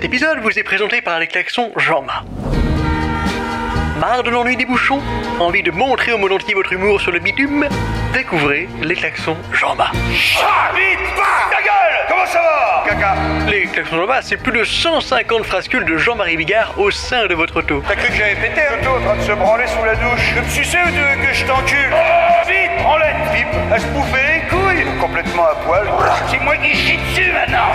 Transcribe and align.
Cet 0.00 0.06
épisode 0.06 0.38
vous 0.40 0.58
est 0.58 0.62
présenté 0.62 1.02
par 1.02 1.18
les 1.18 1.26
klaxons 1.26 1.72
Jean-Ma. 1.76 2.24
Marre 4.00 4.22
de 4.22 4.30
l'ennui 4.30 4.56
des 4.56 4.64
bouchons 4.64 4.98
Envie 5.38 5.62
de 5.62 5.70
montrer 5.70 6.12
au 6.12 6.16
monde 6.16 6.32
entier 6.32 6.54
votre 6.54 6.72
humour 6.72 7.02
sur 7.02 7.12
le 7.12 7.18
bitume 7.18 7.68
Découvrez 8.14 8.66
les 8.80 8.94
klaxons 8.94 9.36
Jean-Ma. 9.52 9.92
Ah, 9.92 10.70
vite 10.74 10.98
bah, 11.14 11.22
Ta 11.50 11.60
gueule 11.60 12.06
Comment 12.08 12.24
ça 12.24 12.40
va 12.40 12.88
Caca 12.88 13.14
Les 13.50 13.64
klaxons 13.64 13.96
Jean-Ma, 13.98 14.22
c'est 14.22 14.38
plus 14.38 14.58
de 14.58 14.64
150 14.64 15.44
frascules 15.44 15.84
de 15.84 15.98
Jean-Marie 15.98 16.38
Bigard 16.38 16.72
au 16.78 16.90
sein 16.90 17.26
de 17.26 17.34
votre 17.34 17.58
auto. 17.58 17.84
T'as 17.86 17.96
cru 17.96 18.08
que 18.08 18.14
j'avais 18.14 18.36
pété 18.36 18.62
un 18.62 18.88
en 18.88 19.04
train 19.04 19.16
de 19.16 19.22
se 19.22 19.32
branler 19.32 19.66
sous 19.66 19.84
la 19.84 19.96
douche 19.96 20.32
Tu 20.34 20.40
me 20.40 20.48
sucer 20.48 20.78
ou 20.82 20.88
tu 20.88 20.96
veux 20.96 21.28
que 21.28 21.34
je 21.34 21.44
t'encule 21.44 21.92
oh, 21.92 22.48
Vite 22.48 22.82
Branlette 22.82 23.16
Pipe 23.34 23.60
À 23.70 23.78
se 23.78 23.86
bouffer 23.88 24.40
les 24.40 24.48
couilles 24.48 24.59
Complètement 25.00 25.44
à 25.46 25.54
poil 25.66 25.86
C'est 26.30 26.40
moi 26.42 26.56
qui 26.56 26.74
chie 26.76 26.96
dessus 26.96 27.30
maintenant 27.32 27.70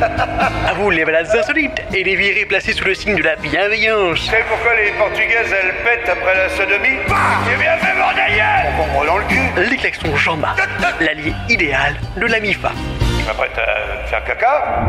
À 0.68 0.74
vous 0.74 0.90
les 0.90 1.04
balades 1.04 1.28
insolites 1.36 1.82
et 1.94 2.02
les 2.04 2.16
virées 2.16 2.44
placées 2.46 2.72
sous 2.72 2.84
le 2.84 2.94
signe 2.94 3.16
de 3.16 3.22
la 3.22 3.36
bienveillance. 3.36 4.18
Tu 4.20 4.26
sais 4.30 4.44
pourquoi 4.48 4.72
les 4.76 4.90
Portugaises 4.98 5.52
elles 5.52 5.74
pètent 5.84 6.08
après 6.08 6.34
la 6.36 6.48
sodomie? 6.50 6.98
Bah 7.08 7.14
J'ai 7.48 7.56
bien 7.56 7.76
fait 7.76 7.94
mon 7.94 8.12
d'ailleurs 8.14 8.72
On 8.80 8.84
prend 8.94 9.04
dans 9.04 9.18
le 9.18 9.24
cul 9.24 9.40
Les 9.70 9.76
klaxons 9.76 10.16
Jean-Ma, 10.16 10.54
l'allié 11.00 11.32
idéal 11.48 11.94
de 12.16 12.26
la 12.26 12.40
MIFA. 12.40 12.72
Tu 13.18 13.24
m'apprêtes 13.26 13.58
à 13.58 14.06
faire 14.08 14.24
caca? 14.24 14.88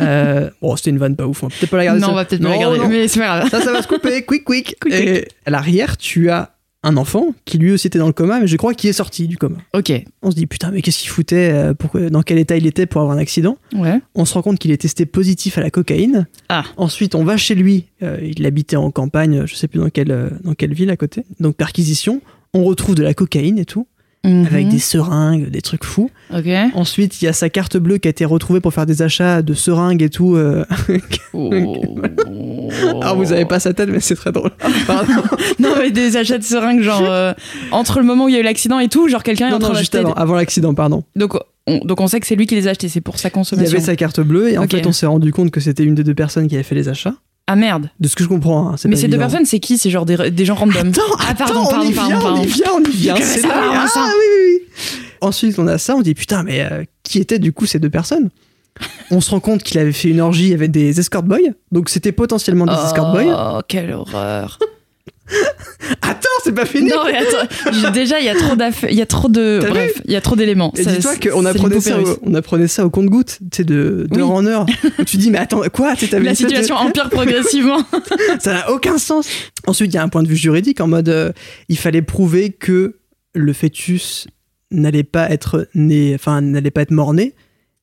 Euh, 0.00 0.50
bon, 0.60 0.76
c'était 0.76 0.90
une 0.90 0.98
vanne 0.98 1.16
pas 1.16 1.26
ouf. 1.26 1.42
On 1.42 1.48
va 1.48 1.54
peut-être 1.58 1.70
pas 1.70 1.76
la 1.76 1.84
garder. 1.84 2.00
Non, 2.00 2.06
ça. 2.06 2.12
on 2.12 2.16
va 2.16 2.24
peut-être 2.24 2.42
pas 2.42 2.48
Non, 2.48 2.54
la 2.54 2.60
garder, 2.60 2.78
non. 2.78 2.88
mais 2.88 3.08
c'est 3.08 3.20
pas 3.20 3.26
grave. 3.26 3.48
Ça, 3.50 3.60
ça 3.60 3.72
va 3.72 3.82
se 3.82 3.88
couper. 3.88 4.24
Quick, 4.24 4.44
quick. 4.44 4.76
Quick, 4.80 4.94
Et 4.94 5.28
à 5.46 5.50
l'arrière, 5.50 5.96
tu 5.96 6.30
as 6.30 6.50
un 6.84 6.96
enfant 6.96 7.34
qui 7.44 7.58
lui 7.58 7.72
aussi 7.72 7.86
était 7.86 7.98
dans 7.98 8.06
le 8.06 8.12
coma, 8.12 8.38
mais 8.38 8.46
je 8.46 8.56
crois 8.56 8.74
qu'il 8.74 8.90
est 8.90 8.94
sorti 8.94 9.26
du 9.26 9.38
coma. 9.38 9.56
Ok, 9.72 9.92
On 10.22 10.30
se 10.30 10.36
dit 10.36 10.46
putain, 10.46 10.70
mais 10.70 10.82
qu'est-ce 10.82 10.98
qu'il 10.98 11.08
foutait 11.08 11.50
euh, 11.52 11.74
pourquoi, 11.74 12.10
Dans 12.10 12.22
quel 12.22 12.38
état 12.38 12.56
il 12.56 12.66
était 12.66 12.86
pour 12.86 13.00
avoir 13.00 13.16
un 13.16 13.20
accident 13.20 13.56
ouais. 13.74 14.00
On 14.14 14.24
se 14.24 14.34
rend 14.34 14.42
compte 14.42 14.58
qu'il 14.58 14.70
est 14.70 14.76
testé 14.76 15.06
positif 15.06 15.58
à 15.58 15.62
la 15.62 15.70
cocaïne. 15.70 16.26
Ah. 16.48 16.64
Ensuite, 16.76 17.14
on 17.14 17.24
va 17.24 17.36
chez 17.36 17.54
lui. 17.54 17.86
Euh, 18.02 18.18
il 18.22 18.44
habitait 18.46 18.76
en 18.76 18.90
campagne, 18.90 19.46
je 19.46 19.54
sais 19.54 19.66
plus 19.66 19.80
dans 19.80 19.88
quelle, 19.88 20.12
euh, 20.12 20.30
dans 20.42 20.54
quelle 20.54 20.74
ville 20.74 20.90
à 20.90 20.96
côté. 20.96 21.24
Donc, 21.40 21.56
perquisition. 21.56 22.20
On 22.52 22.62
retrouve 22.62 22.94
de 22.94 23.02
la 23.02 23.14
cocaïne 23.14 23.58
et 23.58 23.64
tout, 23.64 23.88
Mhm. 24.24 24.46
avec 24.46 24.68
des 24.68 24.78
seringues, 24.78 25.50
des 25.50 25.60
trucs 25.62 25.84
fous. 25.84 26.10
Ok. 26.34 26.46
Ensuite, 26.74 27.20
il 27.20 27.26
y 27.26 27.28
a 27.28 27.32
sa 27.34 27.50
carte 27.50 27.76
bleue 27.76 27.98
qui 27.98 28.08
a 28.08 28.10
été 28.10 28.24
retrouvée 28.24 28.60
pour 28.60 28.72
faire 28.72 28.86
des 28.86 29.02
achats 29.02 29.42
de 29.42 29.52
seringues 29.54 30.02
et 30.02 30.08
tout. 30.10 30.34
euh. 30.36 30.64
Oh. 31.34 31.50
Alors, 33.02 33.16
vous 33.16 33.32
avez 33.32 33.44
pas 33.44 33.60
sa 33.60 33.72
tête, 33.74 33.88
mais 33.90 34.00
c'est 34.00 34.14
très 34.14 34.32
drôle. 34.32 34.50
Non, 35.58 35.74
mais 35.78 35.90
des 35.90 36.16
achats 36.16 36.38
de 36.38 36.42
seringues, 36.42 36.80
genre 36.82 37.02
euh, 37.04 37.32
entre 37.70 37.98
le 38.00 38.04
moment 38.04 38.24
où 38.24 38.28
il 38.28 38.34
y 38.34 38.36
a 38.36 38.40
eu 38.40 38.44
l'accident 38.44 38.78
et 38.78 38.88
tout, 38.88 39.08
genre 39.08 39.22
quelqu'un 39.22 39.48
est 39.50 39.52
en 39.52 39.58
train 39.58 39.72
non, 39.72 39.78
juste 39.78 39.94
avant, 39.94 40.12
avant 40.14 40.34
l'accident, 40.34 40.74
pardon. 40.74 41.04
Donc, 41.16 41.34
on, 41.66 41.78
donc 41.84 42.00
on 42.00 42.06
sait 42.08 42.20
que 42.20 42.26
c'est 42.26 42.34
lui 42.36 42.46
qui 42.46 42.54
les 42.54 42.66
a 42.66 42.70
achetés, 42.70 42.88
c'est 42.88 43.00
pour 43.00 43.18
sa 43.18 43.28
Il 43.28 43.30
y 43.30 43.34
consommation. 43.34 43.70
avait 43.76 43.84
sa 43.84 43.96
carte 43.96 44.20
bleue 44.20 44.50
et 44.50 44.58
en 44.58 44.66
fait, 44.66 44.86
on 44.86 44.92
s'est 44.92 45.06
rendu 45.06 45.32
compte 45.32 45.50
que 45.50 45.60
c'était 45.60 45.84
une 45.84 45.94
des 45.94 46.04
deux 46.04 46.14
personnes 46.14 46.48
qui 46.48 46.54
avait 46.54 46.64
fait 46.64 46.74
les 46.74 46.88
achats. 46.88 47.14
Ah 47.46 47.56
merde. 47.56 47.90
De 48.00 48.08
ce 48.08 48.16
que 48.16 48.24
je 48.24 48.28
comprends, 48.28 48.70
hein, 48.70 48.74
c'est 48.76 48.88
Mais 48.88 48.96
ces 48.96 49.08
deux 49.08 49.18
personnes, 49.18 49.44
c'est 49.44 49.60
qui 49.60 49.76
C'est 49.76 49.90
genre 49.90 50.06
des, 50.06 50.30
des 50.30 50.44
gens 50.44 50.54
random? 50.54 50.88
Attends, 50.88 51.02
ah, 51.18 51.34
pardon, 51.34 51.60
attends, 51.62 51.70
pardon, 51.70 51.86
on 51.86 51.90
y 51.90 51.92
pardon, 51.94 52.08
vient, 52.08 52.20
pardon. 52.20 52.40
on 52.40 52.42
y 52.42 52.46
vient, 52.46 52.70
on 52.74 52.82
y 52.82 52.90
vient. 52.90 53.16
C'est 53.16 53.40
ça. 53.40 53.48
Ah 53.52 53.86
oui, 53.94 54.24
oui, 54.48 54.58
oui. 54.78 55.08
Ensuite, 55.20 55.58
on 55.58 55.66
a 55.66 55.76
ça, 55.78 55.94
on 55.94 56.00
dit 56.02 56.14
putain, 56.14 56.42
mais 56.42 56.62
euh, 56.62 56.84
qui 57.02 57.18
étaient 57.18 57.38
du 57.38 57.52
coup 57.52 57.66
ces 57.66 57.78
deux 57.78 57.90
personnes? 57.90 58.30
On 59.10 59.20
se 59.20 59.30
rend 59.30 59.40
compte 59.40 59.62
qu'il 59.62 59.78
avait 59.78 59.92
fait 59.92 60.08
une 60.08 60.20
orgie 60.20 60.52
avec 60.52 60.70
des 60.70 60.98
escort 60.98 61.22
boys, 61.22 61.38
donc 61.70 61.88
c'était 61.90 62.12
potentiellement 62.12 62.66
des 62.66 62.72
escort 62.72 63.12
boys. 63.12 63.56
Oh, 63.58 63.60
quelle 63.68 63.92
horreur. 63.92 64.58
Attends, 66.02 66.28
c'est 66.42 66.54
pas 66.54 66.66
fini 66.66 66.88
non, 66.88 67.04
mais 67.06 67.16
attends. 67.16 67.90
Déjà, 67.92 68.18
il 68.20 68.26
y 68.26 68.28
a 68.28 68.34
trop. 68.34 68.54
Il 68.90 68.94
y 68.96 69.02
a 69.02 69.06
trop 69.06 69.28
de. 69.28 69.60
Bref, 69.66 70.00
il 70.04 70.12
y 70.12 70.16
a 70.16 70.20
trop 70.20 70.36
d'éléments. 70.36 70.72
Et 70.76 70.84
dis-toi 70.84 71.16
qu'on 71.16 71.44
apprenait 71.44 71.80
ça, 71.80 71.98
au, 72.00 72.18
on 72.22 72.34
apprenait 72.34 72.68
ça 72.68 72.84
au 72.84 72.90
compte-goutte, 72.90 73.38
tu 73.50 73.56
sais, 73.58 73.64
de 73.64 74.06
d'heure 74.10 74.30
Oui. 74.30 74.36
en 74.36 74.46
heure. 74.46 74.66
Où 74.98 75.04
tu 75.04 75.16
dis, 75.16 75.30
mais 75.30 75.38
attends, 75.38 75.62
quoi 75.72 75.94
Tu 75.96 76.06
La 76.06 76.20
de- 76.20 76.34
situation 76.34 76.76
empire 76.76 77.08
progressivement. 77.10 77.78
Ça 78.38 78.52
n'a 78.52 78.70
aucun 78.70 78.98
sens. 78.98 79.26
Ensuite, 79.66 79.92
il 79.92 79.96
y 79.96 79.98
a 79.98 80.02
un 80.02 80.08
point 80.08 80.22
de 80.22 80.28
vue 80.28 80.36
juridique 80.36 80.80
en 80.80 80.86
mode 80.88 81.08
euh, 81.08 81.32
il 81.68 81.78
fallait 81.78 82.02
prouver 82.02 82.50
que 82.50 82.96
le 83.34 83.52
fœtus 83.52 84.26
n'allait 84.70 85.04
pas 85.04 85.30
être 85.30 85.68
né, 85.74 86.12
enfin 86.14 86.40
n'allait 86.40 86.70
pas 86.70 86.82
être 86.82 86.90
mort-né, 86.90 87.34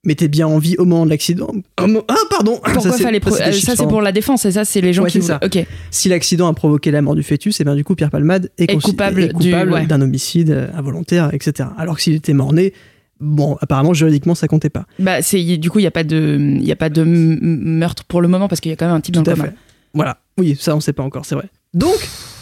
mais 0.04 0.14
était 0.14 0.28
bien 0.28 0.48
en 0.48 0.58
vie 0.58 0.76
au 0.78 0.86
moment 0.86 1.06
de 1.06 1.12
l'accident. 1.12 1.52
Ah 1.78 1.86
pardon. 2.30 2.60
Pourquoi 2.64 2.92
c'est- 2.92 3.04
fallait. 3.04 3.20
pro- 3.20 3.34
euh, 3.36 3.52
chiffres, 3.52 3.68
Ça, 3.68 3.76
c'est 3.76 3.84
hein. 3.84 3.88
pour 3.88 4.02
la 4.02 4.12
défense, 4.12 4.46
et 4.46 4.52
ça, 4.52 4.66
c'est 4.66 4.82
les 4.82 4.94
gens 4.94 5.04
Ouais, 5.04 5.12
qui. 5.12 5.22
ça. 5.22 5.40
Ok. 5.44 5.64
Si 5.92 6.10
l'accident 6.10 6.48
a 6.48 6.54
provoqué 6.54 6.90
la 6.92 7.02
mort 7.02 7.16
du 7.16 7.24
fœtus, 7.24 7.60
et 7.62 7.64
bien 7.64 7.76
du 7.76 7.84
coup 7.84 7.94
Pierre 7.96 8.10
Palmade 8.10 8.50
est, 8.58 8.72
Est 8.72 8.82
coupable 8.82 9.34
du- 9.34 9.54
ouais. 9.54 9.86
d'un 9.86 10.02
homicide 10.02 10.50
euh, 10.52 10.68
involontaire, 10.76 11.30
etc. 11.34 11.70
Alors 11.78 11.98
que 11.98 12.02
s'il 12.02 12.16
était 12.16 12.34
mort-né, 12.34 12.74
bon, 13.20 13.58
apparemment 13.62 13.94
juridiquement 13.94 14.34
ça 14.34 14.48
comptait 14.48 14.70
pas. 14.72 14.86
Bah, 14.98 15.22
c'est, 15.22 15.42
du 15.58 15.70
coup, 15.70 15.78
il 15.80 15.84
n'y 15.84 15.88
a 15.88 15.92
pas 15.92 16.04
de, 16.04 16.38
il 16.40 16.66
y 16.66 16.72
a 16.72 16.76
pas 16.76 16.90
de 16.90 17.04
meurtre 17.04 18.04
pour 18.06 18.22
le 18.22 18.28
moment 18.28 18.48
parce 18.48 18.60
qu'il 18.62 18.72
y 18.72 18.74
a 18.74 18.76
quand 18.76 18.88
même 18.88 18.96
un 18.96 19.02
type 19.02 19.14
Tout 19.16 19.22
dans 19.22 19.32
à 19.32 19.36
le 19.36 19.40
coma. 19.42 19.50
fait. 19.52 19.56
Voilà. 19.94 20.18
Oui, 20.40 20.58
ça 20.60 20.76
on 20.76 20.80
sait 20.80 20.94
pas 20.94 21.04
encore, 21.04 21.26
c'est 21.26 21.36
vrai. 21.36 21.46
Donc, 21.76 21.96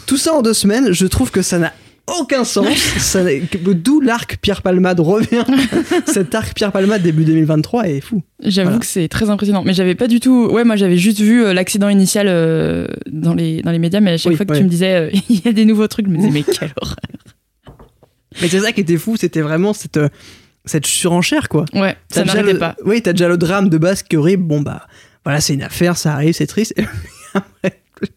tout 0.06 0.16
ça 0.16 0.32
en 0.32 0.40
deux 0.42 0.54
semaines, 0.54 0.92
je 0.92 1.06
trouve 1.06 1.30
que 1.30 1.42
ça 1.42 1.58
n'a 1.58 1.72
aucun 2.06 2.44
sens. 2.44 2.66
D'où 3.74 4.00
l'arc 4.00 4.38
Pierre 4.42 4.62
Palmade 4.62 5.00
revient. 5.00 5.44
Cet 6.06 6.34
arc 6.34 6.54
Pierre 6.54 6.72
Palmade 6.72 7.02
début 7.02 7.24
2023 7.24 7.88
est 7.88 8.00
fou. 8.00 8.22
J'avoue 8.42 8.68
Voilà. 8.70 8.80
que 8.80 8.86
c'est 8.86 9.08
très 9.08 9.30
impressionnant. 9.30 9.62
Mais 9.64 9.72
j'avais 9.74 9.94
pas 9.94 10.08
du 10.08 10.18
tout. 10.20 10.48
Ouais, 10.50 10.64
moi 10.64 10.76
j'avais 10.76 10.96
juste 10.96 11.20
vu 11.20 11.44
euh, 11.44 11.52
l'accident 11.52 11.88
initial 11.88 12.26
euh, 12.28 12.86
dans, 13.10 13.34
les, 13.34 13.62
dans 13.62 13.70
les 13.70 13.78
médias, 13.78 14.00
mais 14.00 14.12
à 14.12 14.16
chaque 14.18 14.30
Oui, 14.30 14.36
fois 14.36 14.46
que 14.46 14.52
ouais. 14.52 14.58
tu 14.58 14.64
me 14.64 14.68
disais 14.68 14.94
euh, 14.94 15.10
il 15.28 15.44
y 15.44 15.48
a 15.48 15.52
des 15.52 15.64
nouveaux 15.64 15.86
trucs, 15.88 16.06
je 16.06 16.10
me 16.10 16.16
disais 16.16 16.30
mais 16.30 16.42
quelle 16.42 16.72
horreur. 16.80 16.96
Mais 18.40 18.48
c'est 18.48 18.60
ça 18.60 18.72
qui 18.72 18.80
était 18.80 18.96
fou, 18.96 19.16
c'était 19.16 19.40
vraiment 19.42 19.72
cette, 19.72 19.98
cette 20.64 20.86
surenchère, 20.86 21.48
quoi. 21.48 21.64
Ouais, 21.74 21.96
ça 22.10 22.24
n'arrêtait 22.24 22.54
pas. 22.58 22.76
Oui, 22.84 23.02
t'as 23.02 23.12
déjà 23.12 23.28
le 23.28 23.36
drame 23.36 23.68
de 23.68 23.76
base 23.78 24.02
qui 24.02 24.14
est 24.16 24.18
horrible. 24.18 24.44
Bon, 24.44 24.60
bah, 24.60 24.86
voilà, 25.24 25.40
c'est 25.40 25.54
une 25.54 25.62
affaire, 25.62 25.96
ça 25.96 26.12
arrive, 26.14 26.32
c'est 26.34 26.46
triste. 26.46 26.72
Et 26.78 26.84
après, 27.34 27.80
plus, 27.96 28.08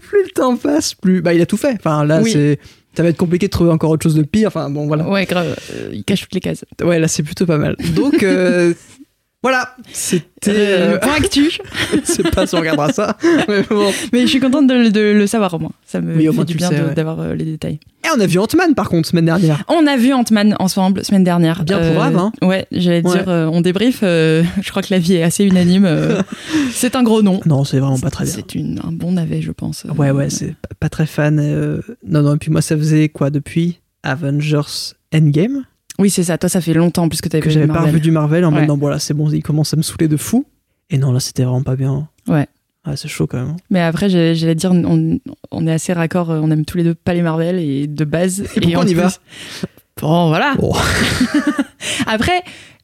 plus 0.00 0.22
le 0.24 0.30
temps 0.30 0.56
passe, 0.56 0.94
plus. 0.94 1.22
Bah, 1.22 1.34
il 1.34 1.40
a 1.42 1.46
tout 1.46 1.56
fait. 1.56 1.74
Enfin, 1.78 2.04
là, 2.04 2.20
Oui. 2.22 2.30
c'est. 2.32 2.58
Ça 2.94 3.02
va 3.02 3.08
être 3.08 3.16
compliqué 3.16 3.46
de 3.46 3.50
trouver 3.50 3.70
encore 3.70 3.90
autre 3.90 4.02
chose 4.02 4.14
de 4.14 4.22
pire. 4.22 4.48
Enfin, 4.48 4.68
bon, 4.68 4.86
voilà. 4.86 5.08
Ouais, 5.08 5.24
grave. 5.24 5.56
euh, 5.74 5.90
il 5.92 6.04
cache 6.04 6.22
toutes 6.22 6.34
les 6.34 6.40
cases. 6.40 6.64
Ouais, 6.82 6.98
là, 6.98 7.08
c'est 7.08 7.22
plutôt 7.22 7.46
pas 7.46 7.58
mal. 7.58 7.76
Donc, 7.94 8.22
euh, 8.22 8.74
voilà. 9.42 9.74
C'était. 9.92 10.50
Euh, 10.50 10.94
euh, 10.94 10.98
point 10.98 11.14
actu. 11.16 11.50
sais 12.04 12.22
pas 12.22 12.46
si 12.46 12.54
on 12.54 12.58
regardera 12.60 12.92
ça. 12.92 13.16
Mais 13.48 13.62
bon. 13.68 13.90
mais 14.12 14.22
je 14.22 14.26
suis 14.26 14.40
contente 14.40 14.66
de, 14.68 14.88
de 14.88 15.00
le 15.00 15.26
savoir 15.26 15.54
au 15.54 15.58
moins. 15.58 15.72
Ça 15.86 16.00
me 16.00 16.16
Oui, 16.16 16.28
au 16.28 16.32
fait 16.32 16.44
du 16.44 16.54
bien 16.54 16.70
le 16.70 16.76
ouais. 16.88 16.94
d'avoir 16.94 17.20
euh, 17.20 17.34
les 17.34 17.44
détails. 17.44 17.80
Et 18.04 18.08
on 18.16 18.20
a 18.20 18.26
vu 18.26 18.38
Ant-Man, 18.38 18.74
par 18.74 18.88
contre, 18.88 19.08
semaine 19.08 19.24
dernière. 19.26 19.62
On 19.68 19.86
a 19.86 19.96
vu 19.96 20.12
Ant-Man 20.12 20.56
ensemble 20.58 21.04
semaine 21.04 21.24
dernière. 21.24 21.64
Bien 21.64 21.78
pour 21.78 22.02
Ave, 22.02 22.16
hein. 22.16 22.32
Ouais, 22.42 22.66
j'allais 22.72 23.04
Ouais. 23.06 23.12
dire, 23.18 23.28
euh, 23.28 23.46
on 23.52 23.60
débrief. 23.60 24.00
euh, 24.02 24.42
je 24.62 24.70
crois 24.70 24.82
que 24.82 24.92
la 24.92 24.98
vie 24.98 25.14
est 25.14 25.22
assez 25.22 25.44
unanime. 25.44 25.84
euh, 25.86 26.22
c'est 26.72 26.96
un 26.96 27.02
gros 27.02 27.22
nom. 27.22 27.40
Non, 27.46 27.64
c'est 27.64 27.78
vraiment 27.78 27.98
pas 27.98 28.10
très 28.10 28.24
bien. 28.24 28.34
C'est 28.34 28.56
un 28.84 28.92
bon 28.92 29.12
navet, 29.12 29.42
je 29.42 29.52
pense. 29.52 29.84
Ouais, 29.96 30.10
ouais, 30.10 30.30
c'est 30.30 30.54
pas- 30.56 30.68
pas 30.80 30.88
très 30.88 31.06
fan. 31.06 31.38
euh, 31.40 31.80
Non, 32.06 32.22
non, 32.22 32.34
et 32.34 32.38
puis 32.38 32.50
moi, 32.50 32.62
ça 32.62 32.76
faisait 32.76 33.08
quoi 33.08 33.30
depuis? 33.30 33.80
Avengers 34.04 34.94
Endgame 35.14 35.64
Oui, 36.02 36.10
c'est 36.10 36.24
ça. 36.24 36.36
Toi, 36.36 36.48
ça 36.48 36.60
fait 36.60 36.74
longtemps 36.74 37.08
plus 37.08 37.20
que 37.20 37.28
j'avais 37.48 37.66
pas 37.68 37.80
revu 37.82 38.00
du 38.00 38.10
Marvel 38.10 38.44
en 38.44 38.50
mode 38.50 38.66
non, 38.66 38.76
voilà, 38.76 38.98
c'est 38.98 39.14
bon, 39.14 39.30
il 39.30 39.42
commence 39.42 39.72
à 39.72 39.76
me 39.76 39.82
saouler 39.82 40.08
de 40.08 40.16
fou. 40.16 40.44
Et 40.90 40.98
non, 40.98 41.12
là, 41.12 41.20
c'était 41.20 41.44
vraiment 41.44 41.62
pas 41.62 41.76
bien. 41.76 42.08
Ouais. 42.28 42.46
Ah, 42.84 42.96
c'est 42.96 43.06
chaud 43.08 43.28
quand 43.28 43.38
même. 43.38 43.56
Mais 43.70 43.80
après, 43.80 44.08
j'allais 44.10 44.54
dire, 44.56 44.72
on, 44.72 45.18
on 45.52 45.66
est 45.68 45.72
assez 45.72 45.92
raccord. 45.92 46.30
euh, 46.32 46.40
On 46.42 46.50
aime 46.50 46.64
tous 46.64 46.76
les 46.76 46.82
deux 46.84 46.94
pas 46.94 47.14
les 47.14 47.22
Marvel 47.22 47.58
et 47.60 47.86
de 47.86 48.04
base. 48.04 48.40
Et 48.56 48.60
pourquoi 48.60 48.82
on 48.82 48.86
y 48.86 48.94
va 48.94 49.08
Bon, 50.00 50.28
voilà. 50.28 50.56
Bon. 50.58 50.74
Après, 52.06 52.42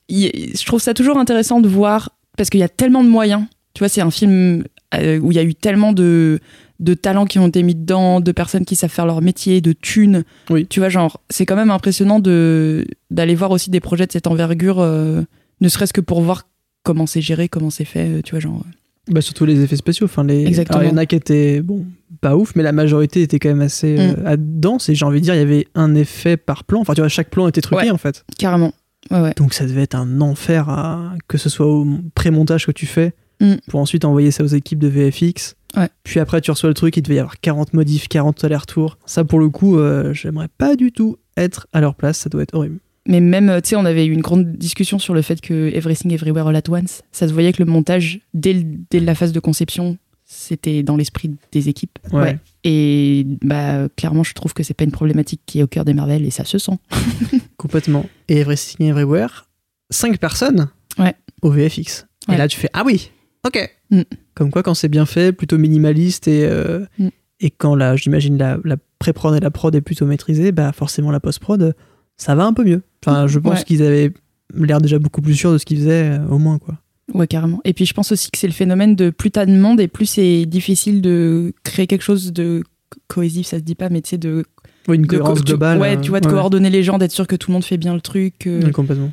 je 0.08 0.64
trouve 0.64 0.80
ça 0.80 0.94
toujours 0.94 1.18
intéressant 1.18 1.60
de 1.60 1.68
voir 1.68 2.10
parce 2.36 2.48
qu'il 2.50 2.60
y 2.60 2.64
a 2.64 2.68
tellement 2.68 3.02
de 3.02 3.08
moyens. 3.08 3.42
Tu 3.74 3.80
vois, 3.80 3.88
c'est 3.88 4.00
un 4.00 4.10
film 4.12 4.64
euh, 4.94 5.18
où 5.18 5.32
il 5.32 5.34
y 5.36 5.38
a 5.40 5.42
eu 5.42 5.54
tellement 5.54 5.92
de 5.92 6.38
de 6.80 6.94
talents 6.94 7.24
qui 7.26 7.38
ont 7.38 7.48
été 7.48 7.62
mis 7.62 7.74
dedans, 7.74 8.20
de 8.20 8.30
personnes 8.32 8.64
qui 8.64 8.76
savent 8.76 8.90
faire 8.90 9.06
leur 9.06 9.20
métier, 9.20 9.60
de 9.60 9.72
thunes. 9.72 10.24
Oui. 10.50 10.66
Tu 10.66 10.78
vois, 10.80 10.88
genre, 10.88 11.20
c'est 11.30 11.44
quand 11.46 11.56
même 11.56 11.70
impressionnant 11.70 12.20
de 12.20 12.86
d'aller 13.10 13.34
voir 13.34 13.50
aussi 13.50 13.70
des 13.70 13.80
projets 13.80 14.06
de 14.06 14.12
cette 14.12 14.26
envergure, 14.28 14.78
euh, 14.80 15.22
ne 15.60 15.68
serait-ce 15.68 15.92
que 15.92 16.00
pour 16.00 16.20
voir 16.20 16.46
comment 16.84 17.06
c'est 17.06 17.20
géré, 17.20 17.48
comment 17.48 17.70
c'est 17.70 17.84
fait. 17.84 18.08
euh, 18.08 18.22
Tu 18.22 18.30
vois, 18.32 18.40
genre. 18.40 18.64
Bah, 19.10 19.22
surtout 19.22 19.44
les 19.46 19.60
effets 19.62 19.76
spéciaux. 19.76 20.04
Enfin, 20.04 20.22
les... 20.22 20.44
Exactement. 20.46 20.80
Alors, 20.80 20.90
il 20.90 20.94
y 20.94 20.94
en 20.94 20.98
a 20.98 21.06
qui 21.06 21.16
étaient, 21.16 21.62
bon, 21.62 21.86
pas 22.20 22.36
ouf, 22.36 22.54
mais 22.54 22.62
la 22.62 22.72
majorité 22.72 23.22
était 23.22 23.38
quand 23.38 23.48
même 23.48 23.62
assez 23.62 23.94
Mm. 23.96 24.16
euh, 24.26 24.36
dense. 24.38 24.88
Et 24.90 24.94
j'ai 24.94 25.04
envie 25.06 25.18
de 25.20 25.24
dire, 25.24 25.34
il 25.34 25.38
y 25.38 25.42
avait 25.42 25.66
un 25.74 25.94
effet 25.94 26.36
par 26.36 26.64
plan. 26.64 26.80
Enfin, 26.80 26.92
tu 26.94 27.00
vois, 27.00 27.08
chaque 27.08 27.30
plan 27.30 27.48
était 27.48 27.62
truqué 27.62 27.84
Ouais. 27.86 27.90
en 27.90 27.96
fait. 27.98 28.24
Carrément. 28.38 28.72
Ouais, 29.10 29.20
ouais. 29.22 29.32
Donc 29.36 29.54
ça 29.54 29.64
devait 29.64 29.82
être 29.82 29.94
un 29.94 30.20
enfer, 30.20 30.68
à... 30.68 31.14
que 31.26 31.38
ce 31.38 31.48
soit 31.48 31.66
au 31.66 31.86
pré-montage 32.14 32.66
que 32.66 32.72
tu 32.72 32.86
fais, 32.86 33.14
Mm. 33.40 33.54
pour 33.68 33.80
ensuite 33.80 34.04
envoyer 34.04 34.30
ça 34.32 34.42
aux 34.44 34.48
équipes 34.48 34.80
de 34.80 34.88
VFX. 34.88 35.54
Ouais. 35.76 35.88
Puis 36.04 36.18
après, 36.20 36.40
tu 36.40 36.50
reçois 36.50 36.68
le 36.70 36.74
truc, 36.74 36.96
il 36.96 37.02
devait 37.02 37.16
y 37.16 37.18
avoir 37.18 37.40
40 37.40 37.74
modifs, 37.74 38.08
40 38.08 38.42
allers-retours. 38.44 38.98
Ça, 39.06 39.24
pour 39.24 39.38
le 39.38 39.48
coup, 39.48 39.78
euh, 39.78 40.12
j'aimerais 40.14 40.48
pas 40.56 40.76
du 40.76 40.92
tout 40.92 41.16
être 41.36 41.66
à 41.72 41.80
leur 41.80 41.94
place, 41.94 42.18
ça 42.18 42.28
doit 42.30 42.42
être 42.42 42.54
horrible. 42.54 42.78
Mais 43.06 43.20
même, 43.20 43.48
euh, 43.48 43.60
tu 43.60 43.70
sais, 43.70 43.76
on 43.76 43.84
avait 43.84 44.04
eu 44.06 44.12
une 44.12 44.20
grande 44.20 44.52
discussion 44.52 44.98
sur 44.98 45.14
le 45.14 45.22
fait 45.22 45.40
que 45.40 45.70
Everything 45.74 46.12
Everywhere 46.12 46.46
All 46.48 46.56
At 46.56 46.68
Once, 46.68 47.02
ça 47.12 47.26
se 47.28 47.32
voyait 47.32 47.52
que 47.52 47.62
le 47.62 47.70
montage, 47.70 48.20
dès, 48.34 48.52
le- 48.52 48.64
dès 48.90 49.00
la 49.00 49.14
phase 49.14 49.32
de 49.32 49.40
conception, 49.40 49.96
c'était 50.24 50.82
dans 50.82 50.96
l'esprit 50.96 51.30
des 51.52 51.68
équipes. 51.70 51.98
Ouais. 52.12 52.38
Et 52.64 53.24
bah, 53.42 53.88
clairement, 53.96 54.24
je 54.24 54.34
trouve 54.34 54.52
que 54.52 54.62
c'est 54.62 54.74
pas 54.74 54.84
une 54.84 54.90
problématique 54.90 55.40
qui 55.46 55.60
est 55.60 55.62
au 55.62 55.66
cœur 55.66 55.86
des 55.86 55.94
Marvel 55.94 56.26
et 56.26 56.30
ça 56.30 56.44
se 56.44 56.58
sent. 56.58 56.78
Complètement. 57.56 58.04
Et 58.28 58.38
Everything 58.38 58.88
Everywhere, 58.88 59.46
5 59.90 60.18
personnes 60.18 60.68
Ouais. 60.98 61.14
au 61.42 61.50
VFX. 61.50 62.06
Ouais. 62.28 62.34
Et 62.34 62.38
là, 62.38 62.46
tu 62.48 62.58
fais 62.58 62.68
ah 62.74 62.82
oui, 62.84 63.10
ok. 63.46 63.70
Mm. 63.90 64.02
Comme 64.34 64.50
quoi, 64.50 64.62
quand 64.62 64.74
c'est 64.74 64.88
bien 64.88 65.06
fait, 65.06 65.32
plutôt 65.32 65.58
minimaliste 65.58 66.28
et 66.28 66.44
euh, 66.44 66.84
Mm. 66.98 67.08
et 67.40 67.50
quand 67.50 67.74
la, 67.74 67.96
j'imagine 67.96 68.36
la, 68.38 68.58
la 68.64 68.76
pré-prod 68.98 69.34
et 69.36 69.40
la 69.40 69.50
prod 69.50 69.74
est 69.74 69.80
plutôt 69.80 70.06
maîtrisée, 70.06 70.52
bah 70.52 70.72
forcément 70.72 71.10
la 71.10 71.20
post-prod, 71.20 71.74
ça 72.16 72.34
va 72.34 72.44
un 72.44 72.52
peu 72.52 72.64
mieux. 72.64 72.82
Enfin, 73.04 73.26
je 73.26 73.38
pense 73.38 73.58
Ouais. 73.60 73.64
qu'ils 73.64 73.82
avaient 73.82 74.12
l'air 74.54 74.80
déjà 74.80 74.98
beaucoup 74.98 75.22
plus 75.22 75.34
sûrs 75.34 75.52
de 75.52 75.58
ce 75.58 75.64
qu'ils 75.64 75.78
faisaient, 75.78 76.18
euh, 76.18 76.26
au 76.28 76.38
moins 76.38 76.58
quoi. 76.58 76.76
Ouais, 77.14 77.26
carrément. 77.26 77.60
Et 77.64 77.72
puis 77.72 77.86
je 77.86 77.94
pense 77.94 78.12
aussi 78.12 78.30
que 78.30 78.38
c'est 78.38 78.46
le 78.48 78.52
phénomène 78.52 78.94
de 78.96 79.10
plus 79.10 79.30
t'as 79.30 79.46
de 79.46 79.52
monde 79.56 79.80
et 79.80 79.88
plus 79.88 80.06
c'est 80.06 80.44
difficile 80.46 81.00
de 81.00 81.52
créer 81.64 81.86
quelque 81.86 82.02
chose 82.02 82.32
de 82.32 82.62
co- 82.90 83.00
cohésif, 83.08 83.46
ça 83.46 83.58
se 83.58 83.62
dit 83.62 83.74
pas, 83.74 83.88
mais 83.88 84.02
tu 84.02 84.10
sais, 84.10 84.18
de. 84.18 84.44
Oui, 84.88 84.96
une 84.96 85.02
de 85.02 85.06
co- 85.06 85.16
cohérence 85.18 85.38
tu- 85.38 85.44
globale. 85.44 85.78
Ouais, 85.78 85.96
euh, 85.96 86.00
tu 86.00 86.10
vois, 86.10 86.20
de 86.20 86.26
ouais. 86.26 86.32
coordonner 86.32 86.70
les 86.70 86.82
gens, 86.82 86.98
d'être 86.98 87.12
sûr 87.12 87.26
que 87.26 87.36
tout 87.36 87.50
le 87.50 87.54
monde 87.54 87.64
fait 87.64 87.76
bien 87.78 87.94
le 87.94 88.00
truc. 88.00 88.46
euh, 88.46 88.62
Ouais, 88.62 88.70
complètement. 88.72 89.12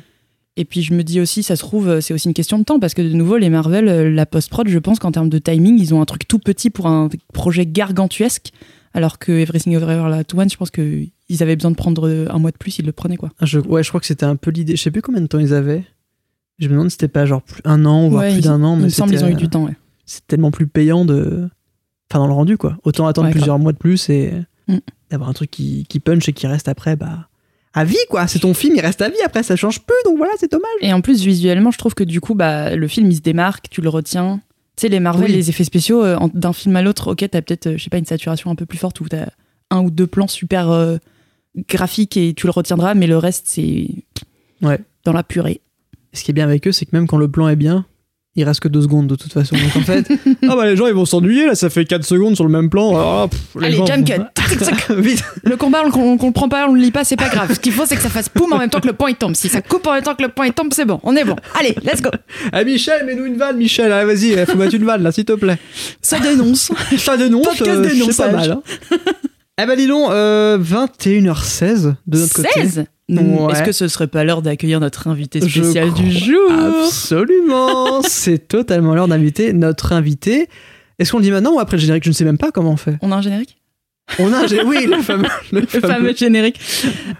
Et 0.58 0.64
puis 0.64 0.82
je 0.82 0.94
me 0.94 1.02
dis 1.04 1.20
aussi, 1.20 1.42
ça 1.42 1.54
se 1.56 1.62
trouve, 1.62 1.88
euh, 1.88 2.00
c'est 2.00 2.14
aussi 2.14 2.28
une 2.28 2.34
question 2.34 2.58
de 2.58 2.64
temps 2.64 2.80
parce 2.80 2.94
que 2.94 3.02
de 3.02 3.12
nouveau, 3.12 3.36
les 3.36 3.50
Marvel, 3.50 3.88
euh, 3.88 4.10
la 4.10 4.24
post-prod, 4.24 4.66
je 4.68 4.78
pense 4.78 4.98
qu'en 4.98 5.12
termes 5.12 5.28
de 5.28 5.38
timing, 5.38 5.78
ils 5.78 5.92
ont 5.94 6.00
un 6.00 6.06
truc 6.06 6.26
tout 6.26 6.38
petit 6.38 6.70
pour 6.70 6.86
un 6.86 7.08
projet 7.34 7.66
gargantuesque. 7.66 8.52
Alors 8.94 9.18
que 9.18 9.30
Everything 9.32 9.74
Everywhere 9.74 10.06
All 10.06 10.14
At 10.14 10.34
Once, 10.34 10.52
je 10.52 10.56
pense 10.56 10.70
qu'ils 10.70 11.10
avaient 11.40 11.56
besoin 11.56 11.70
de 11.72 11.76
prendre 11.76 12.08
euh, 12.08 12.26
un 12.30 12.38
mois 12.38 12.50
de 12.52 12.56
plus, 12.56 12.78
ils 12.78 12.86
le 12.86 12.92
prenaient 12.92 13.18
quoi. 13.18 13.30
Ah, 13.38 13.44
Je, 13.44 13.58
ouais, 13.60 13.82
je 13.82 13.88
crois 13.90 14.00
que 14.00 14.06
c'était 14.06 14.24
un 14.24 14.36
peu 14.36 14.50
l'idée. 14.50 14.76
Je 14.76 14.82
sais 14.82 14.90
plus 14.90 15.02
combien 15.02 15.20
de 15.20 15.26
temps 15.26 15.38
ils 15.38 15.52
avaient. 15.52 15.84
Je 16.58 16.68
me 16.68 16.72
demande 16.72 16.88
si 16.88 16.92
c'était 16.94 17.08
pas 17.08 17.26
genre 17.26 17.42
plus 17.42 17.60
un 17.66 17.84
an, 17.84 18.08
voire 18.08 18.22
Ouais, 18.24 18.32
plus 18.32 18.40
d'un 18.44 18.62
an. 18.62 18.74
Il 18.76 18.78
Mais 18.78 18.84
me 18.84 18.88
semble 18.88 19.10
qu'ils 19.10 19.22
ont 19.24 19.28
eu 19.28 19.34
du 19.34 19.48
temps, 19.50 19.64
ouais. 19.66 19.76
C'est 20.06 20.26
tellement 20.26 20.50
plus 20.50 20.66
payant 20.66 21.04
de. 21.04 21.50
Enfin, 22.10 22.20
dans 22.20 22.28
le 22.28 22.32
rendu, 22.32 22.56
quoi. 22.56 22.78
Autant 22.84 23.06
attendre 23.06 23.26
Ouais, 23.28 23.32
plusieurs 23.32 23.58
mois 23.58 23.72
de 23.72 23.78
plus 23.78 24.08
et 24.08 24.32
Mm. 24.68 24.78
d'avoir 25.10 25.28
un 25.28 25.32
truc 25.32 25.50
qui, 25.50 25.84
qui 25.88 26.00
punch 26.00 26.28
et 26.28 26.32
qui 26.32 26.46
reste 26.48 26.66
après, 26.68 26.96
bah. 26.96 27.28
À 27.76 27.84
vie, 27.84 27.96
quoi. 28.10 28.26
C'est 28.26 28.38
ton 28.40 28.54
film, 28.54 28.74
il 28.74 28.80
reste 28.80 29.02
à 29.02 29.08
vie 29.08 29.20
après, 29.24 29.42
ça 29.44 29.54
change 29.54 29.80
plus, 29.80 29.94
donc 30.04 30.16
voilà, 30.16 30.32
c'est 30.40 30.50
dommage. 30.50 30.66
Et 30.80 30.92
en 30.92 31.00
plus, 31.02 31.22
visuellement, 31.22 31.70
je 31.70 31.78
trouve 31.78 31.94
que 31.94 32.02
du 32.04 32.20
coup, 32.20 32.34
bah, 32.34 32.74
le 32.74 32.88
film, 32.88 33.08
il 33.10 33.16
se 33.16 33.20
démarque, 33.20 33.66
tu 33.70 33.80
le 33.82 33.88
retiens. 33.90 34.40
Tu 34.76 34.82
sais, 34.82 34.88
les 34.88 34.98
Marvel, 34.98 35.30
Oui. 35.30 35.36
les 35.36 35.48
effets 35.50 35.62
spéciaux, 35.64 36.02
euh, 36.04 36.16
d'un 36.34 36.52
film 36.52 36.74
à 36.76 36.82
l'autre, 36.82 37.12
ok, 37.12 37.24
t'as 37.30 37.42
peut-être, 37.42 37.66
euh, 37.68 37.76
je 37.78 37.84
sais 37.84 37.90
pas, 37.90 37.98
une 37.98 38.04
saturation 38.06 38.50
un 38.50 38.54
peu 38.54 38.66
plus 38.66 38.78
forte 38.78 39.00
où 39.00 39.08
t'as 39.08 39.26
un 39.70 39.80
ou 39.82 39.90
deux 39.90 40.06
plans 40.06 40.26
super 40.28 40.70
euh, 40.70 40.96
graphiques 41.68 42.16
et 42.16 42.34
tu 42.34 42.46
le 42.46 42.50
retiendras, 42.52 42.94
mais 42.94 43.06
le 43.06 43.18
reste, 43.18 43.44
c'est 43.48 43.88
Ouais. 44.62 44.78
dans 45.04 45.12
la 45.12 45.22
purée. 45.22 45.60
Ce 46.12 46.24
qui 46.24 46.30
est 46.30 46.34
bien 46.34 46.44
avec 46.44 46.66
eux, 46.66 46.72
c'est 46.72 46.86
que 46.86 46.90
même 46.96 47.06
quand 47.06 47.18
le 47.18 47.28
plan 47.30 47.48
est 47.48 47.56
bien, 47.56 47.84
il 48.36 48.44
reste 48.44 48.60
que 48.60 48.68
deux 48.68 48.82
secondes 48.82 49.06
de 49.06 49.16
toute 49.16 49.32
façon. 49.32 49.56
Donc 49.56 49.74
en 49.76 49.80
fait, 49.80 50.06
ah 50.48 50.54
bah 50.56 50.66
les 50.66 50.76
gens 50.76 50.86
ils 50.86 50.94
vont 50.94 51.04
s'ennuyer, 51.06 51.46
là 51.46 51.54
ça 51.54 51.70
fait 51.70 51.84
4 51.84 52.04
secondes 52.04 52.34
sur 52.36 52.44
le 52.44 52.50
même 52.50 52.70
plan. 52.70 53.26
Pff, 53.28 53.40
les 53.60 53.66
Allez, 53.66 53.76
gens 53.76 53.86
jump 53.86 54.08
vont- 54.08 54.16
cut. 54.16 54.22
Vite. 54.96 55.24
Le 55.42 55.56
combat, 55.56 55.82
on, 55.84 55.98
on, 55.98 56.18
on 56.20 56.26
le 56.26 56.32
prend 56.32 56.48
pas, 56.48 56.68
on 56.68 56.74
le 56.74 56.80
lit 56.80 56.90
pas, 56.92 57.04
c'est 57.04 57.16
pas 57.16 57.28
grave. 57.28 57.52
Ce 57.54 57.58
qu'il 57.60 57.72
faut, 57.72 57.84
c'est 57.86 57.96
que 57.96 58.02
ça 58.02 58.08
fasse 58.10 58.28
poum 58.28 58.52
en 58.52 58.58
même 58.58 58.70
temps 58.70 58.80
que 58.80 58.86
le 58.86 58.92
point 58.92 59.10
il 59.10 59.16
tombe. 59.16 59.34
Si 59.34 59.48
ça 59.48 59.60
coupe 59.62 59.86
en 59.86 59.92
même 59.94 60.02
temps 60.02 60.14
que 60.14 60.22
le 60.22 60.28
point 60.28 60.46
il 60.46 60.52
tombe, 60.52 60.72
c'est 60.72 60.84
bon, 60.84 61.00
on 61.02 61.16
est 61.16 61.24
bon. 61.24 61.36
Allez, 61.58 61.74
let's 61.84 62.00
go. 62.02 62.10
Ah 62.52 62.62
Michel, 62.76 63.04
mets-nous 63.06 63.24
une 63.24 63.36
vanne, 63.36 63.56
Michel. 63.56 63.90
Allez, 63.90 64.06
vas-y, 64.06 64.28
il 64.32 64.46
faut 64.46 64.56
mettre 64.56 64.74
une 64.74 64.84
vanne 64.84 65.02
là, 65.02 65.10
s'il 65.12 65.24
te 65.24 65.32
plaît. 65.32 65.58
Ça 66.02 66.18
dénonce. 66.20 66.70
Ça 66.98 67.16
dénonce, 67.16 67.46
Podcast 67.46 67.70
euh, 67.70 67.84
c'est 67.88 67.94
dénonçage. 67.94 68.30
pas 68.32 68.36
mal. 68.36 68.50
Hein. 68.52 68.96
Eh 69.62 69.66
ben 69.66 69.76
dis 69.76 69.86
donc, 69.86 70.10
euh, 70.10 70.58
21h16 70.58 71.94
de 72.06 72.18
notre 72.18 72.34
côté. 72.34 72.48
16 72.54 72.84
Ouais. 73.08 73.52
Est-ce 73.52 73.62
que 73.62 73.70
ce 73.70 73.86
serait 73.86 74.08
pas 74.08 74.24
l'heure 74.24 74.42
d'accueillir 74.42 74.80
notre 74.80 75.06
invité 75.06 75.40
spécial 75.40 75.92
du 75.92 76.10
jour? 76.10 76.50
Absolument, 76.50 78.02
c'est 78.06 78.48
totalement 78.48 78.96
l'heure 78.96 79.06
d'inviter 79.06 79.52
notre 79.52 79.92
invité. 79.92 80.48
Est-ce 80.98 81.12
qu'on 81.12 81.18
le 81.18 81.22
dit 81.22 81.30
maintenant 81.30 81.52
ou 81.52 81.60
après 81.60 81.76
le 81.76 81.82
générique? 81.82 82.02
Je 82.02 82.08
ne 82.08 82.14
sais 82.14 82.24
même 82.24 82.36
pas 82.38 82.50
comment 82.50 82.72
on 82.72 82.76
fait. 82.76 82.96
On 83.02 83.12
a 83.12 83.16
un 83.16 83.20
générique? 83.22 83.58
On 84.18 84.32
a 84.32 84.42
oui, 84.64 84.86
le 84.86 84.96
fameux, 85.02 85.28
le 85.52 85.60
Le 85.60 85.66
fameux- 85.68 85.86
fameux 85.86 86.14
générique. 86.16 86.58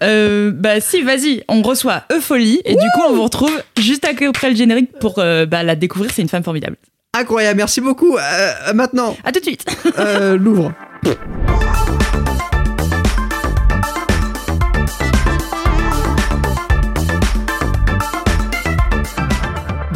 Euh, 0.03 0.51
bah 0.51 0.81
si, 0.81 1.03
vas-y, 1.03 1.45
on 1.49 1.63
reçoit 1.63 2.03
Eupholie 2.13 2.61
et 2.65 2.73
du 2.75 2.87
coup 2.95 3.03
on 3.09 3.15
vous 3.15 3.23
retrouve 3.23 3.53
juste 3.79 4.05
après 4.05 4.51
le 4.51 4.57
générique 4.57 4.91
pour 4.99 5.21
euh, 5.21 5.47
bah, 5.47 5.63
la 5.63 5.77
découvrir. 5.77 6.11
C'est 6.13 6.23
une 6.23 6.29
femme 6.29 6.43
formidable. 6.43 6.77
Incroyable, 7.17 7.59
merci 7.59 7.81
beaucoup. 7.81 8.17
Euh, 8.17 8.73
maintenant, 8.75 9.17
À 9.23 9.31
tout 9.31 9.39
de 9.39 9.45
suite. 9.45 9.65
l'ouvre. 10.37 10.73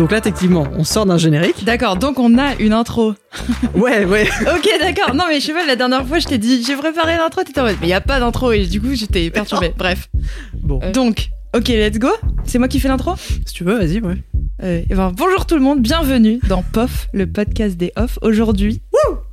Donc 0.01 0.13
là, 0.13 0.17
effectivement, 0.17 0.67
on 0.79 0.83
sort 0.83 1.05
d'un 1.05 1.19
générique. 1.19 1.63
D'accord, 1.63 1.97
donc 1.97 2.19
on 2.19 2.39
a 2.39 2.55
une 2.55 2.73
intro. 2.73 3.13
Ouais, 3.75 4.07
ouais. 4.07 4.27
Ok, 4.57 4.67
d'accord. 4.81 5.15
Non 5.15 5.25
mais 5.29 5.41
je 5.41 5.47
sais 5.47 5.53
pas, 5.53 5.67
la 5.67 5.77
dernière 5.77 6.07
fois 6.07 6.19
je 6.19 6.27
t'ai 6.27 6.39
dit 6.39 6.65
j'ai 6.67 6.75
préparé 6.75 7.19
l'intro, 7.19 7.43
t'étais 7.45 7.61
en 7.61 7.65
mode 7.65 7.77
mais 7.83 7.89
y 7.89 7.93
a 7.93 8.01
pas 8.01 8.19
d'intro 8.19 8.51
et 8.53 8.65
du 8.65 8.81
coup 8.81 8.95
j'étais 8.95 9.29
perturbée. 9.29 9.75
Bref. 9.77 10.09
Bon, 10.55 10.81
Donc, 10.95 11.29
ok, 11.55 11.69
let's 11.69 11.99
go. 11.99 12.09
C'est 12.47 12.59
moi 12.59 12.67
qui 12.69 12.81
fais 12.81 12.89
l'intro? 12.89 13.15
Si 13.45 13.53
tu 13.53 13.63
veux, 13.63 13.77
vas-y, 13.77 14.01
ouais. 14.01 14.17
Euh, 14.63 14.81
eh 14.89 14.95
ben, 14.95 15.13
bonjour 15.15 15.45
tout 15.45 15.55
le 15.57 15.61
monde, 15.61 15.83
bienvenue 15.83 16.41
dans 16.49 16.63
POF, 16.63 17.09
le 17.13 17.27
podcast 17.27 17.77
des 17.77 17.93
off. 17.97 18.19
Aujourd'hui, 18.23 18.81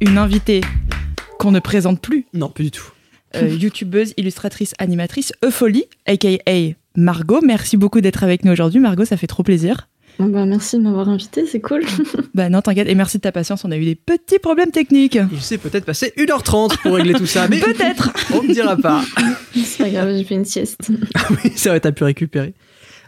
une 0.01 0.17
invitée 0.17 0.59
qu'on 1.39 1.51
ne 1.51 1.61
présente 1.61 2.01
plus, 2.01 2.25
Non, 2.33 2.49
plus 2.49 2.65
du 2.65 2.71
tout. 2.71 2.91
euh, 3.37 3.47
youtubeuse, 3.57 4.13
illustratrice, 4.17 4.73
animatrice, 4.79 5.31
Eupholie, 5.45 5.85
aka 6.05 6.27
Margot. 6.97 7.39
Merci 7.41 7.77
beaucoup 7.77 8.01
d'être 8.01 8.25
avec 8.25 8.43
nous 8.43 8.51
aujourd'hui, 8.51 8.81
Margot, 8.81 9.05
ça 9.05 9.15
fait 9.15 9.27
trop 9.27 9.43
plaisir. 9.43 9.87
Bon, 10.19 10.25
bah, 10.29 10.45
merci 10.45 10.77
de 10.77 10.81
m'avoir 10.81 11.09
invité, 11.09 11.45
c'est 11.45 11.61
cool. 11.61 11.83
Bah 12.33 12.49
non, 12.49 12.61
t'inquiète, 12.61 12.87
et 12.87 12.93
merci 12.95 13.17
de 13.17 13.21
ta 13.21 13.31
patience, 13.31 13.65
on 13.65 13.71
a 13.71 13.77
eu 13.77 13.85
des 13.85 13.95
petits 13.95 14.37
problèmes 14.39 14.69
techniques. 14.71 15.17
Il 15.31 15.41
s'est 15.41 15.57
peut-être 15.57 15.85
passé 15.85 16.13
1h30 16.17 16.77
pour 16.81 16.93
régler 16.95 17.13
tout 17.13 17.25
ça, 17.25 17.47
mais 17.47 17.59
Peut-être. 17.59 18.11
on 18.33 18.43
ne 18.43 18.53
dira 18.53 18.77
pas. 18.77 19.03
c'est 19.55 19.83
pas 19.83 19.89
grave, 19.89 20.15
j'ai 20.15 20.23
fait 20.23 20.35
une 20.35 20.45
sieste. 20.45 20.91
oui, 21.31 21.51
c'est 21.55 21.69
vrai, 21.69 21.79
t'as 21.79 21.91
pu 21.91 22.03
récupérer. 22.03 22.53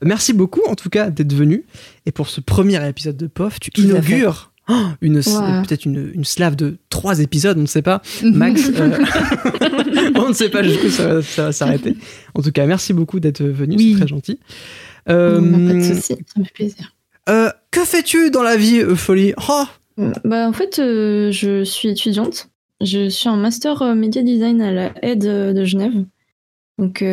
Merci 0.03 0.33
beaucoup, 0.33 0.61
en 0.67 0.75
tout 0.75 0.89
cas, 0.89 1.09
d'être 1.11 1.33
venu. 1.33 1.65
Et 2.07 2.11
pour 2.11 2.27
ce 2.29 2.41
premier 2.41 2.87
épisode 2.87 3.17
de 3.17 3.27
POF, 3.27 3.59
tu 3.59 3.69
Tout 3.69 3.81
inaugures 3.81 4.51
oh, 4.69 4.73
une, 5.01 5.21
peut-être 5.21 5.85
une, 5.85 6.11
une 6.15 6.25
slave 6.25 6.55
de 6.55 6.77
trois 6.89 7.19
épisodes, 7.19 7.57
on 7.57 7.61
ne 7.63 7.67
sait 7.67 7.81
pas. 7.83 8.01
Max, 8.23 8.71
euh, 8.75 8.97
on 10.15 10.29
ne 10.29 10.33
sait 10.33 10.49
pas 10.49 10.63
jusqu'où 10.63 10.89
ça, 10.89 11.15
va- 11.15 11.21
ça 11.21 11.43
va 11.45 11.51
s'arrêter. 11.51 11.95
En 12.33 12.41
tout 12.41 12.51
cas, 12.51 12.65
merci 12.65 12.93
beaucoup 12.93 13.19
d'être 13.19 13.43
venu, 13.43 13.75
Oui. 13.77 13.91
c'est 13.91 13.99
très 13.99 14.07
gentil. 14.07 14.39
Euh, 15.09 15.39
pas 15.39 15.73
de 15.73 15.81
soucis, 15.83 16.15
ça 16.25 16.39
me 16.39 16.45
fait 16.45 16.53
plaisir. 16.53 16.95
Euh, 17.29 17.49
que 17.71 17.85
fais-tu 17.85 18.31
dans 18.31 18.43
la 18.43 18.57
vie, 18.57 18.79
Eupholie 18.79 19.33
oh, 19.49 19.65
Bah, 20.23 20.47
en 20.47 20.53
fait, 20.53 20.79
euh, 20.79 21.31
je 21.31 21.63
suis 21.63 21.89
étudiante. 21.89 22.49
Je 22.81 23.09
suis 23.09 23.29
en 23.29 23.37
master 23.37 23.81
euh, 23.81 23.95
média 23.95 24.23
design 24.23 24.61
à 24.61 24.71
la 24.71 24.93
aide 25.03 25.53
de 25.53 25.63
Genève. 25.65 26.05
Donc, 26.77 27.03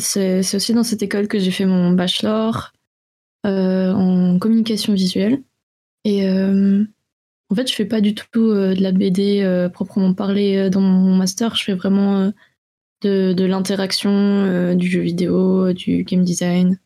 c'est 0.00 0.54
aussi 0.54 0.74
dans 0.74 0.82
cette 0.82 1.02
école 1.02 1.28
que 1.28 1.38
j'ai 1.38 1.50
fait 1.50 1.64
mon 1.64 1.92
bachelor 1.92 2.72
en 3.44 4.38
communication 4.38 4.92
visuelle. 4.92 5.42
Et 6.04 6.28
en 6.28 7.54
fait, 7.54 7.70
je 7.70 7.74
fais 7.74 7.86
pas 7.86 8.02
du 8.02 8.14
tout 8.14 8.52
de 8.52 8.82
la 8.82 8.92
BD 8.92 9.68
proprement 9.72 10.12
parlé 10.12 10.56
euh, 10.58 10.68
dans 10.68 10.82
mon 10.82 11.16
master. 11.16 11.54
Je 11.56 11.64
fais 11.64 11.74
vraiment 11.74 12.30
de, 13.00 13.44
l'interaction, 13.44 14.74
du 14.74 14.88
jeu 14.88 15.00
vidéo, 15.00 15.72
du 15.72 16.04
game 16.04 16.22
design, 16.22 16.78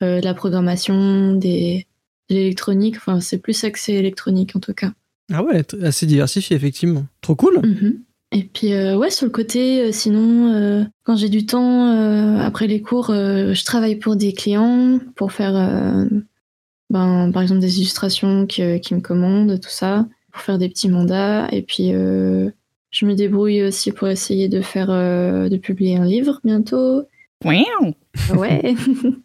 de 0.00 0.20
la 0.20 0.34
programmation, 0.34 1.34
des, 1.34 1.86
de 1.86 1.95
l'électronique. 2.28 2.96
Enfin, 2.96 3.20
c'est 3.20 3.38
plus 3.38 3.64
axé 3.64 3.94
électronique 3.94 4.56
en 4.56 4.60
tout 4.60 4.74
cas. 4.74 4.92
Ah 5.32 5.42
ouais, 5.42 5.62
assez 5.82 6.06
diversifié, 6.06 6.56
effectivement. 6.56 7.06
Trop 7.20 7.34
cool. 7.34 7.60
Mhm. 7.64 8.00
Et 8.32 8.42
puis, 8.42 8.72
euh, 8.72 8.96
ouais, 8.96 9.10
sur 9.10 9.26
le 9.26 9.30
côté, 9.30 9.80
euh, 9.80 9.92
sinon, 9.92 10.52
euh, 10.52 10.84
quand 11.04 11.16
j'ai 11.16 11.28
du 11.28 11.46
temps, 11.46 11.90
après 12.40 12.66
les 12.66 12.82
cours, 12.82 13.06
je 13.08 13.64
travaille 13.64 13.96
pour 13.96 14.16
des 14.16 14.32
clients 14.32 14.98
pour 15.14 15.32
faire, 15.32 15.54
ben, 16.90 17.30
par 17.32 17.42
exemple, 17.42 17.60
des 17.60 17.78
illustrations 17.78 18.46
qui, 18.46 18.80
qui 18.80 18.94
me 18.94 19.00
commandent, 19.00 19.60
tout 19.60 19.70
ça, 19.70 20.06
pour 20.32 20.42
faire 20.42 20.58
des 20.58 20.68
petits 20.68 20.88
mandats. 20.88 21.48
Et 21.52 21.62
puis, 21.62 21.90
je 21.92 23.06
me 23.06 23.14
débrouille 23.14 23.62
aussi 23.62 23.92
pour 23.92 24.08
essayer 24.08 24.48
de 24.48 24.60
faire, 24.60 24.88
de 24.88 25.56
publier 25.56 25.96
un 25.96 26.04
livre 26.04 26.40
bientôt. 26.44 27.04
Ouais. 27.44 27.64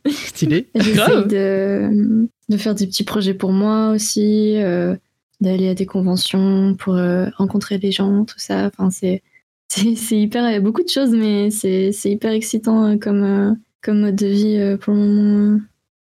Stylé. 0.10 0.68
J'essaye 0.76 0.94
Grave. 0.96 1.28
de, 1.28 2.28
de 2.50 2.58
faire 2.58 2.76
des 2.76 2.86
petits 2.88 3.04
projets 3.04 3.34
pour 3.34 3.52
moi 3.52 3.90
aussi, 3.92 4.58
euh, 4.58 4.96
d'aller 5.40 5.70
à 5.70 5.74
des 5.76 5.86
conventions 5.86 6.76
pour 6.78 6.96
euh, 6.96 7.28
rencontrer 7.38 7.78
des 7.78 7.92
gens, 7.92 8.26
tout 8.26 8.38
ça. 8.38 8.68
Enfin, 8.68 8.90
c'est, 8.92 9.24
c'est, 9.70 9.96
c'est 9.96 10.20
hyper. 10.20 10.48
Il 10.50 10.54
y 10.54 10.58
a 10.58 10.60
beaucoup 10.62 10.84
de 10.84 10.90
choses, 10.90 11.12
mais 11.12 11.50
c'est, 11.52 11.92
c'est 11.92 12.12
hyper 12.12 12.32
excitant 12.32 12.86
euh, 12.86 12.98
comme, 12.98 13.24
euh, 13.24 13.54
comme 13.82 14.02
mode 14.02 14.16
de 14.16 14.28
vie 14.28 14.58
euh, 14.58 14.78
pour 14.78 14.94
le 14.94 15.00
moment. 15.00 15.60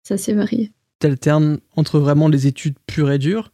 C'est 0.03 0.15
assez 0.15 0.33
varié. 0.33 0.71
T'alternes 0.99 1.59
entre 1.75 1.99
vraiment 1.99 2.27
les 2.27 2.47
études 2.47 2.75
pures 2.87 3.11
et 3.11 3.19
dures 3.19 3.51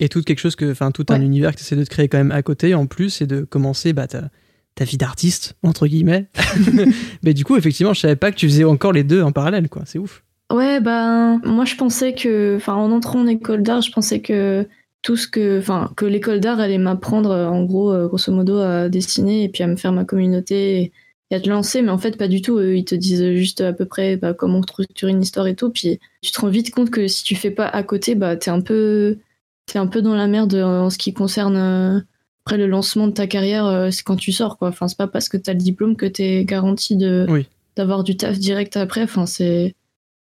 et 0.00 0.08
tout 0.10 0.22
quelque 0.22 0.40
chose 0.40 0.56
que, 0.56 0.70
enfin, 0.70 0.90
tout 0.90 1.06
un 1.08 1.18
Ouais. 1.20 1.24
univers 1.24 1.52
que 1.52 1.56
tu 1.58 1.62
essaies 1.62 1.76
de 1.76 1.84
te 1.84 1.88
créer 1.90 2.08
quand 2.08 2.18
même 2.18 2.32
à 2.32 2.42
côté 2.42 2.74
en 2.74 2.86
plus 2.86 3.22
et 3.22 3.26
de 3.26 3.42
commencer 3.42 3.92
bah, 3.94 4.06
ta, 4.06 4.28
ta 4.76 4.84
vie 4.84 4.98
d'artiste, 4.98 5.56
entre 5.64 5.88
guillemets. 5.88 6.28
Mais 7.24 7.34
du 7.34 7.44
coup, 7.44 7.56
effectivement, 7.56 7.94
je 7.94 8.00
savais 8.00 8.14
pas 8.14 8.30
que 8.30 8.36
tu 8.36 8.46
faisais 8.46 8.64
encore 8.64 8.92
les 8.92 9.02
deux 9.02 9.22
en 9.22 9.32
parallèle, 9.32 9.68
quoi. 9.68 9.82
C'est 9.86 9.98
ouf. 9.98 10.22
Ouais, 10.52 10.80
ben, 10.80 11.40
moi 11.44 11.64
je 11.64 11.74
pensais 11.74 12.14
que, 12.14 12.54
enfin, 12.56 12.74
en 12.74 12.92
entrant 12.92 13.20
en 13.20 13.26
école 13.26 13.62
d'art, 13.62 13.80
je 13.80 13.90
pensais 13.90 14.20
que 14.20 14.68
tout 15.02 15.16
ce 15.16 15.26
que, 15.26 15.58
enfin, 15.58 15.92
que 15.96 16.04
l'école 16.04 16.38
d'art 16.38 16.60
allait 16.60 16.78
m'apprendre, 16.78 17.30
euh, 17.30 17.48
en 17.48 17.64
gros, 17.64 17.90
euh, 17.92 18.06
grosso 18.06 18.30
modo, 18.32 18.58
à 18.58 18.88
dessiner 18.88 19.44
et 19.44 19.48
puis 19.48 19.64
à 19.64 19.66
me 19.66 19.76
faire 19.76 19.92
ma 19.92 20.04
communauté 20.04 20.82
et, 20.82 21.34
à 21.34 21.40
te 21.40 21.48
lancer, 21.48 21.82
mais 21.82 21.90
en 21.90 21.98
fait, 21.98 22.16
pas 22.16 22.28
du 22.28 22.40
tout. 22.40 22.60
Ils 22.60 22.84
te 22.84 22.94
disent 22.94 23.34
juste 23.34 23.60
à 23.60 23.72
peu 23.72 23.84
près 23.84 24.16
bah, 24.16 24.32
comment 24.32 24.62
structurer 24.62 25.10
une 25.10 25.22
histoire 25.22 25.48
et 25.48 25.56
tout. 25.56 25.70
Puis 25.70 25.98
tu 26.22 26.30
te 26.30 26.40
rends 26.40 26.48
vite 26.48 26.72
compte 26.72 26.90
que 26.90 27.08
si 27.08 27.24
tu 27.24 27.34
fais 27.34 27.50
pas 27.50 27.66
à 27.66 27.82
côté, 27.82 28.14
bah, 28.14 28.36
t'es 28.36 28.50
un 28.50 28.60
peu, 28.60 29.18
t'es 29.66 29.80
un 29.80 29.88
peu 29.88 30.02
dans 30.02 30.14
la 30.14 30.28
merde 30.28 30.54
en 30.54 30.88
ce 30.88 30.98
qui 30.98 31.12
concerne 31.12 31.56
euh, 31.56 32.00
après 32.46 32.58
le 32.58 32.68
lancement 32.68 33.08
de 33.08 33.12
ta 33.12 33.26
carrière. 33.26 33.66
euh, 33.66 33.90
c'est 33.90 34.04
quand 34.04 34.14
tu 34.14 34.30
sors, 34.30 34.56
quoi. 34.56 34.68
Enfin, 34.68 34.86
c'est 34.86 34.96
pas 34.96 35.08
parce 35.08 35.28
que 35.28 35.36
t'as 35.36 35.52
le 35.52 35.58
diplôme 35.58 35.96
que 35.96 36.06
t'es 36.06 36.44
garanti 36.44 36.94
de 36.96 37.26
Oui. 37.28 37.46
d'avoir 37.74 38.04
du 38.04 38.16
taf 38.16 38.38
direct 38.38 38.76
après. 38.76 39.02
Enfin, 39.02 39.26
c'est 39.26 39.74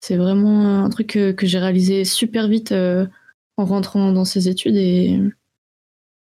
c'est 0.01 0.17
vraiment 0.17 0.85
un 0.85 0.91
truc 0.91 1.09
que, 1.09 1.31
que 1.33 1.47
j'ai 1.47 1.59
réalisé 1.59 2.05
super 2.05 2.49
vite 2.49 2.73
euh, 2.73 3.07
en 3.57 3.65
rentrant 3.65 4.13
dans 4.13 4.25
ces 4.25 4.49
études 4.49 4.75
et 4.77 5.21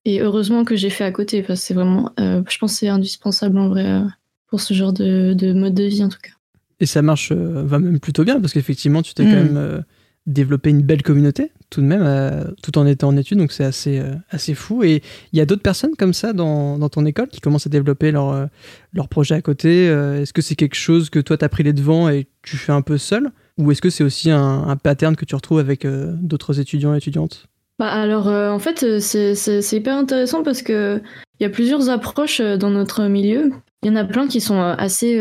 et 0.06 0.22
heureusement 0.22 0.64
que 0.66 0.76
j'ai 0.76 0.90
fait 0.92 1.04
à 1.04 1.12
côté 1.12 1.42
parce 1.42 1.60
que 1.60 1.66
c'est 1.66 1.74
vraiment, 1.74 2.12
euh, 2.20 2.42
je 2.48 2.58
pense, 2.60 2.74
que 2.74 2.78
c'est 2.80 2.88
indispensable 2.88 3.58
en 3.58 3.68
vrai 3.70 3.86
euh, 3.86 4.02
pour 4.48 4.62
ce 4.62 4.74
genre 4.76 4.94
de, 4.94 5.34
de 5.34 5.52
mode 5.52 5.74
de 5.74 5.84
vie 5.84 6.04
en 6.04 6.10
tout 6.10 6.20
cas. 6.22 6.32
Et 6.80 6.86
ça 6.86 7.02
marche, 7.02 7.32
euh, 7.32 7.64
va 7.64 7.80
même 7.80 8.00
plutôt 8.00 8.24
bien, 8.24 8.40
parce 8.40 8.54
qu'effectivement, 8.54 9.02
tu 9.02 9.14
t'es 9.16 9.24
Mm. 9.24 9.30
quand 9.30 9.36
même 9.44 9.58
euh, 9.58 9.82
développé 10.28 10.70
une 10.70 10.82
belle 10.84 11.02
communauté, 11.04 11.52
tout 11.70 11.82
de 11.82 11.86
même, 11.86 12.04
euh, 12.04 12.46
tout 12.64 12.78
en 12.78 12.86
étant 12.86 13.10
en 13.10 13.18
études, 13.18 13.40
donc 13.40 13.52
c'est 13.52 13.64
assez, 13.64 14.00
euh, 14.00 14.14
assez 14.30 14.54
fou. 14.54 14.84
Et 14.84 15.02
il 15.34 15.40
y 15.40 15.42
a 15.42 15.46
d'autres 15.46 15.62
personnes 15.62 15.96
comme 15.98 16.14
ça 16.14 16.34
dans, 16.34 16.78
dans 16.78 16.90
ton 16.90 17.06
école 17.06 17.28
qui 17.28 17.42
commencent 17.42 17.68
à 17.68 17.70
développer 17.70 18.12
leur, 18.12 18.30
euh, 18.30 18.46
leur 18.94 19.10
projet 19.10 19.36
à 19.36 19.42
côté. 19.42 19.86
Est-ce 19.86 20.34
que 20.34 20.42
c'est 20.42 20.56
quelque 20.56 20.76
chose 20.76 21.10
que 21.10 21.20
toi, 21.20 21.38
t'as 21.38 21.50
pris 21.50 21.64
les 21.64 21.74
devants 21.74 22.10
et 22.10 22.28
tu 22.42 22.58
fais 22.58 22.72
un 22.72 22.82
peu 22.82 22.98
seul? 22.98 23.32
Ou 23.58 23.72
est-ce 23.72 23.82
que 23.82 23.90
c'est 23.90 24.04
aussi 24.04 24.32
un, 24.32 24.78
pattern 24.82 25.16
que 25.16 25.26
tu 25.26 25.36
retrouves 25.36 25.60
avec 25.60 25.86
d'autres 25.86 26.60
étudiants 26.60 26.94
et 26.94 26.98
étudiantes? 26.98 27.48
Bah 27.80 27.90
alors 27.90 28.28
en 28.28 28.58
fait 28.58 29.00
c'est 29.00 29.72
hyper 29.72 29.96
intéressant 29.96 30.42
parce 30.44 30.62
que 30.62 31.02
il 31.40 31.44
y 31.44 31.46
a 31.46 31.50
plusieurs 31.50 31.90
approches 31.90 32.42
dans 32.42 32.70
notre 32.70 33.06
milieu. 33.08 33.52
Il 33.84 33.90
y 33.90 33.92
en 33.92 33.96
a 33.96 34.06
plein 34.06 34.28
qui 34.28 34.42
sont 34.42 34.60
assez 34.60 35.18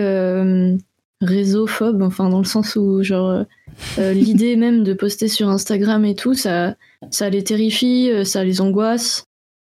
euh, 1.23 1.27
réseauphobes, 1.27 2.03
enfin 2.03 2.29
dans 2.29 2.39
le 2.39 2.45
sens 2.45 2.77
où 2.77 3.03
genre 3.03 3.31
euh, 3.31 3.45
euh, 3.99 4.13
l'idée 4.13 4.57
même 4.65 4.85
de 4.85 4.93
poster 4.95 5.29
sur 5.29 5.49
Instagram 5.49 6.05
et 6.05 6.15
tout, 6.15 6.35
ça 6.35 6.77
ça 7.11 7.29
les 7.31 7.45
terrifie, 7.45 8.11
euh, 8.11 8.25
ça 8.25 8.45
les 8.45 8.61
angoisse. 8.61 9.25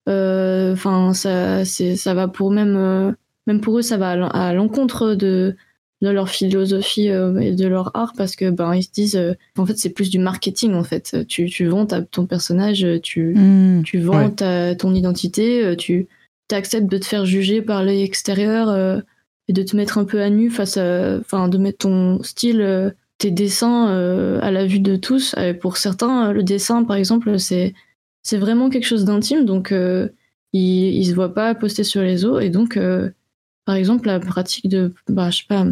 Euh, 0.10 0.74
Enfin 0.74 1.14
ça 1.14 1.66
ça 1.66 2.14
va 2.14 2.28
pour 2.28 2.52
même 2.52 2.76
euh, 2.78 3.12
même 3.46 3.60
pour 3.62 3.78
eux 3.80 3.82
ça 3.82 3.98
va 3.98 4.12
à 4.12 4.16
l'en- 4.16 4.30
à 4.30 4.54
l'encontre 4.54 5.16
de 5.16 5.56
de 6.04 6.10
leur 6.10 6.30
philosophie 6.30 7.08
et 7.08 7.52
de 7.56 7.68
leur 7.68 7.90
art 7.98 8.14
parce 8.16 8.36
que 8.36 8.50
ben 8.52 8.74
ils 8.76 8.84
se 8.84 8.92
disent 8.92 9.36
en 9.58 9.66
fait 9.66 9.78
c'est 9.80 9.90
plus 9.90 10.10
du 10.12 10.20
marketing 10.20 10.76
en 10.76 10.84
fait 10.84 11.26
tu, 11.28 11.48
tu 11.50 11.66
vends 11.66 11.88
ta- 11.88 12.04
ton 12.04 12.26
personnage 12.28 12.86
tu, 13.02 13.34
Hmm. 13.36 13.82
tu 13.84 13.98
vends 14.00 14.26
Ouais. 14.26 14.32
ta, 14.32 14.76
ton 14.76 14.94
identité 14.94 15.76
tu 15.76 16.08
acceptes 16.52 16.86
de 16.90 17.00
te 17.00 17.06
faire 17.06 17.26
juger 17.26 17.62
par 17.64 17.84
l'œil 17.84 18.04
extérieur 18.04 19.02
et 19.48 19.54
de 19.54 19.64
te 19.64 19.76
mettre 19.76 19.98
un 19.98 20.06
peu 20.06 20.22
à 20.22 20.30
nu 20.30 20.50
face 20.50 20.78
à 20.78 21.18
enfin 21.20 21.48
de 21.48 21.58
mettre 21.58 21.80
ton 21.80 22.22
style 22.24 22.62
euh, 22.62 22.92
tes 23.18 23.32
dessins 23.32 23.90
euh, 23.90 24.40
à 24.42 24.52
la 24.52 24.66
vue 24.66 24.80
de 24.80 24.96
tous. 24.96 25.36
Pour 25.62 25.78
certains 25.78 26.30
euh, 26.30 26.34
le 26.34 26.44
dessin 26.44 26.84
par 26.84 26.96
exemple 26.96 27.40
c'est 27.40 27.74
c'est 28.24 28.38
vraiment 28.38 28.70
quelque 28.70 28.86
chose 28.86 29.06
d'intime. 29.06 29.46
Donc 29.46 29.72
euh, 29.72 30.10
ils, 30.54 30.96
ils 30.96 31.06
se 31.06 31.14
voient 31.14 31.34
pas 31.34 31.56
poster 31.56 31.84
sur 31.84 32.02
les 32.02 32.10
réseaux 32.10 32.40
et 32.40 32.50
donc 32.50 32.80
par 33.66 33.76
exemple 33.76 34.08
la 34.08 34.20
pratique 34.20 34.70
de 34.70 34.94
bah 35.10 35.30
je 35.30 35.40
sais 35.40 35.46
pas 35.48 35.66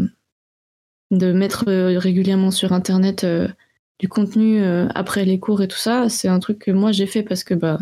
de 1.11 1.31
mettre 1.31 1.65
régulièrement 1.97 2.51
sur 2.51 2.73
internet 2.73 3.25
du 3.99 4.09
contenu 4.09 4.61
après 4.93 5.23
les 5.23 5.39
cours 5.39 5.61
et 5.61 5.69
tout 5.69 5.77
ça 5.77 6.09
c'est 6.09 6.27
un 6.27 6.39
truc 6.39 6.59
que 6.59 6.71
moi 6.71 6.91
j'ai 6.91 7.05
fait 7.05 7.23
parce 7.23 7.45
que 7.45 7.53
bah 7.53 7.79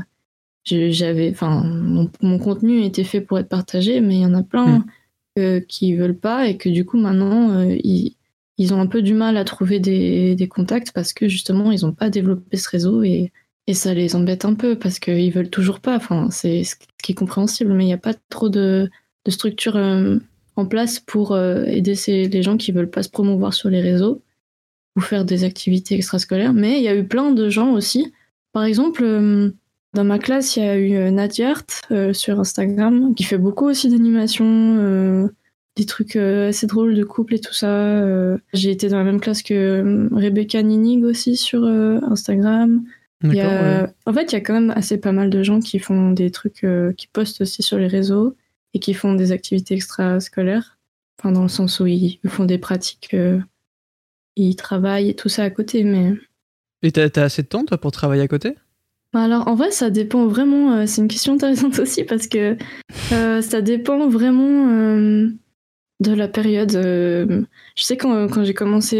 j'avais 0.65 1.31
enfin 1.31 1.63
mon, 1.63 2.11
mon 2.21 2.37
contenu 2.37 2.83
était 2.83 3.03
fait 3.03 3.21
pour 3.21 3.39
être 3.39 3.49
partagé 3.49 3.99
mais 4.01 4.17
il 4.17 4.21
y 4.21 4.25
en 4.25 4.35
a 4.35 4.43
plein 4.43 4.79
Mm. 4.79 4.85
Euh, 5.39 5.59
qui 5.61 5.95
veulent 5.95 6.17
pas 6.17 6.47
et 6.47 6.57
que 6.57 6.69
du 6.69 6.85
coup 6.85 6.97
maintenant 6.97 7.51
euh, 7.51 7.75
ils 7.83 8.15
ils 8.59 8.73
ont 8.73 8.79
un 8.79 8.87
peu 8.87 9.01
du 9.01 9.15
mal 9.15 9.37
à 9.37 9.45
trouver 9.45 9.79
des, 9.79 10.47
contacts 10.47 10.91
parce 10.91 11.11
que 11.11 11.27
justement 11.27 11.71
ils 11.71 11.85
ont 11.85 11.91
pas 11.91 12.11
développé 12.11 12.55
ce 12.57 12.69
réseau 12.69 13.01
et, 13.01 13.31
et 13.65 13.73
ça 13.73 13.95
les 13.95 14.15
embête 14.15 14.45
un 14.45 14.53
peu 14.53 14.77
parce 14.77 14.99
qu'ils 14.99 15.31
veulent 15.33 15.49
toujours 15.49 15.79
pas 15.79 15.95
enfin 15.95 16.29
c'est 16.29 16.63
ce 16.63 16.75
qui 17.01 17.13
est 17.13 17.15
compréhensible 17.15 17.73
mais 17.73 17.83
il 17.83 17.87
n'y 17.87 17.93
a 17.93 17.97
pas 17.97 18.13
trop 18.29 18.49
de, 18.49 18.89
de 19.25 19.31
structure 19.31 19.75
euh, 19.75 20.19
en 20.55 20.65
place 20.65 20.99
pour 20.99 21.31
euh, 21.31 21.63
aider 21.65 21.95
ces, 21.95 22.27
les 22.27 22.43
gens 22.43 22.57
qui 22.57 22.71
veulent 22.71 22.89
pas 22.89 23.03
se 23.03 23.09
promouvoir 23.09 23.53
sur 23.53 23.69
les 23.69 23.81
réseaux 23.81 24.21
ou 24.95 25.01
faire 25.01 25.25
des 25.25 25.43
activités 25.43 25.95
extrascolaires. 25.95 26.53
Mais 26.53 26.77
il 26.77 26.83
y 26.83 26.87
a 26.87 26.95
eu 26.95 27.07
plein 27.07 27.31
de 27.31 27.49
gens 27.49 27.71
aussi. 27.71 28.13
Par 28.51 28.63
exemple, 28.63 29.03
dans 29.93 30.03
ma 30.03 30.19
classe, 30.19 30.55
il 30.57 30.63
y 30.63 30.67
a 30.67 30.77
eu 30.77 30.95
euh, 30.95 31.11
Nadia 31.11 31.49
Art 31.51 31.63
euh, 31.91 32.13
sur 32.13 32.39
Instagram 32.39 33.13
qui 33.15 33.23
fait 33.23 33.37
beaucoup 33.37 33.65
aussi 33.65 33.89
d'animation, 33.89 34.45
euh, 34.47 35.27
des 35.75 35.85
trucs 35.85 36.15
euh, 36.15 36.49
assez 36.49 36.67
drôles 36.67 36.95
de 36.95 37.03
couple 37.03 37.35
et 37.35 37.39
tout 37.39 37.53
ça. 37.53 37.69
Euh, 38.01 38.37
J'ai 38.53 38.71
été 38.71 38.89
dans 38.89 38.97
la 38.97 39.03
même 39.03 39.19
classe 39.19 39.43
que 39.43 40.09
Rebecca 40.13 40.61
Ninig 40.61 41.03
aussi 41.03 41.37
sur 41.37 41.63
Instagram. 41.65 42.83
Il 43.23 43.33
y 43.33 43.35
D'accord, 43.37 43.51
a- 43.53 43.83
ouais. 43.83 43.89
En 44.05 44.13
fait, 44.13 44.31
il 44.31 44.33
y 44.33 44.37
a 44.37 44.41
quand 44.41 44.53
même 44.53 44.71
assez 44.71 44.97
pas 44.99 45.11
mal 45.13 45.29
de 45.29 45.43
gens 45.43 45.59
qui 45.59 45.79
font 45.79 46.11
des 46.11 46.29
trucs, 46.31 46.65
qui 46.97 47.07
postent 47.07 47.41
aussi 47.41 47.63
sur 47.63 47.77
les 47.77 47.87
réseaux 47.87 48.35
et 48.73 48.79
qui 48.79 48.93
font 48.93 49.13
des 49.13 49.31
activités 49.31 49.75
extrascolaires. 49.75 50.77
Enfin, 51.19 51.31
dans 51.31 51.43
le 51.43 51.47
sens 51.47 51.79
où 51.79 51.85
ils 51.87 52.19
font 52.27 52.43
des 52.45 52.57
pratiques, 52.57 53.15
ils 54.35 54.55
travaillent 54.55 55.09
et 55.09 55.15
tout 55.15 55.29
ça 55.29 55.43
à 55.43 55.49
côté. 55.49 55.83
Mais 55.83 56.13
Et 56.81 56.91
t'as 56.91 57.23
assez 57.23 57.43
de 57.43 57.47
temps, 57.47 57.63
toi, 57.63 57.77
pour 57.77 57.91
travailler 57.91 58.23
à 58.23 58.27
côté? 58.27 58.55
Alors, 59.19 59.47
en 59.47 59.55
vrai, 59.55 59.71
ça 59.71 59.89
dépend 59.89 60.25
vraiment. 60.25 60.73
euh, 60.73 60.85
c'est 60.85 61.01
une 61.01 61.07
question 61.07 61.33
intéressante 61.33 61.77
aussi 61.79 62.03
parce 62.03 62.27
que 62.27 62.57
euh, 63.11 63.41
ça 63.41 63.61
dépend 63.61 64.09
vraiment 64.09 64.69
euh, 64.69 65.29
de 65.99 66.13
la 66.13 66.27
période. 66.27 66.71
je 66.71 67.45
sais 67.83 67.97
quand, 67.97 68.27
quand 68.27 68.43
j'ai 68.43 68.53
commencé 68.53 68.97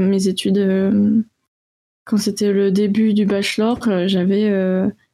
mes 0.00 0.28
études, 0.28 1.24
quand 2.04 2.16
c'était 2.16 2.52
le 2.52 2.70
début 2.72 3.14
du 3.14 3.24
bachelor, 3.24 3.78
j'avais. 4.06 4.52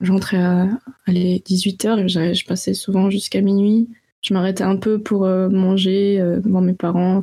J'entrais 0.00 0.38
à 0.38 0.68
allez, 1.06 1.42
18h 1.46 2.04
et 2.04 2.34
je 2.34 2.46
passais 2.46 2.74
souvent 2.74 3.10
jusqu'à 3.10 3.40
minuit. 3.40 3.88
Je 4.22 4.34
m'arrêtais 4.34 4.64
un 4.64 4.76
peu 4.76 4.98
pour 4.98 5.26
manger, 5.26 6.20
voir 6.44 6.62
mes 6.62 6.72
parents, 6.72 7.22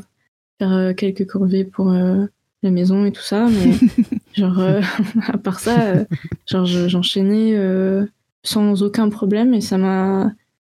faire 0.60 0.96
quelques 0.96 1.25
corvées 1.25 1.65
pour 1.65 1.91
la 1.91 2.72
maison 2.72 3.05
et 3.05 3.12
tout 3.12 3.22
ça. 3.22 3.48
Mais 3.50 3.72
genre, 4.36 4.60
euh, 4.60 4.82
à 5.27 5.38
part 5.38 5.60
ça. 5.60 5.92
euh, 5.92 6.06
Genre, 6.48 6.65
je- 6.65 6.88
j'enchaînais 6.88 7.56
euh, 7.56 8.06
sans 8.44 8.84
aucun 8.84 9.10
problème 9.10 9.54
et 9.54 9.62
ça 9.62 9.77
m'a 9.77 10.32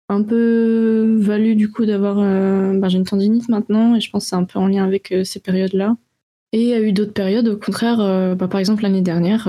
un 0.09 0.23
peu 0.25 1.17
valu 1.21 1.55
du 1.55 1.71
coup 1.71 1.87
d'avoir. 1.87 2.17
bah, 2.17 2.89
J'ai 2.89 2.99
une 2.99 3.05
tendinite 3.05 3.49
maintenant 3.49 3.95
et 3.95 4.01
je 4.01 4.11
pense 4.11 4.25
que 4.25 4.31
c'est 4.31 4.37
un 4.37 4.45
peu 4.45 4.59
en 4.59 4.67
lien 4.67 4.85
avec 4.85 5.15
ces 5.25 5.41
périodes-là. 5.41 5.97
Et 6.53 6.63
il 6.63 6.69
y 6.69 6.75
a 6.75 6.81
eu 6.83 6.93
d'autres 6.93 7.13
périodes, 7.15 7.49
au 7.49 7.57
contraire, 7.57 7.99
bah, 8.37 8.49
par 8.49 8.61
exemple 8.61 8.83
l'année 8.83 9.03
dernière, 9.03 9.49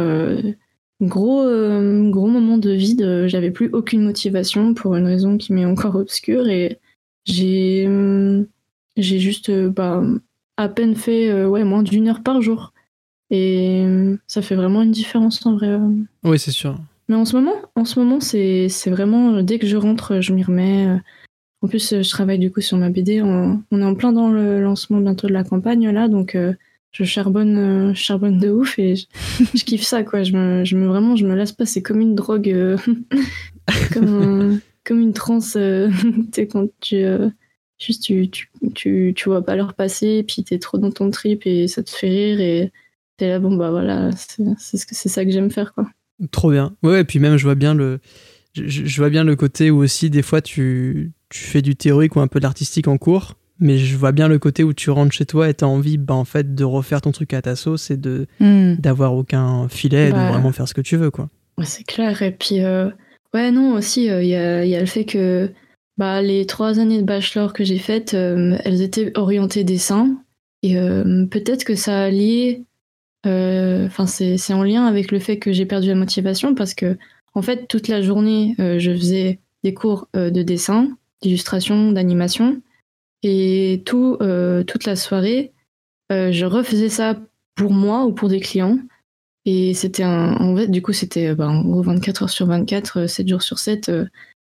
gros, 1.01 1.43
gros 2.11 2.27
moment 2.27 2.57
de 2.59 2.71
vide, 2.71 3.25
j'avais 3.27 3.51
plus 3.51 3.69
aucune 3.73 4.03
motivation 4.03 4.73
pour 4.75 4.95
une 4.95 5.05
raison 5.07 5.37
qui 5.37 5.53
m'est 5.53 5.65
encore 5.65 5.95
obscure 5.95 6.47
et 6.47 6.79
j'ai 7.25 7.87
j'ai 8.97 9.19
juste 9.19 9.51
bah, 9.51 10.03
à 10.57 10.69
peine 10.69 10.95
fait 10.95 11.45
ouais, 11.45 11.63
moins 11.63 11.83
d'une 11.83 12.07
heure 12.07 12.23
par 12.23 12.41
jour. 12.41 12.73
Et 13.31 13.81
hum, 13.85 14.17
ça 14.27 14.41
fait 14.41 14.55
vraiment 14.55 14.81
une 14.83 14.91
différence 14.91 15.43
en 15.45 15.55
vrai. 15.55 15.69
euh. 15.69 15.79
Oui, 16.23 16.37
c'est 16.37 16.51
sûr. 16.51 16.77
Mais 17.07 17.15
en 17.15 17.25
ce 17.25 17.35
moment, 17.35 17.55
en 17.75 17.85
ce 17.85 17.99
moment, 17.99 18.19
c'est 18.19 18.67
c'est 18.69 18.89
vraiment 18.91 19.35
euh, 19.35 19.41
dès 19.41 19.57
que 19.57 19.65
je 19.67 19.77
rentre, 19.77 20.21
je 20.21 20.33
m'y 20.33 20.43
remets. 20.43 20.85
euh. 20.87 20.97
En 21.63 21.67
plus, 21.67 21.93
euh, 21.93 22.01
je 22.03 22.09
travaille 22.09 22.39
du 22.39 22.51
coup 22.51 22.61
sur 22.61 22.77
ma 22.77 22.89
BD. 22.89 23.21
On, 23.21 23.61
on 23.71 23.81
est 23.81 23.85
en 23.85 23.95
plein 23.95 24.11
dans 24.11 24.29
le 24.31 24.61
lancement 24.61 24.99
bientôt 24.99 25.27
de 25.27 25.33
la 25.33 25.43
campagne 25.43 25.89
là, 25.91 26.07
donc 26.07 26.35
euh, 26.35 26.53
je 26.91 27.03
charbonne, 27.03 27.57
euh, 27.57 27.93
charbonne 27.93 28.37
de 28.39 28.49
ouf 28.49 28.77
et 28.79 28.95
je, 28.95 29.05
je 29.55 29.63
kiffe 29.63 29.83
ça 29.83 30.03
quoi. 30.03 30.23
Je 30.23 30.33
me, 30.33 30.65
je 30.65 30.75
me 30.75 30.87
vraiment, 30.87 31.15
je 31.15 31.25
me 31.25 31.35
lasse 31.35 31.51
pas. 31.53 31.65
C'est 31.65 31.81
comme 31.81 32.01
une 32.01 32.15
drogue, 32.15 32.49
euh, 32.49 32.77
comme 33.93 34.07
un- 34.53 34.59
comme 34.83 34.99
une 34.99 35.13
transe. 35.13 35.55
euh, 35.55 35.89
tu 36.01 36.25
sais, 36.33 36.47
quand 36.47 36.67
tu 36.79 36.95
euh, 36.97 37.29
juste 37.79 38.03
tu, 38.03 38.29
tu, 38.29 38.49
tu, 38.73 39.13
tu 39.15 39.29
vois 39.29 39.43
pas 39.45 39.55
l'heure 39.55 39.73
passer, 39.73 40.23
puis 40.27 40.43
t'es 40.43 40.59
trop 40.59 40.77
dans 40.77 40.91
ton 40.91 41.09
trip 41.11 41.45
et 41.45 41.67
ça 41.67 41.83
te 41.83 41.89
fait 41.91 42.09
rire 42.09 42.39
et 42.41 42.71
t'es 43.21 43.29
là 43.29 43.39
bon 43.39 43.55
bah 43.55 43.69
voilà, 43.71 44.09
c'est 44.15 44.43
c'est 44.57 44.77
ce 44.77 44.85
que 44.85 44.95
c'est 44.95 45.09
ça 45.09 45.23
que 45.23 45.31
j'aime 45.31 45.51
faire 45.51 45.73
quoi. 45.73 45.87
Trop 46.31 46.51
bien. 46.51 46.75
Ouais, 46.83 47.01
et 47.01 47.03
puis 47.03 47.19
même, 47.19 47.37
je 47.37 47.43
vois 47.43 47.55
bien 47.55 47.73
le, 47.73 47.99
je, 48.53 48.97
vois 48.97 49.09
bien 49.09 49.23
le 49.23 49.35
côté 49.35 49.71
où 49.71 49.77
aussi, 49.77 50.09
des 50.11 50.21
fois, 50.21 50.39
tu, 50.41 51.13
tu 51.29 51.39
fais 51.39 51.61
du 51.63 51.75
théorique 51.75 52.15
ou 52.15 52.19
un 52.19 52.27
peu 52.27 52.39
d'artistique 52.39 52.87
en 52.87 52.97
cours, 52.99 53.37
mais 53.59 53.77
je 53.79 53.97
vois 53.97 54.11
bien 54.11 54.27
le 54.27 54.37
côté 54.37 54.63
où 54.63 54.71
tu 54.73 54.91
rentres 54.91 55.13
chez 55.13 55.25
toi 55.25 55.49
et 55.49 55.53
t'as 55.55 55.65
envie, 55.65 55.97
bah, 55.97 56.13
en 56.13 56.25
fait, 56.25 56.53
de 56.53 56.63
refaire 56.63 57.01
ton 57.01 57.11
truc 57.11 57.33
à 57.33 57.41
ta 57.41 57.55
sauce 57.55 57.89
et 57.89 57.97
de, 57.97 58.27
Hmm. 58.39 58.75
d'avoir 58.75 59.15
aucun 59.15 59.67
filet 59.67 60.09
et 60.09 60.11
Bah. 60.11 60.25
de 60.27 60.31
vraiment 60.33 60.51
faire 60.51 60.67
ce 60.67 60.73
que 60.75 60.81
tu 60.81 60.95
veux, 60.95 61.09
quoi. 61.09 61.27
Ouais, 61.57 61.65
c'est 61.65 61.83
clair. 61.85 62.21
Et 62.21 62.31
puis, 62.31 62.63
euh, 62.63 62.89
ouais, 63.33 63.49
non, 63.51 63.73
aussi, 63.73 64.05
il 64.05 64.25
y, 64.27 64.35
a, 64.35 64.63
y 64.63 64.75
a 64.75 64.79
le 64.79 64.85
fait 64.85 65.05
que 65.05 65.49
bah, 65.97 66.21
les 66.21 66.45
trois 66.45 66.77
années 66.79 66.99
de 67.01 67.05
bachelor 67.05 67.53
que 67.53 67.63
j'ai 67.63 67.79
faites, 67.79 68.13
euh, 68.13 68.57
elles 68.63 68.81
étaient 68.83 69.11
orientées 69.17 69.63
dessin. 69.63 70.17
Et 70.61 70.77
euh, 70.77 71.25
peut-être 71.25 71.63
que 71.63 71.73
ça 71.73 72.03
a 72.03 72.09
lié. 72.11 72.63
Euh, 73.25 73.85
Enfin, 73.85 74.07
c'est 74.07 74.53
en 74.53 74.63
lien 74.63 74.85
avec 74.85 75.11
le 75.11 75.19
fait 75.19 75.37
que 75.37 75.51
j'ai 75.51 75.65
perdu 75.65 75.87
la 75.87 75.95
motivation 75.95 76.55
parce 76.55 76.73
que, 76.73 76.97
en 77.33 77.41
fait, 77.41 77.67
toute 77.67 77.87
la 77.87 78.01
journée, 78.01 78.55
euh, 78.59 78.79
je 78.79 78.91
faisais 78.91 79.39
des 79.63 79.73
cours 79.73 80.07
euh, 80.15 80.29
de 80.29 80.41
dessin, 80.41 80.89
d'illustration, 81.21 81.91
d'animation. 81.91 82.61
Et 83.23 83.83
tout, 83.85 84.17
toute 84.65 84.85
la 84.85 84.95
soirée, 84.95 85.51
je 86.09 86.43
refaisais 86.43 86.89
ça 86.89 87.19
pour 87.53 87.71
moi 87.71 88.05
ou 88.05 88.13
pour 88.13 88.29
des 88.29 88.39
clients. 88.39 88.79
Et 89.45 89.75
c'était 89.75 90.01
un. 90.01 90.37
En 90.37 90.55
fait, 90.57 90.67
du 90.67 90.81
coup, 90.81 90.91
c'était 90.91 91.35
bah, 91.35 91.47
en 91.47 91.61
gros 91.61 91.83
24 91.83 92.23
heures 92.23 92.29
sur 92.31 92.47
24, 92.47 93.05
7 93.05 93.27
jours 93.27 93.43
sur 93.43 93.59
7. 93.59 93.91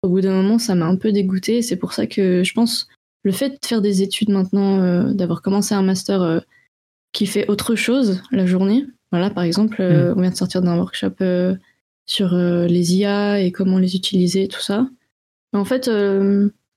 au 0.02 0.10
bout 0.10 0.22
d'un 0.22 0.34
moment, 0.34 0.58
ça 0.58 0.74
m'a 0.74 0.88
un 0.88 0.96
peu 0.96 1.12
dégoûté. 1.12 1.62
C'est 1.62 1.76
pour 1.76 1.94
ça 1.94 2.08
que 2.08 2.44
je 2.44 2.54
pense 2.54 2.88
le 3.22 3.32
fait 3.32 3.50
de 3.50 3.60
faire 3.64 3.82
des 3.82 4.02
études 4.02 4.30
maintenant, 4.30 5.14
d'avoir 5.14 5.44
commencé 5.44 5.76
un 5.76 5.84
master 5.84 6.42
qui 7.16 7.26
fait 7.26 7.50
autre 7.50 7.76
chose 7.76 8.22
la 8.32 8.46
journée. 8.46 8.86
Voilà, 9.12 9.30
par 9.30 9.44
exemple, 9.44 9.82
mm. 9.82 10.14
on 10.18 10.22
vient 10.22 10.32
de 10.32 10.36
sortir 10.36 10.62
d'un 10.62 10.78
workshop 10.78 11.16
sur 12.06 12.36
les 12.36 12.96
IA 12.96 13.40
et 13.42 13.52
comment 13.52 13.80
les 13.80 13.96
utiliser, 13.96 14.48
tout 14.48 14.62
ça. 14.62 14.88
Mais 15.54 15.60
en 15.60 15.66
fait, 15.66 15.90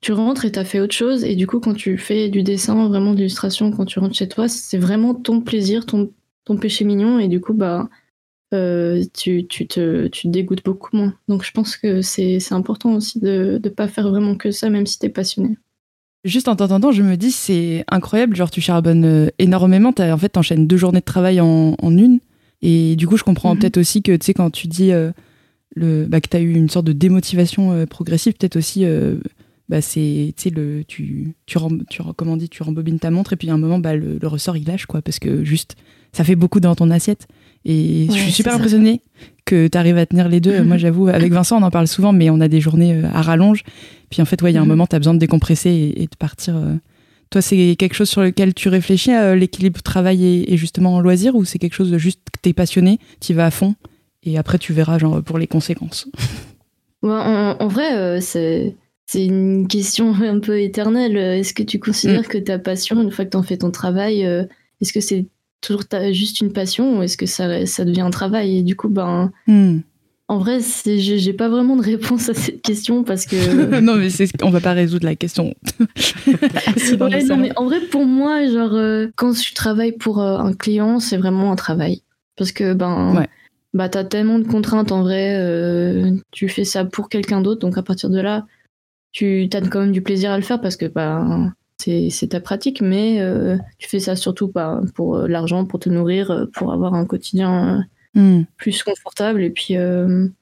tu 0.00 0.12
rentres 0.12 0.44
et 0.44 0.52
t'as 0.52 0.64
fait 0.64 0.80
autre 0.80 0.94
chose. 0.94 1.24
Et 1.24 1.34
du 1.34 1.46
coup, 1.46 1.60
quand 1.60 1.74
tu 1.74 1.98
fais 1.98 2.28
du 2.28 2.42
dessin, 2.42 2.88
vraiment 2.88 3.12
de 3.12 3.16
l'illustration, 3.16 3.70
quand 3.72 3.84
tu 3.84 3.98
rentres 3.98 4.14
chez 4.14 4.28
toi, 4.28 4.48
c'est 4.48 4.78
vraiment 4.78 5.14
ton 5.14 5.40
plaisir, 5.40 5.86
ton, 5.86 6.12
ton 6.44 6.56
péché 6.56 6.84
mignon. 6.84 7.18
Et 7.18 7.28
du 7.28 7.40
coup, 7.40 7.54
bah, 7.54 7.88
euh, 8.54 9.04
tu, 9.12 9.46
tu, 9.46 9.66
te, 9.66 10.06
tu 10.06 10.22
te 10.22 10.28
dégoûtes 10.28 10.64
beaucoup 10.64 10.96
moins. 10.96 11.14
Donc 11.28 11.44
je 11.44 11.50
pense 11.50 11.76
que 11.76 12.00
c'est 12.00 12.40
important 12.52 12.94
aussi 12.94 13.18
de 13.18 13.60
ne 13.62 13.68
pas 13.68 13.88
faire 13.88 14.08
vraiment 14.08 14.36
que 14.36 14.50
ça, 14.50 14.70
même 14.70 14.86
si 14.86 14.98
t'es 14.98 15.10
passionné. 15.10 15.58
Juste 16.28 16.48
en 16.48 16.56
t'entendant, 16.56 16.92
je 16.92 17.02
me 17.02 17.16
dis, 17.16 17.30
c'est 17.30 17.84
incroyable, 17.88 18.36
genre 18.36 18.50
tu 18.50 18.60
charbonnes 18.60 19.04
euh, 19.04 19.28
énormément, 19.38 19.92
as, 19.98 20.12
en 20.12 20.18
fait, 20.18 20.28
t'enchaînes 20.28 20.66
deux 20.66 20.76
journées 20.76 21.00
de 21.00 21.04
travail 21.04 21.40
en, 21.40 21.74
en, 21.80 21.96
une. 21.96 22.20
Et 22.62 22.96
du 22.96 23.06
coup, 23.06 23.16
je 23.16 23.24
comprends 23.24 23.54
mhm. 23.54 23.60
peut-être 23.60 23.78
aussi 23.78 24.02
que, 24.02 24.12
tu 24.12 24.26
sais, 24.26 24.34
quand 24.34 24.50
tu 24.50 24.66
dis 24.66 24.92
euh, 24.92 25.10
le, 25.74 26.06
bah, 26.06 26.20
que 26.20 26.28
t'as 26.28 26.40
eu 26.40 26.54
une 26.54 26.68
sorte 26.68 26.86
de 26.86 26.92
démotivation 26.92 27.86
progressive, 27.86 28.34
peut-être 28.34 28.56
aussi 28.56 28.84
bah 29.68 29.82
c'est 29.82 30.32
le 30.46 30.82
tu 30.84 31.34
tu, 31.46 31.58
tu 31.90 32.02
comment 32.16 32.36
dit 32.36 32.48
tu 32.48 32.62
rembobines 32.62 32.98
ta 32.98 33.10
montre 33.10 33.34
et 33.34 33.36
puis 33.36 33.50
à 33.50 33.54
un 33.54 33.58
moment 33.58 33.78
bah 33.78 33.94
le, 33.94 34.18
ressort 34.22 34.56
il 34.56 34.66
lâche 34.66 34.86
quoi 34.86 35.02
parce 35.02 35.18
que 35.18 35.44
juste 35.44 35.76
ça 36.12 36.24
fait 36.24 36.36
beaucoup 36.36 36.58
dans 36.58 36.74
ton 36.74 36.90
assiette 36.90 37.28
et 37.64 38.06
je 38.08 38.16
suis 38.16 38.32
super 38.32 38.54
impressionnée 38.54 39.02
que 39.48 39.66
tu 39.66 39.78
arrives 39.78 39.96
à 39.96 40.06
tenir 40.06 40.28
les 40.28 40.40
deux. 40.40 40.62
Moi, 40.62 40.76
j'avoue, 40.78 41.08
avec 41.08 41.32
Vincent, 41.32 41.58
on 41.58 41.62
en 41.62 41.70
parle 41.70 41.88
souvent, 41.88 42.12
mais 42.12 42.30
on 42.30 42.40
a 42.40 42.48
des 42.48 42.60
journées 42.60 42.94
euh, 42.94 43.08
à 43.12 43.22
rallonge. 43.22 43.64
Puis 44.10 44.20
en 44.22 44.24
fait, 44.24 44.40
ouais, 44.42 44.52
il 44.52 44.54
y 44.54 44.58
a 44.58 44.60
un 44.60 44.64
mhm. 44.64 44.70
moment, 44.70 44.86
tu 44.86 44.94
as 44.94 44.98
besoin 44.98 45.14
de 45.14 45.18
décompresser 45.18 45.94
et, 45.96 46.04
de 46.04 46.16
partir. 46.18 46.56
Euh. 46.56 46.74
Toi, 47.30 47.42
c'est 47.42 47.76
quelque 47.78 47.94
chose 47.94 48.08
sur 48.08 48.22
lequel 48.22 48.54
tu 48.54 48.68
réfléchis, 48.68 49.10
à 49.10 49.34
l'équilibre 49.34 49.82
travail 49.82 50.44
et, 50.46 50.56
justement 50.56 51.00
loisir, 51.00 51.34
ou 51.34 51.44
c'est 51.44 51.58
quelque 51.58 51.74
chose 51.74 51.90
de 51.90 51.98
juste 51.98 52.20
que 52.32 52.38
tu 52.42 52.50
es 52.50 52.52
passionné, 52.52 52.98
tu 53.20 53.34
vas 53.34 53.46
à 53.46 53.50
fond, 53.50 53.74
et 54.22 54.38
après, 54.38 54.58
tu 54.58 54.72
verras 54.72 54.98
genre, 54.98 55.22
pour 55.22 55.38
les 55.38 55.46
conséquences? 55.46 56.08
En, 57.00 57.68
vrai, 57.68 57.96
euh, 57.96 58.18
c'est 58.20 58.74
c'est 59.06 59.24
une 59.24 59.68
question 59.68 60.14
un 60.20 60.40
peu 60.40 60.60
éternelle. 60.60 61.16
Est-ce 61.16 61.54
que 61.54 61.62
tu 61.62 61.78
considères 61.78 62.22
mm. 62.22 62.26
que 62.26 62.38
ta 62.38 62.58
passion, 62.58 63.00
une 63.00 63.12
fois 63.12 63.24
que 63.24 63.30
tu 63.30 63.36
en 63.36 63.44
fais 63.44 63.56
ton 63.56 63.70
travail, 63.70 64.26
euh, 64.26 64.44
est-ce 64.80 64.92
que 64.92 65.00
c'est 65.00 65.26
toujours 65.60 65.82
juste 66.12 66.40
une 66.40 66.52
passion 66.52 66.98
ou 66.98 67.02
est-ce 67.02 67.16
que 67.16 67.26
ça, 67.26 67.66
ça 67.66 67.84
devient 67.84 68.02
un 68.02 68.10
travail 68.10 68.58
Et 68.58 68.62
du 68.62 68.76
coup, 68.76 68.88
ben, 68.88 69.32
mm. 69.46 69.78
en 70.28 70.38
vrai, 70.38 70.58
j'ai 70.84 71.32
pas 71.32 71.48
vraiment 71.48 71.76
de 71.76 71.82
réponse 71.82 72.28
à 72.28 72.34
cette 72.34 72.62
question 72.62 73.04
parce 73.04 73.26
que. 73.26 73.80
non, 73.80 73.96
mais 73.96 74.08
on 74.42 74.50
va 74.50 74.60
pas 74.60 74.72
résoudre 74.72 75.04
la 75.04 75.16
question. 75.16 75.54
non, 76.98 77.36
mais 77.36 77.52
en 77.56 77.64
vrai, 77.64 77.80
pour 77.80 78.04
moi, 78.06 78.46
genre, 78.46 78.74
euh, 78.74 79.08
quand 79.16 79.32
je 79.32 79.54
travaille 79.54 79.92
pour 79.92 80.20
euh, 80.20 80.38
un 80.38 80.52
client, 80.52 81.00
c'est 81.00 81.16
vraiment 81.16 81.52
un 81.52 81.56
travail. 81.56 82.02
Parce 82.36 82.52
que, 82.52 82.74
ben. 82.74 83.16
Ouais. 83.16 83.28
Bah, 83.74 83.90
t'as 83.90 84.02
tellement 84.02 84.38
de 84.38 84.48
contraintes 84.48 84.92
en 84.92 85.02
vrai, 85.02 86.02
tu 86.30 86.48
fais 86.48 86.64
ça 86.64 86.86
pour 86.86 87.10
quelqu'un 87.10 87.42
d'autre, 87.42 87.60
donc 87.60 87.76
à 87.76 87.82
partir 87.82 88.08
de 88.08 88.18
là, 88.18 88.46
tu 89.12 89.46
as 89.52 89.60
quand 89.60 89.80
même 89.80 89.92
du 89.92 90.00
plaisir 90.00 90.30
à 90.30 90.36
le 90.38 90.42
faire 90.42 90.58
parce 90.58 90.76
que 90.76 90.86
bah, 90.86 91.52
c'est 91.78 92.28
ta 92.28 92.40
pratique, 92.40 92.80
mais 92.80 93.20
euh, 93.20 93.56
tu 93.78 93.88
fais 93.88 94.00
ça 94.00 94.16
surtout 94.16 94.48
pas 94.48 94.80
pour 94.94 95.16
euh, 95.16 95.28
l'argent, 95.28 95.64
pour 95.64 95.78
te 95.78 95.88
nourrir, 95.88 96.30
euh, 96.30 96.46
pour 96.52 96.72
avoir 96.72 96.94
un 96.94 97.04
quotidien 97.04 97.84
hmm. 98.14 98.42
plus 98.56 98.82
confortable. 98.82 99.42
Et 99.42 99.50
puis, 99.50 99.74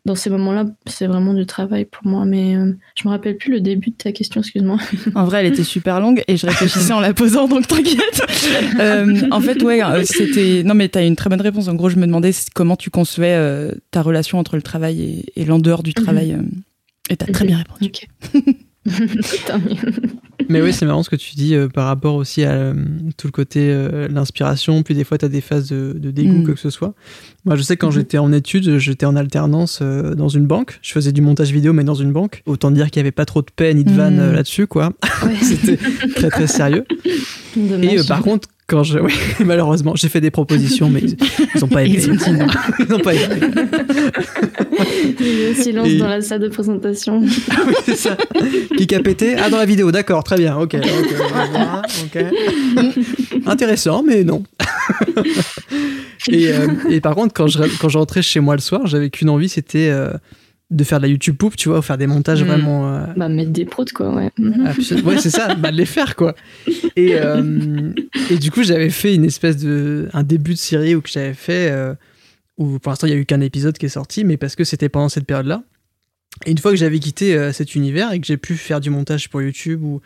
dans 0.04 0.14
ces 0.14 0.30
moments-là, 0.30 0.64
c'est 0.86 1.06
vraiment 1.06 1.34
du 1.34 1.44
travail 1.44 1.84
pour 1.84 2.06
moi. 2.06 2.24
Mais 2.24 2.54
je 2.94 3.06
me 3.06 3.10
rappelle 3.10 3.36
plus 3.36 3.52
le 3.52 3.60
début 3.60 3.90
de 3.90 3.96
ta 3.96 4.12
question, 4.12 4.40
excuse-moi. 4.40 4.78
En 5.14 5.24
vrai, 5.24 5.40
elle 5.40 5.52
était 5.52 5.64
super 5.64 6.00
longue 6.00 6.22
et 6.26 6.36
je 6.38 6.46
réfléchissais 6.46 6.92
en 6.92 7.00
la 7.00 7.12
posant, 7.12 7.48
donc 7.48 7.66
t'inquiète. 7.66 8.22
en 9.30 9.40
fait, 9.40 9.62
ouais, 9.62 10.04
c'était. 10.04 10.62
Non, 10.64 10.74
mais 10.74 10.88
tu 10.88 10.98
as 10.98 11.04
une 11.04 11.16
très 11.16 11.28
bonne 11.28 11.42
réponse. 11.42 11.68
En 11.68 11.74
gros, 11.74 11.90
je 11.90 11.96
me 11.96 12.06
demandais 12.06 12.30
comment 12.54 12.76
tu 12.76 12.88
concevais 12.90 13.70
ta 13.90 14.00
relation 14.00 14.38
entre 14.38 14.56
le 14.56 14.62
travail 14.62 15.24
et, 15.36 15.44
l'en 15.44 15.58
dehors 15.58 15.82
du 15.82 15.92
mhm. 15.96 16.04
travail. 16.04 16.38
Et 17.10 17.16
t'as 17.16 17.26
très 17.26 17.44
bien 17.44 17.58
répondu. 17.58 17.92
Mais 20.48 20.60
oui, 20.62 20.72
c'est 20.72 20.86
marrant 20.86 21.02
ce 21.02 21.10
que 21.10 21.16
tu 21.16 21.34
dis 21.34 21.54
euh, 21.54 21.68
par 21.68 21.86
rapport 21.86 22.14
aussi 22.14 22.44
à 22.44 22.52
euh, 22.52 22.74
tout 23.16 23.26
le 23.26 23.32
côté 23.32 23.70
euh, 23.70 24.08
l'inspiration, 24.08 24.82
puis 24.82 24.94
des 24.94 25.04
fois 25.04 25.18
tu 25.18 25.24
as 25.24 25.28
des 25.28 25.40
phases 25.40 25.68
de, 25.68 26.10
dégoût, 26.10 26.42
mm. 26.42 26.44
que 26.44 26.56
ce 26.56 26.70
soit. 26.70 26.94
Moi, 27.46 27.56
je 27.56 27.62
sais 27.62 27.76
quand 27.76 27.88
mm-hmm. 27.88 27.94
j'étais 27.94 28.18
en 28.18 28.32
études, 28.32 28.78
j'étais 28.78 29.06
en 29.06 29.16
alternance 29.16 29.80
dans 29.80 30.28
une 30.28 30.46
banque. 30.46 30.78
Je 30.82 30.92
faisais 30.92 31.12
du 31.12 31.20
montage 31.20 31.52
vidéo, 31.52 31.72
mais 31.72 31.84
dans 31.84 31.94
une 31.94 32.12
banque. 32.12 32.42
Autant 32.44 32.70
dire 32.70 32.90
qu'il 32.90 33.00
n'y 33.00 33.04
avait 33.06 33.12
pas 33.12 33.24
trop 33.24 33.40
de 33.40 33.50
peine 33.54 33.78
ni 33.78 33.84
de 33.84 33.92
vanne 33.92 34.30
mm. 34.30 34.34
là-dessus, 34.34 34.66
quoi. 34.66 34.92
C'était 35.42 35.78
très 36.14 36.28
très 36.28 36.46
sérieux. 36.46 36.84
Et 37.56 37.98
par 38.06 38.22
contre, 38.22 38.48
quand 38.68 38.82
je, 38.82 38.98
oui, 38.98 39.12
malheureusement, 39.44 39.94
j'ai 39.94 40.08
fait 40.08 40.20
des 40.20 40.32
propositions, 40.32 40.90
mais 40.90 41.00
ils 41.00 41.60
n'ont 41.60 41.68
pas 41.68 41.84
aimé. 41.84 42.00
Ils 42.80 42.88
n'ont 42.88 42.98
pas 42.98 43.14
aimé. 43.14 43.40
Il 45.20 45.40
y 45.40 45.46
a 45.46 45.54
silence 45.54 45.92
dans 45.92 46.08
la 46.08 46.20
salle 46.20 46.40
de 46.40 46.48
présentation. 46.48 47.22
Ah 47.50 47.60
oui, 47.66 47.74
c'est 47.84 47.96
ça. 47.96 48.16
Qui 48.76 48.92
a 48.92 49.00
pété? 49.00 49.36
Ah, 49.36 49.50
dans 49.50 49.58
la 49.58 49.66
vidéo, 49.66 49.92
d'accord, 49.92 50.24
très 50.24 50.36
bien, 50.36 50.56
ok. 50.56 50.74
ok, 50.74 52.24
Intéressant, 53.46 54.02
mais 54.02 54.24
non. 54.24 54.42
Et, 56.28 56.52
euh, 56.52 56.68
et, 56.90 57.00
par 57.00 57.14
contre, 57.14 57.34
quand 57.34 57.46
je, 57.46 57.58
quand 57.80 57.88
je 57.88 57.98
rentrais 57.98 58.22
chez 58.22 58.40
moi 58.40 58.54
le 58.54 58.60
soir, 58.60 58.86
j'avais 58.86 59.10
qu'une 59.10 59.28
envie, 59.28 59.48
c'était 59.48 59.88
euh, 59.90 60.12
de 60.70 60.84
faire 60.84 60.98
de 60.98 61.04
la 61.04 61.08
YouTube 61.08 61.36
poupe, 61.36 61.56
tu 61.56 61.68
vois, 61.68 61.78
ou 61.78 61.82
faire 61.82 61.98
des 61.98 62.06
montages 62.06 62.42
mm. 62.42 62.46
vraiment. 62.46 62.92
Euh, 62.92 63.06
bah, 63.16 63.28
mettre 63.28 63.50
des 63.50 63.64
prods, 63.64 63.84
quoi, 63.94 64.12
ouais. 64.14 64.32
Ouais, 65.04 65.18
c'est 65.18 65.30
ça, 65.30 65.54
bah, 65.54 65.70
de 65.70 65.76
les 65.76 65.86
faire, 65.86 66.16
quoi. 66.16 66.34
Et, 66.96 67.14
euh, 67.14 67.92
et 68.30 68.36
du 68.38 68.50
coup, 68.50 68.62
j'avais 68.62 68.90
fait 68.90 69.14
une 69.14 69.24
espèce 69.24 69.56
de. 69.58 70.08
un 70.12 70.22
début 70.22 70.54
de 70.54 70.58
série 70.58 70.94
où 70.94 71.00
que 71.00 71.10
j'avais 71.10 71.34
fait. 71.34 71.70
Euh, 71.70 71.94
où 72.58 72.78
pour 72.78 72.90
l'instant, 72.90 73.06
il 73.06 73.10
n'y 73.10 73.16
a 73.16 73.20
eu 73.20 73.26
qu'un 73.26 73.42
épisode 73.42 73.76
qui 73.76 73.86
est 73.86 73.90
sorti, 73.90 74.24
mais 74.24 74.38
parce 74.38 74.56
que 74.56 74.64
c'était 74.64 74.88
pendant 74.88 75.10
cette 75.10 75.26
période-là. 75.26 75.62
Et 76.46 76.50
une 76.50 76.58
fois 76.58 76.70
que 76.70 76.76
j'avais 76.76 76.98
quitté 76.98 77.52
cet 77.52 77.74
univers 77.74 78.12
et 78.12 78.20
que 78.20 78.26
j'ai 78.26 78.36
pu 78.36 78.54
faire 78.56 78.80
du 78.80 78.90
montage 78.90 79.28
pour 79.28 79.40
YouTube 79.42 79.82
ou 79.82 80.00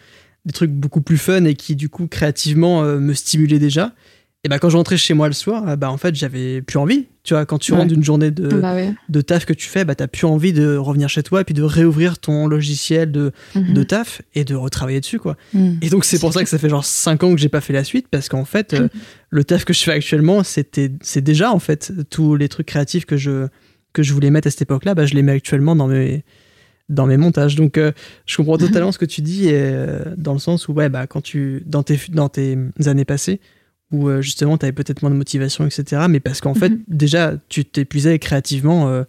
des 0.45 0.53
trucs 0.53 0.71
beaucoup 0.71 1.01
plus 1.01 1.17
fun 1.17 1.45
et 1.45 1.55
qui, 1.55 1.77
du 1.77 1.89
coup, 1.89 2.09
créativement 2.09 2.83
me 2.83 3.15
stimulaient 3.15 3.59
déjà, 3.59 3.93
et 4.43 4.49
bah 4.49 4.59
quand 4.59 4.71
je 4.71 4.77
rentrais 4.79 4.97
chez 4.97 5.13
moi 5.13 5.27
le 5.27 5.35
soir, 5.35 5.69
euh, 5.69 5.77
bah 5.77 5.91
en 5.91 5.99
fait 5.99 6.15
j'avais 6.15 6.63
plus 6.63 6.79
envie. 6.79 7.07
Tu 7.25 7.35
vois, 7.35 7.45
quand 7.45 7.59
tu 7.59 7.75
rentres 7.75 7.89
d'une 7.89 8.03
journée 8.03 8.31
de, 8.31 8.49
bah 8.49 8.75
de 9.11 9.21
taf 9.21 9.45
que 9.45 9.53
tu 9.53 9.69
fais, 9.69 9.85
bah 9.85 9.95
t'as 9.95 10.07
plus 10.07 10.25
envie 10.25 10.55
de 10.55 10.77
revenir 10.77 11.11
chez 11.11 11.23
toi 11.23 11.43
et 11.43 11.45
puis 11.45 11.53
de 11.53 11.63
réouvrir 11.63 12.19
ton 12.19 12.47
logiciel 12.47 13.13
de, 13.13 13.33
mhm. 13.55 13.75
de 13.75 13.83
taf 13.83 14.23
et 14.35 14.45
de 14.45 14.55
retravailler 14.55 15.01
dessus 15.01 15.19
quoi. 15.19 15.37
Mhm. 15.53 15.79
Et 15.83 15.91
donc 15.91 16.07
c'est 16.07 16.19
pour 16.19 16.33
ça 16.33 16.43
que 16.43 16.49
ça 16.49 16.57
fait 16.57 16.71
genre 16.71 16.87
5 16.87 17.23
ans 17.23 17.35
que 17.35 17.41
j'ai 17.41 17.51
pas 17.51 17.61
fait 17.61 17.75
la 17.75 17.85
suite 17.85 18.09
parce 18.11 18.31
qu'en 18.31 18.47
fait 18.47 18.73
euh, 18.73 18.89
le 19.29 19.45
taf 19.45 19.67
que 19.67 19.75
je 19.75 19.83
fais 19.83 19.93
actuellement 19.93 20.43
c'était 20.43 20.91
c'est 21.03 21.21
déjà 21.21 21.53
en 21.53 21.59
fait 21.59 21.93
tous 22.09 22.35
les 22.35 22.49
trucs 22.49 22.67
créatifs 22.67 23.05
que 23.05 23.19
je 23.19 23.49
que 23.93 24.03
je 24.03 24.15
voulais 24.15 24.31
mettre 24.31 24.47
à 24.47 24.51
cette 24.51 24.63
époque-là, 24.63 24.95
bah 24.95 25.05
je 25.05 25.15
les 25.15 25.23
mets 25.23 25.33
actuellement 25.33 25.77
dans 25.77 25.89
mes 25.89 26.25
dans 26.89 27.07
mes 27.07 27.19
montages. 27.19 27.57
Donc 27.57 27.77
euh, 27.77 27.93
je 28.25 28.39
comprends 28.39 28.57
totalement 28.57 28.93
ce 28.93 28.99
que 28.99 29.05
tu 29.05 29.21
dis 29.21 29.51
et, 29.51 29.75
dans 30.17 30.33
le 30.33 30.39
sens 30.39 30.67
où 30.69 30.73
ouais 30.73 30.89
bah 30.89 31.07
quand 31.07 31.21
tu 31.21 31.63
dans 31.67 31.83
tes 31.83 32.01
dans 32.09 32.31
tes 32.31 32.57
années 32.87 33.05
passées 33.05 33.39
où 33.93 34.09
euh, 34.09 34.21
justement 34.21 34.57
tu 34.57 34.67
avais 34.67 34.73
peut-être 34.73 35.03
moins 35.03 35.11
de 35.11 35.17
motivation, 35.17 35.67
etc. 35.67 36.03
Mais 36.09 36.21
parce 36.21 36.41
qu'en 36.41 36.55
fait, 36.55 36.71
mhm. 36.71 36.85
déjà, 36.89 37.35
tu 37.49 37.65
t'épuisais 37.65 38.19
créativement 38.19 38.89
euh, 38.89 39.05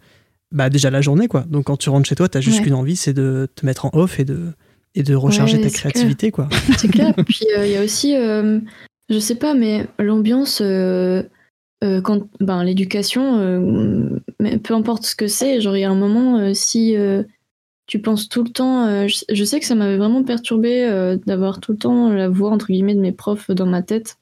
bah, 0.50 0.70
déjà 0.70 0.90
la 0.90 1.00
journée, 1.00 1.28
quoi. 1.28 1.42
Donc 1.42 1.64
quand 1.64 1.76
tu 1.76 1.90
rentres 1.90 2.08
chez 2.08 2.14
toi, 2.14 2.28
tu 2.28 2.38
as 2.38 2.40
juste 2.40 2.62
qu'une 2.62 2.74
envie, 2.74 2.96
c'est 2.96 3.12
de 3.12 3.48
te 3.54 3.64
mettre 3.64 3.86
en 3.86 3.90
off 3.92 4.18
et 4.18 4.24
de, 4.24 4.52
et 4.94 5.02
de 5.02 5.14
recharger 5.14 5.60
ta 5.60 5.70
créativité, 5.70 6.30
quoi. 6.30 6.48
C'est 6.78 6.88
clair. 6.88 7.14
Puis 7.26 7.46
euh, 7.56 7.66
il 7.66 7.72
y 7.72 7.76
a 7.76 7.82
aussi, 7.82 8.14
je 8.14 9.18
sais 9.18 9.36
pas, 9.36 9.54
mais 9.54 9.86
l'ambiance. 9.98 10.58
quand 10.60 12.28
ben, 12.40 12.64
l'éducation, 12.64 14.20
peu 14.62 14.74
importe 14.74 15.04
ce 15.04 15.14
que 15.14 15.26
c'est, 15.26 15.60
genre 15.60 15.76
il 15.76 15.80
y 15.80 15.84
a 15.84 15.90
un 15.90 15.94
moment, 15.94 16.52
si 16.54 16.96
tu 17.86 18.00
penses 18.00 18.28
tout 18.28 18.42
le 18.42 18.50
temps, 18.50 19.06
je, 19.06 19.24
je, 19.30 19.44
sais 19.44 19.60
que 19.60 19.66
ça 19.66 19.74
m'avait 19.74 19.96
vraiment 19.96 20.22
perturbé 20.22 21.16
d'avoir 21.26 21.60
tout 21.60 21.72
le 21.72 21.78
temps 21.78 22.10
la 22.10 22.28
voix 22.28 22.50
entre 22.50 22.66
guillemets 22.66 22.94
de 22.94 23.00
mes 23.00 23.12
profs 23.12 23.50
dans 23.50 23.66
ma 23.66 23.82
tête. 23.82 24.16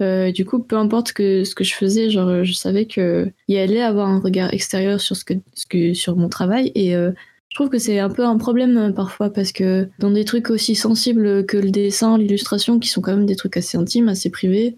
Euh, 0.00 0.30
du 0.30 0.44
coup, 0.44 0.60
peu 0.60 0.76
importe 0.76 1.12
que, 1.12 1.44
ce 1.44 1.54
que 1.54 1.64
je 1.64 1.74
faisais, 1.74 2.10
genre, 2.10 2.44
je 2.44 2.52
savais 2.52 2.86
qu'il 2.86 3.32
y 3.48 3.58
allait 3.58 3.82
avoir 3.82 4.08
un 4.08 4.20
regard 4.20 4.52
extérieur 4.52 5.00
sur, 5.00 5.16
ce 5.16 5.24
que, 5.24 5.34
ce 5.54 5.66
que, 5.66 5.94
sur 5.94 6.16
mon 6.16 6.28
travail. 6.28 6.70
Et 6.74 6.94
euh, 6.94 7.10
je 7.48 7.56
trouve 7.56 7.68
que 7.68 7.78
c'est 7.78 7.98
un 7.98 8.10
peu 8.10 8.24
un 8.24 8.36
problème 8.36 8.76
euh, 8.76 8.92
parfois 8.92 9.30
parce 9.30 9.52
que 9.52 9.88
dans 9.98 10.10
des 10.10 10.24
trucs 10.24 10.50
aussi 10.50 10.74
sensibles 10.74 11.44
que 11.46 11.56
le 11.56 11.70
dessin, 11.70 12.16
l'illustration, 12.16 12.78
qui 12.78 12.88
sont 12.88 13.00
quand 13.00 13.16
même 13.16 13.26
des 13.26 13.36
trucs 13.36 13.56
assez 13.56 13.76
intimes, 13.76 14.08
assez 14.08 14.30
privés, 14.30 14.76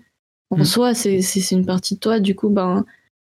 en 0.50 0.58
mm. 0.58 0.64
soi, 0.64 0.94
c'est 0.94 1.20
une 1.50 1.66
partie 1.66 1.94
de 1.96 2.00
toi. 2.00 2.18
Du 2.18 2.34
coup, 2.34 2.48
ben, 2.48 2.84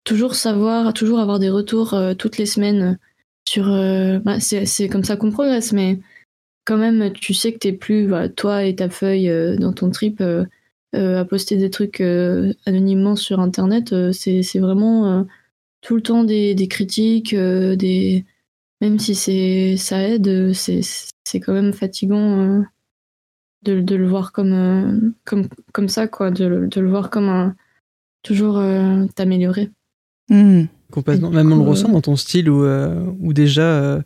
toujours 0.03 0.35
savoir, 0.35 0.93
toujours 0.93 1.19
avoir 1.19 1.39
des 1.39 1.49
retours 1.49 1.95
toutes 2.17 2.37
les 2.37 2.45
semaines 2.45 2.97
sur. 3.47 3.67
Bah, 4.25 4.39
c'est 4.39 4.89
comme 4.89 5.03
ça 5.05 5.15
qu'on 5.15 5.31
progresse, 5.31 5.71
mais 5.71 5.99
quand 6.65 6.77
même, 6.77 7.13
tu 7.13 7.33
sais 7.33 7.53
que 7.53 7.59
t'es 7.59 7.71
plus, 7.71 8.11
toi 8.35 8.63
et 8.63 8.75
ta 8.75 8.89
feuille 8.89 9.29
euh, 9.29 9.55
dans 9.55 9.71
ton 9.71 9.91
trip, 9.91 10.21
euh, 10.95 11.19
à 11.19 11.25
poster 11.25 11.57
des 11.57 11.69
trucs 11.69 12.01
euh, 12.01 12.53
anonymement 12.65 13.15
sur 13.15 13.39
Internet, 13.39 13.93
euh, 13.93 14.11
c'est 14.11 14.59
vraiment 14.59 15.25
tout 15.81 15.95
le 15.95 16.01
temps 16.01 16.23
des, 16.23 16.55
des 16.55 16.67
critiques, 16.67 17.35
des... 17.35 18.25
même 18.81 18.97
si 18.97 19.13
c'est 19.13 19.77
ça 19.77 20.01
aide, 20.01 20.53
c'est 20.53 21.39
quand 21.39 21.53
même 21.53 21.73
fatigant 21.73 22.63
de, 23.63 23.81
de 23.81 23.95
le 23.95 24.07
voir 24.07 24.31
comme, 24.31 25.13
comme, 25.25 25.47
comme 25.73 25.89
ça, 25.89 26.07
quoi, 26.07 26.31
de, 26.31 26.67
de 26.71 26.81
le 26.81 26.89
voir 26.89 27.09
comme 27.09 27.29
un... 27.29 27.55
toujours 28.23 28.61
t'améliorer. 29.15 29.69
Hmm. 30.29 30.63
Complètement. 30.91 31.29
Même 31.31 31.51
on 31.51 31.57
le 31.57 31.63
ressent 31.69 31.89
dans 31.89 32.01
ton 32.01 32.15
style 32.15 32.49
où, 32.49 32.63
euh, 32.63 33.03
où 33.19 33.33
déjà 33.33 33.63
euh, 33.63 34.01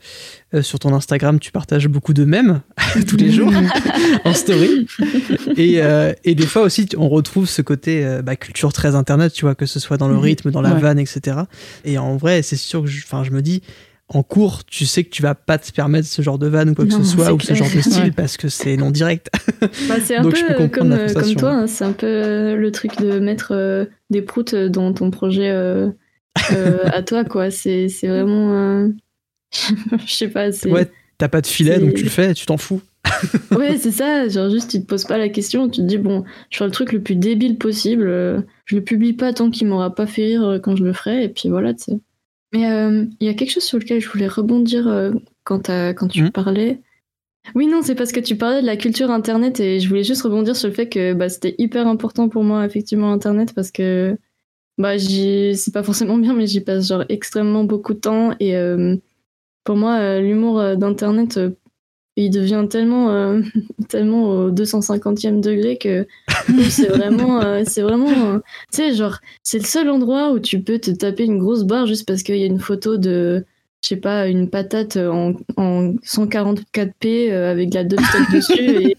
euh, 0.53 0.61
sur 0.61 0.79
ton 0.79 0.93
Instagram 0.93 1.39
tu 1.39 1.51
partages 1.51 1.87
beaucoup 1.87 2.13
de 2.13 2.23
mèmes 2.25 2.61
tous 3.07 3.17
les 3.17 3.31
jours 3.31 3.51
en 4.25 4.33
story. 4.33 4.87
Et, 5.57 5.79
et 6.23 6.35
des 6.35 6.45
fois 6.45 6.63
aussi 6.63 6.87
on 6.97 7.09
retrouve 7.09 7.47
ce 7.47 7.61
côté 7.61 8.19
bah, 8.23 8.35
culture 8.35 8.73
très 8.73 8.95
internet, 8.95 9.33
tu 9.33 9.45
vois, 9.45 9.55
que 9.55 9.65
ce 9.65 9.79
soit 9.79 9.97
dans 9.97 10.07
le 10.07 10.17
rythme, 10.17 10.51
dans 10.51 10.61
la 10.61 10.73
Ouais. 10.73 10.79
vanne, 10.79 10.99
etc. 10.99 11.37
Et 11.83 11.97
en 11.97 12.15
vrai, 12.17 12.41
c'est 12.43 12.55
sûr 12.55 12.81
que 12.83 12.87
je, 12.87 13.01
je 13.23 13.31
me 13.31 13.41
dis. 13.41 13.61
En 14.11 14.23
cours, 14.23 14.65
tu 14.65 14.87
sais 14.87 15.03
que 15.03 15.11
tu 15.11 15.21
vas 15.21 15.35
pas 15.35 15.59
te 15.59 15.71
permettre 15.71 16.07
ce 16.07 16.23
genre 16.23 16.39
de 16.39 16.47
vanne 16.47 16.71
ou 16.71 16.73
quoi 16.73 16.83
que 16.85 16.89
Non, 16.89 17.03
ce 17.03 17.03
soit, 17.03 17.31
ou 17.31 17.39
ce 17.39 17.53
genre 17.53 17.67
de 17.75 17.79
style, 17.79 18.05
Ouais. 18.05 18.11
parce 18.11 18.37
que 18.37 18.49
c'est 18.49 18.75
non 18.75 18.89
direct. 18.89 19.29
Bah, 19.87 19.97
c'est 20.03 20.15
un 20.15 20.21
Donc, 20.23 20.31
peu 20.31 20.39
je 20.39 20.45
peux 20.47 20.53
comprendre 20.55 21.13
comme, 21.13 21.35
toi, 21.35 21.51
hein, 21.51 21.67
c'est 21.67 21.83
un 21.85 21.91
peu 21.91 22.55
le 22.55 22.71
truc 22.71 22.97
de 22.99 23.19
mettre 23.19 23.51
euh, 23.51 23.85
des 24.09 24.23
proutes 24.23 24.55
dans 24.55 24.93
ton 24.93 25.11
projet 25.11 25.51
euh, 25.51 25.89
à 26.35 27.03
toi, 27.03 27.23
quoi. 27.25 27.51
C'est 27.51 27.89
c'est 27.89 28.07
vraiment. 28.07 28.53
euh, 28.53 28.87
Je 30.05 30.13
sais 30.13 30.29
pas, 30.29 30.51
c'est. 30.51 30.71
Ouais, 30.71 30.87
t'as 31.17 31.27
pas 31.27 31.41
de 31.41 31.47
filet, 31.47 31.79
donc 31.79 31.93
tu 31.95 32.03
le 32.03 32.09
fais, 32.09 32.33
tu 32.33 32.45
t'en 32.45 32.57
fous. 32.57 32.81
Ouais, 33.55 33.77
c'est 33.79 33.91
ça. 33.91 34.27
Genre, 34.27 34.49
juste, 34.49 34.69
tu 34.71 34.81
te 34.81 34.85
poses 34.85 35.05
pas 35.05 35.17
la 35.17 35.29
question. 35.29 35.69
Tu 35.69 35.81
te 35.81 35.85
dis, 35.85 35.97
bon, 35.97 36.23
je 36.49 36.57
fais 36.57 36.65
le 36.65 36.71
truc 36.71 36.91
le 36.91 37.01
plus 37.01 37.15
débile 37.15 37.57
possible. 37.57 38.07
euh, 38.07 38.41
je 38.65 38.75
le 38.75 38.83
publie 38.83 39.13
pas 39.13 39.33
tant 39.33 39.49
qu'il 39.49 39.67
m'aura 39.67 39.93
pas 39.95 40.05
fait 40.07 40.25
rire 40.25 40.43
euh, 40.43 40.59
quand 40.59 40.75
je 40.75 40.83
le 40.83 40.93
ferai. 40.93 41.23
Et 41.23 41.29
puis 41.29 41.49
voilà, 41.49 41.73
tu 41.73 41.83
sais. 41.85 41.99
Mais 42.53 42.69
euh, 42.71 43.05
il 43.19 43.27
y 43.27 43.29
a 43.29 43.33
quelque 43.35 43.51
chose 43.51 43.63
sur 43.63 43.77
lequel 43.79 44.01
je 44.01 44.09
voulais 44.09 44.27
rebondir 44.27 44.87
euh, 44.87 45.11
quand, 45.43 45.69
tu 46.09 46.23
Mhm. 46.23 46.31
parlais. 46.31 46.79
Oui, 47.55 47.67
non, 47.67 47.81
c'est 47.81 47.95
parce 47.95 48.11
que 48.11 48.19
tu 48.19 48.35
parlais 48.35 48.61
de 48.61 48.65
la 48.65 48.75
culture 48.77 49.09
Internet 49.11 49.59
et 49.59 49.79
je 49.79 49.87
voulais 49.87 50.03
juste 50.03 50.21
rebondir 50.23 50.55
sur 50.55 50.67
le 50.67 50.73
fait 50.73 50.87
que 50.89 51.13
bah, 51.13 51.29
c'était 51.29 51.55
hyper 51.57 51.87
important 51.87 52.27
pour 52.29 52.43
moi, 52.43 52.65
effectivement, 52.65 53.11
Internet, 53.11 53.53
parce 53.55 53.71
que 53.71 54.17
bah, 54.79 54.97
c'est 54.97 55.73
pas 55.73 55.83
forcément 55.83 56.17
bien, 56.17 56.33
mais 56.33 56.47
j'y 56.47 56.61
passe 56.61 56.87
genre 56.87 57.03
extrêmement 57.09 57.63
beaucoup 57.63 57.93
de 57.93 57.99
temps. 57.99 58.35
Et 58.39 58.55
euh, 58.55 58.95
pour 59.63 59.75
moi, 59.75 59.99
euh, 59.99 60.19
l'humour 60.19 60.59
euh, 60.59 60.75
d'Internet, 60.75 61.39
il 62.15 62.31
devient 62.31 62.65
tellement, 62.69 63.39
tellement 63.89 64.23
au 64.29 64.51
250e 64.51 65.41
degré 65.41 65.77
que 65.77 66.07
c'est 66.69 66.87
vraiment, 66.87 67.63
c'est 67.65 67.81
vraiment, 67.81 68.39
tu 68.39 68.41
sais, 68.71 68.93
genre, 68.93 69.19
c'est 69.43 69.59
le 69.59 69.65
seul 69.65 69.89
endroit 69.89 70.31
où 70.31 70.39
tu 70.39 70.59
peux 70.61 70.79
te 70.79 70.91
taper 70.91 71.25
une 71.25 71.37
grosse 71.37 71.63
barre 71.63 71.85
juste 71.85 72.07
parce 72.07 72.23
qu'il 72.23 72.37
y 72.37 72.43
a 72.43 72.47
une 72.47 72.59
photo 72.59 72.97
de, 72.97 73.45
je 73.83 73.89
sais 73.89 73.95
pas, 73.95 74.27
une 74.27 74.49
patate 74.49 74.97
en, 74.97 75.33
en 75.55 75.93
144p 76.03 77.31
euh, 77.31 77.51
avec 77.51 77.69
de 77.69 77.75
la 77.75 77.83
dubstep 77.85 78.21
dessus. 78.33 78.95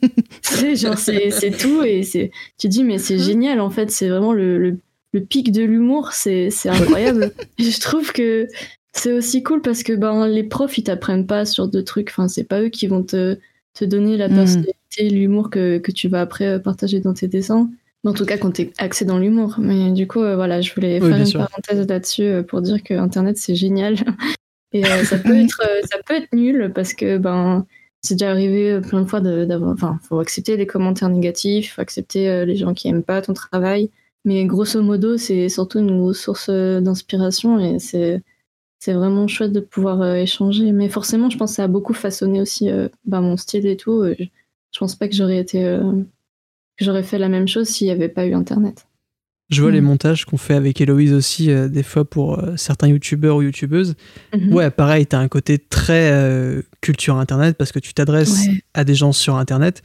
Et, 0.64 0.76
genre, 0.76 0.96
c'est 0.96 1.50
tout. 1.58 1.82
Et 1.82 2.02
c'est, 2.02 2.30
tu 2.58 2.68
te 2.68 2.72
dis, 2.72 2.84
mais 2.84 2.98
c'est 2.98 3.18
génial, 3.18 3.60
en 3.60 3.70
fait, 3.70 3.90
c'est 3.90 4.08
vraiment 4.08 4.32
le, 4.32 4.58
le, 4.58 4.78
le 5.12 5.20
pic 5.20 5.52
de 5.52 5.62
l'humour, 5.62 6.12
c'est 6.12 6.50
c'est 6.50 6.68
incroyable. 6.68 7.32
Je 7.58 7.80
trouve 7.80 8.12
que 8.12 8.46
c'est 8.92 9.12
aussi 9.12 9.42
cool 9.42 9.60
parce 9.62 9.82
que 9.82 9.92
ben, 9.92 10.26
les 10.28 10.42
profs, 10.44 10.78
ils 10.78 10.84
t'apprennent 10.84 11.26
pas 11.26 11.44
sur 11.44 11.68
de 11.68 11.80
trucs. 11.80 12.10
Enfin, 12.10 12.28
c'est 12.28 12.44
pas 12.44 12.60
eux 12.62 12.68
qui 12.68 12.86
vont 12.86 13.02
te, 13.02 13.38
te 13.74 13.84
donner 13.84 14.16
la 14.16 14.28
Mm. 14.28 14.34
personnalité, 14.34 15.10
l'humour 15.10 15.50
que, 15.50 15.78
que 15.78 15.92
tu 15.92 16.08
vas 16.08 16.20
après 16.22 16.46
euh, 16.46 16.58
partager 16.58 17.00
dans 17.00 17.14
tes 17.14 17.28
dessins. 17.28 17.70
En 18.04 18.14
tout 18.14 18.24
cas, 18.24 18.38
quand 18.38 18.50
t'es 18.52 18.72
axé 18.78 19.04
dans 19.04 19.18
l'humour. 19.18 19.56
Mais 19.58 19.90
du 19.92 20.06
coup, 20.08 20.22
euh, 20.22 20.34
voilà, 20.34 20.60
je 20.60 20.72
voulais 20.74 21.00
Oui, 21.02 21.08
faire 21.10 21.18
une 21.18 21.26
sûr. 21.26 21.40
parenthèse 21.40 21.86
là-dessus 21.86 22.22
euh, 22.22 22.42
pour 22.42 22.62
dire 22.62 22.82
que 22.82 22.94
Internet, 22.94 23.36
c'est 23.36 23.54
génial. 23.54 23.94
Et 24.72 24.84
euh, 24.84 25.04
ça, 25.04 25.18
peut 25.18 25.36
être, 25.44 25.60
ça 25.90 25.98
peut 26.06 26.14
être 26.14 26.32
nul 26.32 26.72
parce 26.74 26.94
que 26.94 27.18
ben, 27.18 27.66
c'est 28.02 28.14
déjà 28.14 28.30
arrivé 28.30 28.80
plein 28.80 29.02
de 29.02 29.06
fois 29.06 29.20
de- 29.20 29.44
d'avoir. 29.44 29.72
Enfin, 29.72 29.98
faut 30.08 30.18
accepter 30.18 30.56
les 30.56 30.66
commentaires 30.66 31.08
négatifs, 31.10 31.74
faut 31.74 31.82
accepter 31.82 32.44
les 32.46 32.56
gens 32.56 32.72
qui 32.74 32.88
aiment 32.88 33.02
pas 33.02 33.20
ton 33.22 33.34
travail. 33.34 33.90
Mais 34.24 34.44
grosso 34.44 34.82
modo, 34.82 35.16
c'est 35.16 35.48
surtout 35.48 35.78
une 35.78 35.98
grosse 35.98 36.20
source 36.20 36.48
euh, 36.50 36.80
d'inspiration 36.80 37.58
et 37.58 37.78
c'est 37.78 38.22
c'est 38.78 38.92
vraiment 38.94 39.28
chouette 39.28 39.52
de 39.52 39.60
pouvoir 39.60 40.00
euh, 40.02 40.14
échanger. 40.14 40.72
Mais 40.72 40.88
forcément, 40.88 41.28
je 41.30 41.36
pense 41.36 41.50
que 41.52 41.56
ça 41.56 41.64
a 41.64 41.68
beaucoup 41.68 41.92
façonné 41.94 42.40
aussi 42.40 42.70
euh, 42.70 42.88
bah, 43.04 43.20
mon 43.20 43.36
style 43.36 43.66
et 43.66 43.76
tout. 43.76 44.04
Je, 44.18 44.24
je 44.72 44.78
pense 44.78 44.94
pas 44.96 45.08
que 45.08 45.14
j'aurais 45.14 45.38
été 45.38 45.64
euh, 45.64 45.92
que 46.78 46.84
j'aurais 46.84 47.02
fait 47.02 47.18
la 47.18 47.28
même 47.28 47.46
chose 47.48 47.68
s'il 47.68 47.86
n'y 47.86 47.92
avait 47.92 48.08
pas 48.08 48.26
eu 48.26 48.32
Internet. 48.34 48.86
Je 49.50 49.60
vois 49.62 49.70
Mm. 49.70 49.74
les 49.74 49.80
montages 49.80 50.24
qu'on 50.26 50.36
fait 50.36 50.54
avec 50.54 50.80
Héloïse 50.80 51.12
aussi, 51.12 51.50
euh, 51.50 51.68
des 51.68 51.82
fois 51.82 52.04
pour 52.04 52.38
euh, 52.38 52.56
certains 52.56 52.88
youtubeurs 52.88 53.36
ou 53.36 53.42
youtubeuses. 53.42 53.96
Mhm. 54.34 54.54
Ouais, 54.54 54.70
pareil, 54.70 55.06
t'as 55.06 55.18
un 55.18 55.28
côté 55.28 55.58
très 55.58 56.12
euh, 56.12 56.62
culture 56.80 57.16
internet 57.16 57.56
parce 57.58 57.72
que 57.72 57.78
tu 57.78 57.92
t'adresses 57.94 58.46
Ouais. 58.46 58.62
à 58.74 58.84
des 58.84 58.94
gens 58.94 59.12
sur 59.12 59.36
internet. 59.36 59.82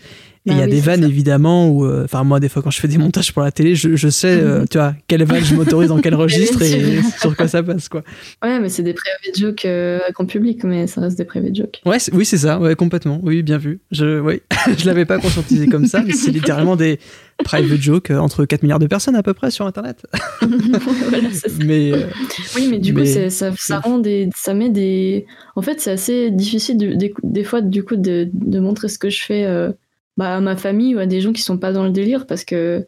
Et 0.47 0.51
il 0.51 0.53
Bah 0.53 0.59
y 0.59 0.61
a 0.61 0.65
oui, 0.65 0.71
des 0.71 0.79
vannes 0.79 1.01
ça. 1.01 1.07
évidemment 1.07 1.69
où, 1.69 1.85
euh, 1.85 2.03
enfin, 2.05 2.23
moi, 2.23 2.39
des 2.39 2.49
fois, 2.49 2.61
quand 2.61 2.69
je 2.69 2.79
fais 2.79 2.87
des 2.87 2.99
montages 2.99 3.33
pour 3.33 3.41
la 3.41 3.51
télé, 3.51 3.73
je, 3.73 3.95
je 3.95 4.09
sais, 4.09 4.27
euh, 4.39 4.59
Mhm. 4.59 4.67
tu 4.67 4.77
vois, 4.77 4.93
quelle 5.07 5.23
vanne 5.23 5.43
je 5.43 5.55
m'autorise 5.55 5.89
dans 5.89 5.99
quel 5.99 6.13
registre 6.15 6.61
et 6.61 6.99
sur 7.19 7.35
quoi 7.35 7.47
ça 7.47 7.63
passe, 7.63 7.89
quoi. 7.89 8.03
Ouais, 8.43 8.59
mais 8.59 8.69
c'est 8.69 8.83
des 8.83 8.93
private 8.93 9.35
jokes 9.39 9.65
euh, 9.65 9.99
à 10.07 10.11
grand 10.11 10.27
public, 10.27 10.63
mais 10.63 10.85
ça 10.85 11.01
reste 11.01 11.17
des 11.17 11.25
private 11.25 11.55
jokes. 11.55 11.81
Ouais, 11.83 11.97
oui, 12.13 12.25
c'est 12.25 12.37
ça, 12.37 12.59
ouais, 12.59 12.75
complètement. 12.75 13.19
Oui, 13.23 13.41
bien 13.41 13.57
vu. 13.57 13.79
Je, 13.91 14.19
oui, 14.19 14.41
je 14.77 14.85
l'avais 14.85 15.05
pas 15.05 15.17
conscientisé 15.17 15.65
comme 15.67 15.87
ça, 15.87 16.03
mais 16.05 16.13
c'est 16.13 16.29
littéralement 16.31 16.75
des 16.75 16.99
private 17.43 17.81
jokes 17.81 18.11
euh, 18.11 18.17
entre 18.17 18.45
4 18.45 18.63
milliards 18.63 18.79
de 18.79 18.87
personnes 18.87 19.15
à 19.15 19.23
peu 19.23 19.33
près 19.33 19.51
sur 19.51 19.65
internet. 19.67 20.05
voilà, 20.41 21.29
c'est 21.31 21.49
ça. 21.49 21.63
Mais 21.65 21.91
euh, 21.91 22.07
Oui, 22.55 22.67
mais 22.69 22.79
du 22.79 22.93
Mais- 22.93 23.01
coup, 23.03 23.29
ça, 23.29 23.51
ça 23.55 23.79
rend 23.79 23.99
des, 23.99 24.29
ça 24.35 24.53
met 24.53 24.69
des. 24.69 25.25
En 25.55 25.61
fait, 25.61 25.79
c'est 25.81 25.91
assez 25.91 26.31
difficile 26.31 26.77
des, 26.77 27.13
des 27.23 27.43
fois, 27.43 27.61
du 27.61 27.83
coup, 27.83 27.95
de, 27.97 28.29
de 28.33 28.59
montrer 28.59 28.87
ce 28.89 28.97
que 28.97 29.09
je 29.09 29.21
fais 29.23 29.45
euh, 29.45 29.71
bah, 30.17 30.35
à 30.37 30.41
ma 30.41 30.55
famille 30.55 30.95
ou 30.95 30.99
à 30.99 31.05
des 31.05 31.21
gens 31.21 31.33
qui 31.33 31.41
sont 31.41 31.57
pas 31.57 31.71
dans 31.73 31.83
le 31.83 31.91
délire 31.91 32.25
parce 32.25 32.43
que, 32.45 32.85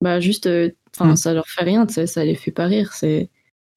bah, 0.00 0.20
juste, 0.20 0.46
euh, 0.46 0.70
enfin, 0.96 1.12
Mm. 1.12 1.16
ça 1.16 1.34
leur 1.34 1.46
fait 1.48 1.64
rien, 1.64 1.86
ça 1.88 2.24
les 2.24 2.34
fait 2.34 2.50
pas 2.52 2.66
rire. 2.66 2.92
C'est 2.94 3.28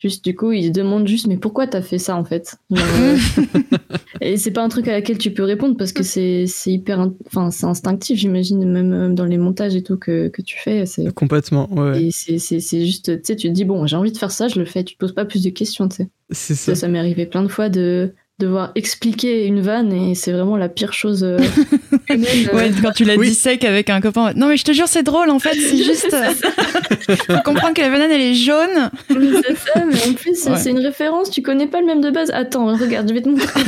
juste, 0.01 0.23
du 0.25 0.35
coup, 0.35 0.51
ils 0.51 0.65
se 0.65 0.69
demandent 0.71 1.07
juste, 1.07 1.27
mais 1.27 1.37
pourquoi 1.37 1.67
t'as 1.67 1.81
fait 1.81 1.97
ça 1.99 2.15
en 2.17 2.25
fait? 2.25 2.55
Euh, 2.71 3.15
Et 4.21 4.37
c'est 4.37 4.51
pas 4.51 4.63
un 4.63 4.69
truc 4.69 4.87
à 4.87 4.91
laquelle 4.91 5.17
tu 5.17 5.31
peux 5.31 5.43
répondre 5.43 5.77
parce 5.77 5.93
que 5.93 6.03
c'est 6.03 6.45
c'est 6.47 6.71
hyper, 6.73 6.99
in- 6.99 7.13
enfin, 7.27 7.51
c'est 7.51 7.65
instinctif, 7.65 8.19
j'imagine, 8.19 8.63
même 8.69 8.93
euh, 8.93 9.09
dans 9.13 9.25
les 9.25 9.37
montages 9.37 9.75
et 9.75 9.83
tout 9.83 9.97
que, 9.97 10.27
que 10.27 10.41
tu 10.41 10.57
fais. 10.59 10.85
C'est 10.85 11.11
complètement, 11.13 11.71
ouais, 11.73 12.03
et 12.05 12.11
c'est- 12.11 12.37
c'est 12.39 12.59
c'est 12.59 12.85
juste, 12.85 13.05
tu 13.05 13.21
sais, 13.23 13.35
tu 13.35 13.47
te 13.47 13.53
dis, 13.53 13.65
bon, 13.65 13.85
j'ai 13.87 13.95
envie 13.95 14.11
de 14.11 14.17
faire 14.17 14.31
ça, 14.31 14.47
je 14.47 14.59
le 14.59 14.65
fais, 14.65 14.83
tu 14.83 14.95
te 14.95 14.99
poses 14.99 15.13
pas 15.13 15.25
plus 15.25 15.43
de 15.43 15.49
questions, 15.49 15.87
tu 15.87 15.97
sais. 15.97 16.09
c'est 16.31 16.55
Ça, 16.55 16.75
ça. 16.75 16.81
ça 16.81 16.87
m'est 16.87 16.99
arrivé 16.99 17.25
plein 17.25 17.43
de 17.43 17.47
fois 17.47 17.69
de 17.69 18.13
devoir 18.41 18.71
expliquer 18.75 19.45
une 19.45 19.61
vanne 19.61 19.93
et 19.93 20.15
c'est 20.15 20.31
vraiment 20.31 20.57
la 20.57 20.69
pire 20.69 20.93
chose 20.93 21.23
euh, 21.23 21.37
euh. 22.11 22.15
Ouais, 22.53 22.71
quand 22.81 22.91
tu 22.91 23.03
l'as 23.05 23.15
Oui. 23.15 23.29
dit 23.29 23.35
sec 23.35 23.63
avec 23.63 23.89
un 23.89 24.01
copain. 24.01 24.33
Non, 24.35 24.47
mais 24.47 24.57
je 24.57 24.63
te 24.65 24.71
jure, 24.73 24.87
c'est 24.87 25.03
drôle 25.03 25.29
en 25.29 25.39
fait. 25.39 25.53
C'est 25.53 25.77
juste. 25.83 26.13
euh, 26.13 27.15
faut 27.27 27.41
comprendre 27.45 27.73
que 27.73 27.81
la 27.81 27.89
banane 27.89 28.11
elle 28.11 28.21
est 28.21 28.33
jaune. 28.33 28.89
C'est 29.09 29.55
ça, 29.57 29.83
mais 29.85 29.95
en 30.09 30.13
plus, 30.13 30.35
c'est 30.35 30.49
Ouais. 30.51 30.57
c'est 30.57 30.71
une 30.71 30.79
référence, 30.79 31.29
tu 31.29 31.41
connais 31.41 31.67
pas 31.67 31.79
le 31.79 31.85
même 31.87 32.01
de 32.01 32.09
base. 32.09 32.31
Attends, 32.33 32.65
regarde, 32.75 33.07
je 33.07 33.13
vais 33.13 33.21
te 33.21 33.29
montrer. 33.29 33.61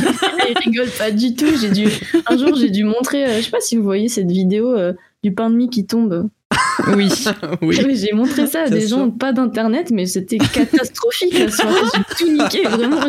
Il 0.49 0.71
rigole 0.71 0.89
pas 0.97 1.11
du 1.11 1.35
tout. 1.35 1.45
J'ai 1.61 1.69
dû, 1.69 1.87
un 2.27 2.37
jour, 2.37 2.55
j'ai 2.55 2.69
dû 2.69 2.83
montrer, 2.83 3.25
euh, 3.25 3.37
je 3.37 3.43
sais 3.43 3.51
pas 3.51 3.59
si 3.61 3.77
vous 3.77 3.83
voyez 3.83 4.09
cette 4.09 4.29
vidéo 4.31 4.73
euh, 4.75 4.93
du 5.23 5.31
pain 5.33 5.49
de 5.49 5.55
mie 5.55 5.69
qui 5.69 5.85
tombe. 5.85 6.27
Oui. 6.95 7.09
Oui. 7.61 7.79
Oui, 7.85 7.95
j'ai 7.95 8.11
montré 8.13 8.47
ça 8.47 8.63
à 8.63 8.69
des 8.69 8.87
sûr. 8.87 8.97
gens, 8.97 9.09
pas 9.09 9.31
d'internet, 9.33 9.89
mais 9.91 10.05
c'était 10.05 10.37
catastrophique. 10.53 11.37
la 11.37 11.49
soirée. 11.49 11.75
J'ai 11.95 12.25
tout 12.25 12.31
niqué, 12.31 12.63
vraiment. 12.67 13.01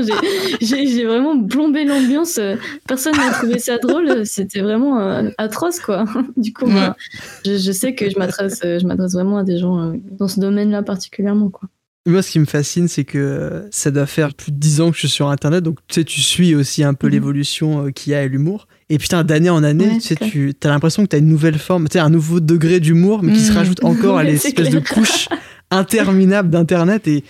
j'ai- 0.60 1.04
vraiment 1.04 1.42
plombé 1.44 1.84
l'ambiance. 1.84 2.38
Personne 2.86 3.16
n'a 3.16 3.30
trouvé 3.32 3.58
ça 3.58 3.78
drôle. 3.78 4.24
C'était 4.26 4.60
vraiment 4.60 5.00
euh, 5.00 5.28
atroce, 5.38 5.80
quoi. 5.80 6.04
Du 6.36 6.52
coup, 6.52 6.66
Ouais. 6.66 6.72
moi, 6.72 6.96
je, 7.44 7.56
je 7.58 7.72
sais 7.72 7.94
que 7.94 8.08
je 8.10 8.18
m'adresse 8.18 8.60
euh, 8.64 8.78
je 8.78 8.86
m'adresse 8.86 9.12
vraiment 9.12 9.38
à 9.38 9.44
des 9.44 9.58
gens 9.58 9.78
euh, 9.80 9.92
dans 10.18 10.28
ce 10.28 10.40
domaine-là 10.40 10.82
particulièrement, 10.82 11.50
quoi. 11.50 11.68
Moi, 12.06 12.20
ce 12.20 12.30
qui 12.32 12.38
me 12.38 12.44
fascine, 12.44 12.86
c'est 12.86 13.04
que 13.04 13.66
ça 13.70 13.90
doit 13.90 14.04
faire 14.06 14.34
plus 14.34 14.52
de 14.52 14.58
10 14.58 14.82
ans 14.82 14.88
que 14.90 14.94
je 14.94 15.00
suis 15.00 15.08
sur 15.08 15.30
Internet, 15.30 15.64
donc 15.64 15.78
tu 15.88 15.94
sais, 15.94 16.04
tu 16.04 16.20
suis 16.20 16.54
aussi 16.54 16.84
un 16.84 16.92
peu 16.92 17.06
Mhm. 17.06 17.12
l'évolution 17.14 17.86
euh, 17.86 17.90
qu'il 17.90 18.12
y 18.12 18.14
a 18.14 18.22
et 18.24 18.28
l'humour. 18.28 18.68
Et 18.90 18.98
putain, 18.98 19.24
d'année 19.24 19.48
en 19.50 19.62
année, 19.62 19.86
Ouais, 19.86 19.94
tu 19.94 20.00
sais, 20.00 20.16
tu 20.16 20.52
as 20.62 20.68
l'impression 20.68 21.02
que 21.04 21.08
tu 21.08 21.16
as 21.16 21.18
une 21.18 21.28
nouvelle 21.28 21.58
forme, 21.58 21.88
tu 21.88 21.94
sais, 21.94 21.98
un 22.00 22.10
nouveau 22.10 22.40
degré 22.40 22.80
d'humour, 22.80 23.22
mais 23.22 23.32
qui 23.32 23.40
se 23.40 23.50
Mhm. 23.50 23.56
rajoute 23.56 23.84
encore 23.84 24.18
à 24.18 24.24
l'espèce 24.24 24.70
de 24.70 24.78
couche 24.80 25.28
interminable 25.70 26.50
d'Internet. 26.50 27.08
Et 27.08 27.24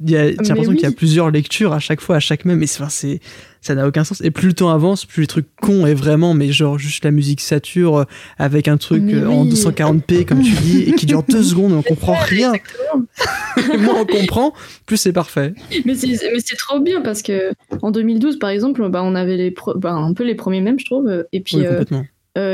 Il 0.00 0.10
y 0.10 0.16
a- 0.16 0.30
l'impression 0.30 0.72
qu'il 0.74 0.82
y 0.82 0.86
a 0.86 0.92
plusieurs 0.92 1.30
lectures 1.30 1.72
à 1.72 1.80
chaque 1.80 2.00
fois, 2.00 2.16
à 2.16 2.20
chaque 2.20 2.44
même. 2.44 2.58
Mais 2.58 2.66
c'est- 2.68 2.80
enfin, 2.80 2.88
c'est, 2.88 3.18
ça 3.60 3.74
n'a 3.74 3.86
aucun 3.88 4.04
sens. 4.04 4.20
Et 4.22 4.30
plus 4.30 4.46
le 4.48 4.52
temps 4.54 4.70
avance, 4.70 5.04
plus 5.04 5.22
les 5.22 5.26
trucs 5.26 5.48
cons 5.60 5.86
est 5.86 5.94
vraiment, 5.94 6.34
mais 6.34 6.52
genre 6.52 6.78
juste 6.78 7.04
la 7.04 7.10
musique 7.10 7.40
sature 7.40 7.96
euh, 7.98 8.04
avec 8.38 8.68
un 8.68 8.76
truc 8.76 9.02
euh, 9.12 9.26
en 9.26 9.42
oui. 9.42 9.50
240p, 9.50 10.24
comme 10.24 10.40
tu 10.42 10.52
dis, 10.52 10.82
et 10.82 10.92
qui 10.92 11.06
dure 11.06 11.24
deux 11.24 11.42
secondes, 11.42 11.72
on 11.72 11.82
comprend 11.82 12.14
rien. 12.20 12.52
Moins 13.78 14.00
on 14.02 14.06
comprend, 14.06 14.52
plus 14.86 14.96
c'est 14.96 15.12
parfait. 15.12 15.52
Mais 15.84 15.94
c'est 15.96 16.06
mais 16.08 16.40
c'est 16.44 16.56
trop 16.56 16.78
bien 16.80 17.00
parce 17.02 17.22
que 17.22 17.52
en 17.82 17.90
2012, 17.90 18.38
par 18.38 18.50
exemple, 18.50 18.88
bah, 18.90 19.02
on 19.04 19.14
avait 19.16 19.36
les 19.36 19.50
pro- 19.50 19.76
bah, 19.76 19.92
un 19.94 20.12
peu 20.14 20.24
les 20.24 20.34
premiers 20.36 20.60
mêmes, 20.60 20.78
je 20.78 20.84
trouve. 20.84 21.24
Et 21.32 21.40
puis, 21.40 21.56
Oui, 21.56 21.66
euh, 21.66 21.70
complètement. 21.70 21.98
euh, 21.98 22.02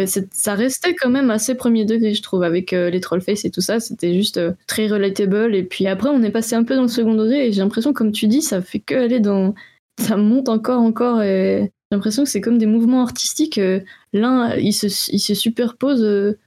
c'est- 0.07 0.33
ça 0.33 0.55
restait 0.55 0.94
quand 0.94 1.11
même 1.11 1.31
assez 1.31 1.55
premier 1.55 1.85
degré, 1.85 2.14
je 2.14 2.23
trouve, 2.23 2.42
avec 2.42 2.73
euh, 2.73 2.90
les 2.90 3.01
Trollface 3.01 3.44
et 3.44 3.51
tout 3.51 3.61
ça. 3.61 3.81
C'était 3.81 4.14
juste 4.14 4.37
euh, 4.38 4.53
très 4.66 4.87
relatable. 4.87 5.55
Et 5.55 5.62
puis 5.64 5.87
après, 5.87 6.09
on 6.11 6.23
est 6.23 6.31
passé 6.31 6.55
un 6.57 6.64
peu 6.64 6.75
dans 6.77 6.83
le 6.83 6.88
second 6.88 7.14
degré. 7.14 7.49
Et 7.49 7.53
j'ai 7.53 7.61
l'impression, 7.61 7.92
comme 7.92 8.12
tu 8.12 8.27
dis, 8.27 8.42
ça 8.42 8.62
fait 8.62 8.81
que 8.81 8.94
aller 8.94 9.20
dans. 9.20 9.55
Ça 10.01 10.16
monte 10.16 10.49
encore, 10.49 10.81
encore. 10.83 11.23
Et 11.23 11.61
j'ai 11.62 11.97
l'impression 11.97 12.25
que 12.25 12.31
c'est 12.31 12.40
comme 12.40 12.59
des 12.59 12.66
mouvements 12.66 13.03
artistiques. 13.03 13.59
euh, 13.59 13.81
L'un, 14.12 14.55
ils 14.57 14.73
se, 14.73 14.87
ils 15.12 15.18
se 15.20 15.35
superposent. 15.35 16.03
euh, 16.05 16.38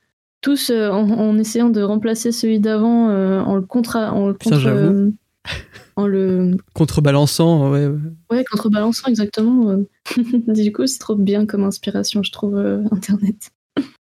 tous 0.41 0.69
euh, 0.69 0.89
en, 0.91 1.10
en 1.10 1.38
essayant 1.39 1.69
de 1.69 1.82
remplacer 1.82 2.32
celui 2.32 2.60
d'avant 2.60 3.10
euh, 3.10 3.39
en 3.41 3.56
le 3.56 3.62
contra 3.63 4.13
en 4.13 4.28
le 4.28 4.34
Putain, 4.36 4.52
contre 4.56 4.67
euh, 4.67 5.10
en 5.97 6.07
le 6.07 6.51
Contrebalançant, 6.73 7.71
ouais. 7.71 7.88
ouais. 7.88 7.97
Ouais, 8.31 8.43
contrebalançant, 8.49 9.07
exactement. 9.10 9.77
du 10.47 10.71
coup, 10.71 10.88
c'est 10.88 10.99
trop 10.99 11.15
bien 11.15 11.45
comme 11.45 11.63
inspiration, 11.63 12.23
je 12.23 12.31
trouve, 12.31 12.55
euh, 12.57 12.83
Internet. 12.91 13.51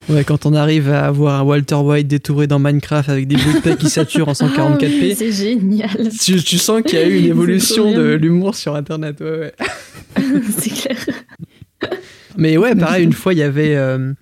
Ouais, 0.08 0.24
quand 0.24 0.46
on 0.46 0.54
arrive 0.54 0.90
à 0.90 1.06
avoir 1.06 1.42
un 1.42 1.44
Walter 1.44 1.76
White 1.76 2.08
détouré 2.08 2.48
dans 2.48 2.58
Minecraft 2.58 3.10
avec 3.10 3.28
des 3.28 3.36
bouts 3.36 3.76
qui 3.78 3.90
saturent 3.90 4.30
en 4.30 4.34
Ah 4.40 4.46
oui, 4.46 4.78
144p, 4.78 5.16
c'est 5.16 5.32
génial. 5.32 6.10
tu, 6.20 6.42
tu 6.42 6.58
sens 6.58 6.82
qu'il 6.84 6.98
y 6.98 7.02
a 7.02 7.08
eu 7.08 7.20
une 7.20 7.26
évolution 7.36 7.92
de 7.92 8.14
l'humour 8.14 8.56
sur 8.56 8.76
Internet. 8.76 9.20
Ouais, 9.20 9.40
ouais. 9.40 9.54
c'est 10.58 10.70
clair. 10.72 10.98
Mais 12.38 12.58
ouais, 12.58 12.76
pareil, 12.76 13.04
une 13.04 13.14
fois, 13.14 13.34
il 13.34 13.40
y 13.40 13.44
avait. 13.44 13.76
euh, 13.76 14.14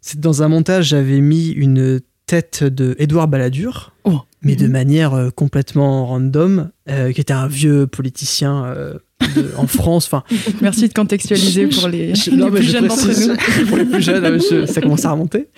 c'est 0.00 0.20
dans 0.20 0.42
un 0.42 0.48
montage, 0.48 0.88
j'avais 0.88 1.20
mis 1.20 1.48
une 1.50 2.00
tête 2.26 2.64
de 2.64 2.94
Édouard 2.98 3.28
Balladur, 3.28 3.91
Oh. 4.04 4.20
mais 4.42 4.56
de 4.56 4.66
Mhm. 4.66 4.72
manière 4.72 5.14
euh, 5.14 5.30
complètement 5.30 6.06
random, 6.06 6.70
euh, 6.90 7.12
qui 7.12 7.20
était 7.20 7.32
un 7.32 7.46
vieux 7.46 7.86
politicien 7.86 8.64
euh, 8.66 8.94
de- 9.36 9.50
en 9.56 9.66
France. 9.66 10.06
Enfin, 10.06 10.24
Merci 10.60 10.88
de 10.88 10.92
contextualiser 10.94 11.66
pour 11.68 11.88
les, 11.88 12.14
je- 12.14 12.30
les 12.30 12.36
non, 12.36 12.50
plus 12.50 12.62
je 12.64 12.72
jeunes 12.72 12.88
d'entre 12.88 13.06
nous. 13.08 13.66
pour 13.68 13.76
les 13.76 13.84
plus 13.84 14.02
jeunes, 14.02 14.40
je- 14.40 14.66
ça 14.66 14.80
commence 14.80 15.04
à 15.04 15.12
remonter. 15.12 15.48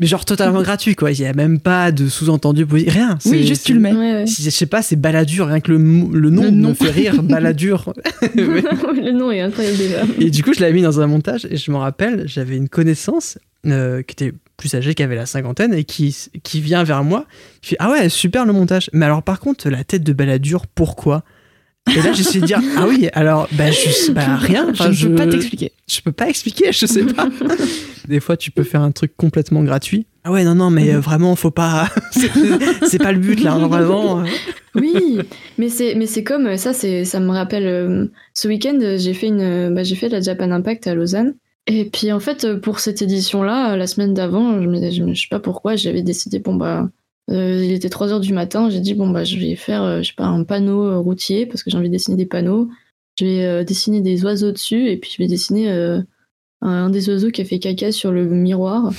Mais 0.00 0.06
genre 0.06 0.24
totalement 0.24 0.62
gratuit, 0.62 0.94
quoi. 0.96 1.12
Il 1.12 1.20
n'y 1.20 1.26
a 1.26 1.32
même 1.34 1.60
pas 1.60 1.92
de 1.92 2.08
sous-entendu, 2.08 2.64
rien. 2.70 3.18
Oui, 3.26 3.46
juste 3.46 3.66
tu 3.66 3.74
le 3.74 3.78
mets. 3.80 3.92
Ouais, 3.92 4.12
ouais. 4.14 4.26
Si- 4.26 4.42
Je 4.42 4.50
sais 4.50 4.66
pas, 4.66 4.82
c'est 4.82 4.96
Balladur, 4.96 5.46
rien 5.48 5.60
que 5.60 5.70
le, 5.70 5.76
le 5.78 6.30
nom 6.30 6.42
Le 6.44 6.50
me 6.50 6.56
nom. 6.56 6.74
fait 6.74 6.90
rire, 6.90 7.22
Balladur. 7.22 7.92
le 8.34 9.12
nom 9.12 9.30
est 9.30 9.40
incroyable 9.40 9.76
déjà. 9.76 10.02
Et 10.18 10.30
du 10.30 10.42
coup, 10.42 10.54
je 10.54 10.60
l'avais 10.60 10.72
mis 10.72 10.82
dans 10.82 11.00
un 11.00 11.06
montage 11.06 11.46
et 11.50 11.56
je 11.56 11.70
me 11.70 11.76
rappelle, 11.76 12.24
j'avais 12.26 12.56
une 12.56 12.68
connaissance 12.68 13.38
euh, 13.66 14.02
qui 14.02 14.12
était 14.14 14.32
plus 14.62 14.74
âgée, 14.76 14.94
qui 14.94 15.02
avait 15.02 15.16
la 15.16 15.26
cinquantaine 15.26 15.74
et 15.74 15.82
qui, 15.82 16.16
qui 16.44 16.60
vient 16.60 16.84
vers 16.84 17.02
moi. 17.02 17.26
qui 17.62 17.70
fait 17.70 17.76
Ah 17.80 17.90
ouais, 17.90 18.08
super 18.08 18.46
le 18.46 18.52
montage. 18.52 18.88
Mais 18.92 19.04
alors, 19.06 19.24
par 19.24 19.40
contre, 19.40 19.68
la 19.68 19.82
tête 19.82 20.04
de 20.04 20.12
Balladur, 20.12 20.68
pourquoi? 20.68 21.24
Et 21.90 22.00
là, 22.00 22.12
j'essaie 22.12 22.38
de 22.38 22.46
dire 22.46 22.60
Ah 22.76 22.86
oui, 22.88 23.08
alors, 23.12 23.48
bah, 23.52 23.72
je 23.72 23.90
sais 23.90 24.12
bah, 24.12 24.36
rien. 24.40 24.68
Enfin, 24.70 24.92
je 24.92 25.08
ne 25.08 25.16
peux 25.16 25.24
pas 25.24 25.26
t'expliquer. 25.26 25.72
je 25.90 26.00
peux 26.00 26.12
pas 26.12 26.28
expliquer, 26.28 26.70
je 26.70 26.86
sais 26.86 27.04
pas. 27.04 27.28
Des 28.08 28.20
fois, 28.20 28.36
tu 28.36 28.52
peux 28.52 28.62
faire 28.62 28.82
un 28.82 28.92
truc 28.92 29.16
complètement 29.16 29.64
gratuit. 29.64 30.06
Ah 30.22 30.30
ouais, 30.30 30.44
non, 30.44 30.54
non, 30.54 30.70
mais 30.70 30.94
euh, 30.94 31.00
vraiment, 31.00 31.34
faut 31.34 31.50
pas. 31.50 31.88
c'est 32.86 32.98
pas 33.02 33.10
le 33.10 33.18
but 33.18 33.42
là, 33.42 33.58
vraiment. 33.58 34.20
euh. 34.20 34.26
Oui, 34.76 35.18
mais 35.58 35.68
c'est 35.68 35.96
mais 35.96 36.06
c'est 36.06 36.22
comme 36.22 36.56
ça 36.56 36.72
c'est 36.72 37.04
ça 37.04 37.20
me 37.20 37.30
rappelle 37.30 37.66
euh, 37.66 38.06
ce 38.32 38.48
week-end 38.48 38.78
j'ai 38.96 39.12
fait 39.12 39.26
une 39.26 39.74
bah, 39.74 39.82
j'ai 39.82 39.96
fait 39.96 40.08
la 40.08 40.20
Japan 40.22 40.50
Impact 40.50 40.86
à 40.86 40.94
Lausanne 40.94 41.34
et 41.66 41.84
puis 41.84 42.12
en 42.12 42.20
fait 42.20 42.44
euh, 42.44 42.58
pour 42.58 42.80
cette 42.80 43.02
édition 43.02 43.42
là 43.42 43.76
la 43.76 43.86
semaine 43.86 44.14
d'avant 44.14 44.60
je 44.60 45.12
je 45.12 45.20
sais 45.20 45.28
pas 45.30 45.40
pourquoi 45.40 45.76
j'avais 45.76 46.02
décidé 46.02 46.38
bon 46.38 46.54
bah 46.54 46.88
euh, 47.30 47.64
il 47.64 47.72
était 47.72 47.88
3 47.88 48.12
heures 48.12 48.20
du 48.20 48.32
matin 48.32 48.68
j'ai 48.68 48.80
dit 48.80 48.94
bon 48.94 49.10
bah 49.10 49.24
je 49.24 49.36
vais 49.38 49.54
faire 49.54 49.82
euh, 49.82 50.02
je 50.02 50.08
sais 50.08 50.14
pas 50.16 50.26
un 50.26 50.42
panneau 50.44 50.84
euh, 50.84 50.98
routier 50.98 51.46
parce 51.46 51.62
que 51.62 51.70
j'ai 51.70 51.78
envie 51.78 51.88
de 51.88 51.92
dessiner 51.92 52.16
des 52.16 52.26
panneaux. 52.26 52.68
Je 53.18 53.24
vais 53.24 53.44
euh, 53.44 53.64
dessiner 53.64 54.00
des 54.00 54.24
oiseaux 54.24 54.52
dessus 54.52 54.88
et 54.88 54.96
puis 54.96 55.10
je 55.12 55.22
vais 55.22 55.28
dessiner 55.28 55.70
euh, 55.70 56.00
un 56.62 56.90
des 56.90 57.08
oiseaux 57.10 57.30
qui 57.30 57.42
a 57.42 57.44
fait 57.44 57.58
caca 57.58 57.92
sur 57.92 58.10
le 58.10 58.24
miroir. 58.24 58.92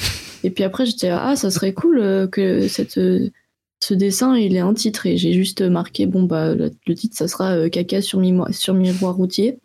Et 0.46 0.52
puis 0.52 0.64
après 0.64 0.86
j'étais 0.86 1.10
ah 1.10 1.36
ça 1.36 1.52
serait 1.52 1.74
cool 1.74 2.00
euh, 2.00 2.28
que 2.28 2.68
cette 2.68 2.98
euh, 2.98 3.30
ce 3.84 3.94
dessin, 3.94 4.38
il 4.38 4.56
est 4.56 5.06
et 5.06 5.18
j'ai 5.18 5.34
juste 5.34 5.62
marqué, 5.62 6.06
bon, 6.06 6.24
bah, 6.24 6.56
le, 6.56 6.72
titre, 6.96 7.18
ça 7.18 7.28
sera 7.28 7.58
euh, 7.58 7.68
caca 7.68 8.02
sur, 8.02 8.22
sur 8.52 8.74
miroir 8.74 9.16
routier. 9.16 9.60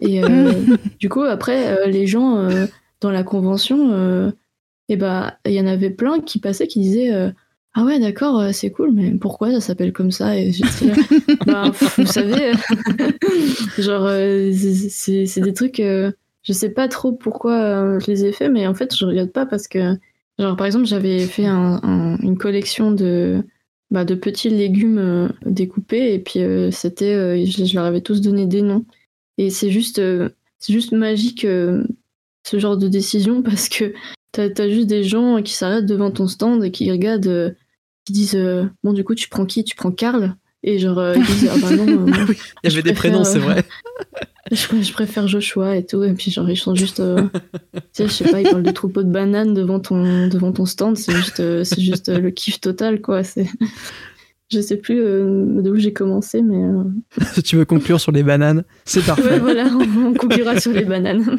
Et 0.00 0.22
euh, 0.22 0.52
du 0.98 1.08
coup, 1.08 1.22
après, 1.22 1.68
euh, 1.78 1.86
les 1.86 2.06
gens 2.06 2.36
euh, 2.38 2.66
dans 3.00 3.10
la 3.10 3.22
convention, 3.22 4.32
et 4.88 4.96
bah, 4.96 5.38
il 5.46 5.52
y 5.52 5.60
en 5.60 5.66
avait 5.66 5.90
plein 5.90 6.20
qui 6.20 6.38
passaient 6.38 6.66
qui 6.66 6.80
disaient 6.80 7.10
Ah 7.74 7.84
ouais, 7.84 7.98
d'accord, 7.98 8.42
c'est 8.52 8.70
cool, 8.70 8.92
mais 8.92 9.10
pourquoi 9.12 9.50
ça 9.52 9.60
s'appelle 9.60 9.92
comme 9.92 10.10
ça? 10.10 10.36
Et 10.38 10.52
bah, 11.46 11.70
vous 11.98 12.06
savez, 12.06 12.52
genre, 13.78 14.08
c'est- 14.52 15.40
des 15.40 15.52
trucs, 15.54 15.80
euh, 15.80 16.12
je 16.42 16.52
sais 16.52 16.68
pas 16.70 16.88
trop 16.88 17.12
pourquoi 17.12 17.52
euh, 17.60 18.00
je 18.00 18.10
les 18.10 18.24
ai 18.26 18.32
faits, 18.32 18.50
mais 18.52 18.66
en 18.66 18.74
fait, 18.74 18.94
je 18.96 19.04
regarde 19.04 19.30
pas 19.30 19.46
parce 19.46 19.68
que, 19.68 19.96
genre, 20.38 20.56
par 20.56 20.66
exemple, 20.66 20.86
j'avais 20.86 21.20
fait 21.20 21.46
un- 21.46 21.80
un- 21.82 22.16
une 22.18 22.36
collection 22.38 22.90
de 22.92 23.42
bah, 23.90 24.04
de 24.04 24.14
petits 24.14 24.48
légumes 24.50 24.98
euh, 24.98 25.28
découpés 25.46 26.14
et 26.14 26.18
puis 26.18 26.40
c'était 26.72 27.44
je, 27.46 27.64
je 27.64 27.74
leur 27.74 27.84
avais 27.84 28.00
tous 28.00 28.20
donné 28.20 28.46
des 28.46 28.62
noms 28.62 28.84
et 29.38 29.50
c'est 29.50 29.70
juste 29.70 29.98
euh, 29.98 30.30
c'est 30.58 30.72
juste 30.72 30.92
magique 30.92 31.44
euh, 31.44 31.84
ce 32.46 32.58
genre 32.58 32.76
de 32.76 32.88
décision 32.88 33.42
parce 33.44 33.68
que 33.68 33.92
t'as 34.32 34.48
as 34.56 34.68
juste 34.68 34.86
des 34.88 35.04
gens 35.04 35.42
qui 35.42 35.52
s'arrêtent 35.52 35.86
devant 35.86 36.10
ton 36.10 36.26
stand 36.26 36.64
et 36.64 36.70
qui 36.70 36.90
regardent 36.90 37.26
euh, 37.26 37.50
qui 38.04 38.12
disent 38.12 38.38
bon 38.82 38.92
du 38.92 39.02
coup 39.02 39.14
tu 39.14 39.28
prends 39.28 39.46
qui? 39.46 39.64
Tu 39.64 39.76
prends 39.76 39.92
Karl? 39.92 40.36
Et 40.62 40.78
genre 40.78 41.14
ils 41.14 41.24
disent 41.24 41.50
ah 41.50 41.56
bah 41.60 41.74
non 41.74 42.00
moi, 42.06 42.16
Il 42.62 42.70
y 42.70 42.72
avait 42.72 42.82
des 42.82 42.94
prénoms, 42.94 43.24
c'est 43.24 43.38
vrai. 43.38 43.64
je, 44.52 44.82
je 44.82 44.92
préfère 44.92 45.26
Joshua 45.28 45.76
et 45.76 45.84
tout. 45.84 46.02
Et 46.02 46.12
puis 46.12 46.30
genre 46.30 46.48
ils 46.48 46.56
sont 46.56 46.74
juste 46.74 47.00
euh, 47.00 47.22
tu 47.72 47.80
sais 47.92 48.08
je 48.08 48.12
sais 48.12 48.30
pas 48.30 48.40
ils 48.40 48.48
parlent 48.48 48.62
de 48.62 48.70
troupeaux 48.70 49.02
de 49.02 49.10
bananes 49.10 49.54
devant 49.54 49.80
ton 49.80 50.28
devant 50.28 50.52
ton 50.52 50.66
stand. 50.66 50.96
C'est 50.96 51.12
juste 51.12 51.64
c'est 51.64 51.80
juste 51.80 52.08
le 52.08 52.30
kiff 52.30 52.60
total 52.60 53.00
quoi. 53.00 53.24
C'est 53.24 53.48
je 54.52 54.60
sais 54.60 54.76
plus 54.76 55.00
euh, 55.00 55.60
d'où 55.62 55.76
j'ai 55.76 55.92
commencé 55.92 56.42
mais 56.42 56.62
euh, 56.62 56.84
tu 57.44 57.56
veux 57.56 57.64
conclure 57.64 58.00
sur 58.00 58.12
les 58.12 58.22
bananes, 58.22 58.64
c'est 58.84 59.04
parfait. 59.04 59.22
ouais 59.34 59.38
voilà 59.40 59.66
on, 59.74 60.06
on 60.08 60.14
conclura 60.14 60.58
sur 60.60 60.72
les 60.72 60.84
bananes 60.84 61.24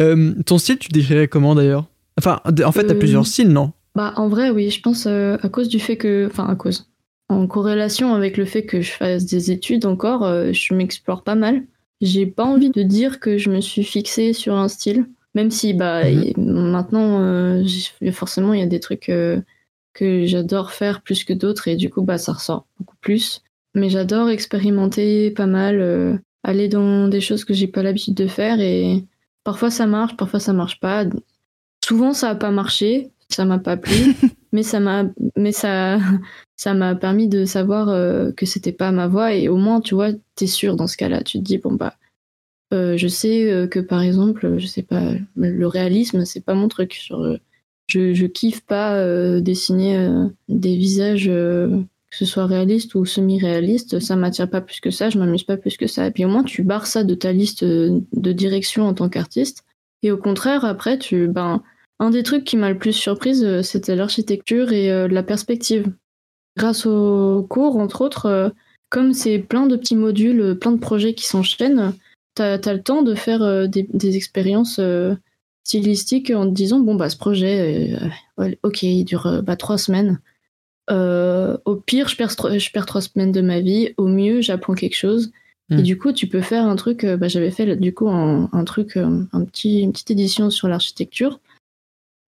Euh, 0.00 0.32
ton 0.46 0.58
style, 0.58 0.78
tu 0.78 0.88
décrirais 0.88 1.28
comment 1.28 1.54
d'ailleurs? 1.54 1.86
Enfin, 2.18 2.40
en 2.46 2.72
fait, 2.72 2.84
t'as 2.84 2.94
Euh, 2.94 2.98
plusieurs 2.98 3.26
styles, 3.26 3.48
non? 3.50 3.72
Bah, 3.94 4.12
en 4.16 4.28
vrai, 4.28 4.50
oui, 4.50 4.70
je 4.70 4.80
pense 4.80 5.06
euh, 5.06 5.36
à 5.42 5.48
cause 5.48 5.68
du 5.68 5.80
fait 5.80 5.96
que. 5.96 6.26
Enfin, 6.26 6.46
à 6.46 6.54
cause. 6.54 6.88
En 7.28 7.46
corrélation 7.46 8.14
avec 8.14 8.38
le 8.38 8.46
fait 8.46 8.64
que 8.64 8.80
je 8.80 8.90
fasse 8.90 9.26
des 9.26 9.50
études 9.50 9.84
encore, 9.84 10.24
je 10.52 10.74
m'explore 10.74 11.22
pas 11.24 11.34
mal. 11.34 11.62
J'ai 12.00 12.24
pas 12.24 12.44
envie 12.44 12.70
de 12.70 12.82
dire 12.82 13.20
que 13.20 13.36
je 13.36 13.50
me 13.50 13.60
suis 13.60 13.84
fixée 13.84 14.32
sur 14.32 14.54
un 14.54 14.68
style, 14.68 15.04
même 15.34 15.50
si, 15.50 15.74
bah, 15.74 16.04
Mhm. 16.10 16.22
y- 16.24 16.34
maintenant, 16.40 17.62
forcément, 18.12 18.54
il 18.54 18.60
y 18.60 18.62
a 18.62 18.66
des 18.66 18.80
trucs 18.80 19.10
que 19.98 20.26
j'adore 20.26 20.70
faire 20.70 21.02
plus 21.02 21.24
que 21.24 21.32
d'autres, 21.32 21.66
et 21.66 21.74
du 21.74 21.90
coup, 21.90 22.02
bah, 22.02 22.18
ça 22.18 22.32
ressort 22.32 22.66
beaucoup 22.78 22.96
plus. 23.00 23.42
Mais 23.74 23.90
j'adore 23.90 24.30
expérimenter 24.30 25.32
pas 25.32 25.46
mal, 25.46 25.80
euh, 25.80 26.16
aller 26.44 26.68
dans 26.68 27.08
des 27.08 27.20
choses 27.20 27.44
que 27.44 27.52
j'ai 27.52 27.66
pas 27.66 27.82
l'habitude 27.82 28.14
de 28.14 28.28
faire, 28.28 28.60
et 28.60 29.04
parfois 29.42 29.70
ça 29.72 29.86
marche, 29.86 30.16
parfois 30.16 30.38
ça 30.38 30.52
marche 30.52 30.78
pas. 30.78 31.04
Souvent, 31.84 32.12
ça 32.12 32.30
a 32.30 32.34
pas 32.36 32.52
marché, 32.52 33.10
ça 33.28 33.44
m'a 33.44 33.58
pas 33.58 33.76
plu, 33.76 33.92
mais 34.52 34.62
ça 34.62 34.78
m'a, 34.78 35.04
mais 35.36 35.50
ça, 35.50 35.98
ça 36.56 36.74
m'a 36.74 36.94
permis 36.94 37.26
de 37.26 37.44
savoir 37.44 37.88
euh, 37.88 38.30
que 38.30 38.46
c'était 38.46 38.72
pas 38.72 38.92
ma 38.92 39.08
voie 39.08 39.34
et 39.34 39.48
au 39.48 39.56
moins, 39.56 39.80
tu 39.80 39.96
vois, 39.96 40.10
t'es 40.36 40.46
sûr 40.46 40.76
dans 40.76 40.86
ce 40.86 40.96
cas-là. 40.96 41.22
Tu 41.24 41.38
te 41.38 41.44
dis 41.44 41.58
bon 41.58 41.72
bah, 41.72 41.96
euh, 42.72 42.96
je 42.96 43.08
sais 43.08 43.68
que 43.70 43.80
par 43.80 44.02
exemple, 44.02 44.58
je 44.58 44.66
sais 44.66 44.82
pas, 44.82 45.14
le 45.36 45.66
réalisme, 45.66 46.24
c'est 46.24 46.44
pas 46.44 46.54
mon 46.54 46.68
truc. 46.68 47.00
Genre, 47.04 47.38
je, 47.88 48.26
kiffe 48.26 48.60
pas 48.60 48.96
euh, 48.96 49.40
dessiner 49.40 49.96
euh, 49.96 50.26
des 50.48 50.76
visages. 50.76 51.28
euh, 51.28 51.80
que 52.10 52.16
ce 52.16 52.24
soit 52.24 52.46
réaliste 52.46 52.94
ou 52.94 53.04
semi-réaliste, 53.04 54.00
ça 54.00 54.16
m'attire 54.16 54.48
pas 54.48 54.62
plus 54.62 54.80
que 54.80 54.90
ça, 54.90 55.10
je 55.10 55.18
m'amuse 55.18 55.42
pas 55.42 55.58
plus 55.58 55.76
que 55.76 55.86
ça. 55.86 56.06
Et 56.06 56.10
puis 56.10 56.24
au 56.24 56.28
moins, 56.28 56.42
tu 56.42 56.62
barres 56.62 56.86
ça 56.86 57.04
de 57.04 57.14
ta 57.14 57.34
liste 57.34 57.64
de 57.64 58.32
direction 58.32 58.84
en 58.84 58.94
tant 58.94 59.10
qu'artiste. 59.10 59.66
Et 60.02 60.10
au 60.10 60.16
contraire, 60.16 60.64
après, 60.64 60.98
tu, 60.98 61.28
ben, 61.28 61.62
un 61.98 62.08
des 62.08 62.22
trucs 62.22 62.44
qui 62.44 62.56
m'a 62.56 62.70
le 62.70 62.78
plus 62.78 62.94
surprise, 62.94 63.60
c'était 63.60 63.94
l'architecture 63.94 64.72
et 64.72 65.06
la 65.06 65.22
perspective. 65.22 65.92
Grâce 66.56 66.86
au 66.86 67.46
cours, 67.46 67.76
entre 67.76 68.00
autres, 68.00 68.54
comme 68.88 69.12
c'est 69.12 69.38
plein 69.38 69.66
de 69.66 69.76
petits 69.76 69.94
modules, 69.94 70.56
plein 70.58 70.72
de 70.72 70.80
projets 70.80 71.12
qui 71.12 71.26
s'enchaînent, 71.26 71.92
t'as 72.34 72.54
as 72.54 72.72
le 72.72 72.82
temps 72.82 73.02
de 73.02 73.14
faire 73.14 73.68
des 73.68 74.16
expériences 74.16 74.80
stylistiques 75.68 76.30
en 76.30 76.46
te 76.46 76.54
disant 76.54 76.80
bon 76.80 76.94
bah 76.94 77.10
ce 77.10 77.16
projet, 77.16 77.94
euh, 78.38 78.50
ok, 78.62 78.82
il 78.82 79.04
dure 79.04 79.26
euh, 79.26 79.42
bah, 79.42 79.56
trois 79.56 79.76
semaines. 79.78 80.18
euh, 80.90 81.58
au 81.66 81.76
pire, 81.76 82.08
je 82.08 82.16
perds, 82.16 82.30
je 82.58 82.70
perds 82.72 82.86
trois 82.86 83.02
semaines 83.02 83.32
de 83.32 83.42
ma 83.42 83.60
vie. 83.60 83.92
Au 83.98 84.06
mieux, 84.06 84.40
j'apprends 84.40 84.74
quelque 84.74 84.96
chose. 84.96 85.30
Hmm. 85.68 85.78
Et 85.78 85.82
du 85.82 85.98
coup, 85.98 86.12
tu 86.12 86.26
peux 86.26 86.40
faire 86.40 86.64
un 86.64 86.76
truc. 86.76 87.04
bah, 87.04 87.28
J'avais 87.28 87.50
fait 87.50 87.76
du 87.76 87.92
coup 87.92 88.08
un, 88.08 88.48
un 88.52 88.64
truc, 88.64 88.96
un 88.96 89.44
petit, 89.44 89.80
une 89.80 89.92
petite 89.92 90.10
édition 90.10 90.48
sur 90.48 90.66
l'architecture 90.68 91.38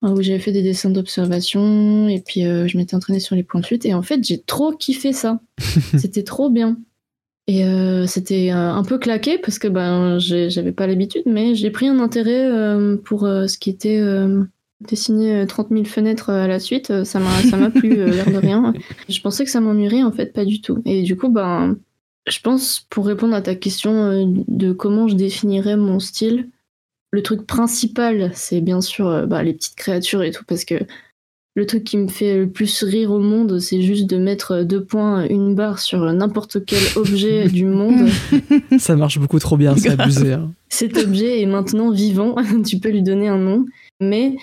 euh, 0.04 0.10
où 0.10 0.20
j'avais 0.20 0.38
fait 0.38 0.52
des 0.52 0.62
dessins 0.62 0.90
d'observation 0.90 2.08
et 2.08 2.20
puis 2.20 2.44
euh, 2.44 2.66
je 2.68 2.76
m'étais 2.76 2.94
entraînée 2.94 3.20
sur 3.20 3.36
les 3.36 3.42
points 3.42 3.60
de 3.62 3.66
chute. 3.66 3.86
Et 3.86 3.94
en 3.94 4.02
fait, 4.02 4.22
j'ai 4.22 4.42
trop 4.42 4.72
kiffé 4.72 5.14
ça. 5.14 5.40
c'était 5.98 6.24
trop 6.24 6.50
bien. 6.50 6.76
Et 7.46 7.64
euh, 7.64 8.06
c'était 8.06 8.52
euh, 8.52 8.72
un 8.72 8.84
peu 8.84 8.98
claqué 8.98 9.38
parce 9.38 9.58
que 9.58 9.68
ben 9.68 10.18
j'avais 10.18 10.72
pas 10.72 10.86
l'habitude, 10.86 11.24
mais 11.26 11.54
j'ai 11.54 11.70
pris 11.70 11.88
un 11.88 11.98
intérêt 11.98 12.46
euh, 12.46 12.96
pour 12.96 13.24
euh, 13.24 13.46
ce 13.46 13.58
qui 13.58 13.70
était 13.70 14.00
dessiner 14.80 15.42
euh, 15.42 15.46
30 15.46 15.68
000 15.70 15.84
fenêtres 15.84 16.30
à 16.30 16.46
la 16.46 16.60
suite. 16.60 17.04
Ça 17.04 17.18
m'a 17.18 17.42
ça 17.42 17.56
m'a 17.56 17.70
plu, 17.70 18.04
l'air 18.04 18.30
de 18.30 18.36
rien. 18.36 18.72
Je 19.08 19.20
pensais 19.20 19.44
que 19.44 19.50
ça 19.50 19.60
m'ennuierait, 19.60 20.02
en 20.02 20.12
fait, 20.12 20.32
pas 20.32 20.44
du 20.44 20.60
tout. 20.60 20.80
Et 20.84 21.02
du 21.02 21.16
coup, 21.16 21.28
ben, 21.28 21.76
je 22.26 22.38
pense, 22.40 22.86
pour 22.90 23.06
répondre 23.06 23.34
à 23.34 23.42
ta 23.42 23.54
question 23.54 24.44
de 24.46 24.72
comment 24.72 25.08
je 25.08 25.16
définirais 25.16 25.76
mon 25.76 25.98
style, 25.98 26.50
le 27.10 27.22
truc 27.22 27.46
principal, 27.46 28.30
c'est 28.34 28.60
bien 28.60 28.80
sûr 28.80 29.26
bah, 29.26 29.42
les 29.42 29.54
petites 29.54 29.74
créatures 29.74 30.22
et 30.22 30.30
tout, 30.30 30.44
parce 30.46 30.64
que 30.64 30.74
le 31.56 31.66
truc 31.66 31.84
qui 31.84 31.96
me 31.96 32.08
fait 32.08 32.38
le 32.38 32.48
plus 32.48 32.82
rire 32.84 33.10
au 33.10 33.18
monde, 33.18 33.58
c'est 33.58 33.82
juste 33.82 34.08
de 34.08 34.16
mettre 34.18 34.62
deux 34.62 34.84
points, 34.84 35.26
une 35.28 35.54
barre 35.54 35.80
sur 35.80 36.00
n'importe 36.12 36.64
quel 36.64 36.82
objet 36.96 37.48
du 37.48 37.64
monde. 37.66 38.08
Ça 38.78 38.94
marche 38.96 39.18
beaucoup 39.18 39.38
trop 39.38 39.56
bien, 39.56 39.76
c'est 39.76 39.90
abusé. 40.00 40.34
hein. 40.34 40.52
Cet 40.68 40.96
objet 40.96 41.40
est 41.42 41.46
maintenant 41.46 41.90
vivant, 41.90 42.36
tu 42.66 42.78
peux 42.78 42.90
lui 42.90 43.02
donner 43.02 43.28
un 43.28 43.38
nom, 43.38 43.66
mais 44.00 44.36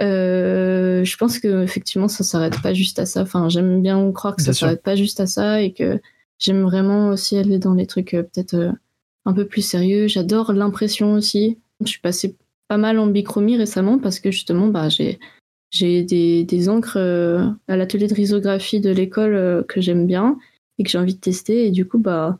euh, 0.00 1.04
je 1.04 1.16
pense 1.16 1.38
que 1.38 1.62
effectivement 1.62 2.08
ça 2.08 2.22
s'arrête 2.24 2.60
pas 2.62 2.74
juste 2.74 2.98
à 2.98 3.06
ça. 3.06 3.22
Enfin, 3.22 3.48
j'aime 3.48 3.82
bien 3.82 4.10
croire 4.12 4.36
que 4.36 4.42
Bien 4.42 4.52
ça 4.52 4.58
s'arrête 4.58 4.82
pas 4.82 4.96
juste 4.96 5.20
à 5.20 5.26
ça 5.26 5.62
et 5.62 5.72
que 5.72 6.00
j'aime 6.38 6.62
vraiment 6.62 7.10
aussi 7.10 7.36
aller 7.36 7.58
dans 7.58 7.74
les 7.74 7.86
trucs 7.86 8.14
euh, 8.14 8.22
peut-être 8.22 8.54
euh, 8.54 8.70
un 9.24 9.32
peu 9.32 9.44
plus 9.46 9.62
sérieux. 9.62 10.06
J'adore 10.08 10.52
l'impression 10.52 11.14
aussi. 11.14 11.58
Je 11.84 11.88
suis 11.88 12.00
passée 12.00 12.36
pas 12.68 12.76
mal 12.76 12.98
en 12.98 13.06
bichromie 13.06 13.56
récemment 13.56 13.98
parce 13.98 14.20
que 14.20 14.30
justement, 14.30 14.68
bah, 14.68 14.88
j'ai 14.88 15.18
j'ai 15.70 16.02
des, 16.02 16.44
des 16.44 16.68
encres 16.68 16.96
euh, 16.96 17.44
à 17.68 17.76
l'atelier 17.76 18.06
de 18.06 18.14
risographie 18.14 18.80
de 18.80 18.90
l'école 18.90 19.34
euh, 19.34 19.62
que 19.62 19.80
j'aime 19.80 20.06
bien 20.06 20.38
et 20.78 20.84
que 20.84 20.90
j'ai 20.90 20.98
envie 20.98 21.14
de 21.14 21.20
tester 21.20 21.66
et 21.66 21.70
du 21.70 21.86
coup, 21.86 21.98
bah 21.98 22.38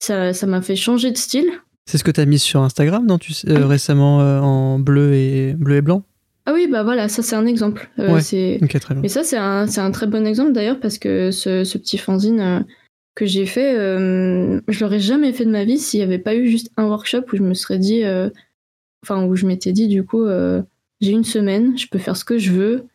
ça 0.00 0.32
ça 0.32 0.46
m'a 0.46 0.62
fait 0.62 0.76
changer 0.76 1.10
de 1.10 1.16
style. 1.16 1.50
C'est 1.86 1.96
ce 1.98 2.04
que 2.04 2.10
tu 2.10 2.20
as 2.20 2.26
mis 2.26 2.38
sur 2.38 2.60
Instagram, 2.60 3.06
non 3.06 3.18
tu 3.18 3.32
euh, 3.48 3.66
récemment 3.66 4.20
euh, 4.20 4.40
en 4.40 4.78
bleu 4.78 5.14
et 5.14 5.54
bleu 5.54 5.76
et 5.76 5.80
blanc? 5.80 6.04
Ah 6.44 6.52
oui, 6.54 6.66
bah 6.70 6.82
voilà, 6.82 7.08
ça 7.08 7.22
c'est 7.22 7.36
un 7.36 7.46
exemple. 7.46 7.90
Euh, 7.98 8.14
Ouais. 8.14 8.20
très 8.22 8.94
bien. 8.94 9.02
Mais 9.02 9.08
ça 9.08 9.24
c'est 9.24 9.36
un, 9.36 9.66
c'est 9.66 9.80
un 9.80 9.90
très 9.90 10.06
bon 10.06 10.26
exemple 10.26 10.52
d'ailleurs 10.52 10.80
parce 10.80 10.98
que 10.98 11.30
ce, 11.30 11.64
ce 11.64 11.78
petit 11.78 11.98
fanzine 11.98 12.66
que 13.14 13.26
j'ai 13.26 13.46
fait, 13.46 13.74
je 13.74 14.80
l'aurais 14.80 15.00
jamais 15.00 15.32
fait 15.32 15.44
de 15.44 15.50
ma 15.50 15.64
vie 15.64 15.78
s'il 15.78 15.98
n'y 16.00 16.04
avait 16.04 16.18
pas 16.18 16.34
eu 16.36 16.48
juste 16.48 16.70
un 16.76 16.86
workshop 16.86 17.22
où 17.32 17.36
je 17.36 17.42
me 17.42 17.52
serais 17.52 17.78
dit, 17.78 18.02
enfin 19.02 19.24
où 19.26 19.34
je 19.34 19.44
m'étais 19.46 19.72
dit 19.72 19.88
du 19.88 20.04
coup, 20.04 20.24
j'ai 21.00 21.12
une 21.12 21.24
semaine, 21.24 21.78
je 21.78 21.86
peux 21.88 21.98
faire 21.98 22.16
ce 22.16 22.24
que 22.24 22.38
je 22.38 22.52
veux. 22.52 22.86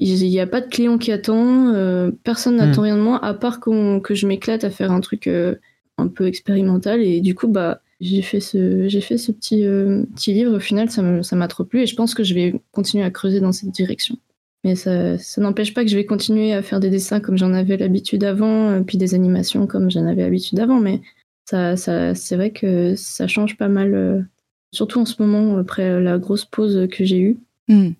Il 0.00 0.14
n'y 0.28 0.38
a 0.38 0.46
pas 0.46 0.60
de 0.60 0.68
client 0.68 0.96
qui 0.96 1.10
attend, 1.10 1.74
euh, 1.74 2.12
personne 2.22 2.56
n'attend 2.56 2.82
rien 2.82 2.96
de 2.96 3.02
moi 3.02 3.22
à 3.24 3.34
part 3.34 3.58
que 3.58 4.14
je 4.14 4.26
m'éclate 4.28 4.62
à 4.62 4.70
faire 4.70 4.92
un 4.92 5.00
truc 5.00 5.26
euh, 5.26 5.56
un 5.98 6.06
peu 6.06 6.28
expérimental. 6.28 7.02
Et 7.02 7.20
du 7.20 7.34
coup 7.34 7.48
bah 7.48 7.82
j'ai 8.00 8.22
fait 8.22 8.38
ce 8.38 8.86
j'ai 8.86 9.00
fait 9.00 9.18
ce 9.18 9.32
petit 9.32 9.64
euh, 9.64 10.04
petit 10.14 10.32
livre. 10.32 10.56
Au 10.56 10.60
final 10.60 10.88
ça 10.88 11.02
m'a 11.02 11.48
trop 11.48 11.64
plu 11.64 11.80
et 11.82 11.86
je 11.86 11.96
pense 11.96 12.14
que 12.14 12.22
je 12.22 12.32
vais 12.34 12.54
continuer 12.70 13.02
à 13.04 13.10
creuser 13.10 13.40
dans 13.40 13.50
cette 13.50 13.70
direction. 13.70 14.16
Mais 14.64 14.76
ça, 14.76 15.18
ça 15.18 15.40
n'empêche 15.40 15.74
pas 15.74 15.84
que 15.84 15.90
je 15.90 15.96
vais 15.96 16.06
continuer 16.06 16.52
à 16.52 16.62
faire 16.62 16.80
des 16.80 16.90
dessins 16.90 17.20
comme 17.20 17.38
j'en 17.38 17.52
avais 17.52 17.76
l'habitude 17.76 18.22
avant 18.22 18.82
puis 18.84 18.98
des 18.98 19.14
animations 19.14 19.66
comme 19.66 19.90
j'en 19.90 20.06
avais 20.06 20.22
l'habitude 20.22 20.60
avant. 20.60 20.78
Mais 20.78 21.00
ça, 21.44 21.76
ça 21.76 22.14
c'est 22.14 22.36
vrai 22.36 22.52
que 22.52 22.94
ça 22.94 23.26
change 23.26 23.56
pas 23.56 23.68
mal 23.68 24.28
surtout 24.72 25.00
en 25.00 25.06
ce 25.06 25.20
moment 25.20 25.58
après 25.58 26.00
la 26.00 26.18
grosse 26.18 26.44
pause 26.44 26.86
que 26.88 27.04
j'ai 27.04 27.18
eue 27.18 27.38
Hmm. 27.68 27.90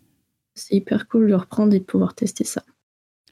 c'est 0.54 0.74
hyper 0.74 1.08
cool 1.08 1.28
de 1.28 1.34
reprendre 1.34 1.74
et 1.74 1.78
de 1.78 1.84
pouvoir 1.84 2.14
tester 2.14 2.44
ça 2.44 2.62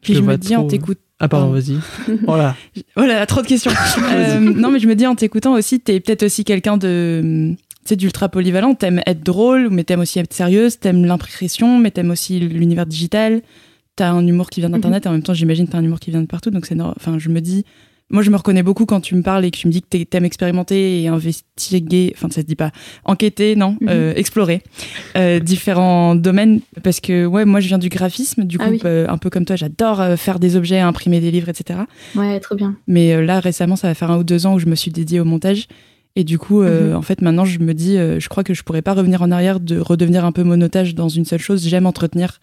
Puis 0.03 0.14
Je 0.14 0.18
je 0.18 0.25
me 0.25 0.37
dis 0.37 0.55
en 0.55 0.66
t'écoutant. 0.66 1.01
Ah, 1.18 1.29
pardon, 1.29 1.51
vas-y. 1.51 1.79
Voilà. 2.25 2.55
Voilà, 2.94 3.25
trop 3.27 3.42
de 3.42 3.46
questions. 3.46 3.70
Euh, 4.12 4.38
non, 4.38 4.70
mais 4.70 4.79
je 4.79 4.87
me 4.87 4.94
dis 4.94 5.07
en 5.07 5.14
t'écoutant 5.14 5.55
aussi, 5.55 5.81
t'es 5.81 6.01
peut-être 6.01 6.22
aussi 6.22 6.44
quelqu'un 6.44 6.77
de. 6.77 7.55
Tu 7.87 7.96
d'ultra 7.96 8.29
polyvalent. 8.29 8.75
T'aimes 8.75 9.01
être 9.07 9.22
drôle, 9.22 9.70
mais 9.70 9.85
t'aimes 9.85 10.01
aussi 10.01 10.18
être 10.18 10.33
sérieuse. 10.33 10.79
T'aimes 10.79 11.05
l'impression, 11.05 11.79
mais 11.79 11.90
t'aimes 11.90 12.11
aussi 12.11 12.38
l'univers 12.40 12.85
digital. 12.87 13.42
T'as 13.94 14.11
un 14.11 14.27
humour 14.27 14.51
qui 14.51 14.61
vient 14.61 14.68
d'internet 14.70 15.07
et 15.07 15.09
en 15.09 15.12
même 15.12 15.22
temps, 15.22 15.35
j'imagine 15.35 15.68
t'as 15.68 15.79
un 15.79 15.85
humour 15.85 16.01
qui 16.01 16.11
vient 16.11 16.20
de 16.20 16.27
partout. 16.27 16.51
Donc 16.51 16.66
c'est. 16.66 16.79
Enfin, 16.81 17.18
je 17.18 17.29
me 17.31 17.40
dis. 17.40 17.64
Moi, 18.09 18.23
je 18.23 18.31
me 18.31 18.37
reconnais 18.37 18.62
beaucoup 18.62 18.87
quand 18.87 19.01
tu 19.01 19.16
me 19.16 19.23
parles 19.23 19.45
et 19.45 19.51
que 19.51 19.57
tu 19.59 19.66
me 19.66 19.73
dis 19.73 19.83
que 19.83 20.05
t'aimes 20.05 20.25
expérimenter 20.25 21.03
et 21.03 21.09
investiguer. 21.09 22.12
Enfin, 22.16 22.29
ça 22.31 22.40
se 22.42 22.47
dit 22.47 22.55
pas. 22.55 22.71
Enquêter, 23.05 23.57
non. 23.57 23.73
Mhm. 23.81 23.88
euh, 23.88 24.12
explorer 24.14 24.62
euh, 25.16 25.40
différents 25.40 26.14
domaines. 26.14 26.61
Parce 26.85 27.01
que, 27.01 27.27
ouais, 27.27 27.45
moi, 27.45 27.59
je 27.59 27.66
viens 27.66 27.79
du 27.79 27.88
graphisme. 27.88 28.45
Du 28.45 28.59
coup, 28.59 28.64
Ah 28.66 28.71
oui. 28.71 28.81
euh, 28.85 29.07
un 29.09 29.19
peu 29.19 29.29
comme 29.29 29.45
toi, 29.45 29.57
j'adore 29.57 30.05
faire 30.16 30.38
des 30.38 30.55
objets, 30.55 30.79
imprimer 30.79 31.21
des 31.21 31.33
livres, 31.33 31.49
etc. 31.49 31.81
ouais 32.14 32.38
très 32.38 32.55
bien 32.55 32.77
Mais 32.87 33.21
là, 33.25 33.40
récemment, 33.40 33.75
ça 33.77 33.88
va 33.88 33.95
faire 33.95 34.11
un 34.12 34.19
ou 34.19 34.25
deux 34.25 34.47
ans 34.47 34.55
où 34.55 34.59
je 34.61 34.66
me 34.66 34.77
suis 34.77 34.92
dédiée 34.92 35.19
au 35.19 35.25
montage. 35.25 35.66
Et 36.14 36.23
du 36.23 36.38
coup, 36.38 36.62
Mhm. 36.62 36.95
en 36.95 37.03
fait, 37.03 37.21
maintenant, 37.23 37.45
je 37.45 37.59
me 37.59 37.75
dis, 37.75 37.97
je 37.97 38.29
crois 38.29 38.45
que 38.45 38.55
je 38.55 38.62
pourrais 38.62 38.83
pas 38.83 38.95
revenir 38.95 39.21
en 39.21 39.33
arrière, 39.33 39.59
de 39.59 39.79
redevenir 39.81 40.25
un 40.25 40.33
peu 40.33 40.45
monotage 40.45 40.95
dans 40.95 41.09
une 41.09 41.25
seule 41.25 41.40
chose. 41.40 41.66
J'aime 41.66 41.87
entretenir 41.87 42.40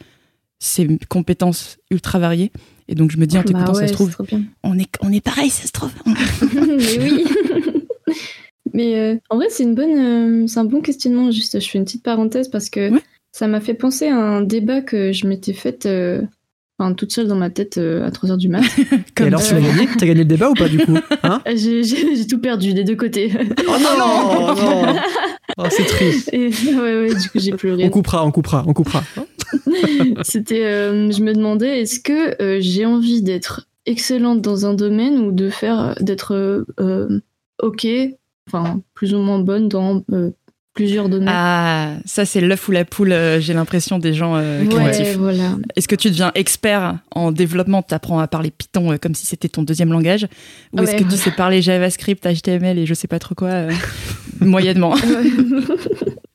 ces 0.59 0.97
compétences 1.09 1.77
ultra 1.89 2.19
variées. 2.19 2.51
Et 2.87 2.95
donc, 2.95 3.11
je 3.11 3.17
me 3.17 3.25
dis, 3.25 3.37
en 3.37 3.41
Bah 3.41 3.45
t'écoutant, 3.47 3.73
ça 3.73 3.81
ouais, 3.81 3.87
se 3.87 3.93
trouve, 3.93 4.15
on 4.63 4.77
est, 4.77 4.87
on 5.01 5.11
est 5.11 5.23
pareil, 5.23 5.49
ça 5.49 5.65
se 5.67 5.71
trouve. 5.71 5.91
mais 6.55 6.99
oui. 6.99 7.23
Mais 8.73 8.97
euh, 8.99 9.15
en 9.29 9.35
vrai, 9.35 9.47
c'est 9.49 9.63
une 9.63 9.75
bonne, 9.75 10.43
euh, 10.43 10.47
c'est 10.47 10.59
un 10.59 10.65
bon 10.65 10.81
questionnement. 10.81 11.29
Juste, 11.31 11.59
je 11.59 11.69
fais 11.69 11.77
une 11.77 11.85
petite 11.85 12.03
parenthèse 12.03 12.47
parce 12.49 12.69
que 12.71 12.89
Ouais. 12.91 13.01
ça 13.31 13.47
m'a 13.47 13.61
fait 13.61 13.75
penser 13.75 14.07
à 14.07 14.15
un 14.17 14.41
débat 14.41 14.81
que 14.81 15.11
je 15.11 15.27
m'étais 15.27 15.53
fait, 15.53 15.85
euh, 15.85 16.21
enfin, 16.79 16.93
toute 16.95 17.11
seule 17.11 17.27
dans 17.27 17.35
ma 17.35 17.51
tête 17.51 17.77
euh, 17.77 18.03
à 18.03 18.09
3 18.09 18.29
h 18.31 18.37
du 18.37 18.49
mat. 18.49 18.63
Et 19.19 19.23
alors, 19.23 19.43
tu 19.43 19.53
euh, 19.53 19.59
l'as 19.59 19.85
gagné? 19.85 20.13
Le 20.15 20.25
débat 20.25 20.49
ou 20.49 20.55
pas 20.55 20.69
du 20.69 20.79
coup 20.79 20.97
hein? 21.21 21.41
J'ai, 21.55 21.83
j'ai- 21.83 22.15
j'ai 22.15 22.25
tout 22.25 22.39
perdu 22.39 22.73
des 22.73 22.83
deux 22.83 22.95
côtés. 22.95 23.31
Oh 23.67 23.75
non, 23.79 24.55
non 24.55 24.95
Oh, 25.57 25.63
C'est 25.69 25.85
triste. 25.85 26.29
Et, 26.33 26.47
ouais, 26.67 27.01
ouais, 27.01 27.15
du 27.15 27.29
coup, 27.29 27.39
j'ai 27.39 27.51
pleuré. 27.51 27.85
On 27.85 27.89
coupera, 27.89 28.25
on 28.25 28.31
coupera, 28.31 28.63
on 28.67 28.73
coupera. 28.73 29.03
C'était, 30.23 30.65
euh, 30.65 31.11
je 31.11 31.21
me 31.21 31.33
demandais, 31.33 31.81
est-ce 31.81 31.99
que 31.99 32.41
euh, 32.41 32.57
j'ai 32.59 32.85
envie 32.85 33.21
d'être 33.21 33.67
excellente 33.85 34.41
dans 34.41 34.65
un 34.65 34.73
domaine 34.73 35.19
ou 35.19 35.31
de 35.31 35.49
faire, 35.49 35.95
d'être 35.99 36.33
euh, 36.79 37.19
ok, 37.61 37.87
enfin 38.47 38.81
plus 38.93 39.13
ou 39.13 39.19
moins 39.19 39.39
bonne 39.39 39.67
dans 39.67 40.03
plusieurs 40.73 41.07
domaines. 41.09 41.29
Ah, 41.31 41.93
ça, 42.05 42.25
c'est 42.25 42.41
l'œuf 42.41 42.67
ou 42.67 42.71
la 42.71 42.83
poule, 42.85 43.11
euh, 43.11 43.39
j'ai 43.39 43.53
l'impression, 43.53 43.99
des 43.99 44.13
gens 44.13 44.35
euh, 44.35 44.61
ouais, 44.63 44.67
créatifs. 44.67 45.17
voilà. 45.17 45.55
Est-ce 45.75 45.87
que 45.87 45.95
tu 45.95 46.09
deviens 46.09 46.31
expert 46.35 46.97
en 47.11 47.31
développement, 47.31 47.81
t'apprends 47.83 48.19
à 48.19 48.27
parler 48.27 48.51
Python 48.51 48.91
euh, 48.91 48.97
comme 48.97 49.13
si 49.15 49.25
c'était 49.25 49.49
ton 49.49 49.61
deuxième 49.63 49.91
langage? 49.91 50.27
Ou 50.73 50.81
est-ce 50.81 50.95
que 50.95 51.03
tu 51.03 51.15
sais 51.15 51.31
parler 51.31 51.61
JavaScript, 51.61 52.25
HTML 52.25 52.79
et 52.79 52.85
je 52.85 52.93
sais 52.93 53.07
pas 53.07 53.19
trop 53.19 53.35
quoi 53.35 53.49
euh, 53.49 53.71
Moyennement? 54.41 54.95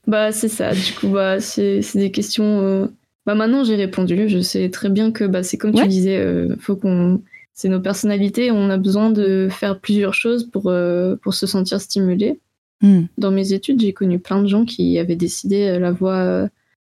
Bah 0.07 0.33
c'est 0.33 0.49
ça. 0.49 0.73
Du 0.73 0.93
coup, 0.99 1.09
bah 1.09 1.39
c'est 1.41 1.81
des 1.95 2.11
questions. 2.11 2.61
euh, 2.63 2.87
Bah 3.27 3.35
maintenant 3.35 3.63
j'ai 3.63 3.75
répondu. 3.77 4.29
Je 4.29 4.41
sais 4.41 4.71
très 4.71 4.89
bien 4.89 5.13
que 5.13 5.25
bah 5.25 5.43
c'est 5.43 5.59
comme 5.59 5.75
Ouais. 5.75 5.83
tu 5.83 5.89
disais, 5.89 6.17
euh, 6.17 6.57
faut 6.61 6.77
qu'on. 6.77 7.21
C'est 7.53 7.69
nos 7.69 7.81
personnalités. 7.81 8.51
On 8.51 8.71
a 8.71 8.79
besoin 8.79 9.11
de 9.11 9.49
faire 9.51 9.81
plusieurs 9.81 10.15
choses 10.15 10.49
pour 10.51 10.65
euh, 10.71 11.17
pour 11.23 11.35
se 11.35 11.47
sentir 11.47 11.81
stimulé. 11.81 12.39
Hmm. 12.81 13.03
Dans 13.17 13.31
mes 13.31 13.53
études, 13.53 13.81
j'ai 13.81 13.93
connu 13.93 14.19
plein 14.19 14.43
de 14.43 14.47
gens 14.47 14.65
qui 14.65 14.99
avaient 14.99 15.17
décidé 15.17 15.67
euh, 15.67 15.79
la 15.79 15.91
voie 15.91 16.17
euh, 16.17 16.49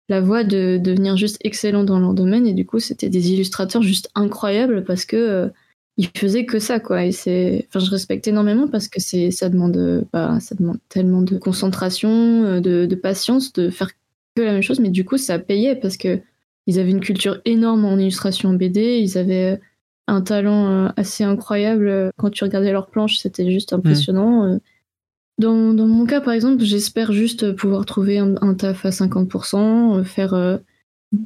la 0.09 0.21
voie 0.21 0.43
de 0.43 0.79
devenir 0.81 1.17
juste 1.17 1.37
excellent 1.43 1.83
dans 1.83 1.99
leur 1.99 2.13
domaine. 2.13 2.47
Et 2.47 2.53
du 2.53 2.65
coup 2.65 2.79
c'était 2.79 3.09
des 3.09 3.31
illustrateurs 3.31 3.81
juste 3.81 4.09
incroyables 4.15 4.83
parce 4.85 5.05
que 5.05 5.17
euh, 5.17 5.49
ils 5.97 6.07
faisaient 6.17 6.45
que 6.45 6.59
ça 6.59 6.79
quoi. 6.79 7.05
Et 7.05 7.11
c'est 7.11 7.67
enfin 7.67 7.83
je 7.83 7.91
respecte 7.91 8.27
énormément 8.27 8.67
parce 8.67 8.87
que 8.87 9.01
c'est 9.01 9.31
ça 9.31 9.49
demande 9.49 10.07
bah, 10.13 10.39
ça 10.39 10.55
demande 10.55 10.79
tellement 10.89 11.21
de 11.21 11.37
concentration 11.37 12.61
de, 12.61 12.85
de 12.85 12.95
patience 12.95 13.53
de 13.53 13.69
faire 13.69 13.91
que 14.35 14.41
la 14.41 14.53
même 14.53 14.63
chose. 14.63 14.79
Mais 14.79 14.89
du 14.89 15.03
coup 15.05 15.17
ça 15.17 15.39
payait 15.39 15.75
parce 15.75 15.97
que 15.97 16.19
ils 16.65 16.79
avaient 16.79 16.91
une 16.91 17.01
culture 17.01 17.41
énorme 17.43 17.83
en 17.83 17.97
illustration 17.97 18.49
en 18.49 18.53
BD 18.53 18.99
ils 18.99 19.17
avaient 19.17 19.59
un 20.07 20.21
talent 20.21 20.91
assez 20.95 21.23
incroyable. 21.25 22.11
Quand 22.17 22.29
tu 22.29 22.43
regardais 22.45 22.71
leurs 22.71 22.87
planches 22.87 23.17
c'était 23.17 23.51
juste 23.51 23.73
impressionnant 23.73 24.45
euh. 24.45 24.57
Dans, 25.39 25.73
dans 25.73 25.87
mon 25.87 26.05
cas 26.05 26.21
par 26.21 26.33
exemple 26.33 26.63
j'espère 26.63 27.11
juste 27.11 27.53
pouvoir 27.53 27.85
trouver 27.85 28.19
un, 28.19 28.35
un 28.41 28.53
taf 28.53 28.85
à 28.85 28.89
50% 28.89 29.99
euh, 29.99 30.03
faire 30.03 30.33
euh, 30.33 30.57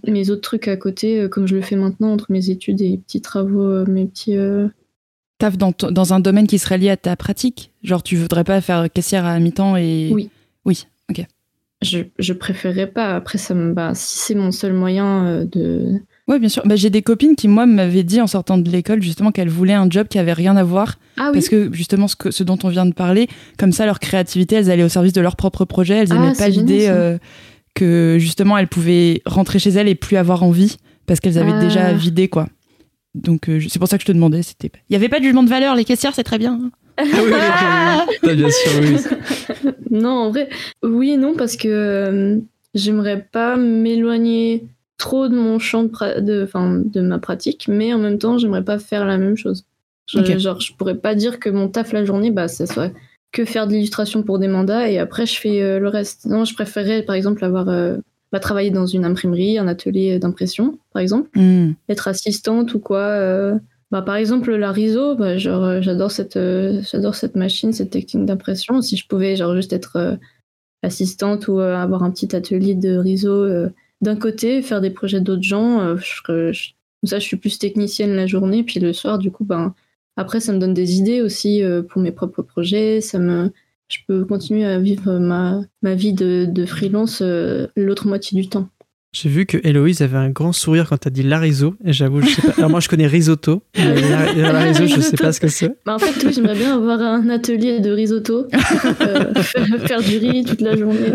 mes 0.06 0.30
autres 0.30 0.42
trucs 0.42 0.68
à 0.68 0.76
côté, 0.78 1.20
euh, 1.22 1.30
comme 1.30 1.48
je 1.48 1.56
le 1.56 1.62
fais 1.62 1.76
maintenant 1.76 2.12
entre 2.12 2.32
mes 2.32 2.50
études 2.50 2.82
et 2.82 2.98
petits 2.98 3.22
travaux, 3.22 3.86
mes 3.86 4.06
petits. 4.06 4.36
euh, 4.36 4.68
Taf 5.40 5.58
dans, 5.58 5.72
dans 5.92 6.14
un 6.14 6.20
domaine 6.20 6.48
qui 6.48 6.58
serait 6.58 6.78
lié 6.78 6.90
à 6.90 6.98
ta 6.98 7.16
pratique? 7.16 7.72
Genre, 7.84 8.02
tu 8.02 8.16
voudrais 8.16 8.44
pas 8.44 8.60
faire 8.60 8.92
caissière 8.92 9.24
à 9.26 9.40
mi-temps 9.40 9.78
et. 9.78 10.10
Oui. 10.12 10.30
Oui, 10.66 10.88
ok. 11.10 11.26
Je, 11.84 12.00
je 12.18 12.34
préférerais 12.34 12.88
pas. 12.88 13.16
Après, 13.16 13.38
ça 13.38 13.54
me, 13.54 13.72
bah, 13.72 13.94
si 13.94 14.18
c'est 14.18 14.36
mon 14.36 14.52
seul 14.52 14.74
moyen 14.74 15.46
de, 15.46 16.02
Ouais, 16.28 16.40
bien 16.40 16.50
sûr. 16.50 16.64
Bah, 16.66 16.76
j'ai 16.76 16.90
des 16.90 17.02
copines 17.02 17.36
qui, 17.36 17.48
moi, 17.48 17.66
m'avaient 17.66 18.04
dit 18.04 18.20
en 18.20 18.28
sortant 18.28 18.58
de 18.58 18.70
l'école, 18.70 19.02
justement, 19.02 19.32
qu'elles 19.32 19.50
voulaient 19.50 19.74
un 19.74 19.90
job 19.90 20.08
qui 20.10 20.20
avait 20.20 20.34
rien 20.34 20.58
à 20.58 20.64
voir. 20.64 20.96
Ah 21.18 21.28
oui. 21.28 21.34
Parce 21.34 21.48
que, 21.50 21.72
justement, 21.74 22.08
ce, 22.10 22.16
que, 22.18 22.32
ce 22.32 22.44
dont 22.44 22.58
on 22.64 22.70
vient 22.70 22.86
de 22.86 22.94
parler, 22.94 23.28
comme 23.58 23.72
ça, 23.72 23.86
leur 23.86 24.00
créativité, 24.00 24.56
elles 24.56 24.70
allaient 24.70 24.84
au 24.84 24.90
service 24.90 25.14
de 25.14 25.22
leur 25.22 25.36
propre 25.38 25.64
projet. 25.66 25.96
Elles 25.96 26.08
Ah, 26.12 26.16
n'aimaient 26.16 26.28
pas 26.30 26.46
c'est 26.46 26.52
génial, 26.52 26.66
l'idée 26.68 26.88
euh, 26.90 27.18
que, 27.76 28.18
justement, 28.20 28.58
elles 28.58 28.68
pouvaient 28.68 29.22
rentrer 29.26 29.60
chez 29.60 29.70
elles 29.70 29.88
et 29.88 29.96
plus 29.96 30.18
avoir 30.18 30.44
envie 30.44 30.78
parce 31.06 31.22
qu'elles 31.22 31.38
avaient 31.38 31.54
Ah. 31.54 31.62
déjà 31.64 31.94
vidé, 31.94 32.28
quoi. 32.28 32.48
Donc, 33.16 33.48
euh, 33.50 33.62
c'est 33.70 33.80
pour 33.80 33.88
ça 33.88 33.98
que 33.98 34.02
je 34.02 34.08
te 34.08 34.12
demandais. 34.12 34.44
C'était... 34.44 34.70
Il 34.90 34.92
n'y 34.92 34.96
avait 34.98 35.10
pas 35.10 35.20
de 35.20 35.24
jugement 35.24 35.44
de 35.44 35.50
valeur, 35.50 35.76
les 35.76 35.86
caissières, 35.86 36.14
c'est 36.14 36.24
très 36.26 36.38
bien. 36.38 36.60
Ah 37.00 37.04
oui, 37.04 37.32
oui, 37.32 38.10
oui, 38.24 38.30
oui. 38.30 38.36
bien 38.36 38.50
sûr, 38.50 38.72
oui. 38.82 39.72
Non, 39.92 40.10
en 40.10 40.30
vrai, 40.32 40.50
oui 40.84 41.12
et 41.12 41.18
non, 41.18 41.36
parce 41.36 41.56
que 41.56 41.68
euh, 41.68 42.38
j'aimerais 42.74 43.26
pas 43.32 43.56
m'éloigner 43.56 44.66
trop 44.98 45.28
de 45.28 45.36
mon 45.36 45.60
champ 45.60 45.84
de, 45.84 45.90
de, 46.20 47.02
ma 47.02 47.20
pratique, 47.20 47.68
mais 47.68 47.94
en 47.94 48.00
même 48.00 48.18
temps, 48.18 48.38
j'aimerais 48.38 48.64
pas 48.64 48.80
faire 48.80 49.06
la 49.06 49.18
même 49.18 49.38
chose. 49.38 49.66
Je. 50.08 50.38
Genre, 50.40 50.62
je 50.62 50.74
pourrais 50.74 50.96
pas 50.96 51.16
dire 51.16 51.40
que 51.40 51.50
mon 51.50 51.68
taf 51.68 51.92
la 51.94 52.06
journée, 52.06 52.32
bah, 52.32 52.48
ça 52.48 52.66
soit 52.66 52.92
que 53.34 53.44
faire 53.46 53.68
de 53.68 53.74
l'illustration 53.74 54.24
pour 54.24 54.40
des 54.40 54.48
mandats 54.48 54.90
et 54.90 55.00
après 55.00 55.26
je 55.26 55.38
fais 55.38 55.62
euh, 55.62 55.80
le 55.80 55.90
reste. 55.90 56.26
Non, 56.26 56.46
je 56.46 56.54
préférerais 56.54 57.04
par 57.04 57.14
exemple 57.14 57.44
avoir 57.44 57.68
euh, 57.68 57.98
bah, 58.32 58.40
travailler 58.40 58.72
dans 58.72 58.86
une 58.86 59.04
imprimerie, 59.04 59.58
un 59.58 59.68
atelier 59.68 60.18
d'impression, 60.18 60.80
par 60.94 61.02
exemple 61.02 61.30
Hmm. 61.36 61.74
être 61.90 62.08
assistante 62.08 62.74
ou 62.74 62.80
quoi. 62.80 63.00
euh, 63.00 63.56
Bah, 63.92 64.02
par 64.02 64.16
exemple, 64.16 64.56
la 64.56 64.72
RISO, 64.72 65.16
bah, 65.16 65.38
genre, 65.38 65.82
j'adore 65.82 66.12
cette, 66.12 66.40
j'adore 66.90 67.16
cette 67.16 67.36
machine, 67.36 67.74
cette 67.74 67.90
technique 67.90 68.26
d'impression. 68.26 68.82
Si 68.82 68.96
je 68.98 69.06
pouvais 69.08 69.36
genre, 69.36 69.54
juste 69.56 69.74
être 69.74 70.18
assistante 70.84 71.48
ou 71.50 71.60
avoir 71.60 72.04
un 72.04 72.12
petit 72.12 72.34
atelier 72.36 72.76
de 72.76 72.98
RISO 72.98 73.46
d'un 74.02 74.16
côté, 74.16 74.62
faire 74.62 74.82
des 74.82 74.90
projets 74.90 75.22
d'autres 75.22 75.44
gens, 75.44 75.80
euh, 75.82 75.96
je 75.98 76.22
comme 76.24 76.54
ça, 77.10 77.20
je 77.20 77.26
suis 77.26 77.38
plus 77.38 77.60
technicienne 77.60 78.16
la 78.16 78.26
journée. 78.28 78.64
Puis 78.64 78.80
le 78.80 78.92
soir, 78.94 79.20
du 79.20 79.30
coup, 79.32 79.44
ben, 79.46 79.74
après, 80.18 80.40
ça 80.40 80.52
me 80.54 80.60
donne 80.60 80.74
des 80.74 80.96
idées 80.98 81.22
aussi 81.22 81.64
euh, 81.64 81.82
pour 81.84 82.02
mes 82.02 82.12
propres 82.12 82.42
projets. 82.42 83.02
Ça 83.02 83.20
me, 83.20 83.52
je 83.90 83.98
peux 84.08 84.26
continuer 84.26 84.66
à 84.66 84.80
vivre 84.80 85.20
ma, 85.20 85.62
ma 85.84 85.94
vie 85.96 86.14
de, 86.14 86.46
de 86.50 86.66
freelance 86.66 87.20
euh, 87.22 87.68
l'autre 87.76 88.08
moitié 88.08 88.40
du 88.42 88.50
temps. 88.50 88.68
J'ai 89.14 89.30
vu 89.30 89.46
que 89.46 89.58
Héloïse 89.64 90.02
avait 90.02 90.18
un 90.18 90.30
grand 90.30 90.52
sourire 90.52 90.90
quand 90.90 90.98
t'as 90.98 91.10
dit 91.10 91.24
Larizo, 91.24 91.76
et 91.84 91.94
j'avoue, 91.94 92.22
je 92.22 92.28
sais 92.30 92.42
pas. 92.42 92.54
Alors 92.58 92.70
moi, 92.70 92.82
je 92.82 92.90
connais 92.90 93.08
risotto, 93.08 93.64
mais 93.76 94.02
la- 94.10 94.34
Larizo, 94.34 94.86
je 94.86 95.00
sais 95.00 95.16
pas 95.18 95.32
ce 95.32 95.40
que 95.40 95.48
c'est. 95.48 95.72
Bah, 95.86 95.96
en 95.96 96.00
fait, 96.00 96.24
oui, 96.26 96.34
j'aimerais 96.34 96.56
bien 96.56 96.76
avoir 96.76 97.00
un 97.02 97.30
atelier 97.30 97.80
de 97.80 97.90
risotto, 97.90 98.48
euh, 99.02 99.34
faire 99.88 100.02
du 100.04 100.18
riz 100.18 100.44
toute 100.44 100.62
la 100.62 100.76
journée. 100.76 101.14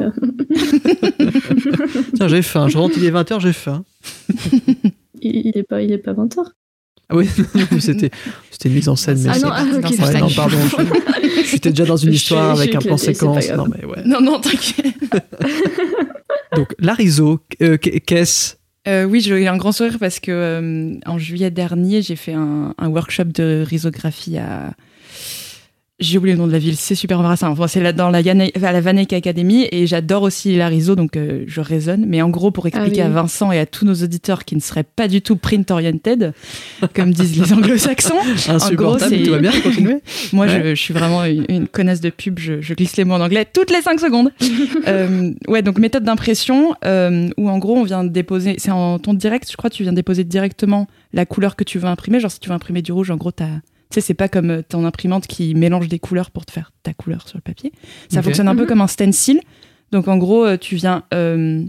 Tiens, 2.14 2.28
j'ai 2.28 2.42
faim. 2.42 2.68
Je 2.68 2.78
rentre, 2.78 2.94
il 2.98 3.04
est 3.04 3.10
20h, 3.10 3.40
j'ai 3.40 3.52
faim. 3.52 3.84
Il, 5.24 5.36
il 5.46 5.56
est 5.56 5.62
pas, 5.62 5.80
il 5.82 5.92
est 5.92 5.98
pas 5.98 6.12
20h. 6.14 6.38
Ah 7.08 7.14
oui, 7.16 7.28
c'était 7.80 8.10
c'était 8.50 8.68
une 8.68 8.74
mise 8.74 8.88
en 8.88 8.96
scène. 8.96 9.20
Mais 9.22 9.28
Ah 9.30 9.34
c'est- 9.34 9.42
non, 9.46 9.50
ah, 9.52 9.62
ok. 9.62 9.80
dans 9.82 9.88
Ouais, 9.90 9.96
sa 10.12 10.18
non, 10.18 10.26
tête. 10.26 10.36
pardon. 10.36 10.56
Je, 11.22 11.46
j'étais 11.50 11.70
déjà 11.70 11.84
dans 11.84 11.96
une 11.96 12.12
histoire 12.12 12.50
avec 12.58 12.74
un 12.74 12.78
plan 12.80 12.96
séquence. 12.96 13.48
Non, 13.50 13.66
mais 13.68 13.84
ouais. 13.84 14.02
Non, 14.04 14.20
non, 14.20 14.40
t'inquiète. 14.40 14.94
Donc, 16.56 16.74
Larizo, 16.78 17.40
euh, 17.62 17.76
qu'est-ce 17.76 18.54
Euh, 18.88 19.04
oui, 19.04 19.20
j'ai 19.20 19.30
eu 19.42 19.46
un 19.46 19.56
grand 19.56 19.70
sourire 19.72 19.98
parce 20.00 20.18
que 20.20 20.32
euh, 20.32 20.94
en 21.06 21.18
juillet 21.18 21.50
dernier, 21.50 22.02
j'ai 22.02 22.16
fait 22.16 22.32
un, 22.34 22.74
un 22.76 22.88
workshop 22.88 23.24
de 23.26 23.62
risographie 23.66 24.38
à. 24.38 24.72
J'ai 26.02 26.18
oublié 26.18 26.34
le 26.34 26.40
nom 26.40 26.46
de 26.48 26.52
la 26.52 26.58
ville, 26.58 26.76
c'est 26.76 26.94
super 26.94 27.18
embarrassant. 27.20 27.48
Enfin, 27.48 27.68
c'est 27.68 27.80
là 27.80 27.92
dans 27.92 28.10
la, 28.10 28.18
à 28.18 28.72
la 28.72 28.80
Vanek 28.80 29.12
Academy 29.12 29.66
et 29.70 29.86
j'adore 29.86 30.22
aussi 30.22 30.56
la 30.56 30.68
riso, 30.68 30.96
donc 30.96 31.16
euh, 31.16 31.44
je 31.46 31.60
raisonne. 31.60 32.04
Mais 32.06 32.20
en 32.22 32.28
gros, 32.28 32.50
pour 32.50 32.66
expliquer 32.66 33.02
Ah 33.02 33.06
oui. 33.06 33.12
à 33.12 33.20
Vincent 33.22 33.52
et 33.52 33.58
à 33.58 33.66
tous 33.66 33.84
nos 33.84 33.94
auditeurs 33.94 34.44
qui 34.44 34.54
ne 34.56 34.60
seraient 34.60 34.82
pas 34.82 35.06
du 35.08 35.22
tout 35.22 35.36
print-oriented, 35.36 36.32
comme 36.94 37.12
disent 37.12 37.38
les 37.40 37.52
anglo-saxons, 37.52 38.14
Insupportable, 38.48 39.14
c'est- 39.16 39.22
tout 39.22 39.30
va 39.30 39.38
bien, 39.38 39.52
continuez 39.62 39.98
moi, 40.32 40.46
Ouais. 40.46 40.62
je, 40.64 40.74
je 40.74 40.80
suis 40.82 40.92
vraiment 40.94 41.24
une, 41.24 41.44
une 41.48 41.68
connasse 41.68 42.00
de 42.00 42.10
pub. 42.10 42.38
Je, 42.38 42.60
je 42.60 42.74
glisse 42.74 42.96
les 42.96 43.04
mots 43.04 43.14
en 43.14 43.20
anglais 43.20 43.46
toutes 43.52 43.70
les 43.70 43.80
5 43.82 44.00
secondes. 44.00 44.30
Euh, 44.88 45.30
ouais, 45.46 45.62
donc 45.62 45.78
méthode 45.78 46.02
d'impression 46.02 46.74
euh, 46.84 47.28
où 47.36 47.48
en 47.48 47.58
gros, 47.58 47.76
on 47.76 47.84
vient 47.84 48.02
déposer. 48.02 48.56
C'est 48.58 48.72
en 48.72 48.98
ton 48.98 49.14
direct, 49.14 49.48
je 49.50 49.56
crois, 49.56 49.70
tu 49.70 49.84
viens 49.84 49.92
déposer 49.92 50.24
directement 50.24 50.88
la 51.12 51.24
couleur 51.24 51.54
que 51.54 51.62
tu 51.62 51.78
veux 51.78 51.86
imprimer. 51.86 52.18
Genre, 52.18 52.30
si 52.32 52.40
tu 52.40 52.48
veux 52.48 52.54
imprimer 52.54 52.82
du 52.82 52.90
rouge, 52.90 53.10
en 53.10 53.16
gros, 53.16 53.30
t'as. 53.30 53.46
Tu 53.92 54.00
sais, 54.00 54.06
c'est 54.06 54.14
pas 54.14 54.28
comme 54.28 54.50
euh, 54.50 54.62
ton 54.66 54.84
imprimante 54.86 55.26
qui 55.26 55.54
mélange 55.54 55.86
des 55.88 55.98
couleurs 55.98 56.30
pour 56.30 56.46
te 56.46 56.50
faire 56.52 56.72
ta 56.82 56.94
couleur 56.94 57.28
sur 57.28 57.36
le 57.36 57.42
papier. 57.42 57.72
Ça 58.08 58.22
fonctionne 58.22 58.48
un 58.48 58.54
peu 58.56 58.62
Mhm. 58.62 58.66
comme 58.68 58.80
un 58.80 58.86
stencil. 58.86 59.40
Donc, 59.92 60.08
en 60.08 60.16
gros, 60.16 60.44
euh, 60.46 60.56
tu 60.56 60.76
viens. 60.76 61.02
euh, 61.12 61.62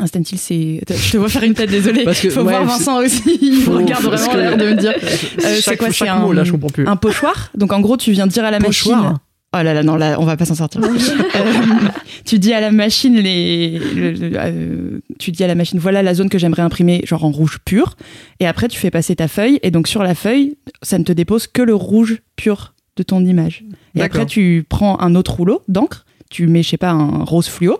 un 0.00 0.06
stencil, 0.06 0.38
c'est. 0.38 0.80
Je 0.88 1.10
te 1.12 1.16
vois 1.16 1.28
faire 1.28 1.42
une 1.42 1.54
tête, 1.54 1.70
désolée. 1.70 2.04
Parce 2.04 2.20
que, 2.20 2.30
Faut 2.30 2.42
ouais, 2.42 2.52
voir 2.52 2.62
c'est- 2.70 2.84
Vincent 2.84 2.98
aussi. 3.02 3.38
Il 3.42 3.62
Faut- 3.62 3.72
me 3.72 3.76
regarde 3.78 4.04
vraiment 4.04 4.28
que- 4.32 4.36
l'air 4.36 4.56
de 4.56 4.64
me 4.66 4.74
dire. 4.76 4.94
c'est 5.60 5.76
quoi, 5.76 5.90
c'est 5.90 6.04
mot, 6.04 6.30
un- 6.30 6.34
là, 6.34 6.44
je 6.44 6.52
comprends 6.52 6.68
plus. 6.70 6.86
un 6.86 6.94
pochoir. 6.94 7.50
Donc 7.56 7.72
en 7.72 7.80
gros, 7.80 7.96
tu 7.96 8.12
viens 8.12 8.28
dire 8.28 8.44
à 8.44 8.52
la 8.52 8.60
Pochoir 8.60 9.02
machine. 9.02 9.18
Oh 9.54 9.62
là 9.62 9.72
là, 9.72 9.82
non, 9.82 9.96
là, 9.96 10.16
on 10.20 10.24
va 10.26 10.36
pas 10.36 10.44
s'en 10.44 10.54
sortir. 10.54 10.80
Euh, 11.36 11.88
tu 12.24 12.38
dis 12.38 12.52
à 12.52 12.60
la 12.60 12.70
machine 12.72 13.16
les, 13.16 13.78
le- 13.78 14.10
le- 14.12 14.30
euh, 14.34 15.00
tu 15.18 15.30
dis 15.30 15.44
à 15.44 15.46
la 15.46 15.54
machine, 15.54 15.78
voilà 15.78 16.02
la 16.02 16.14
zone 16.14 16.28
que 16.28 16.38
j'aimerais 16.38 16.62
imprimer, 16.62 17.00
genre 17.06 17.24
en 17.24 17.30
rouge 17.30 17.58
pur. 17.64 17.96
Et 18.40 18.46
après, 18.46 18.68
tu 18.68 18.78
fais 18.78 18.90
passer 18.90 19.14
ta 19.16 19.28
feuille. 19.28 19.58
Et 19.62 19.70
donc 19.70 19.88
sur 19.88 20.02
la 20.02 20.14
feuille, 20.14 20.56
ça 20.82 20.98
ne 20.98 21.04
te 21.04 21.12
dépose 21.12 21.46
que 21.46 21.62
le 21.62 21.74
rouge 21.74 22.20
pur 22.36 22.74
de 22.96 23.02
ton 23.02 23.24
image. 23.24 23.64
Et 23.94 24.02
après, 24.02 24.20
tu 24.26 24.64
prends 24.68 24.98
un 25.00 25.14
autre 25.14 25.34
rouleau 25.34 25.62
d'encre, 25.68 26.04
tu 26.30 26.46
mets, 26.48 26.62
je 26.62 26.70
sais 26.70 26.76
pas, 26.76 26.90
un 26.90 27.24
rose 27.24 27.48
fluo. 27.48 27.78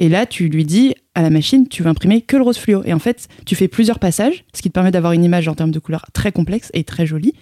Et 0.00 0.08
là, 0.08 0.26
tu 0.26 0.48
lui 0.48 0.64
dis 0.64 0.94
à 1.16 1.22
la 1.22 1.30
machine, 1.30 1.66
tu 1.66 1.82
veux 1.82 1.88
imprimer 1.88 2.20
que 2.20 2.36
le 2.36 2.42
rose 2.44 2.58
fluo. 2.58 2.82
Et 2.84 2.92
en 2.92 3.00
fait, 3.00 3.26
tu 3.46 3.56
fais 3.56 3.66
plusieurs 3.66 3.98
passages, 3.98 4.44
ce 4.54 4.62
qui 4.62 4.68
te 4.68 4.74
permet 4.74 4.92
d'avoir 4.92 5.12
une 5.12 5.24
image 5.24 5.48
en 5.48 5.54
termes 5.54 5.72
de 5.72 5.80
couleurs 5.80 6.06
très 6.12 6.30
complexe 6.30 6.70
et 6.74 6.84
très 6.84 7.06
jolie. 7.06 7.32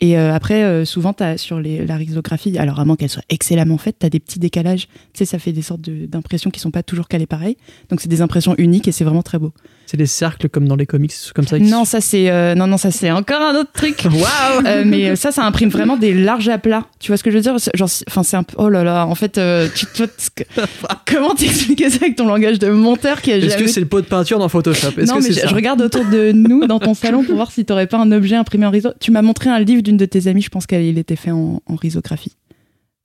Et 0.00 0.18
euh, 0.18 0.34
après, 0.34 0.62
euh, 0.62 0.84
souvent, 0.84 1.14
as, 1.20 1.38
sur 1.38 1.58
les, 1.58 1.86
la 1.86 1.96
risographie, 1.96 2.58
alors 2.58 2.78
à 2.80 2.84
moins 2.84 2.96
qu'elle 2.96 3.08
soit 3.08 3.22
excellemment 3.30 3.78
faite, 3.78 3.96
tu 3.98 4.04
as 4.06 4.10
des 4.10 4.20
petits 4.20 4.38
décalages. 4.38 4.88
Tu 5.14 5.18
sais, 5.20 5.24
ça 5.24 5.38
fait 5.38 5.52
des 5.52 5.62
sortes 5.62 5.80
de- 5.80 6.04
d'impressions 6.04 6.50
qui 6.50 6.60
sont 6.60 6.70
pas 6.70 6.82
toujours 6.82 7.08
calées 7.08 7.24
pareil. 7.26 7.56
Donc, 7.88 8.02
c'est 8.02 8.08
des 8.08 8.20
impressions 8.20 8.54
uniques 8.58 8.86
et 8.88 8.92
c'est 8.92 9.04
vraiment 9.04 9.22
très 9.22 9.38
beau. 9.38 9.52
C'est 9.86 9.96
des 9.96 10.04
cercles 10.06 10.48
comme 10.50 10.66
dans 10.68 10.76
les 10.76 10.84
comics, 10.84 11.12
comme 11.34 11.46
ça. 11.46 11.58
Non, 11.58 11.84
ça, 11.86 12.00
c'est 12.02 12.28
euh, 12.28 12.54
non, 12.54 12.66
non, 12.66 12.76
ça, 12.76 12.90
c'est 12.90 13.10
encore 13.10 13.40
un 13.40 13.54
autre 13.58 13.70
truc. 13.72 14.02
Waouh 14.04 14.66
Euh, 14.66 14.82
mais 14.84 15.10
euh, 15.10 15.16
ça, 15.16 15.30
ça 15.32 15.44
imprime 15.46 15.70
vraiment 15.70 15.96
des 15.96 16.12
larges 16.12 16.48
aplats. 16.48 16.84
Tu 16.98 17.08
vois 17.10 17.16
ce 17.16 17.22
que 17.22 17.30
je 17.30 17.36
veux 17.36 17.42
dire? 17.42 17.56
Genre, 17.74 17.88
c'est- 17.88 18.04
enfin, 18.08 18.22
c'est 18.22 18.36
un 18.36 18.42
peu. 18.42 18.54
Oh 18.58 18.68
là 18.68 18.84
là, 18.84 19.06
en 19.06 19.14
fait, 19.14 19.38
euh, 19.38 19.68
tu, 19.74 19.86
comment 21.10 21.34
t'expliquer 21.34 21.88
ça 21.90 21.98
avec 22.02 22.16
ton 22.16 22.26
langage 22.26 22.58
de 22.58 22.68
monteur 22.68 23.22
qui 23.22 23.32
a 23.32 23.36
Est-ce 23.38 23.48
jamais 23.50 23.62
que 23.64 23.70
c'est 23.70 23.80
le 23.80 23.86
pot 23.86 24.00
de 24.00 24.06
peinture 24.06 24.38
dans 24.38 24.48
Photoshop? 24.48 24.88
Non, 24.98 25.14
que 25.14 25.14
mais 25.14 25.20
c'est 25.22 25.32
je, 25.34 25.40
ça? 25.40 25.46
je 25.48 25.54
regarde 25.54 25.80
autour 25.80 26.04
de 26.04 26.32
nous 26.32 26.66
dans 26.66 26.78
ton 26.80 26.94
salon 26.94 27.22
pour 27.24 27.36
voir 27.36 27.50
si 27.50 27.64
t'aurais 27.64 27.86
pas 27.86 27.98
un 27.98 28.12
objet 28.12 28.36
imprimé 28.36 28.66
en 28.66 28.70
riso. 28.70 28.90
Tu 29.00 29.10
m'as 29.10 29.22
montré 29.22 29.50
un 29.50 29.60
livre 29.60 29.82
d'une 29.86 29.96
de 29.96 30.04
tes 30.04 30.26
amies, 30.26 30.42
je 30.42 30.48
pense 30.50 30.66
qu'il 30.66 30.98
était 30.98 31.16
fait 31.16 31.30
en, 31.30 31.62
en 31.66 31.74
risographie, 31.76 32.36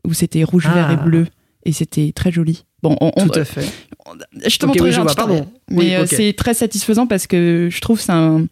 où 0.08 0.14
c'était 0.14 0.44
rouge, 0.44 0.66
Ah. 0.70 0.74
vert 0.74 0.92
et 0.92 0.98
bleu, 0.98 1.28
et 1.64 1.72
c'était 1.72 2.12
très 2.14 2.32
joli. 2.32 2.66
Bon, 2.84 2.96
on, 3.00 3.12
on- 3.16 3.28
Tout 3.28 3.40
à 3.40 3.46
fait. 3.46 3.62
je 4.46 4.58
te 4.58 4.66
Ok, 4.66 4.70
montrerai 4.70 4.90
oui, 4.90 4.96
je 4.96 5.00
un 5.00 5.04
vois, 5.04 5.12
tutoriel. 5.12 5.38
pardon. 5.44 5.52
Mais 5.70 5.78
Oui, 5.78 5.96
euh, 5.96 6.06
c'est 6.06 6.34
très 6.34 6.54
satisfaisant 6.54 7.08
parce 7.08 7.28
que 7.28 7.70
je 7.72 7.80
trouve 7.82 8.00
c'est 8.02 8.12
un. 8.12 8.48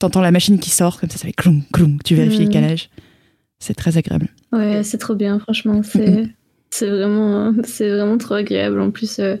T'entends 0.00 0.22
la 0.22 0.32
machine 0.32 0.58
qui 0.58 0.70
sort 0.70 0.98
comme 1.00 1.10
ça, 1.10 1.18
ça 1.18 1.26
fait 1.26 1.32
clong 1.32 1.62
clong. 1.72 1.98
Tu 2.04 2.14
vérifies 2.16 2.40
le 2.42 2.46
Mm. 2.48 2.52
calage. 2.52 2.90
C'est 3.60 3.74
très 3.74 3.96
agréable. 3.96 4.28
Ouais, 4.52 4.82
c'est 4.82 4.98
trop 4.98 5.14
bien, 5.14 5.38
franchement. 5.38 5.82
C'est 5.82 6.24
c'est 6.70 6.88
vraiment, 6.90 7.52
c'est 7.64 7.88
vraiment 7.90 8.18
trop 8.18 8.34
agréable. 8.34 8.80
En 8.80 8.90
plus, 8.90 9.18
euh, 9.20 9.36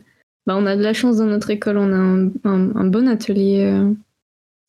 bah, 0.46 0.54
on 0.56 0.66
a 0.66 0.76
de 0.76 0.82
la 0.82 0.92
chance 0.92 1.16
dans 1.16 1.26
notre 1.26 1.50
école. 1.50 1.78
On 1.78 1.92
a 1.92 1.96
un, 1.96 2.26
un- 2.44 2.76
un 2.76 2.84
bon 2.86 3.08
atelier 3.08 3.64
euh, 3.64 3.90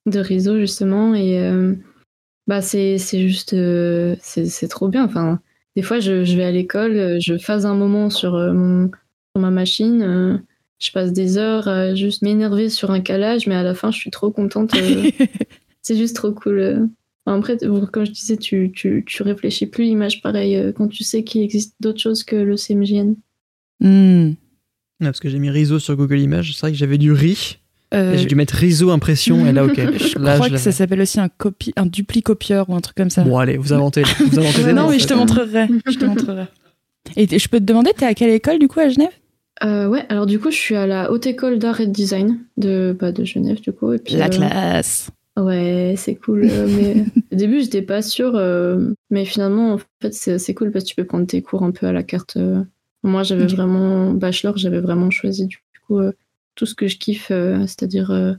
de 0.10 0.20
réseau, 0.20 0.58
justement. 0.60 1.14
Et 1.14 1.38
euh, 1.40 1.74
bah, 2.48 2.62
c'est 2.62 2.98
c'est 2.98 3.28
juste. 3.28 3.54
euh, 3.54 4.16
c'est 4.22 4.46
c'est 4.46 4.68
trop 4.68 4.88
bien. 4.88 5.06
Enfin, 5.06 5.40
des 5.76 5.82
fois, 5.82 6.00
je, 6.00 6.24
je 6.24 6.38
vais 6.38 6.44
à 6.46 6.52
l'école, 6.52 6.96
euh, 6.98 7.18
je 7.22 7.38
phase 7.38 7.66
un 7.66 7.76
moment 7.76 8.10
sur, 8.10 8.36
euh, 8.36 8.54
mon, 8.54 8.88
sur 8.90 9.42
ma 9.42 9.52
machine. 9.52 10.02
euh, 10.02 10.38
je 10.80 10.92
passe 10.92 11.14
des 11.14 11.38
heures 11.38 11.68
à 11.68 11.96
juste 11.96 12.22
m'énerver 12.22 12.70
sur 12.70 12.92
un 12.92 13.00
calage, 13.02 13.48
mais 13.48 13.56
à 13.56 13.64
la 13.64 13.74
fin, 13.74 13.92
je 13.92 13.98
suis 13.98 14.12
trop 14.12 14.30
contente. 14.32 14.74
euh, 14.76 15.10
c'est 15.82 15.98
juste 15.98 16.16
trop 16.16 16.32
cool. 16.32 16.90
Enfin, 17.26 17.38
Après, 17.40 17.58
comme 17.92 18.06
je 18.06 18.12
disais, 18.12 18.38
tu, 18.38 18.72
tu, 18.76 19.04
tu 19.08 19.24
réfléchis 19.24 19.66
plus 19.68 19.86
l'image 19.86 20.22
pareil 20.22 20.56
euh, 20.58 20.72
quand 20.72 20.88
tu 20.88 21.04
sais 21.04 21.24
qu'il 21.24 21.42
existe 21.42 21.76
d'autres 21.80 22.00
choses 22.02 22.24
que 22.24 22.36
le 22.36 22.56
CMJN. 22.58 23.16
Hmm. 23.80 24.32
Ah, 25.02 25.06
parce 25.06 25.20
que 25.20 25.30
j'ai 25.30 25.40
mis 25.40 25.50
Riso 25.50 25.80
sur 25.80 25.96
Google 25.98 26.20
Images, 26.20 26.54
c'est 26.54 26.62
vrai 26.62 26.72
que 26.72 26.78
j'avais 26.78 26.98
du 26.98 27.12
riz, 27.12 27.58
Euh, 27.94 28.18
j'ai 28.18 28.26
dû 28.26 28.36
mettre 28.36 28.56
Riso 28.56 28.90
impression, 28.90 29.46
et 29.46 29.52
là, 29.52 29.64
ok. 29.66 29.76
je 29.98 30.20
Là, 30.20 30.36
crois 30.36 30.48
je 30.48 30.54
que 30.54 30.58
ça 30.60 30.72
s'appelle 30.72 31.02
aussi 31.02 31.20
un, 31.20 31.30
copie, 31.30 31.72
un 31.78 31.86
duplicopieur 31.86 32.70
ou 32.70 32.76
un 32.76 32.82
truc 32.82 32.96
comme 32.98 33.10
ça. 33.10 33.24
Bon, 33.24 33.38
allez, 33.38 33.58
vous 33.58 33.74
inventez, 33.74 34.04
vous 34.32 34.40
inventez 34.40 34.64
des 34.64 34.74
non, 34.74 34.90
mais 34.90 35.00
je 35.00 35.08
te 35.08 35.14
montrerai. 35.14 35.68
Je 35.88 35.98
te 35.98 36.06
montrerai. 36.06 36.46
Et 37.16 37.28
je 37.40 37.48
peux 37.48 37.60
te 37.60 37.64
demander, 37.66 37.92
t'es 37.96 38.06
à 38.06 38.14
quelle 38.14 38.32
école 38.32 38.60
du 38.60 38.68
coup 38.68 38.80
à 38.80 38.90
Genève? 38.90 39.12
Euh, 39.64 39.88
ouais, 39.88 40.04
alors 40.10 40.26
du 40.26 40.40
coup, 40.40 40.52
je 40.52 40.58
suis 40.58 40.76
à 40.76 40.86
la 40.88 41.12
Haute 41.12 41.28
École 41.28 41.60
d'Art 41.60 41.80
et 41.80 41.88
de 41.88 41.92
Design 41.92 42.40
de, 42.58 42.96
bah, 43.00 43.12
de 43.12 43.24
Genève, 43.24 43.62
du 43.62 43.72
coup. 43.72 43.94
Et 43.94 44.00
puis, 44.00 44.16
La 44.16 44.26
euh, 44.26 44.30
classe. 44.30 45.12
Ouais, 45.38 45.94
c'est 45.98 46.16
cool. 46.16 46.50
mais 46.68 47.06
au 47.32 47.36
début, 47.36 47.62
j'étais 47.62 47.82
pas 47.82 48.02
sûre. 48.02 48.34
euh, 48.36 48.92
mais 49.12 49.24
finalement, 49.26 49.74
en 49.74 49.78
fait, 50.02 50.14
c'est 50.14 50.40
c'est 50.40 50.54
cool 50.54 50.72
parce 50.72 50.84
que 50.86 50.90
tu 50.90 50.96
peux 50.96 51.06
prendre 51.06 51.28
tes 51.28 51.42
cours 51.42 51.64
un 51.64 51.72
peu 51.72 51.86
à 51.86 51.94
la 51.94 52.04
carte. 52.04 52.38
Moi, 53.04 53.22
j'avais 53.24 53.46
vraiment, 53.46 54.12
bachelor, 54.12 54.58
j'avais 54.58 54.80
vraiment 54.80 55.12
choisi 55.12 55.46
du 55.46 55.60
coup 55.88 56.00
euh, 56.00 56.12
tout 56.56 56.66
ce 56.66 56.76
que 56.76 56.88
je 56.88 56.98
kiffe, 56.98 57.30
euh, 57.32 57.62
c'est-à-dire 57.62 58.12
euh, 58.12 58.34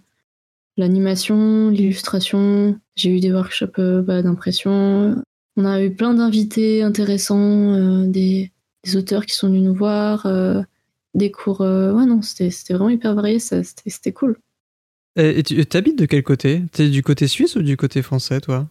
l'animation, 0.77 1.71
l'illustration. 1.71 2.79
J'ai 2.97 3.11
eu 3.11 3.21
des 3.21 3.33
workshops 3.33 3.79
euh, 3.79 4.03
bah, 4.03 4.23
d'impression. 4.23 5.23
On 5.57 5.64
a 5.64 5.83
eu 5.83 5.91
plein 5.91 6.14
d'invités 6.14 6.83
intéressants, 6.83 8.07
des, 8.07 8.53
des 8.85 8.97
auteurs 8.97 9.25
qui 9.25 9.35
sont 9.35 9.49
venus 9.49 9.62
nous 9.62 9.75
voir, 9.75 10.27
des 11.14 11.31
cours. 11.31 11.61
ouais, 11.61 12.05
non, 12.05 12.21
c'était 12.21 12.51
vraiment 12.75 12.91
hyper 12.91 13.14
varié, 13.14 13.39
c'était 13.39 14.12
cool. 14.12 14.37
Et, 15.17 15.39
et 15.39 15.43
tu 15.43 15.77
habites 15.77 15.99
de 15.99 16.05
quel 16.05 16.23
côté? 16.23 16.62
T'es 16.73 16.91
du 16.91 17.03
côté 17.03 17.27
suisse 17.27 17.57
ou 17.57 17.62
du 17.62 17.79
côté 17.79 18.03
français, 18.03 18.41
toi? 18.43 18.69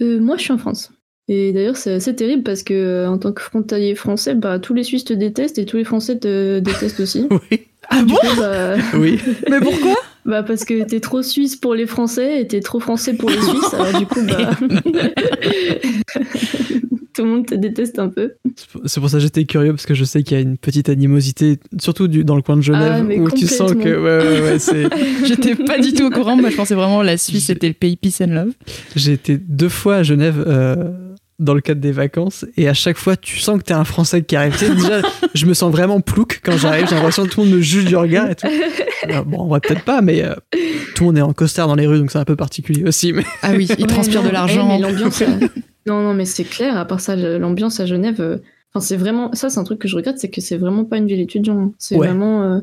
Euh, 0.00 0.20
moi, 0.20 0.36
je 0.36 0.42
suis 0.42 0.52
en 0.52 0.58
France. 0.58 0.92
Et 1.28 1.52
d'ailleurs, 1.52 1.76
c'est 1.76 1.92
assez 1.92 2.14
terrible 2.16 2.42
parce 2.42 2.62
que 2.64 2.74
euh, 2.74 3.08
en 3.08 3.16
tant 3.18 3.32
que 3.32 3.40
frontalier 3.42 3.94
français, 3.94 4.34
bah, 4.34 4.58
tous 4.58 4.74
les 4.74 4.82
Suisses 4.82 5.04
te 5.04 5.12
détestent 5.12 5.58
et 5.58 5.64
tous 5.64 5.76
les 5.76 5.84
Français 5.84 6.18
te 6.18 6.58
détestent 6.60 7.00
aussi. 7.00 7.26
Oui. 7.30 7.60
Ah 7.88 8.02
Du 8.02 8.08
bon? 8.12 8.16
coup, 8.16 8.36
bah, 8.38 8.74
Oui. 8.94 9.18
Mais 9.50 9.60
pourquoi? 9.60 9.94
Bah, 10.24 10.42
parce 10.42 10.64
que 10.64 10.82
t'es 10.84 11.00
trop 11.00 11.22
suisse 11.22 11.56
pour 11.56 11.74
les 11.74 11.86
Français 11.86 12.40
et 12.42 12.46
t'es 12.46 12.60
trop 12.60 12.78
français 12.78 13.14
pour 13.14 13.30
les 13.30 13.40
Suisses. 13.40 13.72
Alors 13.74 13.98
du 13.98 14.06
coup, 14.06 14.20
bah... 14.26 14.50
tout 17.14 17.22
le 17.24 17.28
monde 17.28 17.46
te 17.46 17.54
déteste 17.54 17.98
un 17.98 18.08
peu. 18.08 18.32
C'est 18.84 19.00
pour 19.00 19.08
ça 19.10 19.16
que 19.18 19.22
j'étais 19.22 19.44
curieux 19.44 19.72
parce 19.72 19.86
que 19.86 19.94
je 19.94 20.04
sais 20.04 20.22
qu'il 20.22 20.36
y 20.36 20.40
a 20.40 20.42
une 20.42 20.56
petite 20.58 20.88
animosité, 20.88 21.58
surtout 21.80 22.06
du, 22.08 22.24
dans 22.24 22.36
le 22.36 22.42
coin 22.42 22.56
de 22.56 22.62
Genève, 22.62 23.06
Ah, 23.08 23.14
où 23.20 23.30
tu 23.30 23.46
sens 23.46 23.72
que 23.72 23.78
ouais, 23.78 24.28
ouais, 24.28 24.40
ouais, 24.52 24.58
c'est. 24.58 24.84
J'étais 25.24 25.54
pas 25.54 25.78
du 25.78 25.92
tout 25.92 26.04
au 26.06 26.10
courant. 26.10 26.36
Moi, 26.36 26.50
je 26.50 26.56
pensais 26.56 26.74
vraiment 26.74 27.02
la 27.02 27.16
Suisse 27.16 27.46
c'était 27.46 27.68
le 27.68 27.74
pays 27.74 27.96
peace 27.96 28.20
and 28.22 28.32
love. 28.32 28.52
J'ai 28.96 29.12
été 29.12 29.38
deux 29.38 29.68
fois 29.68 29.96
à 29.96 30.02
Genève 30.02 30.44
euh, 30.46 30.90
dans 31.40 31.54
le 31.54 31.60
cadre 31.60 31.80
des 31.80 31.90
vacances 31.92 32.44
et 32.56 32.68
à 32.68 32.74
chaque 32.74 32.96
fois 32.98 33.16
tu 33.16 33.38
sens 33.38 33.58
que 33.58 33.64
t'es 33.64 33.72
un 33.74 33.84
Français 33.84 34.22
qui 34.22 34.36
arrive. 34.36 34.52
Tu 34.52 34.66
sais, 34.66 34.74
déjà, 34.74 35.00
je 35.34 35.46
me 35.46 35.54
sens 35.54 35.72
vraiment 35.72 36.00
plouc 36.00 36.40
quand 36.44 36.56
j'arrive. 36.56 36.86
J'ai 36.88 36.94
l'impression 36.94 37.24
que 37.24 37.30
tout 37.30 37.40
le 37.40 37.46
monde 37.48 37.56
me 37.56 37.60
juge 37.62 37.86
du 37.86 37.96
regard 37.96 38.30
et 38.30 38.34
tout. 38.36 38.46
Alors, 39.02 39.24
bon, 39.26 39.38
en 39.38 39.46
vrai 39.48 39.60
peut-être 39.60 39.84
pas, 39.84 40.00
mais 40.02 40.22
euh, 40.22 40.34
tout 40.94 41.02
le 41.02 41.06
monde 41.06 41.18
est 41.18 41.22
en 41.22 41.32
costard 41.32 41.66
dans 41.66 41.74
les 41.74 41.86
rues, 41.86 41.98
donc 41.98 42.10
c'est 42.12 42.18
un 42.18 42.24
peu 42.24 42.36
particulier 42.36 42.84
aussi. 42.84 43.12
Mais 43.12 43.24
Ah 43.42 43.52
oui, 43.56 43.66
il 43.78 43.82
Ouais, 43.82 43.86
transpire 43.88 44.22
non, 44.22 44.28
de 44.28 44.32
l'argent. 44.32 44.68
eh, 44.70 44.80
mais 44.80 44.88
l'ambiance, 44.88 45.22
euh, 45.22 45.48
non, 45.86 46.02
non, 46.02 46.14
mais 46.14 46.24
c'est 46.26 46.44
clair. 46.44 46.76
À 46.76 46.84
part 46.84 47.00
ça, 47.00 47.16
l'ambiance 47.16 47.80
à 47.80 47.86
Genève, 47.86 48.20
euh, 48.20 48.36
enfin, 48.74 48.84
c'est 48.84 48.96
vraiment. 48.96 49.32
Ça, 49.34 49.48
c'est 49.50 49.58
un 49.58 49.64
truc 49.64 49.78
que 49.78 49.88
je 49.88 49.96
regrette, 49.96 50.18
c'est 50.18 50.28
que 50.30 50.40
c'est 50.40 50.56
vraiment 50.58 50.84
pas 50.84 50.98
une 50.98 51.06
ville 51.06 51.20
étudiante. 51.20 51.72
C'est 51.78 51.96
Ouais. 51.96 52.06
vraiment 52.08 52.42
euh, 52.42 52.60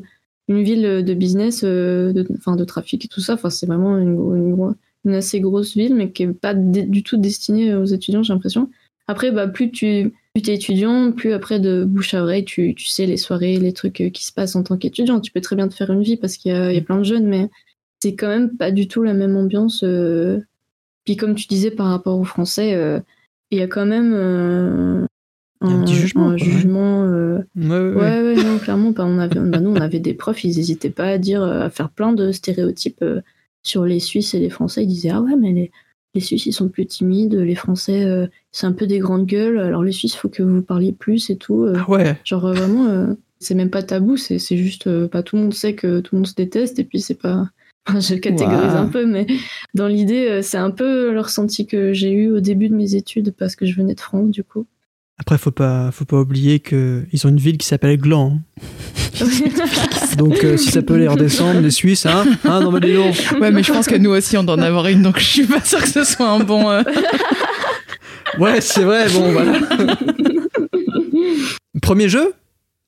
une 0.48 0.62
ville 0.62 1.04
de 1.04 1.14
business, 1.14 1.62
euh, 1.64 2.12
de, 2.12 2.26
enfin, 2.38 2.54
de 2.56 2.64
trafic 2.64 3.04
et 3.04 3.08
tout 3.08 3.20
ça. 3.20 3.34
Enfin, 3.34 3.50
c'est 3.50 3.66
vraiment 3.66 3.98
une, 3.98 4.10
une, 4.12 4.74
une 5.08 5.14
assez 5.14 5.40
grosse 5.40 5.74
ville, 5.76 5.94
mais 5.94 6.12
qui 6.12 6.22
est 6.24 6.32
pas 6.32 6.54
du 6.54 7.02
tout 7.02 7.16
destinée 7.16 7.74
aux 7.74 7.84
étudiants, 7.86 8.22
j'ai 8.22 8.32
l'impression. 8.32 8.70
Après, 9.08 9.32
bah, 9.32 9.48
plus 9.48 9.70
tu 9.70 10.12
plus 10.34 10.42
t'es 10.42 10.54
étudiant, 10.54 11.12
plus 11.12 11.32
après 11.32 11.58
de 11.58 11.84
bouche 11.84 12.14
à 12.14 12.22
oreille, 12.22 12.44
tu, 12.44 12.74
tu 12.74 12.86
sais 12.86 13.06
les 13.06 13.16
soirées, 13.16 13.56
les 13.56 13.72
trucs 13.72 14.00
euh, 14.02 14.10
qui 14.10 14.24
se 14.24 14.32
passent 14.32 14.54
en 14.54 14.62
tant 14.62 14.76
qu'étudiant. 14.76 15.18
Tu 15.20 15.32
peux 15.32 15.40
très 15.40 15.56
bien 15.56 15.66
te 15.66 15.74
faire 15.74 15.90
une 15.90 16.02
vie 16.02 16.16
parce 16.18 16.36
qu'il 16.36 16.52
y, 16.52 16.74
y 16.74 16.78
a 16.78 16.80
plein 16.82 16.98
de 16.98 17.04
jeunes, 17.04 17.26
mais 17.26 17.48
c'est 18.00 18.14
quand 18.14 18.28
même 18.28 18.56
pas 18.56 18.70
du 18.70 18.86
tout 18.86 19.02
la 19.02 19.14
même 19.14 19.34
ambiance. 19.36 19.82
euh, 19.82 20.40
puis 21.04 21.16
comme 21.16 21.34
tu 21.34 21.46
disais 21.46 21.70
par 21.70 21.86
rapport 21.86 22.18
aux 22.18 22.24
Français, 22.24 22.74
euh, 22.74 23.00
il 23.50 23.58
y 23.58 23.62
a 23.62 23.66
quand 23.66 23.86
même 23.86 24.12
euh, 24.14 25.06
Il 25.64 25.70
y 25.70 25.72
a 25.72 25.76
un 25.76 25.84
petit 25.84 25.94
jugement, 25.94 26.28
un 26.28 26.36
quoi, 26.36 26.44
ouais. 26.46 26.52
jugement, 26.52 27.02
ouais, 27.02 27.38
ouais, 27.56 27.66
ouais. 27.66 27.94
ouais, 27.94 28.22
ouais, 28.22 28.44
non, 28.44 28.58
clairement. 28.58 28.90
bah, 28.90 29.06
on 29.06 29.18
avait, 29.18 29.40
bah, 29.40 29.58
nous, 29.60 29.70
on 29.70 29.80
avait 29.80 30.00
des 30.00 30.14
profs, 30.14 30.44
ils 30.44 30.56
n'hésitaient 30.56 30.90
pas 30.90 31.06
à 31.06 31.18
dire, 31.18 31.42
à 31.42 31.70
faire 31.70 31.88
plein 31.88 32.12
de 32.12 32.30
stéréotypes 32.30 33.02
sur 33.62 33.84
les 33.84 34.00
Suisses 34.00 34.34
et 34.34 34.38
les 34.38 34.50
Français. 34.50 34.84
Ils 34.84 34.88
disaient 34.88 35.10
ah 35.10 35.20
ouais, 35.20 35.36
mais 35.36 35.52
les, 35.52 35.70
les 36.14 36.20
Suisses 36.20 36.46
ils 36.46 36.52
sont 36.52 36.68
plus 36.68 36.86
timides, 36.86 37.34
les 37.34 37.54
Français 37.54 38.04
euh, 38.04 38.26
c'est 38.52 38.66
un 38.66 38.72
peu 38.72 38.86
des 38.86 38.98
grandes 38.98 39.26
gueules. 39.26 39.58
Alors 39.58 39.82
les 39.82 39.92
Suisses, 39.92 40.14
faut 40.16 40.28
que 40.28 40.42
vous 40.42 40.62
parliez 40.62 40.92
plus 40.92 41.30
et 41.30 41.36
tout. 41.36 41.64
euh. 41.64 41.74
Ah 41.78 41.90
ouais. 41.90 42.18
Genre 42.24 42.46
euh, 42.46 42.52
vraiment, 42.52 42.86
euh, 42.86 43.14
c'est 43.40 43.54
même 43.54 43.70
pas 43.70 43.82
tabou, 43.82 44.16
c'est 44.16 44.38
juste, 44.56 44.88
pas 45.08 45.22
tout 45.22 45.36
le 45.36 45.42
monde 45.42 45.54
sait 45.54 45.74
que 45.74 46.00
tout 46.00 46.14
le 46.14 46.20
monde 46.20 46.26
se 46.26 46.34
déteste 46.34 46.78
et 46.78 46.84
puis 46.84 47.00
c'est 47.00 47.20
pas. 47.20 47.48
Enfin, 47.88 48.00
je 48.00 48.16
catégorise 48.16 48.74
un 48.74 48.84
peu, 48.84 49.06
mais 49.06 49.26
dans 49.72 49.88
l'idée, 49.88 50.42
c'est 50.42 50.58
un 50.58 50.70
peu 50.70 51.10
le 51.10 51.20
ressenti 51.22 51.66
que 51.66 51.94
j'ai 51.94 52.12
eu 52.12 52.30
au 52.30 52.40
début 52.40 52.68
de 52.68 52.74
mes 52.74 52.96
études 52.96 53.32
parce 53.32 53.56
que 53.56 53.64
je 53.64 53.74
venais 53.74 53.94
de 53.94 54.00
France, 54.00 54.28
du 54.28 54.44
coup. 54.44 54.66
Après, 55.20 55.36
faut 55.36 55.50
pas, 55.50 55.90
faut 55.92 56.04
pas 56.04 56.18
oublier 56.18 56.60
que 56.60 57.04
ils 57.12 57.26
ont 57.26 57.30
une 57.30 57.38
ville 57.38 57.58
qui 57.58 57.66
s'appelle 57.66 57.96
Gland. 57.98 58.38
Donc, 60.16 60.42
euh, 60.44 60.56
si 60.56 60.70
ça 60.70 60.80
peut 60.82 60.96
les 60.96 61.08
redescendre, 61.08 61.60
les 61.60 61.70
Suisses, 61.72 62.06
hein, 62.06 62.24
hein 62.44 62.60
non 62.60 62.70
mais 62.70 62.80
les 62.80 62.94
noms. 62.94 63.10
Ouais, 63.40 63.50
mais 63.50 63.62
je 63.62 63.72
pense 63.72 63.86
que 63.88 63.96
nous 63.96 64.10
aussi, 64.10 64.36
on 64.36 64.44
doit 64.44 64.54
en 64.54 64.62
avoir 64.62 64.86
une, 64.86 65.02
donc 65.02 65.18
je 65.18 65.24
suis 65.24 65.46
pas 65.46 65.62
sûre 65.64 65.82
que 65.82 65.88
ce 65.88 66.04
soit 66.04 66.28
un 66.28 66.40
bon. 66.40 66.70
euh, 66.70 66.82
Ouais, 68.38 68.60
c'est 68.60 68.84
vrai. 68.84 69.08
Bon, 69.10 69.32
voilà. 69.32 69.58
Premier 71.82 72.08
jeu, 72.08 72.32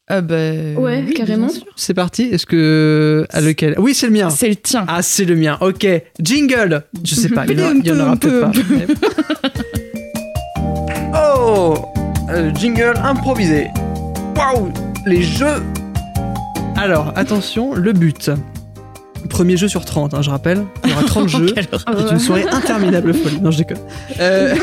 Ah 0.08 0.20
bah, 0.20 0.34
Ouais, 0.76 1.04
oui, 1.06 1.14
carrément. 1.14 1.48
sûr. 1.48 1.62
c'est 1.76 1.94
parti. 1.94 2.22
Est-ce 2.24 2.46
que 2.46 3.26
à 3.30 3.40
lequel? 3.40 3.74
Oui, 3.78 3.94
c'est 3.94 4.06
le 4.06 4.12
mien. 4.12 4.30
C'est 4.30 4.48
le 4.48 4.56
tien. 4.56 4.84
Ah, 4.88 5.02
c'est 5.02 5.24
le 5.24 5.36
mien. 5.36 5.56
Ok. 5.60 5.86
Jingle. 6.20 6.82
Je 7.04 7.14
sais 7.14 7.28
pas. 7.28 7.44
Il 7.46 7.58
y 7.58 7.62
en 7.62 7.66
aura, 7.66 7.74
il 7.74 7.86
y 7.86 7.92
en 7.92 8.00
aura 8.00 8.16
peut-être 8.16 8.40
pas. 8.40 8.52
Oh, 11.14 11.74
euh, 12.30 12.50
jingle 12.54 12.94
improvisé. 13.02 13.68
Waouh, 14.36 14.72
les 15.06 15.22
jeux. 15.22 15.62
Alors, 16.76 17.12
attention, 17.16 17.74
le 17.74 17.92
but. 17.92 18.30
Premier 19.28 19.56
jeu 19.56 19.68
sur 19.68 19.84
30, 19.84 20.14
hein, 20.14 20.22
je 20.22 20.30
rappelle. 20.30 20.64
Il 20.84 20.90
y 20.90 20.92
aura 20.92 21.02
30 21.04 21.28
jeux. 21.28 21.54
C'est 21.56 22.12
une 22.12 22.18
soirée 22.18 22.46
interminable 22.50 23.12
folie. 23.14 23.40
Non, 23.40 23.50
je 23.50 23.58
déconne. 23.58 23.78
Euh, 24.18 24.54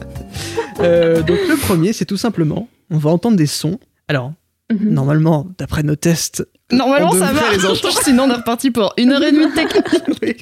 euh, 0.80 1.22
donc 1.22 1.38
le 1.48 1.56
premier, 1.56 1.92
c'est 1.92 2.04
tout 2.04 2.16
simplement, 2.16 2.68
on 2.90 2.98
va 2.98 3.10
entendre 3.10 3.36
des 3.36 3.46
sons. 3.46 3.78
Alors, 4.08 4.32
Mhm. 4.72 4.90
normalement, 4.90 5.48
d'après 5.58 5.82
nos 5.82 5.96
tests, 5.96 6.46
Normalement, 6.70 7.10
ça 7.12 7.32
va. 7.32 7.40
les. 7.52 7.58
Sinon, 8.04 8.24
on 8.24 8.30
est 8.30 8.34
reparti 8.34 8.70
pour 8.70 8.92
une 8.96 9.10
heure 9.10 9.22
et 9.24 9.32
demie 9.32 9.46
de 9.50 9.54
technique. 9.54 10.18
oui. 10.22 10.36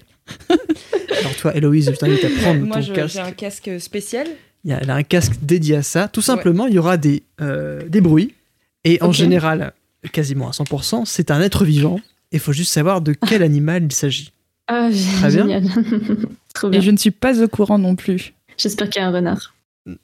Alors 1.20 1.34
toi, 1.40 1.56
Héloïse, 1.56 1.90
je 1.90 1.96
t'invite 1.96 2.22
à 2.24 2.28
prendre 2.42 2.60
Moi, 2.66 2.76
ton 2.76 2.82
je- 2.82 2.92
casque. 2.92 3.14
j'ai 3.14 3.20
un 3.20 3.30
casque 3.30 3.70
spécial. 3.80 4.26
Il 4.64 4.70
y 4.70 4.74
a, 4.74 4.80
elle 4.82 4.90
a 4.90 4.94
un 4.94 5.02
casque 5.02 5.34
dédié 5.42 5.76
à 5.76 5.82
ça. 5.82 6.08
Tout 6.08 6.22
simplement, 6.22 6.66
il 6.66 6.74
y 6.74 6.78
aura 6.78 6.96
des, 6.96 7.22
euh, 7.40 7.82
des 7.88 8.00
bruits. 8.00 8.34
Et 8.84 9.02
en 9.02 9.12
général, 9.12 9.72
quasiment 10.12 10.48
à 10.48 10.52
100%, 10.52 11.04
c'est 11.04 11.30
un 11.30 11.40
être 11.40 11.64
vivant. 11.64 12.00
Il 12.32 12.40
faut 12.40 12.52
juste 12.52 12.72
savoir 12.72 13.00
de 13.00 13.12
quel 13.12 13.42
animal 13.50 13.84
il 13.84 13.92
s'agit. 13.92 14.32
Ah, 14.66 14.90
Très 15.20 15.30
bien. 15.30 15.30
génial. 15.30 15.64
Trop 16.54 16.68
bien. 16.68 16.80
Et 16.80 16.82
je 16.82 16.90
ne 16.90 16.96
suis 16.96 17.10
pas 17.10 17.42
au 17.42 17.48
courant 17.48 17.78
non 17.78 17.96
plus. 17.96 18.34
J'espère 18.58 18.90
qu'il 18.90 19.00
y 19.00 19.04
a 19.04 19.08
un 19.08 19.12
renard. 19.12 19.54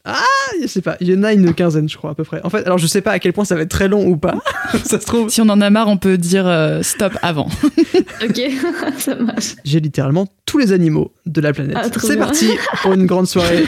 Ah, 0.05 0.23
je 0.63 0.67
sais 0.67 0.81
pas, 0.83 0.97
il 1.01 1.09
y 1.11 1.15
en 1.17 1.23
a 1.23 1.33
une 1.33 1.53
quinzaine, 1.55 1.89
je 1.89 1.97
crois, 1.97 2.11
à 2.11 2.15
peu 2.15 2.25
près. 2.25 2.41
En 2.45 2.51
fait, 2.51 2.65
alors 2.65 2.79
je 2.79 2.87
sais 2.87 3.01
pas 3.03 3.11
à 3.13 3.19
quel 3.19 3.33
point 3.33 3.45
ça 3.45 3.55
va 3.55 3.63
être 3.63 3.71
très 3.71 3.89
long 3.89 4.07
ou 4.07 4.17
pas. 4.17 4.35
ça 4.85 5.01
se 5.01 5.07
trouve, 5.07 5.29
Si 5.31 5.41
on 5.41 5.49
en 5.49 5.61
a 5.61 5.71
marre, 5.71 5.89
on 5.89 5.97
peut 5.99 6.17
dire 6.19 6.47
euh, 6.47 6.83
stop 6.83 7.13
avant. 7.23 7.49
Ok, 8.25 8.41
ça 8.99 9.15
marche. 9.17 9.55
j'ai 9.65 9.81
littéralement 9.81 10.27
tous 10.47 10.59
les 10.59 10.73
animaux 10.73 11.13
de 11.27 11.41
la 11.41 11.53
planète. 11.53 11.77
Ah, 11.79 11.89
c'est 12.01 12.17
parti 12.17 12.49
pour 12.83 12.93
une 12.95 13.07
grande 13.07 13.27
soirée. 13.27 13.65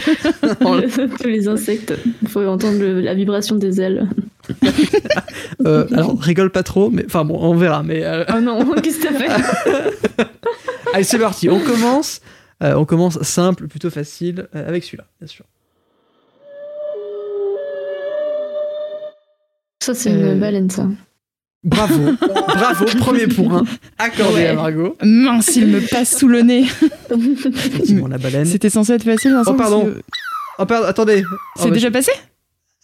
Tous 0.61 1.27
les 1.29 1.49
insectes. 1.49 1.93
Il 2.23 2.29
faut 2.29 2.45
entendre 2.47 2.79
le- 2.79 3.01
la 3.01 3.15
vibration 3.15 3.57
des 3.57 3.81
ailes. 3.81 4.09
Euh, 5.67 5.87
alors, 5.93 6.19
rigole 6.21 6.51
pas 6.51 6.63
trop, 6.63 6.91
mais 6.91 7.05
enfin 7.07 7.25
bon, 7.25 7.39
on 7.41 7.55
verra. 7.55 7.83
Mais 7.83 8.05
euh, 8.05 8.25
Oh 8.35 8.41
non, 8.41 8.65
qu'est-ce 8.83 8.99
que 8.99 9.09
t'as 9.09 9.15
fait 9.15 10.25
allez, 10.95 11.05
c'est 11.05 11.19
parti. 11.19 11.49
On 11.51 11.61
commence. 11.61 12.21
euh, 12.63 12.75
on 12.75 12.85
commence 12.85 13.21
simple, 13.23 13.67
plutôt 13.69 13.91
facile, 13.91 14.47
euh, 14.55 14.69
avec 14.69 14.85
celui-là, 14.85 15.05
bien 15.21 15.29
sûr. 15.29 15.45
Ça, 19.87 19.95
c'est 19.95 20.11
Euh, 20.11 20.33
une 20.35 20.41
baleine, 20.41 20.69
ça. 20.69 20.89
Bravo, 21.63 22.13
bravo, 22.49 22.85
premier 22.99 23.29
point 23.29 23.63
accordé 23.99 24.35
Ouais. 24.35 24.47
à 24.49 24.55
Margot. 24.55 24.97
Mince, 25.05 25.55
il 25.55 25.69
me 25.69 25.81
passe 25.81 26.19
sous 26.19 26.27
le 26.27 26.41
nez. 26.43 26.65
Effectivement, 27.11 28.09
la 28.09 28.19
baleine. 28.19 28.47
C'était 28.47 28.69
censé 28.69 28.95
être 28.95 29.05
facile, 29.05 29.33
Vincent, 29.33 29.53
Oh, 29.55 29.57
pardon. 29.57 29.85
parce 29.85 29.95
que- 29.95 30.03
Oh, 30.59 30.67
pardon, 30.67 30.87
attendez. 30.89 31.23
Oh, 31.25 31.37
C'est 31.59 31.69
bah, 31.69 31.75
déjà 31.75 31.91
passé 31.93 32.11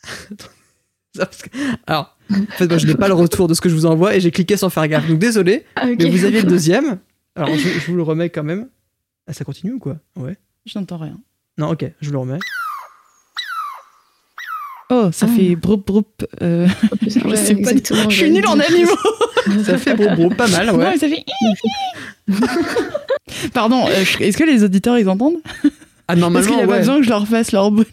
Alors, 1.89 2.17
en 2.31 2.35
fait, 2.57 2.69
moi, 2.69 2.79
je 2.79 2.87
n'ai 2.87 2.95
pas 2.95 3.09
le 3.09 3.15
retour 3.15 3.49
de 3.49 3.55
ce 3.55 3.61
que 3.61 3.69
je 3.69 3.75
vous 3.75 3.87
envoie 3.87 4.15
et 4.15 4.21
j'ai 4.21 4.31
cliqué 4.31 4.57
sans 4.57 4.71
faire 4.71 4.87
gaffe. 4.89 5.09
Donc, 5.09 5.19
désolé, 5.19 5.65
Ah, 5.77 5.87
mais 5.87 6.09
vous 6.09 6.25
aviez 6.25 6.43
le 6.43 6.49
deuxième. 6.49 6.99
Alors, 7.35 7.55
je, 7.55 7.69
je 7.69 7.87
vous 7.91 7.97
le 7.97 8.03
remets 8.03 8.31
quand 8.31 8.45
même. 8.45 8.69
Ah, 9.27 9.33
ça 9.33 9.45
continue 9.45 9.73
ou 9.73 9.79
quoi? 9.79 9.97
Ouais. 10.17 10.37
Je 10.67 10.79
n'entends 10.79 10.99
rien. 10.99 11.19
Non, 11.59 11.71
ok, 11.73 11.85
je 12.01 12.07
vous 12.07 12.13
le 12.13 12.19
remets. 12.19 12.39
Oh, 14.95 15.09
ça 15.11 15.27
Ah. 15.29 15.35
fait 15.35 15.57
broup 15.57 15.87
broup. 15.87 16.07
euh, 16.43 16.67
Ouais, 16.83 16.99
je 17.03 17.09
sais 17.09 17.55
pas. 17.55 17.71
exactement, 17.71 18.11
Je 18.11 18.17
suis 18.17 18.31
nulle 18.31 18.47
en 18.47 18.59
animaux. 18.61 18.91
Ça 19.65 19.79
fait 19.79 19.95
bro, 19.95 20.07
bro, 20.15 20.29
pas 20.31 20.47
mal, 20.49 20.71
ouais. 20.71 20.97
ça 20.99 21.09
fait. 21.09 21.25
Pardon, 23.55 23.87
euh, 23.89 24.05
est-ce 24.21 24.37
que 24.37 24.45
les 24.45 24.63
auditeurs 24.63 24.99
ils 24.99 25.09
entendent? 25.09 25.37
Ah, 26.09 26.15
Est-ce 26.15 26.15
qu'il 26.15 26.21
normalement, 26.21 26.57
n'y 26.57 26.63
a 26.63 26.67
pas 26.67 26.73
ouais. 26.73 26.79
besoin 26.81 26.97
que 26.99 27.03
je 27.05 27.09
leur 27.09 27.27
fasse 27.27 27.51
leur 27.53 27.71
bruit 27.71 27.87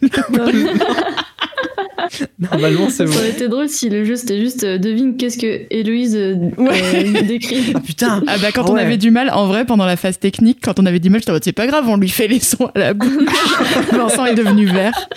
Normalement, 2.39 2.89
c'est 2.89 3.05
Ça 3.05 3.05
bon. 3.05 3.12
aurait 3.18 3.30
été 3.30 3.47
drôle 3.47 3.70
si 3.70 3.89
le 3.89 4.03
jeu 4.03 4.16
c'était 4.16 4.39
juste 4.39 4.64
euh, 4.64 4.78
devine 4.78 5.16
qu'est-ce 5.18 5.38
que 5.38 5.66
Héloïse 5.70 6.16
euh, 6.16 6.36
Ouais. 6.57 7.05
euh, 7.18 7.22
décrit. 7.22 7.72
Ah, 7.76 7.80
putain 7.80 8.24
Ah 8.28 8.38
bah 8.41 8.47
quand 8.53 8.64
Ah 8.68 8.72
on 8.72 8.76
avait 8.76 8.97
du 8.97 9.12
mal, 9.12 9.30
en 9.32 9.45
vrai, 9.47 9.66
pendant 9.66 9.86
la 9.86 9.95
phase 9.95 10.18
technique, 10.20 10.60
quand 10.64 10.80
on 10.80 10.86
avait 10.86 10.99
du 10.99 11.10
mal, 11.10 11.22
j'étais 11.22 11.32
en 11.32 11.36
mode 11.36 11.43
c'est 11.43 11.51
pas 11.51 11.68
grave, 11.68 11.86
on 11.88 11.97
lui 11.97 12.10
fait 12.10 12.28
les 12.28 12.39
sons 12.39 12.70
à 12.74 12.80
la 12.80 12.93
bouche. 12.93 13.12
Vincent 13.91 14.26
est 14.26 14.36
devenu 14.36 14.66
vert. 14.66 14.93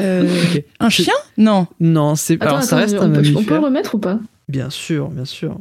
Euh. 0.00 0.28
Un 0.80 0.88
chien? 0.90 1.12
Non. 1.36 1.66
Non, 1.80 2.14
c'est. 2.14 2.34
Attends, 2.34 2.46
Alors, 2.56 2.62
ça 2.62 2.76
attends, 2.76 2.84
reste 2.84 2.96
on, 3.00 3.02
un 3.02 3.10
peut, 3.10 3.22
on 3.36 3.42
peut 3.42 3.54
le 3.54 3.60
remettre 3.60 3.94
ou 3.96 3.98
pas? 3.98 4.18
Bien 4.48 4.70
sûr, 4.70 5.08
bien 5.08 5.24
sûr. 5.24 5.58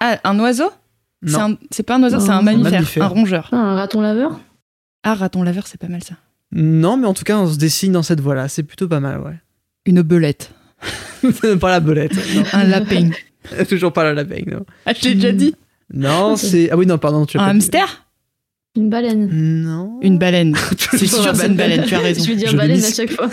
Ah, 0.00 0.18
un 0.24 0.38
oiseau? 0.40 0.70
C'est 1.24 1.32
Non. 1.38 1.40
un- 1.52 1.56
C'est 1.70 1.82
pas 1.84 1.96
un 1.96 2.02
oiseau, 2.02 2.16
Non, 2.18 2.24
c'est 2.24 2.30
un 2.32 2.42
mammifère. 2.42 3.04
un 3.04 3.06
rongeur. 3.06 3.48
Ah, 3.52 3.56
un 3.56 3.74
raton 3.76 4.00
laveur? 4.00 4.40
Ah, 5.08 5.14
raton 5.14 5.44
laveur, 5.44 5.68
c'est 5.68 5.78
pas 5.80 5.86
mal 5.86 6.02
ça. 6.02 6.14
Non, 6.50 6.96
mais 6.96 7.06
en 7.06 7.14
tout 7.14 7.22
cas, 7.22 7.38
on 7.38 7.46
se 7.52 7.58
dessine 7.58 7.92
dans 7.92 8.02
cette 8.02 8.20
voie-là. 8.20 8.48
C'est 8.48 8.64
plutôt 8.64 8.88
pas 8.88 8.98
mal, 8.98 9.20
ouais. 9.20 9.36
Une 9.86 10.02
belette. 10.02 10.50
pas 11.60 11.70
la 11.70 11.78
belette. 11.80 12.12
non. 12.34 12.42
Un 12.52 12.64
lapin. 12.64 13.10
Toujours 13.68 13.92
pas 13.92 14.02
la 14.02 14.14
lapin, 14.14 14.42
non. 14.46 14.66
Ah, 14.84 14.92
je 14.94 15.08
l'ai 15.08 15.14
déjà 15.14 15.30
dit. 15.30 15.54
Non, 15.94 16.34
c'est. 16.36 16.70
Ah 16.72 16.76
oui, 16.76 16.86
non, 16.86 16.98
pardon, 16.98 17.24
tu 17.24 17.38
Un 17.38 17.40
pas 17.40 17.44
dit. 17.52 17.56
hamster? 17.58 18.06
Une 18.74 18.90
baleine. 18.90 19.28
Non. 19.30 20.00
Une 20.02 20.18
baleine. 20.18 20.56
C'est 20.90 21.06
sûr, 21.06 21.34
c'est 21.36 21.46
une 21.46 21.54
baleine, 21.56 21.84
tu 21.86 21.94
as 21.94 22.00
raison. 22.00 22.24
Je 22.24 22.28
vais 22.30 22.36
dire 22.36 22.50
Je 22.50 22.56
baleine 22.56 22.82
à 22.84 22.90
chaque 22.92 23.12
fois. 23.12 23.30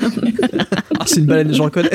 Ah, 1.00 1.06
c'est 1.08 1.22
une 1.22 1.26
baleine, 1.26 1.54
je 1.54 1.62
reconnais. 1.62 1.90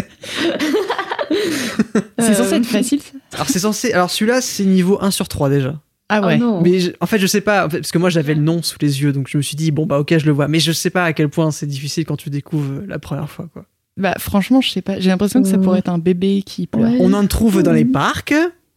C'est 2.18 2.30
Euh, 2.30 2.34
censé 2.34 2.54
être 2.56 2.66
facile 2.66 3.00
ça? 3.00 3.12
Alors, 3.34 3.48
c'est 3.48 3.58
censé. 3.60 3.92
Alors, 3.92 4.10
celui-là, 4.10 4.40
c'est 4.40 4.64
niveau 4.64 4.98
1 5.00 5.10
sur 5.10 5.28
3 5.28 5.48
déjà. 5.50 5.80
Ah 6.10 6.20
Oh 6.22 6.26
ouais. 6.26 6.38
non. 6.38 6.60
Mais 6.62 6.80
je- 6.80 6.92
en 7.00 7.06
fait, 7.06 7.18
je 7.18 7.26
sais 7.26 7.40
pas, 7.42 7.66
en 7.66 7.70
fait, 7.70 7.78
parce 7.80 7.92
que 7.92 7.98
moi 7.98 8.08
j'avais 8.10 8.34
le 8.34 8.40
nom 8.40 8.62
sous 8.62 8.78
les 8.80 9.02
yeux, 9.02 9.12
donc 9.12 9.28
je 9.28 9.36
me 9.36 9.42
suis 9.42 9.56
dit, 9.56 9.70
bon 9.70 9.84
bah 9.86 9.98
ok, 9.98 10.16
je 10.18 10.24
le 10.26 10.32
vois. 10.32 10.48
Mais 10.48 10.58
je 10.60 10.72
sais 10.72 10.90
pas 10.90 11.04
à 11.04 11.12
quel 11.12 11.28
point 11.28 11.50
c'est 11.50 11.66
difficile 11.66 12.04
quand 12.06 12.16
tu 12.16 12.30
découvres 12.30 12.82
la 12.86 12.98
première 12.98 13.28
fois, 13.28 13.46
quoi. 13.52 13.64
Bah 13.98 14.14
franchement, 14.18 14.60
je 14.60 14.70
sais 14.70 14.80
pas. 14.82 15.00
J'ai 15.00 15.10
l'impression 15.10 15.42
que 15.42 15.48
ça 15.48 15.58
pourrait 15.58 15.80
être 15.80 15.88
un 15.90 15.98
bébé 15.98 16.42
qui 16.46 16.66
pleure. 16.66 16.90
Ouais. 16.90 16.98
On 17.00 17.12
en 17.12 17.26
trouve 17.26 17.62
dans 17.62 17.72
les 17.72 17.84
parcs, 17.84 18.32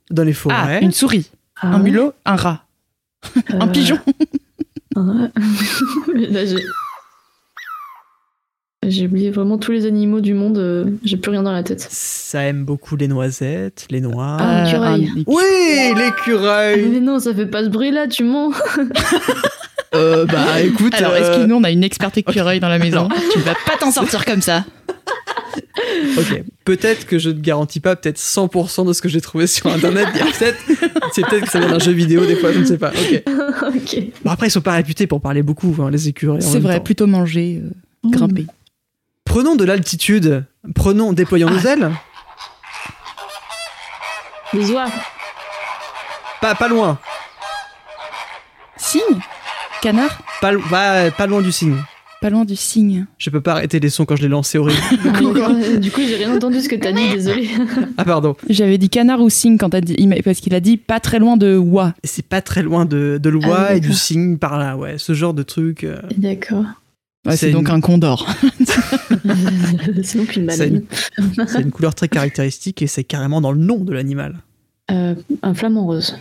dans 0.10 0.24
les 0.24 0.32
Ah, 0.32 0.36
forêts. 0.36 0.80
une 0.82 0.92
souris, 0.92 1.30
Ah 1.62 1.68
un 1.76 1.80
mulot, 1.80 2.14
un 2.26 2.36
rat, 2.36 2.66
un 3.50 3.68
Euh, 3.68 3.72
pigeon. 3.72 4.00
Ouais. 4.96 5.30
Mais 6.16 6.28
Là, 6.28 6.46
j'ai. 6.46 6.56
J'ai 8.88 9.06
oublié 9.06 9.30
vraiment 9.30 9.60
tous 9.60 9.72
les 9.72 9.86
animaux 9.86 10.22
du 10.22 10.34
monde, 10.34 10.58
euh, 10.58 10.86
j'ai 11.04 11.16
plus 11.16 11.30
rien 11.30 11.44
dans 11.44 11.52
la 11.52 11.62
tête. 11.62 11.86
Ça 11.92 12.42
aime 12.42 12.66
beaucoup 12.66 12.96
les 12.96 13.08
noisettes, 13.08 13.86
les 13.92 14.02
noix. 14.02 14.38
Ah, 14.40 14.64
l'écureuil. 14.66 15.06
un- 15.06 15.24
Oui, 15.28 15.44
Ah, 15.96 16.00
l'écureuil 16.00 16.90
mais 16.92 17.00
non, 17.00 17.20
ça 17.20 17.32
fait 17.36 17.46
pas 17.46 17.64
ce 17.64 17.70
bruit-là, 17.70 18.08
tu 18.08 18.24
mens 18.24 18.52
euh, 19.94 20.26
Bah 20.26 20.62
écoute, 20.64 20.96
Alors, 20.96 21.12
euh, 21.12 21.20
excuse-nous, 21.20 21.56
on 21.58 21.64
a 21.64 21.70
une 21.70 21.84
experte 21.84 22.18
écureuil 22.18 22.60
dans 22.60 22.70
la 22.70 22.80
maison. 22.84 23.08
Tu 23.34 23.40
vas 23.42 23.54
pas 23.68 23.78
t'en 23.80 23.92
sortir 23.92 24.26
comme 24.26 24.42
ça. 24.42 24.66
ok, 26.18 26.44
peut-être 26.66 27.06
que 27.06 27.20
je 27.20 27.30
ne 27.30 27.40
garantis 27.40 27.82
pas 27.82 27.96
peut-être 27.96 28.18
100% 28.18 28.88
de 28.88 28.94
ce 28.94 29.02
que 29.04 29.10
j'ai 29.10 29.22
trouvé 29.22 29.46
sur 29.46 29.68
internet. 29.68 30.08
Peut-être, 30.12 30.58
c'est 31.14 31.24
peut-être 31.28 31.46
que 31.46 31.52
ça 31.52 31.60
vient 31.60 31.70
d'un 31.70 31.78
jeu 31.80 31.92
vidéo 31.92 32.26
des 32.26 32.36
fois, 32.36 32.52
je 32.52 32.60
ne 32.62 32.66
sais 32.66 32.80
pas. 32.80 32.90
Ok. 32.90 33.24
Ok. 33.76 33.98
Bon, 34.26 34.32
après, 34.32 34.48
ils 34.48 34.52
sont 34.52 34.62
pas 34.62 34.74
réputés 34.74 35.06
pour 35.06 35.22
parler 35.22 35.44
beaucoup, 35.44 35.76
hein, 35.80 35.92
les 35.92 36.08
écureuils. 36.08 36.42
C'est 36.42 36.60
vrai, 36.60 36.78
temps. 36.78 36.84
plutôt 36.84 37.06
manger, 37.06 37.62
euh, 37.64 38.10
grimper. 38.10 38.48
Prenons 39.32 39.56
de 39.56 39.64
l'altitude. 39.64 40.44
Prenons, 40.76 41.14
déployons 41.14 41.50
nos 41.50 41.60
ailes. 41.60 41.90
Les 44.52 44.70
oies. 44.72 44.88
Pas, 46.42 46.54
pas 46.54 46.68
loin. 46.68 47.00
Cygne 48.76 49.22
Canard 49.82 50.18
Pas, 50.42 50.52
bah, 50.70 51.12
pas 51.12 51.28
loin 51.28 51.42
du 51.42 51.54
signe. 51.54 51.78
Pas 52.20 52.30
loin 52.30 52.44
du 52.44 52.58
cygne. 52.58 53.06
Je 53.18 53.30
peux 53.30 53.40
pas 53.40 53.54
arrêter 53.54 53.80
les 53.80 53.90
sons 53.90 54.04
quand 54.04 54.18
je 54.18 54.24
les 54.24 54.28
lance, 54.28 54.50
c'est 54.50 54.58
horrible. 54.58 54.82
Du 55.80 55.92
coup, 55.92 56.02
j'ai 56.06 56.18
rien 56.18 56.36
entendu 56.36 56.60
ce 56.60 56.68
que 56.68 56.76
t'as 56.76 56.92
dit, 56.92 57.08
désolé. 57.14 57.50
ah 57.98 58.04
pardon. 58.04 58.36
J'avais 58.50 58.78
dit 58.78 58.90
canard 58.90 59.22
ou 59.22 59.30
cygne 59.30 59.58
quand 59.58 59.70
t'as 59.70 59.80
dit. 59.80 59.96
Parce 60.26 60.42
qu'il 60.42 60.54
a 60.54 60.60
dit 60.60 60.76
pas 60.76 61.00
très 61.00 61.20
loin 61.20 61.38
de 61.38 61.56
oie. 61.56 61.94
Et 62.04 62.08
C'est 62.08 62.26
pas 62.28 62.42
très 62.42 62.64
loin 62.64 62.84
de, 62.84 63.18
de 63.18 63.30
l'oie 63.30 63.68
Ah, 63.70 63.76
et 63.76 63.80
du 63.80 63.94
signe 63.94 64.38
par 64.38 64.58
là, 64.60 64.76
ouais. 64.76 64.96
Ce 64.98 65.14
genre 65.14 65.34
de 65.34 65.44
truc. 65.44 65.86
euh, 65.86 66.02
D'accord. 66.18 66.66
Ouais, 67.26 67.38
C'est 67.38 67.52
donc 67.52 67.68
une- 67.70 67.76
un 67.76 67.82
condor. 67.82 68.28
C'est 70.04 70.18
donc 70.18 70.36
une 70.36 70.46
baleine. 70.48 70.84
c'est 71.48 71.62
une 71.62 71.72
couleur 71.72 71.94
très 71.96 72.08
caractéristique 72.08 72.82
et 72.82 72.88
c'est 72.88 73.04
carrément 73.04 73.42
dans 73.42 73.52
le 73.52 73.60
nom 73.60 73.78
de 73.78 73.94
l'animal. 73.94 74.38
Euh, 74.90 75.16
un 75.44 75.54
flamant 75.54 75.86
rose. 75.86 76.18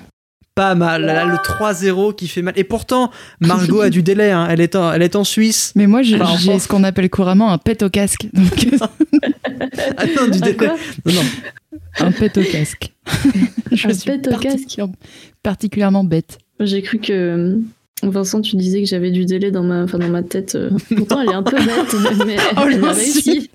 Pas 0.55 0.75
mal. 0.75 1.03
Là, 1.07 1.25
le 1.25 1.37
3-0 1.37 2.15
qui 2.15 2.29
fait 2.29 2.43
mal. 2.43 2.53
Et 2.57 2.65
pourtant, 2.65 3.11
Margot 3.41 3.81
a 3.81 3.89
du 3.89 4.03
délai. 4.03 4.31
hein. 4.31 4.47
Elle, 4.51 4.61
est 4.61 4.77
en, 4.77 4.93
elle 4.93 5.01
est 5.01 5.17
en 5.17 5.25
Suisse. 5.25 5.73
Mais 5.75 5.87
moi, 5.87 6.03
j'ai 6.03 6.21
Enfin, 6.21 6.59
ce 6.59 6.69
qu'on 6.69 6.85
appelle 6.85 7.09
couramment 7.09 7.51
un 7.53 7.57
pet 7.59 7.83
au 7.83 7.89
casque. 7.89 8.27
Donc, 8.33 8.67
Ah 9.97 10.05
non, 10.17 10.29
du 10.29 10.39
Un 10.39 10.41
délai. 10.41 10.67
Non, 11.07 11.13
non. 11.13 11.23
un 12.01 12.13
pet 12.13 12.37
au 12.37 12.43
casque. 12.43 12.93
Je 13.73 13.89
Un 13.89 13.95
suis 13.95 14.11
pet 14.11 14.29
au 14.29 14.37
casque 14.39 14.81
particulièrement 15.43 16.05
bête. 16.05 16.39
J'ai 16.59 16.83
cru 16.83 16.99
que. 16.99 17.59
Vincent, 18.03 18.41
tu 18.41 18.57
disais 18.57 18.81
que 18.83 18.89
j'avais 18.89 19.11
du 19.11 19.27
délai 19.27 19.51
dans 19.51 19.63
ma, 19.63 19.83
enfin, 19.85 19.99
dans 19.99 20.09
ma 20.09 20.23
tête. 20.23 20.55
euh. 20.55 20.71
Pourtant, 20.97 21.21
elle 21.21 21.31
est 21.31 21.35
un 21.35 21.43
peu 21.43 21.57
bête, 21.57 21.95
mais 22.27 22.37
Oh, 22.57 22.63
elle 22.71 22.85
a 22.85 22.93
réussi. 22.93 23.51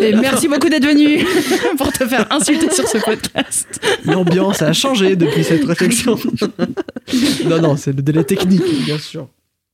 Et 0.00 0.14
merci 0.16 0.48
beaucoup 0.48 0.68
d'être 0.68 0.84
venu 0.86 1.24
pour 1.78 1.90
te 1.92 2.06
faire 2.06 2.26
insulter 2.30 2.70
sur 2.70 2.86
ce 2.86 2.98
podcast. 2.98 3.66
L'ambiance 4.04 4.60
a 4.60 4.72
changé 4.72 5.16
depuis 5.16 5.44
cette 5.44 5.64
réflexion. 5.64 6.18
non, 7.46 7.60
non, 7.60 7.76
c'est 7.76 7.92
le 7.92 8.02
délai 8.02 8.24
technique, 8.24 8.84
bien 8.84 8.98
sûr. 8.98 9.28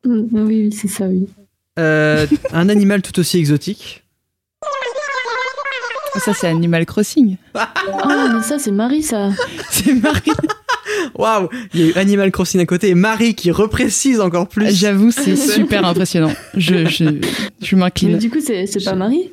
Oui, 0.06 0.28
oui, 0.32 0.72
c'est 0.72 0.88
ça, 0.88 1.06
oui. 1.06 1.26
Euh, 1.78 2.26
un 2.52 2.68
animal 2.68 3.02
tout 3.02 3.18
aussi 3.18 3.38
exotique. 3.38 4.04
Ça, 6.24 6.34
c'est 6.34 6.48
Animal 6.48 6.84
Crossing. 6.86 7.36
Ah, 7.54 7.72
mais 8.34 8.42
ça, 8.42 8.58
c'est 8.58 8.72
Marie, 8.72 9.02
ça. 9.02 9.30
C'est 9.70 9.94
Marie. 9.94 10.32
Waouh 11.14 11.48
Il 11.74 11.80
y 11.80 11.82
a 11.84 11.86
eu 11.86 11.92
Animal 11.94 12.30
Crossing 12.30 12.60
à 12.60 12.66
côté 12.66 12.88
et 12.88 12.94
Marie 12.94 13.34
qui 13.34 13.50
reprécise 13.50 14.20
encore 14.20 14.48
plus. 14.48 14.74
J'avoue, 14.74 15.10
c'est 15.10 15.36
super 15.36 15.84
impressionnant. 15.84 16.32
Je, 16.56 16.86
je, 16.86 17.04
je 17.62 17.74
Mais 17.76 17.80
m'incline. 17.80 18.18
du 18.18 18.30
coup, 18.30 18.40
c'est 18.44 18.66
c'est 18.66 18.82
pas 18.84 18.94
Marie 18.94 19.30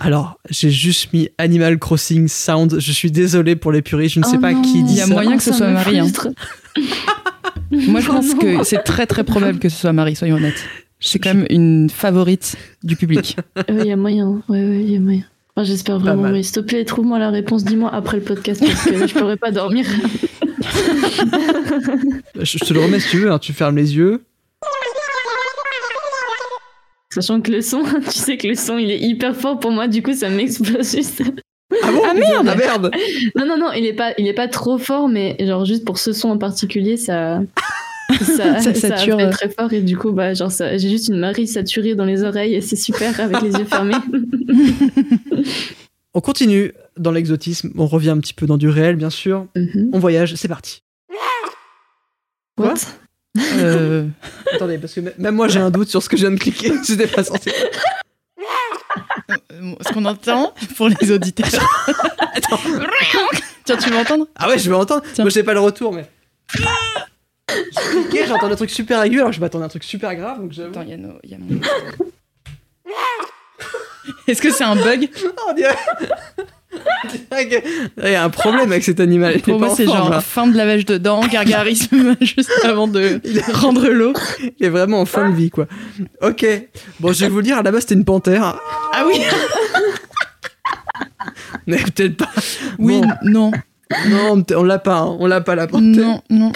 Alors, 0.00 0.38
j'ai 0.50 0.70
juste 0.70 1.12
mis 1.12 1.28
Animal 1.38 1.78
Crossing 1.78 2.28
Sound. 2.28 2.76
Je 2.78 2.92
suis 2.92 3.10
désolé 3.10 3.56
pour 3.56 3.72
les 3.72 3.82
puristes, 3.82 4.14
je 4.14 4.20
ne 4.20 4.24
sais 4.24 4.36
Oh 4.38 4.40
pas 4.40 4.52
non. 4.52 4.62
qui 4.62 4.82
dit 4.82 4.92
Il 4.94 4.98
y 4.98 5.00
a 5.00 5.06
ça. 5.06 5.12
moyen 5.12 5.36
que 5.36 5.42
ce 5.42 5.52
ça 5.52 5.58
soit 5.58 5.70
Marie, 5.70 5.98
hein. 5.98 6.06
Moi, 7.70 8.00
je 8.00 8.06
pense 8.08 8.34
que 8.34 8.62
c'est 8.64 8.82
très 8.84 9.06
très 9.06 9.24
probable 9.24 9.58
que 9.58 9.68
ce 9.68 9.76
soit 9.80 9.92
Marie, 9.92 10.14
soyons 10.14 10.36
honnêtes. 10.36 10.62
C'est 11.00 11.18
quand 11.18 11.34
même 11.34 11.46
une 11.50 11.90
favorite 11.90 12.56
du 12.82 12.96
public. 12.96 13.36
Ouais, 13.56 13.64
Il 13.82 13.86
y 13.86 13.92
a 13.92 13.96
moyen. 13.96 14.40
Ouais, 14.48 14.62
ouais, 14.64 14.80
il 14.82 14.90
y 14.92 14.96
a 14.96 15.00
moyen. 15.00 15.24
Enfin, 15.54 15.64
J'espère 15.64 15.98
vraiment, 15.98 16.28
mais 16.30 16.42
s'il 16.42 16.54
te 16.54 16.60
plaît, 16.60 16.84
trouve-moi 16.84 17.18
la 17.18 17.30
réponse, 17.30 17.64
dis-moi 17.64 17.90
après 17.92 18.18
le 18.18 18.22
podcast, 18.22 18.62
parce 18.64 18.84
que 18.84 19.06
je 19.06 19.14
pourrais 19.14 19.36
pas 19.38 19.50
dormir. 19.50 19.86
Je, 22.40 22.58
te 22.58 22.72
le 22.74 22.80
remets 22.80 23.00
si 23.00 23.10
tu 23.10 23.18
veux, 23.18 23.30
hein, 23.30 23.38
tu 23.38 23.52
fermes 23.52 23.76
les 23.76 23.96
yeux. 23.96 24.22
Sachant 27.12 27.40
que 27.40 27.50
le 27.50 27.62
son, 27.62 27.82
tu 28.04 28.18
sais 28.18 28.36
que 28.36 28.46
le 28.48 28.54
son, 28.54 28.76
il 28.78 28.90
est 28.90 28.98
hyper 29.00 29.34
fort 29.34 29.58
pour 29.58 29.70
moi, 29.70 29.88
du 29.88 30.02
coup, 30.02 30.12
ça 30.12 30.28
m'explose 30.28 30.94
juste. 30.94 31.22
Ah 31.82 31.90
bon? 31.90 32.02
Ah, 32.08 32.14
merde 32.14 32.48
Ah 32.50 32.54
merde 32.54 32.90
Non, 33.34 33.46
non, 33.46 33.58
non, 33.58 33.72
il 33.72 33.86
est 33.86 33.92
pas, 33.94 34.12
il 34.18 34.26
est 34.28 34.34
pas 34.34 34.48
trop 34.48 34.78
fort, 34.78 35.08
mais 35.08 35.36
genre 35.40 35.64
juste 35.64 35.84
pour 35.84 35.98
ce 35.98 36.12
son 36.12 36.28
en 36.30 36.38
particulier, 36.38 36.96
ça. 36.96 37.40
Ça, 38.20 38.60
Ça 38.60 38.74
ça, 38.74 38.74
sature. 38.74 39.18
fait 39.18 39.30
très 39.30 39.48
fort 39.48 39.72
et 39.72 39.80
du 39.80 39.96
coup 39.98 40.12
bah 40.12 40.32
genre 40.32 40.52
ça- 40.52 40.76
j'ai 40.78 40.88
juste 40.88 41.08
une 41.08 41.18
Marie 41.18 41.48
saturée 41.48 41.96
dans 41.96 42.04
les 42.04 42.22
oreilles 42.22 42.54
et 42.54 42.60
c'est 42.60 42.76
super 42.76 43.18
avec 43.18 43.40
les 43.42 43.50
yeux 43.50 43.64
fermés. 43.64 43.94
On 46.14 46.20
continue 46.20 46.72
dans 46.96 47.10
l'exotisme, 47.10 47.72
on 47.76 47.86
revient 47.86 48.10
un 48.10 48.18
petit 48.20 48.34
peu 48.34 48.46
dans 48.46 48.56
du 48.56 48.68
réel, 48.68 48.96
bien 48.96 49.10
sûr. 49.10 49.46
Mhm. 49.56 49.90
On 49.92 49.98
voyage, 49.98 50.34
c'est 50.34 50.48
parti. 50.48 50.80
Quoi? 52.56 52.68
What 52.68 52.74
Euh, 53.58 54.06
Attendez, 54.54 54.78
parce 54.78 54.94
que 54.94 55.00
m- 55.00 55.12
même 55.18 55.34
moi 55.34 55.46
j'ai 55.48 55.60
un 55.60 55.70
doute 55.70 55.88
sur 55.88 56.02
ce 56.02 56.08
que 56.08 56.16
je 56.16 56.22
viens 56.22 56.30
de 56.34 56.38
cliquer. 56.40 56.72
C'était 56.84 57.06
pas 57.06 57.22
censé. 57.22 57.52
euh, 59.30 59.74
ce 59.86 59.92
qu'on 59.92 60.04
entend 60.06 60.54
pour 60.76 60.88
les 60.88 61.10
auditeurs. 61.12 61.46
Attends. 62.34 62.58
Tiens, 63.64 63.76
tu 63.76 63.90
veux 63.90 63.96
entendre? 63.98 64.26
Ah 64.36 64.48
ouais, 64.48 64.58
je 64.58 64.68
vais 64.70 64.76
entendre. 64.76 65.02
Tiens. 65.12 65.24
Moi 65.24 65.30
j'ai 65.30 65.42
pas 65.42 65.52
le 65.54 65.60
retour, 65.60 65.92
mais. 65.92 66.08
J'ai 67.48 68.02
cliqué, 68.02 68.26
j'entends 68.26 68.50
un 68.50 68.56
truc 68.56 68.70
super 68.70 69.02
aigu, 69.02 69.18
alors 69.18 69.30
que 69.30 69.36
je 69.36 69.40
m'attendais 69.40 69.64
à 69.64 69.66
un 69.66 69.68
truc 69.70 69.84
super 69.84 70.14
grave, 70.14 70.40
donc 70.40 70.52
j'avoue. 70.52 70.70
Attends, 70.70 70.82
il 70.82 70.88
y 70.90 70.94
a, 70.94 70.96
nos- 70.96 71.18
il 71.24 71.30
y 71.30 71.34
a 71.34 71.38
mon. 71.38 71.60
Est-ce 74.26 74.40
que 74.42 74.50
c'est 74.50 74.64
un 74.64 74.76
bug? 74.76 75.08
Oh, 75.24 75.50
on 75.50 75.54
Il 78.02 78.10
y 78.10 78.14
a 78.14 78.24
un 78.24 78.30
problème 78.30 78.70
avec 78.72 78.84
cet 78.84 79.00
animal. 79.00 79.40
Pour 79.40 79.58
moi, 79.58 79.70
c'est 79.74 79.84
genre 79.84 80.10
là. 80.10 80.20
fin 80.20 80.46
de 80.46 80.56
lavage 80.56 80.84
de 80.84 80.98
dents, 80.98 81.20
gargarisme 81.26 82.16
juste 82.20 82.50
avant 82.64 82.88
de 82.88 83.20
rendre 83.52 83.88
l'eau. 83.88 84.12
Il 84.58 84.66
est 84.66 84.70
vraiment 84.70 85.00
en 85.00 85.06
fin 85.06 85.30
de 85.30 85.34
vie, 85.34 85.50
quoi. 85.50 85.66
Ok. 86.22 86.46
Bon, 87.00 87.12
je 87.12 87.20
vais 87.20 87.28
vous 87.28 87.38
le 87.38 87.42
dire, 87.42 87.58
à 87.58 87.62
la 87.62 87.70
base, 87.72 87.82
c'était 87.82 87.94
une 87.94 88.04
panthère. 88.04 88.58
Ah 88.92 89.04
oui 89.06 89.20
Mais 91.66 91.78
peut-être 91.78 92.16
pas. 92.16 92.30
Oui, 92.78 93.00
Bon, 93.00 93.08
non, 93.22 93.50
non, 94.08 94.42
on 94.56 94.62
l'a 94.64 94.78
pas, 94.78 94.98
hein. 94.98 95.16
on 95.20 95.26
l'a 95.26 95.40
pas, 95.40 95.54
la 95.54 95.66
panthère. 95.66 95.84
non, 95.84 96.20
non, 96.30 96.50
non. 96.50 96.52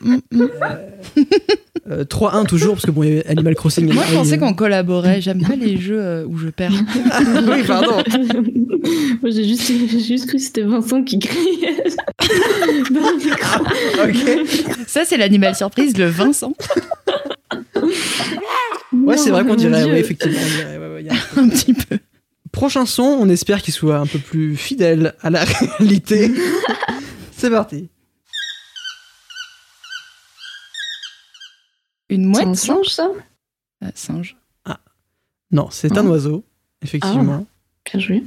mm, 0.00 0.16
mm, 0.32 0.42
mm. 0.42 0.48
Euh, 1.90 2.04
3-1 2.04 2.46
toujours, 2.46 2.74
parce 2.74 2.86
que 2.86 2.92
bon, 2.92 3.02
il 3.02 3.08
y 3.08 3.12
avait 3.18 3.26
Animal 3.26 3.54
Crossing. 3.56 3.92
Moi, 3.92 4.04
je 4.08 4.14
pensais 4.14 4.38
qu'on 4.38 4.54
collaborait. 4.54 5.20
J'aime 5.20 5.42
pas 5.42 5.56
les 5.56 5.76
jeux 5.76 6.00
euh, 6.00 6.24
où 6.26 6.36
je 6.38 6.48
perds. 6.48 6.70
oui, 7.48 7.62
pardon. 7.66 7.96
Moi 9.22 9.30
j'ai 9.30 9.44
juste, 9.44 9.66
juste 9.98 10.26
cru 10.28 10.36
que 10.36 10.42
c'était 10.42 10.62
Vincent 10.62 11.02
qui 11.02 11.18
criait 11.18 11.82
dans 12.90 13.10
le 13.10 13.16
micro. 13.16 13.64
Ok. 14.04 14.84
Ça, 14.86 15.04
c'est 15.04 15.16
l'animal 15.16 15.56
surprise, 15.56 15.96
le 15.98 16.06
Vincent. 16.06 16.52
Ouais, 18.92 19.16
c'est 19.16 19.30
vrai 19.30 19.44
qu'on 19.44 19.54
dirait, 19.56 19.84
oui, 19.84 19.98
effectivement, 19.98 20.38
on 20.40 20.56
dirait. 20.56 20.78
ouais, 20.78 20.94
ouais, 20.94 21.00
il 21.02 21.06
y 21.06 21.10
a- 21.10 21.40
Un 21.40 21.48
petit 21.50 21.74
peu. 21.74 21.96
Prochain 22.52 22.86
son, 22.86 23.02
on 23.02 23.28
espère 23.28 23.62
qu'il 23.62 23.72
soit 23.72 23.98
un 23.98 24.06
peu 24.06 24.18
plus 24.18 24.56
fidèle 24.56 25.14
à 25.20 25.30
la 25.30 25.44
réalité. 25.78 26.30
C'est 27.36 27.50
parti. 27.50 27.88
Une 32.08 32.26
mouette 32.26 32.48
un 32.48 32.54
singe, 32.54 32.88
ça 32.88 33.08
euh, 33.84 33.90
Singe. 33.94 34.36
Ah. 34.64 34.80
Non, 35.52 35.68
c'est 35.70 35.96
un 35.96 36.04
ah. 36.06 36.10
oiseau, 36.10 36.44
effectivement. 36.82 37.46
Ah, 37.46 37.90
Bien 37.90 38.00
joué. 38.00 38.24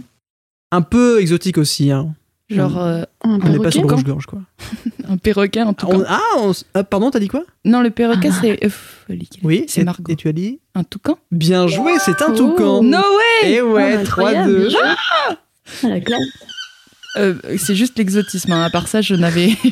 Un 0.71 0.81
peu 0.81 1.19
exotique 1.19 1.57
aussi. 1.57 1.91
Hein. 1.91 2.15
Genre 2.49 2.77
euh, 2.77 3.03
un 3.25 3.39
On 3.41 3.49
n'est 3.49 3.57
pas 3.59 3.71
sur 3.71 3.81
le 3.83 3.87
perroquet 3.87 3.93
rouge-gorge, 4.11 4.25
quoi. 4.25 4.41
un 5.09 5.17
perroquet, 5.17 5.61
en 5.61 5.73
tout 5.73 5.87
cas. 5.87 5.95
On- 5.95 6.03
Ah, 6.07 6.19
on 6.39 6.51
s- 6.51 6.65
ah, 6.73 6.83
pardon, 6.83 7.09
t'as 7.09 7.19
dit 7.19 7.29
quoi? 7.29 7.43
Non, 7.63 7.81
le 7.81 7.89
perroquet, 7.89 8.31
c'est. 8.31 8.63
euh. 8.65 8.69
Oui, 9.43 9.63
c'est 9.67 9.81
et- 9.81 9.83
Margot. 9.85 10.11
Et 10.11 10.15
tu 10.17 10.27
as 10.27 10.33
dit? 10.33 10.59
Un 10.75 10.83
toucan 10.83 11.17
Bien 11.31 11.67
joué, 11.67 11.93
c'est 11.99 12.21
un 12.21 12.31
Oh. 12.33 12.37
toucan. 12.37 12.83
No 12.83 12.97
way 12.97 13.49
Et 13.51 13.61
ouais, 13.61 13.95
Oh, 13.97 14.01
incroyable, 14.01 14.51
3-2. 14.51 14.67
bien 14.67 14.69
joué. 14.69 14.79
Ah, 15.25 15.87
la 15.87 15.99
classe. 16.01 16.21
Euh, 17.15 17.35
C'est 17.57 17.75
juste 17.75 17.97
l'exotisme. 17.97 18.51
hein. 18.51 18.63
À 18.63 18.69
part 18.71 18.87
ça, 18.87 19.01
je 19.01 19.13
n'avais. 19.15 19.49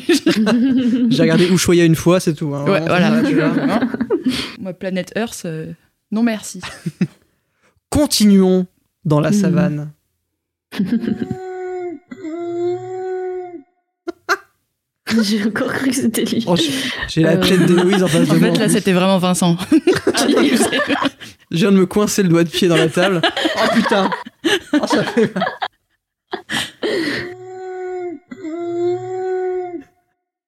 J'ai 1.10 1.22
regardé 1.22 1.48
Ushuaïa 1.50 1.84
une 1.84 1.96
fois, 1.96 2.20
c'est 2.20 2.34
tout. 2.34 2.54
hein. 2.54 2.64
Ouais, 2.64 2.80
Vraiment, 2.80 2.86
voilà. 2.86 3.22
ça, 3.22 3.28
tu 3.28 3.34
vois. 3.34 3.80
Moi, 4.60 4.72
Planète 4.72 5.12
Earth, 5.16 5.42
euh, 5.44 5.72
non 6.12 6.22
merci. 6.22 6.60
Continuons 7.90 8.66
dans 9.04 9.20
la 9.20 9.30
Mhm. 9.30 9.36
savane. 9.36 9.90
J'ai 15.22 15.44
encore 15.46 15.72
cru 15.72 15.88
que 15.90 15.94
c'était 15.96 16.24
lui. 16.24 16.44
Oh, 16.46 16.56
j'ai- 17.08 17.22
la 17.22 17.32
Euh. 17.32 17.36
tête 17.36 17.66
d'Héloïse 17.66 18.02
en 18.02 18.08
face 18.08 18.28
de 18.28 18.32
En 18.32 18.38
moi. 18.38 18.52
fait, 18.52 18.58
là, 18.58 18.68
c'était 18.68 18.92
vraiment 18.92 19.18
Vincent. 19.18 19.56
Je 21.50 21.56
viens 21.58 21.72
de 21.72 21.76
me 21.76 21.86
coincer 21.86 22.22
le 22.22 22.28
doigt 22.30 22.44
de 22.44 22.48
pied 22.48 22.68
dans 22.68 22.76
la 22.76 22.88
table. 22.88 23.20
Oh 23.56 23.60
putain 23.74 24.10
Oh, 24.72 24.86
ça 24.86 25.04
fait 25.04 25.32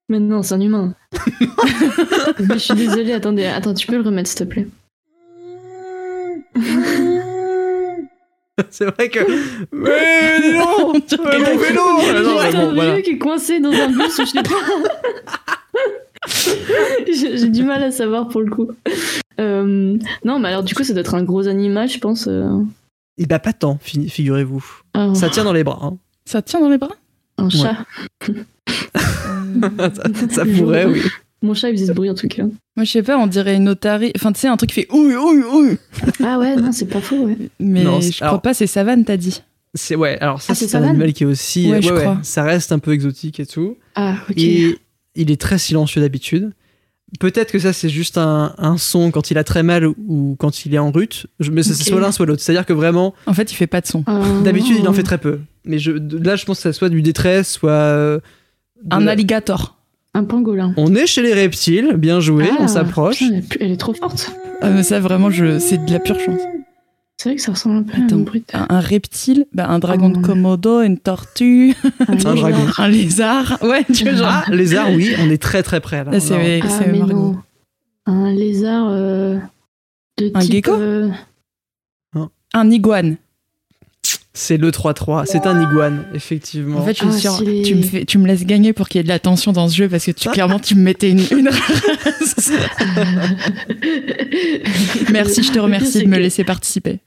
non, 0.09 0.43
c'est 0.43 0.55
un 0.55 0.61
humain. 0.61 0.95
Mais 2.39 2.55
je 2.55 2.59
suis 2.59 2.75
désolée, 2.75 3.13
attendez, 3.13 3.47
attends, 3.47 3.75
tu 3.75 3.87
peux 3.87 3.97
le 3.97 4.03
remettre 4.03 4.29
s'il 4.29 4.39
te 4.41 4.45
plaît? 4.45 4.67
C'est 8.71 8.85
vrai 8.87 9.09
que. 9.09 9.19
Mais 9.73 10.41
dis 10.41 10.53
donc 10.59 11.05
Mais 11.25 11.39
mon 11.39 11.57
vélo 11.57 11.81
non, 12.23 12.37
mais 12.43 12.51
J'ai 12.53 12.57
un 12.59 12.73
voilà. 12.75 12.95
vieux 12.95 13.03
qui 13.03 13.11
est 13.11 13.19
coincé 13.19 13.59
dans 13.61 13.73
un 13.73 13.89
bus 13.89 14.17
je 14.19 14.25
sais 14.25 14.43
pas. 14.43 14.55
J'ai 17.07 17.49
du 17.49 17.65
mal 17.65 17.83
à 17.83 17.91
savoir 17.91 18.29
pour 18.29 18.41
le 18.43 18.51
coup. 18.51 18.69
Euh, 19.41 19.97
non, 20.25 20.39
mais 20.39 20.49
alors 20.49 20.63
du 20.63 20.75
coup, 20.75 20.85
ça 20.85 20.93
doit 20.93 21.01
être 21.01 21.15
un 21.15 21.23
gros 21.25 21.49
animal, 21.49 21.89
je 21.89 21.99
pense. 21.99 22.27
euh. 22.29 22.61
Eh 23.19 23.27
bah, 23.27 23.39
pas 23.39 23.53
tant, 23.53 23.79
fi- 23.81 24.09
figurez-vous. 24.09 24.65
Un, 24.95 25.15
Ça 25.15 25.29
tient 25.29 25.45
dans 25.45 25.53
les 25.53 25.65
bras. 25.65 25.79
hein. 25.83 25.97
Ça 26.25 26.41
tient 26.43 26.61
dans 26.61 26.69
les 26.69 26.79
bras? 26.79 26.95
Un 27.39 27.51
chat. 27.51 27.77
Ça, 29.95 30.03
ça 30.31 30.45
pourrait, 30.45 30.87
oui. 30.87 31.03
Mon 31.45 31.55
chat, 31.55 31.69
il 31.71 31.77
faisait 31.77 31.87
ce 31.87 31.93
bruit 31.93 32.09
en 32.11 32.15
tout 32.15 32.27
cas. 32.27 32.43
Moi, 32.77 32.85
je 32.85 32.91
sais 32.91 33.03
pas, 33.03 33.19
on 33.19 33.27
dirait 33.27 33.55
une 33.55 33.69
otarie. 33.69 34.13
Enfin, 34.17 34.33
tu 34.33 34.41
sais, 34.41 34.49
un 34.49 34.57
truc 34.57 34.71
qui 34.71 34.75
fait 34.81 34.89
ouille, 34.93 35.15
ouille, 35.15 35.43
ouille. 35.45 35.79
Ah 36.25 36.39
ouais, 36.39 36.57
non, 36.57 36.73
c'est 36.73 36.87
pas 36.87 37.01
faux, 37.01 37.27
ouais. 37.27 37.37
Mais 37.61 37.85
Non, 37.85 38.01
je 38.01 38.07
c'est- 38.07 38.13
crois 38.15 38.29
alors- 38.29 38.43
pas, 38.43 38.55
c'est 38.55 38.67
savane, 38.67 39.05
t'as 39.05 39.17
dit. 39.19 39.43
C'est 39.75 39.95
ouais, 39.97 40.19
alors 40.21 40.41
ça 40.41 40.53
Ah, 40.53 40.55
c'est 40.55 40.65
un 40.67 40.69
savane 40.69 40.91
animal 40.91 41.13
qui 41.13 41.25
est 41.25 41.27
aussi 41.27 41.71
Ouais, 41.71 41.83
je 41.83 41.93
crois. 41.93 42.19
ça 42.23 42.45
reste 42.45 42.73
un 42.73 42.79
peu 42.79 42.93
exotique 42.93 43.41
et 43.41 43.47
tout. 43.47 43.77
Ah, 43.95 44.17
ok. 44.31 44.39
Et 44.39 44.79
il 45.17 45.31
est 45.31 45.41
très 45.41 45.59
silencieux 45.59 46.01
d'habitude. 46.01 46.53
Peut-être 47.21 47.53
que 47.53 47.59
ça 47.59 47.73
c'est 47.73 47.89
juste 47.89 48.17
un, 48.19 48.55
un 48.59 48.77
son 48.77 49.11
quand 49.13 49.31
il 49.31 49.39
a 49.39 49.45
très 49.45 49.63
mal 49.63 49.87
ou 49.87 50.35
quand 50.39 50.65
il 50.65 50.75
est 50.75 50.79
en 50.79 50.91
rut, 50.91 51.27
mais 51.39 51.63
c'est 51.63 51.75
soit 51.75 52.01
l'un 52.01 52.11
soit 52.11 52.25
l'autre. 52.27 52.41
C'est-à-dire 52.43 52.67
que 52.67 52.73
vraiment 52.73 53.15
En 53.27 53.35
fait, 53.35 53.53
il 53.53 53.55
fait 53.55 53.67
pas 53.69 53.81
de 53.81 53.87
son. 53.87 54.03
Euh, 54.09 54.43
d'habitude 54.43 54.77
il 54.81 54.89
en 54.89 54.93
fait 54.93 55.03
très 55.05 55.19
peu. 55.19 55.41
Mais 55.65 55.79
je, 55.79 55.93
de- 55.93 56.19
là 56.19 56.35
je 56.37 56.45
pense 56.45 56.57
que 56.59 56.63
ça 56.63 56.73
soit 56.73 56.89
du 56.89 57.03
détresse, 57.03 57.53
soit 57.53 57.71
euh, 57.71 58.19
Un 58.91 59.01
la- 59.01 59.13
alligator. 59.13 59.77
Un 60.15 60.25
pangolin. 60.25 60.73
On 60.77 60.95
est 60.95 61.07
chez 61.07 61.23
les 61.23 61.35
reptiles, 61.35 61.95
bien 61.97 62.21
joué, 62.21 62.47
Ah, 62.53 62.57
on 62.61 62.69
s'approche. 62.69 63.19
putain, 63.19 63.33
Elle 63.33 63.39
est 63.39 63.49
plus- 63.49 63.59
elle 63.61 63.73
est 63.73 63.77
trop 63.77 63.95
forte. 63.95 64.33
Ah, 64.63 64.71
mais 64.71 64.83
ça, 64.85 65.01
vraiment, 65.01 65.29
je... 65.31 65.59
c'est 65.59 65.85
de 65.85 65.93
la 65.93 65.99
pure 65.99 66.19
chance. 66.21 66.41
C'est 67.17 67.29
vrai 67.29 67.37
que 67.37 67.43
ça 67.43 67.53
ressemble 67.53 67.77
un 67.77 67.83
peu 67.83 67.93
Attends. 68.03 68.17
à 68.17 68.19
un 68.19 68.23
bruit. 68.23 68.45
Un, 68.53 68.67
un 68.71 68.81
reptile, 68.81 69.47
bah, 69.53 69.67
un 69.69 69.79
dragon 69.79 70.09
de 70.11 70.19
Oh. 70.19 70.23
Komodo, 70.23 70.83
une 70.83 70.99
tortue, 70.99 71.75
Un 72.09 72.15
dragon. 72.17 72.57
un 72.79 72.89
lézard. 72.89 73.59
Ouais, 73.63 73.85
tu 73.93 74.05
vois, 74.05 74.15
genre. 74.15 74.29
Ah, 74.31 74.45
lézard, 74.51 74.89
oui, 74.93 75.11
on 75.21 75.31
est 75.31 75.41
très 75.43 75.63
très 75.63 75.81
près 75.81 76.05
là. 76.05 76.11
Là, 76.13 76.21
c'est 76.21 76.35
Non. 76.61 76.67
Ah, 76.67 76.69
c'est 76.79 76.91
mais 76.93 76.99
Margot. 76.99 77.15
non. 77.15 77.37
Un 78.07 78.33
lézard 78.33 78.87
euh, 78.91 79.39
de 80.19 80.31
Un 80.35 80.41
type. 80.41 80.53
gecko 80.53 80.73
euh, 80.75 81.09
Un 82.53 82.71
iguane. 82.71 83.17
C'est 84.37 84.57
le 84.57 84.73
3-3, 84.73 85.27
c'est 85.27 85.47
un 85.47 85.63
iguane, 85.63 86.07
effectivement. 86.13 86.81
En 86.81 86.85
fait, 86.85 86.99
je 86.99 87.05
Ah, 87.07 87.13
sûre, 87.13 87.39
tu 87.65 87.77
me, 87.77 87.83
fais, 87.83 88.05
tu 88.05 88.19
me 88.19 88.27
laisses 88.27 88.45
gagner 88.45 88.73
pour 88.73 88.89
qu'il 88.89 88.99
y 88.99 89.01
ait 89.01 89.05
de 89.05 89.09
la 89.09 89.21
tension 89.21 89.53
dans 89.53 89.69
ce 89.69 89.77
jeu 89.77 89.89
parce 89.89 90.05
que 90.05 90.11
tu, 90.11 90.29
clairement, 90.29 90.59
tu 90.59 90.75
me 90.75 90.83
mettais 90.83 91.11
une. 91.11 91.21
une- 91.31 91.51
Merci, 95.13 95.43
je 95.45 95.53
te 95.53 95.59
remercie 95.61 96.03
de 96.03 96.09
me 96.09 96.19
laisser 96.19 96.43
participer. 96.45 96.99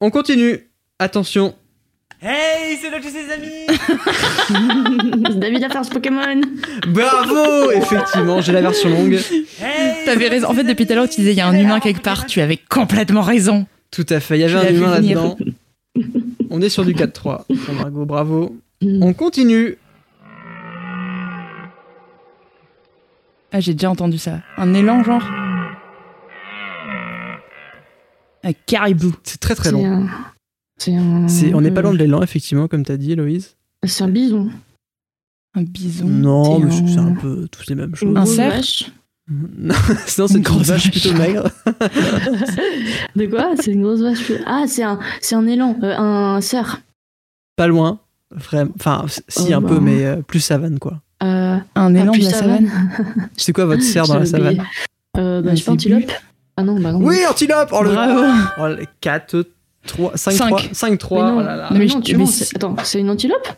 On 0.00 0.10
continue. 0.10 0.68
Attention. 0.98 1.54
Hey, 2.20 2.76
c'est 2.80 2.90
Lotus 2.90 3.12
ses 3.12 3.30
amis 3.32 3.66
David 5.38 5.60
la 5.60 5.68
farce 5.68 5.90
Pokémon. 5.90 6.40
Bravo 6.88 7.70
Effectivement, 7.72 8.40
j'ai 8.40 8.52
la 8.52 8.62
version 8.62 8.88
longue. 8.88 9.14
Hey, 9.60 10.04
T'avais 10.06 10.28
raison. 10.28 10.48
En 10.48 10.54
fait, 10.54 10.64
depuis 10.64 10.86
tout 10.86 10.92
à 10.92 10.96
l'heure, 10.96 11.08
tu 11.08 11.16
disais 11.20 11.32
il 11.32 11.36
y 11.36 11.40
a 11.40 11.46
un 11.46 11.56
humain 11.58 11.80
quelque 11.80 12.00
part. 12.02 12.24
Tu 12.26 12.40
avais 12.40 12.56
complètement 12.56 13.22
raison. 13.22 13.66
Tout 13.90 14.06
à 14.08 14.20
fait, 14.20 14.38
il 14.38 14.42
y 14.42 14.46
Tu 14.48 14.56
avait 14.56 14.68
un 14.68 14.74
humain 14.74 14.90
là-dedans. 15.00 15.36
On 16.54 16.60
est 16.60 16.68
sur 16.68 16.84
du 16.84 16.94
4-3. 16.94 17.44
Bon, 17.48 17.72
Margot, 17.74 18.06
bravo. 18.06 18.56
On 18.82 19.12
continue. 19.12 19.76
Ah, 23.50 23.60
j'ai 23.60 23.72
déjà 23.74 23.90
entendu 23.90 24.18
ça. 24.18 24.40
Un 24.56 24.72
élan, 24.74 25.02
genre 25.02 25.22
Un 28.44 28.52
caribou. 28.66 29.12
C'est 29.24 29.40
très 29.40 29.54
très 29.54 29.70
long. 29.72 29.84
un. 29.84 30.08
Un. 30.88 31.26
On 31.54 31.60
n'est 31.60 31.70
pas 31.70 31.82
loin 31.82 31.92
de 31.92 31.98
l'élan, 31.98 32.22
effectivement, 32.22 32.68
comme 32.68 32.84
t'as 32.84 32.96
dit, 32.96 33.12
Héloïse. 33.12 33.56
C'est 33.84 34.04
un 34.04 34.08
bison. 34.08 34.50
Un 35.54 35.62
bison. 35.62 36.06
Non, 36.06 36.58
c'est 36.60 36.64
mais 36.66 36.70
c'est- 36.72 36.94
c'est 36.94 36.98
un- 36.98 37.14
peu 37.14 37.48
toutes 37.50 37.66
les 37.68 37.74
mêmes 37.76 37.94
choses. 37.94 38.16
Un 38.16 38.26
cerf 38.26 38.54
vache. 38.56 38.90
Non, 39.58 39.74
sinon, 40.06 40.26
c'est 40.28 40.34
une 40.34 40.42
grosse 40.42 40.56
grosse 40.56 40.68
vache 40.68 40.84
vache. 40.84 40.90
plutôt 41.02 41.16
maigre. 41.16 41.50
De 43.16 43.26
quoi? 43.26 43.52
C'est 43.60 43.72
une 43.72 43.82
grosse 43.82 44.00
vache. 44.00 44.32
Ah, 44.46 44.64
c'est 44.66 44.82
un, 44.82 44.98
c'est 45.20 45.34
un 45.34 45.46
élan, 45.46 45.76
euh, 45.82 45.96
un 45.96 46.40
cerf. 46.40 46.80
Pas 47.56 47.66
loin. 47.66 48.00
Vraiment. 48.30 48.72
Enfin, 48.78 49.04
si, 49.28 49.48
Oh, 49.50 49.54
un 49.54 49.60
bah. 49.60 49.68
peu, 49.68 49.80
mais 49.80 50.04
euh, 50.04 50.16
plus 50.22 50.40
savane, 50.40 50.78
quoi. 50.78 51.00
Euh, 51.22 51.56
Un 51.76 51.94
ah, 51.94 52.00
élan 52.00 52.12
de 52.12 52.18
plus 52.18 52.24
la 52.24 52.30
savane. 52.30 52.70
C'est 53.36 53.52
quoi 53.52 53.64
votre 53.64 53.82
cerf 53.82 54.06
dans 54.08 54.18
la 54.18 54.26
savane? 54.26 54.62
Euh, 55.16 55.40
bah, 55.40 55.50
Un 55.50 55.54
je 55.54 55.60
sais 55.60 55.64
pas, 55.64 55.72
antilope. 55.72 56.12
Ah 56.56 56.62
non, 56.62 56.78
bah 56.80 56.92
non. 56.92 56.98
Oui, 57.00 57.18
antilope 57.28 57.70
Oh, 57.72 57.82
le... 57.82 57.92
Bravo. 57.92 58.24
oh, 58.58 58.66
le 58.68 58.86
4, 59.00 59.46
3, 59.86 60.16
5, 60.16 60.30
Cinq. 60.32 60.48
3, 60.48 60.60
5, 60.72 60.90
Mais 60.90 60.96
3. 60.98 61.30
non, 61.30 61.38
Oh 61.38 61.42
là 61.42 61.56
là. 61.56 61.68
mais 61.70 61.78
Mais 61.80 61.86
non, 61.86 61.96
je- 61.98 62.02
tu 62.02 62.16
mais 62.16 62.24
mens, 62.24 62.52
Attends, 62.54 62.76
c'est 62.84 63.00
une 63.00 63.10
antilope? 63.10 63.48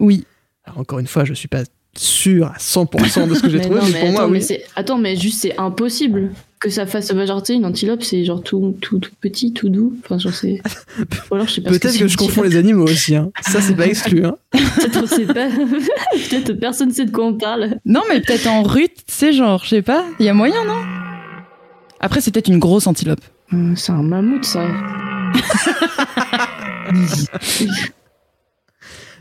Oui. 0.00 0.26
Alors, 0.64 0.80
encore 0.80 0.98
une 0.98 1.06
fois, 1.06 1.24
je 1.24 1.34
suis 1.34 1.48
pas 1.48 1.62
sûr 1.98 2.46
à 2.46 2.56
100% 2.58 3.28
de 3.28 3.34
ce 3.34 3.42
que 3.42 3.50
j'ai 3.50 3.60
trouvé, 3.60 3.80
non, 3.80 3.86
mais, 3.86 3.92
mais 3.92 4.00
pour 4.00 4.10
moi, 4.10 4.20
attends, 4.22 4.30
mais 4.30 4.46
oui. 4.46 4.56
Attends, 4.76 4.98
mais 4.98 5.16
juste, 5.16 5.40
c'est 5.42 5.58
impossible 5.58 6.30
que 6.60 6.70
ça 6.70 6.86
fasse. 6.86 7.12
Bah, 7.12 7.26
genre, 7.26 7.42
tu 7.42 7.52
sais, 7.52 7.54
une 7.54 7.66
antilope, 7.66 8.02
c'est 8.02 8.24
genre 8.24 8.42
tout, 8.42 8.76
tout, 8.80 8.98
tout 8.98 9.10
petit, 9.20 9.52
tout 9.52 9.68
doux. 9.68 9.94
Enfin, 10.02 10.18
genre, 10.18 10.32
c'est. 10.32 10.62
Ou 11.30 11.34
alors, 11.34 11.46
je 11.46 11.54
sais 11.54 11.60
pas. 11.60 11.70
Peut-être 11.70 11.98
que 11.98 12.08
je 12.08 12.16
confonds 12.16 12.42
les 12.42 12.56
animaux 12.56 12.84
aussi. 12.84 13.14
Hein. 13.14 13.30
Ça, 13.42 13.60
c'est 13.60 13.74
pas 13.74 13.86
exclu. 13.86 14.24
Hein. 14.24 14.36
Peut-être 14.52 15.02
on 15.02 15.06
sait 15.06 15.26
pas. 15.26 15.48
Peut-être 16.30 16.52
personne 16.54 16.90
sait 16.90 17.04
de 17.04 17.10
quoi 17.10 17.26
on 17.26 17.34
parle. 17.34 17.78
Non, 17.84 18.00
mais 18.08 18.20
peut-être 18.20 18.46
en 18.46 18.62
rut, 18.62 18.92
c'est 19.06 19.32
genre, 19.32 19.62
je 19.64 19.70
sais 19.70 19.82
pas. 19.82 20.04
Il 20.18 20.26
y 20.26 20.28
a 20.28 20.34
moyen, 20.34 20.64
non? 20.64 20.80
Après, 22.00 22.20
c'est 22.20 22.30
peut-être 22.30 22.48
une 22.48 22.58
grosse 22.58 22.86
antilope. 22.86 23.20
Hum, 23.52 23.76
C'est 23.76 23.92
un 23.92 24.02
mammouth, 24.02 24.44
ça. 24.44 24.66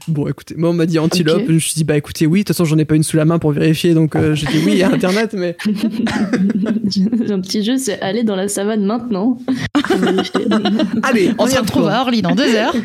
Bon, 0.07 0.27
écoutez, 0.27 0.55
moi, 0.57 0.69
on 0.69 0.73
m'a 0.73 0.85
dit 0.85 0.99
antilope. 0.99 1.43
Je 1.47 1.53
me 1.53 1.59
suis 1.59 1.73
dit, 1.75 1.83
bah 1.83 1.95
écoutez, 1.95 2.25
oui, 2.27 2.39
de 2.39 2.43
toute 2.43 2.55
façon, 2.55 2.65
j'en 2.65 2.77
ai 2.77 2.85
pas 2.85 2.95
une 2.95 3.03
sous 3.03 3.15
la 3.17 3.25
main 3.25 3.39
pour 3.39 3.51
vérifier, 3.51 3.93
donc 3.93 4.15
euh, 4.15 4.35
j'ai 4.35 4.47
dit 4.47 4.59
oui 4.65 4.83
à 4.83 4.91
internet, 4.91 5.33
mais 5.33 5.55
J'ai 5.65 7.31
un 7.31 7.39
petit 7.39 7.63
jeu, 7.63 7.77
c'est 7.77 8.01
aller 8.01 8.23
dans 8.23 8.35
la 8.35 8.47
savane 8.47 8.85
maintenant. 8.85 9.39
allez, 11.03 11.31
On 11.37 11.47
se 11.47 11.57
retrouve 11.57 11.87
à 11.87 12.01
Orly 12.01 12.21
dans 12.21 12.35
deux 12.35 12.53
heures. 12.55 12.75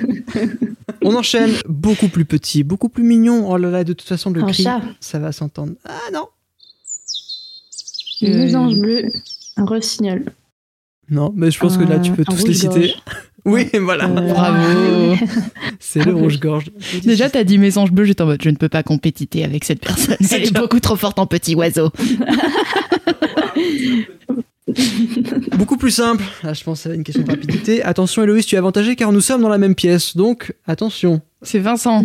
On 1.03 1.15
enchaîne 1.15 1.51
beaucoup 1.69 2.09
plus 2.09 2.25
petit, 2.25 2.63
beaucoup 2.65 2.89
plus 2.89 3.03
mignon. 3.05 3.51
Oh 3.51 3.57
là 3.57 3.71
là, 3.71 3.85
de 3.85 3.93
toute 3.93 4.09
façon, 4.09 4.31
le 4.31 4.43
Un 4.43 4.47
cri, 4.47 4.63
chat, 4.65 4.81
ça 5.01 5.19
va 5.19 5.33
s'entendre. 5.33 5.73
Ah 5.85 5.93
non 6.13 6.27
une 8.21 8.33
Euh, 8.35 8.39
mésange 8.45 8.75
bleue, 8.75 9.05
un 9.57 9.65
rossignol. 9.65 10.25
Non, 11.11 11.33
mais 11.37 11.51
je 11.51 11.59
pense 11.59 11.77
que 11.77 11.85
là, 11.85 11.99
tu 12.01 12.13
peux 12.13 12.25
tous 12.25 12.47
les 12.47 12.55
citer. 12.55 12.95
Oui, 13.45 13.69
voilà, 13.81 14.07
Euh, 14.07 14.33
Bravo. 14.33 15.17
c'est 15.81 16.05
le 16.05 16.15
rouge-gorge. 16.15 16.67
Déjà, 17.05 17.31
t'as 17.31 17.45
dit 17.45 17.59
mésange 17.59 17.93
bleu, 17.93 18.05
j'étais 18.05 18.23
en 18.23 18.27
mode, 18.27 18.43
je 18.43 18.51
ne 18.51 18.57
peux 18.57 18.69
pas 18.69 18.83
compétiter 18.83 19.45
avec 19.45 19.65
cette 19.65 19.81
personne. 19.81 20.17
Elle 20.31 20.45
est 20.45 20.53
beaucoup 20.55 20.81
trop 20.81 20.97
forte 20.97 21.19
en 21.19 21.27
petit 21.27 21.55
oiseau. 21.55 21.91
Beaucoup 25.57 25.77
plus 25.79 25.91
simple. 25.91 26.23
Là, 26.43 26.53
je 26.53 26.63
pense 26.63 26.83
que 26.83 26.91
c'est 26.91 26.95
une 26.95 27.03
question 27.03 27.23
de 27.25 27.31
rapidité. 27.31 27.83
Attention, 27.83 28.23
Héloïse, 28.23 28.45
tu 28.45 28.55
es 28.55 28.59
avantagée 28.59 28.97
car 28.97 29.13
nous 29.13 29.21
sommes 29.23 29.41
dans 29.41 29.49
la 29.49 29.57
même 29.59 29.75
pièce. 29.75 30.15
Donc, 30.17 30.55
attention. 30.67 31.23
C'est 31.43 31.59
Vincent. 31.59 32.05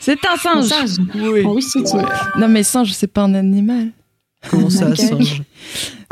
C'est 0.00 0.18
un 0.26 0.34
Un 0.34 0.36
singe. 0.36 0.66
singe. 0.66 0.96
Oui. 1.14 1.40
Oh 1.46 1.54
oui, 1.56 1.62
c'est 1.62 1.80
Non, 2.38 2.48
mais 2.48 2.62
singe, 2.62 2.92
c'est 2.92 3.06
pas 3.06 3.22
un 3.22 3.34
animal. 3.34 3.88
Comment 4.50 4.68
ça, 4.68 4.94
singe? 4.94 5.42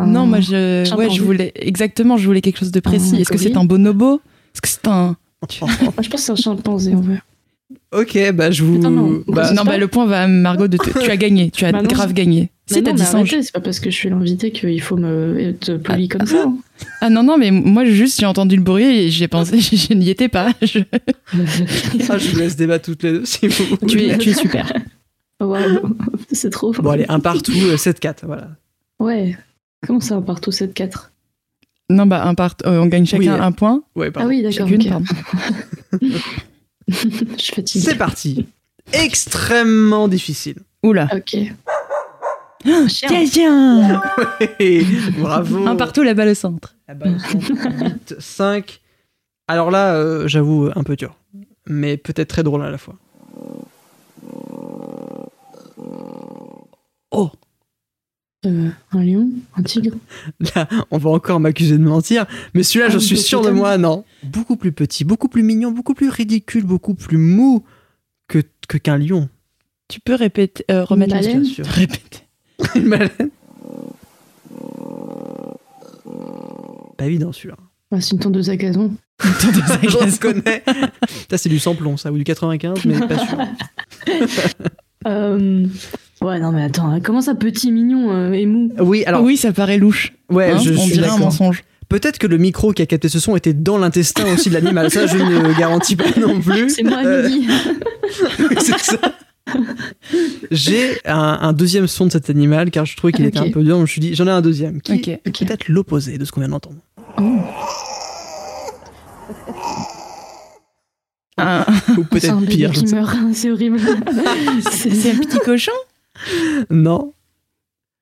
Non, 0.06 0.26
moi, 0.26 0.40
je, 0.40 0.94
ouais, 0.96 1.10
je 1.10 1.22
voulais 1.22 1.52
exactement, 1.56 2.16
je 2.16 2.26
voulais 2.26 2.40
quelque 2.40 2.58
chose 2.58 2.72
de 2.72 2.80
précis. 2.80 3.16
Est-ce 3.16 3.30
que 3.30 3.38
c'est 3.38 3.56
un 3.56 3.64
bonobo? 3.64 4.20
Est-ce 4.54 4.60
que 4.62 4.68
c'est 4.68 4.86
un 4.88 5.16
Moi, 5.42 5.48
je 6.02 6.08
pense 6.08 6.08
que 6.10 6.16
c'est 6.18 6.32
un 6.32 6.36
chimpanzé 6.36 6.94
en 6.94 7.00
vrai. 7.00 7.20
Ok, 7.92 8.18
bah 8.34 8.50
je 8.50 8.64
vous. 8.64 8.78
Attends, 8.78 8.90
non. 8.90 9.22
bah, 9.28 9.52
Non, 9.52 9.62
bah 9.64 9.78
le 9.78 9.86
point 9.86 10.04
va 10.06 10.22
à 10.22 10.26
Margot 10.26 10.66
de 10.66 10.76
te- 10.76 10.98
tu 11.04 11.10
as 11.10 11.16
gagné, 11.16 11.50
tu 11.52 11.64
as 11.64 11.70
Bah 11.72 11.82
non, 11.82 11.88
grave 11.88 12.12
gagné. 12.12 12.50
Mais 12.70 12.76
Si 12.76 12.82
t'as 12.82 12.92
dit 12.92 13.02
c'est 13.42 13.52
pas 13.52 13.60
parce 13.60 13.78
que 13.80 13.90
je 13.90 13.94
suis 13.96 14.10
l'invité 14.10 14.50
qu'il 14.52 14.80
faut 14.80 14.96
me 14.96 15.38
être 15.40 15.74
poli 15.76 16.08
comme 16.08 16.26
ça. 16.26 16.44
hein. 16.46 16.56
Ah 17.00 17.10
non 17.10 17.22
non, 17.22 17.36
mais 17.38 17.50
moi 17.52 17.84
juste 17.84 18.18
j'ai 18.20 18.26
entendu 18.26 18.56
le 18.56 18.62
bruit 18.62 18.84
et 18.84 19.10
j'ai 19.10 19.28
pensé 19.28 19.60
je 19.60 19.92
n'y 19.94 20.08
étais 20.10 20.28
pas. 20.28 20.50
Je- 20.62 20.80
ah, 22.08 22.18
je 22.18 22.30
vous 22.30 22.38
laisse 22.38 22.56
débattre 22.56 22.84
toutes 22.86 23.02
les 23.04 23.12
deux 23.12 23.24
si 23.24 23.46
vous 23.48 23.76
Tu 23.86 23.98
voulez. 23.98 24.10
es 24.10 24.18
tu 24.18 24.30
es 24.30 24.34
super. 24.34 24.72
Waouh, 25.40 25.96
c'est 26.32 26.50
trop. 26.50 26.72
Bon, 26.72 26.90
allez, 26.90 27.06
un 27.08 27.18
partout, 27.20 27.52
euh, 27.52 27.76
7-4, 27.76 28.26
voilà. 28.26 28.48
Ouais. 28.98 29.36
Comment 29.86 30.00
ça, 30.00 30.14
un 30.16 30.22
partout 30.22 30.50
7-4 30.50 31.10
Non 31.90 32.06
bah 32.06 32.24
un 32.24 32.34
part, 32.34 32.54
euh, 32.66 32.78
on 32.80 32.86
gagne 32.86 33.06
chacun 33.06 33.34
Oui. 33.34 33.40
un 33.40 33.52
point. 33.52 33.82
Ouais, 33.96 34.10
Ah 34.16 34.26
oui, 34.26 34.42
d'accord. 34.42 34.68
Chacune, 34.68 34.82
ok. 34.82 34.88
pardon. 34.88 35.04
je 36.88 37.36
suis 37.42 37.54
fatiguée. 37.54 37.84
C'est 37.84 37.96
parti. 37.96 38.46
Extrêmement 38.92 40.08
difficile. 40.08 40.56
Oula. 40.82 41.08
Ok. 41.14 41.36
Chien. 42.88 43.08
Quelqu'un 43.08 44.02
Bravo. 45.18 45.66
Un 45.66 45.76
partout 45.76 46.02
la 46.02 46.12
balle 46.14 46.28
au 46.28 46.34
centre. 46.34 46.74
La 46.88 46.94
balle 46.94 47.16
au 47.16 47.18
centre, 47.18 47.82
8, 47.82 48.16
5. 48.18 48.80
Alors 49.48 49.70
là, 49.70 49.94
euh, 49.94 50.28
j'avoue, 50.28 50.68
un 50.74 50.82
peu 50.82 50.94
dur. 50.96 51.16
Mais 51.66 51.96
peut-être 51.96 52.28
très 52.28 52.42
drôle 52.42 52.62
à 52.62 52.70
la 52.70 52.78
fois. 52.78 52.96
Oh 57.12 57.30
Euh, 58.46 58.70
un 58.92 59.04
lion 59.04 59.28
Un 59.54 59.62
tigre 59.62 59.94
Là, 60.54 60.66
on 60.90 60.96
va 60.96 61.10
encore 61.10 61.40
m'accuser 61.40 61.76
de 61.76 61.82
mentir. 61.82 62.24
Mais 62.54 62.62
celui-là, 62.62 62.86
Ah, 62.88 62.92
je 62.92 62.98
suis 62.98 63.18
sûr 63.18 63.42
de 63.42 63.50
moi, 63.50 63.76
non. 63.76 64.04
Beaucoup 64.22 64.56
plus 64.56 64.72
petit, 64.72 65.04
beaucoup 65.04 65.28
plus 65.28 65.42
mignon, 65.42 65.72
beaucoup 65.72 65.94
plus 65.94 66.08
ridicule, 66.08 66.64
beaucoup 66.64 66.94
plus 66.94 67.18
mou 67.18 67.64
que 68.28 68.38
qu'un 68.78 68.96
lion. 68.96 69.28
Tu 69.88 70.00
peux 70.00 70.14
répéter 70.14 70.64
euh, 70.70 70.84
remettre 70.84 71.14
la 71.14 71.20
Bien 71.20 71.44
sûr. 71.44 71.66
Répéter. 71.66 72.20
Une 72.76 72.88
baleine. 72.88 73.30
Pas 76.96 77.06
évident 77.06 77.32
celui-là. 77.32 77.56
Ah, 77.90 78.00
C'est 78.00 78.12
une 78.12 78.20
tondeuse 78.20 78.48
à 78.50 78.56
gazon. 78.56 78.94
Je 79.22 79.96
reconnais. 79.96 80.62
Ça, 81.30 81.36
c'est 81.38 81.48
du 81.48 81.58
samplon, 81.58 81.96
ça, 81.96 82.12
ou 82.12 82.16
du 82.16 82.24
95, 82.24 82.84
mais 82.86 83.00
pas 83.06 83.18
sûr. 83.18 83.38
Euh, 85.06 85.66
Ouais, 86.22 86.38
non, 86.38 86.52
mais 86.52 86.62
attends, 86.64 86.90
hein, 86.90 87.00
comment 87.00 87.22
ça, 87.22 87.34
petit, 87.34 87.72
mignon 87.72 88.10
euh, 88.12 88.32
et 88.32 88.44
mou 88.46 88.70
Oui, 88.78 89.04
alors, 89.06 89.22
oui, 89.22 89.36
ça 89.38 89.52
paraît 89.52 89.78
louche. 89.78 90.12
ouais, 90.30 90.50
hein, 90.50 90.58
je 90.58 90.72
on 90.72 90.76
suis 90.84 90.92
dirait 90.92 91.08
un 91.08 91.16
mensonge. 91.16 91.64
Peut-être 91.88 92.18
que 92.18 92.26
le 92.26 92.36
micro 92.36 92.72
qui 92.72 92.82
a 92.82 92.86
capté 92.86 93.08
ce 93.08 93.18
son 93.18 93.34
était 93.36 93.54
dans 93.54 93.78
l'intestin 93.78 94.24
aussi 94.34 94.48
de 94.50 94.54
l'animal. 94.54 94.90
Ça, 94.90 95.06
je 95.06 95.16
ne 95.16 95.58
garantis 95.58 95.96
pas 95.96 96.04
non 96.20 96.38
plus. 96.40 96.70
C'est 96.70 96.82
moi, 96.84 96.98
Euh, 97.04 97.28
midi. 97.28 97.48
c'est 98.60 98.78
ça. 98.78 98.98
J'ai 100.52 100.98
un, 101.04 101.38
un 101.40 101.52
deuxième 101.52 101.88
son 101.88 102.06
de 102.06 102.12
cet 102.12 102.30
animal 102.30 102.70
car 102.70 102.84
je 102.84 102.96
trouvais 102.96 103.12
qu'il 103.12 103.24
était 103.24 103.40
Ok. 103.40 103.46
un 103.48 103.50
peu 103.50 103.62
dur. 103.64 103.70
donc 103.76 103.78
Je 103.78 103.82
me 103.82 103.86
suis 103.88 104.00
dit, 104.00 104.14
j'en 104.14 104.26
ai 104.28 104.30
un 104.30 104.40
deuxième 104.42 104.80
qui 104.82 104.92
est 104.92 105.20
peut-être 105.24 105.68
l'opposé 105.68 106.16
de 106.18 106.24
ce 106.24 106.30
qu'on 106.30 106.40
vient 106.40 106.50
d'entendre. 106.50 106.76
Oh, 107.18 107.22
Un- 111.38 111.64
Ou 111.96 112.04
peut-être 112.04 112.38
pire. 112.46 112.70
meurt, 112.92 113.16
c'est 113.32 113.50
horrible. 113.50 113.78
C'est 114.70 115.10
un 115.12 115.16
petit 115.16 115.38
cochon? 115.38 115.72
Non, 116.70 117.12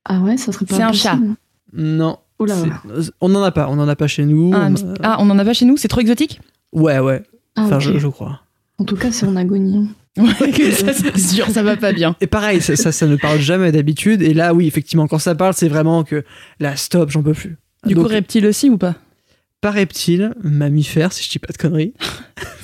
Ah 0.04 0.20
ouais, 0.20 0.36
ça 0.36 0.52
serait 0.52 0.66
pas 0.66 0.76
C'est 0.76 0.82
un 0.82 0.92
chat. 0.92 1.18
non. 1.72 2.18
Oula. 2.38 2.54
C'est- 3.00 3.10
On 3.20 3.28
n'en 3.28 3.42
a 3.42 3.50
pas. 3.50 3.68
On 3.68 3.76
n'en 3.76 3.88
a 3.88 3.96
pas 3.96 4.06
chez 4.06 4.24
nous. 4.24 4.52
Ah, 4.54 4.66
un 4.66 4.74
On 4.74 4.94
Ah, 5.02 5.16
on 5.18 5.28
en 5.30 5.38
a 5.38 5.44
pas 5.44 5.54
chez 5.54 5.64
nous 5.64 5.76
C'est 5.76 5.88
trop 5.88 6.00
exotique 6.00 6.40
Ouais, 6.72 6.98
ouais. 7.00 7.22
Ah, 7.56 7.62
Enfin, 7.64 7.80
je, 7.80 7.98
je 7.98 8.06
crois. 8.08 8.42
En 8.78 8.84
tout 8.84 8.94
cas, 8.96 9.10
c'est 9.10 9.26
en 9.26 9.34
agonie. 9.36 9.76
hein. 9.76 9.88
Ouais, 10.40 10.50
que 10.52 10.70
ça 10.72 10.92
c'est 10.92 11.16
sûr, 11.34 11.48
ça 11.48 11.62
va 11.62 11.76
pas 11.76 11.92
bien. 11.92 12.16
Et 12.20 12.26
pareil, 12.26 12.60
ça, 12.60 12.74
ça, 12.76 12.90
ça 12.92 13.06
ne 13.06 13.16
parle 13.16 13.38
jamais 13.40 13.70
d'habitude. 13.72 14.22
Et 14.22 14.34
là, 14.34 14.52
oui, 14.54 14.66
effectivement, 14.66 15.06
quand 15.08 15.18
ça 15.18 15.34
parle, 15.34 15.54
c'est 15.54 15.68
vraiment 15.68 16.02
que 16.04 16.24
là, 16.60 16.74
stop, 16.76 17.10
j'en 17.10 17.22
peux 17.22 17.34
plus. 17.34 17.56
Du 17.86 17.94
Donc, 17.94 18.04
coup, 18.06 18.10
reptile 18.10 18.46
aussi 18.46 18.68
ou 18.70 18.78
pas? 18.78 18.94
pas 19.60 19.70
reptile, 19.72 20.34
mammifère, 20.44 21.12
si 21.12 21.24
je 21.24 21.30
dis 21.30 21.38
pas 21.40 21.52
de 21.52 21.56
conneries. 21.58 21.92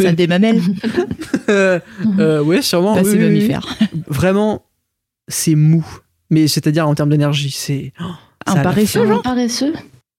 Ça 0.00 0.10
a 0.10 0.12
des 0.12 0.28
mamelles 0.28 0.60
Euh, 1.48 1.80
euh, 2.20 2.40
ouais, 2.42 2.62
sûrement. 2.62 2.94
Bah, 2.94 3.00
oui, 3.04 3.10
c'est 3.10 3.16
oui, 3.18 3.24
oui. 3.24 3.30
mammifère. 3.34 3.66
Vraiment, 4.06 4.64
c'est 5.28 5.54
mou. 5.54 5.84
Mais 6.30 6.48
c'est-à-dire 6.48 6.88
en 6.88 6.94
termes 6.94 7.10
d'énergie, 7.10 7.50
c'est. 7.50 7.92
oh, 8.00 8.04
Un 8.46 8.54
la 8.56 8.62
paresseux, 8.62 9.06
genre 9.06 9.22
paresseux 9.22 9.72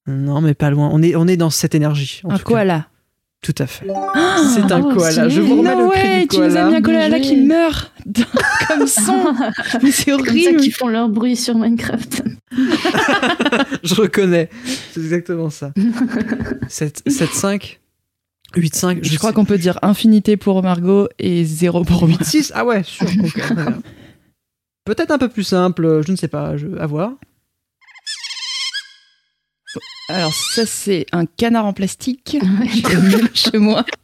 Non, 0.06 0.40
mais 0.40 0.54
pas 0.54 0.70
loin. 0.70 0.88
On 0.92 1.02
est, 1.02 1.16
on 1.16 1.26
est 1.26 1.36
dans 1.36 1.50
cette 1.50 1.74
énergie. 1.74 2.20
en 2.24 2.30
Un 2.30 2.38
tout 2.38 2.44
cas. 2.44 2.50
koala. 2.50 2.86
Tout 3.42 3.54
à 3.58 3.66
fait. 3.66 3.86
c'est 4.54 4.72
un 4.72 4.80
oh, 4.82 4.94
koala. 4.94 5.28
Je 5.28 5.40
vous 5.40 5.58
remets 5.58 5.74
Non 5.74 5.88
le 5.88 5.90
cri 5.92 6.08
ouais, 6.08 6.20
du 6.22 6.28
tu 6.28 6.38
nous 6.38 6.44
as 6.44 6.48
koala. 6.50 6.64
mis 6.70 6.76
un 6.76 6.80
Bien 6.80 6.82
koala 6.82 7.20
qui 7.20 7.36
meurt 7.36 7.92
comme 8.68 8.86
son. 8.86 9.34
Mais 9.82 9.90
c'est 9.92 10.10
Comme 10.12 10.24
ça 10.26 10.30
horrible. 10.32 10.60
qui 10.60 10.70
font 10.70 10.88
leur 10.88 11.08
bruit 11.08 11.36
sur 11.36 11.54
Minecraft. 11.56 12.22
Je 13.82 13.94
reconnais. 13.94 14.48
C'est 14.92 15.00
exactement 15.00 15.50
ça. 15.50 15.72
7, 16.68 17.02
7 17.06 17.30
5 17.30 17.80
8 18.56 18.74
5 18.74 18.98
Je 19.02 19.18
crois 19.18 19.32
qu'on 19.32 19.44
peut 19.44 19.58
dire 19.58 19.78
infinité 19.82 20.36
pour 20.36 20.62
Margot 20.62 21.08
et 21.18 21.44
zéro 21.44 21.84
pour 21.84 22.08
moi. 22.08 22.16
8 22.18 22.24
6 22.24 22.52
Ah 22.54 22.64
ouais, 22.64 22.82
sûr. 22.84 23.06
Peut-être 24.86 25.10
un 25.10 25.18
peu 25.18 25.28
plus 25.28 25.42
simple, 25.44 26.02
je 26.06 26.10
ne 26.12 26.16
sais 26.16 26.28
pas, 26.28 26.56
je... 26.56 26.68
à 26.78 26.86
voir. 26.86 27.12
Alors 30.08 30.32
ça 30.32 30.64
c'est 30.64 31.04
un 31.12 31.26
canard 31.26 31.66
en 31.66 31.72
plastique 31.72 32.38
chez 33.34 33.58
moi. 33.58 33.84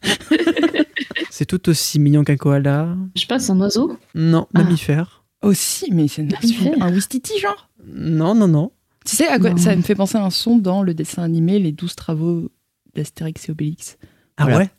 C'est 1.29 1.45
tout 1.47 1.67
aussi 1.69 1.99
mignon 1.99 2.23
qu'un 2.23 2.35
koala. 2.37 2.95
Je 3.15 3.21
sais 3.21 3.27
pas, 3.27 3.39
c'est 3.39 3.51
un 3.53 3.59
oiseau 3.59 3.97
Non, 4.13 4.47
Ah. 4.53 4.59
mammifère. 4.61 5.23
Aussi, 5.41 5.87
mais 5.91 6.07
c'est 6.07 6.21
Mammifère. 6.23 6.73
un 6.79 6.93
Wistiti 6.93 7.39
genre. 7.39 7.69
Non, 7.87 8.35
non, 8.35 8.47
non. 8.47 8.71
Tu 9.03 9.15
sais 9.15 9.27
à 9.27 9.39
quoi 9.39 9.49
Non. 9.49 9.57
ça 9.57 9.75
me 9.75 9.81
fait 9.81 9.95
penser 9.95 10.17
à 10.19 10.23
un 10.23 10.29
son 10.29 10.57
dans 10.59 10.83
le 10.83 10.93
dessin 10.93 11.23
animé 11.23 11.57
Les 11.57 11.71
12 11.71 11.95
travaux 11.95 12.51
d'Astérix 12.93 13.49
et 13.49 13.51
Obélix. 13.51 13.97
Ah 14.37 14.47
ouais 14.47 14.69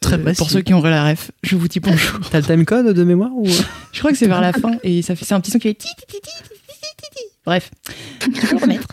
Très 0.00 0.16
euh, 0.16 0.22
précis. 0.22 0.38
Pour 0.38 0.50
ceux 0.50 0.62
qui 0.62 0.74
ont 0.74 0.82
la 0.82 1.10
ref, 1.10 1.30
je 1.42 1.56
vous 1.56 1.68
dis 1.68 1.80
bonjour. 1.80 2.20
T'as 2.30 2.40
le 2.40 2.44
timecode 2.44 2.88
de 2.88 3.04
mémoire 3.04 3.30
ou... 3.34 3.46
Euh 3.46 3.52
je 3.92 3.98
crois 3.98 4.10
que 4.10 4.18
c'est 4.18 4.26
vers 4.26 4.40
la 4.40 4.52
fin 4.52 4.72
et 4.82 5.02
ça 5.02 5.14
fait 5.14 5.24
c'est 5.24 5.34
un 5.34 5.40
petit 5.40 5.50
son 5.50 5.58
qui 5.58 5.68
fait. 5.68 5.78
Bref, 7.44 7.70
je 8.20 8.26
peux 8.26 8.56
le 8.56 8.60
remettre. 8.62 8.88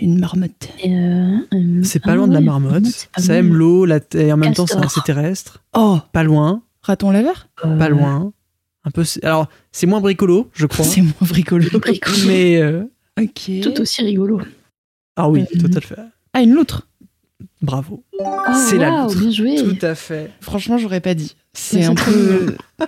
Une 0.00 0.20
marmotte. 0.20 0.68
Euh, 0.86 1.38
c'est 1.82 1.98
pas 2.00 2.14
loin 2.14 2.28
de 2.28 2.34
la 2.34 2.40
marmotte. 2.40 3.08
Ça 3.16 3.34
aime 3.34 3.52
l'eau, 3.52 3.84
la 3.84 3.98
terre. 3.98 4.34
En 4.34 4.38
même 4.38 4.54
temps, 4.54 4.66
c'est 4.66 5.02
terrestre. 5.04 5.64
Oh, 5.74 5.98
pas 6.12 6.22
loin. 6.22 6.62
Raton 6.82 7.10
laveur. 7.10 7.48
Pas 7.60 7.88
loin. 7.88 8.32
Un 8.84 8.90
peu. 8.92 9.04
Alors, 9.24 9.48
c'est 9.72 9.86
moins 9.88 10.00
bricolo, 10.00 10.48
je 10.54 10.66
crois. 10.66 10.84
c'est 10.84 11.02
moins 11.02 11.12
bricolo. 11.22 11.68
bricolo. 11.80 12.16
Mais 12.28 12.62
ok. 13.20 13.50
Tout 13.62 13.80
aussi 13.80 14.02
rigolo. 14.02 14.40
Ah 15.16 15.28
oui, 15.28 15.44
tout 15.58 15.68
fait. 15.80 15.96
Ah, 16.32 16.42
une 16.42 16.52
loutre. 16.54 16.86
Bravo. 17.62 18.04
Oh, 18.18 18.24
C'est 18.68 18.78
la 18.78 19.02
loutre. 19.02 19.18
bien 19.18 19.30
joué. 19.30 19.56
Tout 19.56 19.84
à 19.86 19.94
fait. 19.94 20.30
Franchement, 20.40 20.78
j'aurais 20.78 21.00
pas 21.00 21.14
dit. 21.14 21.34
C'est 21.52 21.84
un 21.84 21.94
peu. 21.94 22.56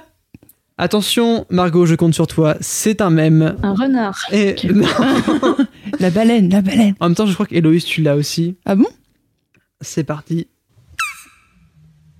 Attention, 0.79 1.45
Margot, 1.51 1.85
je 1.85 1.95
compte 1.95 2.15
sur 2.15 2.27
toi. 2.27 2.57
C'est 2.61 3.01
un 3.03 3.11
mème. 3.11 3.57
Un 3.63 3.75
renard. 3.75 4.19
Et. 4.33 4.57
La 6.01 6.09
baleine, 6.11 6.49
la 6.49 6.63
baleine. 6.63 6.95
en 7.01 7.07
même 7.09 7.15
temps, 7.15 7.27
je 7.27 7.35
crois 7.35 7.45
qu'Héloïse, 7.45 7.85
tu 7.85 8.01
l'as 8.01 8.17
aussi. 8.17 8.57
Ah 8.65 8.75
bon? 8.75 8.87
C'est 9.83 10.05
parti. 10.05 10.47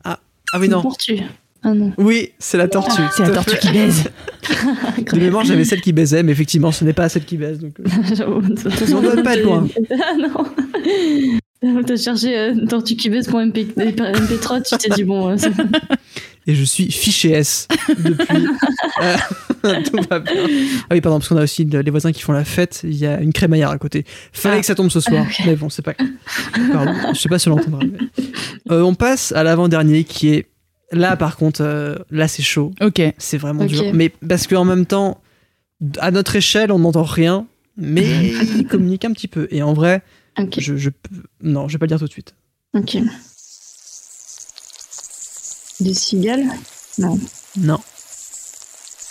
Ah, 0.05 0.19
ah 0.53 0.59
oui, 0.59 0.67
Une 0.67 0.73
non. 0.73 0.83
tortue. 0.83 1.21
Ah 1.63 1.75
non. 1.75 1.93
Oui, 1.99 2.31
c'est 2.39 2.57
la 2.57 2.69
tortue. 2.69 3.03
C'est 3.17 3.23
la 3.25 3.31
tortue 3.31 3.59
qui 3.59 3.71
baise. 3.73 4.05
De 5.13 5.19
mémoire, 5.19 5.45
j'avais 5.45 5.65
celle 5.65 5.81
qui 5.83 5.93
baisait, 5.93 6.23
mais 6.23 6.33
effectivement, 6.33 6.73
ce 6.73 6.85
n'est 6.85 6.93
pas 6.95 7.09
celle 7.11 7.25
qui 7.25 7.37
baise. 7.37 7.59
Donc, 7.59 7.75
euh, 7.81 8.41
On 8.95 9.01
doit 9.03 9.23
pas 9.23 9.37
être 9.37 9.45
loin. 9.45 9.67
Ah 10.03 10.15
non. 10.17 11.83
T'as 11.87 11.97
cherché 11.97 12.39
euh, 12.39 12.67
tortue 12.67 12.97
qui 12.97 13.11
baisse 13.11 13.29
pour 13.29 13.39
MP, 13.39 13.67
MP3, 13.77 14.63
tu 14.67 14.77
t'es 14.79 14.89
dit 14.95 15.05
bon. 15.05 15.29
euh, 15.31 15.37
Et 16.47 16.55
je 16.55 16.65
suis 16.65 16.91
fiché 16.91 17.33
S 17.33 17.69
depuis. 17.99 18.47
Euh, 19.03 19.77
tout 19.85 20.01
va 20.09 20.21
bien. 20.21 20.33
Ah 20.89 20.93
oui, 20.95 21.03
pardon, 21.03 21.19
parce 21.19 21.29
qu'on 21.29 21.37
a 21.37 21.43
aussi 21.43 21.67
le- 21.67 21.83
les 21.83 21.91
voisins 21.91 22.13
qui 22.13 22.23
font 22.23 22.33
la 22.33 22.45
fête. 22.47 22.81
Il 22.85 22.97
y 22.97 23.05
a 23.07 23.21
une 23.21 23.35
crémaillère 23.35 23.69
à 23.69 23.77
côté. 23.77 24.07
Fallait 24.33 24.57
Ah. 24.57 24.61
que 24.61 24.67
ça 24.67 24.75
tombe 24.75 24.91
ce 24.91 25.01
soir. 25.01 25.27
Mais 25.45 25.55
bon, 25.55 25.69
c'est 25.69 25.83
pas. 25.83 25.93
Pardon, 26.73 26.95
je 27.13 27.21
sais 27.21 27.29
pas 27.29 27.39
si 27.39 27.49
on 27.49 27.57
l'entendra. 27.57 27.81
mais- 27.85 28.77
on 28.77 28.95
passe 28.95 29.33
à 29.33 29.43
l'avant-dernier 29.43 30.05
qui 30.05 30.31
est. 30.31 30.47
Là, 30.93 31.17
par 31.17 31.37
contre, 31.37 31.63
euh, 31.63 31.97
là, 32.11 32.27
c'est 32.29 32.43
chaud. 32.43 32.73
Ok. 32.81 33.01
C'est 33.19 33.39
vraiment 33.39 33.65
dur. 33.65 33.85
Mais 33.95 34.09
parce 34.09 34.47
qu'en 34.47 34.65
même 34.65 34.87
temps, 34.87 35.21
à 35.99 36.11
notre 36.11 36.37
échelle, 36.37 36.73
on 36.73 36.81
n'entend 36.81 37.05
rien. 37.05 37.47
Mais 37.77 38.29
il 38.57 38.67
communique 38.67 39.05
un 39.05 39.13
petit 39.13 39.29
peu. 39.29 39.47
Et 39.51 39.63
en 39.63 39.73
vrai, 39.73 40.03
je, 40.59 40.91
Non, 41.43 41.69
je 41.69 41.75
vais 41.75 41.79
pas 41.79 41.87
le 41.87 41.91
dire 41.91 41.99
tout 41.99 42.07
de 42.07 42.13
suite. 42.13 42.35
Ok. 42.75 42.97
Des 45.81 45.95
cigales? 45.95 46.47
Non. 46.99 47.19
Non. 47.57 47.81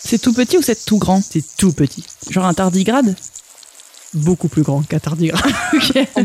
C'est 0.02 0.20
tout 0.20 0.34
petit 0.34 0.58
ou 0.58 0.62
c'est 0.62 0.86
tout 0.86 0.98
grand? 0.98 1.22
C'est 1.22 1.44
tout 1.58 1.74
petit. 1.74 2.04
Genre 2.30 2.46
un 2.46 2.54
tardigrade? 2.54 3.16
Beaucoup 4.14 4.48
plus 4.48 4.64
grand 4.64 4.82
qu'un 4.82 5.00
tardigrade. 5.00 5.52
Ok. 5.74 6.08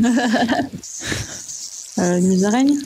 Euh, 1.96 2.18
une 2.18 2.26
musaraigne 2.26 2.76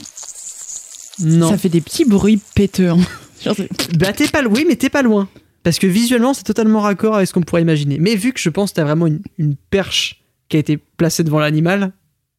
Non. 1.21 1.51
Ça 1.51 1.57
fait 1.59 1.69
des 1.69 1.81
petits 1.81 2.05
bruits 2.05 2.41
hein. 2.81 2.97
C'est- 3.41 3.97
Bah 3.99 4.13
t'es 4.13 4.27
pas 4.29 4.43
oui 4.45 4.65
mais 4.69 4.77
t'es 4.77 4.91
pas 4.91 5.03
loin. 5.03 5.29
Parce 5.63 5.79
que 5.79 5.87
visuellement 5.87 6.35
c'est 6.35 6.45
totalement 6.45 6.81
raccord 6.81 7.17
avec 7.17 7.29
ce 7.29 7.33
qu'on 7.33 7.43
pourrait 7.43 7.63
imaginer. 7.63 7.99
Mais 7.99 8.15
vu 8.17 8.33
que 8.33 8.41
je 8.41 8.49
pense 8.51 8.71
que 8.71 8.77
t'as 8.77 8.85
vraiment 8.85 9.07
une, 9.07 9.21
une 9.39 9.55
perche 9.71 10.23
qui 10.49 10.57
a 10.57 10.61
été 10.61 10.77
placée 10.77 11.25
devant 11.25 11.39
l'animal, 11.41 11.93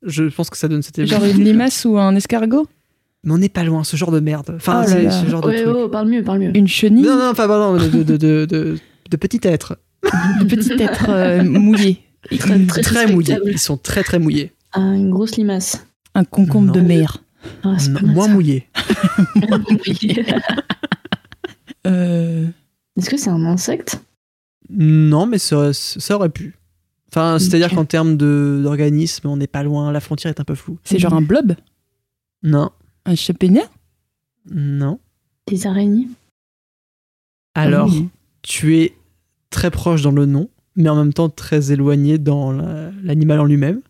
je 0.04 0.24
pense 0.26 0.50
que 0.50 0.58
ça 0.58 0.68
donne 0.68 0.82
cette 0.82 0.98
image. 0.98 1.10
Genre 1.10 1.26
une 1.26 1.44
limace 1.44 1.86
ou 1.86 1.98
un 1.98 2.16
escargot? 2.16 2.68
Mais 3.26 3.34
on 3.34 3.38
n'est 3.38 3.50
pas 3.50 3.66
loin, 3.66 3.84
ce 3.84 3.98
genre 3.98 4.12
de 4.12 4.22
merde. 4.22 4.54
Enfin, 4.56 4.78
Oh 4.86 4.88
là 4.88 4.88
c'est 4.88 5.04
là. 5.04 5.12
ce 5.12 5.30
genre 5.30 5.42
de 5.42 5.48
Ouais, 5.48 5.62
truc. 5.64 5.76
oh, 5.78 5.90
parle 5.90 6.08
mieux, 6.08 6.24
parle 6.24 6.40
mieux. 6.40 6.56
Une 6.56 6.68
chenille? 6.70 7.04
Non, 7.04 7.18
non, 7.18 7.30
enfin, 7.32 7.48
non, 7.48 7.74
de, 7.76 7.88
de, 7.90 8.04
de, 8.04 8.16
de, 8.18 8.46
de- 8.46 8.78
de 9.12 9.18
petit 9.18 9.42
être. 9.44 9.78
De 10.40 10.46
petit 10.46 10.72
être 10.82 11.08
euh, 11.10 11.44
mouillé. 11.44 12.00
Très, 12.38 12.82
très 12.82 13.08
mouillés. 13.12 13.38
Ils 13.46 13.60
sont 13.60 13.76
très 13.78 14.04
très 14.04 14.20
mouillés. 14.20 14.54
Ah, 14.72 14.80
une 14.80 15.10
grosse 15.10 15.36
limace. 15.36 15.86
Un 16.16 16.24
concombre 16.24 16.72
de 16.72 16.80
mer. 16.80 17.18
Moins 17.64 17.78
ça. 17.80 18.28
mouillés. 18.34 18.68
Euh, 21.88 22.48
Est-ce 22.98 23.10
que 23.10 23.18
c'est 23.18 23.30
un 23.30 23.46
insecte? 23.46 24.02
Non, 24.70 25.26
mais 25.26 25.38
ça, 25.38 25.74
ça 25.74 26.16
aurait 26.16 26.30
pu. 26.30 26.56
Enfin, 27.12 27.40
c'est-à-dire 27.40 27.70
qu'en 27.74 27.86
termes 27.86 28.18
de- 28.18 28.60
d'organisme, 28.62 29.28
on 29.28 29.38
n'est 29.38 29.48
pas 29.48 29.64
loin. 29.64 29.92
La 29.92 30.00
frontière 30.00 30.30
est 30.30 30.40
un 30.40 30.44
peu 30.44 30.56
floue. 30.56 30.78
c'est 30.84 31.00
genre 31.00 31.14
un 31.14 31.22
blob? 31.22 31.56
Non, 32.44 32.72
Un 33.06 33.16
chapénia 33.16 33.64
non. 34.52 35.00
Des 35.48 35.68
araignées? 35.68 36.08
Alors, 37.56 37.88
Oui. 37.90 38.10
tu 38.42 38.78
es 38.78 38.94
très 39.50 39.70
proche 39.72 40.02
dans 40.02 40.12
le 40.12 40.26
nom, 40.26 40.50
mais 40.76 40.90
en 40.90 40.96
même 40.96 41.14
temps 41.14 41.30
très 41.30 41.72
éloigné 41.72 42.18
dans 42.18 42.52
la- 42.52 42.92
l'animal 43.04 43.40
en 43.40 43.46
lui-même. 43.46 43.82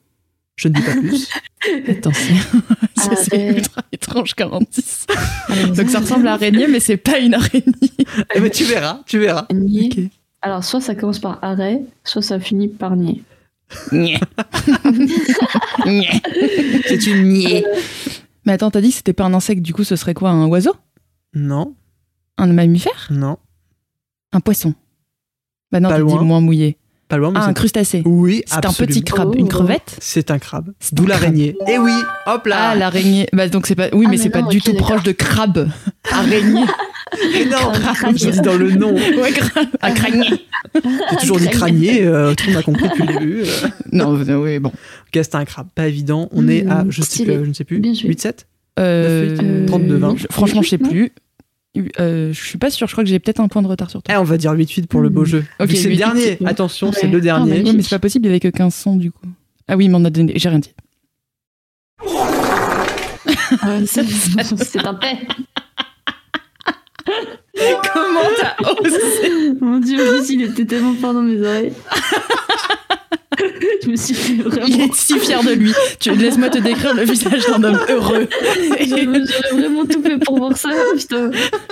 Je 0.60 0.68
ne 0.68 0.74
dis 0.74 0.82
pas 0.82 0.92
plus. 0.92 1.30
Attends, 1.88 2.12
c'est 2.98 3.02
ça, 3.02 3.16
c'est 3.16 3.48
ultra 3.48 3.82
étrange 3.94 4.34
comme 4.34 4.54
indice. 4.54 5.06
Alors, 5.48 5.68
Donc 5.74 5.90
ça 5.90 6.00
ressemble 6.00 6.28
à 6.28 6.34
araignée, 6.34 6.68
mais 6.68 6.82
c'est 6.82 6.98
pas 6.98 7.18
une 7.20 7.34
araignée. 7.34 7.64
Eh 8.36 8.40
ben, 8.42 8.50
tu 8.50 8.66
verras, 8.66 9.02
tu 9.06 9.20
verras. 9.20 9.46
Nier. 9.54 9.90
Ok. 9.92 10.00
Alors, 10.42 10.64
soit 10.64 10.82
ça 10.82 10.96
commence 10.96 11.20
par 11.20 11.40
arrêt, 11.44 11.82
soit 12.04 12.22
ça 12.22 12.40
finit 12.42 12.68
par 12.68 12.96
nier. 12.98 13.24
C'est 16.88 17.06
une 17.06 17.24
niais. 17.30 17.64
mais 18.46 18.54
attends, 18.54 18.72
t'as 18.72 18.82
dit 18.82 18.90
que 18.90 18.96
c'était 18.96 19.14
pas 19.14 19.26
un 19.26 19.34
insecte, 19.34 19.62
du 19.62 19.74
coup 19.74 19.84
ce 19.86 19.96
serait 19.96 20.14
quoi 20.14 20.32
Un 20.32 20.48
oiseau? 20.48 20.76
Non, 21.34 21.76
Un 22.38 22.48
mammifère? 22.48 23.08
Non. 23.12 23.38
Un 24.34 24.40
poisson 24.42 24.74
Bah 25.72 25.80
non, 25.80 25.90
t'as 25.90 26.00
dit 26.02 26.04
moins 26.26 26.42
mouillé. 26.42 26.79
Pas 27.10 27.18
loin, 27.18 27.32
mais 27.32 27.40
Ah, 27.42 27.48
un 27.48 27.54
crustacé. 27.54 28.04
Oui, 28.06 28.44
C'est 28.46 28.66
un 28.66 28.72
petit 28.72 29.04
crabe, 29.04 29.32
Oh. 29.34 29.36
une 29.38 29.48
crevette 29.48 29.98
C'est 30.00 30.30
un 30.32 30.38
crabe. 30.40 30.70
C'est 30.80 30.94
D'où 30.94 31.06
crabe. 31.06 31.22
l'araignée. 31.22 31.56
Eh 31.68 31.78
oui, 31.80 31.92
hop 32.28 32.46
là. 32.46 32.70
Ah, 32.70 32.76
l'araignée. 32.76 33.28
Bah 33.34 33.50
donc 33.50 33.66
c'est 33.66 33.74
pas. 33.76 33.86
Oui, 33.94 34.06
Ah, 34.06 34.10
mais 34.12 34.18
mais 34.18 34.18
c'est 34.18 34.30
pas 34.30 34.44
du 34.44 34.62
tout 34.62 34.74
proche 34.76 35.02
de 35.04 35.12
crabe. 35.12 35.68
Araignée. 36.12 36.66
Mais 37.34 37.46
non, 37.46 37.58
Crabe. 37.74 38.16
je 38.16 38.30
dis 38.30 38.42
dans 38.42 38.56
le 38.56 38.70
nom. 38.72 38.94
ouais, 38.94 39.32
grave. 39.32 39.66
Un 39.82 39.92
crânier. 39.92 40.30
J'ai 41.12 41.18
toujours 41.18 41.40
dit 41.40 41.48
crânier, 41.50 42.04
euh, 42.06 42.36
tout 42.36 42.46
le 42.46 42.54
monde 42.54 42.60
a 42.60 42.64
compris 42.64 42.88
depuis 42.90 43.08
le 43.08 43.14
début. 43.14 43.42
euh. 43.42 43.68
Non, 43.92 44.16
euh, 44.16 44.36
oui, 44.36 44.60
bon. 44.60 44.70
Ok, 44.70 45.14
c'est 45.14 45.34
un 45.36 45.46
crabe, 45.46 45.68
pas 45.74 45.88
évident. 45.88 46.30
On 46.32 46.48
est 46.48 46.68
à, 46.70 46.86
je 46.90 47.02
sais, 47.02 47.24
plus, 47.24 47.34
je 47.34 47.50
ne 47.50 47.54
sais 47.54 47.64
plus, 47.64 47.80
Bien 47.80 47.96
joué. 47.96 48.10
8-7 48.12 48.46
Euh, 48.80 49.36
9, 49.36 49.66
32, 49.66 49.96
20. 49.98 50.16
je- 50.18 50.28
Franchement, 50.30 50.62
je 50.62 50.70
sais 50.70 50.78
plus. 50.78 51.12
Euh, 52.00 52.34
je 52.34 52.44
suis 52.44 52.58
pas 52.58 52.70
sûre. 52.72 52.88
Je 52.88 52.94
crois 52.94 53.04
que 53.04 53.10
j'ai 53.10 53.20
peut-être 53.20 53.40
un 53.40 53.48
point 53.48 53.62
de 53.62 53.68
retard 53.68 53.90
sur 53.90 54.02
Eh, 54.06 54.12
toi. 54.14 54.20
on 54.22 54.24
va 54.24 54.38
dire 54.38 54.54
8-8 54.54 54.88
pour 54.88 55.02
le 55.02 55.10
beau 55.10 55.24
jeu. 55.26 55.46
Vu 55.60 55.68
que 55.68 55.76
c'est 55.76 55.90
le 55.90 55.96
8-8, 55.96 55.98
dernier. 55.98 56.26
ouais. 56.42 56.48
Attention, 56.48 56.92
c'est 56.92 57.08
le 57.08 57.22
dernier. 57.22 57.60
Ah, 57.60 57.62
Oui, 57.64 57.74
mais 57.76 57.84
c'est 57.84 57.90
pas 57.90 58.00
possible. 58.00 58.26
Il 58.26 58.30
y 58.30 58.32
avait 58.32 58.40
que 58.40 58.48
15 58.48 58.74
sons 58.74 58.96
du 58.96 59.12
coup. 59.12 59.28
Ah 59.68 59.78
oui, 59.78 59.86
il 59.86 59.90
m'en 59.92 60.04
a 60.04 60.10
donné. 60.10 60.34
J'ai 60.36 60.50
rien 60.50 60.60
dit. 60.60 60.74
Euh, 63.66 63.84
c'est 63.86 64.02
un 64.86 64.94
paix. 64.94 65.18
Comment 67.94 68.30
t'as 68.40 68.72
osé 68.72 69.54
Mon 69.60 69.80
dieu, 69.80 70.22
il 70.30 70.42
était 70.44 70.66
tellement 70.66 70.94
fort 70.94 71.14
dans 71.14 71.24
mes 71.24 71.40
oreilles. 71.42 71.74
je 73.84 73.90
me 73.90 73.96
suis 73.96 74.14
fait 74.14 74.34
Il 74.34 74.44
vraiment. 74.44 74.68
est 74.86 74.94
si 74.94 75.18
fier 75.20 75.44
de 75.44 75.52
lui. 75.52 75.74
Tu 76.00 76.12
laisse-moi 76.12 76.50
te 76.50 76.58
décrire 76.60 76.94
le 76.94 77.04
visage 77.04 77.46
d'un 77.48 77.64
homme 77.64 77.80
heureux. 77.90 78.28
J'aurais 78.88 79.06
vraiment 79.62 79.86
tout 79.86 80.02
fait 80.02 80.18
pour 80.18 80.38
voir 80.38 80.58
ça, 80.58 80.70
putain. 80.98 81.32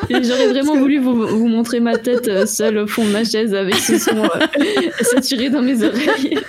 Et 0.10 0.24
j'aurais 0.24 0.48
vraiment 0.48 0.76
voulu 0.78 1.00
vous, 1.00 1.28
vous 1.28 1.48
montrer 1.48 1.80
ma 1.80 1.98
tête 1.98 2.28
euh, 2.28 2.46
seule 2.46 2.78
au 2.80 2.88
fond 2.88 3.04
de 3.06 3.12
ma 3.12 3.24
chaise 3.24 3.54
avec 3.54 3.76
ce 3.76 3.98
son 3.98 4.18
euh, 4.24 4.30
saturé 5.02 5.50
dans 5.50 5.62
mes 5.62 5.84
oreilles. 5.84 6.40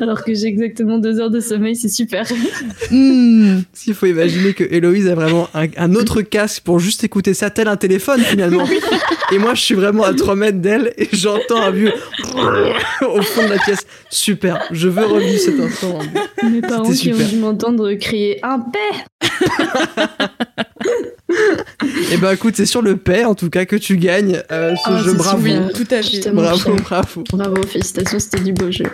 Alors 0.00 0.24
que 0.24 0.34
j'ai 0.34 0.46
exactement 0.46 0.98
deux 0.98 1.20
heures 1.20 1.30
de 1.30 1.40
sommeil, 1.40 1.76
c'est 1.76 1.88
super. 1.88 2.26
S'il 2.90 3.94
faut 3.94 4.06
imaginer 4.06 4.54
que 4.54 4.64
Héloïse 4.64 5.08
a 5.08 5.14
vraiment 5.14 5.48
un, 5.54 5.66
un 5.76 5.94
autre 5.94 6.22
casque 6.22 6.62
pour 6.64 6.78
juste 6.78 7.04
écouter 7.04 7.34
ça 7.34 7.50
tel 7.50 7.68
un 7.68 7.76
téléphone 7.76 8.20
finalement. 8.20 8.66
Et 9.32 9.38
moi 9.38 9.54
je 9.54 9.60
suis 9.62 9.74
vraiment 9.74 10.04
à 10.04 10.14
3 10.14 10.36
mètres 10.36 10.58
d'elle 10.58 10.92
et 10.96 11.08
j'entends 11.12 11.62
un 11.62 11.70
vieux 11.70 11.92
au 13.02 13.22
fond 13.22 13.44
de 13.44 13.48
la 13.50 13.53
pièce. 13.58 13.86
Super, 14.10 14.62
je 14.70 14.88
veux 14.88 15.04
revivre 15.04 15.40
cet 15.40 15.60
instant. 15.60 15.98
Mes 16.42 16.60
parents 16.60 16.90
qui 16.90 17.12
ont 17.12 17.16
dû 17.16 17.36
m'entendre 17.36 17.92
crier 17.94 18.38
un 18.44 18.60
paix. 18.60 18.78
Et 22.12 22.16
ben 22.18 22.32
écoute, 22.32 22.54
c'est 22.56 22.66
sur 22.66 22.82
le 22.82 22.96
paix 22.96 23.24
en 23.24 23.34
tout 23.34 23.50
cas 23.50 23.64
que 23.64 23.76
tu 23.76 23.96
gagnes 23.96 24.42
euh, 24.52 24.74
ce 24.76 24.82
Ah, 24.90 25.02
jeu. 25.02 25.14
Bravo. 25.14 25.46
super. 25.46 25.72
tout 25.72 25.86
à 25.90 26.02
fait. 26.02 26.30
Bravo, 26.30 26.74
bravo. 26.76 27.24
Bravo, 27.32 27.62
félicitations, 27.64 28.18
c'était 28.20 28.40
du 28.40 28.52
beau 28.52 28.70
jeu. 28.70 28.84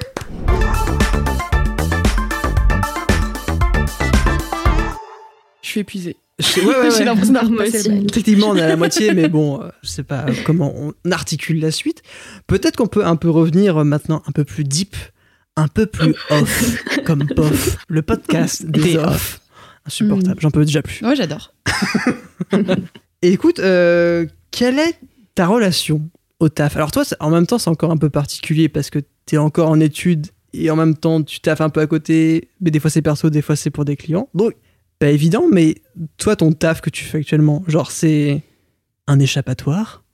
Je 5.63 5.69
suis 5.69 5.81
épuisée. 5.81 6.17
Je- 6.41 6.61
ouais, 6.61 6.67
ouais, 6.67 6.81
ouais. 6.81 6.91
J'ai 6.97 7.05
l'impression 7.05 7.33
d'avoir 7.35 7.51
Moi 7.53 7.65
passé 7.65 7.79
aussi. 7.81 7.89
le 7.91 7.95
bac. 8.01 8.11
Effectivement, 8.11 8.49
on 8.51 8.57
est 8.57 8.63
à 8.63 8.69
la 8.69 8.77
moitié, 8.77 9.13
mais 9.15 9.29
bon, 9.29 9.63
euh, 9.63 9.69
je 9.83 9.89
sais 9.89 10.03
pas 10.03 10.27
comment 10.45 10.75
on 10.77 10.93
articule 11.11 11.61
la 11.61 11.71
suite. 11.71 12.03
Peut-être 12.47 12.77
qu'on 12.77 12.87
peut 12.87 13.05
un 13.05 13.17
peu 13.17 13.31
revenir 13.31 13.77
euh, 13.79 13.85
maintenant 13.85 14.23
un 14.27 14.33
peu 14.33 14.45
plus 14.45 14.65
deep, 14.65 14.97
un 15.57 15.69
peu 15.69 15.87
plus 15.87 16.15
off, 16.31 16.85
comme 17.05 17.27
POF, 17.27 17.77
le 17.89 18.03
podcast 18.03 18.65
des 18.67 18.81
Des 18.81 18.97
off. 18.97 19.41
Insupportable, 19.87 20.41
j'en 20.41 20.51
peux 20.51 20.65
déjà 20.65 20.83
plus. 20.83 21.03
Ouais, 21.05 21.17
j'adore. 21.17 21.53
Et 23.23 23.33
écoute, 23.33 23.59
euh, 23.59 24.27
quelle 24.51 24.79
est 24.79 24.95
ta 25.35 25.47
relation 25.47 26.03
au 26.39 26.49
taf? 26.49 26.77
Alors 26.77 26.91
toi, 26.91 27.05
c'est- 27.05 27.17
en 27.21 27.31
même 27.31 27.47
temps, 27.47 27.59
c'est 27.59 27.71
encore 27.71 27.91
un 27.91 27.97
peu 27.97 28.11
particulier 28.11 28.69
parce 28.69 28.91
que 28.91 28.99
t'es 29.27 29.37
encore 29.39 29.69
en 29.71 29.81
études 29.81 30.29
et 30.53 30.71
en 30.71 30.77
même 30.77 30.97
temps, 30.97 31.23
tu 31.23 31.41
taffes 31.41 31.61
un 31.61 31.69
peu 31.71 31.81
à 31.81 31.87
côté, 31.87 32.49
mais 32.61 32.71
des 32.71 32.81
fois 32.81 32.91
c'est 32.91 33.03
perso, 33.03 33.31
des 33.31 33.43
fois 33.43 33.57
c'est 33.57 33.71
pour 33.71 33.85
des 33.85 33.97
clients. 33.97 34.29
Donc, 34.35 34.55
pas 35.01 35.11
évident, 35.11 35.47
mais 35.51 35.75
toi, 36.19 36.37
ton 36.37 36.53
taf 36.53 36.81
que 36.81 36.91
tu 36.91 37.05
fais 37.05 37.19
actuellement, 37.19 37.65
genre, 37.67 37.91
c'est 37.91 38.43
un 39.09 39.19
échappatoire 39.19 40.05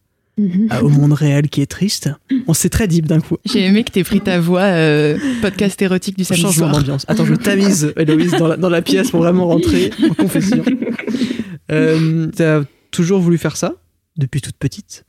à- 0.70 0.82
au 0.84 0.88
monde 0.88 1.12
réel 1.12 1.48
qui 1.48 1.60
est 1.60 1.66
triste. 1.66 2.10
On 2.46 2.54
c'est 2.54 2.68
très 2.70 2.86
deep 2.88 3.06
d'un 3.06 3.20
coup. 3.20 3.36
J'ai 3.44 3.64
aimé 3.66 3.84
que 3.84 3.90
t'aies 3.90 4.04
pris 4.04 4.20
ta 4.20 4.38
voix 4.40 4.62
euh, 4.62 5.18
podcast 5.42 5.80
érotique 5.82 6.16
du 6.16 6.24
samedi 6.24 6.42
Changement 6.42 6.68
soir. 6.70 6.78
d'ambiance. 6.80 7.04
Attends, 7.08 7.24
je 7.26 7.34
tamise 7.34 7.92
Héloïse 7.98 8.30
dans 8.32 8.46
la, 8.48 8.56
dans 8.56 8.68
la 8.70 8.80
pièce 8.82 9.10
pour 9.10 9.20
vraiment 9.20 9.46
rentrer 9.46 9.90
en 10.08 10.14
confession. 10.14 10.62
Euh, 11.72 12.26
T'as 12.36 12.62
toujours 12.90 13.20
voulu 13.20 13.38
faire 13.38 13.56
ça 13.56 13.74
depuis 14.16 14.40
toute 14.40 14.56
petite 14.56 15.04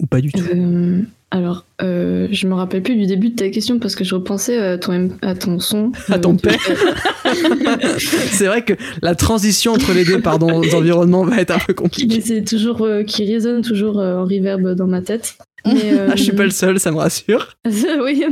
ou 0.00 0.06
pas 0.06 0.20
du 0.20 0.32
tout? 0.32 0.40
Euh, 0.54 1.02
alors, 1.30 1.66
euh, 1.82 2.26
je 2.30 2.46
me 2.46 2.54
rappelle 2.54 2.82
plus 2.82 2.96
du 2.96 3.04
début 3.06 3.28
de 3.30 3.34
ta 3.36 3.50
question 3.50 3.78
parce 3.78 3.94
que 3.94 4.02
je 4.04 4.14
repensais 4.14 4.56
à 4.56 4.78
ton, 4.78 5.10
à 5.20 5.34
ton 5.34 5.60
son. 5.60 5.92
À 6.08 6.18
ton 6.18 6.34
Euh, 6.34 6.38
paix. 6.38 6.56
C'est 7.98 8.46
vrai 8.46 8.64
que 8.64 8.72
la 9.02 9.14
transition 9.14 9.72
entre 9.72 9.92
les 9.92 10.04
deux 10.06 10.20
pardon, 10.22 10.62
environnements 10.74 11.24
va 11.24 11.38
être 11.40 11.50
un 11.50 11.58
peu 11.58 11.74
compliquée. 11.74 12.20
c'est 12.22 12.44
toujours, 12.44 12.82
euh, 12.82 13.02
qui 13.02 13.24
résonne 13.26 13.60
toujours 13.62 13.98
euh, 14.00 14.16
en 14.16 14.24
reverb 14.24 14.74
dans 14.74 14.86
ma 14.86 15.02
tête. 15.02 15.36
Mais, 15.66 15.92
euh, 15.92 16.08
Ah, 16.10 16.16
je 16.16 16.22
suis 16.22 16.32
pas 16.32 16.44
le 16.44 16.50
seul, 16.50 16.80
ça 16.80 16.90
me 16.92 16.96
rassure. 16.96 17.54
oui. 18.02 18.24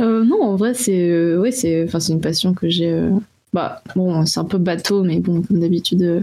Euh, 0.00 0.24
non, 0.24 0.42
en 0.42 0.56
vrai, 0.56 0.74
c'est 0.74 1.10
euh, 1.10 1.38
ouais, 1.38 1.50
c'est 1.50 1.84
enfin 1.84 2.00
c'est 2.00 2.12
une 2.12 2.20
passion 2.20 2.54
que 2.54 2.68
j'ai. 2.68 2.90
euh, 2.90 3.10
Bah 3.52 3.82
bon, 3.96 4.24
c'est 4.24 4.40
un 4.40 4.44
peu 4.44 4.58
bateau, 4.58 5.02
mais 5.02 5.18
bon, 5.20 5.42
comme 5.42 5.60
d'habitude, 5.60 6.02
euh, 6.02 6.20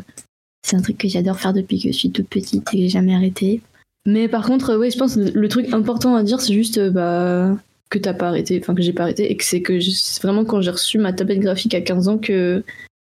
c'est 0.66 0.76
un 0.76 0.82
truc 0.82 0.98
que 0.98 1.08
j'adore 1.08 1.40
faire 1.40 1.54
depuis 1.54 1.80
que 1.80 1.90
je 1.92 1.98
suis 1.98 2.10
toute 2.10 2.28
petite 2.28 2.68
et 2.74 2.78
que 2.78 2.82
j'ai 2.84 2.90
jamais 2.90 3.14
arrêté. 3.14 3.62
Mais 4.08 4.28
par 4.28 4.48
contre, 4.48 4.76
ouais, 4.78 4.90
je 4.90 4.98
pense 4.98 5.16
que 5.16 5.20
le 5.20 5.48
truc 5.50 5.72
important 5.74 6.16
à 6.16 6.24
dire, 6.24 6.42
c'est 6.42 6.54
juste 6.54 6.80
euh, 6.80 6.90
bah 6.90 7.58
que 7.90 8.00
t'as 8.00 8.14
pas 8.14 8.30
arrêté, 8.30 8.60
enfin 8.62 8.74
que 8.74 8.82
j'ai 8.82 8.94
pas 8.94 9.04
arrêté, 9.04 9.32
et 9.32 9.38
que 9.38 9.44
c'est 9.44 9.62
que 9.62 9.80
c'est 9.80 10.22
vraiment 10.22 10.46
quand 10.46 10.62
j'ai 10.62 10.72
reçu 10.72 10.98
ma 10.98 11.14
tablette 11.14 11.40
graphique 11.40 11.76
à 11.76 11.82
15 11.82 12.08
ans 12.08 12.18
que 12.18 12.64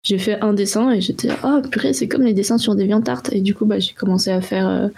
j'ai 0.02 0.18
fait 0.18 0.40
un 0.40 0.52
dessin 0.52 0.90
et 0.90 1.00
j'étais 1.00 1.28
ah 1.42 1.60
purée, 1.70 1.92
c'est 1.92 2.08
comme 2.08 2.22
les 2.22 2.34
dessins 2.34 2.58
sur 2.58 2.74
DeviantArt 2.74 3.24
et 3.32 3.40
du 3.40 3.54
coup 3.54 3.66
bah 3.66 3.78
j'ai 3.78 3.92
commencé 3.92 4.30
à 4.30 4.40
faire 4.40 4.68
euh, 4.68 4.88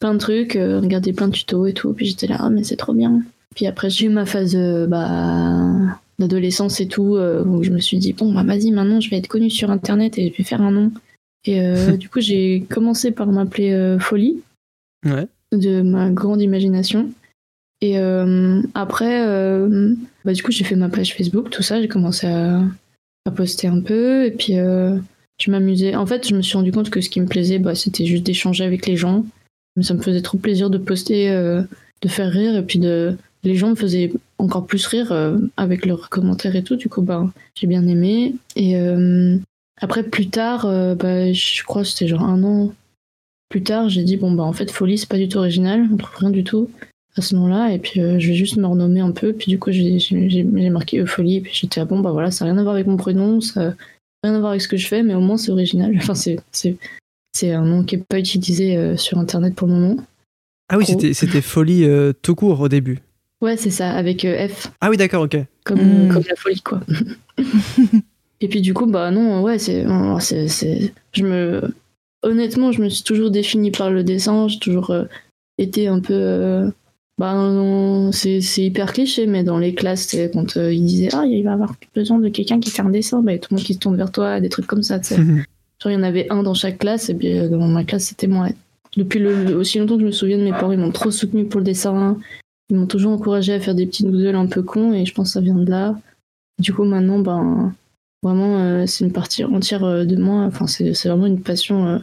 plein 0.00 0.14
de 0.14 0.18
trucs, 0.18 0.56
euh, 0.56 0.80
regarder 0.80 1.12
plein 1.12 1.28
de 1.28 1.32
tutos 1.32 1.66
et 1.66 1.72
tout, 1.72 1.92
puis 1.92 2.06
j'étais 2.06 2.26
là 2.26 2.36
ah 2.38 2.50
mais 2.50 2.64
c'est 2.64 2.76
trop 2.76 2.94
bien. 2.94 3.22
Puis 3.54 3.66
après, 3.66 3.88
j'ai 3.88 4.06
eu 4.06 4.08
ma 4.10 4.26
phase 4.26 4.54
euh, 4.54 4.86
bah, 4.86 5.98
d'adolescence 6.18 6.80
et 6.80 6.88
tout, 6.88 7.16
où 7.16 7.62
je 7.62 7.70
me 7.70 7.78
suis 7.78 7.96
dit, 7.96 8.12
bon, 8.12 8.32
bah 8.32 8.42
vas-y, 8.42 8.70
maintenant 8.70 9.00
je 9.00 9.08
vais 9.10 9.16
être 9.16 9.28
connue 9.28 9.50
sur 9.50 9.70
Internet 9.70 10.18
et 10.18 10.30
je 10.30 10.36
vais 10.36 10.44
faire 10.44 10.62
un 10.62 10.70
nom. 10.70 10.92
Et 11.44 11.60
du 11.98 12.08
coup, 12.08 12.20
j'ai 12.20 12.66
commencé 12.68 13.10
par 13.12 13.28
m'appeler 13.28 13.96
Folie. 13.98 14.42
De 15.52 15.82
ma 15.82 16.10
grande 16.10 16.42
imagination. 16.42 17.10
Et 17.80 17.98
euh, 17.98 18.62
après, 18.74 19.26
euh, 19.26 19.94
bah, 20.24 20.32
du 20.32 20.42
coup, 20.42 20.50
j'ai 20.50 20.64
fait 20.64 20.76
ma 20.76 20.88
page 20.88 21.14
Facebook, 21.14 21.50
tout 21.50 21.62
ça. 21.62 21.80
J'ai 21.80 21.88
commencé 21.88 22.26
à, 22.26 22.62
poster 23.34 23.66
un 23.66 23.80
peu. 23.80 24.24
Et 24.24 24.30
puis, 24.30 24.58
euh, 24.58 24.96
je 25.38 25.50
m'amusais. 25.50 25.94
En 25.94 26.06
fait, 26.06 26.26
je 26.28 26.34
me 26.34 26.42
suis 26.42 26.56
rendu 26.56 26.72
compte 26.72 26.90
que 26.90 27.00
ce 27.00 27.10
qui 27.10 27.20
me 27.20 27.26
plaisait, 27.26 27.58
bah, 27.58 27.74
c'était 27.74 28.06
juste 28.06 28.24
d'échanger 28.24 28.64
avec 28.64 28.86
les 28.86 28.96
gens. 28.96 29.24
Ça 29.82 29.94
me 29.94 30.00
faisait 30.00 30.22
trop 30.22 30.38
plaisir 30.38 30.70
de 30.70 30.78
poster, 30.78 31.28
de 31.28 32.08
faire 32.08 32.30
rire. 32.30 32.56
Et 32.56 32.62
puis, 32.62 32.78
de... 32.78 33.16
les 33.44 33.56
gens 33.56 33.70
me 33.70 33.74
faisaient 33.74 34.10
encore 34.38 34.66
plus 34.66 34.86
rire 34.86 35.12
avec 35.58 35.84
leurs 35.84 36.08
commentaires 36.08 36.56
et 36.56 36.62
tout. 36.62 36.76
Du 36.76 36.88
coup, 36.88 37.02
bah, 37.02 37.30
j'ai 37.54 37.66
bien 37.66 37.86
aimé. 37.86 38.34
Et 38.54 38.74
après, 39.78 40.02
plus 40.02 40.28
tard, 40.28 40.62
bah, 40.96 41.30
je 41.30 41.62
crois 41.64 41.82
que 41.82 41.88
c'était 41.88 42.08
genre 42.08 42.22
un 42.22 42.42
an 42.42 42.72
plus 43.48 43.62
tard, 43.62 43.88
j'ai 43.88 44.02
dit 44.02 44.16
bon 44.16 44.32
bah 44.32 44.42
en 44.44 44.52
fait 44.52 44.70
Folie 44.70 44.98
c'est 44.98 45.08
pas 45.08 45.18
du 45.18 45.28
tout 45.28 45.38
original, 45.38 45.88
on 45.92 45.96
trouve 45.96 46.16
rien 46.18 46.30
du 46.30 46.44
tout 46.44 46.68
à 47.16 47.22
ce 47.22 47.34
nom-là 47.34 47.72
et 47.72 47.78
puis 47.78 48.00
euh, 48.00 48.18
je 48.18 48.28
vais 48.28 48.34
juste 48.34 48.56
me 48.56 48.66
renommer 48.66 49.00
un 49.00 49.10
peu 49.12 49.32
puis 49.32 49.46
du 49.50 49.58
coup 49.58 49.70
j'ai 49.72 50.44
marqué 50.70 50.98
Eupholie 50.98 51.36
et 51.36 51.40
puis 51.40 51.52
j'étais 51.54 51.80
ah 51.80 51.84
bon 51.84 52.00
bah 52.00 52.10
voilà 52.10 52.30
ça 52.30 52.44
n'a 52.44 52.50
rien 52.52 52.60
à 52.60 52.62
voir 52.62 52.74
avec 52.74 52.86
mon 52.86 52.96
prénom, 52.96 53.40
ça 53.40 53.68
n'a 53.68 53.74
rien 54.24 54.34
à 54.34 54.38
voir 54.38 54.50
avec 54.50 54.62
ce 54.62 54.68
que 54.68 54.76
je 54.76 54.86
fais 54.86 55.02
mais 55.02 55.14
au 55.14 55.20
moins 55.20 55.36
c'est 55.36 55.50
original. 55.50 55.92
Enfin 55.96 56.14
c'est 56.14 56.38
c'est 56.52 56.76
c'est 57.32 57.52
un 57.52 57.64
nom 57.64 57.84
qui 57.84 57.94
est 57.96 58.04
pas 58.06 58.18
utilisé 58.18 58.76
euh, 58.76 58.96
sur 58.96 59.18
internet 59.18 59.54
pour 59.54 59.68
le 59.68 59.74
moment. 59.74 59.96
Ah 60.68 60.78
oui, 60.78 60.84
c'était 60.86 61.14
c'était 61.14 61.42
folie 61.42 61.84
euh, 61.84 62.12
tout 62.22 62.34
court 62.34 62.60
au 62.60 62.68
début. 62.68 62.98
Ouais 63.40 63.56
c'est 63.56 63.70
ça 63.70 63.92
avec 63.92 64.24
euh, 64.24 64.48
F 64.48 64.68
Ah 64.80 64.90
oui, 64.90 64.96
d'accord, 64.96 65.22
ok. 65.22 65.36
comme 65.64 66.06
Mm. 66.06 66.12
comme 66.12 66.24
la 66.28 66.36
folie 66.36 66.60
quoi. 66.60 66.80
et 68.40 68.48
puis 68.48 68.60
du 68.60 68.74
coup 68.74 68.86
bah 68.86 69.10
non 69.10 69.42
ouais 69.42 69.58
c'est 69.58 69.84
non, 69.84 70.18
c'est 70.20 70.48
c'est 70.48 70.92
je 71.12 71.24
me 71.24 71.74
honnêtement 72.26 72.72
je 72.72 72.82
me 72.82 72.88
suis 72.88 73.04
toujours 73.04 73.30
définie 73.30 73.70
par 73.70 73.90
le 73.90 74.04
dessin 74.04 74.48
j'ai 74.48 74.58
toujours 74.58 74.90
euh, 74.90 75.04
été 75.58 75.88
un 75.88 76.00
peu 76.00 76.14
euh, 76.14 76.70
non, 77.18 78.12
c'est 78.12 78.40
c'est 78.40 78.62
hyper 78.62 78.92
cliché 78.92 79.26
mais 79.26 79.44
dans 79.44 79.58
les 79.58 79.74
classes 79.74 80.14
quand 80.32 80.56
euh, 80.56 80.72
ils 80.72 80.84
disaient 80.84 81.08
ah 81.12 81.24
il 81.26 81.42
va 81.42 81.50
y 81.50 81.54
avoir 81.54 81.74
besoin 81.94 82.18
de 82.18 82.28
quelqu'un 82.28 82.60
qui 82.60 82.70
fait 82.70 82.82
un 82.82 82.90
dessin 82.90 83.26
a 83.26 83.38
tout 83.38 83.48
le 83.50 83.56
monde 83.56 83.64
qui 83.64 83.74
se 83.74 83.78
tourne 83.78 83.96
vers 83.96 84.12
toi 84.12 84.40
des 84.40 84.48
trucs 84.48 84.66
comme 84.66 84.82
ça 84.82 85.00
Genre, 85.82 85.92
il 85.92 85.94
y 85.94 85.98
en 85.98 86.02
avait 86.02 86.30
un 86.30 86.42
dans 86.42 86.54
chaque 86.54 86.78
classe, 86.78 87.08
et 87.10 87.14
puis 87.14 87.38
euh, 87.38 87.48
dans 87.48 87.66
ma 87.66 87.84
classe, 87.84 88.06
c'était 88.06 88.26
moi. 88.26 88.48
Depuis 88.96 89.18
le, 89.18 89.54
aussi 89.56 89.78
longtemps 89.78 89.96
que 89.96 90.02
je 90.02 90.06
me 90.06 90.12
souviens 90.12 90.38
de 90.38 90.44
mes 90.44 90.52
parents, 90.52 90.72
ils 90.72 90.78
m'ont 90.78 90.92
trop 90.92 91.10
soutenu 91.10 91.44
pour 91.46 91.60
le 91.60 91.64
dessin. 91.64 92.16
Ils 92.70 92.76
m'ont 92.76 92.86
toujours 92.86 93.12
encouragé 93.12 93.52
à 93.52 93.60
faire 93.60 93.74
des 93.74 93.86
petits 93.86 94.04
doodles 94.04 94.34
un 94.34 94.46
peu 94.46 94.62
cons, 94.62 94.92
et 94.92 95.04
je 95.04 95.12
pense 95.12 95.28
que 95.28 95.32
ça 95.34 95.40
vient 95.40 95.54
de 95.54 95.68
là. 95.68 95.98
Du 96.58 96.72
coup, 96.72 96.84
maintenant, 96.84 97.18
ben, 97.18 97.74
vraiment, 98.22 98.58
euh, 98.58 98.86
c'est 98.86 99.04
une 99.04 99.12
partie 99.12 99.44
entière 99.44 99.84
euh, 99.84 100.04
de 100.04 100.16
moi. 100.16 100.44
Enfin, 100.44 100.66
c'est 100.66 100.94
c'est 100.94 101.08
vraiment 101.08 101.26
une 101.26 101.42
passion. 101.42 102.02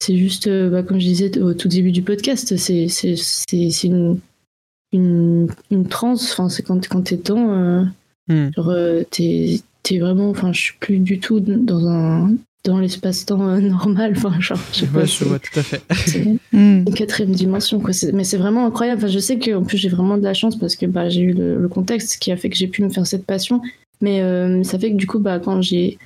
C'est 0.00 0.16
juste, 0.16 0.46
euh, 0.48 0.70
bah, 0.70 0.82
comme 0.82 0.98
je 1.00 1.06
disais 1.06 1.38
au 1.40 1.54
tout 1.54 1.68
début 1.68 1.92
du 1.92 2.02
podcast, 2.02 2.56
c'est 2.56 2.88
c'est- 2.88 3.16
c'est- 3.16 3.70
c'est 3.70 3.86
une, 3.86 4.18
une, 4.92 5.48
une 5.70 5.86
transe. 5.88 6.32
Enfin, 6.32 6.48
c'est 6.48 6.62
quand, 6.62 6.86
quand 6.88 7.02
t'es 7.02 7.16
dedans. 7.16 7.50
euh, 7.52 7.84
Hmm. 8.26 8.48
Genre, 8.56 8.70
euh, 8.70 9.02
t'es 9.10 9.60
t'es 9.82 9.98
vraiment, 9.98 10.30
enfin, 10.30 10.50
je 10.54 10.58
suis 10.58 10.72
plus 10.80 10.98
du 10.98 11.20
tout 11.20 11.40
dans 11.40 11.86
un 11.86 12.32
dans 12.64 12.78
l'espace-temps 12.78 13.46
euh, 13.46 13.60
normal. 13.60 14.14
Enfin, 14.16 14.40
genre, 14.40 14.58
je 14.72 14.78
sais 14.80 14.86
pas, 14.86 15.00
Ouais, 15.00 15.06
je 15.06 15.12
c'est- 15.12 15.24
vois 15.26 15.38
tout 15.38 15.58
à 15.58 15.62
fait. 15.62 15.82
c'est 16.06 16.24
Hmm. 16.52 16.84
une 16.86 16.94
quatrième 16.94 17.32
dimension, 17.32 17.80
quoi. 17.80 17.90
Mais 18.14 18.24
c'est 18.24 18.38
vraiment 18.38 18.64
incroyable. 18.66 19.02
Enfin, 19.02 19.12
je 19.12 19.18
sais 19.18 19.38
qu'en 19.38 19.62
plus 19.62 19.76
j'ai 19.76 19.90
vraiment 19.90 20.16
de 20.16 20.22
la 20.22 20.32
chance 20.32 20.56
parce 20.58 20.74
que 20.76 20.86
bah, 20.86 21.10
j'ai 21.10 21.20
eu 21.20 21.32
le, 21.34 21.60
le 21.60 21.68
contexte 21.68 22.16
qui 22.16 22.32
a 22.32 22.36
fait 22.38 22.48
que 22.48 22.56
j'ai 22.56 22.66
pu 22.68 22.82
me 22.82 22.88
faire 22.88 23.06
cette 23.06 23.26
passion. 23.26 23.60
Mais 24.00 24.22
euh, 24.22 24.62
ça 24.64 24.78
fait 24.78 24.90
que 24.90 24.96
du 24.96 25.06
coup, 25.06 25.18
bah, 25.18 25.38
quand 25.38 25.60
j'ai 25.60 25.98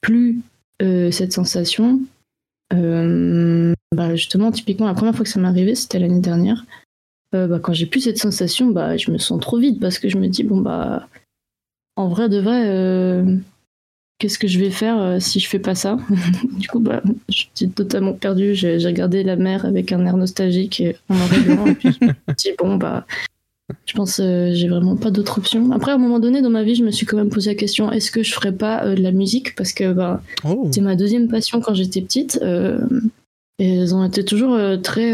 plus 0.00 0.40
euh, 0.82 1.12
cette 1.12 1.32
sensation, 1.32 2.00
euh, 2.72 3.74
bah, 3.94 4.14
justement, 4.14 4.50
typiquement, 4.50 4.86
la 4.86 4.94
première 4.94 5.14
fois 5.14 5.24
que 5.24 5.30
ça 5.30 5.40
m'est 5.40 5.48
arrivé, 5.48 5.74
c'était 5.74 5.98
l'année 5.98 6.20
dernière. 6.20 6.64
Euh, 7.34 7.46
bah, 7.46 7.58
quand 7.60 7.72
j'ai 7.72 7.86
plus 7.86 8.00
cette 8.00 8.18
sensation, 8.18 8.70
bah, 8.70 8.96
je 8.96 9.10
me 9.10 9.18
sens 9.18 9.40
trop 9.40 9.58
vide 9.58 9.80
parce 9.80 9.98
que 9.98 10.08
je 10.08 10.18
me 10.18 10.28
dis, 10.28 10.44
bon, 10.44 10.60
bah, 10.60 11.08
en 11.96 12.08
vrai 12.08 12.28
de 12.28 12.38
vrai, 12.38 12.64
euh, 12.66 13.36
qu'est-ce 14.18 14.38
que 14.38 14.48
je 14.48 14.58
vais 14.58 14.70
faire 14.70 15.20
si 15.20 15.40
je 15.40 15.48
fais 15.48 15.58
pas 15.58 15.74
ça? 15.74 15.98
Du 16.58 16.68
coup, 16.68 16.80
bah, 16.80 17.02
j'étais 17.28 17.68
totalement 17.68 18.12
perdue. 18.12 18.54
J'ai 18.54 18.76
regardé 18.76 19.22
la 19.22 19.36
mer 19.36 19.64
avec 19.64 19.92
un 19.92 20.04
air 20.06 20.16
nostalgique 20.16 20.80
et 20.80 20.96
en 21.08 21.14
noir 21.14 21.68
et 21.68 21.74
puis 21.74 21.92
je 21.92 22.04
me 22.04 22.12
suis 22.36 22.50
dit, 22.50 22.56
bon, 22.58 22.76
bah, 22.76 23.06
je 23.86 23.92
pense 23.94 24.20
euh, 24.20 24.50
j'ai 24.52 24.68
vraiment 24.68 24.96
pas 24.96 25.10
d'autre 25.10 25.38
option. 25.38 25.70
Après, 25.72 25.92
à 25.92 25.94
un 25.94 25.98
moment 25.98 26.18
donné 26.18 26.42
dans 26.42 26.50
ma 26.50 26.62
vie, 26.62 26.74
je 26.74 26.84
me 26.84 26.90
suis 26.90 27.06
quand 27.06 27.16
même 27.16 27.30
posé 27.30 27.50
la 27.50 27.54
question 27.56 27.90
est-ce 27.92 28.10
que 28.10 28.22
je 28.22 28.32
ferais 28.32 28.52
pas 28.52 28.84
euh, 28.84 28.94
de 28.94 29.02
la 29.02 29.12
musique? 29.12 29.54
Parce 29.54 29.72
que 29.72 29.92
bah, 29.92 30.22
Oh. 30.44 30.62
c'était 30.66 30.80
ma 30.80 30.96
deuxième 30.96 31.28
passion 31.28 31.60
quand 31.60 31.74
j'étais 31.74 32.00
petite. 32.02 32.38
euh, 32.42 32.78
et 33.58 33.76
elles 33.76 33.94
ont 33.94 34.02
été 34.04 34.24
toujours 34.24 34.54
euh, 34.54 34.78
très 34.78 35.10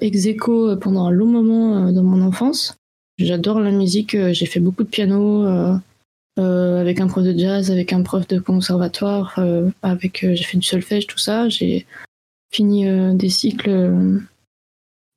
ex 0.00 0.26
aequo 0.26 0.76
pendant 0.76 1.06
un 1.06 1.10
long 1.12 1.26
moment 1.26 1.92
dans 1.92 2.02
mon 2.02 2.20
enfance. 2.22 2.76
J'adore 3.18 3.60
la 3.60 3.70
musique, 3.70 4.16
j'ai 4.32 4.46
fait 4.46 4.58
beaucoup 4.58 4.82
de 4.82 4.88
piano 4.88 5.44
avec 6.36 7.00
un 7.00 7.06
prof 7.06 7.22
de 7.22 7.38
jazz, 7.38 7.70
avec 7.70 7.92
un 7.92 8.02
prof 8.02 8.26
de 8.26 8.40
conservatoire, 8.40 9.38
avec 9.82 10.26
j'ai 10.34 10.42
fait 10.42 10.58
du 10.58 10.66
solfège, 10.66 11.06
tout 11.06 11.18
ça. 11.18 11.48
J'ai 11.48 11.86
fini 12.52 12.84
des 13.14 13.28
cycles 13.28 14.18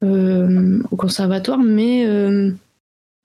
au 0.04 0.96
conservatoire, 0.96 1.60
mais 1.60 2.06
euh, 2.06 2.52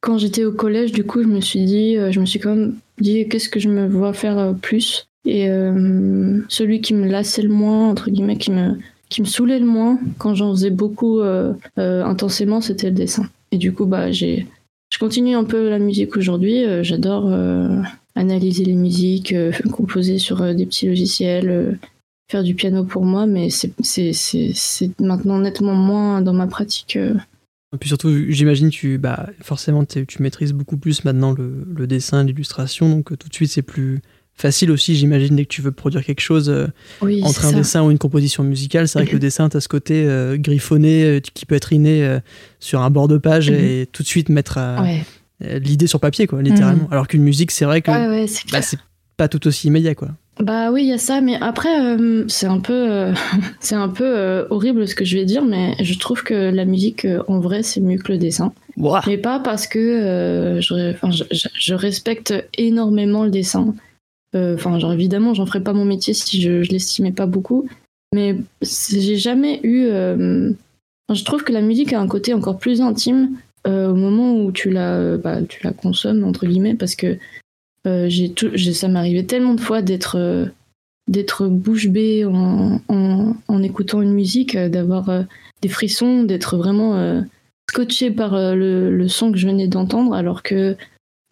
quand 0.00 0.18
j'étais 0.18 0.44
au 0.44 0.52
collège, 0.52 0.92
du 0.92 1.04
coup, 1.04 1.22
je 1.22 1.28
me 1.28 1.40
suis 1.40 1.64
dit, 1.64 1.96
euh, 1.96 2.10
je 2.10 2.20
me 2.20 2.26
suis 2.26 2.40
quand 2.40 2.54
même 2.54 2.74
dit 3.00 3.28
qu'est-ce 3.28 3.48
que 3.48 3.60
je 3.60 3.68
me 3.68 3.86
vois 3.86 4.12
faire 4.12 4.38
euh, 4.38 4.52
plus? 4.52 5.08
Et 5.26 5.50
euh, 5.50 6.40
celui 6.48 6.80
qui 6.80 6.94
me 6.94 7.06
lassait 7.06 7.42
le 7.42 7.50
moins, 7.50 7.88
entre 7.88 8.10
guillemets, 8.10 8.38
qui 8.38 8.50
me, 8.50 8.78
qui 9.10 9.20
me 9.20 9.26
saoulait 9.26 9.58
le 9.58 9.66
moins 9.66 9.98
quand 10.18 10.34
j'en 10.34 10.52
faisais 10.52 10.70
beaucoup 10.70 11.20
euh, 11.20 11.52
euh, 11.78 12.02
intensément, 12.04 12.60
c'était 12.62 12.88
le 12.88 12.96
dessin. 12.96 13.28
Et 13.52 13.58
du 13.58 13.72
coup, 13.72 13.84
bah, 13.84 14.10
j'ai, 14.10 14.46
je 14.90 14.98
continue 14.98 15.34
un 15.34 15.44
peu 15.44 15.68
la 15.68 15.78
musique 15.78 16.16
aujourd'hui. 16.16 16.64
euh, 16.64 16.82
j'adore 16.82 17.26
euh, 17.28 17.82
analyser 18.14 18.64
les 18.64 18.74
musiques, 18.74 19.32
euh, 19.34 19.52
composer 19.72 20.18
sur 20.18 20.40
euh, 20.40 20.54
des 20.54 20.64
petits 20.64 20.86
logiciels, 20.86 21.50
euh, 21.50 21.72
faire 22.30 22.42
du 22.44 22.54
piano 22.54 22.84
pour 22.84 23.04
moi, 23.04 23.26
mais 23.26 23.48
c'est, 23.50 23.72
maintenant 25.00 25.38
nettement 25.38 25.74
moins 25.74 26.22
dans 26.22 26.32
ma 26.32 26.46
pratique. 26.46 26.96
euh. 26.96 27.14
Et 27.74 27.78
puis 27.78 27.88
surtout, 27.88 28.10
j'imagine 28.30 28.68
tu 28.70 28.98
bah 28.98 29.28
forcément 29.42 29.84
tu 29.84 30.04
maîtrises 30.20 30.52
beaucoup 30.52 30.76
plus 30.76 31.04
maintenant 31.04 31.32
le, 31.32 31.64
le 31.76 31.86
dessin, 31.86 32.24
l'illustration, 32.24 32.88
donc 32.88 33.12
euh, 33.12 33.16
tout 33.16 33.28
de 33.28 33.34
suite 33.34 33.50
c'est 33.50 33.62
plus 33.62 34.00
facile 34.34 34.70
aussi. 34.72 34.96
J'imagine 34.96 35.36
dès 35.36 35.44
que 35.44 35.50
tu 35.50 35.62
veux 35.62 35.70
produire 35.70 36.04
quelque 36.04 36.20
chose 36.20 36.48
euh, 36.50 36.66
Oui, 37.00 37.20
entre 37.24 37.44
un 37.44 37.50
ça. 37.50 37.56
dessin 37.56 37.82
ou 37.84 37.90
une 37.92 37.98
composition 37.98 38.42
musicale, 38.42 38.88
c'est 38.88 38.98
vrai 38.98 39.06
que 39.06 39.12
le 39.12 39.18
dessin 39.20 39.48
t'as 39.48 39.60
ce 39.60 39.68
côté 39.68 40.04
euh, 40.04 40.36
griffonné 40.36 41.04
euh, 41.04 41.20
qui 41.20 41.46
peut 41.46 41.54
être 41.54 41.72
inné 41.72 42.04
euh, 42.04 42.18
sur 42.58 42.80
un 42.82 42.90
bord 42.90 43.06
de 43.06 43.18
page 43.18 43.50
Mhm. 43.50 43.56
et 43.58 43.88
tout 43.92 44.02
de 44.02 44.08
suite 44.08 44.30
mettre 44.30 44.56
euh, 44.58 44.80
Ouais. 44.82 45.04
euh, 45.44 45.58
l'idée 45.60 45.86
sur 45.86 46.00
papier 46.00 46.26
quoi, 46.26 46.42
littéralement. 46.42 46.88
Alors 46.90 47.06
qu'une 47.06 47.22
musique, 47.22 47.50
c'est 47.52 47.64
vrai 47.66 47.82
que 47.82 47.90
ouais, 47.92 48.08
ouais, 48.08 48.26
c'est 48.26 48.50
bah, 48.50 48.62
c'est 48.62 48.78
pas 49.16 49.28
tout 49.28 49.46
aussi 49.46 49.68
immédiat 49.68 49.94
quoi. 49.94 50.08
Bah 50.38 50.70
oui, 50.70 50.84
il 50.84 50.88
y 50.88 50.92
a 50.92 50.98
ça, 50.98 51.20
mais 51.20 51.36
après, 51.40 51.80
euh, 51.80 52.24
c'est 52.28 52.46
un 52.46 52.60
peu, 52.60 52.72
euh, 52.72 53.12
c'est 53.60 53.74
un 53.74 53.88
peu 53.88 54.04
euh, 54.04 54.46
horrible 54.50 54.88
ce 54.88 54.94
que 54.94 55.04
je 55.04 55.18
vais 55.18 55.24
dire, 55.24 55.44
mais 55.44 55.74
je 55.80 55.98
trouve 55.98 56.22
que 56.22 56.34
la 56.34 56.64
musique, 56.64 57.06
en 57.28 57.40
vrai, 57.40 57.62
c'est 57.62 57.80
mieux 57.80 57.98
que 57.98 58.12
le 58.12 58.18
dessin. 58.18 58.52
Mais 59.06 59.18
pas 59.18 59.40
parce 59.40 59.66
que 59.66 60.58
je, 60.60 61.74
respecte 61.74 62.32
énormément 62.56 63.24
le 63.24 63.30
dessin. 63.30 63.74
Enfin, 64.34 64.78
genre, 64.78 64.92
évidemment, 64.92 65.34
j'en 65.34 65.44
ferais 65.44 65.62
pas 65.62 65.74
mon 65.74 65.84
métier 65.84 66.14
si 66.14 66.40
je, 66.40 66.62
je 66.62 66.70
l'estimais 66.70 67.12
pas 67.12 67.26
beaucoup. 67.26 67.68
Mais 68.14 68.36
j'ai 68.62 69.16
jamais 69.16 69.60
eu. 69.64 69.88
je 69.88 71.24
trouve 71.24 71.44
que 71.44 71.52
la 71.52 71.60
musique 71.60 71.92
a 71.92 72.00
un 72.00 72.08
côté 72.08 72.32
encore 72.32 72.58
plus 72.58 72.80
intime 72.80 73.36
au 73.66 73.94
moment 73.94 74.34
où 74.34 74.50
tu 74.50 74.70
la, 74.70 75.18
bah, 75.18 75.42
tu 75.42 75.62
la 75.62 75.72
consommes 75.72 76.24
entre 76.24 76.46
guillemets, 76.46 76.74
parce 76.74 76.94
que 76.94 77.18
euh, 77.86 78.06
j'ai 78.08 78.32
tout, 78.32 78.56
ça 78.56 78.88
m'arrivait 78.88 79.24
tellement 79.24 79.54
de 79.54 79.60
fois 79.60 79.82
d'être 79.82 80.16
euh, 80.16 80.46
d'être 81.08 81.46
bouche 81.46 81.88
bée 81.88 82.24
en, 82.24 82.80
en, 82.88 83.62
écoutant 83.62 84.00
une 84.02 84.12
musique, 84.12 84.54
euh, 84.54 84.68
d'avoir 84.68 85.24
des 85.62 85.68
frissons, 85.68 86.22
d'être 86.22 86.56
vraiment 86.56 87.24
scotché 87.68 88.10
par 88.10 88.32
le, 88.54 88.96
le 88.96 89.08
son 89.08 89.32
que 89.32 89.38
je 89.38 89.46
venais 89.46 89.66
d'entendre, 89.66 90.14
alors 90.14 90.42
que 90.42 90.76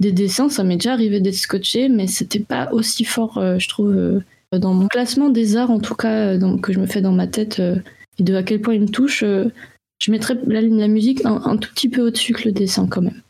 des 0.00 0.12
dessins, 0.12 0.48
ça 0.48 0.64
m'est 0.64 0.76
déjà 0.76 0.92
arrivé 0.92 1.20
d'être 1.20 1.34
scotché, 1.34 1.88
mais 1.88 2.06
c'était 2.06 2.40
pas 2.40 2.68
aussi 2.72 3.04
fort, 3.04 3.40
je 3.58 3.68
trouve, 3.68 4.20
dans 4.52 4.74
mon 4.74 4.88
classement 4.88 5.30
des 5.30 5.56
arts, 5.56 5.70
en 5.70 5.80
tout 5.80 5.94
cas, 5.94 6.36
que 6.60 6.72
je 6.72 6.80
me 6.80 6.86
fais 6.86 7.00
dans 7.00 7.12
ma 7.12 7.26
tête, 7.26 7.60
et 8.18 8.22
de 8.22 8.34
à 8.34 8.42
quel 8.42 8.60
point 8.60 8.74
il 8.74 8.82
me 8.82 8.88
touche, 8.88 9.22
je 9.22 10.10
mettrais 10.10 10.38
la, 10.46 10.60
la 10.60 10.88
musique 10.88 11.24
un 11.24 11.56
tout 11.56 11.72
petit 11.72 11.88
peu 11.88 12.02
au-dessus 12.02 12.32
que 12.34 12.44
le 12.44 12.52
dessin, 12.52 12.86
quand 12.86 13.02
même. 13.02 13.22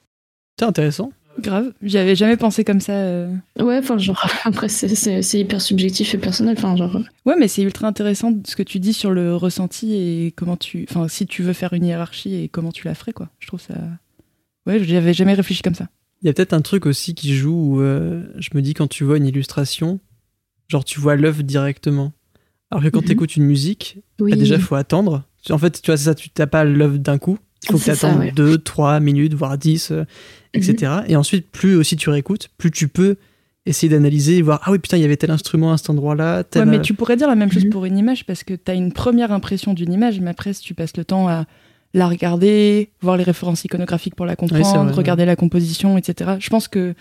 C'est 0.59 0.67
intéressant. 0.67 1.13
Grave. 1.41 1.73
J'y 1.83 1.99
avais 1.99 2.15
jamais 2.17 2.37
pensé 2.37 2.65
comme 2.65 2.81
ça. 2.81 2.93
euh. 2.93 3.33
Ouais, 3.61 3.79
enfin, 3.79 3.97
genre, 3.99 4.29
après, 4.45 4.69
c'est- 4.69 4.95
c'est 4.95 5.23
c'est 5.23 5.39
hyper 5.41 5.61
subjectif 5.61 6.15
et 6.15 6.19
personnel, 6.19 6.55
enfin, 6.59 6.77
genre. 6.77 6.97
euh, 6.97 7.03
Ouais, 7.27 7.37
mais 7.39 7.49
c'est 7.49 7.63
ultra 7.63 7.87
intéressant 7.87 8.33
ce 8.45 8.57
que 8.57 8.63
tu 8.63 8.81
dis 8.81 8.93
sur 8.93 9.11
le 9.11 9.35
ressenti 9.37 9.95
et 9.95 10.33
comment 10.37 10.57
tu. 10.57 10.87
Enfin, 10.91 11.09
si 11.09 11.27
tu 11.27 11.43
veux 11.43 11.53
faire 11.53 11.73
une 11.73 11.85
hiérarchie 11.85 12.35
et 12.35 12.49
comment 12.49 12.73
tu 12.73 12.87
la 12.87 12.95
ferais, 12.95 13.13
quoi. 13.13 13.29
Je 13.39 13.47
trouve 13.47 13.61
ça. 13.61 13.75
Ouais, 14.67 14.83
j'y 14.83 14.97
avais 14.97 15.15
jamais 15.15 15.35
réfléchi 15.35 15.63
comme 15.63 15.75
ça. 15.75 15.89
Il 16.23 16.27
y 16.27 16.31
a 16.31 16.33
peut-être 16.33 16.53
un 16.53 16.61
truc 16.63 16.85
aussi 16.87 17.15
qui 17.15 17.35
joue 17.35 17.55
où 17.77 17.81
euh, 17.81 18.25
je 18.39 18.51
me 18.55 18.61
dis 18.61 18.75
quand 18.75 18.89
tu 18.89 19.05
vois 19.05 19.17
une 19.19 19.27
illustration, 19.27 20.01
genre 20.69 20.85
tu 20.85 20.99
vois 21.01 21.15
l'œuvre 21.17 21.43
directement. 21.43 22.13
Alors 22.71 22.83
que 22.83 22.89
quand 22.89 23.01
Mhm. 23.01 23.07
tu 23.07 23.13
écoutes 23.13 23.37
une 23.37 23.45
musique, 23.45 23.99
Oui. 24.21 24.33
bah, 24.33 24.37
déjà 24.37 24.59
faut 24.59 24.75
attendre. 24.75 25.23
En 25.51 25.57
fait, 25.59 25.81
tu 25.81 25.87
vois, 25.91 25.97
c'est 25.97 26.05
ça, 26.05 26.15
tu 26.15 26.29
t'as 26.29 26.47
pas 26.49 26.65
l'œuvre 26.65 26.99
d'un 26.99 27.17
coup. 27.19 27.39
Il 27.65 27.73
faut 27.73 27.79
que 27.79 27.85
tu 27.85 27.91
attendes 27.91 28.19
ouais. 28.19 28.33
2, 28.33 28.59
3 28.59 29.01
minutes, 29.01 29.33
voire 29.35 29.57
10, 29.57 29.93
etc. 30.55 30.93
Et 31.09 31.17
ensuite, 31.17 31.51
plus 31.51 31.77
aussi 31.77 31.97
tu 31.97 32.11
réécoutes, 32.11 32.49
plus 32.59 32.71
tu 32.71 32.89
peux 32.89 33.17
essayer 33.67 33.91
d'analyser 33.91 34.37
et 34.39 34.43
voir 34.43 34.61
Ah 34.65 34.71
oui, 34.73 34.79
putain, 34.79 34.97
il 34.97 35.03
y 35.03 35.05
avait 35.05 35.17
tel 35.17 35.31
instrument 35.31 35.73
à 35.73 35.77
cet 35.79 35.91
endroit-là. 35.91 36.45
tel, 36.45 36.63
Ouais, 36.65 36.71
mais 36.71 36.79
euh, 36.79 36.83
tu 36.83 36.95
pourrais 36.95 37.17
dire 37.17 37.29
la 37.29 37.35
même 37.35 37.53
chose 37.53 37.65
Mhm. 37.67 37.71
pour 37.71 37.85
une 37.85 37.99
image 37.99 38.25
parce 38.25 38.43
que 38.45 38.55
tu 38.55 38.71
as 38.71 38.75
une 38.75 38.93
première 38.93 39.31
impression 39.33 39.75
d'une 39.75 39.93
image, 39.93 40.21
mais 40.21 40.31
après, 40.31 40.53
si 40.55 40.63
tu 40.63 40.75
passes 40.75 40.97
le 40.97 41.05
temps 41.05 41.29
à 41.29 41.45
la 41.95 42.09
regarder, 42.09 42.91
voir 43.03 43.17
les 43.17 43.25
références 43.25 43.65
iconographiques 43.65 44.15
pour 44.15 44.27
la 44.27 44.37
comprendre, 44.37 44.67
vrai, 44.85 44.87
ouais. 44.91 44.93
regarder 44.93 45.25
la 45.25 45.37
composition, 45.37 45.97
etc. 45.99 46.33
Je 46.39 46.49
pense 46.51 46.69
que 46.69 46.95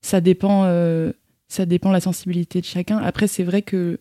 ça 0.00 0.20
dépend, 0.20 0.62
euh, 0.64 1.12
ça 1.48 1.66
dépend 1.66 1.90
la 1.90 2.00
sensibilité 2.00 2.60
de 2.60 2.66
chacun. 2.66 2.98
Après, 2.98 3.28
c'est 3.28 3.44
vrai 3.44 3.62
que 3.62 3.98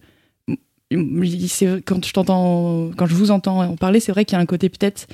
m- 0.92 1.24
c'est- 1.48 1.82
quand 1.86 2.06
je 2.06 2.14
t'entends, 2.14 2.92
quand 2.96 3.06
je 3.08 3.16
vous 3.16 3.32
entends 3.32 3.62
en 3.62 3.76
parler, 3.76 4.00
c'est 4.00 4.12
vrai 4.12 4.24
qu'il 4.26 4.36
y 4.36 4.40
a 4.40 4.42
un 4.42 4.46
côté 4.46 4.70
peut-être 4.70 5.08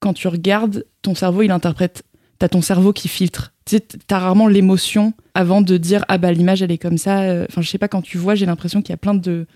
quand 0.00 0.12
tu 0.12 0.28
regardes, 0.28 0.84
ton 1.02 1.14
cerveau 1.14 1.42
il 1.42 1.50
interprète. 1.50 2.02
T'as 2.38 2.48
ton 2.48 2.60
cerveau 2.62 2.92
qui 2.92 3.08
filtre. 3.08 3.52
Tu 3.66 3.76
sais, 3.76 3.80
t'as 4.06 4.18
rarement 4.18 4.46
l'émotion 4.46 5.12
avant 5.34 5.60
de 5.60 5.76
dire 5.76 6.04
ah 6.08 6.18
bah 6.18 6.30
l'image 6.32 6.62
elle 6.62 6.70
est 6.70 6.78
comme 6.78 6.96
ça. 6.98 7.22
Euh, 7.22 7.46
Enfin 7.50 7.62
je 7.62 7.68
sais 7.68 7.78
pas 7.78 7.88
quand 7.88 8.00
tu 8.02 8.16
vois, 8.18 8.34
j'ai 8.36 8.46
l'impression 8.46 8.80
qu'il 8.80 8.90
y 8.90 8.94
a 8.94 8.98
plein 8.98 9.14
de 9.14 9.46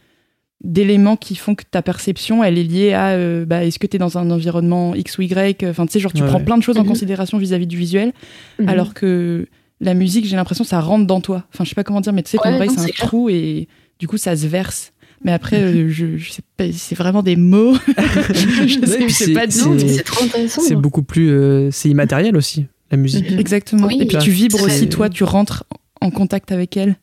d'éléments 0.65 1.17
qui 1.17 1.35
font 1.35 1.55
que 1.57 1.65
ta 1.69 1.83
perception 1.83 2.45
elle 2.45 2.57
est 2.57 2.63
liée 2.63 2.93
à 2.93 3.11
euh, 3.11 3.45
bah, 3.45 3.65
est-ce 3.65 3.81
que 3.81 3.87
tu 3.89 3.97
es 3.97 3.99
dans 3.99 4.17
un 4.17 4.31
environnement 4.31 4.95
X 4.95 5.19
ou 5.19 5.23
Y 5.23 5.65
enfin 5.65 5.87
tu 5.87 5.93
sais 5.95 5.99
genre 6.01 6.13
tu 6.13 6.23
Ouais, 6.23 6.29
prends 6.29 6.39
ouais. 6.39 6.45
plein 6.45 6.57
de 6.57 6.63
choses 6.63 6.77
en 6.79 6.83
Mhm. 6.83 6.89
considération 6.89 7.37
vis-à-vis 7.39 7.67
du 7.67 7.77
visuel 7.77 8.13
Mhm. 8.61 8.69
alors 8.69 8.95
que 8.95 9.49
la 9.81 9.95
musique 9.95 10.25
j'ai 10.25 10.37
l'impression 10.37 10.63
ça 10.63 10.81
rentre 10.81 11.05
dans 11.05 11.21
toi 11.21 11.45
enfin 11.53 11.65
je 11.65 11.71
sais 11.71 11.75
pas 11.75 11.83
comment 11.83 12.01
dire 12.01 12.13
mais 12.13 12.23
tu 12.23 12.31
sais 12.31 12.39
ton 12.39 12.49
Ouais, 12.51 12.55
oreille 12.55 12.71
c'est 12.71 12.81
un 12.81 12.85
clair. 12.87 13.09
trou 13.09 13.29
et 13.29 13.67
du 13.99 14.07
coup 14.07 14.19
ça 14.19 14.37
se 14.37 14.47
verse 14.47 14.93
mais 15.25 15.33
après 15.33 15.61
euh, 15.61 15.89
je, 15.89 16.17
je 16.17 16.31
sais 16.31 16.43
pas 16.57 16.65
c'est 16.73 16.95
vraiment 16.95 17.25
des 17.25 17.35
mots 17.35 17.75
je 17.89 18.79
Ouais, 18.79 18.87
sais, 18.87 18.99
puis 18.99 19.09
je 19.09 19.15
sais 19.15 19.33
pas 19.33 19.51
c'est- 19.51 19.89
c'est 19.89 20.03
trop 20.05 20.25
intéressant. 20.25 20.63
c'est 20.63 20.77
beaucoup 20.77 21.03
plus. 21.03 21.31
euh, 21.31 21.71
c'est 21.73 21.89
immatériel 21.89 22.37
aussi, 22.37 22.67
la 22.93 22.97
musique. 22.99 23.31
Mhm. 23.31 23.39
exactement 23.41 23.87
Oui, 23.89 23.99
et 24.01 24.07
puis 24.07 24.17
là, 24.17 24.23
tu 24.23 24.31
vibres 24.31 24.63
aussi 24.63 24.89
toi 24.89 25.09
tu 25.09 25.25
rentres 25.25 25.65
en 26.01 26.11
contact 26.11 26.53
avec 26.53 26.77
elle 26.77 26.97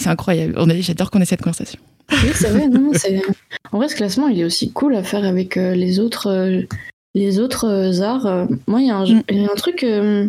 c'est 0.00 0.08
incroyable 0.08 0.54
j'adore 0.80 1.10
qu'on 1.12 1.20
ait 1.20 1.24
cette 1.24 1.40
conversation 1.42 1.78
Oui, 2.10 2.30
c'est 2.34 2.48
vrai. 2.48 2.68
Non, 2.68 2.90
c'est... 2.94 3.22
En 3.72 3.78
vrai, 3.78 3.88
ce 3.88 3.94
classement, 3.96 4.28
il 4.28 4.38
est 4.40 4.44
aussi 4.44 4.70
cool 4.72 4.94
à 4.94 5.02
faire 5.02 5.24
avec 5.24 5.56
euh, 5.56 5.74
les 5.74 5.98
autres, 6.00 6.26
euh, 6.28 6.62
les 7.14 7.38
autres 7.40 7.64
euh, 7.66 8.02
arts. 8.02 8.46
Moi, 8.66 8.80
il 8.82 8.88
y, 8.88 8.90
a 8.90 8.96
un- 8.98 9.06
Mm. 9.06 9.22
il 9.30 9.42
y 9.42 9.46
a 9.46 9.50
un 9.50 9.54
truc, 9.54 9.82
euh, 9.84 10.28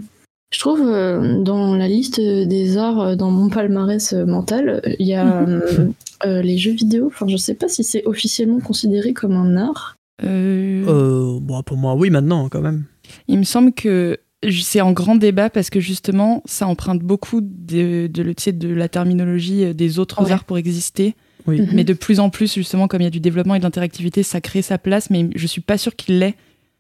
je 0.54 0.60
trouve, 0.60 0.82
euh, 0.86 1.42
dans 1.42 1.76
la 1.76 1.88
liste 1.88 2.20
des 2.22 2.78
arts, 2.78 3.18
dans 3.18 3.30
mon 3.32 3.50
palmarès 3.50 4.14
euh, 4.14 4.26
mental, 4.26 4.82
il 5.00 5.06
y 5.08 5.14
a 5.16 5.28
euh, 5.48 5.90
euh, 6.26 6.42
les 6.42 6.58
jeux 6.58 6.72
vidéo. 6.74 7.08
Enfin, 7.08 7.28
je 7.28 7.36
sais 7.38 7.56
pas 7.56 7.68
si 7.68 7.84
c'est 7.84 8.04
officiellement 8.06 8.60
considéré 8.62 9.14
comme 9.14 9.34
un 9.34 9.58
art. 9.58 9.96
Euh, 10.24 10.86
Euh, 10.88 11.40
bon, 11.42 11.62
pour 11.64 11.78
moi, 11.78 11.94
oui, 11.96 12.10
maintenant, 12.10 12.48
quand 12.50 12.62
même. 12.62 12.84
Il 13.28 13.38
me 13.40 13.44
semble 13.44 13.74
que 13.74 14.18
c'est 14.52 14.82
en 14.82 14.92
grand 14.92 15.16
débat 15.16 15.50
parce 15.50 15.70
que 15.70 15.80
justement, 15.80 16.42
ça 16.46 16.68
emprunte 16.68 17.02
beaucoup 17.02 17.42
de, 17.42 18.08
de, 18.08 18.34
sais, 18.38 18.52
de 18.52 18.74
la 18.74 18.90
terminologie 18.90 19.64
euh, 19.66 19.74
des 19.74 20.00
autres 20.00 20.24
Ouais. 20.24 20.32
arts 20.32 20.44
pour 20.44 20.58
exister. 20.58 21.16
Oui. 21.48 21.62
Mhm. 21.62 21.70
Mais 21.74 21.84
de 21.84 21.94
plus 21.94 22.20
en 22.20 22.30
plus, 22.30 22.54
justement, 22.56 22.88
comme 22.88 23.02
il 23.02 23.06
y 23.06 23.08
a 23.08 23.12
du 23.12 23.20
développement 23.20 23.56
et 23.56 23.60
de 23.60 23.64
l'interactivité, 23.64 24.24
ça 24.24 24.42
crée 24.42 24.62
sa 24.62 24.78
place. 24.78 25.10
Mais 25.10 25.30
je 25.36 25.48
suis 25.48 25.62
pas 25.62 25.78
sûre 25.78 25.96
qu'il 25.96 26.20
l'ait. 26.20 26.36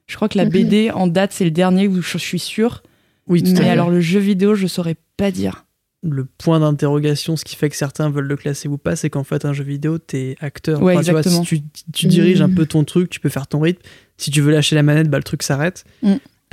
Je 0.07 0.15
crois 0.15 0.27
que 0.29 0.37
la 0.37 0.45
Mhm. 0.45 0.51
BD 0.51 0.91
en 0.91 1.07
date, 1.07 1.31
c'est 1.33 1.45
le 1.45 1.51
dernier 1.51 1.87
où 1.87 2.01
je 2.01 2.17
suis 2.17 2.39
sûre. 2.39 2.83
Oui, 3.27 3.41
tout 3.43 3.51
Mais 3.53 3.69
alors 3.69 3.89
le 3.89 4.01
jeu 4.01 4.19
vidéo, 4.19 4.55
je 4.55 4.67
saurais 4.67 4.95
pas 5.17 5.31
dire. 5.31 5.61
le 6.07 6.25
point 6.25 6.59
d'interrogation, 6.59 7.35
ce 7.35 7.43
qui 7.43 7.55
fait 7.55 7.67
que 7.67 7.75
certains 7.75 8.11
veulent 8.11 8.27
le 8.27 8.35
classer 8.35 8.67
ou 8.67 8.77
pas, 8.77 8.95
c'est 8.95 9.09
qu'en 9.09 9.23
fait, 9.23 9.43
un 9.43 9.53
jeu 9.53 9.63
vidéo, 9.63 9.97
t'es 9.97 10.35
acteur. 10.39 10.79
Ouais, 10.83 11.01
tu 11.03 11.09
vois, 11.09 11.23
si 11.23 11.41
tu, 11.41 11.61
tu 11.93 12.05
diriges 12.05 12.41
un 12.41 12.47
Mm. 12.47 12.53
peu 12.53 12.65
ton 12.67 12.83
truc, 12.83 13.09
tu 13.09 13.19
peux 13.19 13.29
faire 13.29 13.47
ton 13.47 13.59
rythme. 13.61 13.81
Si 14.17 14.29
tu 14.29 14.41
veux 14.41 14.51
lâcher 14.51 14.75
la 14.75 14.83
manette, 14.83 15.09
bah, 15.09 15.17
le 15.17 15.23
truc 15.23 15.41
s'arrête. 15.41 15.83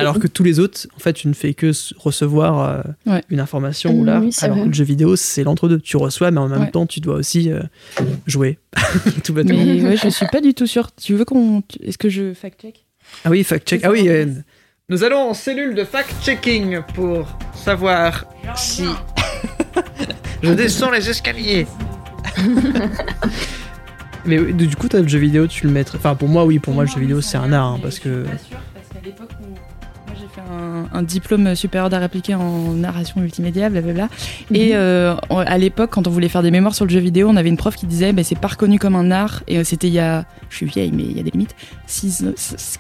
Alors 0.02 0.18
que 0.18 0.26
tous 0.26 0.42
les 0.44 0.60
autres, 0.60 0.86
en 0.94 0.98
fait, 0.98 1.12
tu 1.14 1.28
ne 1.28 1.32
fais 1.32 1.54
que 1.54 1.72
recevoir 1.98 2.68
euh, 2.68 2.82
Ouais. 3.12 3.22
une 3.30 3.40
information 3.40 3.92
Mm, 3.94 3.98
ou 4.00 4.04
là. 4.04 4.20
oui, 4.20 4.32
c'est 4.32 4.44
alors 4.44 4.56
vrai. 4.58 4.64
que 4.66 4.68
le 4.70 4.74
jeu 4.74 4.84
vidéo, 4.84 5.16
c'est 5.16 5.42
l'entre-deux. 5.44 5.78
Tu 5.80 5.96
reçois, 5.96 6.30
mais 6.30 6.38
en 6.40 6.48
même 6.48 6.60
Ouais. 6.62 6.70
temps, 6.70 6.86
tu 6.86 7.00
dois 7.00 7.14
aussi 7.16 7.50
euh, 7.50 7.60
jouer. 8.26 8.58
Tout 9.24 9.32
bêtement. 9.32 9.54
Mais 9.56 9.82
ouais, 9.82 9.96
je 9.96 10.08
suis 10.08 10.26
pas 10.26 10.40
du 10.40 10.52
tout 10.54 10.66
sûre. 10.66 10.90
Tu 11.00 11.14
veux 11.14 11.24
qu'on. 11.24 11.62
Est-ce 11.82 11.98
que 11.98 12.08
je 12.08 12.34
fact-check? 12.34 12.84
Ah 13.24 13.30
oui, 13.30 13.42
fact-check. 13.42 13.80
Ah 13.84 13.90
oui, 13.90 14.08
euh, 14.08 14.26
nous 14.88 15.04
allons 15.04 15.30
en 15.30 15.34
cellule 15.34 15.74
de 15.74 15.84
fact-checking 15.84 16.82
pour 16.94 17.26
savoir 17.54 18.24
si 18.56 18.84
je 20.42 20.52
descends 20.52 20.90
les 20.90 21.08
escaliers. 21.08 21.66
Mais 24.24 24.38
oui, 24.38 24.54
du 24.54 24.76
coup, 24.76 24.88
toi, 24.88 25.00
le 25.00 25.08
jeu 25.08 25.18
vidéo, 25.18 25.46
tu 25.48 25.66
le 25.66 25.72
mettrais. 25.72 25.98
Enfin, 25.98 26.14
pour 26.14 26.28
moi, 26.28 26.44
oui, 26.44 26.58
pour 26.60 26.72
moi, 26.74 26.84
le 26.84 26.88
jeu 26.90 27.00
vidéo, 27.00 27.20
c'est 27.20 27.38
un 27.38 27.52
art, 27.52 27.66
hein, 27.72 27.78
parce 27.82 27.98
que. 27.98 28.22
pas 28.22 28.38
sûre, 28.38 28.56
parce 28.72 28.88
qu'à 28.88 29.00
l'époque 29.04 29.30
un, 30.50 30.86
un 30.92 31.02
diplôme 31.02 31.54
supérieur 31.54 31.90
d'art 31.90 32.02
appliqué 32.02 32.34
en 32.34 32.72
narration 32.72 33.20
multimédia, 33.20 33.68
blablabla. 33.70 34.08
Et 34.52 34.72
euh, 34.74 35.14
on- 35.30 35.38
à 35.38 35.58
l'époque, 35.58 35.90
quand 35.90 36.06
on 36.06 36.10
voulait 36.10 36.28
faire 36.28 36.42
des 36.42 36.50
mémoires 36.50 36.74
sur 36.74 36.84
le 36.84 36.90
jeu 36.90 37.00
vidéo, 37.00 37.28
on 37.28 37.36
avait 37.36 37.48
une 37.48 37.56
prof 37.56 37.74
qui 37.76 37.86
disait 37.86 38.12
bah, 38.12 38.24
c'est 38.24 38.38
pas 38.38 38.48
reconnu 38.48 38.78
comme 38.78 38.96
un 38.96 39.10
art. 39.10 39.42
Et 39.48 39.58
euh, 39.58 39.64
c'était 39.64 39.88
il 39.88 39.94
y 39.94 39.98
a. 40.00 40.24
Je 40.50 40.56
suis 40.56 40.66
vieille, 40.66 40.92
mais 40.92 41.02
il 41.04 41.16
y 41.16 41.20
a 41.20 41.22
des 41.22 41.30
limites. 41.30 41.54
6, 41.86 42.24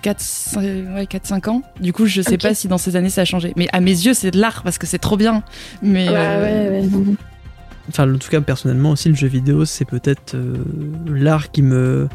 4, 0.02 0.20
5 0.20 1.48
ans. 1.48 1.62
Du 1.80 1.92
coup, 1.92 2.06
je 2.06 2.22
sais 2.22 2.38
pas 2.38 2.54
si 2.54 2.68
dans 2.68 2.78
ces 2.78 2.96
années 2.96 3.10
ça 3.10 3.22
a 3.22 3.24
changé. 3.24 3.52
Mais 3.56 3.68
à 3.72 3.80
mes 3.80 3.90
yeux, 3.90 4.14
c'est 4.14 4.30
de 4.30 4.38
l'art 4.40 4.62
parce 4.62 4.78
que 4.78 4.86
c'est 4.86 4.98
trop 4.98 5.16
bien. 5.16 5.42
Mais. 5.82 6.06
Bah, 6.06 6.12
euh, 6.16 6.80
ouais, 6.80 6.86
ouais. 6.86 7.14
Enfin, 7.88 8.12
en 8.12 8.18
tout 8.18 8.28
cas, 8.30 8.40
personnellement 8.40 8.90
aussi, 8.90 9.08
le 9.08 9.14
jeu 9.16 9.26
vidéo, 9.26 9.64
c'est 9.64 9.84
peut-être 9.84 10.34
euh, 10.34 10.56
l'art 11.08 11.50
qui 11.50 11.62
me. 11.62 12.08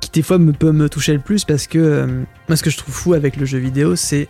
qui 0.00 0.10
des 0.10 0.22
fois 0.22 0.38
me 0.38 0.52
peut 0.52 0.72
me 0.72 0.88
toucher 0.88 1.12
le 1.12 1.20
plus 1.20 1.44
parce 1.44 1.66
que. 1.66 1.78
euh, 1.78 2.06
moi, 2.48 2.56
ce 2.56 2.62
que 2.62 2.70
je 2.70 2.78
trouve 2.78 2.94
fou 2.94 3.14
avec 3.14 3.36
le 3.36 3.46
jeu 3.46 3.58
vidéo, 3.58 3.94
c'est 3.96 4.28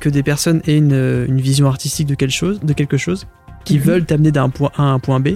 que 0.00 0.08
des 0.08 0.22
personnes 0.22 0.60
aient 0.66 0.76
une, 0.76 0.92
euh, 0.92 1.26
une 1.26 1.40
vision 1.40 1.66
artistique 1.66 2.06
de 2.06 2.14
quelque 2.14 2.32
chose, 2.32 2.60
de 2.60 2.72
quelque 2.72 2.96
chose 2.96 3.26
qui 3.64 3.76
Mhm. 3.78 3.82
veulent 3.84 4.04
t'amener 4.04 4.32
d'un 4.32 4.48
point 4.50 4.70
A 4.76 4.82
à 4.82 4.86
un 4.86 4.98
point 4.98 5.20
B. 5.20 5.30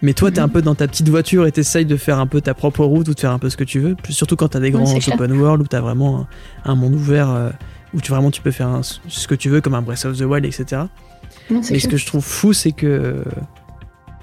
Mais 0.00 0.12
toi, 0.14 0.30
t'es 0.30 0.40
Mhm. 0.40 0.44
un 0.46 0.48
peu 0.48 0.62
dans 0.62 0.74
ta 0.76 0.86
petite 0.86 1.08
voiture 1.08 1.46
et 1.46 1.52
t'essayes 1.52 1.84
de 1.84 1.96
faire 1.96 2.18
un 2.20 2.26
peu 2.28 2.40
ta 2.40 2.54
propre 2.54 2.84
route 2.84 3.08
ou 3.08 3.14
de 3.14 3.18
faire 3.20 3.32
un 3.32 3.38
peu 3.40 3.50
ce 3.50 3.56
que 3.56 3.64
tu 3.64 3.80
veux. 3.80 3.96
Surtout 4.10 4.36
quand 4.36 4.48
t'as 4.48 4.60
des 4.60 4.70
grands 4.70 4.84
open 4.94 5.32
world 5.32 5.62
où 5.62 5.66
t'as 5.66 5.80
vraiment 5.80 6.20
un, 6.64 6.70
un 6.72 6.74
monde 6.76 6.94
ouvert 6.94 7.28
euh, 7.30 7.50
où 7.94 8.00
tu 8.00 8.10
vraiment 8.12 8.30
tu 8.30 8.40
peux 8.40 8.50
faire 8.52 8.68
un- 8.68 8.82
ce 8.82 9.26
que 9.26 9.34
tu 9.34 9.48
veux, 9.48 9.60
comme 9.60 9.74
un 9.74 9.82
Breath 9.82 10.04
of 10.04 10.16
the 10.16 10.22
Wild, 10.22 10.44
etc. 10.44 10.82
Non, 11.50 11.60
Mais 11.70 11.78
ce 11.80 11.88
que 11.88 11.96
je 11.96 12.06
trouve 12.06 12.24
fou, 12.24 12.52
c'est 12.52 12.72
que. 12.72 13.24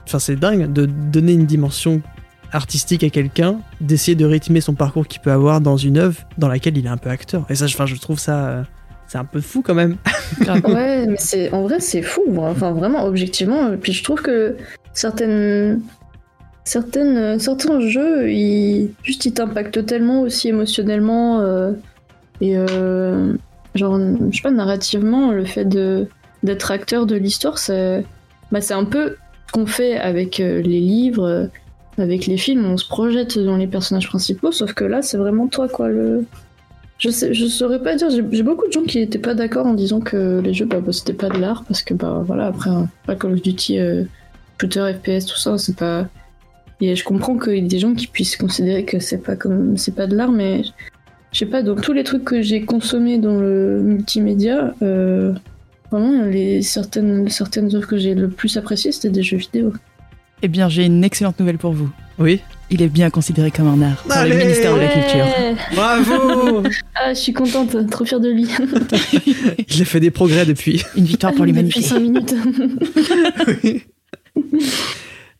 Enfin, 0.07 0.19
c'est 0.19 0.35
dingue 0.35 0.71
de 0.71 0.85
donner 0.85 1.33
une 1.33 1.45
dimension 1.47 2.01
artistique 2.51 3.03
à 3.03 3.09
quelqu'un, 3.09 3.59
d'essayer 3.81 4.15
de 4.15 4.23
rythmer 4.25 4.61
son 4.61 4.75
parcours 4.75 5.07
qu'il 5.07 5.19
peut 5.21 5.31
avoir 5.31 5.59
dans 5.61 5.77
une 5.77 5.97
œuvre 5.97 6.21
dans 6.37 6.47
laquelle 6.47 6.77
il 6.77 6.85
est 6.85 6.89
un 6.89 6.97
peu 6.97 7.09
acteur. 7.09 7.45
Et 7.49 7.55
ça, 7.55 7.67
je- 7.67 7.73
enfin, 7.75 7.85
je 7.87 7.95
trouve 7.95 8.19
ça. 8.19 8.63
C'est 9.07 9.17
un 9.17 9.25
peu 9.25 9.41
fou 9.41 9.61
quand 9.61 9.75
même. 9.75 9.97
grave. 10.39 10.61
Ouais, 10.67 11.05
mais 11.05 11.17
c'est 11.17 11.51
en 11.51 11.63
vrai 11.63 11.79
c'est 11.79 12.01
fou, 12.01 12.23
enfin 12.37 12.71
vraiment 12.71 13.05
objectivement. 13.05 13.75
Puis 13.77 13.93
je 13.93 14.03
trouve 14.03 14.21
que 14.21 14.57
certaines 14.93 15.81
certaines 16.63 17.39
certains 17.39 17.79
jeux, 17.79 18.31
ils 18.31 18.91
juste 19.03 19.25
ils 19.25 19.33
t'impactent 19.33 19.85
tellement 19.85 20.21
aussi 20.21 20.49
émotionnellement 20.49 21.39
euh, 21.39 21.71
et 22.41 22.57
euh, 22.57 23.33
genre 23.75 23.99
je 24.31 24.35
sais 24.35 24.41
pas 24.41 24.51
narrativement 24.51 25.31
le 25.31 25.45
fait 25.45 25.65
de 25.65 26.07
d'être 26.43 26.71
acteur 26.71 27.05
de 27.05 27.15
l'histoire, 27.15 27.57
c'est 27.57 28.05
bah, 28.51 28.61
c'est 28.61 28.73
un 28.73 28.85
peu 28.85 29.15
ce 29.47 29.51
qu'on 29.51 29.65
fait 29.67 29.97
avec 29.97 30.39
euh, 30.39 30.61
les 30.61 30.79
livres, 30.79 31.49
avec 31.97 32.25
les 32.25 32.37
films, 32.37 32.65
on 32.65 32.77
se 32.77 32.87
projette 32.87 33.37
dans 33.37 33.57
les 33.57 33.67
personnages 33.67 34.07
principaux, 34.07 34.51
sauf 34.51 34.73
que 34.73 34.83
là 34.83 35.01
c'est 35.01 35.17
vraiment 35.17 35.47
toi 35.47 35.67
quoi 35.67 35.87
le 35.87 36.25
je, 36.97 37.09
sais, 37.09 37.33
je 37.33 37.45
saurais 37.45 37.81
pas 37.81 37.95
dire, 37.95 38.09
j'ai 38.09 38.43
beaucoup 38.43 38.67
de 38.67 38.71
gens 38.71 38.83
qui 38.83 38.99
étaient 38.99 39.19
pas 39.19 39.33
d'accord 39.33 39.65
en 39.65 39.73
disant 39.73 39.99
que 39.99 40.39
les 40.43 40.53
jeux, 40.53 40.65
bah, 40.65 40.79
bah, 40.79 40.93
c'était 40.93 41.13
pas 41.13 41.29
de 41.29 41.37
l'art, 41.37 41.63
parce 41.65 41.83
que, 41.83 41.93
bah, 41.93 42.23
voilà, 42.25 42.47
après, 42.47 42.69
pas 43.05 43.15
Call 43.15 43.33
of 43.33 43.41
Duty, 43.41 43.79
euh, 43.79 44.03
shooter, 44.59 44.93
FPS, 44.93 45.25
tout 45.25 45.37
ça, 45.37 45.57
c'est 45.57 45.75
pas. 45.75 46.07
Et 46.81 46.95
je 46.95 47.03
comprends 47.03 47.37
qu'il 47.37 47.55
y 47.55 47.57
ait 47.57 47.61
des 47.61 47.79
gens 47.79 47.93
qui 47.93 48.07
puissent 48.07 48.37
considérer 48.37 48.85
que 48.85 48.99
c'est 48.99 49.17
pas 49.17 49.35
comme. 49.35 49.77
c'est 49.77 49.95
pas 49.95 50.07
de 50.07 50.15
l'art, 50.15 50.31
mais 50.31 50.63
je 51.31 51.39
sais 51.39 51.45
pas, 51.45 51.63
dans 51.63 51.75
tous 51.75 51.93
les 51.93 52.03
trucs 52.03 52.23
que 52.23 52.41
j'ai 52.41 52.63
consommés 52.63 53.17
dans 53.17 53.39
le 53.39 53.81
multimédia, 53.81 54.73
euh, 54.81 55.33
vraiment, 55.91 56.23
les, 56.23 56.61
certaines, 56.61 57.29
certaines 57.29 57.75
œuvres 57.75 57.87
que 57.87 57.97
j'ai 57.97 58.15
le 58.15 58.29
plus 58.29 58.55
appréciées, 58.57 58.93
c'était 58.93 59.09
des 59.09 59.23
jeux 59.23 59.37
vidéo. 59.37 59.73
Eh 60.41 60.47
bien, 60.47 60.69
j'ai 60.69 60.85
une 60.85 61.03
excellente 61.03 61.39
nouvelle 61.39 61.57
pour 61.57 61.73
vous. 61.73 61.89
Oui. 62.19 62.41
Il 62.71 62.81
est 62.81 62.87
bien 62.89 63.09
considéré 63.11 63.51
comme 63.51 63.67
un 63.67 63.81
art 63.91 64.03
par 64.07 64.25
le 64.25 64.35
ministère 64.35 64.73
de 64.75 64.79
la 64.79 64.87
Culture. 64.87 65.25
Bravo 65.75 66.63
Ah, 66.95 67.13
je 67.13 67.19
suis 67.19 67.33
contente, 67.33 67.89
trop 67.91 68.05
fière 68.05 68.19
de 68.19 68.29
lui. 68.29 68.47
Il 69.69 69.81
a 69.81 69.85
fait 69.85 69.99
des 69.99 70.09
progrès 70.11 70.45
depuis. 70.45 70.83
Une 70.95 71.05
victoire 71.05 71.33
pour 71.33 71.45
Depuis 71.45 71.53
l'humanité. 71.53 71.81
5 71.81 71.99
minutes. 71.99 72.33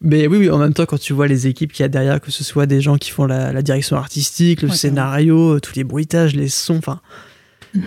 Mais 0.02 0.28
oui, 0.28 0.38
oui, 0.38 0.50
en 0.52 0.58
même 0.60 0.74
temps, 0.74 0.86
quand 0.86 1.00
tu 1.00 1.14
vois 1.14 1.28
les 1.28 1.48
équipes 1.48 1.72
qu'il 1.74 1.84
y 1.84 1.86
a 1.86 1.90
derrière, 1.90 2.22
que 2.22 2.30
ce 2.30 2.44
soit 2.44 2.68
des 2.68 2.80
gens 2.80 2.98
qui 2.98 3.10
font 3.10 3.26
la, 3.26 3.52
la 3.52 3.62
direction 3.64 3.96
artistique, 3.98 4.62
le 4.62 4.70
Ouais, 4.70 4.76
scénario, 4.76 5.60
tous 5.60 5.76
les 5.76 5.84
bruitages, 5.84 6.36
les 6.36 6.50
sons, 6.50 6.78
enfin, 6.78 7.00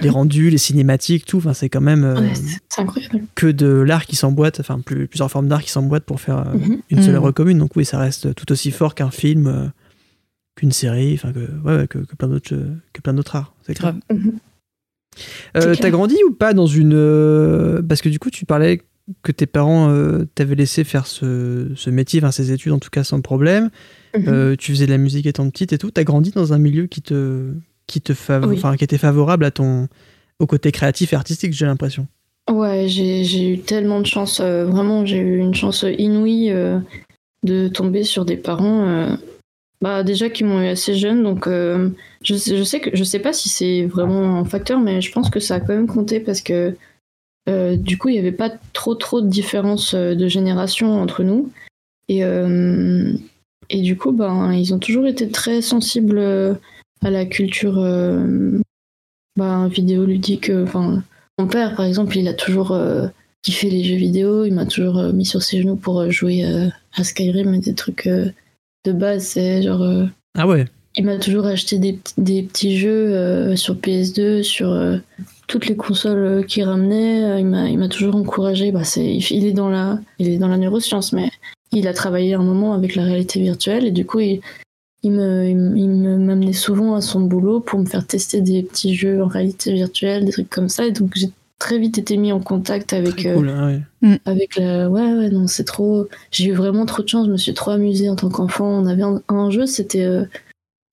les 0.03 0.09
rendus, 0.11 0.51
les 0.51 0.59
cinématiques, 0.59 1.25
tout, 1.27 1.39
enfin, 1.39 1.55
c'est 1.55 1.69
quand 1.69 1.81
même 1.81 2.05
euh, 2.05 2.21
Ouais, 2.21 2.35
c'est 2.35 2.59
c'est 2.69 2.81
incroyable. 2.81 3.23
que 3.35 3.47
de 3.47 3.67
l'art 3.67 4.07
qui 4.07 4.17
s'emboîte, 4.17 4.61
enfin, 4.61 4.81
plus- 4.81 5.07
plusieurs 5.09 5.31
formes 5.31 5.49
d'art 5.49 5.63
qui 5.63 5.71
s'emboîtent 5.71 6.05
pour 6.05 6.21
faire 6.21 6.47
euh, 6.49 6.55
Mhm. 6.55 6.79
une 6.91 6.99
seule 7.03 7.11
Mhm. 7.13 7.17
œuvre 7.17 7.31
commune. 7.33 7.59
Donc 7.59 7.75
oui, 7.77 7.85
ça 7.85 7.99
reste 7.99 8.35
tout 8.35 8.51
aussi 8.53 8.71
fort 8.71 8.95
qu'un 8.95 9.11
film, 9.11 9.47
euh, 9.47 9.67
qu'une 10.57 10.73
série, 10.73 11.15
enfin 11.15 11.33
que, 11.33 11.41
ouais, 11.65 11.77
ouais, 11.77 11.87
que, 11.89 11.99
que 11.99 12.17
plein 12.17 12.29
d'autres 12.29 12.57
que 12.93 13.01
plein 13.01 13.15
d'autres 13.15 13.37
arts. 13.37 13.55
C'est. 13.67 13.77
Grave. 13.77 13.97
Mhm. 14.13 14.33
T'as 15.55 15.91
grandi 15.91 16.17
ou 16.29 16.33
pas 16.33 16.55
dans 16.55 16.67
une 16.67 16.93
euh, 16.95 17.83
parce 17.83 18.01
que 18.03 18.09
du 18.09 18.19
coup 18.19 18.31
tu 18.31 18.45
parlais 18.45 18.83
que 19.23 19.33
tes 19.33 19.47
parents 19.47 19.89
euh, 19.91 20.27
t'avaient 20.35 20.55
laissé 20.55 20.85
faire 20.85 21.07
ce, 21.07 21.73
ce 21.75 21.91
métier, 21.91 22.21
enfin 22.21 22.31
ces 22.31 22.53
études 22.53 22.73
en 22.73 22.79
tout 22.79 22.91
cas 22.91 23.05
sans 23.05 23.21
problème. 23.21 23.71
Mhm. 24.17 24.25
Euh, 24.29 24.57
tu 24.57 24.73
faisais 24.73 24.87
de 24.87 24.91
la 24.93 24.99
musique 24.99 25.27
étant 25.27 25.49
petite 25.51 25.73
et 25.73 25.79
tout. 25.79 25.91
T'as 25.91 26.05
grandi 26.05 26.31
dans 26.31 26.53
un 26.53 26.59
milieu 26.59 26.87
qui 26.87 27.03
te 27.03 27.53
qui 27.89 28.01
te 28.01 28.13
fav- 28.13 28.47
Oui. 28.47 28.55
enfin 28.57 28.77
qui 28.77 28.85
était 28.85 28.99
favorable 28.99 29.45
à 29.45 29.51
ton 29.51 29.89
au 30.39 30.47
côté 30.47 30.71
créatif 30.71 31.13
et 31.13 31.17
artistique, 31.17 31.53
j'ai 31.53 31.67
l'impression. 31.67 32.07
Ouais, 32.49 32.87
j'ai 32.87 33.25
j'ai 33.25 33.55
eu 33.55 33.59
tellement 33.59 34.01
de 34.01 34.07
chance, 34.07 34.39
euh, 34.41 34.65
vraiment, 34.67 35.05
j'ai 35.05 35.19
eu 35.19 35.39
une 35.39 35.55
chance 35.55 35.85
inouïe 35.99 36.51
euh, 36.53 36.79
de 37.45 37.67
tomber 37.69 38.05
sur 38.05 38.25
des 38.25 38.37
parents, 38.37 38.87
euh, 38.87 39.17
bah 39.83 40.03
déjà 40.05 40.31
qui 40.31 40.45
m'ont 40.45 40.61
eu 40.63 40.67
assez 40.69 40.95
jeune, 40.95 41.23
donc 41.25 41.47
je, 41.49 42.35
sais- 42.35 42.57
je 42.57 42.63
sais 42.63 42.81
que 42.81 42.91
je 42.97 43.05
sais 43.05 43.19
pas 43.19 43.33
si 43.33 43.49
c'est 43.49 43.85
vraiment 43.87 44.39
un 44.39 44.45
facteur, 44.45 44.79
mais 44.81 45.01
je 45.01 45.11
pense 45.13 45.29
que 45.31 45.41
ça 45.41 45.57
a 45.57 45.61
quand 45.61 45.75
même 45.75 45.87
compté 45.89 46.21
parce 46.21 46.41
que 46.41 46.75
du 47.77 47.97
coup 47.99 48.09
il 48.09 48.13
n'y 48.13 48.19
avait 48.19 48.33
pas 48.33 48.51
trop 48.73 48.95
trop 48.95 49.21
de 49.23 49.29
différence 49.29 49.95
de 49.95 50.29
génération 50.29 51.01
entre 51.01 51.23
nous 51.23 51.51
et 52.09 52.23
et 53.71 53.83
du 53.83 53.97
coup 53.97 54.13
ben 54.13 54.53
ils 54.53 54.73
ont 54.75 54.79
toujours 54.79 55.07
été 55.07 55.29
très 55.29 55.61
sensibles 55.63 56.59
à 57.03 57.11
la 57.11 57.25
culture 57.25 57.79
euh, 57.79 58.59
ben, 59.37 59.69
vidéoludique, 59.69 60.51
euh, 60.51 60.65
enfin 60.65 61.03
mon 61.39 61.47
père, 61.47 61.77
par 61.77 61.87
exemple, 61.87 62.17
il 62.17 62.27
a 62.29 62.35
toujours 62.35 62.73
euh, 62.73 63.07
kiffé 63.43 63.71
les 63.71 63.85
jeux 63.85 63.97
vidéo. 63.97 64.45
Il 64.45 64.55
m'a 64.55 64.67
toujours 64.67 65.01
mis 65.13 65.25
sur 65.25 65.43
ses 65.43 65.63
genoux 65.63 65.77
pour 65.77 66.11
jouer 66.11 66.43
à 66.97 67.05
Skyrim 67.05 67.55
et 67.55 67.61
des 67.61 67.75
trucs 67.75 68.09
de 68.09 68.93
base. 68.93 69.25
C'est 69.25 69.63
genre. 69.63 70.09
Ah 70.37 70.49
ouais. 70.49 70.65
il 70.97 71.05
m'a 71.05 71.17
toujours 71.19 71.47
acheté 71.47 71.79
des, 71.79 71.93
petits- 71.93 72.15
des 72.19 72.43
petits 72.43 72.77
jeux 72.77 73.55
sur 73.55 73.77
PS2, 73.77 74.43
sur 74.43 74.77
toutes 75.47 75.67
les 75.67 75.77
consoles 75.77 76.45
qu'il 76.47 76.65
ramenait. 76.65 77.39
Il 77.39 77.47
m'a, 77.47 77.69
il 77.69 77.79
m'a 77.79 77.89
toujours 77.89 78.17
encouragé. 78.17 78.73
Bah, 78.73 78.83
c'est, 78.83 79.19
il 79.19 79.47
est 79.47 79.53
dans 79.53 79.69
la, 79.69 80.01
il 80.19 80.29
est 80.29 80.39
dans 80.39 80.49
la 80.49 80.57
neuroscience, 80.59 81.13
mais 81.13 81.31
il 81.71 81.87
a 81.87 81.95
travaillé 81.95 82.35
un 82.35 82.43
moment 82.43 82.75
avec 82.75 82.97
la 82.97 83.05
réalité 83.05 83.41
virtuelle 83.41 83.87
et 83.87 83.93
du 83.93 84.05
coup, 84.05 84.19
il, 84.19 84.41
il 85.03 85.13
me, 85.13 85.47
il, 85.49 85.57
me- 85.57 85.77
il 85.77 85.89
me 85.89 86.17
m'amenait 86.19 86.53
souvent 86.53 86.95
à 86.95 87.01
son 87.01 87.21
boulot 87.21 87.61
pour 87.61 87.79
me 87.79 87.87
faire 87.87 88.07
tester 88.07 88.41
des 88.41 88.63
petits 88.63 88.95
jeux 88.95 89.23
en 89.23 89.27
réalité 89.29 89.73
virtuelle, 89.73 90.25
des 90.25 90.33
trucs 90.33 90.51
comme 90.51 90.69
ça. 90.69 90.87
Et 90.87 90.93
donc, 90.93 91.13
j'ai 91.15 91.31
très 91.59 91.79
vite 91.79 91.99
été 91.99 92.17
mis 92.17 92.33
en 92.33 92.41
contact 92.41 92.93
avec, 92.93 93.27
euh, 93.27 93.35
cool. 93.35 93.49
hein, 93.49 93.81
ouais. 94.03 94.21
avec 94.27 94.57
la 94.57 94.89
ouais 94.89 95.13
ouais 95.15 95.29
non 95.29 95.49
c'est 95.49 95.65
trop 95.65 96.07
j'ai 96.31 96.45
eu 96.47 96.53
vraiment 96.53 96.87
trop 96.87 97.03
de 97.03 97.09
chance 97.09 97.27
je 97.27 97.33
me 97.33 97.37
suis 97.37 97.53
trop 97.53 97.73
amusée 97.73 98.09
en 98.09 98.15
tant 98.15 98.29
qu'enfant 98.29 98.69
on 98.69 98.87
avait 98.87 99.03
un, 99.03 99.21
un 99.29 99.51
jeu 99.51 99.67
c'était 99.67 100.05
euh, 100.05 100.23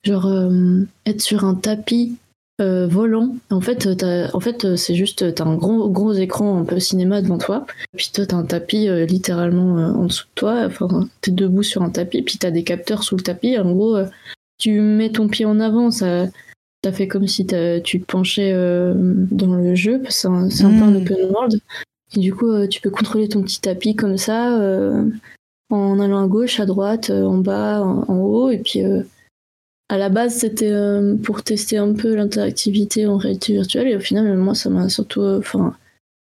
genre 0.03 0.25
euh, 0.25 0.81
être 1.05 1.21
sur 1.21 1.45
un 1.45 1.53
tapis 1.53 2.15
euh, 2.61 2.87
volant. 2.87 3.35
En 3.49 3.59
fait 3.61 3.85
euh, 4.03 4.27
en 4.33 4.39
fait 4.39 4.63
euh, 4.65 4.75
c'est 4.75 4.95
juste 4.95 5.35
t'as 5.35 5.43
un 5.45 5.55
gros 5.55 5.89
gros 5.89 6.13
écran 6.13 6.57
un 6.59 6.63
peu 6.65 6.79
cinéma 6.79 7.21
devant 7.21 7.37
toi. 7.37 7.65
Puis 7.95 8.11
toi 8.13 8.25
t'as 8.25 8.37
un 8.37 8.45
tapis 8.45 8.87
euh, 8.87 9.05
littéralement 9.05 9.77
euh, 9.77 9.91
en 9.91 10.05
dessous 10.05 10.25
de 10.25 10.31
toi. 10.35 10.63
Enfin 10.65 11.07
t'es 11.21 11.31
debout 11.31 11.63
sur 11.63 11.81
un 11.81 11.89
tapis 11.89 12.21
puis 12.21 12.37
t'as 12.37 12.51
des 12.51 12.63
capteurs 12.63 13.03
sous 13.03 13.15
le 13.17 13.23
tapis. 13.23 13.57
En 13.59 13.71
gros 13.73 13.97
tu 14.57 14.79
mets 14.79 15.11
ton 15.11 15.27
pied 15.27 15.45
en 15.45 15.59
avant 15.59 15.91
ça 15.91 16.27
ça 16.83 16.91
fait 16.91 17.07
comme 17.07 17.27
si 17.27 17.45
tu 17.47 17.55
te 17.55 18.05
penchais 18.05 18.53
dans 18.53 19.55
le 19.55 19.73
jeu. 19.75 19.99
Parce 20.01 20.15
que 20.15 20.21
c'est 20.21 20.27
un, 20.27 20.49
c'est 20.49 20.63
un 20.65 20.69
peu 20.69 20.83
un 20.83 20.91
Mm. 20.91 20.97
open 20.97 21.17
world. 21.31 21.59
Et 22.15 22.19
du 22.19 22.31
coup, 22.33 22.67
tu 22.67 22.79
peux 22.79 22.91
contrôler 22.91 23.27
ton 23.27 23.41
petit 23.41 23.59
tapis 23.59 23.95
comme 23.95 24.17
ça, 24.19 24.55
en 25.71 25.99
allant 25.99 26.23
à 26.23 26.27
gauche, 26.27 26.59
à 26.59 26.67
droite, 26.67 27.09
en 27.09 27.39
bas, 27.39 27.81
en, 27.81 28.05
en 28.07 28.17
haut. 28.19 28.49
Et 28.51 28.59
puis, 28.59 28.81
à 29.89 29.97
la 29.97 30.09
base, 30.09 30.35
c'était 30.35 30.71
euh, 30.71 31.15
pour 31.15 31.43
tester 31.43 31.77
un 31.77 31.93
peu 31.93 32.15
l'interactivité 32.15 33.05
en 33.05 33.17
réalité 33.17 33.53
virtuelle. 33.53 33.87
Et 33.87 33.95
au 33.95 33.99
final, 33.99 34.35
moi, 34.37 34.55
ça 34.55 34.69
m'a 34.69 34.89
surtout, 34.89 35.21
euh, 35.21 35.41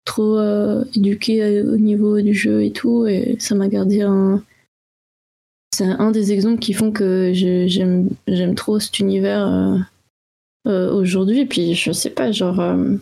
trop 0.06 0.38
euh, 0.38 0.86
éduqué 0.96 1.62
au 1.64 1.78
niveau 1.78 2.22
du 2.22 2.34
jeu 2.34 2.64
et 2.64 2.72
tout. 2.72 3.08
Et 3.08 3.36
ça 3.40 3.56
m'a 3.56 3.68
gardé 3.68 4.02
un. 4.02 4.44
C'est 5.74 5.86
un 5.86 6.12
des 6.12 6.32
exemples 6.32 6.60
qui 6.60 6.74
font 6.74 6.92
que 6.92 7.32
j'aime 7.34 8.10
trop 8.56 8.80
cet 8.80 9.00
univers. 9.00 9.86
aujourd'hui. 10.66 11.46
Puis, 11.46 11.76
je 11.76 11.92
sais 11.92 12.10
pas, 12.10 12.32
genre, 12.32 12.62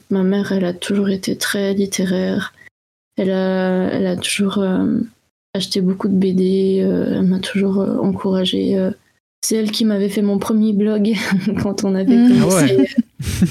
ma 0.09 0.23
mère, 0.23 0.51
elle 0.51 0.65
a 0.65 0.73
toujours 0.73 1.09
été 1.09 1.37
très 1.37 1.73
littéraire. 1.73 2.53
Elle 3.17 3.31
a, 3.31 3.89
elle 3.91 4.07
a 4.07 4.17
toujours 4.17 4.63
acheté 5.53 5.81
beaucoup 5.81 6.09
de 6.09 6.15
BD. 6.15 6.77
elle 6.77 7.23
m'a 7.23 7.39
toujours 7.39 7.79
encouragée. 7.79 8.91
C'est 9.45 9.57
elle 9.57 9.71
qui 9.71 9.85
m'avait 9.85 10.09
fait 10.09 10.21
mon 10.23 10.39
premier 10.39 10.73
blog 10.73 11.13
quand 11.61 11.83
on 11.83 11.93
avait 11.95 12.15
Mmh. 12.17 12.39
commencé. 12.39 12.77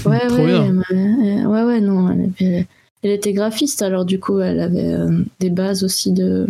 ouais, 0.06 0.32
ouais, 0.32 1.44
ouais, 1.46 1.62
ouais, 1.64 1.80
non. 1.80 2.10
Elle, 2.10 2.30
avait- 2.38 2.66
elle 3.02 3.10
était 3.10 3.32
graphiste, 3.32 3.82
alors 3.82 4.04
du 4.04 4.18
coup, 4.18 4.40
elle 4.40 4.60
avait 4.60 4.92
euh, 4.92 5.22
des 5.40 5.50
bases 5.50 5.84
aussi 5.84 6.12
de. 6.12 6.46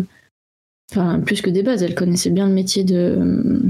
Enfin, 0.90 1.20
plus 1.20 1.40
que 1.42 1.50
des 1.50 1.62
bases, 1.62 1.82
elle 1.82 1.94
connaissait 1.94 2.30
bien 2.30 2.46
le 2.46 2.54
métier 2.54 2.84
de, 2.84 3.60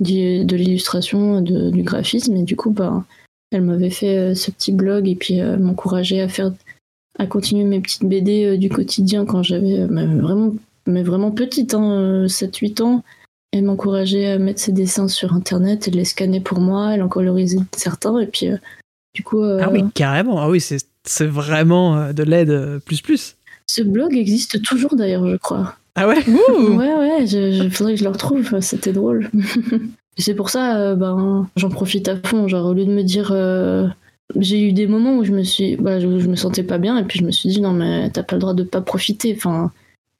de 0.00 0.56
l'illustration, 0.56 1.40
de- 1.40 1.70
du 1.70 1.82
graphisme, 1.82 2.36
et 2.36 2.42
du 2.42 2.56
coup, 2.56 2.70
bah, 2.70 3.04
elle 3.52 3.62
m'avait 3.62 3.90
fait 3.90 4.16
euh, 4.18 4.34
ce 4.34 4.50
petit 4.50 4.72
blog 4.72 5.08
et 5.08 5.14
puis 5.16 5.40
euh, 5.40 5.56
m'encourageait 5.56 6.20
à 6.20 6.28
faire, 6.28 6.52
à 7.18 7.26
continuer 7.26 7.64
mes 7.64 7.80
petites 7.80 8.04
BD 8.04 8.56
du 8.58 8.68
quotidien 8.68 9.24
quand 9.24 9.42
j'avais 9.42 9.84
vraiment, 9.86 10.52
mais 10.86 11.02
vraiment 11.02 11.30
petite, 11.30 11.74
hein, 11.74 12.26
7-8 12.28 12.82
ans. 12.82 13.02
Elle 13.52 13.64
m'encourageait 13.64 14.26
à 14.26 14.38
mettre 14.38 14.60
ses 14.60 14.72
dessins 14.72 15.08
sur 15.08 15.32
internet, 15.32 15.88
elle 15.88 15.94
les 15.94 16.04
scannait 16.04 16.40
pour 16.40 16.60
moi, 16.60 16.92
elle 16.94 17.02
en 17.02 17.08
colorisait 17.08 17.58
certains, 17.76 18.18
et 18.18 18.26
puis 18.26 18.48
euh, 18.48 18.56
du 19.14 19.22
coup, 19.22 19.40
euh, 19.42 19.60
Ah 19.62 19.70
oui, 19.70 19.82
carrément. 19.94 20.40
Ah 20.42 20.48
oui, 20.50 20.60
c'est 20.60 20.78
c'est 21.04 21.26
vraiment 21.26 21.96
euh, 21.96 22.12
de 22.12 22.22
l'aide 22.24 22.80
plus 22.84 23.00
plus. 23.00 23.36
ce 23.66 23.82
blog 23.82 24.14
existe 24.16 24.60
toujours 24.62 24.94
d'ailleurs, 24.96 25.26
je 25.26 25.36
crois. 25.36 25.76
Ah 25.94 26.06
ouais? 26.08 26.22
Ouh. 26.28 26.76
Ouais, 26.76 26.94
ouais, 26.94 27.26
je, 27.26 27.52
je- 27.52 27.68
faudrait 27.70 27.94
que 27.94 28.00
je 28.00 28.04
le 28.04 28.10
retrouve, 28.10 28.60
c'était 28.60 28.92
drôle. 28.92 29.30
Et 30.18 30.22
c'est 30.22 30.34
pour 30.34 30.50
ça, 30.50 30.76
euh, 30.78 30.94
ben, 30.96 31.48
j'en 31.56 31.70
profite 31.70 32.08
à 32.08 32.16
fond. 32.16 32.48
Genre, 32.48 32.66
au 32.66 32.74
lieu 32.74 32.84
de 32.84 32.92
me 32.92 33.02
dire. 33.02 33.30
euh, 33.32 33.86
j'ai 34.34 34.60
eu 34.68 34.72
des 34.72 34.86
moments 34.88 35.16
où 35.16 35.24
je 35.24 35.32
me 35.32 35.42
suis. 35.44 35.76
Bah, 35.76 35.98
je, 36.00 36.18
je 36.18 36.26
me 36.28 36.36
sentais 36.36 36.64
pas 36.64 36.76
bien, 36.78 36.98
et 36.98 37.04
puis 37.04 37.20
je 37.20 37.24
me 37.24 37.30
suis 37.30 37.48
dit, 37.48 37.60
non, 37.62 37.72
mais 37.72 38.10
t'as 38.10 38.24
pas 38.24 38.36
le 38.36 38.40
droit 38.40 38.52
de 38.54 38.64
pas 38.64 38.80
profiter. 38.82 39.32
Enfin, 39.34 39.72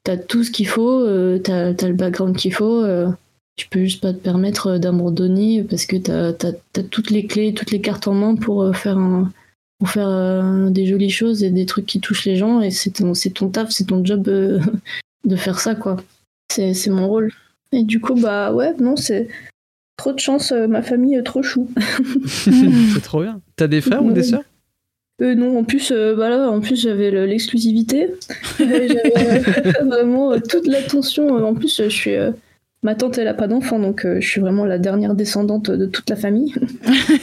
t'as 0.06 0.16
tout 0.16 0.44
ce 0.44 0.50
qu'il 0.52 0.68
faut, 0.68 1.00
euh, 1.00 1.38
t'as 1.38 1.70
as 1.70 1.88
le 1.88 1.94
background 1.94 2.36
qu'il 2.36 2.54
faut. 2.54 2.82
euh, 2.84 3.08
tu 3.56 3.68
peux 3.68 3.80
juste 3.80 4.02
pas 4.02 4.12
te 4.12 4.18
permettre 4.18 4.68
euh, 4.68 4.78
d'abandonner 4.78 5.64
parce 5.64 5.86
que 5.86 5.96
t'as 5.96 6.28
as, 6.28 6.82
toutes 6.90 7.10
les 7.10 7.26
clés, 7.26 7.54
toutes 7.54 7.72
les 7.72 7.80
cartes 7.80 8.06
en 8.06 8.14
main 8.14 8.36
pour 8.36 8.62
euh, 8.62 8.72
faire 8.72 8.98
un. 8.98 9.30
Pour 9.78 9.90
faire 9.90 10.08
euh, 10.08 10.70
des 10.70 10.86
jolies 10.86 11.10
choses 11.10 11.44
et 11.44 11.50
des 11.50 11.66
trucs 11.66 11.84
qui 11.84 12.00
touchent 12.00 12.24
les 12.24 12.36
gens, 12.36 12.62
et 12.62 12.70
c'est 12.70 12.92
ton, 12.92 13.12
ton 13.12 13.50
taf, 13.50 13.70
c'est 13.70 13.84
ton 13.84 14.02
job 14.02 14.26
euh, 14.28 14.58
de 15.26 15.36
faire 15.36 15.58
ça, 15.60 15.74
quoi. 15.74 15.96
C'est 16.50 16.88
mon 16.88 17.06
rôle. 17.08 17.30
Et 17.72 17.82
du 17.82 18.00
coup, 18.00 18.14
bah 18.14 18.54
ouais, 18.54 18.72
non, 18.80 18.96
c'est 18.96 19.28
trop 19.98 20.14
de 20.14 20.18
chance, 20.18 20.52
euh, 20.52 20.66
ma 20.66 20.80
famille 20.80 21.14
est 21.14 21.22
trop 21.22 21.42
chou. 21.42 21.70
c'est 22.26 23.02
trop 23.02 23.20
bien. 23.20 23.42
T'as 23.56 23.66
des 23.66 23.82
frères 23.82 24.02
ou 24.02 24.12
des 24.12 24.22
sœurs? 24.22 24.44
Euh, 25.22 25.34
non, 25.34 25.58
en 25.58 25.64
plus, 25.64 25.92
euh, 25.92 26.14
bah 26.14 26.28
là, 26.28 26.50
en 26.50 26.60
plus 26.60 26.80
j'avais 26.80 27.10
le- 27.10 27.24
l'exclusivité. 27.26 28.08
J'avais 28.58 28.90
euh, 29.16 29.38
vraiment 29.86 30.32
euh, 30.32 30.38
toute 30.46 30.66
l'attention. 30.66 31.28
En 31.44 31.54
plus, 31.54 31.80
je 31.82 31.88
suis. 31.88 32.14
ma 32.82 32.94
tante, 32.94 33.16
elle 33.18 33.26
a 33.28 33.34
pas 33.34 33.46
d'enfant, 33.48 33.78
donc 33.78 34.06
je 34.06 34.26
suis 34.26 34.40
vraiment 34.42 34.64
la 34.66 34.78
dernière 34.78 35.14
descendante 35.14 35.70
de 35.70 35.86
toute 35.86 36.10
la 36.10 36.16
famille. 36.16 36.52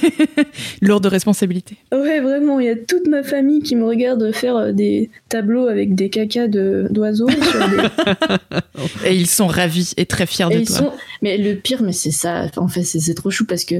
Lourde 0.81 1.05
responsabilité. 1.05 1.77
Ouais, 1.91 2.19
vraiment, 2.19 2.59
il 2.59 2.65
y 2.65 2.69
a 2.69 2.75
toute 2.75 3.07
ma 3.07 3.23
famille 3.23 3.61
qui 3.61 3.75
me 3.75 3.85
regarde 3.85 4.31
faire 4.33 4.73
des 4.73 5.09
tableaux 5.29 5.67
avec 5.67 5.95
des 5.95 6.09
cacas 6.09 6.47
de- 6.47 6.87
d'oiseaux. 6.89 7.29
sur 7.29 7.69
des- 7.69 9.05
Et 9.09 9.15
ils 9.15 9.27
sont 9.27 9.47
ravis 9.47 9.93
et 9.97 10.05
très 10.05 10.25
fiers 10.25 10.47
Et 10.51 10.59
de 10.61 10.65
toi. 10.65 10.75
sont... 10.77 10.91
Mais 11.21 11.37
le 11.37 11.53
pire, 11.55 11.81
mais 11.83 11.93
c'est 11.93 12.11
ça. 12.11 12.47
En 12.57 12.67
fait, 12.67 12.83
c'est 12.83 12.99
c'est 12.99 13.13
trop 13.13 13.29
chou 13.31 13.45
parce 13.45 13.63
que 13.65 13.75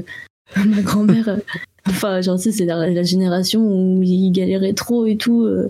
ma 0.56 0.80
grand-mère, 0.82 1.38
enfin, 1.88 2.20
genre, 2.20 2.36
tu 2.36 2.44
sais, 2.44 2.52
c'est 2.52 2.64
la, 2.64 2.88
la 2.90 3.02
génération 3.02 3.60
où 3.62 4.02
ils 4.02 4.30
galéraient 4.30 4.72
trop 4.74 5.06
et 5.06 5.16
tout. 5.16 5.44
euh, 5.44 5.68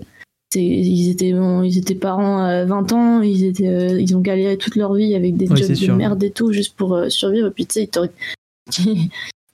ils 0.57 1.09
étaient, 1.09 1.33
bon, 1.33 1.63
ils 1.63 1.77
étaient 1.77 1.95
parents 1.95 2.39
à 2.39 2.63
20 2.63 2.93
ans, 2.93 3.21
ils, 3.21 3.43
étaient, 3.43 3.67
euh, 3.67 3.99
ils 3.99 4.15
ont 4.15 4.21
galéré 4.21 4.57
toute 4.57 4.75
leur 4.77 4.93
vie 4.93 5.13
avec 5.13 5.35
des 5.35 5.49
Ouais, 5.49 5.57
jobs 5.57 5.69
de 5.69 5.75
sûr. 5.75 5.95
merde 5.97 6.23
et 6.23 6.31
tout, 6.31 6.53
juste 6.53 6.75
pour 6.77 6.93
euh, 6.95 7.09
survivre. 7.09 7.47
Et 7.47 7.51
puis, 7.51 7.65
tu 7.65 7.73
sais, 7.73 7.89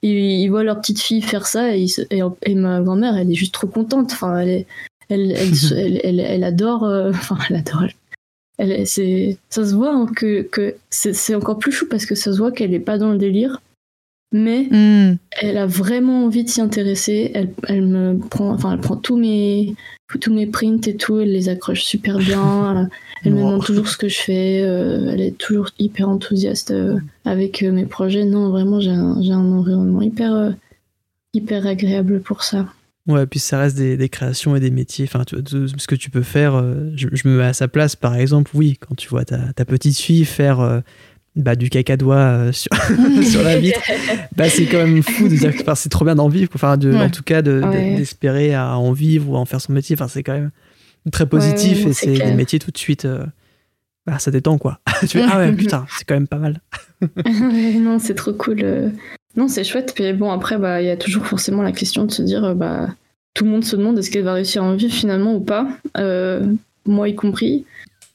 ils, 0.02 0.48
voient 0.50 0.62
leur 0.62 0.80
petite 0.80 1.00
fille 1.00 1.22
faire 1.22 1.46
ça 1.46 1.76
et, 1.76 1.80
ils 1.82 1.88
se- 1.88 2.02
et, 2.10 2.20
et 2.46 2.54
ma 2.54 2.80
grand-mère, 2.80 3.16
elle 3.16 3.30
est 3.30 3.34
juste 3.34 3.54
trop 3.54 3.66
contente. 3.66 4.10
Enfin, 4.12 4.38
elle, 4.38 4.48
est, 4.48 4.66
elle, 5.08 6.20
elle, 6.20 6.44
adore. 6.44 6.84
euh, 6.84 7.10
Enfin, 7.14 7.36
elle 7.50 7.56
adore. 7.56 7.82
Elle, 8.58 8.86
c'est, 8.86 9.38
ça 9.50 9.66
se 9.66 9.74
voit 9.74 9.92
hein, 9.92 10.06
que, 10.14 10.42
que 10.42 10.76
c'est, 10.90 11.14
c'est 11.14 11.34
encore 11.34 11.58
plus 11.58 11.72
chou 11.72 11.86
parce 11.88 12.06
que 12.06 12.14
ça 12.14 12.32
se 12.32 12.38
voit 12.38 12.52
qu'elle 12.52 12.74
est 12.74 12.78
pas 12.80 12.98
dans 12.98 13.10
le 13.10 13.18
délire. 13.18 13.60
Mais 14.32 14.66
Hmm. 14.70 15.16
elle 15.40 15.58
a 15.58 15.66
vraiment 15.66 16.24
envie 16.24 16.44
de 16.44 16.48
s'y 16.48 16.60
intéresser. 16.60 17.30
Elle, 17.34 17.50
elle 17.68 17.82
me 17.86 18.18
prend, 18.18 18.50
enfin, 18.50 18.72
elle 18.72 18.80
prend 18.80 18.96
tous 18.96 19.16
mes, 19.16 19.74
tous 20.20 20.32
mes 20.32 20.46
prints 20.46 20.86
et 20.88 20.96
tout, 20.96 21.20
elle 21.20 21.32
les 21.32 21.48
accroche 21.48 21.82
super 21.82 22.18
bien. 22.18 22.88
Elle 23.24 23.34
me 23.34 23.38
demande 23.38 23.64
toujours 23.64 23.86
ce 23.86 23.96
que 23.96 24.08
je 24.08 24.18
fais. 24.18 24.62
euh, 24.64 25.10
elle 25.12 25.20
est 25.20 25.38
toujours 25.38 25.68
hyper 25.78 26.08
enthousiaste 26.08 26.72
euh, 26.72 26.98
avec 27.24 27.62
euh, 27.62 27.70
mes 27.70 27.86
projets. 27.86 28.24
Non, 28.24 28.50
vraiment, 28.50 28.80
j'ai 28.80 28.90
un, 28.90 29.22
j'ai 29.22 29.30
un 29.30 29.52
environnement 29.52 30.02
hyper, 30.02 30.54
hyper 31.32 31.64
agréable 31.68 32.20
pour 32.20 32.42
ça. 32.42 32.66
Ouais, 33.06 33.24
puis 33.26 33.38
ça 33.38 33.60
reste 33.60 33.76
des, 33.76 33.96
des 33.96 34.08
créations 34.08 34.56
et 34.56 34.60
des 34.60 34.72
métiers. 34.72 35.04
Enfin, 35.08 35.22
tu 35.24 35.36
ce 35.46 35.86
que 35.86 35.94
tu 35.94 36.10
peux 36.10 36.22
faire, 36.22 36.64
je, 36.96 37.06
je 37.12 37.28
me 37.28 37.36
mets 37.38 37.44
à 37.44 37.52
sa 37.52 37.68
place, 37.68 37.94
par 37.94 38.16
exemple, 38.16 38.50
oui, 38.54 38.76
quand 38.80 38.96
tu 38.96 39.08
vois 39.08 39.24
ta, 39.24 39.52
ta 39.52 39.64
petite 39.64 39.98
fille 39.98 40.24
faire 40.24 40.82
bah, 41.36 41.54
du 41.56 41.70
cacadois 41.70 42.16
euh, 42.16 42.52
sur, 42.52 42.70
sur 43.24 43.42
la 43.42 43.58
vitre, 43.58 43.80
bah, 44.36 44.48
c'est 44.48 44.66
quand 44.66 44.78
même 44.78 45.02
fou 45.02 45.28
de 45.28 45.36
dire 45.36 45.54
que 45.56 45.62
enfin, 45.62 45.74
c'est 45.74 45.88
trop 45.88 46.04
bien 46.04 46.14
d'en 46.14 46.28
vivre, 46.28 46.50
quoi. 46.50 46.58
enfin, 46.58 46.76
de, 46.76 46.90
Ouais. 46.92 46.98
en 47.00 47.10
tout 47.10 47.22
cas, 47.22 47.42
de- 47.42 47.60
de- 47.60 47.66
Ouais. 47.66 47.94
d'espérer 47.96 48.54
à 48.54 48.76
en 48.76 48.92
vivre 48.92 49.30
ou 49.30 49.36
à 49.36 49.38
en 49.38 49.44
faire 49.44 49.60
son 49.60 49.72
métier. 49.72 49.94
Enfin, 49.98 50.08
c'est 50.08 50.22
quand 50.22 50.32
même 50.34 50.50
très 51.10 51.26
positif 51.26 51.84
ouais, 51.84 51.90
et 51.90 51.94
c'est 51.94 52.16
c'est 52.16 52.24
des 52.26 52.34
métiers 52.34 52.58
tout 52.58 52.70
de 52.70 52.78
suite. 52.78 53.04
euh, 53.06 53.24
bah, 54.06 54.18
ça 54.18 54.30
détend, 54.32 54.58
quoi. 54.58 54.80
tu 55.00 55.06
fais, 55.08 55.22
ah 55.22 55.38
ouais, 55.38 55.52
putain, 55.52 55.86
c'est 55.96 56.04
quand 56.04 56.14
même 56.14 56.26
pas 56.26 56.38
mal. 56.38 56.60
Non, 57.80 57.98
c'est 57.98 58.14
trop 58.14 58.32
cool. 58.32 58.60
euh. 58.62 58.88
Non, 59.36 59.48
c'est 59.48 59.64
chouette. 59.64 59.92
Puis 59.94 60.12
bon, 60.12 60.30
après, 60.30 60.58
bah, 60.58 60.82
il 60.82 60.86
y 60.86 60.90
a 60.90 60.96
toujours 60.96 61.24
forcément 61.26 61.62
la 61.62 61.72
question 61.72 62.04
de 62.04 62.10
se 62.12 62.22
dire, 62.22 62.44
euh, 62.44 62.54
bah, 62.54 62.88
tout 63.34 63.44
le 63.44 63.50
monde 63.50 63.64
se 63.64 63.76
demande 63.76 63.98
est-ce 63.98 64.10
qu'elle 64.10 64.24
va 64.24 64.34
réussir 64.34 64.62
à 64.62 64.66
en 64.66 64.74
vivre 64.76 64.92
finalement 64.92 65.34
ou 65.34 65.40
pas, 65.40 65.68
euh, 65.96 66.44
moi 66.84 67.08
y 67.08 67.14
compris. 67.14 67.64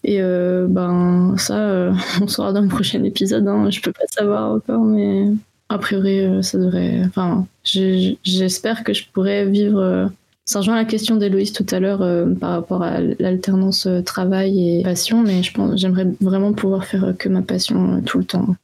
Et 0.07 0.21
euh, 0.21 0.67
ben 0.69 1.35
ça, 1.37 1.59
euh, 1.59 1.93
on 2.21 2.27
saura 2.27 2.53
dans 2.53 2.61
le 2.61 2.69
prochain 2.69 3.03
épisode. 3.03 3.45
Hein. 3.47 3.69
Je 3.69 3.81
peux 3.81 3.91
pas 3.91 4.07
savoir 4.09 4.53
encore, 4.53 4.83
mais 4.83 5.27
a 5.67 5.77
priori, 5.77 6.21
euh, 6.21 6.41
ça 6.41 6.57
devrait. 6.57 7.01
Enfin, 7.05 7.45
j'espère 7.63 8.85
que 8.85 8.93
je 8.93 9.03
pourrais 9.11 9.45
vivre. 9.45 10.09
Ça 10.45 10.59
rejoint 10.59 10.77
la 10.77 10.85
question 10.85 11.17
d'Héloïse 11.17 11.51
tout 11.51 11.65
à 11.71 11.81
l'heure 11.81 11.99
par 12.39 12.51
rapport 12.51 12.81
à 12.81 13.01
l'alternance 13.01 13.85
travail 14.05 14.79
et 14.79 14.81
passion, 14.81 15.21
mais 15.21 15.43
je 15.43 15.51
pense 15.51 15.77
j'aimerais 15.77 16.07
vraiment 16.21 16.53
pouvoir 16.53 16.85
faire 16.85 17.13
que 17.19 17.27
ma 17.27 17.41
passion 17.41 18.01
tout 18.05 18.19
le 18.19 18.23
temps. 18.23 18.55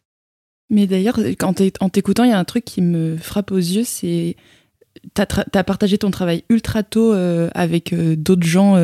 Mais 0.69 0.87
d'ailleurs, 0.87 1.19
en 1.41 1.89
t'écoutant, 1.89 2.23
il 2.23 2.29
y 2.29 2.33
a 2.33 2.39
un 2.39 2.45
truc 2.45 2.63
qui 2.63 2.81
me 2.81 3.17
frappe 3.17 3.51
aux 3.51 3.57
yeux, 3.57 3.83
c'est 3.83 4.37
t'as 5.13 5.25
t'as 5.25 5.63
partagé 5.65 5.97
ton 5.97 6.09
travail 6.09 6.45
ultra 6.47 6.83
tôt 6.83 7.11
avec 7.53 7.93
d'autres 7.93 8.47
gens. 8.47 8.77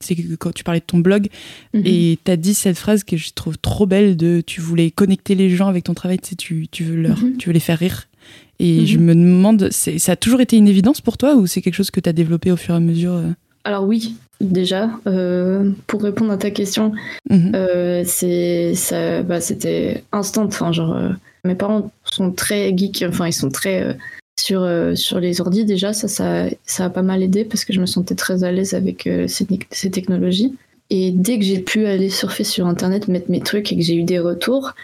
C'est 0.00 0.14
que 0.14 0.34
quand 0.36 0.52
tu 0.52 0.64
parlais 0.64 0.80
de 0.80 0.84
ton 0.86 0.98
blog 0.98 1.28
Mhm. 1.74 1.82
et 1.84 2.18
t'as 2.24 2.36
dit 2.36 2.54
cette 2.54 2.78
phrase 2.78 3.04
que 3.04 3.16
je 3.16 3.30
trouve 3.34 3.58
trop 3.58 3.86
belle 3.86 4.16
de 4.16 4.42
tu 4.46 4.60
voulais 4.60 4.90
connecter 4.90 5.34
les 5.34 5.50
gens 5.50 5.68
avec 5.68 5.84
ton 5.84 5.94
travail, 5.94 6.18
tu 6.18 6.30
sais, 6.30 6.36
tu, 6.36 6.68
tu 6.70 6.84
veux 6.84 6.96
leur, 6.96 7.18
Mhm. 7.18 7.36
tu 7.38 7.48
veux 7.48 7.52
les 7.54 7.60
faire 7.60 7.78
rire. 7.78 8.04
Et 8.58 8.80
Mhm. 8.80 8.86
je 8.86 8.98
me 8.98 9.14
demande, 9.14 9.68
c'est- 9.70 9.98
ça 9.98 10.12
a 10.12 10.16
toujours 10.16 10.40
été 10.40 10.56
une 10.56 10.68
évidence 10.68 11.00
pour 11.00 11.16
toi 11.18 11.34
ou 11.36 11.46
c'est 11.46 11.60
quelque 11.62 11.74
chose 11.74 11.90
que 11.90 12.00
t'as 12.00 12.12
développé 12.12 12.50
au 12.52 12.56
fur 12.56 12.74
et 12.74 12.76
à 12.78 12.80
mesure 12.80 13.12
euh? 13.12 13.30
Alors 13.64 13.84
oui, 13.84 14.14
déjà, 14.40 14.90
euh, 15.06 15.70
pour 15.86 16.02
répondre 16.02 16.30
à 16.32 16.36
ta 16.36 16.50
question, 16.50 16.92
euh, 17.32 18.02
c'est 18.06 18.74
ça, 18.74 19.22
bah, 19.22 19.40
c'était 19.40 20.04
instant. 20.12 20.44
Enfin, 20.44 20.72
genre, 20.72 20.94
euh, 20.94 21.10
mes 21.44 21.54
parents 21.54 21.90
sont 22.04 22.30
très 22.32 22.76
geeks. 22.76 23.04
Enfin, 23.08 23.26
ils 23.26 23.32
sont 23.32 23.48
très 23.50 23.96
sur 24.46 24.62
euh, 24.62 24.94
sur 24.94 25.18
les 25.18 25.40
ordis 25.40 25.64
déjà. 25.64 25.92
Ça, 25.92 26.06
ça, 26.08 26.46
ça 26.64 26.84
a 26.86 26.90
pas 26.90 27.02
mal 27.02 27.22
aidé 27.22 27.44
parce 27.44 27.64
que 27.64 27.72
je 27.72 27.80
me 27.80 27.86
sentais 27.86 28.14
très 28.14 28.44
à 28.44 28.52
l'aise 28.52 28.74
avec 28.74 29.06
euh, 29.06 29.26
ces, 29.26 29.90
technologies. 29.90 30.54
Et 30.88 31.10
dès 31.10 31.38
que 31.38 31.44
j'ai 31.44 31.58
pu 31.58 31.84
aller 31.86 32.10
surfer 32.10 32.44
sur 32.44 32.66
internet, 32.66 33.08
mettre 33.08 33.28
mes 33.30 33.40
trucs 33.40 33.72
et 33.72 33.76
que 33.76 33.82
j'ai 33.82 33.96
eu 33.96 34.04
des 34.04 34.20
retours, 34.20 34.74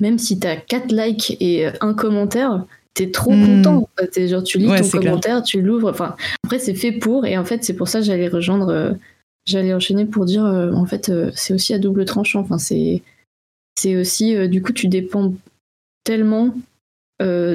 même 0.00 0.18
si 0.18 0.38
t'as 0.38 0.56
4 0.56 0.90
likes 0.90 1.36
et 1.40 1.66
euh, 1.66 1.72
un 1.82 1.92
commentaire, 1.92 2.64
t'es 2.94 3.10
trop 3.10 3.32
Hmm. 3.32 3.62
content. 3.62 3.88
T'es 4.10 4.26
genre 4.28 4.42
tu 4.42 4.56
lis 4.58 4.68
Ouais, 4.68 4.80
ton 4.80 4.88
clair. 4.88 5.02
commentaire, 5.02 5.42
tu 5.42 5.60
l'ouvres. 5.60 5.90
Enfin, 5.90 6.16
après 6.44 6.58
c'est 6.58 6.74
fait 6.74 6.92
pour 6.92 7.26
et 7.26 7.36
en 7.36 7.44
fait 7.44 7.62
c'est 7.62 7.74
pour 7.74 7.88
ça 7.88 7.98
que 8.00 8.06
j'allais 8.06 8.28
rejoindre, 8.28 8.70
euh, 8.70 8.92
j'allais 9.44 9.74
enchaîner 9.74 10.06
pour 10.06 10.24
dire 10.24 10.44
en 10.44 10.86
fait 10.86 11.12
c'est 11.34 11.52
aussi 11.52 11.74
à 11.74 11.78
double 11.78 12.06
tranchant. 12.06 12.40
Enfin 12.40 12.56
c'est 12.58 13.02
c'est 13.78 13.96
aussi 13.96 14.48
du 14.48 14.62
coup 14.62 14.72
tu 14.72 14.88
dépends 14.88 15.34
tellement 16.04 16.54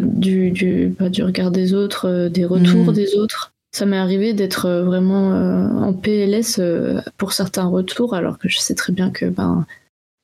du 0.02 0.52
du, 0.52 0.96
bah, 1.00 1.10
du 1.10 1.24
regard 1.24 1.52
des 1.52 1.74
autres, 1.74 2.08
euh, 2.08 2.30
des 2.30 2.46
retours 2.46 2.92
Hmm. 2.92 2.94
des 2.94 3.16
autres. 3.16 3.52
Ça 3.74 3.86
m'est 3.86 3.98
arrivé 3.98 4.34
d'être 4.34 4.68
euh, 4.68 4.84
vraiment 4.84 5.34
euh, 5.34 5.68
en 5.68 5.92
PLS 5.94 6.60
euh, 6.60 7.02
pour 7.18 7.34
certains 7.34 7.66
retours, 7.66 8.14
alors 8.14 8.38
que 8.40 8.48
je 8.48 8.58
sais 8.60 8.76
très 8.76 8.94
bien 8.94 9.10
que 9.12 9.26
ben, 9.26 9.66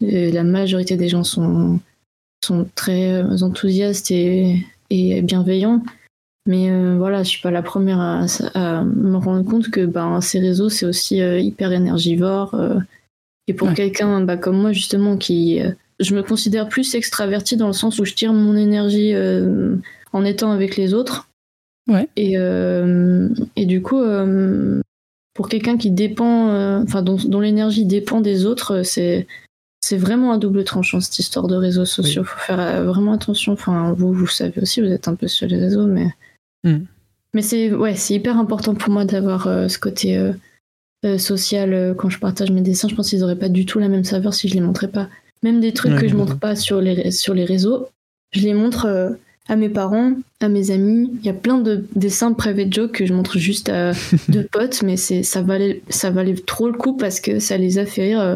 euh, 0.03 0.31
la 0.31 0.43
majorité 0.43 0.95
des 0.95 1.09
gens 1.09 1.23
sont, 1.25 1.79
sont 2.45 2.67
très 2.75 3.11
euh, 3.21 3.37
enthousiastes 3.41 4.09
et, 4.11 4.65
et 4.89 5.21
bienveillants. 5.21 5.83
Mais 6.47 6.69
euh, 6.71 6.95
voilà, 6.97 7.23
je 7.23 7.29
suis 7.29 7.41
pas 7.41 7.51
la 7.51 7.61
première 7.61 7.99
à, 7.99 8.25
à 8.55 8.83
me 8.83 9.17
rendre 9.17 9.43
compte 9.43 9.69
que 9.69 9.85
ben, 9.85 10.21
ces 10.21 10.39
réseaux, 10.39 10.69
c'est 10.69 10.85
aussi 10.85 11.21
euh, 11.21 11.39
hyper 11.39 11.71
énergivore. 11.73 12.55
euh, 12.55 12.79
et 13.47 13.53
pour 13.53 13.67
Ouais. 13.69 13.73
quelqu'un 13.73 14.21
bah, 14.21 14.37
comme 14.37 14.61
moi, 14.61 14.71
justement, 14.71 15.17
qui. 15.17 15.59
Je 16.01 16.15
me 16.15 16.23
considère 16.23 16.67
plus 16.67 16.95
extraverti 16.95 17.55
dans 17.57 17.67
le 17.67 17.73
sens 17.73 17.99
où 17.99 18.05
je 18.05 18.13
tire 18.13 18.33
mon 18.33 18.55
énergie 18.55 19.13
euh, 19.13 19.75
en 20.13 20.25
étant 20.25 20.51
avec 20.51 20.75
les 20.75 20.93
autres. 20.93 21.29
Ouais. 21.87 22.09
Et, 22.15 22.37
euh, 22.37 23.29
et 23.55 23.65
du 23.65 23.81
coup, 23.81 23.99
euh, 23.99 24.81
pour 25.33 25.49
quelqu'un 25.49 25.77
qui 25.77 25.91
dépend, 25.91 26.81
enfin 26.81 27.01
dont, 27.01 27.17
dont 27.17 27.39
l'énergie 27.39 27.85
dépend 27.85 28.21
des 28.21 28.45
autres, 28.45 28.83
c'est 28.83 29.27
c'est 29.83 29.97
vraiment 29.97 30.31
un 30.31 30.37
double 30.37 30.63
tranchant 30.63 30.99
cette 30.99 31.17
histoire 31.17 31.47
de 31.47 31.55
réseaux 31.55 31.85
sociaux. 31.85 32.23
Faut 32.23 32.39
faire 32.39 32.83
vraiment 32.83 33.13
attention. 33.13 33.53
Enfin, 33.53 33.93
vous, 33.93 34.13
vous 34.13 34.27
savez 34.27 34.61
aussi, 34.61 34.79
vous 34.79 34.91
êtes 34.91 35.07
un 35.07 35.15
peu 35.15 35.27
sur 35.27 35.47
les 35.47 35.57
réseaux, 35.57 35.87
mais 35.87 36.07
Mm. 36.63 36.85
mais 37.33 37.41
c'est 37.41 37.73
ouais, 37.73 37.95
c'est 37.95 38.13
hyper 38.13 38.37
important 38.37 38.75
pour 38.75 38.93
moi 38.93 39.03
d'avoir 39.03 39.45
ce 39.45 39.79
côté 39.79 40.31
social 41.17 41.95
quand 41.97 42.09
je 42.09 42.19
partage 42.19 42.51
mes 42.51 42.61
dessins. 42.61 42.87
Je 42.87 42.93
pense 42.93 43.09
qu'ils 43.09 43.23
auraient 43.23 43.39
pas 43.39 43.49
du 43.49 43.65
tout 43.65 43.79
la 43.79 43.87
même 43.87 44.03
saveur 44.03 44.35
si 44.35 44.47
je 44.47 44.53
les 44.53 44.61
montrais 44.61 44.89
pas. 44.89 45.09
Même 45.43 45.59
des 45.59 45.73
trucs 45.73 45.93
Ouais, 45.93 46.01
que 46.01 46.07
je 46.07 46.15
montre 46.15 46.37
pas 46.37 46.55
sur 46.55 46.81
les 46.81 47.11
sur 47.11 47.33
les 47.33 47.45
réseaux, 47.45 47.89
je 48.31 48.41
les 48.41 48.53
montre 48.53 48.85
euh, 48.85 49.09
à 49.47 49.55
mes 49.55 49.69
parents, 49.69 50.13
à 50.39 50.49
mes 50.49 50.71
amis. 50.71 51.11
Il 51.19 51.25
y 51.25 51.29
a 51.29 51.33
plein 51.33 51.57
de 51.57 51.85
dessins 51.95 52.33
private 52.33 52.73
joke 52.73 52.91
que 52.91 53.05
je 53.05 53.13
montre 53.13 53.37
juste 53.37 53.69
à 53.69 53.91
deux 54.29 54.43
potes, 54.43 54.83
mais 54.83 54.97
c'est 54.97 55.23
ça 55.23 55.41
valait 55.41 55.81
ça 55.89 56.11
valait 56.11 56.35
trop 56.35 56.67
le 56.67 56.77
coup 56.77 56.95
parce 56.95 57.19
que 57.19 57.39
ça 57.39 57.57
les 57.57 57.79
a 57.79 57.85
fait 57.85 58.03
rire 58.03 58.21
euh, 58.21 58.35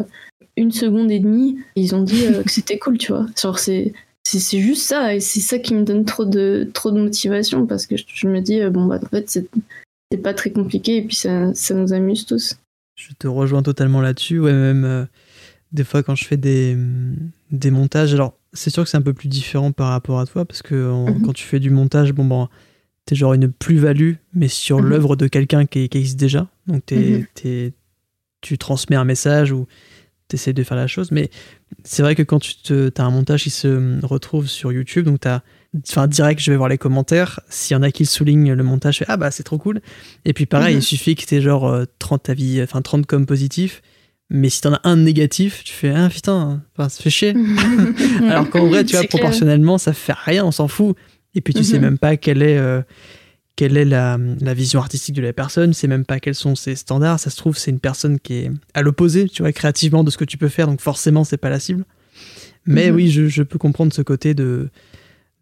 une 0.56 0.72
seconde 0.72 1.10
et 1.10 1.20
demie. 1.20 1.58
Ils 1.76 1.94
ont 1.94 2.02
dit 2.02 2.26
euh, 2.26 2.42
que 2.42 2.50
c'était 2.50 2.78
cool, 2.78 2.98
tu 2.98 3.12
vois. 3.12 3.26
Genre 3.40 3.58
c'est 3.58 3.92
c'est 4.24 4.40
c'est 4.40 4.58
juste 4.58 4.82
ça 4.82 5.14
et 5.14 5.20
c'est 5.20 5.40
ça 5.40 5.58
qui 5.58 5.74
me 5.74 5.84
donne 5.84 6.04
trop 6.04 6.24
de 6.24 6.68
trop 6.74 6.90
de 6.90 7.00
motivation 7.00 7.66
parce 7.66 7.86
que 7.86 7.96
je, 7.96 8.04
je 8.12 8.26
me 8.26 8.40
dis 8.40 8.60
bon 8.70 8.86
bah 8.86 8.98
en 9.00 9.08
fait 9.08 9.30
c'est 9.30 9.46
c'est 10.10 10.18
pas 10.18 10.34
très 10.34 10.50
compliqué 10.50 10.98
et 10.98 11.02
puis 11.02 11.16
ça, 11.16 11.52
ça 11.54 11.74
nous 11.74 11.92
amuse 11.92 12.26
tous. 12.26 12.56
Je 12.96 13.12
te 13.18 13.26
rejoins 13.26 13.62
totalement 13.62 14.00
là-dessus. 14.00 14.38
Ouais, 14.38 14.52
même 14.52 14.84
euh, 14.84 15.04
des 15.72 15.84
fois 15.84 16.02
quand 16.02 16.14
je 16.14 16.24
fais 16.24 16.36
des, 16.36 16.76
des 17.50 17.70
montages, 17.70 18.14
alors 18.14 18.34
c'est 18.52 18.70
sûr 18.70 18.84
que 18.84 18.88
c'est 18.90 18.96
un 18.96 19.02
peu 19.02 19.12
plus 19.12 19.28
différent 19.28 19.72
par 19.72 19.88
rapport 19.90 20.18
à 20.20 20.26
toi 20.26 20.44
parce 20.44 20.62
que 20.62 20.90
en- 20.90 21.14
Mhm. 21.14 21.22
quand 21.22 21.32
tu 21.32 21.44
fais 21.44 21.60
du 21.60 21.70
montage, 21.70 22.12
bon, 22.12 22.24
bon 22.24 22.48
t'es 23.04 23.14
genre 23.14 23.34
une 23.34 23.52
plus-value, 23.52 24.14
mais 24.34 24.48
sur 24.48 24.80
Mhm. 24.80 24.88
l'œuvre 24.88 25.16
de 25.16 25.26
quelqu'un 25.28 25.66
qui, 25.66 25.88
qui 25.88 25.98
existe 25.98 26.18
déjà. 26.18 26.48
Donc 26.66 26.84
t'es, 26.86 26.96
Mhm. 27.18 27.26
t'es- 27.34 27.72
tu 28.40 28.58
transmets 28.58 28.96
un 28.96 29.04
message 29.04 29.52
ou 29.52 29.66
t'essayes 30.28 30.54
de 30.54 30.62
faire 30.64 30.76
la 30.76 30.86
chose. 30.88 31.12
Mais 31.12 31.30
c'est 31.84 32.02
vrai 32.02 32.14
que 32.16 32.22
quand 32.22 32.40
tu 32.40 32.56
te, 32.56 32.90
as 33.00 33.04
un 33.04 33.10
montage 33.10 33.44
qui 33.44 33.50
se 33.50 33.68
hum, 33.68 34.00
retrouve 34.02 34.48
sur 34.48 34.72
YouTube, 34.72 35.04
donc 35.04 35.20
t'as. 35.20 35.40
Enfin, 35.88 36.06
direct, 36.06 36.40
je 36.40 36.50
vais 36.50 36.56
voir 36.56 36.68
les 36.70 36.78
commentaires. 36.78 37.38
S'il 37.50 37.74
y 37.74 37.78
en 37.78 37.82
a 37.82 37.90
qui 37.90 38.04
le 38.04 38.08
soulignent 38.08 38.52
le 38.54 38.62
montage, 38.64 38.94
je 38.94 38.98
fais 39.00 39.04
Ah 39.08 39.16
bah 39.18 39.30
c'est 39.30 39.42
trop 39.42 39.58
cool. 39.58 39.80
Et 40.24 40.32
puis 40.32 40.46
pareil, 40.46 40.76
il 40.78 40.82
suffit 40.82 41.14
que 41.16 41.24
t'aies 41.26 41.42
genre 41.42 41.68
euh, 41.68 41.84
30 41.98 42.30
avis, 42.30 42.62
enfin 42.62 42.80
30 42.82 43.04
comme 43.06 43.26
positifs. 43.26 43.82
Mais 44.28 44.48
si 44.50 44.60
t'en 44.60 44.74
as 44.74 44.80
un 44.84 44.96
négatif, 44.96 45.62
tu 45.64 45.72
fais 45.72 45.90
Ah 45.90 46.08
putain, 46.08 46.62
enfin, 46.76 46.88
ça 46.88 47.02
fait 47.02 47.10
chier. 47.10 47.34
Alors 48.28 48.50
qu'en 48.50 48.66
vrai, 48.66 48.84
tu 48.84 48.96
vois, 48.96 49.04
proportionnellement, 49.04 49.78
ça 49.78 49.92
fait 49.92 50.14
rien, 50.16 50.44
on 50.44 50.50
s'en 50.50 50.66
fout. 50.68 50.96
Et 51.34 51.40
puis 51.40 51.54
tu 51.54 51.62
sais 51.64 51.76
Mhm. 51.78 51.82
même 51.84 51.98
pas 51.98 52.16
quelle 52.16 52.42
est, 52.42 52.58
euh, 52.58 52.82
quelle 53.56 53.76
est 53.76 53.84
la, 53.84 54.18
la 54.40 54.54
vision 54.54 54.80
artistique 54.80 55.14
de 55.14 55.22
la 55.22 55.32
personne, 55.32 55.70
tu 55.70 55.76
sais 55.76 55.86
même 55.86 56.04
pas 56.04 56.18
quels 56.18 56.34
sont 56.34 56.54
ses 56.56 56.74
standards. 56.76 57.20
Ça 57.20 57.30
se 57.30 57.36
trouve, 57.36 57.56
c'est 57.56 57.70
une 57.70 57.78
personne 57.80 58.18
qui 58.18 58.34
est 58.34 58.50
à 58.74 58.82
l'opposé, 58.82 59.28
tu 59.28 59.42
vois, 59.42 59.52
créativement 59.52 60.02
de 60.02 60.10
ce 60.10 60.18
que 60.18 60.24
tu 60.24 60.38
peux 60.38 60.48
faire, 60.48 60.66
donc 60.66 60.80
forcément, 60.80 61.22
c'est 61.24 61.36
pas 61.36 61.50
la 61.50 61.60
cible. 61.60 61.84
Mais 62.66 62.90
Mhm. 62.90 62.96
oui, 62.96 63.10
je, 63.10 63.28
je 63.28 63.42
peux 63.44 63.58
comprendre 63.58 63.92
ce 63.92 64.02
côté 64.02 64.34
de 64.34 64.70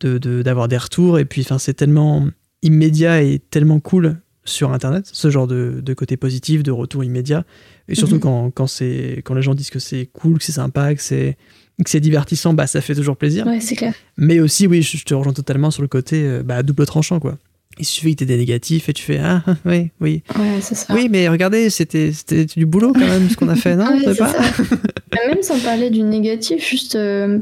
de- 0.01 0.19
de- 0.19 0.43
d'avoir 0.43 0.66
des 0.69 0.77
retours. 0.77 1.19
Et 1.20 1.24
puis, 1.24 1.43
enfin, 1.43 1.59
c'est 1.59 1.73
tellement 1.74 2.27
immédiat 2.62 3.23
et 3.23 3.39
tellement 3.39 3.78
cool 3.81 4.16
sur 4.44 4.72
Internet, 4.72 5.08
ce 5.12 5.30
genre 5.30 5.46
de, 5.46 5.80
de 5.82 5.94
côté 5.94 6.16
positif, 6.16 6.62
de 6.62 6.70
retour 6.70 7.02
immédiat. 7.04 7.44
Et 7.88 7.94
surtout 7.94 8.16
Mhm. 8.16 8.20
quand, 8.20 8.50
quand, 8.50 8.66
c'est, 8.66 9.22
quand 9.24 9.34
les 9.34 9.42
gens 9.42 9.54
disent 9.54 9.70
que 9.70 9.78
c'est 9.78 10.08
cool, 10.12 10.38
que 10.38 10.44
c'est 10.44 10.52
sympa, 10.52 10.94
que 10.94 11.00
c'est, 11.02 11.36
que 11.82 11.90
c'est 11.90 12.00
divertissant, 12.00 12.54
bah, 12.54 12.66
ça 12.66 12.80
fait 12.80 12.94
toujours 12.94 13.16
plaisir. 13.16 13.46
Ouais, 13.46 13.60
c'est 13.60 13.74
clair. 13.76 13.94
Mais 14.16 14.40
aussi, 14.40 14.66
oui, 14.66 14.82
je, 14.82 14.96
je 14.98 15.04
te 15.04 15.14
rejoins 15.14 15.32
totalement 15.32 15.70
sur 15.70 15.82
le 15.82 15.88
côté 15.88 16.22
euh, 16.24 16.42
bah, 16.42 16.62
double 16.62 16.86
tranchant, 16.86 17.20
quoi. 17.20 17.38
Il 17.78 17.84
suffit 17.84 18.12
que 18.14 18.18
tu 18.18 18.24
aies 18.24 18.26
des 18.28 18.36
négatifs 18.36 18.88
et 18.88 18.92
tu 18.92 19.02
fais 19.02 19.18
Ah, 19.18 19.42
oui, 19.64 19.90
oui. 20.00 20.22
Ouais, 20.38 20.60
c'est 20.60 20.74
ça. 20.76 20.94
Oui, 20.94 21.08
mais 21.10 21.28
regardez, 21.28 21.70
c'était, 21.70 22.12
c'était 22.12 22.44
du 22.44 22.66
boulot 22.66 22.92
quand 22.92 23.00
même 23.00 23.28
ce 23.28 23.36
qu'on 23.36 23.48
a 23.48 23.56
fait, 23.56 23.74
non? 23.76 23.86
Ouais, 24.06 24.14
pas? 24.14 24.32
Même 25.26 25.42
sans 25.42 25.58
parler 25.60 25.90
du 25.90 26.02
négatif, 26.02 26.68
juste 26.68 26.94
euh, 26.96 27.38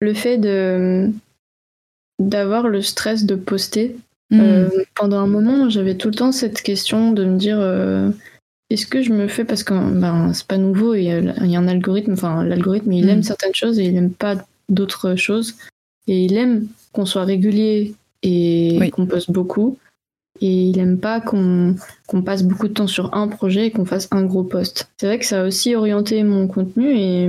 le 0.00 0.14
fait 0.14 0.38
de 0.38 1.10
d'avoir 2.20 2.68
le 2.68 2.80
stress 2.80 3.24
de 3.26 3.34
poster. 3.34 3.96
Hmm. 4.30 4.40
Euh, 4.40 4.68
pendant 4.94 5.18
un 5.18 5.26
moment, 5.26 5.68
j'avais 5.68 5.96
tout 5.96 6.08
le 6.08 6.14
temps 6.14 6.32
cette 6.32 6.62
question 6.62 7.12
de 7.12 7.24
me 7.24 7.36
dire 7.38 7.58
euh, 7.60 8.10
est-ce 8.70 8.86
que 8.86 9.02
je 9.02 9.12
me 9.12 9.28
fais 9.28 9.44
parce 9.44 9.62
que 9.62 9.74
ben, 9.74 10.32
c'est 10.32 10.46
pas 10.46 10.56
nouveau, 10.56 10.94
il 10.94 11.04
y, 11.04 11.10
a, 11.10 11.18
il 11.20 11.50
y 11.50 11.56
a 11.56 11.58
un 11.60 11.68
algorithme, 11.68 12.12
enfin 12.14 12.42
l'algorithme 12.42 12.92
il 12.92 13.04
Mm. 13.06 13.08
aime 13.10 13.22
certaines 13.22 13.54
choses 13.54 13.78
et 13.78 13.84
il 13.84 13.96
aime 13.96 14.10
pas 14.12 14.36
d'autres 14.68 15.14
choses. 15.14 15.56
Et 16.06 16.24
il 16.24 16.36
aime 16.36 16.66
qu'on 16.92 17.06
soit 17.06 17.24
régulier 17.24 17.94
et 18.22 18.76
Oui. 18.80 18.90
qu'on 18.90 19.06
poste 19.06 19.30
beaucoup. 19.30 19.76
Et 20.40 20.68
il 20.70 20.78
aime 20.80 20.98
pas 20.98 21.20
qu'on 21.20 21.76
qu'on 22.08 22.22
passe 22.22 22.42
beaucoup 22.42 22.66
de 22.68 22.72
temps 22.72 22.86
sur 22.88 23.14
un 23.14 23.28
projet 23.28 23.66
et 23.66 23.70
qu'on 23.70 23.84
fasse 23.84 24.08
un 24.10 24.24
gros 24.24 24.42
post. 24.42 24.88
C'est 24.96 25.06
vrai 25.06 25.18
que 25.18 25.26
ça 25.26 25.42
a 25.42 25.46
aussi 25.46 25.74
orienté 25.76 26.22
mon 26.24 26.48
contenu 26.48 26.90
et 26.96 27.28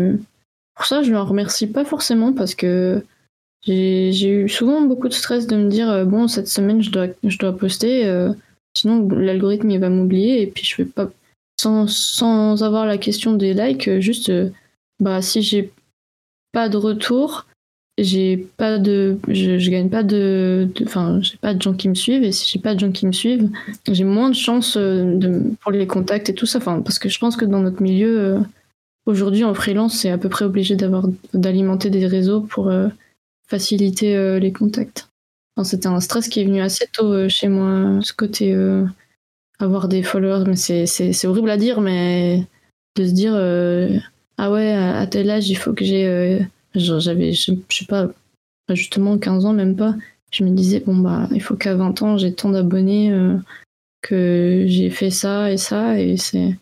pour 0.75 0.85
ça 0.85 1.03
je 1.03 1.11
le 1.11 1.19
remercie 1.19 1.67
pas 1.67 1.85
forcément 1.85 2.33
parce 2.33 2.55
que 2.55 3.03
j'ai 3.65 4.29
eu 4.29 4.49
souvent 4.49 4.81
beaucoup 4.81 5.07
de 5.07 5.13
stress 5.13 5.47
de 5.47 5.55
me 5.55 5.69
dire 5.69 5.89
euh, 5.89 6.05
bon 6.05 6.27
cette 6.27 6.47
semaine 6.47 6.81
je 6.81 6.91
dois 6.91 7.07
je 7.23 7.37
dois 7.37 7.57
poster 7.57 8.05
euh, 8.05 8.31
sinon 8.75 9.07
l'algorithme 9.09 9.71
il 9.71 9.79
va 9.79 9.89
m'oublier 9.89 10.41
et 10.41 10.47
puis 10.47 10.63
je 10.63 10.77
vais 10.77 10.85
pas 10.85 11.09
sans, 11.59 11.87
sans 11.87 12.63
avoir 12.63 12.85
la 12.85 12.97
question 12.97 13.33
des 13.33 13.53
likes 13.53 13.87
euh, 13.87 13.99
juste 13.99 14.29
euh, 14.29 14.49
bah 14.99 15.21
si 15.21 15.41
j'ai 15.41 15.71
pas 16.51 16.69
de 16.69 16.77
retour 16.77 17.47
j'ai 17.97 18.37
pas 18.57 18.77
de 18.77 19.17
je, 19.29 19.57
je 19.57 19.71
gagne 19.71 19.89
pas 19.89 20.03
de 20.03 20.69
enfin 20.83 21.19
j'ai 21.21 21.37
pas 21.37 21.53
de 21.53 21.61
gens 21.61 21.73
qui 21.73 21.89
me 21.89 21.95
suivent 21.95 22.23
et 22.23 22.31
si 22.31 22.51
j'ai 22.51 22.59
pas 22.59 22.75
de 22.75 22.79
gens 22.79 22.91
qui 22.91 23.07
me 23.07 23.13
suivent 23.13 23.49
j'ai 23.87 24.03
moins 24.03 24.29
de 24.29 24.35
chance 24.35 24.77
de, 24.77 25.55
pour 25.61 25.71
les 25.71 25.87
contacts 25.87 26.29
et 26.29 26.35
tout 26.35 26.45
ça. 26.45 26.57
Enfin 26.57 26.81
parce 26.81 26.99
que 26.99 27.07
je 27.07 27.17
pense 27.17 27.37
que 27.37 27.45
dans 27.45 27.61
notre 27.61 27.81
milieu 27.81 28.37
aujourd'hui 29.05 29.45
en 29.45 29.53
freelance 29.53 29.97
c'est 29.97 30.09
à 30.09 30.17
peu 30.17 30.27
près 30.27 30.43
obligé 30.43 30.75
d'avoir 30.75 31.05
d'alimenter 31.33 31.89
des 31.89 32.05
réseaux 32.05 32.41
pour 32.41 32.69
faciliter 33.47 34.15
euh, 34.15 34.39
les 34.39 34.51
contacts. 34.51 35.07
Enfin, 35.55 35.63
c'était 35.63 35.87
un 35.87 35.99
stress 35.99 36.27
qui 36.27 36.41
est 36.41 36.45
venu 36.45 36.61
assez 36.61 36.85
tôt 36.91 37.11
euh, 37.13 37.29
chez 37.29 37.47
moi 37.47 37.99
ce 38.01 38.13
côté 38.13 38.53
euh, 38.53 38.85
avoir 39.59 39.87
des 39.87 40.03
followers 40.03 40.43
mais 40.47 40.55
c'est 40.57 40.85
c'est 40.85 41.13
c'est 41.13 41.27
horrible 41.27 41.49
à 41.49 41.57
dire 41.57 41.79
mais 41.79 42.43
de 42.97 43.05
se 43.05 43.11
dire 43.11 43.33
euh, 43.35 43.89
ah 44.37 44.51
ouais 44.51 44.71
à 44.73 44.97
à 44.99 45.07
tel 45.07 45.29
âge 45.29 45.47
il 45.49 45.55
faut 45.55 45.73
que 45.73 45.85
j'ai 45.85 46.05
euh, 46.07 46.39
genre, 46.75 46.99
j'avais 46.99 47.31
je, 47.31 47.53
je 47.69 47.77
sais 47.77 47.85
pas 47.85 48.09
justement 48.73 49.17
15 49.17 49.45
ans 49.45 49.53
même 49.53 49.75
pas. 49.77 49.95
Je 50.33 50.43
me 50.43 50.49
disais 50.49 50.81
bon 50.85 50.97
bah 50.97 51.29
il 51.31 51.41
faut 51.41 51.55
qu'à 51.55 51.75
20 51.75 52.01
ans 52.01 52.17
j'ai 52.17 52.33
tant 52.33 52.49
d'abonnés 52.49 53.13
euh, 53.13 53.37
que 54.01 54.65
j'ai 54.67 54.89
fait 54.89 55.09
ça 55.11 55.51
et 55.51 55.57
ça 55.57 55.97
et 55.99 56.17
c'est 56.17 56.57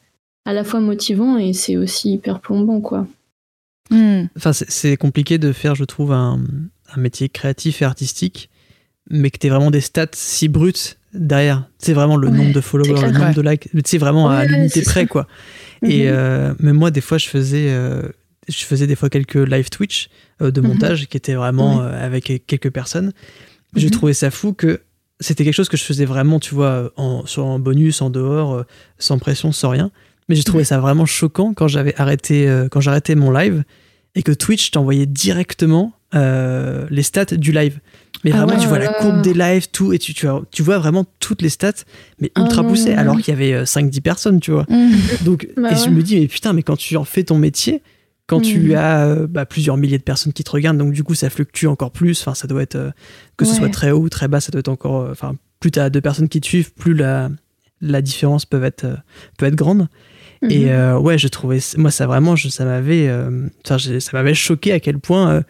à 0.46 0.54
la 0.54 0.64
fois 0.64 0.82
motivant 0.82 1.38
et 1.38 1.54
c'est 1.54 1.78
aussi 1.78 2.14
hyper 2.14 2.40
plombant 2.42 2.80
quoi. 2.82 3.08
Hmm. 3.90 4.26
Enfin, 4.38 4.54
c'est- 4.54 4.70
c'est 4.70 4.98
compliqué 4.98 5.38
de 5.38 5.52
faire, 5.52 5.76
je 5.76 5.84
trouve, 5.84 6.14
un, 6.14 6.40
un 6.96 7.00
métier 7.02 7.30
créatif 7.30 7.82
et 7.82 7.86
artistique, 7.86 8.50
mais 9.10 9.30
que 9.32 9.38
tu 9.38 9.50
vraiment 9.50 9.72
des 9.72 9.82
stats 9.82 10.08
si 10.14 10.48
brutes 10.48 10.98
derrière. 11.14 11.70
C'est 11.78 11.94
vraiment 11.94 12.16
le 12.18 12.28
Ouais, 12.30 12.38
nombre 12.38 12.54
de 12.54 12.62
followers, 12.62 12.94
clair. 12.94 13.06
le 13.08 13.12
nombre 13.12 13.26
Ouais. 13.28 13.34
de 13.34 13.42
likes. 13.42 13.70
C'est 13.86 13.98
vraiment 13.98 14.30
à 14.30 14.46
l'unité 14.46 14.82
près, 14.82 15.02
ça. 15.02 15.06
quoi. 15.06 15.28
Et 15.84 16.04
Mhm. 16.08 16.14
euh, 16.14 16.54
même 16.60 16.76
moi, 16.78 16.90
des 16.92 17.02
fois, 17.02 17.18
je 17.18 17.28
faisais, 17.28 17.68
euh, 17.70 18.02
je 18.48 18.64
faisais 18.64 18.88
des 18.88 18.96
fois 18.96 19.10
quelques 19.10 19.36
live 19.36 19.70
Twitch 19.70 20.10
euh, 20.42 20.50
de 20.52 20.62
Mhm. 20.62 20.68
montage 20.68 21.08
qui 21.08 21.18
étaient 21.18 21.36
vraiment 21.36 21.82
euh, 21.82 22.04
avec 22.06 22.32
quelques 22.48 22.72
personnes. 22.72 23.12
J'ai 23.76 23.88
Mhm. 23.88 23.92
trouvé 23.92 24.14
ça 24.14 24.32
fou 24.32 24.54
que 24.54 24.82
c'était 25.20 25.44
quelque 25.44 25.54
chose 25.54 25.70
que 25.70 25.78
je 25.78 25.84
faisais 25.84 26.06
vraiment, 26.06 26.40
tu 26.40 26.56
vois, 26.56 26.92
en, 26.98 27.26
sur 27.26 27.46
en 27.46 27.60
bonus, 27.60 28.02
en 28.02 28.10
dehors, 28.10 28.64
sans 28.98 29.20
pression, 29.20 29.52
sans 29.52 29.70
rien. 29.70 29.92
Mais 30.30 30.36
j'ai 30.36 30.44
trouvé 30.44 30.64
ça 30.64 30.80
vraiment 30.80 31.06
choquant 31.06 31.54
quand 31.54 31.68
j'avais 31.68 31.94
arrêté, 32.00 32.48
quand 32.72 32.82
j'arrêtais 32.82 33.14
mon 33.16 33.30
live 33.32 33.64
et 34.16 34.24
que 34.24 34.32
Twitch 34.32 34.72
t'envoyait 34.72 35.06
directement 35.06 35.94
euh, 36.16 36.86
les 36.90 37.04
stats 37.04 37.26
du 37.26 37.52
live. 37.52 37.80
Mais 38.24 38.32
Ah 38.34 38.38
vraiment, 38.38 38.54
ouais. 38.54 38.60
tu 38.60 38.68
vois 38.68 38.80
la 38.80 38.90
Euh. 38.90 38.94
courbe 39.02 39.22
des 39.22 39.34
lives, 39.34 39.68
tout, 39.72 39.92
et 39.94 40.00
tu, 40.00 40.14
tu, 40.14 40.28
vois, 40.28 40.44
tu 40.52 40.64
vois 40.64 40.78
vraiment 40.80 41.06
toutes 41.20 41.42
les 41.42 41.50
stats, 41.50 41.74
mais 42.20 42.32
Ah 42.36 42.42
ultra 42.42 42.62
non. 42.64 42.70
poussées, 42.70 42.94
alors 42.94 43.18
qu'il 43.20 43.34
y 43.34 43.36
avait 43.36 43.54
euh, 43.54 43.66
5-10 43.66 44.02
personnes, 44.02 44.40
tu 44.40 44.52
vois. 44.52 44.66
Hmm. 44.70 44.92
Donc, 45.22 45.48
Bah 45.58 45.70
et 45.72 45.76
je 45.76 45.90
me 45.90 46.02
dis, 46.02 46.20
mais 46.20 46.28
putain, 46.28 46.54
mais 46.54 46.64
quand 46.64 46.78
tu 46.78 46.96
en 46.96 47.04
fais 47.04 47.24
ton 47.24 47.38
métier, 47.38 47.82
quand 48.28 48.40
tu 48.40 48.70
Mhm. 48.70 48.76
as 48.76 49.06
euh, 49.08 49.28
bah, 49.28 49.46
plusieurs 49.46 49.76
milliers 49.76 49.98
de 49.98 50.04
personnes 50.04 50.32
qui 50.32 50.46
te 50.46 50.52
regardent, 50.52 50.78
donc 50.78 50.94
du 50.94 51.04
coup, 51.04 51.16
ça 51.16 51.30
fluctue 51.30 51.66
encore 51.66 51.92
plus. 51.92 52.22
Enfin, 52.22 52.34
ça 52.34 52.48
doit 52.48 52.62
être, 52.62 52.76
euh, 52.76 52.92
que 53.36 53.44
ce 53.44 53.54
soit 53.56 53.68
très 53.70 53.92
haut 53.92 54.00
ou 54.00 54.10
très 54.10 54.30
bas, 54.30 54.40
ça 54.40 54.52
doit 54.52 54.60
être 54.60 54.70
encore. 54.70 55.02
euh, 55.02 55.12
Enfin, 55.12 55.36
plus 55.60 55.72
tu 55.72 55.80
as 55.80 55.90
deux 55.90 56.00
personnes 56.02 56.30
qui 56.30 56.40
te 56.40 56.48
suivent, 56.48 56.74
plus 56.74 56.94
la, 56.94 57.30
la 57.82 58.02
différence 58.02 58.46
peut 58.46 58.64
être, 58.64 58.86
euh, 58.86 58.96
peut 59.38 59.46
être 59.48 59.56
grande. 59.56 59.88
Et 60.50 60.66
Mhm. 60.66 60.72
euh, 60.72 60.98
ouais, 61.00 61.18
je 61.18 61.28
trouvais, 61.28 61.60
moi, 61.78 61.92
ça 61.92 62.08
vraiment, 62.08 62.38
je, 62.38 62.48
ça 62.48 62.64
m'avait, 62.64 63.08
euh, 63.10 63.48
ça 63.66 63.78
m'avait 64.14 64.34
choqué 64.34 64.72
à 64.72 64.80
quel 64.80 65.00
point 65.00 65.30
euh, 65.32 65.42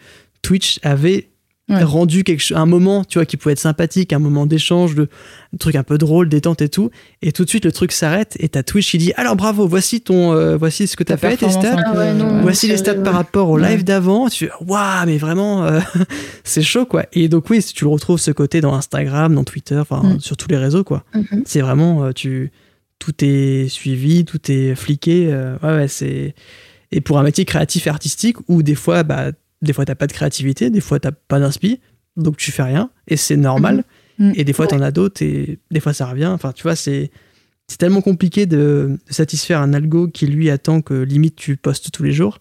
Twitch 0.44 0.78
avait 0.82 1.30
Ouais. 1.70 1.82
rendu 1.82 2.24
quelque 2.24 2.52
un 2.52 2.66
moment, 2.66 3.04
tu 3.04 3.16
vois, 3.16 3.24
qui 3.24 3.38
pouvait 3.38 3.54
être 3.54 3.58
sympathique, 3.58 4.12
un 4.12 4.18
moment 4.18 4.44
d'échange, 4.44 4.94
de 4.94 5.08
un 5.54 5.56
truc 5.56 5.76
un 5.76 5.82
peu 5.82 5.96
drôle, 5.96 6.28
détente 6.28 6.60
et 6.60 6.68
tout. 6.68 6.90
Et 7.22 7.32
tout 7.32 7.44
de 7.46 7.48
suite, 7.48 7.64
le 7.64 7.72
truc 7.72 7.90
s'arrête 7.92 8.36
et 8.38 8.50
t'as 8.50 8.62
Twitch 8.62 8.90
qui 8.90 8.98
dit, 8.98 9.12
alors 9.16 9.34
bravo, 9.34 9.66
voici 9.66 10.02
ton, 10.02 10.34
euh, 10.34 10.58
voici 10.58 10.86
ce 10.86 10.94
que 10.94 11.02
t'as 11.04 11.16
Ta 11.16 11.30
fait, 11.30 11.38
tes 11.38 11.48
stats. 11.48 11.74
Ah 11.86 11.96
ouais, 11.96 12.12
non. 12.12 12.42
Voici 12.42 12.68
les 12.68 12.76
stats 12.76 12.96
par 12.96 13.14
rapport 13.14 13.48
au 13.48 13.58
Ouais. 13.58 13.70
live 13.70 13.82
d'avant. 13.82 14.28
Tu 14.28 14.50
waouh, 14.60 15.06
mais 15.06 15.16
vraiment, 15.16 15.64
euh, 15.64 15.80
c'est 16.44 16.60
chaud, 16.60 16.84
quoi. 16.84 17.06
Et 17.14 17.28
donc, 17.28 17.48
oui, 17.48 17.62
si 17.62 17.72
tu 17.72 17.84
le 17.84 17.90
retrouves 17.90 18.20
ce 18.20 18.30
côté 18.30 18.60
dans 18.60 18.74
Instagram, 18.74 19.34
dans 19.34 19.44
Twitter, 19.44 19.78
enfin, 19.78 20.02
Mm. 20.02 20.20
sur 20.20 20.36
tous 20.36 20.48
les 20.48 20.58
réseaux, 20.58 20.84
quoi. 20.84 21.04
Mhm. 21.14 21.44
C'est 21.46 21.62
vraiment, 21.62 22.04
euh, 22.04 22.12
tu, 22.12 22.52
tout 22.98 23.14
est 23.24 23.68
suivi, 23.70 24.26
tout 24.26 24.50
est 24.52 24.74
fliqué. 24.74 25.28
euh, 25.32 25.56
ouais, 25.62 25.70
ouais, 25.76 25.88
c'est. 25.88 26.34
Et 26.92 27.00
pour 27.00 27.18
un 27.18 27.22
métier 27.22 27.46
créatif 27.46 27.86
et 27.86 27.90
artistique 27.90 28.36
où 28.48 28.62
des 28.62 28.74
fois, 28.74 29.02
bah, 29.02 29.30
des 29.64 29.72
fois, 29.72 29.84
t'as 29.84 29.94
pas 29.94 30.06
de 30.06 30.12
créativité, 30.12 30.70
des 30.70 30.80
fois, 30.80 31.00
t'as 31.00 31.12
pas 31.12 31.40
d'inspi, 31.40 31.80
donc 32.16 32.36
tu 32.36 32.52
fais 32.52 32.62
rien, 32.62 32.90
et 33.08 33.16
c'est 33.16 33.36
normal. 33.36 33.84
Mhm. 34.18 34.32
Et 34.36 34.44
des 34.44 34.52
fois, 34.52 34.66
t'en 34.68 34.80
as 34.80 34.92
d'autres, 34.92 35.22
et 35.22 35.58
des 35.70 35.80
fois, 35.80 35.92
ça 35.92 36.06
revient. 36.06 36.26
Enfin, 36.26 36.52
tu 36.52 36.62
vois, 36.62 36.76
c'est. 36.76 37.10
C'est 37.66 37.78
tellement 37.78 38.02
compliqué 38.02 38.44
de, 38.44 38.98
de 39.08 39.12
satisfaire 39.12 39.58
un 39.62 39.72
algo 39.72 40.06
qui 40.08 40.26
lui 40.26 40.50
attend 40.50 40.82
que 40.82 40.92
limite 40.92 41.34
tu 41.34 41.56
postes 41.56 41.90
tous 41.92 42.02
les 42.02 42.12
jours 42.12 42.40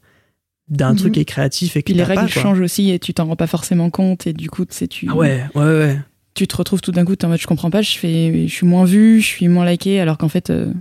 d'un 0.68 0.92
Mhm. 0.92 0.98
truc 0.98 1.14
qui 1.14 1.22
est 1.22 1.26
créatif 1.26 1.78
et 1.78 1.82
Puis 1.82 1.94
les 1.94 2.04
règles 2.04 2.24
pas, 2.24 2.28
changent 2.28 2.60
aussi 2.60 2.90
et 2.92 3.00
tu 3.00 3.14
t'en 3.14 3.28
rends 3.28 3.38
pas 3.38 3.48
forcément 3.48 3.90
compte 3.90 4.28
et 4.28 4.34
du 4.34 4.50
coup 4.50 4.66
tu 4.66 4.74
sais 4.74 4.88
tu 4.90 5.08
Ah 5.10 5.16
ouais, 5.16 5.46
ouais, 5.56 5.62
ouais. 5.64 6.00
tu 6.34 6.46
te 6.46 6.58
retrouves 6.58 6.82
tout 6.82 6.92
d'un 6.92 7.06
coup 7.06 7.16
t'es 7.16 7.24
en 7.24 7.30
mode 7.30 7.40
je 7.40 7.48
comprends 7.48 7.70
pas 7.70 7.82
je 7.82 7.98
fais 7.98 8.50
je 8.50 8.54
suis 8.54 8.66
moins 8.68 8.84
vu 8.84 9.22
je 9.22 9.26
suis 9.28 9.48
moins 9.48 9.66
liké 9.66 10.02
alors 10.02 10.18
qu'en 10.18 10.28
fait 10.28 10.50
euh, 10.50 10.74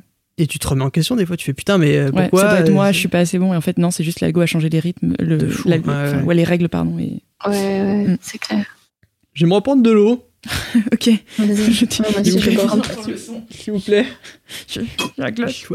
Et 0.43 0.47
tu 0.49 0.59
te 0.59 0.67
remets 0.67 0.83
en 0.83 0.91
question 0.91 1.15
des 1.15 1.25
fois, 1.25 1.37
tu 1.37 1.45
fais 1.45 1.53
putain, 1.53 1.79
mais 1.79 1.97
euh, 1.97 2.11
ouais, 2.11 2.23
pourquoi 2.23 2.41
ça 2.43 2.49
doit 2.49 2.59
être 2.61 2.69
euh, 2.71 2.73
moi 2.73 2.91
je 2.91 2.99
suis 2.99 3.07
pas 3.09 3.21
assez 3.21 3.39
bon 3.39 3.53
et 3.53 3.57
en 3.57 3.61
fait 3.61 3.79
non 3.79 3.91
c'est 3.93 4.03
juste 4.03 4.21
l'algo 4.21 4.41
a 4.41 4.47
changé 4.47 4.69
les 4.69 4.81
rythmes 4.81 5.15
le 5.21 5.39
ouais, 5.67 5.79
ouais. 5.79 6.23
ouais, 6.23 6.35
les 6.35 6.43
règles 6.45 6.69
pardon 6.69 6.99
et 6.99 7.23
ouais 7.47 7.51
ouais 7.51 8.05
Mm. 8.09 8.19
c'est 8.21 8.39
clair 8.39 8.65
Je 9.35 9.45
vais 9.45 9.49
me 9.49 9.55
reprendre 9.55 9.83
de 9.83 9.91
l'eau, 9.93 10.25
ok 10.93 11.11
Vas-y. 11.39 11.73
Je 11.73 11.85
t'ai- 11.85 12.03
Ouais, 12.03 12.11
moi 12.11 12.21
aussi, 12.23 12.31
je 12.41 12.51
vais 12.51 12.57
boire 12.57 12.75
un 12.75 12.79
peu. 12.79 13.17
s'il 13.51 13.73
vous 13.73 13.79
plaît. 13.81 14.07
J'ai 14.67 14.83
la 15.17 15.31
cloche. 15.31 15.69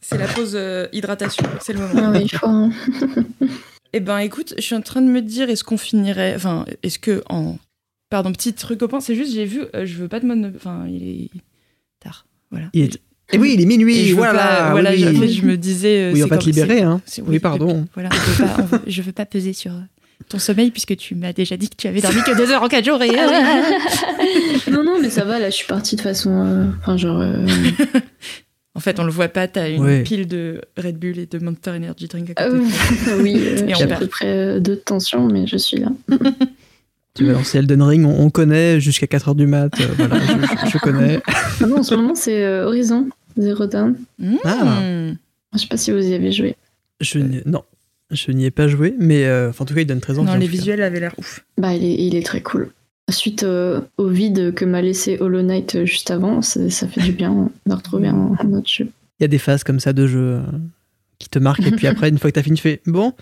c'est 0.00 0.16
la 0.16 0.28
pause 0.28 0.52
euh, 0.54 0.86
hydratation 0.92 1.44
c'est 1.60 1.74
le 1.74 1.80
Ah 1.82 1.94
moment 1.94 2.10
ouais, 2.12 2.22
il 2.22 2.30
faut 2.30 2.46
hein. 2.46 2.70
Eh 3.92 4.00
ben, 4.00 4.18
écoute, 4.18 4.52
je 4.56 4.62
suis 4.62 4.74
en 4.74 4.82
train 4.82 5.00
de 5.00 5.06
me 5.08 5.22
dire, 5.22 5.48
est-ce 5.48 5.64
qu'on 5.64 5.78
finirait. 5.78 6.34
Enfin, 6.34 6.64
est-ce 6.82 6.98
que 6.98 7.22
en. 7.30 7.56
Pardon, 8.10 8.30
petit 8.32 8.52
truc 8.52 8.82
au 8.82 8.88
point, 8.88 9.00
c'est 9.00 9.14
juste, 9.14 9.32
j'ai 9.32 9.46
vu, 9.46 9.62
euh, 9.74 9.86
je 9.86 9.94
veux 9.94 10.08
pas 10.08 10.20
de 10.20 10.26
mode. 10.26 10.52
Enfin, 10.54 10.84
il 10.88 11.02
est 11.08 11.30
tard. 12.00 12.26
Voilà. 12.50 12.68
Il 12.74 12.82
est- 12.84 13.00
Et 13.32 13.38
oui, 13.38 13.52
il 13.54 13.60
est 13.60 13.66
minuit, 13.66 14.06
je 14.06 14.14
voilà. 14.14 14.38
pas- 14.38 14.70
voilà, 14.70 14.90
oui, 14.92 14.98
je, 15.00 15.08
oui. 15.08 15.32
je 15.32 15.44
me 15.44 15.56
disais. 15.56 16.04
euh, 16.04 16.12
Oui, 16.12 16.22
on 16.22 16.26
c'est 16.26 16.30
va 16.30 16.38
te 16.38 16.44
libérer, 16.44 16.82
hein. 16.82 17.00
Oui, 17.26 17.38
pardon. 17.40 17.84
Voilà, 17.94 18.08
on 18.12 18.16
veut 18.16 18.44
pas- 18.46 18.56
on 18.60 18.64
veut- 18.66 18.82
je 18.86 19.02
veux 19.02 19.12
pas 19.12 19.26
peser 19.26 19.52
sur 19.52 19.72
euh, 19.72 19.80
ton 20.28 20.38
sommeil 20.38 20.70
puisque 20.70 20.96
tu 20.96 21.14
m'as 21.16 21.32
déjà 21.32 21.56
dit 21.56 21.68
que 21.68 21.74
tu 21.76 21.88
avais 21.88 22.00
dormi 22.00 22.22
que 22.22 22.36
deux 22.36 22.50
heures 22.52 22.62
en 22.62 22.68
quatre 22.68 22.84
jours 22.84 23.02
et. 23.02 23.10
non 24.70 24.84
non 24.84 24.98
mais 25.00 25.10
ça 25.10 25.24
va 25.24 25.38
là 25.38 25.50
je 25.50 25.56
suis 25.56 25.66
partie 25.66 25.96
de 25.96 26.00
façon 26.00 26.30
euh, 26.44 26.64
enfin 26.80 26.96
genre 26.96 27.20
euh, 27.20 27.34
en 28.74 28.80
fait, 28.80 29.00
on 29.00 29.04
le 29.04 29.10
voit 29.10 29.28
pas, 29.28 29.48
t'as 29.48 29.70
une 29.70 29.82
Ouais. 29.82 30.02
pile 30.02 30.26
de 30.28 30.60
Red 30.76 30.98
Bull 30.98 31.18
et 31.18 31.26
de 31.26 31.38
Monster 31.38 31.70
Energy 31.70 32.06
Drink 32.08 32.30
à 32.36 32.44
côté. 32.48 32.58
oui, 33.20 33.36
euh, 33.38 33.72
j'ai 33.76 33.90
à 33.90 33.96
peu 33.96 34.06
près 34.06 34.26
euh, 34.26 34.60
deux 34.60 34.74
de 34.76 34.80
tension 34.80 35.26
mais 35.28 35.46
je 35.46 35.56
suis 35.56 35.78
là 35.78 35.88
Tu 37.16 37.24
vas 37.24 37.32
lancer 37.32 37.58
Elden 37.58 37.82
Ring, 37.82 38.04
on, 38.06 38.24
on 38.24 38.30
connaît 38.30 38.80
jusqu'à 38.80 39.06
4h 39.06 39.34
du 39.34 39.46
mat. 39.46 39.70
euh, 39.80 39.84
voilà, 39.96 40.18
je, 40.20 40.66
je- 40.66 40.70
je 40.72 40.78
connais. 40.82 41.20
ah 41.26 41.66
non 41.66 41.78
en 41.78 41.82
ce 41.82 41.94
moment 41.94 42.14
c'est 42.14 42.44
euh, 42.44 42.66
Horizon 42.66 43.08
Zero 43.38 43.66
Dawn 43.66 43.96
Mmh. 44.18 44.36
Ah. 44.44 44.80
je 45.54 45.58
sais 45.58 45.66
pas 45.66 45.76
si 45.76 45.90
vous 45.92 45.98
y 46.06 46.14
avez 46.14 46.32
joué 46.32 46.56
Je 47.00 47.18
n'y- 47.18 47.42
non, 47.46 47.62
je 48.10 48.30
n'y 48.32 48.44
ai 48.46 48.50
pas 48.50 48.68
joué, 48.68 48.94
mais 48.98 49.24
euh, 49.26 49.50
enfin, 49.50 49.64
en 49.64 49.66
tout 49.66 49.74
cas, 49.74 49.80
il 49.80 49.86
donne 49.86 50.00
très 50.00 50.18
envie. 50.18 50.26
Non, 50.30 50.36
les 50.36 50.46
visuels 50.46 50.82
avaient 50.82 51.00
l'air 51.00 51.14
ouf. 51.18 51.44
bah 51.58 51.74
il 51.74 51.84
est, 51.84 51.94
il 52.06 52.14
est 52.16 52.24
très 52.24 52.40
cool 52.42 52.70
suite 53.08 53.44
euh, 53.44 53.80
au 53.98 54.08
vide 54.08 54.52
que 54.52 54.64
m'a 54.64 54.82
laissé 54.82 55.16
Hollow 55.20 55.40
Knight 55.42 55.84
juste 55.84 56.10
avant 56.10 56.42
ça, 56.42 56.68
ça 56.70 56.88
fait 56.88 57.00
du 57.02 57.12
bien 57.12 57.50
de 57.64 57.72
retrouver 57.72 58.08
un, 58.08 58.32
un 58.40 58.52
autre 58.52 58.68
jeu 58.68 58.88
Il 59.20 59.22
y 59.22 59.24
a 59.24 59.28
des 59.28 59.38
phases 59.38 59.62
comme 59.62 59.78
ça 59.78 59.92
de 59.92 60.08
jeu 60.08 60.18
euh, 60.18 60.40
qui 61.20 61.28
te 61.28 61.38
marquent, 61.38 61.64
et 61.66 61.70
puis 61.70 61.86
après, 61.86 62.08
une 62.08 62.18
fois 62.18 62.30
que 62.30 62.34
t'as 62.34 62.42
fini, 62.42 62.56
tu 62.56 62.62
fais 62.62 62.80
bon, 62.86 63.12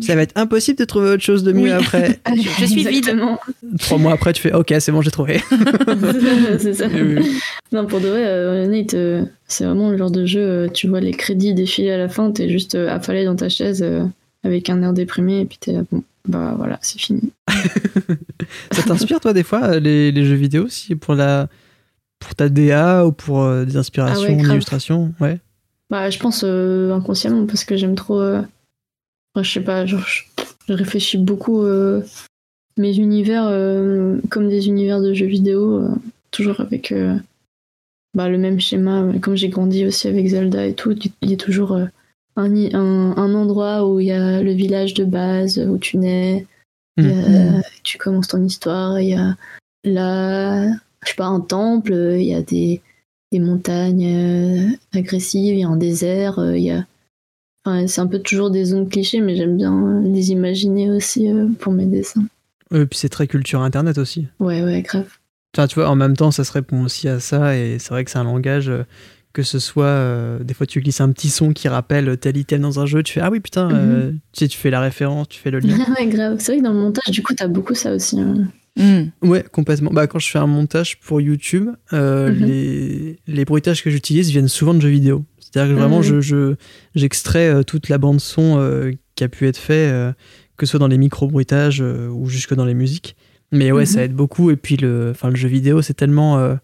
ça 0.00 0.14
va 0.14 0.22
être 0.22 0.32
impossible 0.36 0.78
de 0.78 0.84
trouver 0.84 1.10
autre 1.10 1.22
chose 1.22 1.44
de 1.44 1.52
mieux 1.52 1.64
Oui. 1.64 1.70
après. 1.70 2.18
Je 2.58 2.64
suis 2.66 2.84
vide. 2.86 3.16
Trois 3.78 3.98
mois 3.98 4.12
après, 4.12 4.32
tu 4.32 4.42
fais 4.42 4.52
ok, 4.52 4.74
c'est 4.78 4.92
bon, 4.92 5.02
j'ai 5.02 5.10
trouvé. 5.10 5.40
c'est 6.58 6.74
ça. 6.74 6.86
Oui. 6.92 7.38
Non, 7.72 7.86
pour 7.86 8.00
de 8.00 8.08
vrai, 8.08 8.24
euh, 8.26 8.66
Nate, 8.66 8.94
euh, 8.94 9.24
c'est 9.46 9.64
vraiment 9.64 9.90
le 9.90 9.96
genre 9.96 10.10
de 10.10 10.26
jeu, 10.26 10.40
euh, 10.40 10.68
tu 10.68 10.88
vois 10.88 11.00
les 11.00 11.12
crédits 11.12 11.54
défiler 11.54 11.90
à 11.90 11.98
la 11.98 12.08
fin, 12.08 12.30
t'es 12.30 12.48
juste 12.48 12.74
euh, 12.74 12.88
affalé 12.88 13.24
dans 13.24 13.36
ta 13.36 13.48
chaise, 13.48 13.82
euh, 13.82 14.04
avec 14.44 14.68
un 14.70 14.82
air 14.82 14.92
déprimé, 14.92 15.40
et 15.40 15.44
puis 15.44 15.58
t'es 15.58 15.72
là, 15.72 15.82
bon, 15.90 16.02
bah 16.28 16.54
voilà, 16.56 16.78
c'est 16.82 17.00
fini. 17.00 17.32
Ça 18.72 18.82
t'inspire, 18.82 19.20
toi, 19.20 19.32
des 19.32 19.42
fois, 19.42 19.78
les, 19.78 20.12
les 20.12 20.24
jeux 20.24 20.34
vidéo 20.34 20.64
aussi, 20.64 20.94
pour, 20.94 21.14
la, 21.14 21.48
pour 22.18 22.34
ta 22.34 22.48
DA 22.48 23.04
ou 23.06 23.12
pour 23.12 23.42
euh, 23.42 23.64
des 23.64 23.76
inspirations, 23.76 24.26
Ah 24.28 24.30
ouais, 24.32 24.36
grave. 24.36 24.52
illustrations? 24.54 25.12
Ouais. 25.20 25.38
Bah, 25.90 26.10
je 26.10 26.18
pense 26.18 26.42
euh, 26.44 26.92
inconsciemment 26.92 27.46
parce 27.46 27.64
que 27.64 27.76
j'aime 27.76 27.94
trop. 27.94 28.20
euh, 28.20 28.40
enfin, 29.34 29.42
je 29.42 29.50
sais 29.52 29.60
pas, 29.60 29.86
genre, 29.86 30.06
je, 30.06 30.22
réfléchis 30.72 31.18
beaucoup 31.18 31.62
euh, 31.62 32.02
mes 32.78 32.96
univers 32.96 33.46
euh, 33.46 34.18
comme 34.30 34.48
des 34.48 34.68
univers 34.68 35.00
de 35.00 35.12
jeux 35.12 35.26
vidéo, 35.26 35.78
euh, 35.78 35.88
toujours 36.30 36.60
avec 36.60 36.92
bah, 38.14 38.28
le 38.28 38.38
même 38.38 38.60
schéma. 38.60 39.06
Comme 39.20 39.36
j'ai 39.36 39.48
grandi 39.48 39.84
aussi 39.86 40.08
avec 40.08 40.26
Zelda 40.26 40.66
et 40.66 40.74
tout, 40.74 40.96
il 41.22 41.30
y 41.30 41.34
a 41.34 41.36
toujours 41.36 41.76
un, 41.76 41.90
un, 42.36 43.14
un 43.16 43.34
endroit 43.34 43.88
où 43.88 44.00
il 44.00 44.06
y 44.06 44.12
a 44.12 44.42
le 44.42 44.52
village 44.52 44.94
de 44.94 45.04
base 45.04 45.58
où 45.58 45.78
tu 45.78 45.98
nais, 45.98 46.46
a- 46.98 47.02
Mhm. 47.02 47.62
tu 47.82 47.98
commences 47.98 48.28
ton 48.28 48.44
histoire, 48.44 49.00
il 49.00 49.08
y 49.10 49.14
a 49.14 49.36
la, 49.84 50.68
je 50.72 51.08
sais 51.08 51.14
pas, 51.16 51.26
un 51.26 51.40
temple, 51.40 51.92
il 51.92 52.22
y 52.24 52.34
a 52.34 52.42
des, 52.42 52.80
des 53.32 53.38
montagnes 53.40 54.76
agressives, 54.94 55.54
il 55.54 55.60
y 55.60 55.64
a 55.64 55.68
un 55.68 55.76
désert, 55.76 56.38
il 56.54 56.62
y 56.62 56.70
a. 56.70 56.86
Enfin, 57.64 57.86
c'est 57.86 58.00
un 58.00 58.06
peu 58.06 58.18
toujours 58.18 58.50
des 58.50 58.64
zones 58.66 58.88
clichés, 58.88 59.20
mais 59.20 59.36
j'aime 59.36 59.56
bien 59.56 59.72
euh, 59.74 60.00
les 60.02 60.30
imaginer 60.30 60.90
aussi 60.90 61.30
euh, 61.30 61.46
pour 61.58 61.72
mes 61.72 61.86
dessins. 61.86 62.24
Euh, 62.72 62.84
puis 62.86 62.98
c'est 62.98 63.08
très 63.08 63.26
culture 63.26 63.60
internet 63.62 63.98
aussi. 63.98 64.26
Ouais, 64.40 64.62
ouais, 64.62 64.82
grave. 64.82 65.06
Enfin, 65.56 65.66
tu 65.66 65.76
vois, 65.76 65.88
en 65.88 65.94
même 65.96 66.16
temps, 66.16 66.30
ça 66.30 66.44
se 66.44 66.52
répond 66.52 66.82
aussi 66.84 67.08
à 67.08 67.20
ça, 67.20 67.56
et 67.56 67.78
c'est 67.78 67.90
vrai 67.90 68.04
que 68.04 68.10
c'est 68.10 68.18
un 68.18 68.24
langage, 68.24 68.68
euh, 68.68 68.82
que 69.32 69.42
ce 69.42 69.58
soit, 69.58 69.84
euh, 69.86 70.38
des 70.44 70.52
fois 70.54 70.66
tu 70.66 70.80
glisses 70.80 71.00
un 71.00 71.10
petit 71.12 71.28
son 71.30 71.52
qui 71.52 71.68
rappelle 71.68 72.16
tel 72.18 72.36
item 72.36 72.60
dans 72.62 72.80
un 72.80 72.86
jeu, 72.86 73.02
tu 73.02 73.14
fais, 73.14 73.20
ah 73.20 73.30
oui, 73.30 73.40
putain, 73.40 73.70
euh, 73.72 74.10
tu 74.32 74.40
sais, 74.40 74.48
tu 74.48 74.58
fais 74.58 74.70
la 74.70 74.80
référence, 74.80 75.28
tu 75.28 75.40
fais 75.40 75.50
le 75.50 75.58
lien. 75.60 75.76
ouais, 75.98 76.06
grave. 76.06 76.36
C'est 76.40 76.52
vrai 76.52 76.58
que 76.60 76.64
dans 76.64 76.72
le 76.72 76.80
montage, 76.80 77.10
du 77.12 77.22
coup, 77.22 77.34
t'as 77.34 77.46
beaucoup 77.48 77.74
ça 77.74 77.94
aussi. 77.94 78.20
hein. 78.20 78.48
Hmm. 78.76 79.10
ouais, 79.22 79.44
complètement. 79.52 79.92
Bah, 79.92 80.08
quand 80.08 80.18
je 80.18 80.28
fais 80.28 80.40
un 80.40 80.48
montage 80.48 80.98
pour 80.98 81.20
YouTube, 81.20 81.68
euh, 81.92 82.32
Mhm. 82.32 82.44
les, 82.44 83.16
les 83.28 83.44
bruitages 83.44 83.84
que 83.84 83.90
j'utilise 83.90 84.30
viennent 84.30 84.48
souvent 84.48 84.74
de 84.74 84.80
jeux 84.80 84.88
vidéo. 84.88 85.24
C'est-à-dire 85.54 85.74
que 85.76 85.80
vraiment, 85.80 85.98
Mhm. 85.98 86.02
je, 86.02 86.20
je- 86.20 86.54
j'extrais 86.96 87.48
euh, 87.48 87.62
toute 87.62 87.88
la 87.88 87.98
bande-son 87.98 88.56
euh, 88.58 88.90
qui 89.14 89.22
a 89.24 89.28
pu 89.28 89.46
être 89.46 89.56
fait, 89.56 89.88
euh, 89.90 90.12
que 90.56 90.66
ce 90.66 90.70
soit 90.70 90.80
dans 90.80 90.88
les 90.88 90.98
micro-bruitages 90.98 91.80
euh, 91.80 92.08
ou 92.08 92.28
jusque 92.28 92.54
dans 92.54 92.64
les 92.64 92.74
musiques. 92.74 93.14
Mais 93.52 93.70
ouais, 93.70 93.82
Mhm. 93.82 93.86
ça 93.86 94.02
aide 94.02 94.14
beaucoup. 94.14 94.50
Et 94.50 94.56
puis, 94.56 94.76
le, 94.76 95.12
le 95.22 95.34
jeu 95.36 95.48
vidéo, 95.48 95.80
c'est 95.80 95.94
tellement, 95.94 96.56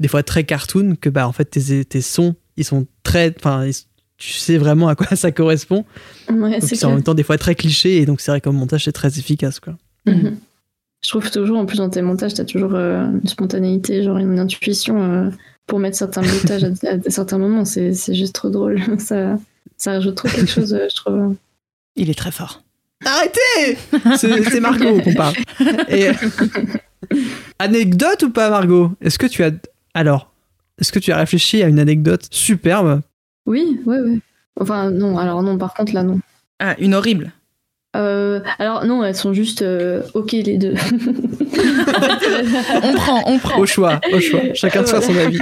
des 0.00 0.08
fois, 0.08 0.22
très 0.22 0.44
cartoon 0.44 0.96
que, 0.98 1.10
bah, 1.10 1.28
en 1.28 1.32
fait, 1.32 1.44
tes, 1.44 1.84
tes 1.84 2.00
sons, 2.00 2.36
ils 2.56 2.64
sont 2.64 2.86
très. 3.02 3.34
Enfin, 3.38 3.66
ils- 3.66 3.74
tu 4.16 4.32
sais 4.32 4.56
vraiment 4.56 4.88
à 4.88 4.94
quoi 4.96 5.06
ça 5.16 5.30
correspond. 5.30 5.84
Ouais, 6.30 6.60
c'est 6.60 6.82
en 6.86 6.90
même 6.94 7.02
temps 7.02 7.14
des 7.14 7.22
fois 7.22 7.36
très 7.38 7.54
cliché. 7.54 7.98
Et 7.98 8.06
donc, 8.06 8.20
c'est 8.22 8.30
vrai 8.30 8.40
qu'en 8.40 8.52
montage, 8.54 8.84
c'est 8.84 8.92
très 8.92 9.18
efficace, 9.18 9.60
quoi. 9.60 9.76
Mhm. 10.06 10.36
Je 11.04 11.08
trouve 11.10 11.30
toujours, 11.30 11.58
en 11.58 11.66
plus, 11.66 11.76
dans 11.76 11.90
tes 11.90 12.02
montages, 12.02 12.34
t'as 12.34 12.44
toujours 12.46 12.74
euh, 12.74 13.06
une 13.22 13.28
spontanéité, 13.28 14.02
genre 14.02 14.16
une 14.16 14.38
intuition 14.38 15.30
pour 15.68 15.78
mettre 15.78 15.96
certains 15.96 16.22
bruitages 16.22 16.64
à, 16.64 16.68
à 16.88 17.10
certains 17.10 17.38
moments. 17.38 17.64
C'est 17.64 17.94
c'est 17.94 18.14
juste 18.14 18.34
trop 18.34 18.50
drôle. 18.50 18.80
Ça, 18.98 19.36
ça 19.76 19.92
rajoute 19.92 20.16
trop 20.16 20.28
quelque 20.28 20.50
chose, 20.50 20.74
euh, 20.74 20.88
je 20.90 20.96
trouve. 20.96 21.36
Il 21.94 22.10
est 22.10 22.18
très 22.18 22.32
fort. 22.32 22.64
Arrêtez 23.04 23.78
C'est 24.16 24.60
Margot 24.60 25.00
qu'on 25.00 25.14
parle. 25.14 25.34
Et, 25.88 26.08
euh, 26.08 26.12
anecdote 27.60 28.24
ou 28.24 28.30
pas, 28.30 28.50
Margot? 28.50 28.90
Est-ce 29.00 29.18
que 29.18 29.26
tu 29.26 29.44
as. 29.44 29.52
Alors, 29.94 30.32
est-ce 30.80 30.90
que 30.90 30.98
tu 30.98 31.12
as 31.12 31.16
réfléchi 31.16 31.62
à 31.62 31.68
une 31.68 31.78
anecdote 31.78 32.26
superbe? 32.30 33.02
Oui, 33.46 33.80
ouais, 33.86 34.00
ouais. 34.00 34.18
Enfin, 34.60 34.90
non, 34.90 35.16
alors 35.16 35.42
non, 35.42 35.58
par 35.58 35.74
contre, 35.74 35.94
là, 35.94 36.02
non. 36.02 36.18
Ah, 36.58 36.74
une 36.80 36.94
horrible. 36.94 37.32
Euh, 37.96 38.40
alors, 38.58 38.84
non, 38.84 39.02
elles 39.02 39.14
sont 39.16 39.32
juste 39.32 39.62
euh, 39.62 40.02
ok, 40.14 40.32
les 40.32 40.58
deux. 40.58 40.74
On 42.82 42.94
prend, 42.94 43.22
on 43.26 43.38
prend. 43.38 43.58
Au 43.58 43.66
choix, 43.66 44.00
au 44.12 44.20
choix. 44.20 44.40
Chacun 44.54 44.82
de 44.82 44.86
faire 44.88 45.02
son 45.02 45.16
avis. 45.16 45.38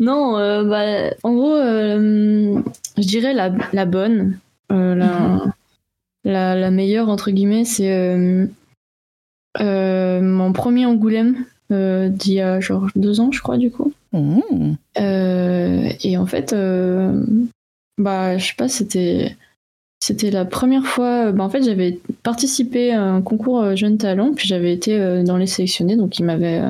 non, 0.00 0.36
euh, 0.38 0.64
bah, 0.64 1.14
en 1.22 1.34
gros, 1.34 1.54
euh, 1.54 2.60
je 2.98 3.02
dirais 3.06 3.32
la, 3.32 3.52
la 3.72 3.84
bonne, 3.86 4.38
euh, 4.72 4.94
la, 4.94 5.40
la, 6.24 6.54
la 6.56 6.70
meilleure, 6.70 7.08
entre 7.08 7.30
guillemets, 7.30 7.64
c'est 7.64 7.92
euh, 7.92 8.46
euh, 9.60 10.20
mon 10.20 10.52
premier 10.52 10.86
Angoulême 10.86 11.44
euh, 11.70 12.08
d'il 12.08 12.34
y 12.34 12.40
a 12.40 12.60
genre 12.60 12.88
deux 12.96 13.20
ans, 13.20 13.30
je 13.32 13.40
crois, 13.40 13.56
du 13.56 13.70
coup. 13.70 13.92
Euh, 14.98 15.88
et 16.02 16.16
en 16.18 16.26
fait, 16.26 16.52
euh, 16.52 17.24
bah, 17.98 18.36
je 18.36 18.46
sais 18.48 18.54
pas, 18.56 18.68
c'était. 18.68 19.36
C'était 20.06 20.30
la 20.30 20.44
première 20.44 20.84
fois. 20.84 21.32
Bah, 21.32 21.44
en 21.44 21.48
fait, 21.48 21.62
j'avais 21.62 21.98
participé 22.22 22.92
à 22.92 23.02
un 23.02 23.22
concours 23.22 23.62
euh, 23.62 23.74
Jeune 23.74 23.96
Talent, 23.96 24.34
puis 24.34 24.46
j'avais 24.46 24.70
été 24.70 25.00
euh, 25.00 25.22
dans 25.22 25.38
les 25.38 25.46
sélectionnés, 25.46 25.96
donc 25.96 26.18
il 26.18 26.26
m'avait, 26.26 26.58
euh, 26.58 26.68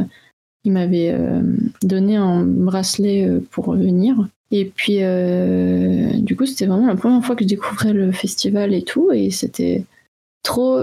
il 0.62 0.70
m'avait 0.70 1.10
euh, 1.10 1.42
donné 1.82 2.14
un 2.14 2.44
bracelet 2.44 3.28
pour 3.50 3.74
venir. 3.74 4.14
Et 4.52 4.66
puis, 4.66 4.98
euh, 5.00 6.10
du 6.12 6.36
coup, 6.36 6.46
c'était 6.46 6.66
vraiment 6.66 6.86
la 6.86 6.94
première 6.94 7.24
fois 7.24 7.34
que 7.34 7.42
je 7.42 7.48
découvrais 7.48 7.92
le 7.92 8.12
festival 8.12 8.72
et 8.72 8.82
tout, 8.82 9.10
et 9.10 9.32
c'était 9.32 9.82
trop 10.44 10.82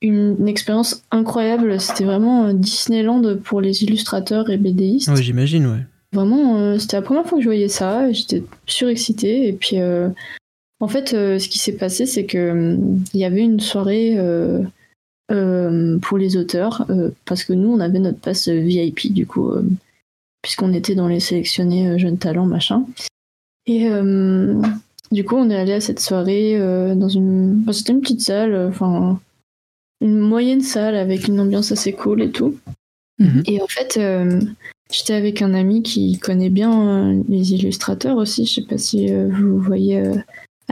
une, 0.00 0.34
une 0.40 0.48
expérience 0.48 1.04
incroyable. 1.12 1.78
C'était 1.78 2.02
vraiment 2.02 2.52
Disneyland 2.52 3.36
pour 3.44 3.60
les 3.60 3.84
illustrateurs 3.84 4.50
et 4.50 4.56
BDistes. 4.56 5.14
J'imagine, 5.14 5.66
ouais. 5.66 5.86
Vraiment, 6.12 6.58
euh, 6.58 6.78
c'était 6.78 6.96
la 6.96 7.02
première 7.02 7.26
fois 7.26 7.38
que 7.38 7.44
je 7.44 7.48
voyais 7.48 7.68
ça. 7.68 8.10
J'étais 8.10 8.42
surexcitée. 8.66 9.46
Et 9.46 9.52
puis, 9.52 9.78
euh, 9.78 10.08
en 10.82 10.88
fait, 10.88 11.14
euh, 11.14 11.38
ce 11.38 11.48
qui 11.48 11.58
s'est 11.58 11.76
passé, 11.76 12.06
c'est 12.06 12.26
que 12.26 12.38
euh, 12.38 12.76
il 13.14 13.20
y 13.20 13.24
avait 13.24 13.40
une 13.40 13.60
soirée 13.60 14.18
euh, 14.18 14.62
euh, 15.30 15.98
pour 16.00 16.18
les 16.18 16.36
auteurs, 16.36 16.86
parce 17.24 17.44
que 17.44 17.52
nous, 17.52 17.70
on 17.70 17.80
avait 17.80 18.00
notre 18.00 18.18
passe 18.18 18.48
VIP, 18.48 19.12
du 19.12 19.26
coup, 19.26 19.52
puisqu'on 20.42 20.74
était 20.74 20.96
dans 20.96 21.08
les 21.08 21.20
sélectionnés 21.20 21.98
jeunes 21.98 22.18
talents, 22.18 22.46
machin. 22.46 22.84
Et 23.66 23.88
euh, 23.88 24.60
du 25.12 25.24
coup, 25.24 25.36
on 25.36 25.48
est 25.48 25.56
allé 25.56 25.72
à 25.72 25.80
cette 25.80 26.00
soirée 26.00 26.58
dans 26.58 27.08
une. 27.08 27.60
enfin, 27.62 27.72
c'était 27.72 27.92
une 27.92 28.00
petite 28.00 28.20
salle, 28.20 28.54
enfin, 28.68 29.20
une 30.00 30.18
moyenne 30.18 30.62
salle 30.62 30.96
avec 30.96 31.28
une 31.28 31.38
ambiance 31.38 31.70
assez 31.70 31.92
cool 31.92 32.22
et 32.22 32.32
tout. 32.32 32.58
Mhm. 33.20 33.44
Et 33.46 33.62
en 33.62 33.68
fait, 33.68 33.96
euh, 33.96 34.40
j'étais 34.90 35.14
avec 35.14 35.42
un 35.42 35.54
ami 35.54 35.82
qui 35.82 36.18
connaît 36.18 36.50
bien 36.50 36.88
euh, 36.88 37.22
les 37.28 37.52
illustrateurs 37.54 38.16
aussi. 38.16 38.46
Je 38.46 38.54
sais 38.54 38.66
pas 38.66 38.78
si 38.78 39.12
euh, 39.12 39.28
vous 39.28 39.58
voyez 39.58 40.02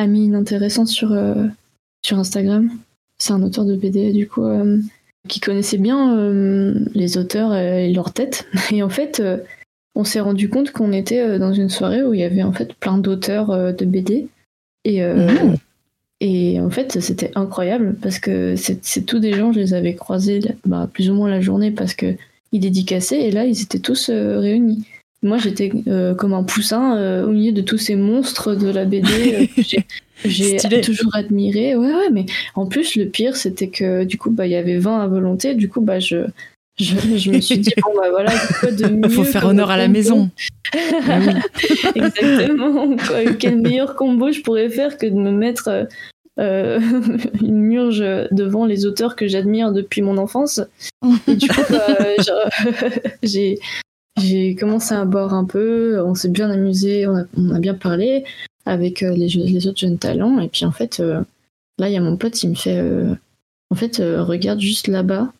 euh, 0.01 0.05
Ami 0.05 0.25
Inintéressante 0.25 0.89
sur, 0.89 1.13
euh, 1.13 1.47
sur 2.03 2.19
Instagram. 2.19 2.71
C'est 3.19 3.33
un 3.33 3.43
auteur 3.43 3.65
de 3.65 3.77
BD, 3.77 4.13
du 4.13 4.27
coup, 4.27 4.45
euh, 4.45 4.79
qui 5.29 5.41
connaissait 5.41 5.79
bien 5.79 6.17
euh, 6.17 6.75
les 6.95 7.19
auteurs 7.19 7.55
et 7.55 7.93
leur 7.93 8.13
tête. 8.13 8.47
Et 8.73 8.83
en 8.83 8.89
fait, 8.89 9.23
on 9.95 10.05
s'est 10.05 10.21
rendu 10.21 10.49
compte 10.49 10.71
qu'on 10.71 10.93
était 10.93 11.39
dans 11.39 11.53
une 11.53 11.69
soirée 11.69 12.03
où 12.03 12.15
il 12.15 12.21
y 12.21 12.25
avait 12.25 12.43
en 12.43 12.53
fait 12.53 12.75
plein 12.75 12.99
d'auteurs 12.99 13.75
de 13.75 13.85
BD. 13.85 14.29
Et, 14.85 15.03
Mhm. 15.03 15.57
et 16.21 16.59
en 16.61 16.71
fait, 16.71 17.01
c'était 17.01 17.33
incroyable 17.35 17.95
parce 18.01 18.19
que 18.19 18.55
c'est 18.57 19.05
tous 19.05 19.19
des 19.19 19.35
gens, 19.35 19.53
je 19.53 19.61
les 19.61 19.75
avais 19.75 19.95
croisés 19.95 20.41
bah, 20.65 20.89
plus 20.91 21.11
ou 21.11 21.15
moins 21.15 21.29
la 21.29 21.43
journée 21.43 21.71
parce 21.71 21.93
que 21.93 22.15
ils 22.53 22.61
dédicaçaient 22.61 23.21
et 23.21 23.31
là, 23.31 23.45
ils 23.45 23.61
étaient 23.61 23.79
tous 23.79 24.09
réunis. 24.09 24.87
Moi, 25.23 25.37
j'étais 25.39 25.71
euh, 25.87 26.15
comme 26.15 26.33
un 26.33 26.43
poussin 26.43 26.97
euh, 26.97 27.27
au 27.27 27.31
milieu 27.31 27.53
de 27.53 27.61
tous 27.61 27.77
ces 27.79 27.95
monstres 27.95 28.55
de 28.55 28.69
la 28.71 28.85
BD 28.87 29.07
euh, 29.35 29.47
que 30.23 30.29
j'ai- 30.29 30.81
toujours 30.83 31.15
admiré. 31.15 31.77
Ouais, 31.77 31.93
ouais, 31.93 32.11
mais 32.11 32.25
en 32.55 32.67
plus, 32.67 32.97
le 32.97 33.07
pire, 33.07 33.37
c'était 33.37 33.69
que 33.69 34.05
du 34.05 34.17
coup, 34.19 34.31
bah, 34.31 34.47
il 34.47 34.53
y 34.53 34.57
avait 34.57 34.79
20 34.79 35.01
à 35.01 35.07
volonté. 35.07 35.55
Du 35.55 35.69
coup, 35.69 35.83
bah, 35.83 35.99
je, 35.99 36.25
je, 36.79 36.95
je 37.17 37.31
me 37.33 37.41
suis 37.41 37.59
dit, 37.59 37.73
bon, 37.83 37.91
bah 37.95 38.09
voilà, 38.11 38.33
quoi 38.61 38.71
de 38.73 38.87
mieux 38.87 39.01
Il 39.05 39.11
faut 39.11 39.25
faire 39.33 39.45
honneur 39.45 39.71
à 39.71 39.77
la 39.77 39.89
maison. 39.89 40.31
Exactement. 41.95 42.97
Quoi, 42.97 43.33
quel 43.39 43.61
meilleur 43.61 43.97
combo 43.97 44.31
je 44.33 44.41
pourrais 44.41 44.69
faire 44.71 44.97
que 44.97 45.07
de 45.07 45.15
me 45.15 45.31
mettre 45.31 45.87
euh, 46.39 46.81
une 47.43 47.61
murge 47.61 48.05
devant 48.31 48.65
les 48.65 48.87
auteurs 48.87 49.17
que 49.17 49.27
j'admire 49.29 49.73
depuis 49.73 50.01
mon 50.03 50.17
enfance. 50.17 50.61
Et 51.29 51.35
du 51.35 51.49
coup, 51.49 51.61
bah, 51.71 51.99
j'ai 53.23 53.59
j'ai 54.21 54.55
commencé 54.55 54.95
à 54.95 55.05
boire 55.05 55.35
un 55.35 55.45
peu, 55.45 56.01
on 56.05 56.15
s'est 56.15 56.29
bien 56.29 56.51
amusé, 56.51 57.07
on 57.07 57.17
a, 57.17 57.25
on 57.37 57.51
a 57.55 57.59
bien 57.59 57.75
parlé 57.75 58.25
avec 58.67 59.03
euh, 59.03 59.13
les, 59.15 59.67
autres 59.67 59.79
jeunes 59.79 59.99
talents. 59.99 60.39
Et 60.41 60.49
puis 60.49 60.65
en 60.65 60.73
fait, 60.73 61.01
euh, 61.01 61.21
là, 61.79 61.89
il 61.89 61.93
y 61.95 61.97
a 61.97 62.01
mon 62.01 62.17
pote, 62.17 62.43
il 62.43 62.51
me 62.51 62.55
fait 62.55 62.79
euh, 62.79 63.15
En 63.71 63.75
fait, 63.77 64.01
euh, 64.01 64.23
regarde 64.23 64.61
juste 64.61 64.87
là-bas, 64.89 65.33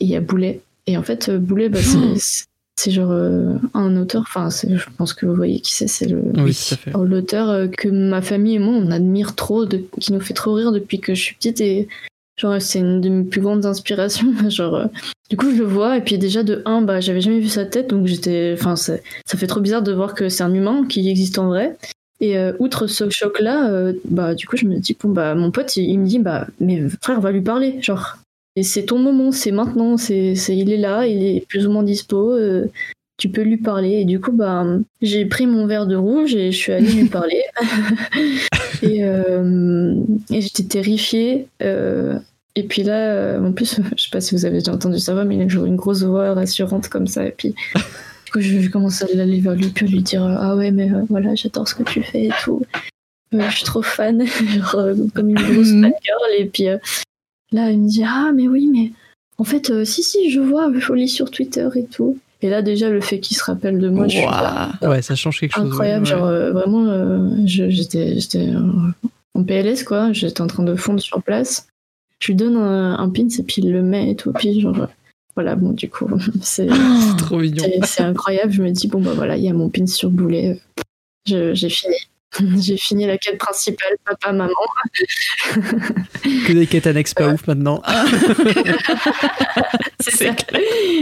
et 0.00 0.04
il 0.04 0.10
y 0.10 0.16
a 0.16 0.20
Boulet. 0.20 0.60
Et 0.86 0.96
en 0.96 1.02
fait, 1.02 1.28
euh, 1.28 1.38
Boulet, 1.38 1.68
bah, 1.68 1.80
c'est- 1.82 2.46
c'est 2.80 2.90
genre 2.92 3.10
euh, 3.10 3.56
un 3.74 3.96
auteur, 3.96 4.22
enfin, 4.22 4.48
je 4.50 4.84
pense 4.96 5.12
que 5.12 5.26
vous 5.26 5.34
voyez 5.34 5.58
qui 5.60 5.74
c'est, 5.74 5.88
c'est 5.88 6.06
le, 6.06 6.22
Oui, 6.36 6.56
L'auteur 6.94 7.48
euh, 7.50 7.66
que 7.66 7.88
ma 7.88 8.22
famille 8.22 8.54
et 8.54 8.58
moi 8.60 8.72
on 8.74 8.92
admire 8.92 9.34
trop, 9.34 9.66
de- 9.66 9.84
qui 10.00 10.12
nous 10.12 10.20
fait 10.20 10.32
trop 10.34 10.54
rire 10.54 10.70
depuis 10.70 11.00
que 11.00 11.12
je 11.12 11.20
suis 11.20 11.34
petite 11.34 11.60
et 11.60 11.88
genre 12.36 12.62
c'est 12.62 12.78
une 12.78 13.00
de 13.00 13.08
mes 13.08 13.24
plus 13.24 13.40
grandes 13.40 13.66
inspirations. 13.66 14.32
genre, 14.48 14.74
euh, 14.76 14.86
du 15.30 15.36
coup 15.36 15.50
je 15.50 15.56
le 15.56 15.64
vois 15.64 15.96
et 15.96 16.00
puis 16.00 16.18
déjà 16.18 16.42
de 16.42 16.62
un 16.64 16.80
bah 16.80 17.00
j'avais 17.00 17.20
jamais 17.20 17.40
vu 17.40 17.48
sa 17.48 17.66
tête 17.66 17.88
donc 17.88 18.06
j'étais, 18.06 18.54
enfin 18.54 18.76
ça 18.76 18.98
fait 19.26 19.46
trop 19.46 19.60
bizarre 19.60 19.82
de 19.82 19.92
voir 19.92 20.14
que 20.14 20.28
c'est 20.28 20.42
un 20.42 20.54
humain 20.54 20.86
qui 20.88 21.08
existe 21.08 21.38
en 21.38 21.48
vrai. 21.48 21.76
Et 22.20 22.36
euh, 22.36 22.52
outre 22.58 22.88
ce 22.88 23.08
choc-là, 23.08 23.70
euh, 23.70 23.92
bah 24.06 24.34
du 24.34 24.46
coup 24.46 24.56
je 24.56 24.66
me 24.66 24.78
dis 24.78 24.96
bon 25.00 25.10
bah 25.10 25.34
mon 25.34 25.50
pote 25.50 25.76
il, 25.76 25.84
il 25.84 25.98
me 26.00 26.06
dit 26.06 26.18
bah 26.18 26.46
mais 26.58 26.82
frère 27.00 27.20
va 27.20 27.30
lui 27.30 27.42
parler 27.42 27.80
genre 27.80 28.16
et 28.56 28.64
c'est 28.64 28.86
ton 28.86 28.98
moment, 28.98 29.30
c'est 29.30 29.52
maintenant, 29.52 29.96
c'est 29.96 30.32
il 30.32 30.72
est 30.72 30.78
là, 30.78 31.06
il 31.06 31.22
est 31.22 31.46
plus 31.46 31.68
ou 31.68 31.70
moins 31.70 31.84
dispo, 31.84 32.32
euh, 32.32 32.66
tu 33.16 33.28
peux 33.28 33.42
lui 33.42 33.56
parler 33.56 34.00
et 34.00 34.04
du 34.04 34.20
coup 34.20 34.32
bah 34.32 34.66
j'ai 35.00 35.26
pris 35.26 35.46
mon 35.46 35.66
verre 35.66 35.86
de 35.86 35.94
rouge 35.94 36.34
et 36.34 36.50
je 36.50 36.56
suis 36.56 36.72
allée 36.72 36.90
lui 36.90 37.04
parler 37.04 37.40
et, 38.82 39.00
et 39.00 40.40
j'étais 40.40 40.64
terrifiée. 40.64 41.46
Euh, 42.58 42.60
et 42.60 42.66
puis 42.66 42.82
là, 42.82 42.94
euh, 43.14 43.44
en 43.48 43.52
plus, 43.52 43.80
je 43.96 44.02
sais 44.02 44.10
pas 44.10 44.20
si 44.20 44.34
vous 44.34 44.44
avez 44.44 44.58
déjà 44.58 44.72
entendu 44.72 44.98
ça, 44.98 45.12
mais 45.24 45.36
il 45.36 45.42
a 45.42 45.48
joué 45.48 45.68
une 45.68 45.76
grosse 45.76 46.02
voix 46.02 46.34
rassurante 46.34 46.88
comme 46.88 47.06
ça. 47.06 47.24
Et 47.26 47.30
puis, 47.32 47.54
du 48.26 48.32
coup, 48.32 48.40
je, 48.40 48.60
je 48.60 48.68
commence 48.70 49.02
à 49.02 49.06
aller 49.06 49.40
vers 49.40 49.54
lui, 49.54 49.68
puis 49.68 49.86
à 49.86 49.88
lui 49.88 50.02
dire 50.02 50.22
Ah 50.24 50.56
ouais, 50.56 50.70
mais 50.70 50.90
euh, 50.92 51.02
voilà, 51.08 51.34
j'adore 51.34 51.66
ce 51.68 51.74
que 51.74 51.82
tu 51.84 52.02
fais 52.02 52.26
et 52.26 52.32
tout. 52.44 52.62
Euh, 53.34 53.40
je 53.50 53.56
suis 53.56 53.64
trop 53.64 53.82
fan, 53.82 54.24
genre, 54.56 54.74
euh, 54.76 54.94
comme 55.14 55.28
une 55.30 55.36
grosse 55.36 55.68
Mhm. 55.72 55.82
fangirl. 55.84 56.32
Et 56.38 56.46
puis 56.46 56.68
euh, 56.68 56.78
là, 57.52 57.70
il 57.70 57.80
me 57.80 57.88
dit 57.88 58.02
Ah, 58.06 58.30
mais 58.34 58.48
oui, 58.48 58.68
mais 58.72 58.92
en 59.38 59.44
fait, 59.44 59.70
euh, 59.70 59.84
si, 59.84 60.02
si, 60.02 60.30
je 60.30 60.40
vois, 60.40 60.70
je 60.76 60.92
lis 60.94 61.08
sur 61.08 61.30
Twitter 61.30 61.68
et 61.76 61.84
tout. 61.84 62.18
Et 62.40 62.48
là, 62.50 62.62
déjà, 62.62 62.88
le 62.88 63.00
fait 63.00 63.18
qu'il 63.18 63.36
se 63.36 63.42
rappelle 63.44 63.78
de 63.80 63.88
moi, 63.88 64.06
je 64.08 64.16
suis 64.18 64.24
là, 64.24 64.70
Ouah. 64.82 64.88
Ouais, 64.90 65.02
ça 65.02 65.14
change 65.16 65.40
quelque 65.40 65.54
chose. 65.54 65.64
ouais. 65.64 65.70
incroyable. 65.70 66.04
Ouais. 66.04 66.10
Genre, 66.10 66.24
euh, 66.24 66.52
vraiment, 66.52 66.86
euh, 66.86 67.28
j'étais 67.46 68.16
euh, 68.46 68.60
en 69.34 69.42
PLS, 69.42 69.82
quoi. 69.84 70.12
J'étais 70.12 70.40
en 70.40 70.46
train 70.46 70.62
de 70.62 70.74
fondre 70.76 71.00
sur 71.00 71.20
place. 71.22 71.66
Je 72.20 72.28
lui 72.28 72.34
donne 72.34 72.56
un, 72.56 72.98
un 72.98 73.08
pins 73.10 73.28
et 73.28 73.42
puis 73.42 73.62
il 73.62 73.72
le 73.72 73.82
met 73.82 74.10
et 74.10 74.16
tout. 74.16 74.32
Puis, 74.32 74.60
genre, 74.60 74.88
voilà, 75.34 75.54
bon, 75.56 75.70
du 75.72 75.88
coup, 75.88 76.08
c'est 76.42 76.68
C'est 76.68 77.16
trop 77.16 77.38
mignon. 77.38 77.64
c'est- 77.64 77.80
c'est 77.86 78.02
incroyable. 78.02 78.52
Je 78.52 78.62
me 78.62 78.70
dis, 78.70 78.88
bon, 78.88 79.00
bah 79.00 79.12
voilà, 79.14 79.36
il 79.36 79.44
y 79.44 79.48
a 79.48 79.52
mon 79.52 79.68
pins 79.68 79.86
sur 79.86 80.10
boulet. 80.10 80.60
Je- 81.26 81.54
J'ai 81.54 81.68
fini. 81.68 81.94
J'ai 82.60 82.76
fini 82.76 83.06
la 83.06 83.16
quête 83.16 83.38
principale, 83.38 83.96
papa, 84.04 84.32
maman. 84.32 84.52
Que 86.24 86.52
des 86.52 86.66
quêtes 86.66 86.86
annexes 86.86 87.14
pas 87.14 87.32
ouf 87.32 87.46
maintenant. 87.46 87.82
C'est 90.00 90.10
ça. 90.16 90.34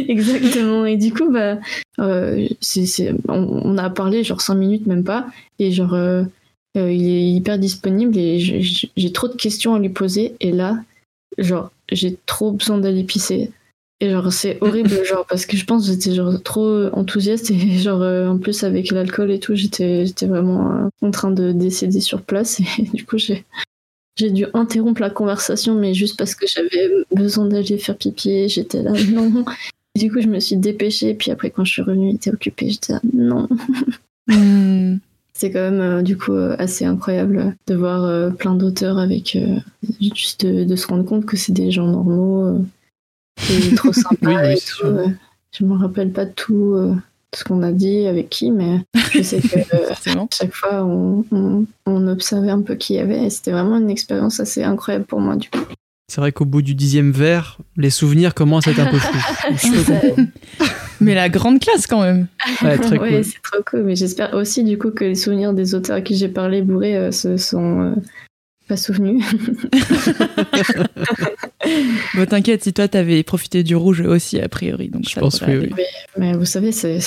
Exactement. 0.09 0.86
Et 0.86 0.97
du 0.97 1.12
coup, 1.12 1.30
bah, 1.30 1.59
euh, 1.98 2.47
c'est, 2.60 2.86
c'est- 2.86 3.12
on, 3.28 3.34
on 3.64 3.78
a 3.78 3.90
parlé 3.90 4.22
genre 4.24 4.40
5 4.40 4.55
minutes, 4.55 4.86
même 4.86 5.05
pas. 5.05 5.26
Et 5.59 5.72
genre, 5.72 5.94
euh, 5.94 6.22
euh, 6.76 6.93
il 6.93 7.09
est 7.09 7.28
hyper 7.36 7.59
disponible 7.59 8.16
et 8.16 8.38
j'ai 8.38 9.12
trop 9.12 9.28
de 9.28 9.34
questions 9.36 9.74
à 9.74 9.78
lui 9.78 9.88
poser. 9.88 10.34
Et 10.40 10.52
là, 10.52 10.78
genre, 11.39 11.70
j'ai 11.90 12.16
trop 12.27 12.53
besoin 12.53 12.78
d'aller 12.78 13.05
pisser. 13.05 13.51
Et 14.01 14.11
genre, 14.11 14.32
c'est 14.32 14.59
horrible, 14.61 14.90
genre, 15.05 15.27
parce 15.27 15.47
que 15.47 15.57
je 15.57 15.65
pense 15.65 15.86
que 15.86 15.93
j'étais 15.93 16.15
genre 16.15 16.43
trop 16.43 16.86
enthousiaste 16.93 17.51
et 17.51 17.78
genre, 17.78 18.03
euh, 18.03 18.28
en 18.28 18.39
plus, 18.39 18.65
avec 18.65 18.90
l'alcool 18.90 19.31
et 19.31 19.40
tout, 19.40 19.55
j'étais, 19.55 20.07
j'étais 20.07 20.27
vraiment 20.27 20.70
euh, 20.73 20.89
en 21.03 21.11
train 21.11 21.31
de 21.31 21.53
décéder 21.53 22.01
sur 22.01 22.23
place. 22.23 22.61
Et 22.78 22.82
du 22.82 23.05
coup, 23.05 23.19
j'ai, 23.19 23.44
j'ai 24.16 24.31
dû 24.31 24.47
interrompre 24.55 25.01
la 25.01 25.11
conversation, 25.11 25.74
mais 25.74 25.94
juste 25.94 26.19
parce 26.19 26.35
que 26.35 26.47
j'avais 26.47 26.90
besoin 27.15 27.47
d'aller 27.47 27.78
faire 27.78 27.97
pipi. 27.97 28.48
J'étais 28.48 28.82
là, 28.82 28.93
non. 29.11 29.44
Du 29.97 30.12
coup, 30.12 30.20
je 30.20 30.28
me 30.28 30.40
suis 30.40 30.57
dépêchée. 30.57 31.15
Puis 31.15 31.31
après, 31.31 31.51
quand 31.51 31.65
je 31.65 31.73
suis 31.73 31.82
revenue, 31.82 32.11
il 32.11 32.16
était 32.16 32.31
occupé. 32.31 32.69
J'étais 32.69 32.93
là, 32.93 33.01
non. 33.15 33.48
Hmm. 34.28 34.97
C'est 35.38 35.50
quand 35.50 35.60
même, 35.70 35.80
euh, 35.80 36.02
du 36.02 36.16
coup, 36.16 36.32
euh, 36.32 36.56
assez 36.58 36.86
incroyable 36.86 37.54
de 37.66 37.74
voir 37.74 38.04
euh, 38.04 38.30
plein 38.30 38.54
d'auteurs 38.54 38.98
avec. 38.98 39.36
euh, 39.36 39.58
juste 40.00 40.46
de, 40.46 40.64
de 40.64 40.76
se 40.76 40.86
rendre 40.86 41.04
compte 41.04 41.26
que 41.26 41.36
c'est 41.36 41.52
des 41.52 41.70
gens 41.70 41.86
normaux. 41.86 42.42
euh, 42.46 42.58
et 43.50 43.74
trop 43.74 43.92
sympas. 43.92 44.16
Oui, 44.46 44.52
et 44.54 44.58
tout, 44.58 44.86
euh. 44.86 45.08
Je 45.58 45.64
me 45.64 45.74
rappelle 45.76 46.10
pas 46.10 46.24
tout 46.24 46.72
euh, 46.74 46.94
ce 47.34 47.44
qu'on 47.44 47.62
a 47.62 47.72
dit, 47.72 48.06
avec 48.06 48.30
qui, 48.30 48.50
mais 48.50 48.80
je 49.12 49.20
sais 49.22 49.40
que. 49.42 49.58
euh, 49.74 50.26
chaque 50.32 50.54
fois, 50.54 50.82
on, 50.84 51.24
on- 51.30 51.66
on 51.84 52.08
observait 52.08 52.50
un 52.50 52.62
peu 52.62 52.74
qui 52.74 52.94
y 52.94 52.98
avait. 52.98 53.24
Et 53.24 53.30
c'était 53.30 53.52
vraiment 53.52 53.76
une 53.76 53.90
expérience 53.90 54.40
assez 54.40 54.62
incroyable 54.64 55.04
pour 55.04 55.20
moi, 55.20 55.36
du 55.36 55.50
coup. 55.50 55.58
C'est 56.08 56.20
vrai 56.22 56.32
qu'au 56.32 56.44
bout 56.46 56.62
du 56.62 56.74
dixième 56.74 57.10
verre, 57.12 57.58
les 57.76 57.90
souvenirs 57.90 58.32
commencent 58.32 58.68
à 58.68 58.70
être 58.70 58.78
un 58.80 58.86
peu 58.86 58.98
flous. 58.98 60.26
Mais 61.01 61.14
la 61.14 61.28
grande 61.28 61.60
classe 61.60 61.86
quand 61.86 62.02
même. 62.02 62.27
Ouais, 62.62 62.78
très 62.78 62.98
ouais, 62.98 63.12
cool. 63.16 63.24
c'est 63.24 63.43
trop 63.43 63.62
cool. 63.68 63.82
Mais 63.85 63.97
j'espère 63.97 64.35
aussi 64.35 64.64
du 64.64 64.78
coup 64.78 64.90
que 64.90 65.05
les 65.05 65.14
souvenirs 65.14 65.52
des 65.52 65.74
auteurs 65.74 65.97
à 65.97 66.01
qui 66.01 66.16
j'ai 66.16 66.28
parlé 66.28 66.62
bourrés 66.62 66.97
euh, 66.97 67.10
se 67.12 67.36
sont 67.36 67.81
euh, 67.82 67.94
pas 68.68 68.77
souvenus. 68.77 69.24
Bon, 72.14 72.27
t'inquiète, 72.27 72.62
si 72.62 72.73
toi 72.73 72.86
t'avais 72.89 73.23
profité 73.23 73.62
du 73.64 73.74
rouge 73.74 74.01
aussi, 74.01 74.40
a 74.40 74.48
priori. 74.48 74.89
Donc 74.89 75.05
Je 75.05 75.10
ça 75.14 75.20
pense 75.20 75.40
que 75.40 75.51
oui. 75.51 75.73
Mais 76.16 76.32
vous 76.35 76.44
savez, 76.44 76.70
c'est, 76.73 77.01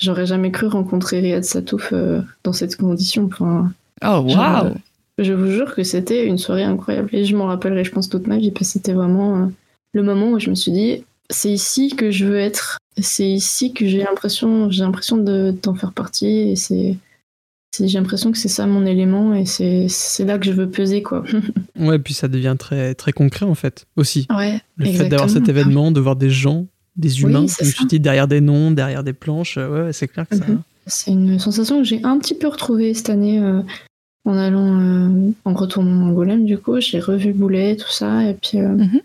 j'aurais 0.00 0.26
jamais 0.26 0.50
cru 0.50 0.66
rencontrer 0.66 1.20
Riyad 1.20 1.44
Satouf 1.44 1.90
euh, 1.92 2.20
dans 2.44 2.52
cette 2.52 2.76
condition. 2.76 3.26
Enfin, 3.32 3.72
Oh, 4.02 4.28
genre, 4.28 4.36
waouh! 4.36 4.66
euh, 4.66 4.74
je 5.18 5.32
vous 5.32 5.50
jure 5.50 5.74
que 5.74 5.82
c'était 5.84 6.24
une 6.26 6.38
soirée 6.38 6.64
incroyable 6.64 7.08
et 7.12 7.24
je 7.24 7.36
m'en 7.36 7.46
rappellerai, 7.46 7.84
je 7.84 7.90
pense, 7.92 8.08
toute 8.08 8.26
ma 8.26 8.36
vie 8.38 8.50
parce 8.50 8.66
que 8.66 8.72
c'était 8.74 8.92
vraiment 8.92 9.36
euh, 9.36 9.46
le 9.92 10.02
moment 10.02 10.30
où 10.32 10.38
je 10.40 10.50
me 10.50 10.54
suis 10.54 10.72
dit, 10.72 11.04
c'est 11.30 11.50
ici 11.52 11.94
que 11.96 12.10
je 12.10 12.24
veux 12.26 12.38
être. 12.38 12.78
C'est 13.00 13.28
ici 13.28 13.72
que 13.72 13.86
j'ai 13.86 13.98
l'impression, 13.98 14.70
j'ai 14.70 14.82
l'impression 14.82 15.16
de 15.16 15.54
d'en 15.62 15.74
faire 15.74 15.92
partie 15.92 16.26
et 16.26 16.56
c'est, 16.56 16.96
j'ai 17.78 17.98
l'impression 17.98 18.32
que 18.32 18.38
c'est 18.38 18.48
ça 18.48 18.66
mon 18.66 18.84
élément 18.86 19.34
et 19.34 19.46
c'est, 19.46 19.86
c'est 19.88 20.24
là 20.24 20.38
que 20.38 20.46
je 20.46 20.52
veux 20.52 20.68
peser 20.68 21.02
quoi. 21.02 21.22
Ouais, 21.78 21.98
puis 22.00 22.12
ça 22.14 22.26
devient 22.26 22.56
très, 22.58 22.94
très 22.96 23.12
concret 23.12 23.46
en 23.46 23.54
fait, 23.54 23.86
aussi. 23.96 24.26
Ouais. 24.36 24.60
Le 24.76 24.86
fait 24.86 25.08
d'avoir 25.08 25.30
cet 25.30 25.48
événement, 25.48 25.92
de 25.92 26.00
voir 26.00 26.16
des 26.16 26.30
gens, 26.30 26.66
des 26.96 27.22
Oui, 27.22 27.30
humains, 27.30 27.46
c'est 27.46 27.58
comme 27.64 27.72
ça. 27.72 27.76
tu 27.82 27.86
dis, 27.86 28.00
derrière 28.00 28.26
des 28.26 28.40
noms, 28.40 28.72
derrière 28.72 29.04
des 29.04 29.12
planches, 29.12 29.56
euh, 29.58 29.86
ouais, 29.86 29.92
c'est 29.92 30.08
clair 30.08 30.26
que 30.28 30.36
ça. 30.36 30.44
Mhm. 30.46 30.62
C'est 30.86 31.10
une 31.12 31.38
sensation 31.38 31.78
que 31.78 31.84
j'ai 31.84 32.00
un 32.02 32.18
petit 32.18 32.34
peu 32.34 32.48
retrouvée 32.48 32.94
cette 32.94 33.10
année 33.10 33.38
euh, 33.38 33.60
en 34.24 34.36
allant, 34.36 34.80
euh, 34.80 35.30
en 35.44 35.54
retournant 35.54 36.02
en 36.06 36.08
Angoulême. 36.08 36.44
Du 36.46 36.58
coup, 36.58 36.80
j'ai 36.80 36.98
revu 36.98 37.32
Boulet, 37.32 37.76
tout 37.76 37.90
ça, 37.92 38.24
et 38.24 38.34
puis 38.34 38.58
euh, 38.58 38.68
Mhm. 38.70 39.00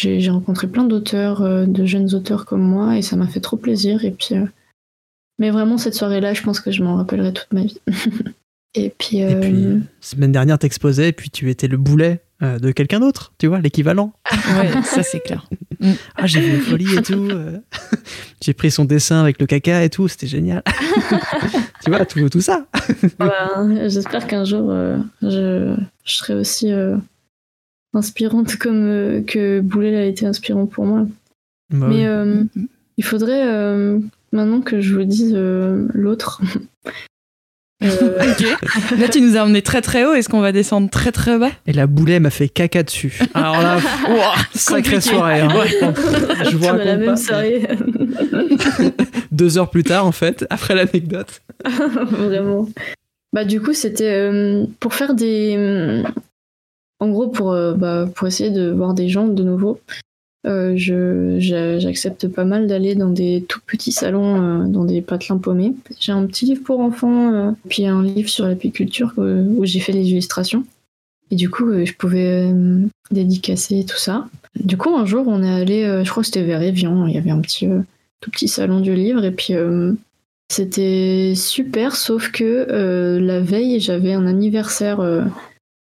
J'ai 0.00 0.30
rencontré 0.30 0.66
plein 0.66 0.84
d'auteurs, 0.84 1.42
euh, 1.42 1.66
de 1.66 1.84
jeunes 1.84 2.14
auteurs 2.14 2.46
comme 2.46 2.62
moi, 2.62 2.96
et 2.96 3.02
ça 3.02 3.16
m'a 3.16 3.26
fait 3.26 3.40
trop 3.40 3.56
plaisir. 3.56 4.04
Et 4.04 4.10
puis, 4.10 4.34
euh, 4.34 4.46
mais 5.38 5.50
vraiment 5.50 5.78
cette 5.78 5.94
soirée-là, 5.94 6.34
je 6.34 6.42
pense 6.42 6.60
que 6.60 6.70
je 6.70 6.82
m'en 6.82 6.96
rappellerai 6.96 7.32
toute 7.32 7.52
ma 7.52 7.62
vie. 7.62 7.80
et 8.74 8.92
puis, 8.96 9.18
Et 9.18 9.34
euh, 9.34 9.40
puis, 9.40 9.82
semaine 10.00 10.32
dernière, 10.32 10.58
t'exposais, 10.58 11.08
et 11.08 11.12
puis 11.12 11.30
tu 11.30 11.50
étais 11.50 11.68
le 11.68 11.76
boulet 11.76 12.22
euh, 12.42 12.58
de 12.58 12.72
quelqu'un 12.72 13.00
d'autre, 13.00 13.32
tu 13.38 13.46
vois, 13.46 13.60
l'équivalent. 13.60 14.12
Ouais, 14.50 14.82
ça 14.82 15.04
c'est 15.04 15.20
clair. 15.20 15.48
Ah, 16.16 16.26
j'ai 16.26 16.40
vu 16.40 16.54
une 16.56 16.60
folie 16.60 16.96
et 16.96 17.02
tout. 17.02 17.28
j'ai 18.42 18.52
pris 18.52 18.70
son 18.70 18.84
dessin 18.84 19.20
avec 19.20 19.40
le 19.40 19.46
caca 19.46 19.84
et 19.84 19.90
tout, 19.90 20.08
c'était 20.08 20.26
génial. 20.26 20.62
tu 21.84 21.90
vois, 21.90 22.04
tout, 22.04 22.28
tout 22.28 22.40
ça. 22.40 22.66
voilà, 23.18 23.88
j'espère 23.88 24.26
qu'un 24.26 24.44
jour 24.44 24.70
euh, 24.70 24.98
je, 25.22 25.76
je 26.04 26.14
serai 26.14 26.34
aussi 26.34 26.72
euh, 26.72 26.96
inspirante 27.94 28.56
comme 28.56 28.84
euh, 28.86 29.22
que 29.22 29.60
Boulet 29.60 29.96
a 29.96 30.04
été 30.04 30.26
inspirant 30.26 30.66
pour 30.66 30.84
moi. 30.84 31.06
Bah 31.72 31.86
Mais 31.88 31.96
oui. 31.96 32.06
euh, 32.06 32.44
il 32.96 33.04
faudrait 33.04 33.46
euh, 33.46 33.98
maintenant 34.32 34.60
que 34.60 34.80
je 34.80 34.94
vous 34.94 35.04
dise 35.04 35.32
euh, 35.34 35.86
l'autre. 35.94 36.40
Euh, 37.82 37.86
Ok. 38.20 38.98
Là, 38.98 39.08
tu 39.08 39.22
nous 39.22 39.38
as 39.38 39.42
emmené 39.42 39.62
très 39.62 39.80
très 39.80 40.04
haut. 40.04 40.12
Est-ce 40.12 40.28
qu'on 40.28 40.40
va 40.42 40.52
descendre 40.52 40.90
très 40.90 41.12
très 41.12 41.38
bas? 41.38 41.50
Et 41.66 41.72
la 41.72 41.86
boulet 41.86 42.20
m'a 42.20 42.28
fait 42.28 42.50
caca 42.50 42.82
dessus. 42.82 43.18
Alors 43.34 43.62
là, 43.62 43.78
Ouah, 44.06 44.34
sacrée 44.54 45.00
soirée. 45.00 45.40
hein. 45.40 45.48
Je 46.44 46.68
a 46.68 46.76
la 46.76 46.96
même 46.98 47.06
pas. 47.06 47.16
soirée. 47.16 47.66
Deux 49.32 49.56
heures 49.56 49.70
plus 49.70 49.82
tard, 49.84 50.04
en 50.04 50.12
fait, 50.12 50.46
après 50.50 50.74
l'anecdote. 50.74 51.40
Vraiment. 52.10 52.68
Bah 53.32 53.44
du 53.46 53.60
coup 53.62 53.72
c'était 53.72 54.10
euh, 54.10 54.66
pour 54.80 54.92
faire 54.92 55.14
des, 55.14 56.02
en 57.00 57.08
gros 57.10 57.28
pour 57.28 57.52
euh, 57.52 57.74
bah, 57.74 58.08
pour 58.14 58.28
essayer 58.28 58.50
de 58.50 58.70
voir 58.70 58.94
des 58.94 59.08
gens 59.08 59.26
de 59.26 59.42
nouveau. 59.42 59.80
euh, 60.46 61.36
j'accepte 61.38 62.28
pas 62.28 62.44
mal 62.44 62.66
d'aller 62.66 62.94
dans 62.94 63.10
des 63.10 63.44
tout 63.48 63.60
petits 63.66 63.92
salons, 63.92 64.42
euh, 64.42 64.66
dans 64.66 64.84
des 64.84 65.02
patelins 65.02 65.38
paumés. 65.38 65.74
J'ai 65.98 66.12
un 66.12 66.26
petit 66.26 66.46
livre 66.46 66.62
pour 66.64 66.80
enfants, 66.80 67.32
euh, 67.32 67.50
puis 67.68 67.86
un 67.86 68.02
livre 68.02 68.28
sur 68.28 68.46
l'apiculture 68.46 69.12
où 69.18 69.64
j'ai 69.64 69.80
fait 69.80 69.92
les 69.92 70.08
illustrations. 70.10 70.64
Et 71.30 71.36
du 71.36 71.48
coup, 71.48 71.72
je 71.84 71.92
pouvais 71.92 72.52
dédicacer 73.10 73.84
tout 73.84 73.98
ça. 73.98 74.26
Du 74.56 74.76
coup, 74.76 74.90
un 74.96 75.06
jour, 75.06 75.28
on 75.28 75.42
est 75.44 75.60
allé, 75.62 76.02
je 76.04 76.10
crois 76.10 76.22
que 76.22 76.26
c'était 76.26 76.42
vers 76.42 76.60
Evian, 76.60 77.06
il 77.06 77.14
y 77.14 77.18
avait 77.18 77.30
un 77.30 77.40
petit, 77.40 77.68
tout 78.20 78.30
petit 78.32 78.48
salon 78.48 78.80
du 78.80 78.94
livre, 78.94 79.24
et 79.24 79.30
puis 79.30 79.54
c'était 80.50 81.34
super, 81.36 81.94
sauf 81.94 82.32
que 82.32 83.18
la 83.20 83.40
veille, 83.40 83.78
j'avais 83.78 84.12
un 84.12 84.26
anniversaire 84.26 84.98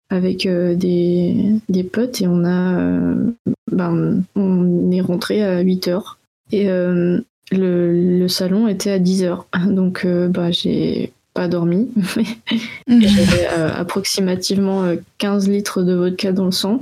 avec 0.09 0.45
euh, 0.45 0.75
des, 0.75 1.35
des 1.69 1.83
potes, 1.83 2.21
et 2.21 2.27
on 2.27 2.43
a, 2.45 2.79
euh, 2.79 3.31
ben, 3.71 4.23
on 4.35 4.91
est 4.91 5.01
rentré 5.01 5.43
à 5.43 5.59
8 5.61 5.87
heures. 5.89 6.17
Et 6.51 6.69
euh, 6.69 7.19
le, 7.51 8.19
le 8.19 8.27
salon 8.27 8.67
était 8.67 8.91
à 8.91 8.99
10 8.99 9.23
heures. 9.23 9.47
Donc, 9.67 10.05
bah, 10.29 10.51
j'ai 10.51 11.11
pas 11.33 11.47
dormi, 11.47 11.89
Mhm. 12.87 13.01
j'avais 13.01 13.45
approximativement 13.47 14.83
euh, 14.83 14.95
15 15.19 15.47
litres 15.49 15.83
de 15.83 15.93
vodka 15.93 16.31
dans 16.31 16.45
le 16.45 16.51
sang 16.51 16.81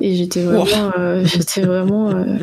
et 0.00 0.16
j'étais 0.16 0.42
vraiment, 0.42 0.92
euh, 0.98 1.22
j'étais 1.24 1.60
vraiment, 1.62 2.10
euh, 2.10 2.38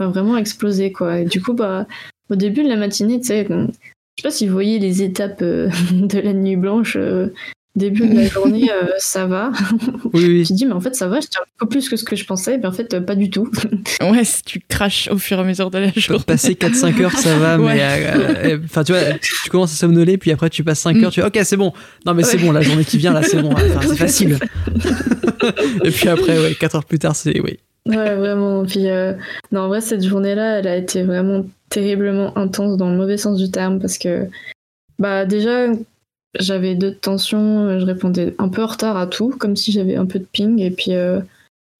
vraiment 0.00 0.36
explosée 0.36 0.92
quoi. 0.92 1.20
Et 1.20 1.24
du 1.24 1.40
coup, 1.40 1.54
bah, 1.54 1.86
au 2.30 2.34
début 2.34 2.62
de 2.62 2.68
la 2.68 2.76
matinée, 2.76 3.20
tu 3.20 3.28
sais, 3.28 3.46
sais 3.48 4.22
pas 4.22 4.30
si 4.30 4.46
vous 4.46 4.52
voyez 4.52 4.78
les 4.78 5.02
étapes 5.02 5.40
euh, 5.40 5.70
de 5.92 6.18
la 6.18 6.32
nuit 6.34 6.56
blanche. 6.56 6.98
Début 7.78 8.06
de 8.08 8.14
la 8.14 8.26
journée, 8.28 8.70
euh, 8.70 8.88
ça 8.98 9.26
va. 9.26 9.50
Oui, 10.12 10.24
oui. 10.26 10.44
J'ai 10.44 10.54
dit, 10.54 10.66
mais 10.66 10.72
en 10.74 10.80
fait, 10.80 10.94
ça 10.94 11.08
va, 11.08 11.20
je 11.20 11.28
tiens 11.28 11.40
beaucoup 11.58 11.70
plus 11.70 11.88
que 11.88 11.96
ce 11.96 12.04
que 12.04 12.14
je 12.16 12.24
pensais. 12.26 12.58
Mais 12.58 12.66
en 12.66 12.72
fait, 12.72 12.92
euh, 12.94 13.00
pas 13.00 13.14
du 13.14 13.30
tout. 13.30 13.50
Ouais, 14.02 14.24
si 14.24 14.42
tu 14.42 14.60
craches 14.68 15.08
au 15.10 15.18
fur 15.18 15.38
et 15.38 15.40
à 15.40 15.44
mesure 15.44 15.70
de 15.70 15.78
la 15.78 15.90
journée. 15.94 16.22
Passer 16.26 16.54
4-5 16.54 17.02
heures, 17.02 17.12
ça 17.18 17.36
va, 17.38 17.58
Ouais. 17.58 17.74
mais. 17.74 17.80
euh, 17.82 18.54
euh, 18.54 18.58
Enfin, 18.64 18.84
tu 18.84 18.92
vois, 18.92 19.02
tu 19.20 19.50
commences 19.50 19.72
à 19.72 19.76
somnoler, 19.76 20.18
puis 20.18 20.30
après, 20.30 20.50
tu 20.50 20.62
passes 20.64 20.80
5 20.80 21.02
heures, 21.02 21.10
tu 21.10 21.20
fais, 21.20 21.26
ok, 21.26 21.38
c'est 21.42 21.56
bon. 21.56 21.72
Non, 22.06 22.14
mais 22.14 22.22
c'est 22.22 22.36
bon, 22.38 22.52
la 22.52 22.60
journée 22.60 22.84
qui 22.84 22.98
vient, 22.98 23.12
là, 23.12 23.22
c'est 23.22 23.40
bon. 23.42 23.52
Enfin, 23.52 23.80
c'est 23.86 23.96
facile. 23.96 24.38
Et 25.84 25.90
puis 25.90 26.08
après, 26.08 26.38
ouais, 26.38 26.54
4 26.54 26.76
heures 26.76 26.84
plus 26.84 26.98
tard, 26.98 27.14
c'est. 27.16 27.40
Oui. 27.40 27.58
Ouais, 27.86 28.14
vraiment. 28.16 28.64
Puis, 28.64 28.88
euh, 28.88 29.14
non, 29.52 29.62
en 29.62 29.68
vrai, 29.68 29.80
cette 29.80 30.04
journée-là, 30.04 30.58
elle 30.58 30.66
a 30.66 30.76
été 30.76 31.02
vraiment 31.02 31.44
terriblement 31.70 32.36
intense 32.36 32.76
dans 32.76 32.90
le 32.90 32.96
mauvais 32.96 33.16
sens 33.16 33.38
du 33.38 33.50
terme 33.50 33.78
parce 33.80 33.98
que, 33.98 34.26
bah, 34.98 35.24
déjà, 35.24 35.66
j'avais 36.38 36.74
deux 36.74 36.94
tensions, 36.94 37.64
euh, 37.64 37.78
je 37.80 37.86
répondais 37.86 38.34
un 38.38 38.48
peu 38.48 38.62
en 38.62 38.66
retard 38.66 38.96
à 38.96 39.06
tout, 39.06 39.30
comme 39.30 39.56
si 39.56 39.72
j'avais 39.72 39.96
un 39.96 40.06
peu 40.06 40.18
de 40.18 40.26
ping. 40.30 40.60
Et 40.60 40.70
puis, 40.70 40.92
euh, 40.92 41.20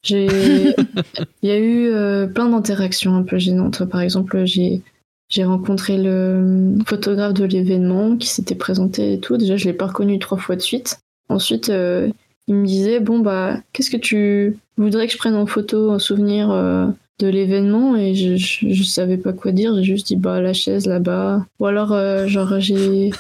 j'ai. 0.02 0.26
Il 1.42 1.48
y 1.48 1.52
a 1.52 1.58
eu 1.58 1.88
euh, 1.88 2.26
plein 2.26 2.48
d'interactions 2.48 3.14
un 3.16 3.22
peu 3.22 3.38
gênantes. 3.38 3.84
Par 3.84 4.00
exemple, 4.00 4.44
j'ai. 4.44 4.82
J'ai 5.30 5.44
rencontré 5.44 5.98
le 5.98 6.78
photographe 6.86 7.34
de 7.34 7.44
l'événement 7.44 8.16
qui 8.16 8.28
s'était 8.28 8.54
présenté 8.54 9.12
et 9.12 9.20
tout. 9.20 9.36
Déjà, 9.36 9.58
je 9.58 9.66
l'ai 9.66 9.74
pas 9.74 9.88
reconnu 9.88 10.18
trois 10.18 10.38
fois 10.38 10.56
de 10.56 10.62
suite. 10.62 11.00
Ensuite, 11.28 11.68
euh, 11.68 12.08
il 12.46 12.54
me 12.54 12.66
disait 12.66 12.98
bon 12.98 13.18
bah 13.18 13.58
qu'est-ce 13.74 13.90
que 13.90 13.98
tu 13.98 14.56
voudrais 14.78 15.06
que 15.06 15.12
je 15.12 15.18
prenne 15.18 15.34
en 15.34 15.44
photo 15.44 15.90
en 15.90 15.98
souvenir 15.98 16.48
de 17.18 17.26
l'événement? 17.26 17.96
Et 17.96 18.14
je, 18.14 18.36
je, 18.36 18.70
je 18.70 18.82
savais 18.82 19.18
pas 19.18 19.32
quoi 19.32 19.52
dire 19.52 19.74
j'ai 19.76 19.82
juste 19.82 20.06
dit 20.06 20.16
bah 20.16 20.40
la 20.40 20.52
chaise 20.52 20.86
là-bas 20.86 21.44
ou 21.58 21.66
alors 21.66 21.92
euh, 21.92 22.26
genre 22.26 22.58
j'ai 22.58 23.10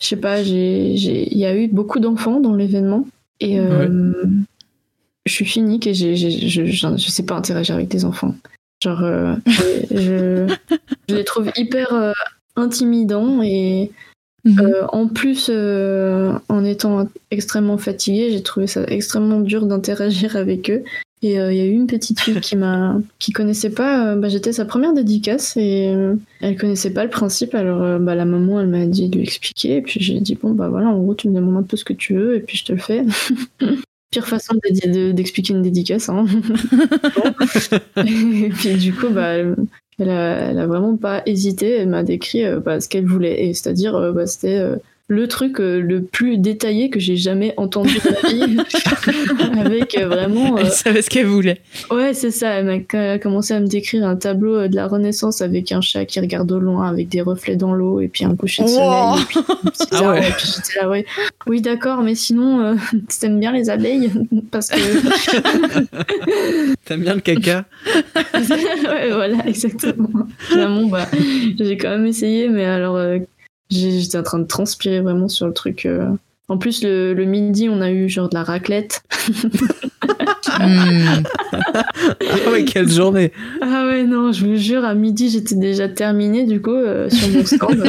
je 0.00 0.06
sais 0.06 0.16
pas 0.16 0.42
j'ai 0.42 0.96
j'ai 0.96 1.32
il 1.32 1.38
y 1.38 1.46
a 1.46 1.56
eu 1.56 1.68
beaucoup 1.68 2.00
d'enfants 2.00 2.40
dans 2.40 2.54
l'événement 2.54 3.06
et 3.40 3.58
euh, 3.58 4.12
je 5.24 5.32
suis 5.32 5.46
cynique 5.46 5.86
et 5.86 5.94
je, 5.94 6.14
je 6.14 6.64
je 6.64 7.10
sais 7.10 7.24
pas 7.24 7.34
interagir 7.34 7.74
avec 7.74 7.88
des 7.88 8.04
enfants 8.04 8.34
genre 8.82 9.02
euh, 9.02 9.34
je, 9.90 10.54
les 11.08 11.24
trouve 11.24 11.50
hyper 11.56 11.92
euh, 11.94 12.12
intimidants 12.56 13.42
et 13.42 13.90
Mhm. 14.46 14.60
euh, 14.60 14.86
en 14.92 15.08
plus, 15.08 15.50
euh, 15.50 16.38
en 16.48 16.64
étant 16.64 17.08
extrêmement 17.32 17.78
fatiguée, 17.78 18.30
j'ai 18.30 18.42
trouvé 18.44 18.68
ça 18.68 18.84
extrêmement 18.86 19.40
dur 19.40 19.66
d'interagir 19.66 20.36
avec 20.36 20.70
eux. 20.70 20.84
Et 21.26 21.40
euh, 21.40 21.52
il 21.52 21.58
y 21.58 21.60
a 21.60 21.64
eu 21.64 21.72
une 21.72 21.88
petite 21.88 22.20
fille 22.20 22.40
qui 22.40 22.54
m'a, 22.56 23.00
qui 23.18 23.32
connaissait 23.32 23.70
pas. 23.70 24.12
euh, 24.12 24.16
bah, 24.16 24.28
j'étais 24.28 24.52
sa 24.52 24.64
première 24.64 24.92
dédicace 24.94 25.56
et 25.56 25.88
euh, 25.92 26.14
elle 26.40 26.56
connaissait 26.56 26.92
pas 26.92 27.02
le 27.02 27.10
principe. 27.10 27.54
Alors 27.56 27.82
euh, 27.82 27.98
bah, 27.98 28.14
la 28.14 28.24
maman, 28.24 28.60
elle 28.60 28.68
m'a 28.68 28.86
dit 28.86 29.08
de 29.08 29.16
lui 29.16 29.24
expliquer. 29.24 29.76
Et 29.78 29.82
puis 29.82 29.98
j'ai 30.00 30.20
dit 30.20 30.36
bon 30.40 30.52
bah 30.52 30.68
voilà, 30.68 30.88
en 30.88 31.00
gros 31.02 31.14
tu 31.16 31.28
me 31.28 31.34
demandes 31.34 31.56
un 31.56 31.62
peu 31.64 31.76
ce 31.76 31.84
que 31.84 31.92
tu 31.94 32.14
veux 32.14 32.36
et 32.36 32.40
puis 32.40 32.56
je 32.56 32.64
te 32.64 32.72
le 32.72 32.78
fais. 32.78 33.04
Pire 34.12 34.28
façon 34.28 34.54
de- 34.54 34.92
de- 34.92 35.12
d'expliquer 35.12 35.52
une 35.52 35.62
dédicace. 35.62 36.08
Hein. 36.08 36.26
et 37.96 38.48
puis 38.50 38.74
du 38.76 38.92
coup 38.94 39.08
bah 39.10 39.32
elle- 39.98 40.10
a, 40.10 40.66
vraiment 40.66 40.96
pas 40.96 41.22
hésité, 41.26 41.70
elle 41.70 41.88
m'a 41.88 42.04
décrit 42.04 42.44
bah, 42.64 42.80
ce 42.80 42.88
qu'elle 42.88 43.06
voulait, 43.06 43.46
et 43.46 43.54
c'est-à-dire 43.54 44.14
c'était 44.26 44.62
le 45.08 45.28
truc 45.28 45.60
euh, 45.60 45.80
le 45.80 46.02
plus 46.02 46.36
détaillé 46.36 46.90
que 46.90 46.98
j'ai 46.98 47.14
jamais 47.16 47.54
entendu 47.58 47.94
de 47.94 48.10
ma 48.10 48.28
vie, 48.46 48.56
avec 49.60 49.96
euh, 49.96 50.08
vraiment... 50.08 50.56
euh, 50.56 50.62
Elle 50.62 50.70
savait 50.72 51.00
ce 51.02 51.08
qu'elle 51.10 51.26
voulait. 51.26 51.60
ouais, 51.92 52.12
c'est 52.12 52.32
ça, 52.32 52.48
elle 52.54 52.86
m'a 52.90 53.18
commencé 53.18 53.54
à 53.54 53.60
me 53.60 53.68
décrire 53.68 54.04
un 54.04 54.16
tableau 54.16 54.56
euh, 54.56 54.68
de 54.68 54.74
la 54.74 54.88
Renaissance 54.88 55.42
avec 55.42 55.70
un 55.70 55.80
chat 55.80 56.04
qui 56.06 56.18
regarde 56.18 56.50
au 56.50 56.58
loin, 56.58 56.88
avec 56.88 57.08
des 57.08 57.20
reflets 57.20 57.54
dans 57.54 57.72
l'eau, 57.72 58.00
et 58.00 58.08
puis 58.08 58.24
un 58.24 58.34
coucher 58.34 58.64
de 58.64 58.68
soleil, 58.68 58.88
Wow. 58.88 59.16
et 59.16 59.24
puis 59.28 59.38
Ah 59.92 60.00
ouais. 60.00 60.06
arbre, 60.06 60.26
et 60.26 60.32
puis 60.32 60.46
j'étais 60.56 60.80
là, 60.80 60.88
ouais, 60.90 61.04
oui 61.46 61.60
d'accord, 61.60 62.02
mais 62.02 62.16
sinon, 62.16 62.60
euh, 62.64 62.74
t'aimes 63.20 63.38
bien 63.38 63.52
les 63.52 63.70
abeilles? 63.70 64.10
Parce 64.50 64.68
que... 64.70 64.76
T'aimes 66.84 67.02
bien 67.02 67.14
le 67.14 67.20
caca? 67.20 67.64
Ouais, 68.34 69.10
voilà, 69.12 69.46
exactement. 69.46 70.08
Finalement, 70.38 70.86
bah, 70.88 71.06
j'ai 71.58 71.76
quand 71.76 71.90
même 71.90 72.06
essayé, 72.06 72.48
mais 72.48 72.64
alors, 72.64 72.96
j'étais 73.70 74.18
en 74.18 74.22
train 74.22 74.38
de 74.38 74.44
transpirer 74.46 75.00
vraiment 75.00 75.28
sur 75.28 75.46
le 75.46 75.52
truc. 75.52 75.86
euh. 75.86 76.06
En 76.48 76.58
plus, 76.58 76.84
le, 76.84 77.12
le 77.12 77.24
midi, 77.24 77.68
on 77.68 77.80
a 77.80 77.90
eu 77.90 78.08
genre 78.08 78.28
de 78.28 78.34
la 78.34 78.44
raclette. 78.44 79.02
Hmm. 80.58 81.22
Ah 82.00 82.50
ouais, 82.50 82.64
quelle 82.64 82.88
journée 82.88 83.32
Ah 83.60 83.86
ouais, 83.88 84.04
non, 84.04 84.32
je 84.32 84.46
vous 84.46 84.56
jure, 84.56 84.84
à 84.84 84.94
midi, 84.94 85.28
j'étais 85.28 85.54
déjà 85.56 85.88
terminée, 85.88 86.44
du 86.46 86.62
coup, 86.62 86.70
euh, 86.72 87.10
sur 87.10 87.28
mon 87.28 87.44
stand. 87.44 87.84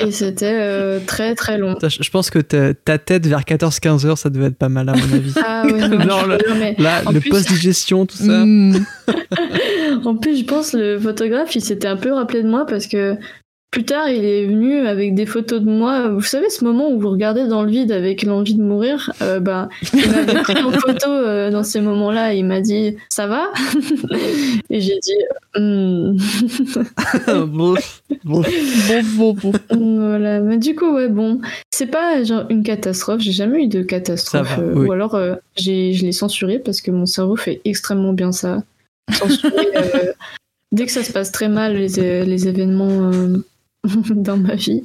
et 0.00 0.10
c'était 0.10 0.58
euh, 0.60 0.98
très, 1.06 1.34
très 1.34 1.58
long. 1.58 1.76
Je 1.80 2.10
pense 2.10 2.30
que 2.30 2.38
ta, 2.40 2.98
tête 2.98 3.26
vers 3.26 3.42
14-15 3.42 4.06
heures, 4.06 4.18
ça 4.18 4.30
devait 4.30 4.46
être 4.46 4.56
pas 4.56 4.68
mal 4.70 4.88
à 4.88 4.94
mon 4.94 5.14
avis. 5.14 5.32
Ah 5.44 5.64
ouais, 5.66 5.88
non, 5.88 5.98
Non, 5.98 6.26
le- 6.26 6.38
jure, 6.46 6.56
mais 6.58 6.74
Là, 6.78 7.02
le 7.12 7.20
plus- 7.20 7.30
post-digestion, 7.30 8.06
tout 8.06 8.16
ça. 8.16 8.44
Hmm. 8.44 8.78
En 10.04 10.16
plus, 10.16 10.38
je 10.38 10.44
pense 10.44 10.72
le 10.72 10.98
photographe, 10.98 11.54
il 11.54 11.60
s'était 11.62 11.86
un 11.86 11.96
peu 11.96 12.12
rappelé 12.12 12.42
de 12.42 12.48
moi 12.48 12.64
parce 12.66 12.86
que 12.86 13.14
plus 13.72 13.84
tard, 13.84 14.10
il 14.10 14.22
est 14.22 14.44
venu 14.44 14.86
avec 14.86 15.14
des 15.14 15.24
photos 15.24 15.62
de 15.62 15.70
moi. 15.70 16.08
Vous 16.10 16.20
savez, 16.20 16.50
ce 16.50 16.62
moment 16.62 16.90
où 16.90 17.00
vous 17.00 17.08
regardez 17.08 17.46
dans 17.46 17.62
le 17.62 17.70
vide 17.70 17.90
avec 17.90 18.22
l'envie 18.22 18.54
de 18.54 18.62
mourir, 18.62 19.10
euh, 19.22 19.40
ben, 19.40 19.70
il 19.94 20.10
m'avait 20.10 20.42
pris 20.42 20.62
en 20.62 20.70
photo 20.72 21.08
euh, 21.08 21.50
dans 21.50 21.62
ces 21.64 21.80
moments-là. 21.80 22.34
Il 22.34 22.44
m'a 22.44 22.60
dit 22.60 22.96
Ça 23.08 23.26
va 23.26 23.50
Et 24.70 24.82
j'ai 24.82 24.98
dit. 25.02 25.16
Bouf, 27.46 28.02
bouf. 28.24 28.46
Bon, 29.16 29.32
bon, 29.32 29.32
bon. 29.32 29.52
Voilà. 29.70 30.40
Mais 30.40 30.58
du 30.58 30.74
coup, 30.74 30.94
ouais, 30.94 31.08
bon, 31.08 31.40
c'est 31.70 31.86
pas 31.86 32.22
genre 32.24 32.44
une 32.50 32.62
catastrophe. 32.62 33.22
J'ai 33.22 33.32
jamais 33.32 33.64
eu 33.64 33.68
de 33.68 33.80
catastrophe. 33.80 34.48
Ça 34.48 34.56
va, 34.56 34.62
euh, 34.62 34.74
oui. 34.74 34.86
Ou 34.86 34.92
alors, 34.92 35.14
euh, 35.14 35.36
j'ai, 35.56 35.94
je 35.94 36.04
l'ai 36.04 36.12
censuré 36.12 36.58
parce 36.58 36.82
que 36.82 36.90
mon 36.90 37.06
cerveau 37.06 37.36
fait 37.36 37.62
extrêmement 37.64 38.12
bien 38.12 38.32
ça. 38.32 38.62
Censurer, 39.10 39.68
euh, 39.76 40.12
dès 40.72 40.84
que 40.84 40.92
ça 40.92 41.02
se 41.02 41.12
passe 41.12 41.32
très 41.32 41.48
mal, 41.48 41.74
les, 41.76 42.24
les 42.26 42.48
événements 42.48 43.10
euh, 43.10 43.38
dans 44.10 44.36
ma 44.36 44.54
vie. 44.54 44.82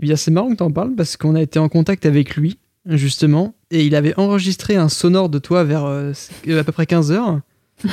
Bien, 0.00 0.16
c'est 0.16 0.30
marrant 0.30 0.50
que 0.50 0.56
t'en 0.56 0.70
parles 0.70 0.94
parce 0.96 1.16
qu'on 1.16 1.34
a 1.34 1.42
été 1.42 1.58
en 1.58 1.68
contact 1.68 2.04
avec 2.06 2.36
lui, 2.36 2.58
justement, 2.86 3.54
et 3.70 3.84
il 3.86 3.94
avait 3.94 4.14
enregistré 4.18 4.76
un 4.76 4.88
sonore 4.88 5.28
de 5.28 5.38
toi 5.38 5.64
vers 5.64 5.84
euh, 5.84 6.12
à 6.48 6.64
peu 6.64 6.72
près 6.72 6.86
15 6.86 7.12
heures. 7.12 7.40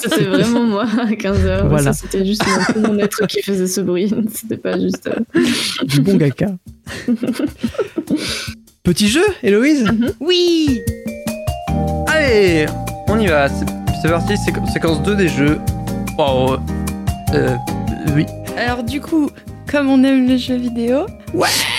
C'était 0.00 0.24
vraiment 0.24 0.64
moi 0.64 0.84
à 0.84 1.06
15h. 1.10 1.68
Voilà. 1.68 1.92
C'était 1.92 2.24
juste 2.24 2.42
mon, 2.76 2.88
mon 2.94 2.98
être 2.98 3.26
qui 3.26 3.42
faisait 3.42 3.66
ce 3.66 3.80
bruit. 3.80 4.12
C'était 4.32 4.56
pas 4.56 4.78
juste. 4.78 5.08
euh, 5.08 5.40
Du 5.84 6.00
bon 6.00 6.18
caca. 6.18 6.46
Petit 8.82 9.08
jeu, 9.08 9.22
Héloïse? 9.42 9.84
Oui 10.20 10.80
Allez, 12.08 12.66
on 13.08 13.18
y 13.18 13.26
va. 13.26 13.48
C'est 13.48 14.08
parti, 14.08 14.34
séqu- 14.34 14.72
séquence 14.72 15.02
2 15.02 15.14
des 15.16 15.28
jeux. 15.28 15.58
Wow. 16.18 16.58
Euh, 17.34 17.56
oui. 18.14 18.26
Alors 18.56 18.82
du 18.82 19.00
coup, 19.00 19.30
comme 19.70 19.88
on 19.88 20.02
aime 20.04 20.26
les 20.26 20.38
jeux 20.38 20.56
vidéo, 20.56 21.06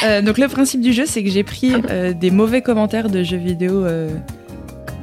euh, 0.04 0.22
donc 0.22 0.38
le 0.38 0.48
principe 0.48 0.82
du 0.82 0.94
jeu, 0.94 1.06
c'est 1.06 1.24
que 1.24 1.30
j'ai 1.30 1.44
pris 1.44 1.74
euh, 1.90 2.14
des 2.14 2.32
mauvais 2.32 2.62
commentaires 2.62 3.10
de 3.10 3.24
jeux 3.24 3.38
vidéo 3.38 3.86
euh, 3.86 4.10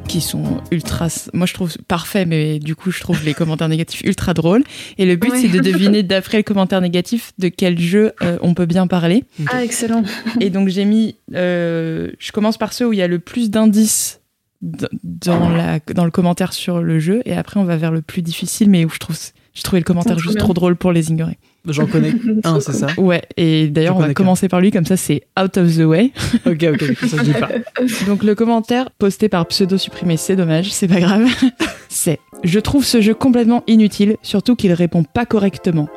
qui 0.09 0.21
sont 0.21 0.61
ultra, 0.73 1.07
moi 1.33 1.47
je 1.47 1.55
trouve 1.55 1.77
parfaits, 1.87 2.27
mais 2.27 2.59
du 2.59 2.75
coup 2.75 2.91
je 2.91 3.01
trouve 3.01 3.25
les 3.25 3.33
commentaires 3.33 3.69
négatifs 3.77 4.03
ultra 4.03 4.35
drôles. 4.35 4.65
Et 4.99 5.07
le 5.07 5.15
but 5.17 5.31
Ouais. 5.31 5.39
c'est 5.41 5.49
de 5.49 5.61
deviner 5.61 6.03
d'après 6.05 6.39
le 6.39 6.43
commentaire 6.43 6.81
négatif 6.81 7.33
de 7.39 7.49
quel 7.49 7.79
jeu 7.79 8.13
euh, 8.23 8.37
on 8.43 8.55
peut 8.55 8.67
bien 8.67 8.89
parler. 8.89 9.23
Ah, 9.53 9.63
excellent. 9.63 10.03
Et 10.41 10.51
donc 10.51 10.69
j'ai 10.69 10.85
mis, 10.85 11.15
euh, 11.35 12.11
je 12.19 12.33
commence 12.33 12.59
par 12.59 12.73
ceux 12.73 12.87
où 12.89 12.93
il 12.93 12.99
y 12.99 13.03
a 13.03 13.07
le 13.09 13.21
plus 13.21 13.51
d'indices 13.51 14.21
dans, 14.63 15.49
la, 15.49 15.79
dans 15.95 16.05
le 16.05 16.11
commentaire 16.11 16.53
sur 16.53 16.83
le 16.83 16.99
jeu, 16.99 17.23
et 17.25 17.35
après 17.35 17.61
on 17.61 17.65
va 17.65 17.77
vers 17.77 17.93
le 17.93 18.03
plus 18.03 18.21
difficile, 18.23 18.69
mais 18.69 18.85
où 18.85 18.91
je 18.91 18.99
trouve, 18.99 19.17
j'ai 19.55 19.63
trouvé 19.63 19.81
le 19.81 19.85
commentaire 19.85 20.19
juste 20.19 20.37
bien. 20.37 20.45
trop 20.45 20.55
drôle 20.55 20.77
pour 20.77 20.93
les 20.93 21.11
ignorer. 21.11 21.39
J'en 21.67 21.87
connais 21.87 22.15
un, 22.45 22.61
c'est 22.61 22.73
ça 22.73 22.87
Ouais, 22.97 23.23
et 23.37 23.69
d'ailleurs 23.69 23.99
Je 23.99 24.05
on 24.05 24.07
va 24.07 24.15
commencer 24.15 24.49
par 24.49 24.61
lui, 24.61 24.71
comme 24.71 24.87
ça 24.87 24.97
c'est 24.97 25.23
out 25.41 25.57
of 25.57 25.77
the 25.77 25.81
way. 25.81 26.13
Ok, 26.47 26.65
ok, 26.73 26.85
ça 27.01 27.19
se 27.19 27.23
dit 27.23 27.33
pas. 27.33 27.49
Donc 28.07 28.23
le 28.23 28.35
commentaire 28.35 28.91
posté 28.91 29.29
par 29.29 29.47
pseudo 29.47 29.77
supprimé, 29.77 30.17
c'est 30.17 30.37
dommage, 30.37 30.73
c'est 30.73 30.89
pas 30.89 31.01
grave. 31.01 31.27
c'est 31.89 32.21
Je 32.45 32.61
trouve 32.61 32.85
ce 32.85 33.01
jeu 33.01 33.15
complètement 33.15 33.65
inutile, 33.67 34.17
surtout 34.23 34.57
qu'il 34.57 34.73
répond 34.73 35.03
pas 35.05 35.27
correctement. 35.27 35.89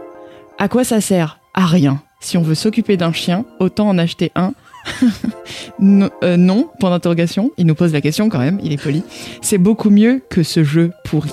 À 0.57 0.67
quoi 0.67 0.83
ça 0.83 0.99
sert? 0.99 1.39
À 1.53 1.65
rien. 1.65 2.01
Si 2.19 2.37
on 2.37 2.41
veut 2.41 2.55
s'occuper 2.55 2.97
d'un 2.97 3.13
chien, 3.13 3.45
autant 3.59 3.87
en 3.87 3.97
acheter 3.97 4.31
un. 4.35 4.53
non, 5.79 6.09
euh, 6.23 6.37
non, 6.37 6.69
point 6.79 6.89
d'interrogation. 6.89 7.51
Il 7.57 7.67
nous 7.67 7.75
pose 7.75 7.93
la 7.93 8.01
question 8.01 8.29
quand 8.29 8.39
même, 8.39 8.59
il 8.63 8.73
est 8.73 8.81
poli. 8.81 9.03
C'est 9.41 9.57
beaucoup 9.57 9.89
mieux 9.89 10.21
que 10.29 10.43
ce 10.43 10.63
jeu 10.63 10.91
pourri. 11.05 11.31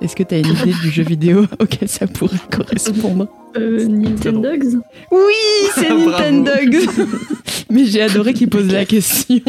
Est-ce 0.00 0.14
que 0.14 0.22
t'as 0.22 0.38
une 0.38 0.46
idée 0.46 0.72
du 0.82 0.90
jeu 0.90 1.02
vidéo 1.02 1.46
auquel 1.60 1.88
ça 1.88 2.06
pourrait 2.06 2.36
correspondre 2.50 3.26
Euh, 3.56 3.84
Nintendogs 3.84 4.78
Oui, 5.10 5.34
c'est. 5.74 5.90
Nintendogs. 5.94 6.88
Mais 7.70 7.84
j'ai 7.84 8.02
adoré 8.02 8.32
qu'il 8.32 8.48
pose 8.48 8.70
la 8.72 8.84
question. 8.84 9.40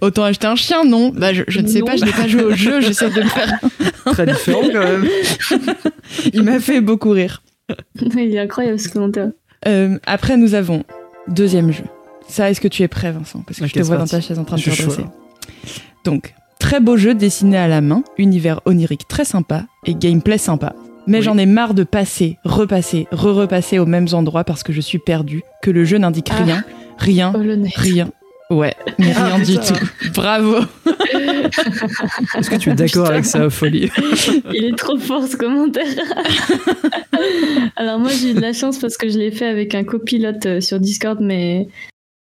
Autant 0.00 0.24
acheter 0.24 0.46
un 0.48 0.56
chien, 0.56 0.84
non 0.84 1.10
Bah 1.14 1.32
je, 1.32 1.44
je 1.48 1.60
ne 1.60 1.66
sais 1.68 1.78
Non. 1.80 1.86
pas, 1.86 1.96
je 1.96 2.04
n'ai 2.04 2.10
pas 2.12 2.26
joué 2.28 2.42
au 2.44 2.54
jeu, 2.54 2.80
j'essaie 2.80 3.08
de 3.10 3.22
me 3.22 3.28
faire. 3.28 3.58
Très 4.06 4.26
différent 4.26 4.62
quand 4.70 4.80
même. 4.80 5.06
Il 6.32 6.42
m'a 6.42 6.58
fait 6.60 6.80
beaucoup 6.80 7.10
rire. 7.10 7.42
Il 8.00 8.34
est 8.34 8.38
incroyable 8.38 8.78
ce 8.78 8.88
commentaire. 8.88 9.30
Euh, 9.66 9.98
après, 10.06 10.36
nous 10.36 10.54
avons 10.54 10.84
deuxième 11.28 11.72
jeu. 11.72 11.84
Ça, 12.28 12.50
est-ce 12.50 12.60
que 12.60 12.68
tu 12.68 12.82
es 12.82 12.88
prêt, 12.88 13.12
Vincent? 13.12 13.42
Parce 13.46 13.58
que 13.60 13.64
Ok, 13.64 13.70
je 13.70 13.74
te 13.80 13.82
vois 13.84 13.96
dans 13.96 14.06
ta 14.06 14.20
chaise 14.20 14.38
en 14.38 14.44
train 14.44 14.56
de 14.56 14.62
te 14.62 14.70
redresser. 14.70 15.04
Donc, 16.04 16.34
très 16.64 16.80
beau 16.80 16.96
jeu 16.96 17.12
dessiné 17.14 17.58
à 17.58 17.68
la 17.68 17.82
main, 17.82 18.02
univers 18.16 18.60
onirique 18.64 19.06
très 19.06 19.26
sympa 19.26 19.66
et 19.84 19.94
gameplay 19.94 20.38
sympa. 20.38 20.72
Mais 21.06 21.18
Oui. 21.18 21.24
j'en 21.24 21.36
ai 21.36 21.44
marre 21.44 21.74
de 21.74 21.84
passer, 21.84 22.38
repasser, 22.42 23.06
re-repasser 23.12 23.78
aux 23.78 23.84
mêmes 23.84 24.06
endroits 24.12 24.44
parce 24.44 24.62
que 24.62 24.72
je 24.72 24.80
suis 24.80 24.98
perdu, 24.98 25.42
que 25.62 25.70
le 25.70 25.84
jeu 25.84 25.98
n'indique 25.98 26.28
Ah. 26.30 26.42
rien, 26.42 26.64
rien, 26.96 27.32
Knight. 27.32 27.76
rien. 27.76 28.10
Ouais, 28.48 28.74
mais 28.98 29.12
rien 29.12 29.38
du 29.40 29.56
tout. 29.56 30.10
Bravo. 30.14 30.56
Est-ce 32.38 32.48
que 32.48 32.56
tu 32.56 32.70
es 32.70 32.74
d'accord 32.74 33.08
avec 33.08 33.26
ça, 33.26 33.50
folie 33.50 33.90
Il 34.54 34.64
est 34.64 34.76
trop 34.78 34.96
fort 34.98 35.26
ce 35.26 35.36
commentaire. 35.36 35.84
Alors 37.76 37.98
moi 37.98 38.10
j'ai 38.10 38.30
eu 38.30 38.34
de 38.34 38.40
la 38.40 38.54
chance 38.54 38.78
parce 38.78 38.96
que 38.96 39.10
je 39.10 39.18
l'ai 39.18 39.30
fait 39.32 39.46
avec 39.46 39.74
un 39.74 39.84
copilote 39.84 40.46
euh, 40.46 40.60
sur 40.62 40.80
Discord, 40.80 41.18
mais 41.20 41.68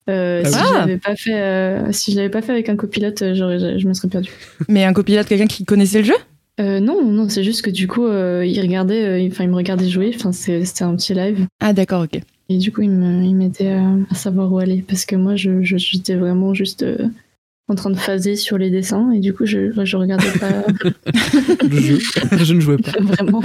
euh, 0.09 0.41
Ah 0.45 0.49
si 0.49 0.55
oui. 0.57 0.63
je 0.73 0.77
l'avais 0.79 0.97
pas 0.97 1.15
fait, 1.15 1.39
euh, 1.41 1.91
si 1.91 2.11
je 2.11 2.17
l'avais 2.17 2.29
pas 2.29 2.41
fait 2.41 2.51
avec 2.51 2.69
un 2.69 2.75
copilote, 2.75 3.21
euh, 3.21 3.35
j'aurais, 3.35 3.79
je 3.79 3.87
me 3.87 3.93
serais 3.93 4.07
perdu. 4.09 4.29
Mais 4.67 4.83
un 4.83 4.93
copilote, 4.93 5.27
quelqu'un 5.27 5.47
qui 5.47 5.65
connaissait 5.65 5.99
le 5.99 6.05
jeu? 6.05 6.15
Euh, 6.59 6.79
non, 6.79 7.03
non, 7.05 7.29
c'est 7.29 7.43
juste 7.43 7.61
que 7.63 7.69
du 7.69 7.87
coup 7.87 8.05
euh, 8.05 8.45
il 8.45 8.59
regardait, 8.59 9.03
euh, 9.03 9.27
enfin 9.31 9.45
il 9.45 9.49
me 9.49 9.55
regardait 9.55 9.89
jouer, 9.89 10.11
enfin 10.13 10.31
c'était 10.33 10.83
un 10.83 10.95
petit 10.95 11.13
live. 11.13 11.45
Ah 11.61 11.73
d'accord, 11.73 12.03
ok. 12.03 12.19
Et 12.49 12.57
du 12.57 12.71
coup, 12.73 12.81
il 12.81 12.89
me- 12.89 13.23
il 13.23 13.33
m'aidait 13.35 13.69
à, 13.71 13.93
à 14.11 14.15
savoir 14.15 14.51
où 14.51 14.59
aller. 14.59 14.83
Parce 14.85 15.05
que 15.05 15.15
moi, 15.15 15.37
je, 15.37 15.63
je- 15.63 15.77
j'étais 15.77 16.15
vraiment 16.15 16.53
juste 16.53 16.83
euh, 16.83 16.97
en 17.69 17.75
train 17.75 17.89
de 17.89 17.95
phaser 17.95 18.35
sur 18.35 18.57
les 18.57 18.69
dessins. 18.69 19.09
Et 19.11 19.19
du 19.19 19.33
coup, 19.33 19.45
je, 19.45 19.71
je 19.85 19.95
regardais 19.97 20.31
pas 20.37 20.65
Le 21.63 21.79
jeu. 21.79 21.99
Je 22.43 22.53
ne 22.53 22.59
jouais 22.59 22.75
pas. 22.77 22.91
vraiment. 22.99 23.41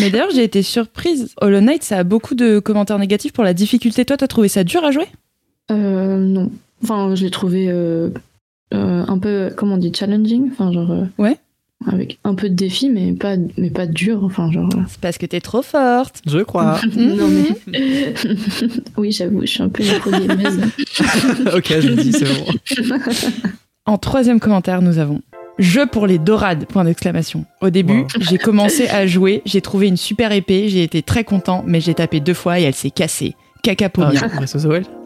Mais 0.00 0.10
d'ailleurs, 0.10 0.30
j'ai 0.34 0.42
été 0.42 0.62
surprise. 0.62 1.32
Hollow 1.40 1.60
Knight, 1.60 1.84
ça 1.84 1.98
a 1.98 2.02
beaucoup 2.04 2.34
de 2.34 2.58
commentaires 2.58 2.98
négatifs 2.98 3.32
pour 3.32 3.44
la 3.44 3.54
difficulté. 3.54 4.04
Toi, 4.04 4.16
t'as 4.16 4.26
trouvé 4.26 4.48
ça 4.48 4.64
dur 4.64 4.84
à 4.84 4.90
jouer? 4.90 5.06
Euh, 5.70 6.18
non. 6.18 6.50
Enfin, 6.82 7.14
je 7.14 7.24
l'ai 7.24 7.30
trouvé 7.30 7.66
euh, 7.68 8.10
euh, 8.74 9.04
un 9.06 9.18
peu, 9.18 9.50
comment 9.56 9.74
on 9.74 9.78
dit, 9.78 9.92
challenging. 9.94 10.50
Enfin, 10.52 10.72
genre. 10.72 10.90
euh, 10.90 11.04
Ouais. 11.18 11.36
Avec 11.88 12.20
un 12.22 12.36
peu 12.36 12.48
de 12.48 12.54
défi, 12.54 12.88
mais 12.90 13.12
pas, 13.12 13.34
mais 13.58 13.68
pas 13.70 13.86
dur. 13.86 14.22
Enfin, 14.22 14.52
genre. 14.52 14.68
C'est 14.88 15.00
parce 15.00 15.18
que 15.18 15.26
t'es 15.26 15.40
trop 15.40 15.62
forte. 15.62 16.20
Je 16.26 16.38
crois. 16.38 16.80
non, 16.96 17.26
mais. 17.26 18.14
oui, 18.96 19.10
j'avoue, 19.10 19.40
je 19.40 19.46
suis 19.46 19.62
un 19.62 19.68
peu 19.68 19.82
une 19.82 19.98
pro-gameuse. 19.98 20.60
ok, 21.56 21.74
je 21.80 21.88
le 21.88 21.96
dis, 21.96 22.12
c'est 22.12 22.24
bon. 22.24 22.52
En 23.84 23.98
troisième 23.98 24.38
commentaire, 24.38 24.80
nous 24.80 24.98
avons 24.98 25.22
Jeu 25.58 25.86
pour 25.86 26.06
les 26.06 26.18
dorades, 26.18 26.66
point 26.66 26.84
d'exclamation. 26.84 27.44
Au 27.60 27.68
début, 27.70 28.02
Wow. 28.02 28.06
j'ai 28.20 28.38
commencé 28.38 28.88
à 28.88 29.06
jouer, 29.08 29.42
j'ai 29.44 29.60
trouvé 29.60 29.88
une 29.88 29.96
super 29.98 30.30
épée, 30.32 30.68
j'ai 30.68 30.82
été 30.84 31.02
très 31.02 31.24
content, 31.24 31.64
mais 31.66 31.80
j'ai 31.80 31.94
tapé 31.94 32.20
deux 32.20 32.32
fois 32.32 32.60
et 32.60 32.62
elle 32.62 32.74
s'est 32.74 32.90
cassée. 32.90 33.34
Caca 33.64 33.88
pour 33.90 34.04
Ah, 34.04 34.10
bien. 34.12 34.30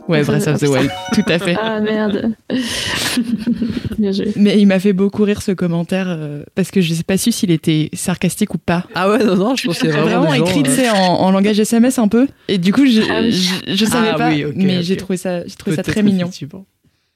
Ouais, 0.09 0.23
Breath 0.23 0.47
of 0.47 0.61
the 0.61 0.69
Wild, 0.69 0.91
tout 1.15 1.23
à 1.27 1.39
fait. 1.39 1.57
ah 1.61 1.81
merde. 1.81 2.33
Bien 3.99 4.13
joué. 4.13 4.33
Mais 4.37 4.59
il 4.59 4.67
m'a 4.67 4.79
fait 4.79 4.93
beaucoup 4.93 5.25
rire 5.25 5.43
ce 5.43 5.53
commentaire 5.53 6.07
euh, 6.09 6.45
parce 6.55 6.71
que 6.71 6.81
je 6.81 6.95
sais 6.95 7.03
pas 7.03 7.17
su 7.19 7.33
s'il 7.33 7.51
était 7.51 7.91
sarcastique 7.93 8.55
ou 8.55 8.59
pas. 8.59 8.85
Ah 8.95 9.11
ouais, 9.11 9.25
non, 9.25 9.37
non, 9.37 9.57
je 9.57 9.67
pense 9.67 9.79
qu'il 9.79 9.89
y 9.89 9.93
a 9.93 10.01
Vraiment, 10.01 10.27
vraiment, 10.27 10.45
écrit, 10.47 10.63
tu 10.63 10.71
euh, 10.71 10.75
sais, 10.75 10.91
en, 10.91 10.97
en 10.97 11.31
langage 11.31 11.59
SMS 11.59 11.99
un 11.99 12.09
peu. 12.09 12.29
Et 12.49 12.59
du 12.59 12.73
coup, 12.73 12.87
je, 12.87 13.01
Ah 13.11 13.21
oui. 13.23 13.33
je, 13.33 13.75
je 13.75 13.85
savais 13.85 14.11
Ah 14.13 14.19
pas, 14.19 14.31
oui, 14.31 14.45
mais 14.55 14.83
j'ai 14.83 14.97
trouvé 14.97 15.17
ça, 15.17 15.45
j'ai 15.47 15.55
trouvé 15.57 15.75
ça 15.77 15.83
peut-être, 15.83 15.95
très 15.95 16.03
mignon. 16.03 16.31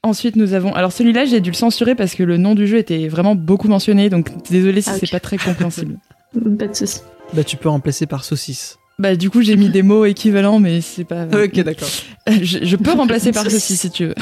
Ensuite, 0.03 0.35
nous 0.35 0.53
avons. 0.53 0.73
Alors, 0.73 0.91
celui-là, 0.91 1.25
j'ai 1.25 1.41
dû 1.41 1.51
le 1.51 1.55
censurer 1.55 1.93
parce 1.95 2.15
que 2.15 2.23
le 2.23 2.37
nom 2.37 2.55
du 2.55 2.65
jeu 2.67 2.77
était 2.77 3.07
vraiment 3.07 3.35
beaucoup 3.35 3.67
mentionné, 3.67 4.09
donc 4.09 4.29
désolé 4.49 4.81
si 4.81 4.89
Ah, 4.89 4.95
c'est 4.99 5.05
ok. 5.05 5.11
pas 5.11 5.19
très 5.19 5.37
compréhensible. 5.37 5.97
Pas 6.57 6.67
de 6.67 6.73
soucis. 6.73 7.01
Bah, 7.33 7.43
tu 7.43 7.57
peux 7.57 7.69
remplacer 7.69 8.05
par 8.05 8.23
saucisse. 8.23 8.77
Bah, 9.01 9.15
du 9.15 9.29
coup, 9.29 9.41
j'ai 9.41 9.55
mis 9.57 9.69
des 9.69 9.81
mots 9.83 10.05
équivalents, 10.05 10.59
mais 10.59 10.79
c'est 10.81 11.03
pas. 11.03 11.25
Ok, 11.25 11.59
d'accord. 11.61 11.87
Euh, 12.29 12.33
Je, 12.41 12.59
je 12.63 12.75
peux 12.75 12.91
remplacer 12.91 13.31
par 13.31 13.43
ceci 13.49 13.75
si 13.77 13.89
tu 13.91 14.05
veux. 14.05 14.15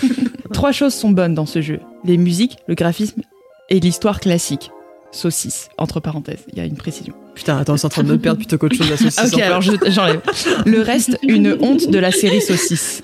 Trois 0.52 0.72
choses 0.72 0.94
sont 0.94 1.10
bonnes 1.10 1.34
dans 1.34 1.46
ce 1.46 1.60
jeu 1.60 1.80
les 2.04 2.16
musiques, 2.16 2.56
le 2.68 2.74
graphisme 2.74 3.22
et 3.70 3.78
l'histoire 3.80 4.20
classique. 4.20 4.70
Saucisse, 5.14 5.68
entre 5.76 6.00
parenthèses, 6.00 6.38
il 6.52 6.56
y 6.58 6.62
a 6.62 6.64
une 6.64 6.76
précision. 6.76 7.12
Putain, 7.34 7.58
attends, 7.58 7.76
c'est 7.76 7.84
en 7.84 7.90
train 7.90 8.02
de 8.02 8.08
me 8.12 8.18
perdre 8.18 8.38
plutôt 8.38 8.56
qu'autre 8.56 8.76
chose 8.76 8.88
la 8.88 8.96
saucisse. 8.96 9.30
Ok, 9.34 9.38
alors 9.40 9.60
je- 9.60 9.72
j'enlève. 9.88 10.22
Le 10.64 10.80
reste, 10.80 11.18
une 11.22 11.54
honte 11.60 11.90
de 11.90 11.98
la 11.98 12.10
série 12.10 12.40
Saucisse. 12.40 13.02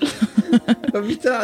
Oh 0.95 1.01
putain, 1.07 1.41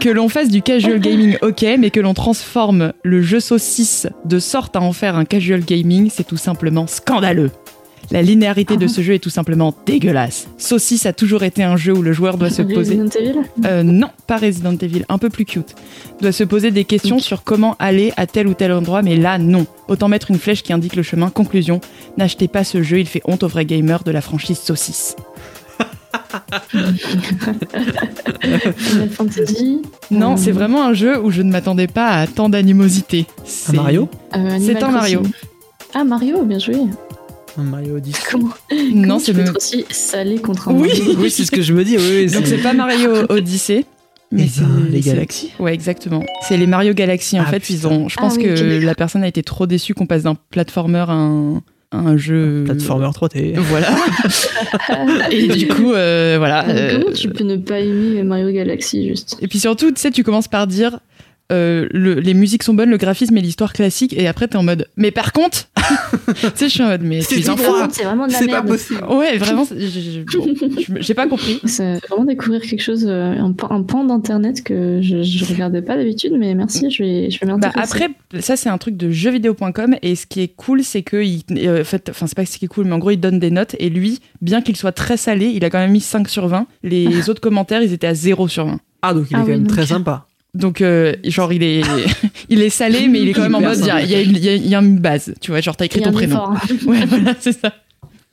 Que 0.00 0.08
l'on 0.08 0.28
fasse 0.28 0.48
du 0.48 0.62
casual 0.62 1.00
gaming, 1.00 1.36
ok, 1.42 1.64
mais 1.80 1.90
que 1.90 1.98
l'on 1.98 2.14
transforme 2.14 2.92
le 3.02 3.20
jeu 3.20 3.40
saucisse 3.40 4.06
de 4.24 4.38
sorte 4.38 4.76
à 4.76 4.80
en 4.80 4.92
faire 4.92 5.16
un 5.16 5.24
casual 5.24 5.60
gaming, 5.64 6.08
c'est 6.08 6.22
tout 6.26 6.36
simplement 6.36 6.86
scandaleux. 6.86 7.50
La 8.12 8.22
linéarité 8.22 8.76
de 8.76 8.88
ce 8.88 9.02
jeu 9.02 9.14
est 9.14 9.18
tout 9.20 9.30
simplement 9.30 9.72
dégueulasse. 9.86 10.48
Saucisse 10.58 11.06
a 11.06 11.12
toujours 11.12 11.44
été 11.44 11.62
un 11.62 11.76
jeu 11.76 11.92
où 11.96 12.02
le 12.02 12.12
joueur 12.12 12.38
doit 12.38 12.50
se 12.50 12.62
poser. 12.62 12.96
Resident 13.00 13.08
Evil 13.20 13.38
Euh, 13.64 13.82
non, 13.84 14.08
pas 14.26 14.36
Resident 14.36 14.74
Evil, 14.76 15.04
un 15.08 15.18
peu 15.18 15.30
plus 15.30 15.44
cute. 15.44 15.76
Doit 16.20 16.32
se 16.32 16.42
poser 16.42 16.72
des 16.72 16.84
questions 16.84 17.20
sur 17.20 17.44
comment 17.44 17.76
aller 17.78 18.12
à 18.16 18.26
tel 18.26 18.48
ou 18.48 18.54
tel 18.54 18.72
endroit, 18.72 19.02
mais 19.02 19.14
là, 19.16 19.38
non. 19.38 19.64
Autant 19.86 20.08
mettre 20.08 20.30
une 20.32 20.38
flèche 20.38 20.62
qui 20.64 20.72
indique 20.72 20.96
le 20.96 21.04
chemin. 21.04 21.30
Conclusion, 21.30 21.80
n'achetez 22.18 22.48
pas 22.48 22.64
ce 22.64 22.82
jeu, 22.82 22.98
il 22.98 23.06
fait 23.06 23.22
honte 23.26 23.44
aux 23.44 23.48
vrais 23.48 23.64
gamers 23.64 24.02
de 24.02 24.10
la 24.10 24.20
franchise 24.20 24.58
Saucisse. 24.58 25.14
Final 28.76 29.08
Fantasy. 29.10 29.82
Non, 30.10 30.32
Euh, 30.32 30.36
c'est 30.36 30.52
vraiment 30.52 30.84
un 30.84 30.92
jeu 30.94 31.18
où 31.22 31.30
je 31.30 31.42
ne 31.42 31.50
m'attendais 31.50 31.86
pas 31.86 32.08
à 32.08 32.26
tant 32.26 32.48
d'animosité. 32.48 33.26
C'est- 33.44 33.72
Mario 33.76 34.08
euh, 34.34 34.38
Animal 34.50 34.60
C'est 34.62 34.82
un 34.82 34.90
Mario. 34.90 35.22
Ah, 35.94 36.04
Mario, 36.04 36.42
bien 36.44 36.58
joué. 36.58 36.74
Un 37.58 37.62
Mario 37.64 37.96
Odyssey. 37.96 38.22
Comment, 38.30 38.48
Non, 38.48 39.02
comment 39.02 39.18
c'est 39.18 39.24
tu 39.26 39.32
peux 39.32 39.38
le... 39.42 39.48
être 39.48 39.56
aussi 39.56 39.84
salé 39.90 40.38
contre 40.38 40.68
un 40.68 40.72
Oui. 40.74 40.88
Mario 40.88 41.16
Oui, 41.20 41.30
c'est 41.30 41.44
ce 41.44 41.50
que 41.50 41.62
je 41.62 41.72
me 41.72 41.84
dis. 41.84 41.96
Oui, 41.96 42.24
oui, 42.26 42.30
Donc 42.32 42.46
c'est 42.46 42.58
pas 42.62 42.72
Mario 42.72 43.10
Odyssey. 43.28 43.84
Mais 44.32 44.42
Mais 44.42 44.48
c'est 44.48 44.62
les 44.90 45.00
galaxies. 45.00 45.50
Ouais, 45.58 45.74
exactement. 45.74 46.22
C'est 46.46 46.56
les 46.56 46.68
Mario 46.68 46.94
Galaxy. 46.94 47.38
En 47.40 47.42
Ah, 47.44 47.50
fait, 47.50 47.58
putain. 47.58 47.74
ils 47.74 47.86
ont. 47.88 48.08
Je 48.08 48.14
Ah 48.18 48.22
pense 48.22 48.36
oui, 48.36 48.44
que 48.44 48.78
la 48.84 48.94
personne 48.94 49.24
a 49.24 49.28
été 49.28 49.42
trop 49.42 49.66
déçue 49.66 49.92
qu'on 49.94 50.06
passe 50.06 50.22
d'un 50.22 50.36
platformer 50.50 51.04
à 51.08 51.12
un, 51.92 52.16
jeu. 52.16 52.62
Platformer 52.64 53.06
3D. 53.08 53.58
Voilà. 53.58 53.88
Et 55.32 55.48
du 55.48 55.66
coup, 55.66 55.92
euh, 55.92 56.36
voilà. 56.38 56.68
Euh, 56.68 56.72
euh, 56.72 57.00
Comment 57.02 57.12
tu 57.12 57.28
peux 57.30 57.42
ne 57.42 57.56
pas 57.56 57.80
aimer 57.80 58.22
Mario 58.22 58.52
Galaxy 58.52 59.08
juste? 59.08 59.36
Et 59.42 59.48
puis 59.48 59.58
surtout, 59.58 59.90
tu 59.90 60.00
sais, 60.00 60.12
tu 60.12 60.22
commences 60.22 60.46
par 60.48 60.68
dire 60.68 61.00
euh, 61.50 61.86
le- 61.92 62.14
les 62.20 62.34
musiques 62.34 62.62
sont 62.62 62.74
bonnes, 62.74 62.90
le 62.90 62.96
graphisme 62.96 63.36
et 63.36 63.40
l'histoire 63.40 63.72
classique, 63.72 64.12
et 64.16 64.26
après 64.28 64.48
t'es 64.48 64.56
en 64.56 64.62
mode. 64.62 64.86
Mais 64.96 65.10
par 65.10 65.32
contre, 65.32 65.68
tu 66.26 66.34
sais, 66.54 66.68
je 66.68 66.74
suis 66.74 66.82
en 66.82 66.88
mode. 66.88 67.02
Mais 67.02 67.20
C'est 67.22 67.40
vraiment 67.40 68.26
de 68.26 68.32
la 68.32 68.38
C'est 68.38 68.46
pas 68.46 68.52
merde. 68.62 68.68
possible. 68.68 69.04
Ouais, 69.10 69.36
vraiment, 69.38 69.64
bon, 69.70 70.96
j'ai 71.00 71.14
pas 71.14 71.26
compris. 71.26 71.60
C'est 71.64 71.98
vraiment 72.08 72.24
découvrir 72.24 72.60
quelque 72.62 72.82
chose, 72.82 73.04
euh, 73.08 73.32
un, 73.38 73.52
pan- 73.52 73.70
un 73.70 73.82
pan 73.82 74.04
d'internet 74.04 74.62
que 74.62 75.00
je, 75.02 75.22
je 75.22 75.44
regardais 75.44 75.82
pas 75.82 75.96
d'habitude, 75.96 76.34
mais 76.38 76.54
merci, 76.54 76.90
je 76.90 77.02
vais, 77.02 77.30
je 77.30 77.38
vais 77.40 77.46
Bah, 77.46 77.52
m'intéresser. 77.54 77.80
après, 78.04 78.40
ça 78.40 78.56
c'est 78.56 78.68
un 78.68 78.78
truc 78.78 78.96
de 78.96 79.10
jeuxvideo.com 79.10 79.96
et 80.02 80.14
ce 80.16 80.26
qui 80.26 80.40
est 80.40 80.48
cool, 80.54 80.82
c'est 80.84 81.02
que, 81.02 81.16
il, 81.22 81.42
euh, 81.66 81.80
en 81.80 81.84
fait, 81.84 82.08
enfin 82.10 82.26
c'est 82.26 82.36
pas 82.36 82.44
ce 82.46 82.58
qui 82.58 82.64
est 82.66 82.68
cool, 82.68 82.86
mais 82.86 82.92
en 82.92 82.98
gros 82.98 83.10
il 83.10 83.18
donne 83.20 83.38
des 83.38 83.50
notes 83.50 83.74
et 83.78 83.90
lui, 83.90 84.20
bien 84.40 84.62
qu'il 84.62 84.76
soit 84.76 84.92
très 84.92 85.16
salé, 85.16 85.46
il 85.46 85.64
a 85.64 85.70
quand 85.70 85.78
même 85.78 85.92
mis 85.92 86.00
5 86.00 86.28
sur 86.28 86.46
20. 86.48 86.66
Les 86.82 87.28
autres 87.30 87.40
commentaires, 87.40 87.82
ils 87.82 87.92
étaient 87.92 88.06
à 88.06 88.14
0 88.14 88.48
sur 88.48 88.66
20. 88.66 88.78
Ah, 89.02 89.14
donc 89.14 89.26
il 89.30 89.34
est 89.34 89.36
Ah 89.36 89.40
quand 89.40 89.44
oui, 89.46 89.50
même 89.52 89.62
donc- 89.62 89.68
très 89.76 89.86
sympa. 89.86 90.26
Donc 90.54 90.80
euh, 90.80 91.14
genre 91.24 91.52
il 91.52 91.62
est, 91.62 91.82
il 92.48 92.60
est 92.62 92.70
salé, 92.70 93.06
mais 93.08 93.20
il 93.20 93.28
est 93.28 93.32
quand 93.32 93.42
même 93.42 93.54
en 93.54 93.60
mode, 93.60 93.78
il 93.78 93.86
y 93.86 93.90
a, 93.90 94.02
il 94.02 94.10
y 94.10 94.14
a 94.16 94.20
une- 94.20 94.30
il 94.36 94.44
y 94.44 94.48
a- 94.48 94.54
il 94.54 94.66
y 94.66 94.74
a 94.74 94.78
une 94.80 94.98
base, 94.98 95.34
tu 95.40 95.50
vois, 95.52 95.60
genre 95.60 95.76
t'as 95.76 95.84
écrit 95.84 96.00
ton 96.02 96.10
un 96.10 96.12
prénom. 96.12 96.36
hein. 96.36 96.54
Ouais, 96.86 97.04
voilà, 97.06 97.34
c'est 97.38 97.52
ça. 97.52 97.72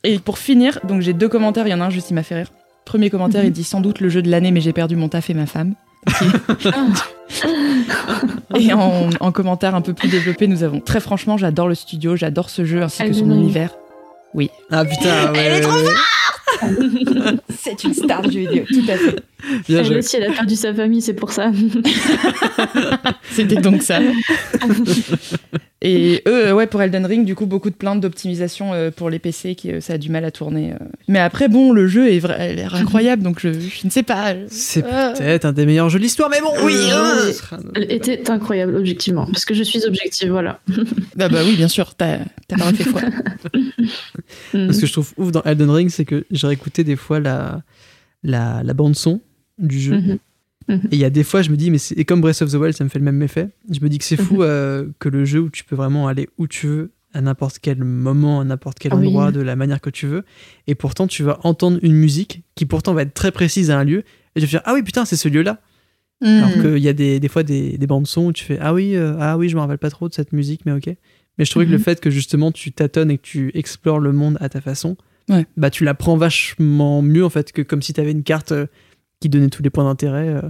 Et 0.03 0.18
pour 0.19 0.38
finir, 0.39 0.80
donc 0.88 1.02
j'ai 1.02 1.14
deux 1.14 1.30
commentaires, 1.30 1.68
il 1.68 1.72
y 1.72 1.73
en 1.73 1.81
a 1.81 1.85
un 1.85 1.89
juste, 1.89 2.10
il 2.10 2.14
m'a 2.15 2.23
fait 2.23 2.35
rire. 2.35 2.52
Premier 2.85 3.10
commentaire, 3.10 3.41
Mhm. 3.41 3.48
il 3.48 3.52
dit 3.52 3.64
sans 3.64 3.81
doute 3.81 3.99
le 3.99 4.10
jeu 4.10 4.22
de 4.22 4.31
l'année, 4.31 4.52
mais 4.52 4.61
j'ai 4.61 4.73
perdu 4.73 4.95
mon 4.95 5.10
taf 5.10 5.30
et 5.30 5.34
ma 5.34 5.45
femme. 5.45 5.73
Et 8.57 8.72
en, 8.73 9.10
en 9.19 9.31
commentaire 9.31 9.76
un 9.76 9.81
peu 9.81 9.94
plus 9.94 10.07
développé, 10.07 10.48
nous 10.48 10.64
avons 10.64 10.80
très 10.80 10.99
franchement, 10.99 11.38
j'adore 11.38 11.68
le 11.68 11.76
studio, 11.76 12.15
j'adore 12.15 12.49
ce 12.49 12.65
jeu 12.65 12.81
ainsi 12.81 13.03
que 13.03 13.14
son 13.14 13.30
univers. 13.31 13.72
Ah 14.72 14.85
putain, 14.85 15.31
ouais. 15.34 15.39
Elle 15.39 15.53
est 15.57 15.61
trop 15.61 15.73
ouais. 15.73 17.38
C'est 17.57 17.84
une 17.84 17.94
star 17.94 18.22
du 18.22 18.31
jeu 18.31 18.39
vidéo, 18.49 18.64
tout 18.68 18.84
à 18.89 18.95
fait. 18.98 19.15
Bien 19.68 19.80
Elle 19.80 19.86
joué. 19.86 19.98
aussi, 19.98 20.16
elle 20.18 20.32
a 20.32 20.34
perdu 20.34 20.56
sa 20.56 20.74
famille, 20.74 21.02
c'est 21.02 21.14
pour 21.14 21.32
ça. 21.32 21.52
C'était 23.32 23.56
donc 23.62 23.82
ça. 23.84 24.00
Et 25.84 26.24
eux, 26.28 26.48
euh, 26.48 26.54
ouais, 26.56 26.66
pour 26.66 26.82
Elden 26.82 27.06
Ring, 27.06 27.24
du 27.24 27.36
coup, 27.36 27.46
beaucoup 27.46 27.70
de 27.70 27.76
plaintes 27.76 28.02
d'optimisation 28.02 28.74
euh, 28.74 28.90
pour 28.90 29.12
les 29.12 29.20
PC, 29.20 29.54
qui 29.54 29.72
euh, 29.72 29.80
ça 29.80 29.94
a 29.94 29.98
du 30.00 30.10
mal 30.10 30.26
à 30.26 30.32
tourner. 30.32 30.74
Mais 31.08 31.20
après, 31.20 31.50
bon, 31.50 31.72
le 31.72 31.88
jeu 31.88 32.12
est 32.12 32.18
vrai, 32.18 32.56
l'air 32.56 32.74
incroyable, 32.74 33.22
donc 33.22 33.40
je, 33.40 33.54
je 33.54 33.86
ne 33.86 33.92
sais 33.92 34.02
pas. 34.02 34.34
C'est 34.48 34.84
Ah. 34.92 35.14
peut-être 35.16 35.46
un 35.46 35.54
des 35.54 35.68
meilleurs 35.68 35.90
jeux 35.90 36.00
de 36.00 36.04
l'histoire, 36.04 36.32
mais 36.32 36.42
bon, 36.42 36.52
oui. 36.64 36.74
Euh, 36.76 37.32
hein, 37.52 37.58
Elle 37.76 37.92
était 37.92 38.28
incroyable, 38.32 38.76
objectivement. 38.76 39.28
Parce 39.28 39.46
que 39.46 39.54
je 39.54 39.62
suis 39.62 39.86
objective, 39.86 40.32
voilà. 40.32 40.60
Bah, 41.16 41.30
bah 41.30 41.42
oui, 41.46 41.56
bien 41.56 41.68
sûr, 41.68 41.94
t'as 41.94 42.18
pas 42.50 42.74
fait 42.74 42.84
foi. 42.84 43.02
Mm. 44.54 44.72
Ce 44.74 44.82
que 44.82 44.88
je 44.88 44.92
trouve 44.92 45.14
ouf 45.18 45.32
dans 45.32 45.42
Elden 45.44 45.70
Ring, 45.70 45.90
c'est 45.90 46.04
que 46.06 46.26
j'ai 46.32 46.48
réécouté 46.48 46.84
des 46.84 46.96
fois 46.96 47.20
la, 47.20 47.62
la, 48.24 48.62
la 48.64 48.74
bande-son 48.74 49.22
du 49.60 49.80
jeu. 49.80 49.96
Mhm. 49.98 50.18
Mhm. 50.70 50.82
Et 50.92 50.96
il 50.96 51.00
y 51.00 51.06
a 51.06 51.10
des 51.10 51.24
fois, 51.24 51.42
je 51.42 51.50
me 51.50 51.56
dis, 51.56 51.72
mais 51.72 51.78
c'est 51.78 51.96
et 51.98 52.04
comme 52.06 52.20
Breath 52.22 52.42
of 52.42 52.52
the 52.52 52.56
Wild, 52.56 52.76
ça 52.76 52.84
me 52.84 52.90
fait 52.90 53.00
le 53.00 53.06
même 53.06 53.22
effet. 53.22 53.50
Je 53.72 53.80
me 53.82 53.88
dis 53.90 53.98
que 53.98 54.04
c'est 54.04 54.20
Mhm. 54.20 54.26
fou 54.26 54.44
euh, 54.44 54.88
que 55.00 55.08
le 55.10 55.24
jeu 55.26 55.40
où 55.40 55.50
tu 55.50 55.64
peux 55.64 55.76
vraiment 55.76 56.08
aller 56.08 56.28
où 56.38 56.48
tu 56.48 56.68
veux, 56.68 56.92
à 57.14 57.22
n'importe 57.22 57.60
quel 57.60 57.84
moment, 57.84 58.42
à 58.42 58.44
n'importe 58.44 58.78
quel 58.80 58.94
oui. 58.94 59.08
endroit, 59.08 59.32
de 59.32 59.40
la 59.42 59.56
manière 59.56 59.80
que 59.82 59.90
tu 59.90 60.08
veux. 60.08 60.24
Et 60.68 60.76
pourtant, 60.76 61.08
tu 61.08 61.24
vas 61.24 61.40
entendre 61.44 61.80
une 61.82 61.94
musique 61.94 62.44
qui 62.56 62.66
pourtant 62.66 62.94
va 62.94 63.04
être 63.04 63.14
très 63.14 63.32
précise 63.32 63.72
à 63.72 63.80
un 63.80 63.84
lieu. 63.86 64.04
Et 64.36 64.40
tu 64.42 64.46
vas 64.46 64.50
dire, 64.50 64.62
ah 64.66 64.74
oui, 64.74 64.84
putain, 64.84 65.06
c'est 65.06 65.16
ce 65.16 65.30
lieu-là. 65.30 65.62
Alors 66.22 66.52
qu'il 66.54 66.80
y 66.80 66.90
a 66.90 66.94
des, 66.94 67.20
des 67.20 67.28
fois 67.28 67.44
des, 67.44 67.78
des 67.78 67.88
bandes 67.88 68.08
son 68.08 68.26
où 68.26 68.34
tu 68.34 68.44
fais, 68.44 68.58
ah 68.60 68.74
oui, 68.74 68.96
euh, 68.96 69.16
ah 69.20 69.38
oui, 69.38 69.50
je 69.50 69.56
me 69.56 69.62
rappelle 69.62 69.78
pas 69.78 69.92
trop 69.92 70.10
de 70.10 70.14
cette 70.16 70.34
musique, 70.34 70.62
mais 70.66 70.72
ok. 70.72 70.88
Mais 71.38 71.46
je 71.46 71.52
trouvais 71.52 71.66
que 71.68 71.72
le 71.72 71.78
Mhm. 71.78 71.84
fait 71.84 72.00
que 72.02 72.10
justement 72.10 72.52
tu 72.52 72.72
tâtonnes 72.72 73.12
et 73.12 73.18
que 73.20 73.24
tu 73.24 73.52
explores 73.54 74.00
le 74.00 74.12
monde 74.12 74.36
à 74.42 74.50
ta 74.50 74.60
façon, 74.60 74.98
Ouais. 75.30 75.46
bah 75.58 75.70
tu 75.70 75.84
l'apprends 75.86 76.18
vachement 76.18 77.02
mieux 77.04 77.24
en 77.24 77.30
fait 77.30 77.52
que 77.52 77.62
comme 77.62 77.82
si 77.84 77.94
tu 77.94 78.02
avais 78.02 78.12
une 78.12 78.24
carte 78.24 78.52
euh, 78.52 78.66
qui 79.19 79.30
donnait 79.30 79.49
tous 79.49 79.64
les 79.64 79.69
points 79.69 79.84
d'intérêt. 79.85 80.27
euh, 80.27 80.41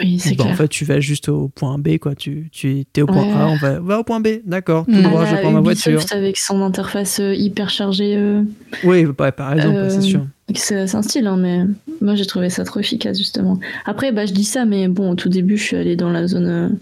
Oui, 0.00 0.18
c'est 0.18 0.36
bah, 0.36 0.44
en 0.44 0.54
fait, 0.54 0.68
tu 0.68 0.84
vas 0.84 1.00
juste 1.00 1.28
au 1.28 1.48
point 1.48 1.78
B, 1.78 1.98
quoi. 1.98 2.14
Tu, 2.14 2.48
tu 2.52 2.84
es 2.96 3.02
au 3.02 3.06
point 3.06 3.24
Ouais. 3.26 3.32
A, 3.34 3.48
on 3.48 3.56
va, 3.56 3.80
va 3.80 3.98
au 3.98 4.04
point 4.04 4.20
B, 4.20 4.28
d'accord, 4.44 4.86
tout 4.86 5.02
droit, 5.02 5.24
je 5.26 5.36
prends 5.36 5.50
ma 5.50 5.60
voiture. 5.60 6.00
Avec 6.12 6.36
son 6.38 6.62
interface 6.62 7.20
euh, 7.20 7.34
hyper 7.34 7.68
chargée. 7.70 8.14
euh, 8.16 8.42
Oui, 8.84 9.04
bah, 9.06 9.32
par 9.32 9.52
exemple, 9.54 9.76
Euh, 9.76 9.88
c'est 9.90 10.00
sûr. 10.02 10.26
C'est 10.54 10.94
un 10.94 11.02
style, 11.02 11.26
hein, 11.26 11.36
mais 11.38 11.60
moi 12.02 12.14
j'ai 12.14 12.26
trouvé 12.26 12.50
ça 12.50 12.64
trop 12.64 12.80
efficace 12.80 13.16
justement. 13.16 13.58
Après, 13.86 14.12
bah, 14.12 14.26
je 14.26 14.32
dis 14.32 14.44
ça, 14.44 14.64
mais 14.66 14.86
bon, 14.88 15.12
au 15.12 15.14
tout 15.14 15.28
début, 15.30 15.56
je 15.56 15.62
suis 15.62 15.76
allée 15.76 15.96
dans 15.96 16.10
la 16.10 16.26
zone 16.26 16.78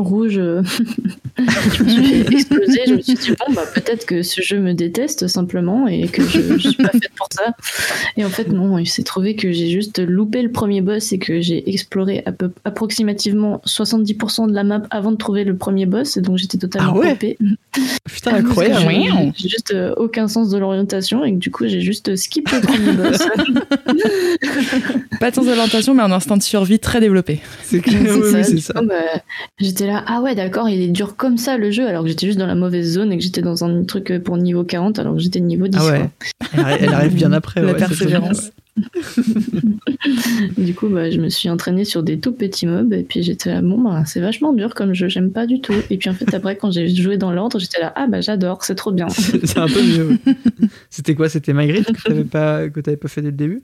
rouge. 0.00 0.38
euh, 0.38 0.62
je 1.38 1.82
me 1.84 1.88
suis 1.88 2.04
fait 2.24 2.32
exploser. 2.34 2.80
Je 2.86 2.94
me 2.94 3.00
suis 3.00 3.14
dit, 3.14 3.30
bon, 3.30 3.52
bah, 3.54 3.62
peut-être 3.74 4.06
que 4.06 4.22
ce 4.22 4.40
jeu 4.42 4.58
me 4.58 4.74
déteste 4.74 5.26
simplement 5.28 5.86
et 5.86 6.06
que 6.08 6.22
je, 6.22 6.58
je 6.58 6.68
suis 6.70 6.76
pas 6.82 6.90
faite 6.90 7.10
pour 7.16 7.28
ça. 7.32 7.52
Et 8.16 8.24
en 8.24 8.28
fait, 8.28 8.48
non, 8.48 8.78
il 8.78 8.86
s'est 8.86 9.02
trouvé 9.02 9.36
que 9.36 9.52
j'ai 9.52 9.68
juste 9.70 9.98
loupé 10.00 10.42
le 10.42 10.50
premier 10.50 10.80
boss 10.80 11.12
et 11.12 11.18
que 11.18 11.40
j'ai 11.40 11.68
exploré 11.70 12.22
à 12.26 12.32
peu, 12.32 12.50
approximativement 12.64 13.60
70% 13.66 14.48
de 14.48 14.52
la 14.54 14.64
map 14.64 14.82
avant 14.90 15.12
de 15.12 15.16
trouver 15.16 15.44
le 15.44 15.56
premier 15.56 15.86
boss. 15.86 16.16
Et 16.16 16.20
donc 16.20 16.36
j'étais 16.38 16.58
totalement 16.58 16.92
Ah 16.96 16.98
ouais 16.98 17.12
OP. 17.12 17.36
Putain, 18.12 18.34
incroyable. 18.34 19.32
J'ai- 19.36 19.48
juste 19.48 19.72
euh, 19.72 19.94
aucun 19.96 20.28
sens 20.28 20.50
de 20.50 20.58
l'orientation 20.58 21.24
et 21.24 21.32
que 21.32 21.38
du 21.38 21.50
coup 21.50 21.66
j'ai 21.66 21.80
juste 21.80 22.16
skippé 22.16 22.56
le 22.56 22.60
premier 22.62 22.92
boss. 22.92 23.18
Pas 25.20 25.30
de 25.30 25.34
sens 25.34 25.46
d'orientation, 25.46 25.94
mais 25.94 26.02
un 26.02 26.12
instinct 26.12 26.36
de 26.36 26.42
survie 26.42 26.78
très 26.78 27.00
développé. 27.00 27.40
C'est 27.62 27.80
clair, 27.82 28.00
C'est 28.04 28.12
oui, 28.14 28.30
ça, 28.32 28.42
c'est 28.44 28.58
ça. 28.60 28.74
bah, 28.82 28.94
j'étais 29.58 29.86
là, 29.90 30.04
ah 30.06 30.20
ouais, 30.22 30.34
d'accord, 30.34 30.68
il 30.68 30.80
est 30.80 30.88
dur 30.88 31.16
comme 31.16 31.36
ça 31.36 31.56
le 31.58 31.70
jeu, 31.70 31.86
alors 31.86 32.02
que 32.02 32.08
j'étais 32.08 32.26
juste 32.26 32.38
dans 32.38 32.46
la 32.46 32.54
mauvaise 32.54 32.92
zone 32.92 33.12
et 33.12 33.18
que 33.18 33.22
j'étais 33.22 33.42
dans 33.42 33.64
un 33.64 33.84
truc 33.84 34.12
pour 34.24 34.36
niveau 34.36 34.64
40, 34.64 34.98
alors 34.98 35.14
que 35.14 35.20
j'étais 35.20 35.40
niveau 35.40 35.68
10. 35.68 35.78
Ah 35.80 35.90
ouais. 35.90 36.10
Elle 36.52 36.60
arrive, 36.60 36.78
elle 36.82 36.94
arrive 36.94 37.14
bien 37.14 37.32
après. 37.32 37.60
La 37.62 37.72
ouais, 37.72 37.78
persévérance. 37.78 38.50
Du 40.56 40.74
coup, 40.74 40.88
bah, 40.88 41.10
je 41.10 41.18
me 41.20 41.28
suis 41.28 41.50
entraînée 41.50 41.84
sur 41.84 42.02
des 42.02 42.18
tout 42.18 42.32
petits 42.32 42.66
mobs 42.66 42.92
et 42.92 43.02
puis 43.02 43.22
j'étais 43.22 43.50
là, 43.50 43.60
bon, 43.62 43.80
bah, 43.80 44.04
c'est 44.06 44.20
vachement 44.20 44.52
dur 44.52 44.74
comme 44.74 44.94
jeu, 44.94 45.08
j'aime 45.08 45.30
pas 45.30 45.46
du 45.46 45.60
tout. 45.60 45.74
Et 45.90 45.98
puis 45.98 46.08
en 46.08 46.14
fait, 46.14 46.32
après, 46.34 46.56
quand 46.56 46.70
j'ai 46.70 46.88
joué 46.88 47.18
dans 47.18 47.32
l'ordre, 47.32 47.58
j'étais 47.58 47.80
là, 47.80 47.92
ah 47.96 48.06
bah 48.06 48.20
j'adore, 48.20 48.64
c'est 48.64 48.74
trop 48.74 48.92
bien. 48.92 49.08
C'est 49.08 49.58
un 49.58 49.66
peu 49.66 49.82
mieux. 49.82 50.08
ouais. 50.26 50.34
C'était 50.88 51.14
quoi 51.14 51.28
C'était 51.28 51.52
Magritte 51.52 51.92
que 51.92 52.02
t'avais 52.02 52.24
pas, 52.24 52.68
que 52.68 52.80
pas 52.80 53.08
fait 53.08 53.22
dès 53.22 53.30
le 53.30 53.36
début? 53.36 53.62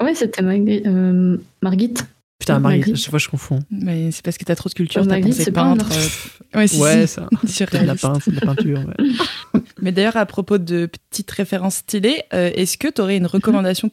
Ouais, 0.00 0.14
c'était 0.14 0.42
Margit. 0.42 0.82
euh, 0.86 1.36
Margit. 1.62 1.94
Putain, 2.38 2.60
Magritte. 2.60 2.96
chaque 2.96 3.10
fois 3.10 3.18
je 3.18 3.28
confonds. 3.28 3.58
Mais 3.70 4.10
c'est 4.12 4.22
parce 4.24 4.38
que 4.38 4.44
t'as 4.44 4.54
trop 4.54 4.68
de 4.68 4.74
culture, 4.74 5.06
t'as 5.06 5.20
pensé 5.20 5.50
peintre. 5.50 5.86
euh, 5.92 6.58
Ouais, 6.58 6.66
si, 6.68 6.80
Ouais, 6.80 7.06
si. 7.06 7.14
ça. 7.14 7.28
De 7.78 7.86
la 7.86 7.94
peinture, 7.96 8.20
c'est 8.24 8.30
de 8.30 8.36
la 8.36 8.54
peinture. 8.54 8.78
ouais. 8.78 9.60
Mais 9.82 9.92
d'ailleurs, 9.92 10.16
à 10.16 10.24
propos 10.26 10.58
de 10.58 10.86
petites 11.10 11.30
références 11.32 11.76
stylées, 11.76 12.22
euh, 12.32 12.50
est-ce 12.54 12.78
que 12.78 12.88
tu 12.88 13.00
aurais 13.00 13.16
une 13.16 13.26
recommandation 13.26 13.90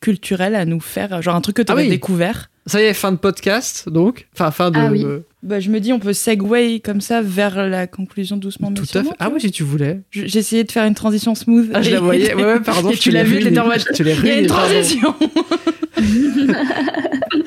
culturelle 0.00 0.54
à 0.54 0.64
nous 0.64 0.80
faire 0.80 1.22
Genre 1.22 1.34
un 1.34 1.40
truc 1.40 1.56
que 1.56 1.62
tu 1.62 1.72
Ah 1.72 1.76
oui. 1.76 1.88
découvert? 1.88 2.50
Ça 2.66 2.80
y 2.82 2.84
est, 2.84 2.92
fin 2.94 3.10
de 3.12 3.16
podcast, 3.16 3.88
donc. 3.88 4.28
Enfin, 4.34 4.50
fin 4.50 4.70
de. 4.70 4.78
Ah 4.78 4.90
oui. 4.92 5.04
bah, 5.42 5.58
Je 5.58 5.70
me 5.70 5.80
dis, 5.80 5.92
on 5.92 5.98
peut 5.98 6.12
segway 6.12 6.80
comme 6.80 7.00
ça 7.00 7.22
vers 7.22 7.66
la 7.66 7.86
conclusion 7.86 8.36
doucement. 8.36 8.72
Tout 8.72 8.84
à 8.94 9.02
fait. 9.02 9.10
Ah 9.18 9.30
oui, 9.32 9.40
si 9.40 9.50
tu 9.50 9.62
voulais. 9.64 9.94
vois. 9.94 10.02
Je- 10.10 10.26
J'ai 10.26 10.38
essayé 10.40 10.64
de 10.64 10.70
faire 10.70 10.84
une 10.84 10.94
transition 10.94 11.34
smooth. 11.34 11.70
Ah, 11.74 11.80
je 11.82 11.90
la 11.90 12.00
voyais. 12.00 12.34
Ouais, 12.34 12.44
ouais, 12.44 12.60
pardon. 12.60 12.90
Et 12.90 12.94
je 12.96 13.00
tu 13.00 13.10
l'as 13.10 13.24
vu, 13.24 13.38
t'étais 13.40 13.58
en 13.58 13.66
mode, 13.66 13.80
Je 13.96 14.02
Il 14.02 14.26
y 14.26 14.30
a 14.30 14.38
une 14.40 14.46
transition 14.46 15.14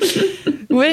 Oui, 0.70 0.86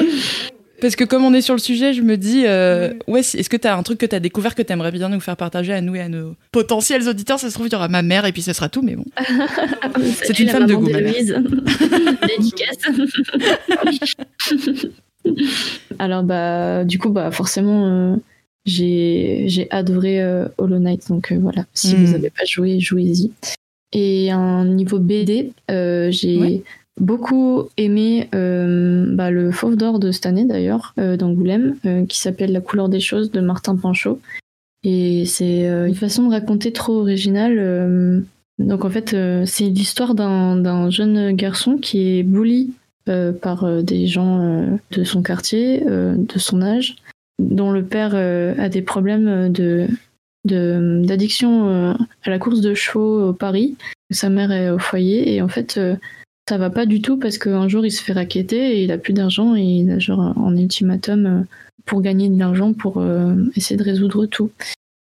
parce 0.82 0.96
que 0.96 1.04
comme 1.04 1.24
on 1.24 1.32
est 1.32 1.40
sur 1.40 1.54
le 1.54 1.60
sujet, 1.60 1.94
je 1.94 2.02
me 2.02 2.16
dis, 2.16 2.42
euh, 2.46 2.92
ouais, 3.06 3.20
est-ce 3.20 3.48
que 3.48 3.56
tu 3.56 3.66
as 3.66 3.76
un 3.76 3.82
truc 3.82 3.98
que 3.98 4.06
tu 4.06 4.14
as 4.14 4.20
découvert 4.20 4.54
que 4.54 4.60
tu 4.62 4.72
aimerais 4.72 4.92
bien 4.92 5.08
nous 5.08 5.20
faire 5.20 5.36
partager 5.36 5.72
à 5.72 5.80
nous 5.80 5.94
et 5.96 6.00
à 6.00 6.08
nos 6.08 6.34
potentiels 6.52 7.08
auditeurs? 7.08 7.38
Ça 7.38 7.48
se 7.48 7.54
trouve, 7.54 7.68
il 7.68 7.72
y 7.72 7.76
aura 7.76 7.88
ma 7.88 8.02
mère 8.02 8.26
et 8.26 8.32
puis 8.32 8.42
ce 8.42 8.52
sera 8.52 8.68
tout, 8.68 8.82
mais 8.82 8.96
bon. 8.96 9.04
C'est 10.22 10.38
une 10.38 10.48
femme 10.50 10.66
de 10.66 10.74
goût, 10.74 10.90
ma 10.90 11.00
mère. 11.00 11.14
Alors 15.98 16.22
bah 16.22 16.84
du 16.84 16.98
coup 16.98 17.10
bah 17.10 17.30
forcément 17.30 17.86
euh, 17.86 18.16
j'ai 18.64 19.66
adoré 19.70 20.22
euh, 20.22 20.46
Hollow 20.58 20.78
Knight 20.78 21.08
donc 21.08 21.32
voilà 21.32 21.66
si 21.74 21.94
Mm. 21.94 22.04
vous 22.04 22.12
n'avez 22.12 22.30
pas 22.30 22.44
joué 22.46 22.80
jouez-y. 22.80 23.30
Et 23.92 24.30
un 24.30 24.64
niveau 24.64 24.98
BD 24.98 25.52
j'ai 25.68 26.38
Ouais. 26.38 26.62
Beaucoup 26.98 27.68
aimé 27.76 28.28
euh, 28.34 29.06
bah, 29.14 29.30
le 29.30 29.50
Fauve 29.50 29.76
d'or 29.76 29.98
de 29.98 30.12
cette 30.12 30.26
année 30.26 30.44
d'ailleurs 30.44 30.94
euh, 30.98 31.16
d'Angoulême 31.16 31.76
euh, 31.86 32.06
qui 32.06 32.18
s'appelle 32.18 32.52
La 32.52 32.60
couleur 32.60 32.88
des 32.88 33.00
choses 33.00 33.30
de 33.30 33.40
Martin 33.40 33.76
Panchaud. 33.76 34.20
Et 34.82 35.26
c'est 35.26 35.66
une 35.66 35.94
façon 35.94 36.26
de 36.26 36.30
raconter 36.30 36.72
trop 36.72 37.00
originale. 37.00 38.24
donc 38.58 38.86
en 38.86 38.88
fait, 38.88 39.14
c'est 39.44 39.64
l'histoire 39.64 40.14
d'un 40.14 40.88
jeune 40.88 41.32
garçon 41.32 41.76
qui 41.76 42.16
est 42.16 42.22
bully 42.22 42.72
par 43.04 43.82
des 43.82 44.06
gens 44.06 44.78
de 44.90 45.04
son 45.04 45.22
quartier, 45.22 45.84
de 45.84 46.38
son 46.38 46.62
âge, 46.62 46.96
dont 47.38 47.72
le 47.72 47.84
père 47.84 48.14
a 48.14 48.70
des 48.70 48.80
problèmes 48.80 49.52
de 49.52 49.86
d'addiction 50.46 51.92
à 52.24 52.30
la 52.30 52.38
course 52.38 52.62
de 52.62 52.72
chevaux 52.72 53.28
au 53.28 53.32
Paris. 53.34 53.76
Sa 54.10 54.30
mère 54.30 54.50
est 54.50 54.70
au 54.70 54.78
foyer 54.78 55.34
et 55.34 55.42
en 55.42 55.48
fait, 55.48 55.78
ça 56.48 56.58
va 56.58 56.70
pas 56.70 56.86
du 56.86 57.00
tout 57.00 57.16
parce 57.16 57.38
qu'un 57.38 57.68
jour 57.68 57.86
il 57.86 57.90
se 57.92 58.02
fait 58.02 58.12
raqueter 58.12 58.76
et 58.78 58.82
il 58.84 58.90
a 58.92 58.98
plus 58.98 59.12
d'argent 59.12 59.54
et 59.54 59.62
il 59.62 59.90
a 59.90 59.98
genre 59.98 60.20
un 60.20 60.56
ultimatum 60.56 61.26
euh, 61.26 61.40
pour 61.86 62.02
gagner 62.02 62.28
de 62.28 62.38
l'argent 62.38 62.72
pour 62.72 62.98
euh, 62.98 63.34
essayer 63.56 63.76
de 63.76 63.84
résoudre 63.84 64.26
tout. 64.26 64.50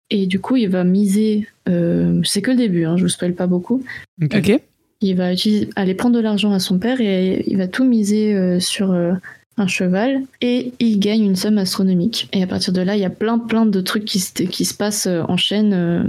Et 0.10 0.28
du 0.28 0.40
coup, 0.40 0.58
il 0.58 0.68
va 0.70 0.84
miser. 0.84 1.48
euh, 1.70 2.22
c'est 2.26 2.42
que 2.42 2.52
le 2.52 2.58
début, 2.58 2.84
hein, 2.86 2.98
je 2.98 3.04
vous 3.04 3.10
spoil 3.10 3.34
pas 3.34 3.48
beaucoup. 3.48 3.84
Ok. 4.22 4.62
Il 5.02 5.16
va 5.16 5.34
utiliser- 5.34 5.70
aller 5.76 5.96
prendre 5.96 6.16
de 6.16 6.22
l'argent 6.22 6.52
à 6.52 6.60
son 6.60 6.78
père 6.78 7.02
et 7.02 7.44
il 7.48 7.58
va 7.58 7.68
tout 7.68 7.86
miser 7.86 8.36
euh, 8.36 8.60
sur 8.60 8.92
euh, 8.92 9.14
un 9.58 9.68
cheval 9.68 10.22
et 10.42 10.74
il 10.80 11.00
gagne 11.00 11.24
une 11.24 11.36
somme 11.36 11.58
astronomique. 11.58 12.28
Et 12.34 12.44
à 12.44 12.48
partir 12.48 12.72
de 12.74 12.82
là, 12.82 12.96
il 12.96 13.02
y 13.02 13.06
a 13.06 13.10
plein 13.10 13.40
plein 13.40 13.66
de 13.66 13.82
trucs 13.82 14.06
qui 14.06 14.20
se, 14.20 14.32
qui 14.44 14.66
se 14.66 14.74
passent 14.76 15.08
en 15.08 15.38
chaîne. 15.38 15.74
euh, 15.74 16.04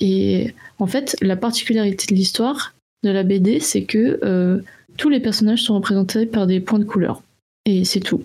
et 0.00 0.54
en 0.78 0.86
fait, 0.86 1.16
la 1.20 1.36
particularité 1.36 2.06
de 2.06 2.14
l'histoire 2.14 2.74
de 3.02 3.10
la 3.10 3.22
BD, 3.22 3.60
c'est 3.60 3.82
que 3.82 4.18
euh, 4.24 4.60
tous 4.96 5.08
les 5.08 5.20
personnages 5.20 5.62
sont 5.62 5.74
représentés 5.74 6.26
par 6.26 6.46
des 6.46 6.60
points 6.60 6.78
de 6.78 6.84
couleur. 6.84 7.22
Et 7.64 7.84
c'est 7.84 8.00
tout. 8.00 8.24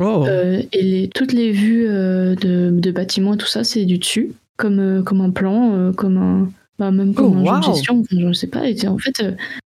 Oh. 0.00 0.26
Euh, 0.26 0.62
et 0.72 0.82
les, 0.82 1.08
toutes 1.08 1.32
les 1.32 1.52
vues 1.52 1.86
euh, 1.86 2.34
de, 2.34 2.70
de 2.72 2.90
bâtiments 2.90 3.34
et 3.34 3.36
tout 3.36 3.46
ça, 3.46 3.62
c'est 3.62 3.84
du 3.84 3.98
dessus, 3.98 4.32
comme, 4.56 5.04
comme 5.04 5.20
un 5.20 5.30
plan, 5.30 5.92
comme 5.92 6.16
un, 6.16 6.50
bah, 6.78 6.90
même 6.90 7.14
comme 7.14 7.44
Oh, 7.46 7.50
un 7.50 7.62
jeu 7.62 7.68
de 7.68 7.74
gestion, 7.74 8.02
je 8.10 8.16
ne 8.16 8.32
sais 8.32 8.48
pas. 8.48 8.68
Et 8.68 8.88
en 8.88 8.98
fait, 8.98 9.22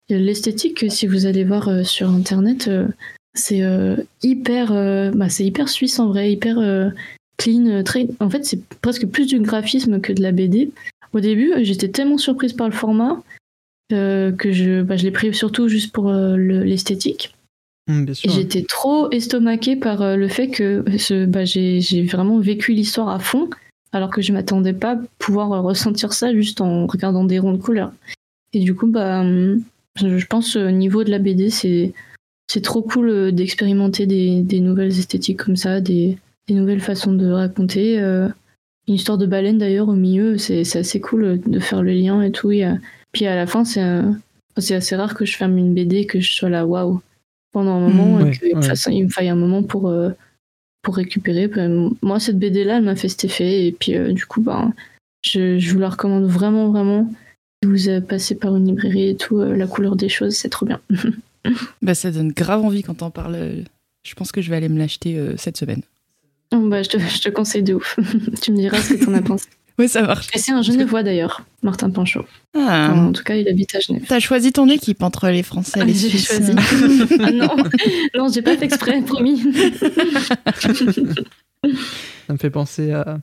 l'esthétique, 0.09 0.91
si 0.91 1.07
vous 1.07 1.25
allez 1.25 1.45
voir 1.45 1.85
sur 1.85 2.09
Internet, 2.09 2.69
c'est 3.33 3.61
hyper, 4.21 4.73
bah, 5.15 5.29
c'est 5.29 5.45
hyper 5.45 5.69
suisse 5.69 5.99
en 5.99 6.07
vrai, 6.07 6.33
hyper 6.33 6.91
clean. 7.37 7.83
Très... 7.83 8.07
En 8.19 8.29
fait, 8.29 8.43
c'est 8.43 8.61
presque 8.81 9.07
plus 9.07 9.27
du 9.27 9.39
graphisme 9.39 10.01
que 10.01 10.11
de 10.11 10.21
la 10.21 10.33
BD. 10.33 10.71
Au 11.13 11.21
début, 11.21 11.53
j'étais 11.61 11.87
tellement 11.87 12.17
surprise 12.17 12.51
par 12.51 12.67
le 12.67 12.73
format 12.73 13.21
que 13.89 14.51
je, 14.51 14.81
bah, 14.81 14.97
je 14.97 15.03
l'ai 15.03 15.11
pris 15.11 15.33
surtout 15.33 15.67
juste 15.67 15.91
pour 15.93 16.09
euh, 16.09 16.35
le- 16.35 16.63
l'esthétique. 16.63 17.33
Sûr. 18.13 18.31
J'étais 18.31 18.63
trop 18.63 19.09
estomaquée 19.11 19.77
par 19.77 20.01
euh, 20.01 20.15
le 20.17 20.27
fait 20.27 20.49
que 20.49 20.83
ce, 20.97 21.25
bah, 21.25 21.45
j'ai 21.45 22.03
vraiment 22.03 22.39
vécu 22.39 22.73
l'histoire 22.73 23.07
à 23.09 23.19
fond, 23.19 23.49
alors 23.93 24.09
que 24.09 24.21
je 24.21 24.33
m'attendais 24.33 24.73
pas 24.73 24.93
à 24.95 24.99
pouvoir 25.19 25.53
euh, 25.53 25.61
ressentir 25.61 26.11
ça 26.11 26.33
juste 26.33 26.59
en 26.59 26.85
regardant 26.85 27.23
des 27.23 27.39
ronds 27.39 27.53
de 27.53 27.61
couleurs. 27.61 27.93
Et 28.53 28.59
du 28.59 28.75
coup, 28.75 28.87
bah, 28.87 29.21
hum, 29.21 29.61
je 29.95 30.25
pense 30.25 30.55
au 30.57 30.71
niveau 30.71 31.03
de 31.05 31.11
la 31.11 31.19
BD, 31.19 31.49
c'est 31.49 31.93
c'est 32.49 32.61
trop 32.61 32.81
cool 32.81 33.09
euh, 33.09 33.31
d'expérimenter 33.31 34.05
des, 34.05 34.41
des 34.41 34.59
nouvelles 34.61 34.97
esthétiques 34.97 35.37
comme 35.43 35.55
ça, 35.57 35.79
des, 35.81 36.17
des 36.47 36.53
nouvelles 36.55 36.79
façons 36.81 37.13
de 37.13 37.27
raconter. 37.29 37.99
euh, 37.99 38.27
une 38.89 38.95
histoire 38.95 39.17
de 39.17 39.25
baleine 39.25 39.57
d'ailleurs 39.57 39.89
au 39.89 39.95
milieu, 39.95 40.37
c'est 40.37 40.61
assez 40.77 41.01
cool 41.01 41.23
euh, 41.25 41.37
de 41.45 41.59
faire 41.59 41.83
le 41.83 41.91
lien 41.91 42.21
et 42.21 42.31
tout. 42.31 42.51
Il 42.53 42.59
y 42.59 42.63
a- 42.63 42.77
Puis 43.17 43.25
à 43.25 43.35
la 43.35 43.47
fin, 43.47 43.65
c'est 43.65 43.81
un- 43.81 44.15
c'est 44.57 44.75
assez 44.75 44.95
rare 44.95 45.15
que 45.15 45.25
je 45.25 45.35
ferme 45.35 45.57
une 45.57 45.73
BD 45.73 46.05
que 46.05 46.19
je 46.19 46.31
sois 46.31 46.49
là, 46.49 46.67
waouh, 46.67 47.01
pendant 47.51 47.71
un 47.71 47.79
moment, 47.79 48.17
Mmh, 48.17 48.21
et 48.21 48.23
ouais, 48.25 48.37
qu'il 48.37 48.55
me, 48.55 48.61
ouais. 49.03 49.09
faille 49.09 49.29
un 49.29 49.35
moment 49.35 49.63
pour, 49.63 49.89
euh, 49.89 50.11
pour 50.83 50.95
récupérer. 50.97 51.49
Moi, 52.03 52.19
cette 52.19 52.37
BD-là, 52.37 52.77
elle 52.77 52.83
m'a 52.83 52.95
fait 52.95 53.09
cet 53.09 53.25
effet, 53.25 53.65
et 53.65 53.71
puis 53.71 53.95
euh, 53.95 54.13
du 54.13 54.27
coup, 54.27 54.39
ben, 54.41 54.71
je, 55.25 55.57
je 55.57 55.73
vous 55.73 55.79
la 55.79 55.89
recommande 55.89 56.25
vraiment, 56.25 56.69
vraiment. 56.69 57.11
Si 57.63 57.67
vous 57.69 57.89
euh, 57.89 58.01
passez 58.01 58.35
par 58.35 58.55
une 58.55 58.67
librairie 58.67 59.09
et 59.09 59.15
tout, 59.17 59.39
euh, 59.39 59.55
la 59.55 59.65
couleur 59.65 59.95
des 59.95 60.09
choses, 60.09 60.35
c'est 60.35 60.49
trop 60.49 60.67
bien. 60.67 60.79
Bah, 61.81 61.95
ça 61.95 62.11
donne 62.11 62.33
grave 62.33 62.63
envie 62.63 62.83
quand 62.83 63.01
on 63.01 63.09
parle. 63.09 63.35
euh, 63.35 63.61
Je 64.05 64.13
pense 64.15 64.31
que 64.33 64.41
je 64.41 64.49
vais 64.51 64.57
aller 64.57 64.67
me 64.69 64.77
l'acheter 64.77 65.17
euh, 65.17 65.37
cette 65.37 65.55
semaine. 65.57 65.81
Bah, 66.51 66.83
je, 66.83 66.89
te, 66.89 66.97
je 66.99 67.21
te 67.21 67.29
conseille 67.29 67.63
de 67.63 67.73
ouf. 67.73 67.97
tu 68.41 68.51
me 68.51 68.57
diras 68.57 68.77
ce 68.81 68.93
que 68.93 69.05
t'en 69.05 69.13
as 69.13 69.21
pensé. 69.21 69.47
Ouais, 69.79 69.87
ça 69.87 70.01
marche. 70.01 70.27
Et 70.33 70.39
c'est 70.39 70.51
un 70.51 70.61
Genevois 70.63 71.03
d'ailleurs, 71.03 71.43
Martin 71.61 71.89
Panchaud. 71.91 72.25
Ah. 72.55 72.93
En 72.95 73.11
tout 73.11 73.23
cas, 73.23 73.35
il 73.35 73.47
habite 73.47 73.75
à 73.75 73.79
Genève. 73.79 74.03
T'as 74.07 74.19
choisi 74.19 74.51
ton 74.51 74.67
équipe 74.69 75.03
entre 75.03 75.29
les 75.29 75.43
Français 75.43 75.79
et 75.81 75.85
les 75.85 75.93
J'ai 75.93 76.09
Suisses. 76.09 76.25
choisi. 76.27 76.51
ah 77.19 77.31
non, 77.31 77.55
non, 78.15 78.27
j'ai 78.33 78.41
pas 78.41 78.57
fait 78.57 78.65
exprès, 78.65 79.01
promis. 79.03 79.43
Ça 82.27 82.33
me 82.33 82.37
fait 82.37 82.49
penser 82.49 82.91
à 82.91 83.19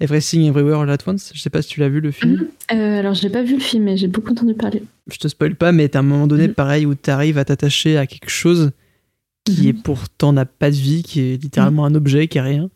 Everything 0.00 0.46
Everywhere 0.48 0.80
All 0.80 0.90
At 0.90 0.98
Once. 1.06 1.30
Je 1.34 1.40
sais 1.40 1.50
pas 1.50 1.62
si 1.62 1.68
tu 1.68 1.80
l'as 1.80 1.88
vu 1.88 2.00
le 2.00 2.10
film. 2.10 2.46
Euh, 2.72 2.98
alors, 2.98 3.14
j'ai 3.14 3.28
pas 3.30 3.42
vu 3.42 3.54
le 3.54 3.60
film, 3.60 3.84
mais 3.84 3.96
j'ai 3.96 4.08
beaucoup 4.08 4.30
entendu 4.32 4.54
parler. 4.54 4.82
Je 5.10 5.18
te 5.18 5.28
spoil 5.28 5.54
pas, 5.54 5.72
mais 5.72 5.88
t'as 5.88 6.00
un 6.00 6.02
moment 6.02 6.26
donné 6.26 6.48
Mhm. 6.48 6.54
pareil 6.54 6.86
où 6.86 6.94
t'arrives 6.94 7.38
à 7.38 7.44
t'attacher 7.44 7.96
à 7.98 8.06
quelque 8.06 8.30
chose 8.30 8.72
qui 9.44 9.62
Mhm. 9.62 9.68
est 9.68 9.72
pourtant 9.82 10.32
n'a 10.32 10.44
pas 10.46 10.70
de 10.70 10.76
vie, 10.76 11.02
qui 11.02 11.20
est 11.20 11.42
littéralement 11.42 11.84
un 11.84 11.94
objet, 11.94 12.28
qui 12.28 12.38
est 12.38 12.42
rien. 12.42 12.68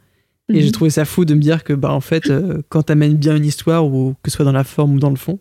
Et 0.48 0.54
Mhm. 0.58 0.60
j'ai 0.60 0.72
trouvé 0.72 0.90
ça 0.90 1.04
fou 1.04 1.24
de 1.24 1.34
me 1.34 1.40
dire 1.40 1.64
que 1.64 1.72
bah 1.72 1.92
en 1.92 2.00
fait 2.00 2.30
euh, 2.30 2.62
quand 2.68 2.82
t'amènes 2.84 3.14
bien 3.16 3.34
une 3.36 3.44
histoire 3.44 3.84
ou 3.86 4.14
que 4.22 4.30
ce 4.30 4.36
soit 4.36 4.44
dans 4.44 4.52
la 4.52 4.64
forme 4.64 4.94
ou 4.94 4.98
dans 5.00 5.10
le 5.10 5.16
fond, 5.16 5.38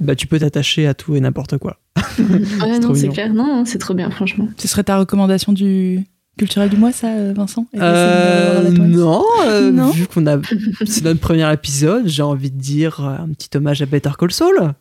bah 0.00 0.14
tu 0.16 0.26
peux 0.26 0.38
t'attacher 0.38 0.86
à 0.86 0.94
tout 0.94 1.14
et 1.16 1.20
n'importe 1.20 1.58
quoi. 1.58 1.78
Ouais, 2.18 2.78
non, 2.80 2.94
c'est 2.94 3.08
clair. 3.08 3.32
Non, 3.32 3.46
non, 3.46 3.64
c'est 3.64 3.78
trop 3.78 3.94
bien, 3.94 4.10
franchement. 4.10 4.48
Ce 4.58 4.68
serait 4.68 4.84
ta 4.84 4.98
recommandation 4.98 5.52
du 5.52 6.04
culturel 6.38 6.68
du 6.70 6.76
mois, 6.76 6.92
ça, 6.92 7.08
euh, 7.14 7.32
Vincent? 7.36 7.66
Euh, 7.76 8.70
non, 8.70 9.22
euh, 9.46 9.70
Non? 9.70 9.90
vu 9.90 10.06
qu'on 10.06 10.26
a 10.26 10.38
c'est 10.86 11.04
notre 11.04 11.20
premier 11.20 11.50
épisode, 11.52 12.06
j'ai 12.08 12.22
envie 12.22 12.50
de 12.50 12.58
dire 12.58 13.00
un 13.00 13.28
petit 13.28 13.56
hommage 13.56 13.80
à 13.82 13.86
Better 13.86 14.10
Call 14.18 14.32
Saul 14.32 14.72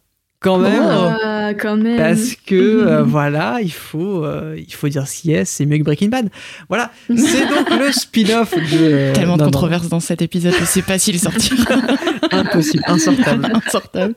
quand 0.41 0.57
même. 0.57 1.55
Quand 1.57 1.77
même. 1.77 1.97
Parce 1.97 2.35
que 2.35 2.55
euh, 2.85 3.03
voilà, 3.03 3.59
il 3.61 3.71
faut, 3.71 4.25
euh, 4.25 4.55
il 4.57 4.73
faut 4.73 4.89
dire 4.89 5.05
qui 5.21 5.31
est, 5.31 5.45
c'est 5.45 5.65
mieux 5.65 5.77
que 5.77 5.83
Breaking 5.83 6.09
Bad. 6.09 6.29
Voilà, 6.67 6.91
c'est 7.07 7.47
donc 7.47 7.69
le 7.69 7.91
spin-off 7.91 8.53
de. 8.53 8.61
euh, 8.81 9.13
Tellement 9.13 9.37
de 9.37 9.43
controverses 9.43 9.89
dans 9.89 9.99
cet 9.99 10.21
épisode, 10.21 10.53
je 10.59 10.65
sais 10.65 10.81
pas 10.81 10.97
s'il 10.97 11.19
sortira. 11.19 11.75
impossible, 12.31 12.83
insortable. 12.87 13.51
Insortable. 13.53 14.15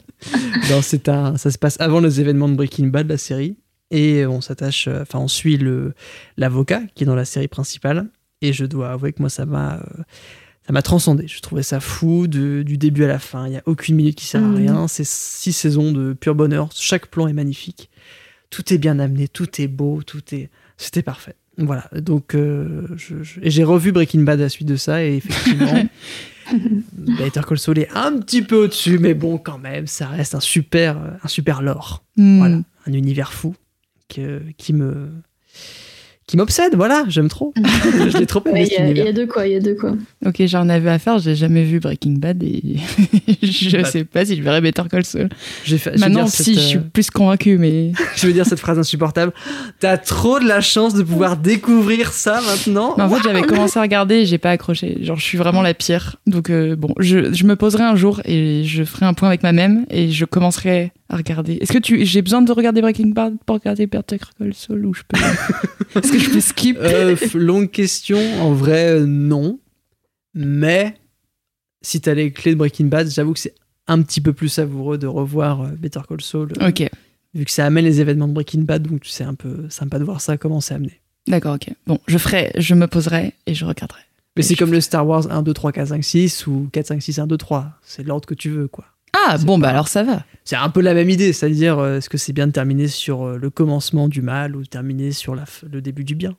Non, 0.71 0.81
c'est 0.83 1.09
un, 1.09 1.37
ça 1.37 1.51
se 1.51 1.59
passe 1.59 1.77
avant 1.81 2.01
les 2.01 2.21
événements 2.21 2.49
de 2.49 2.55
Breaking 2.55 2.87
Bad, 2.87 3.09
la 3.09 3.19
série, 3.19 3.57
et 3.91 4.27
on 4.27 4.41
s'attache, 4.41 4.89
euh, 4.89 5.03
enfin, 5.03 5.19
on 5.19 5.29
suit 5.29 5.61
l'avocat 6.37 6.81
qui 6.95 7.05
est 7.05 7.07
dans 7.07 7.15
la 7.15 7.25
série 7.25 7.49
principale, 7.49 8.09
et 8.41 8.53
je 8.53 8.65
dois 8.65 8.91
avouer 8.91 9.13
que 9.13 9.21
moi, 9.21 9.31
ça 9.31 9.47
m'a, 9.47 9.75
euh, 9.75 10.03
ça 10.67 10.73
m'a 10.73 10.83
transcendé. 10.83 11.27
Je 11.29 11.41
trouvais 11.41 11.63
ça 11.63 11.81
fou 11.81 12.27
de- 12.27 12.63
du 12.63 12.79
début 12.79 13.05
à 13.05 13.09
la 13.09 13.19
fin. 13.19 13.47
Il 13.47 13.53
y 13.53 13.57
a 13.57 13.63
aucune 13.67 13.97
minute 13.97 14.17
qui 14.17 14.25
sert 14.27 14.43
à 14.43 14.47
Mhm. 14.49 14.57
rien. 14.57 14.89
C'est 14.89 15.05
six 15.07 15.53
saisons 15.53 15.93
de 15.93 16.13
pur 16.15 16.35
bonheur. 16.35 16.69
Chaque 16.75 17.07
plan 17.09 17.27
est 17.29 17.33
magnifique. 17.35 17.91
Tout 18.51 18.73
est 18.73 18.79
bien 18.79 18.99
amené, 18.99 19.29
tout 19.29 19.61
est 19.61 19.67
beau, 19.69 20.03
tout 20.03 20.23
est, 20.33 20.49
c'était 20.77 21.03
parfait. 21.03 21.35
Voilà. 21.59 21.89
Donc, 21.95 22.35
euh, 22.35 22.87
je, 22.97 23.23
je- 23.23 23.41
et 23.43 23.51
j'ai 23.51 23.63
revu 23.65 23.93
Breaking 23.93 24.23
Bad 24.23 24.41
à 24.41 24.45
la 24.45 24.49
suite 24.49 24.69
de 24.69 24.77
ça, 24.77 25.05
et 25.05 25.17
effectivement. 25.17 25.85
Better 26.93 27.41
Call 27.47 27.59
Saul 27.59 27.79
est 27.79 27.89
un 27.95 28.19
petit 28.21 28.43
peu 28.43 28.57
au-dessus, 28.65 28.99
mais 28.99 29.15
bon, 29.15 29.39
quand 29.39 29.59
même, 29.59 29.87
ça 29.87 30.07
reste 30.09 30.35
un 30.35 30.41
super, 30.41 30.99
un 31.23 31.29
super 31.29 31.63
lore. 31.63 32.05
Hmm. 32.17 32.39
Voilà, 32.39 32.59
un 32.87 32.93
univers 32.93 33.33
fou 33.33 33.55
que- 34.09 34.43
qui 34.59 34.73
me, 34.73 35.09
qui 36.27 36.37
m'obsède. 36.37 36.75
Voilà, 36.75 37.05
j'aime 37.09 37.29
trop. 37.29 37.53
je 38.11 38.17
l'ai 38.19 38.27
trop 38.27 38.43
aimé 38.47 38.67
Il 38.67 38.73
y, 38.73 38.77
a- 38.77 38.81
il 38.81 38.85
univers. 38.87 39.05
y 39.07 39.09
a 39.09 39.13
de 39.13 39.25
quoi, 39.25 39.47
il 39.47 39.53
y 39.53 39.57
a 39.57 39.61
de 39.61 39.75
quoi. 39.75 39.93
Ok, 40.25 40.43
j'en 40.47 40.69
avais 40.69 40.91
à 40.91 40.99
faire, 40.99 41.19
j'ai 41.19 41.35
jamais 41.35 41.65
vu 41.65 41.81
Breaking 41.81 42.13
Bad 42.19 42.43
et 42.43 42.77
je 43.43 43.77
Bah. 43.79 43.85
sais 43.85 44.05
pas 44.05 44.25
si 44.25 44.37
je 44.37 44.43
verrai 44.43 44.61
Better 44.61 44.83
Call 44.91 45.05
Saul. 45.05 45.29
Fait- 45.65 45.99
Maintenant, 45.99 46.27
si, 46.27 46.45
cette, 46.45 46.55
je 46.55 46.61
suis 46.61 46.79
euh, 46.79 46.83
plus 46.93 47.11
convaincue, 47.11 47.59
mais. 47.59 47.93
je 48.17 48.27
veux 48.27 48.33
dire 48.33 48.47
cette 48.47 48.61
phrase 48.61 48.79
insupportable. 48.79 49.33
T'as 49.81 49.97
trop 49.99 50.39
de 50.41 50.47
la 50.47 50.61
chance 50.61 50.95
de 50.95 51.03
pouvoir 51.03 51.37
découvrir 51.37 52.13
ça 52.13 52.41
maintenant. 52.47 52.95
Mais 52.97 53.05
en 53.05 53.09
fait, 53.11 53.23
j'avais 53.25 53.43
commencé 53.43 53.79
à 53.79 53.83
regarder 53.83 54.17
et 54.17 54.27
j'ai 54.27 54.39
pas 54.39 54.51
accroché. 54.51 54.99
Genre, 55.03 55.17
je 55.19 55.25
suis 55.25 55.39
vraiment 55.39 55.63
la 55.63 55.75
pire. 55.75 56.17
Donc, 56.27 56.51
euh, 56.51 56.77
bon, 56.77 56.95
je, 56.99 57.33
je 57.33 57.45
me 57.45 57.57
poserai 57.57 57.83
un 57.85 57.97
jour 57.97 58.21
et 58.25 58.65
je 58.65 58.85
ferai 58.85 59.07
un 59.07 59.15
point 59.15 59.29
avec 59.29 59.43
ma 59.43 59.53
même 59.53 59.85
et 59.91 60.11
je 60.11 60.25
commencerai 60.25 60.93
à 61.15 61.17
regarder. 61.17 61.55
Est-ce 61.61 61.73
que 61.73 61.79
tu, 61.79 62.05
j'ai 62.05 62.23
besoin 62.23 62.43
de 62.43 62.53
regarder 62.53 62.81
Breaking 62.83 63.09
Bad 63.09 63.37
pour 63.47 63.57
regarder 63.57 63.87
Better 63.87 64.17
Call 64.39 64.53
Saul 64.55 64.85
ou 64.87 64.95
je 64.95 65.03
peux. 65.09 65.19
Est-ce 65.99 66.13
que 66.13 66.19
je 66.19 66.31
peux 66.31 66.41
skip? 66.41 66.77
Euh, 66.81 67.17
longue 67.35 67.71
question. 67.71 68.19
En 68.43 68.53
vrai, 68.53 68.91
euh, 69.01 69.07
non. 69.07 69.59
Mais 70.35 70.95
si 71.83 72.01
t'as 72.01 72.15
les 72.15 72.33
clés 72.33 72.53
de 72.53 72.59
Breaking 72.59 72.87
Bad, 72.87 73.09
j'avoue 73.11 73.33
que 73.35 73.39
c'est 73.39 73.55
un 73.87 74.03
petit 74.03 74.21
peu 74.21 74.33
plus 74.33 74.49
savoureux 74.49 74.99
de 74.99 75.07
revoir 75.07 75.63
euh, 75.63 75.69
Better 75.79 76.01
Call 76.09 76.21
Saul. 76.21 76.53
euh, 76.61 76.69
Ok, 76.69 76.89
Vu 77.35 77.45
que 77.45 77.51
ça 77.51 77.67
amène 77.67 77.85
les 77.85 78.01
événements 78.01 78.29
de 78.29 78.33
Breaking 78.33 78.63
Bad, 78.63 78.87
donc 78.87 79.05
sais 79.05 79.25
un 79.25 79.35
peu 79.35 79.67
sympa 79.69 79.99
de 79.99 80.05
voir 80.05 80.21
ça, 80.21 80.37
comment 80.37 80.61
c'est 80.61 80.75
amené. 80.75 81.01
d'accord, 81.27 81.55
ok. 81.57 81.69
Bon, 81.87 81.99
je 82.07 82.17
ferai, 82.19 82.53
je 82.57 82.75
me 82.75 82.87
poserai 82.87 83.33
et 83.47 83.55
je 83.55 83.65
regarderai. 83.65 84.01
Mais 84.37 84.43
c'est 84.43 84.57
comme 84.57 84.73
le 84.73 84.81
Star 84.81 85.07
Wars 85.07 85.31
1, 85.31 85.43
2, 85.43 85.53
3, 85.55 85.71
4, 85.73 85.89
5, 85.89 86.03
6 86.05 86.47
ou 86.49 86.69
4, 86.73 86.87
5, 86.89 87.03
6, 87.03 87.19
1, 87.21 87.27
2, 87.29 87.37
3. 87.37 87.71
C'est 87.83 88.03
l'ordre 88.05 88.27
que 88.27 88.35
tu 88.35 88.51
veux, 88.51 88.67
quoi. 88.67 88.85
Ah, 89.27 89.37
bon, 89.39 89.57
pas- 89.59 89.63
bah 89.63 89.71
alors 89.71 89.89
ça 89.89 90.03
va. 90.03 90.25
C'est 90.45 90.57
un 90.57 90.69
peu 90.69 90.81
la 90.81 90.93
même 90.95 91.09
idée, 91.09 91.33
c'est-à-dire 91.33 91.79
euh, 91.79 91.99
est-ce 91.99 92.11
que 92.11 92.19
c'est 92.19 92.33
bien 92.33 92.47
de 92.47 92.53
terminer 92.53 92.89
sur 92.89 93.23
euh, 93.25 93.39
le 93.41 93.49
commencement 93.51 94.09
du 94.09 94.21
mal 94.23 94.57
ou 94.57 94.63
de 94.63 94.67
terminer 94.69 95.13
sur 95.13 95.35
la 95.35 95.45
f- 95.45 95.63
le 95.71 95.81
début 95.81 96.05
du 96.05 96.15
bien? 96.15 96.37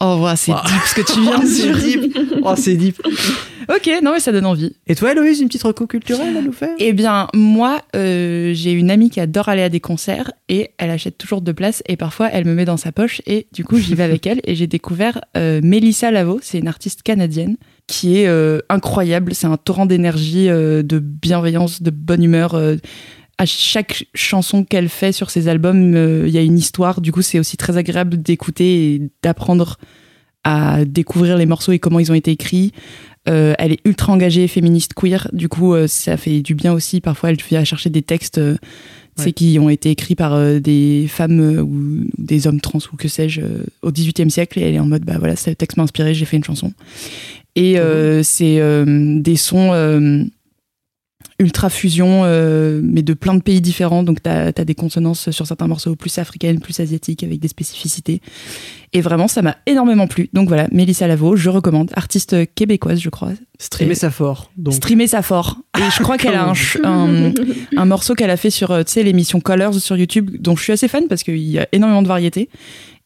Oh, 0.00 0.16
voilà, 0.18 0.36
c'est 0.36 0.52
Ah. 0.52 0.62
deep 0.66 0.82
ce 0.86 0.94
que 0.94 1.12
tu 1.12 1.20
viens 1.20 1.38
de 1.38 1.44
dire. 1.46 1.78
deep 1.78 2.18
Oh, 2.42 2.54
c'est 2.56 2.76
deep 2.76 3.00
Ok, 3.68 3.88
non, 4.02 4.12
mais 4.12 4.20
ça 4.20 4.32
donne 4.32 4.44
envie. 4.44 4.76
Et 4.86 4.94
toi, 4.94 5.12
Héloïse, 5.12 5.40
une 5.40 5.48
petite 5.48 5.62
reco 5.62 5.86
culturelle 5.86 6.36
à 6.36 6.42
nous 6.42 6.52
faire? 6.52 6.74
Eh 6.78 6.92
bien, 6.92 7.28
moi, 7.32 7.80
euh, 7.96 8.52
j'ai 8.52 8.72
une 8.72 8.90
amie 8.90 9.08
qui 9.08 9.20
adore 9.20 9.48
aller 9.48 9.62
à 9.62 9.70
des 9.70 9.80
concerts 9.80 10.30
et 10.50 10.72
elle 10.76 10.90
achète 10.90 11.16
toujours 11.16 11.40
deux 11.40 11.54
places 11.54 11.82
et 11.86 11.96
parfois 11.96 12.28
elle 12.30 12.44
me 12.44 12.52
met 12.54 12.66
dans 12.66 12.76
sa 12.76 12.92
poche 12.92 13.22
et 13.26 13.46
du 13.54 13.64
coup 13.64 13.78
j'y 13.78 13.94
vais 13.94 14.02
avec 14.02 14.26
elle 14.26 14.40
et 14.44 14.54
j'ai 14.54 14.66
découvert 14.66 15.22
euh, 15.38 15.60
Mélissa 15.64 16.10
Lavo, 16.10 16.38
c'est 16.42 16.58
une 16.58 16.68
artiste 16.68 17.02
canadienne 17.02 17.56
qui 17.86 18.18
est 18.18 18.26
euh, 18.28 18.60
incroyable, 18.68 19.34
c'est 19.34 19.46
un 19.46 19.56
torrent 19.56 19.86
d'énergie, 19.86 20.48
euh, 20.48 20.82
de 20.82 20.98
bienveillance, 20.98 21.82
de 21.82 21.90
bonne 21.90 22.22
humeur. 22.22 22.54
euh, 22.54 22.76
à 23.36 23.46
chaque 23.46 24.06
chanson 24.14 24.64
qu'elle 24.64 24.88
fait 24.88 25.10
sur 25.10 25.28
ses 25.28 25.48
albums, 25.48 25.96
il 26.24 26.30
y 26.32 26.38
a 26.38 26.40
une 26.40 26.56
histoire. 26.56 27.00
Du 27.00 27.10
coup, 27.10 27.20
c'est 27.20 27.40
aussi 27.40 27.56
très 27.56 27.76
agréable 27.76 28.22
d'écouter 28.22 28.94
et 28.94 29.10
d'apprendre 29.24 29.76
à 30.44 30.84
découvrir 30.84 31.36
les 31.36 31.44
morceaux 31.44 31.72
et 31.72 31.80
comment 31.80 31.98
ils 31.98 32.12
ont 32.12 32.14
été 32.14 32.30
écrits. 32.30 32.70
Elle 33.24 33.72
est 33.72 33.80
ultra 33.84 34.12
engagée, 34.12 34.46
féministe, 34.46 34.94
queer. 34.94 35.28
Du 35.32 35.48
coup, 35.48 35.74
ça 35.88 36.16
fait 36.16 36.42
du 36.42 36.54
bien 36.54 36.72
aussi. 36.72 37.00
Parfois, 37.00 37.30
elle 37.30 37.36
vient 37.42 37.64
chercher 37.64 37.90
des 37.90 38.02
textes 38.02 38.40
Ouais. 39.18 39.32
qui 39.32 39.58
ont 39.60 39.68
été 39.68 39.90
écrits 39.90 40.16
par 40.16 40.60
des 40.60 41.06
femmes 41.08 41.40
ou 41.60 42.04
des 42.18 42.46
hommes 42.48 42.60
trans 42.60 42.80
ou 42.92 42.96
que 42.96 43.06
sais-je 43.08 43.40
au 43.82 43.90
XVIIIe 43.90 44.30
siècle. 44.30 44.60
Et 44.60 44.62
elle 44.62 44.74
est 44.74 44.80
en 44.80 44.86
mode, 44.86 45.04
bah 45.04 45.18
voilà, 45.18 45.34
ce 45.34 45.50
texte 45.50 45.76
m'a 45.76 45.82
inspiré, 45.82 46.14
j'ai 46.14 46.24
fait 46.24 46.36
une 46.36 46.44
chanson. 46.44 46.72
Et 47.56 47.78
euh, 47.78 48.22
c'est 48.22 48.60
euh, 48.60 49.20
des 49.20 49.36
sons 49.36 49.72
euh, 49.72 50.24
ultra 51.38 51.68
fusion, 51.68 52.22
euh, 52.24 52.80
mais 52.82 53.02
de 53.02 53.14
plein 53.14 53.34
de 53.34 53.42
pays 53.42 53.60
différents. 53.60 54.02
Donc, 54.02 54.22
tu 54.22 54.30
as, 54.30 54.52
des 54.52 54.74
consonances 54.74 55.30
sur 55.30 55.46
certains 55.46 55.66
morceaux 55.66 55.96
plus 55.96 56.16
africaines, 56.18 56.60
plus 56.60 56.78
asiatiques, 56.80 57.22
avec 57.24 57.40
des 57.40 57.48
spécificités. 57.48 58.20
Et 58.92 59.00
vraiment, 59.00 59.26
ça 59.26 59.42
m'a 59.42 59.56
énormément 59.66 60.06
plu. 60.06 60.30
Donc 60.32 60.46
voilà, 60.46 60.68
Mélissa 60.70 61.08
Lavo, 61.08 61.34
je 61.34 61.50
recommande. 61.50 61.90
Artiste 61.96 62.54
québécoise, 62.54 63.00
je 63.00 63.10
crois. 63.10 63.32
Streamer 63.58 63.96
ça 63.96 64.10
fort. 64.10 64.50
Donc, 64.56 64.74
Streamer 64.74 65.08
ça 65.08 65.22
fort. 65.22 65.58
Et 65.76 65.90
je 65.96 66.02
crois 66.02 66.16
qu'elle 66.18 66.34
a 66.34 66.48
un, 66.48 66.54
un, 66.84 67.32
un 67.76 67.84
morceau 67.84 68.14
qu'elle 68.14 68.30
a 68.30 68.36
fait 68.36 68.50
sur 68.50 68.76
l'émission 68.96 69.40
Colors 69.40 69.74
sur 69.74 69.96
YouTube, 69.96 70.30
dont 70.40 70.54
je 70.54 70.62
suis 70.62 70.72
assez 70.72 70.86
fan 70.86 71.08
parce 71.08 71.24
qu'il 71.24 71.38
y 71.38 71.58
a 71.58 71.66
énormément 71.72 72.02
de 72.02 72.08
variétés. 72.08 72.48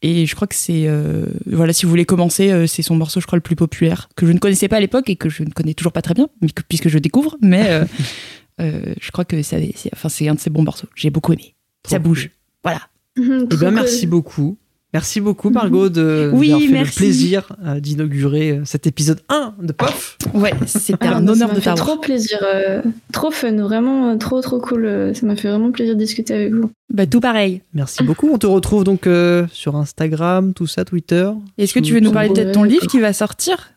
Et 0.02 0.26
je 0.26 0.34
crois 0.36 0.46
que 0.46 0.54
c'est. 0.54 0.84
euh, 0.86 1.26
voilà, 1.46 1.72
si 1.72 1.84
vous 1.84 1.90
voulez 1.90 2.04
commencer, 2.04 2.52
euh, 2.52 2.66
c'est 2.68 2.82
son 2.82 2.94
morceau, 2.94 3.20
je 3.20 3.26
crois, 3.26 3.36
le 3.36 3.42
plus 3.42 3.56
populaire, 3.56 4.08
que 4.16 4.26
je 4.26 4.32
ne 4.32 4.38
connaissais 4.38 4.68
pas 4.68 4.76
à 4.76 4.80
l'époque 4.80 5.10
et 5.10 5.16
que 5.16 5.28
je 5.28 5.42
ne 5.42 5.50
connais 5.50 5.74
toujours 5.74 5.92
pas 5.92 6.02
très 6.02 6.14
bien, 6.14 6.28
mais 6.40 6.48
que- 6.50 6.62
puisque 6.68 6.88
je 6.88 6.98
découvre. 6.98 7.36
Mais 7.42 7.68
euh, 7.68 7.84
euh, 8.60 8.94
je 9.00 9.10
crois 9.10 9.24
que 9.24 9.42
ça- 9.42 9.56
c'est 9.74 9.90
enfin, 9.92 10.08
c'est 10.08 10.28
un 10.28 10.34
de 10.34 10.40
ses 10.40 10.50
bons 10.50 10.62
morceaux. 10.62 10.86
J'ai 10.94 11.10
beaucoup 11.10 11.32
aimé. 11.32 11.54
trop 11.82 11.90
ça 11.90 11.98
cool. 11.98 12.04
bouge. 12.08 12.30
Voilà. 12.62 12.82
Eh 13.16 13.56
bien, 13.56 13.72
merci 13.72 14.06
beaucoup. 14.06 14.56
Merci 14.94 15.20
beaucoup, 15.20 15.50
Margot, 15.50 15.90
de 15.90 16.30
Oui, 16.32 16.48
d'avoir 16.48 16.62
fait 16.66 16.72
merci. 16.72 16.90
le 16.92 16.96
plaisir 16.96 17.52
euh, 17.66 17.78
d'inaugurer 17.78 18.50
euh, 18.52 18.62
cet 18.64 18.86
épisode 18.86 19.20
1 19.28 19.54
de 19.62 19.72
POF. 19.72 20.16
Ouais, 20.32 20.54
c'était 20.66 21.06
un 21.08 21.28
honneur 21.28 21.50
ça 21.50 21.54
de 21.54 21.60
t'avoir. 21.60 21.76
trop 21.76 21.96
plaisir, 21.98 22.38
euh, 22.42 22.80
trop 23.12 23.30
fun, 23.30 23.52
vraiment 23.56 24.16
trop 24.16 24.40
trop 24.40 24.58
cool. 24.60 25.12
Ça 25.14 25.26
m'a 25.26 25.36
fait 25.36 25.48
vraiment 25.50 25.70
plaisir 25.72 25.94
de 25.94 25.98
discuter 26.00 26.32
avec 26.32 26.54
vous. 26.54 26.70
Bah, 26.90 27.06
tout 27.06 27.20
pareil. 27.20 27.60
Merci 27.74 28.02
beaucoup. 28.02 28.30
On 28.32 28.38
te 28.38 28.46
retrouve 28.46 28.84
donc 28.84 29.06
euh, 29.06 29.46
sur 29.52 29.76
Instagram, 29.76 30.54
tout 30.54 30.66
ça, 30.66 30.86
Twitter. 30.86 31.30
Est-ce 31.58 31.74
que 31.74 31.80
tu 31.80 31.92
veux 31.92 32.00
nous 32.00 32.12
parler 32.12 32.30
peut-être 32.30 32.48
de 32.48 32.52
ton 32.54 32.62
livre 32.64 32.86
qui 32.86 32.98
va 32.98 33.12
sortir 33.12 33.72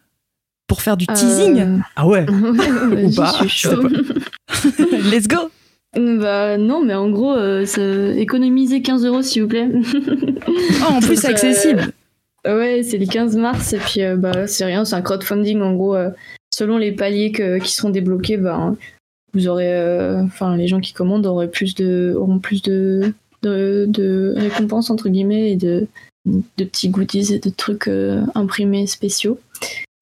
Pour 0.67 0.81
faire 0.81 0.95
du 0.95 1.07
teasing? 1.07 1.59
Euh, 1.59 1.77
Ah 1.97 2.07
ouais 2.07 2.25
ouais, 2.29 2.71
ouais, 2.95 3.05
Ou 3.07 3.13
pas, 3.15 3.33
suis 3.33 3.49
je 3.49 3.67
sais 3.67 3.75
chaud. 3.75 3.87
Let's 5.11 5.27
go 5.27 5.49
Bah 5.95 6.57
non, 6.57 6.81
mais 6.83 6.93
en 6.93 7.09
gros, 7.09 7.33
euh, 7.33 7.65
économisez 8.15 8.81
15 8.81 9.05
euros 9.05 9.21
s'il 9.21 9.41
vous 9.43 9.49
plaît. 9.49 9.69
Oh, 10.47 10.93
en 10.93 10.99
plus, 11.01 11.17
c'est 11.19 11.27
Euh, 11.27 11.31
accessible. 11.31 11.93
Ouais, 12.45 12.81
c'est 12.83 12.97
le 12.97 13.05
15 13.05 13.35
mars 13.37 13.73
et 13.73 13.77
puis 13.77 14.01
euh, 14.01 14.15
bah 14.15 14.47
c'est 14.47 14.65
rien, 14.65 14.83
c'est 14.83 14.95
un 14.95 15.01
crowdfunding 15.01 15.61
en 15.61 15.73
gros. 15.75 15.95
euh, 15.95 16.09
selon 16.51 16.77
les 16.79 16.91
paliers 16.91 17.31
que- 17.31 17.59
qui 17.59 17.71
seront 17.71 17.89
débloqués, 17.91 18.37
bah, 18.37 18.73
vous 19.33 19.47
aurez, 19.47 19.71
euh, 19.71 20.23
enfin 20.23 20.55
les 20.57 20.67
gens 20.67 20.79
qui 20.79 20.91
commandent 20.93 21.25
auront 21.27 21.47
plus 21.47 21.75
de, 21.75 22.15
auront 22.17 22.39
plus 22.39 22.61
de, 22.63 23.13
de, 23.43 23.85
de 23.87 24.33
récompenses 24.37 24.89
entre 24.89 25.07
guillemets 25.09 25.51
et 25.51 25.55
de, 25.55 25.87
de 26.25 26.63
petits 26.65 26.89
goodies 26.89 27.33
et 27.33 27.39
de 27.39 27.49
trucs 27.49 27.87
euh, 27.87 28.21
imprimés 28.33 28.87
spéciaux. 28.87 29.37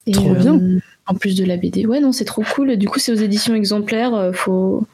Et, 0.08 0.12
Trop 0.14 0.34
bien. 0.34 0.60
En 1.08 1.16
plus 1.16 1.36
de 1.36 1.44
la 1.44 1.58
BD. 1.58 1.86
Ouais, 1.88 2.00
non, 2.00 2.12
c'est 2.14 2.26
trop 2.26 2.44
cool. 2.56 2.78
Du 2.78 2.88
coup, 2.88 3.00
c'est 3.00 3.12
aux 3.12 3.16
éditions 3.16 3.54
exemplaires. 3.56 4.14
euh, 4.16 4.32
faut 4.32 4.86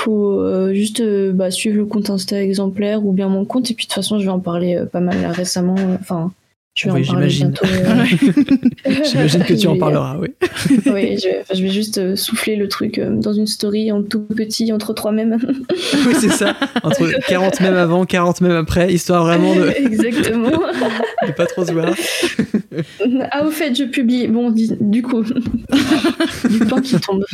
faut 0.00 0.40
euh, 0.40 0.74
juste 0.74 1.00
euh, 1.00 1.32
bah, 1.32 1.50
suivre 1.50 1.76
le 1.76 1.86
compte 1.86 2.10
Insta 2.10 2.42
exemplaire 2.42 3.04
ou 3.04 3.12
bien 3.12 3.28
mon 3.28 3.44
compte. 3.44 3.70
Et 3.70 3.74
puis, 3.74 3.86
de 3.86 3.88
toute 3.88 3.94
façon, 3.94 4.18
je 4.18 4.24
vais 4.24 4.30
en 4.30 4.40
parler 4.40 4.76
euh, 4.76 4.86
pas 4.86 5.00
mal 5.00 5.20
là, 5.20 5.32
récemment. 5.32 5.74
Enfin, 6.00 6.32
je 6.74 6.88
vais 6.88 6.94
Oui, 6.94 7.08
en 7.08 7.12
parler 7.12 7.28
bientôt. 7.28 7.66
J'imagine 9.04 9.44
que 9.44 9.54
tu 9.54 9.66
en 9.66 9.78
parleras, 9.78 10.18
oui. 10.20 10.28
oui, 10.86 11.18
je, 11.18 11.62
vais 11.62 11.70
juste 11.70 12.14
souffler 12.16 12.56
le 12.56 12.68
truc 12.68 13.00
dans 13.00 13.32
une 13.32 13.46
story 13.46 13.90
en 13.90 14.02
tout 14.02 14.20
petit, 14.20 14.70
entre 14.72 14.92
trois 14.92 15.10
mèmes. 15.12 15.38
oui, 16.06 16.14
c'est 16.20 16.28
ça. 16.28 16.54
Entre 16.82 17.10
40 17.28 17.60
mèmes 17.60 17.76
avant, 17.76 18.04
40 18.04 18.42
mèmes 18.42 18.56
après, 18.56 18.92
histoire 18.92 19.24
vraiment 19.24 19.54
de 19.54 19.68
Exactement. 19.76 20.50
ne 21.26 21.32
pas 21.32 21.46
trop 21.46 21.64
se 21.64 21.72
voir. 21.72 21.94
Ah, 23.30 23.46
au 23.46 23.50
fait, 23.50 23.74
je 23.74 23.84
publie. 23.84 24.28
Bon, 24.28 24.50
du 24.50 25.02
coup, 25.02 25.22
du 25.22 26.58
pain 26.68 26.82
qui 26.82 27.00
tombe. 27.00 27.24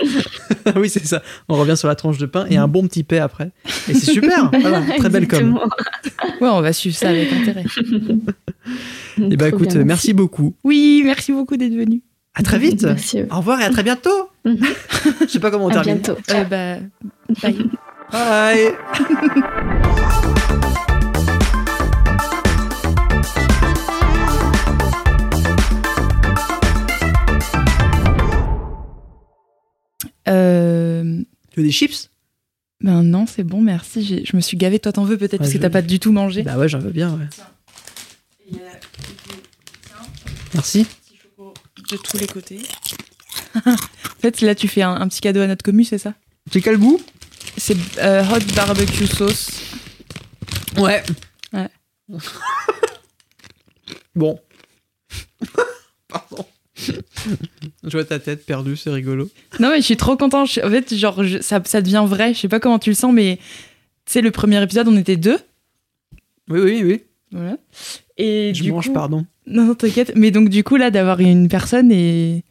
oui, 0.76 0.88
c'est 0.88 1.04
ça. 1.06 1.22
On 1.48 1.54
revient 1.56 1.76
sur 1.76 1.88
la 1.88 1.94
tranche 1.94 2.18
de 2.18 2.26
pain 2.26 2.46
et 2.50 2.56
un 2.56 2.68
bon 2.68 2.86
petit 2.86 3.02
paix 3.04 3.18
après. 3.18 3.50
Et 3.88 3.94
c'est 3.94 4.12
super. 4.12 4.50
Voilà, 4.60 4.82
très 4.98 5.08
belle 5.08 5.28
com. 5.28 5.58
Ouais, 6.40 6.48
on 6.48 6.60
va 6.60 6.72
suivre 6.72 6.96
ça 6.96 7.08
avec 7.10 7.32
intérêt. 7.32 7.64
Et 9.18 9.36
bah 9.36 9.48
Trop 9.50 9.58
écoute, 9.58 9.74
bien, 9.74 9.84
merci 9.84 10.12
beaucoup. 10.12 10.54
Oui, 10.64 11.02
merci 11.04 11.32
beaucoup 11.32 11.56
d'être 11.56 11.74
venu. 11.74 12.00
À 12.34 12.42
très 12.42 12.58
vite. 12.58 12.84
Merci. 12.84 13.20
à. 13.20 13.34
Au 13.34 13.36
revoir 13.38 13.60
et 13.60 13.64
à 13.64 13.70
très 13.70 13.82
bientôt. 13.82 14.30
Mhm. 14.44 14.58
Je 15.22 15.26
sais 15.26 15.40
pas 15.40 15.50
comment 15.50 15.66
on 15.66 15.68
À 15.68 15.82
termine. 15.82 15.98
bientôt. 16.00 16.18
Euh, 16.30 16.44
bah, 16.44 16.76
bye. 17.42 17.58
Bye. 18.12 19.78
Euh, 30.32 31.20
Tu 31.50 31.60
veux 31.60 31.66
des 31.66 31.72
chips? 31.72 32.08
Ben 32.80 33.02
non, 33.02 33.26
c'est 33.26 33.44
bon, 33.44 33.60
merci. 33.60 34.04
J'ai- 34.04 34.24
Je 34.24 34.34
me 34.36 34.40
suis 34.40 34.56
gavée. 34.56 34.78
Toi, 34.80 34.92
t'en 34.92 35.04
veux 35.04 35.16
peut-être 35.16 35.38
parce 35.38 35.52
que 35.52 35.58
t'as 35.58 35.70
pas 35.70 35.82
du 35.82 36.00
tout 36.00 36.10
mangé. 36.12 36.42
Bah 36.42 36.56
ouais, 36.58 36.68
j'en 36.68 36.78
veux 36.80 36.90
bien. 36.90 37.16
Ouais. 37.16 38.58
Merci. 40.54 40.86
De 41.90 41.96
tous 41.96 42.16
les 42.18 42.26
côtés. 42.26 42.60
en 43.66 43.76
fait, 44.20 44.40
là, 44.40 44.54
tu 44.54 44.68
fais 44.68 44.82
un, 44.82 44.92
un 44.94 45.08
petit 45.08 45.20
cadeau 45.20 45.40
à 45.40 45.46
notre 45.46 45.62
commu, 45.64 45.84
c'est 45.84 45.98
ça? 45.98 46.14
C'est 46.50 46.60
quel 46.60 46.78
goût? 46.78 47.00
C'est 47.56 47.76
euh, 47.98 48.24
hot 48.24 48.40
barbecue 48.54 49.06
sauce. 49.06 49.50
Ouais. 50.78 51.02
Ouais. 51.52 51.68
bon. 54.14 54.40
Pardon. 56.08 56.46
Je 57.84 57.90
vois 57.90 58.04
ta 58.04 58.18
tête 58.18 58.44
perdue, 58.46 58.76
c'est 58.76 58.90
rigolo. 58.90 59.28
Non, 59.60 59.70
mais 59.70 59.78
je 59.78 59.82
suis 59.82 59.96
trop 59.96 60.16
content. 60.16 60.44
Je- 60.44 60.60
En 60.60 60.70
fait, 60.70 60.94
genre, 60.94 61.22
je- 61.24 61.40
ça, 61.40 61.60
ça 61.64 61.82
devient 61.82 62.04
vrai. 62.06 62.34
Je 62.34 62.40
sais 62.40 62.48
pas 62.48 62.60
comment 62.60 62.78
tu 62.78 62.90
le 62.90 62.96
sens, 62.96 63.12
mais 63.12 63.36
tu 64.06 64.12
sais, 64.12 64.20
le 64.22 64.30
premier 64.30 64.62
épisode, 64.62 64.88
on 64.88 64.96
était 64.96 65.16
deux. 65.16 65.38
Oui, 66.48 66.60
oui, 66.60 66.82
oui. 66.84 67.00
Voilà. 67.30 67.56
Et 68.18 68.52
Je 68.54 68.62
du 68.62 68.72
mange, 68.72 68.88
coup- 68.88 68.92
pardon. 68.92 69.26
Non, 69.46 69.64
non, 69.64 69.74
t'inquiète. 69.74 70.12
Mais 70.16 70.30
donc, 70.30 70.48
du 70.48 70.64
coup, 70.64 70.76
là, 70.76 70.90
d'avoir 70.90 71.20
une 71.20 71.48
personne 71.48 71.90
et 71.92 72.44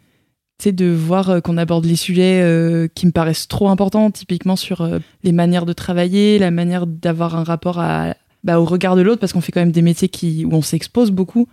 de 0.64 0.86
voir 0.92 1.30
euh, 1.32 1.40
qu'on 1.40 1.58
aborde 1.58 1.86
les 1.86 1.96
sujets 1.96 2.40
euh, 2.44 2.88
qui 2.94 3.08
me 3.08 3.12
paraissent 3.12 3.48
trop 3.48 3.70
importants, 3.70 4.12
typiquement 4.12 4.56
sur 4.56 4.82
euh, 4.82 5.00
les 5.24 5.32
manières 5.32 5.66
de 5.66 5.74
travailler, 5.74 6.38
la 6.38 6.52
manière 6.52 6.86
d'avoir 6.86 7.36
un 7.36 7.44
rapport 7.44 7.80
à, 7.80 8.16
bah, 8.44 8.60
au 8.60 8.66
regard 8.66 8.96
de 8.96 9.02
l'autre, 9.02 9.20
parce 9.20 9.34
qu'on 9.34 9.42
fait 9.42 9.52
quand 9.52 9.60
même 9.62 9.72
des 9.72 9.82
métiers 9.82 10.08
qui, 10.08 10.46
où 10.46 10.54
on 10.54 10.62
s'expose 10.62 11.10
beaucoup, 11.10 11.48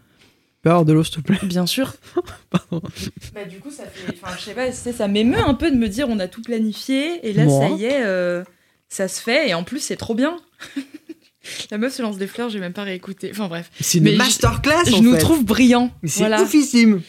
peux 0.63 0.71
avoir 0.71 0.85
de 0.85 0.93
l'eau, 0.93 1.05
s'il 1.05 1.17
te 1.17 1.21
plaît 1.21 1.39
bien 1.43 1.67
sûr. 1.67 1.95
Pardon. 2.51 2.83
Bah, 3.35 3.45
du 3.45 3.59
coup, 3.61 3.71
ça 3.71 3.85
fait. 3.85 4.13
Enfin, 4.21 4.35
je 4.39 4.45
sais 4.45 4.55
pas, 4.55 4.73
ça 4.73 5.09
m'émeut 5.09 5.39
un 5.39 5.55
peu 5.55 5.71
de 5.71 5.77
me 5.77 5.89
dire 5.89 6.07
on 6.09 6.19
a 6.19 6.29
tout 6.29 6.43
planifié 6.43 7.27
et 7.29 7.33
là, 7.33 7.45
Moi. 7.45 7.69
ça 7.69 7.75
y 7.75 7.85
est, 7.85 8.03
euh, 8.05 8.43
ça 8.89 9.09
se 9.09 9.21
fait 9.21 9.49
et 9.49 9.55
en 9.55 9.65
plus, 9.65 9.81
c'est 9.81 9.97
trop 9.97 10.15
bien. 10.15 10.37
La 11.71 11.79
meuf 11.79 11.95
se 11.95 12.03
lance 12.03 12.19
des 12.19 12.27
fleurs, 12.27 12.51
j'ai 12.51 12.61
même 12.61 12.73
pas 12.75 12.83
réécouté. 12.83 13.31
Enfin, 13.31 13.49
bref. 13.49 13.71
C'est 13.81 13.99
une 13.99 14.09
je- 14.09 14.17
masterclass, 14.17 14.85
je 14.87 14.95
en 14.97 15.01
nous 15.03 15.13
fait. 15.15 15.19
trouve 15.19 15.45
brillants. 15.45 15.91
C'est 16.05 16.21
Voilà. 16.21 16.43
oufissime. 16.43 17.01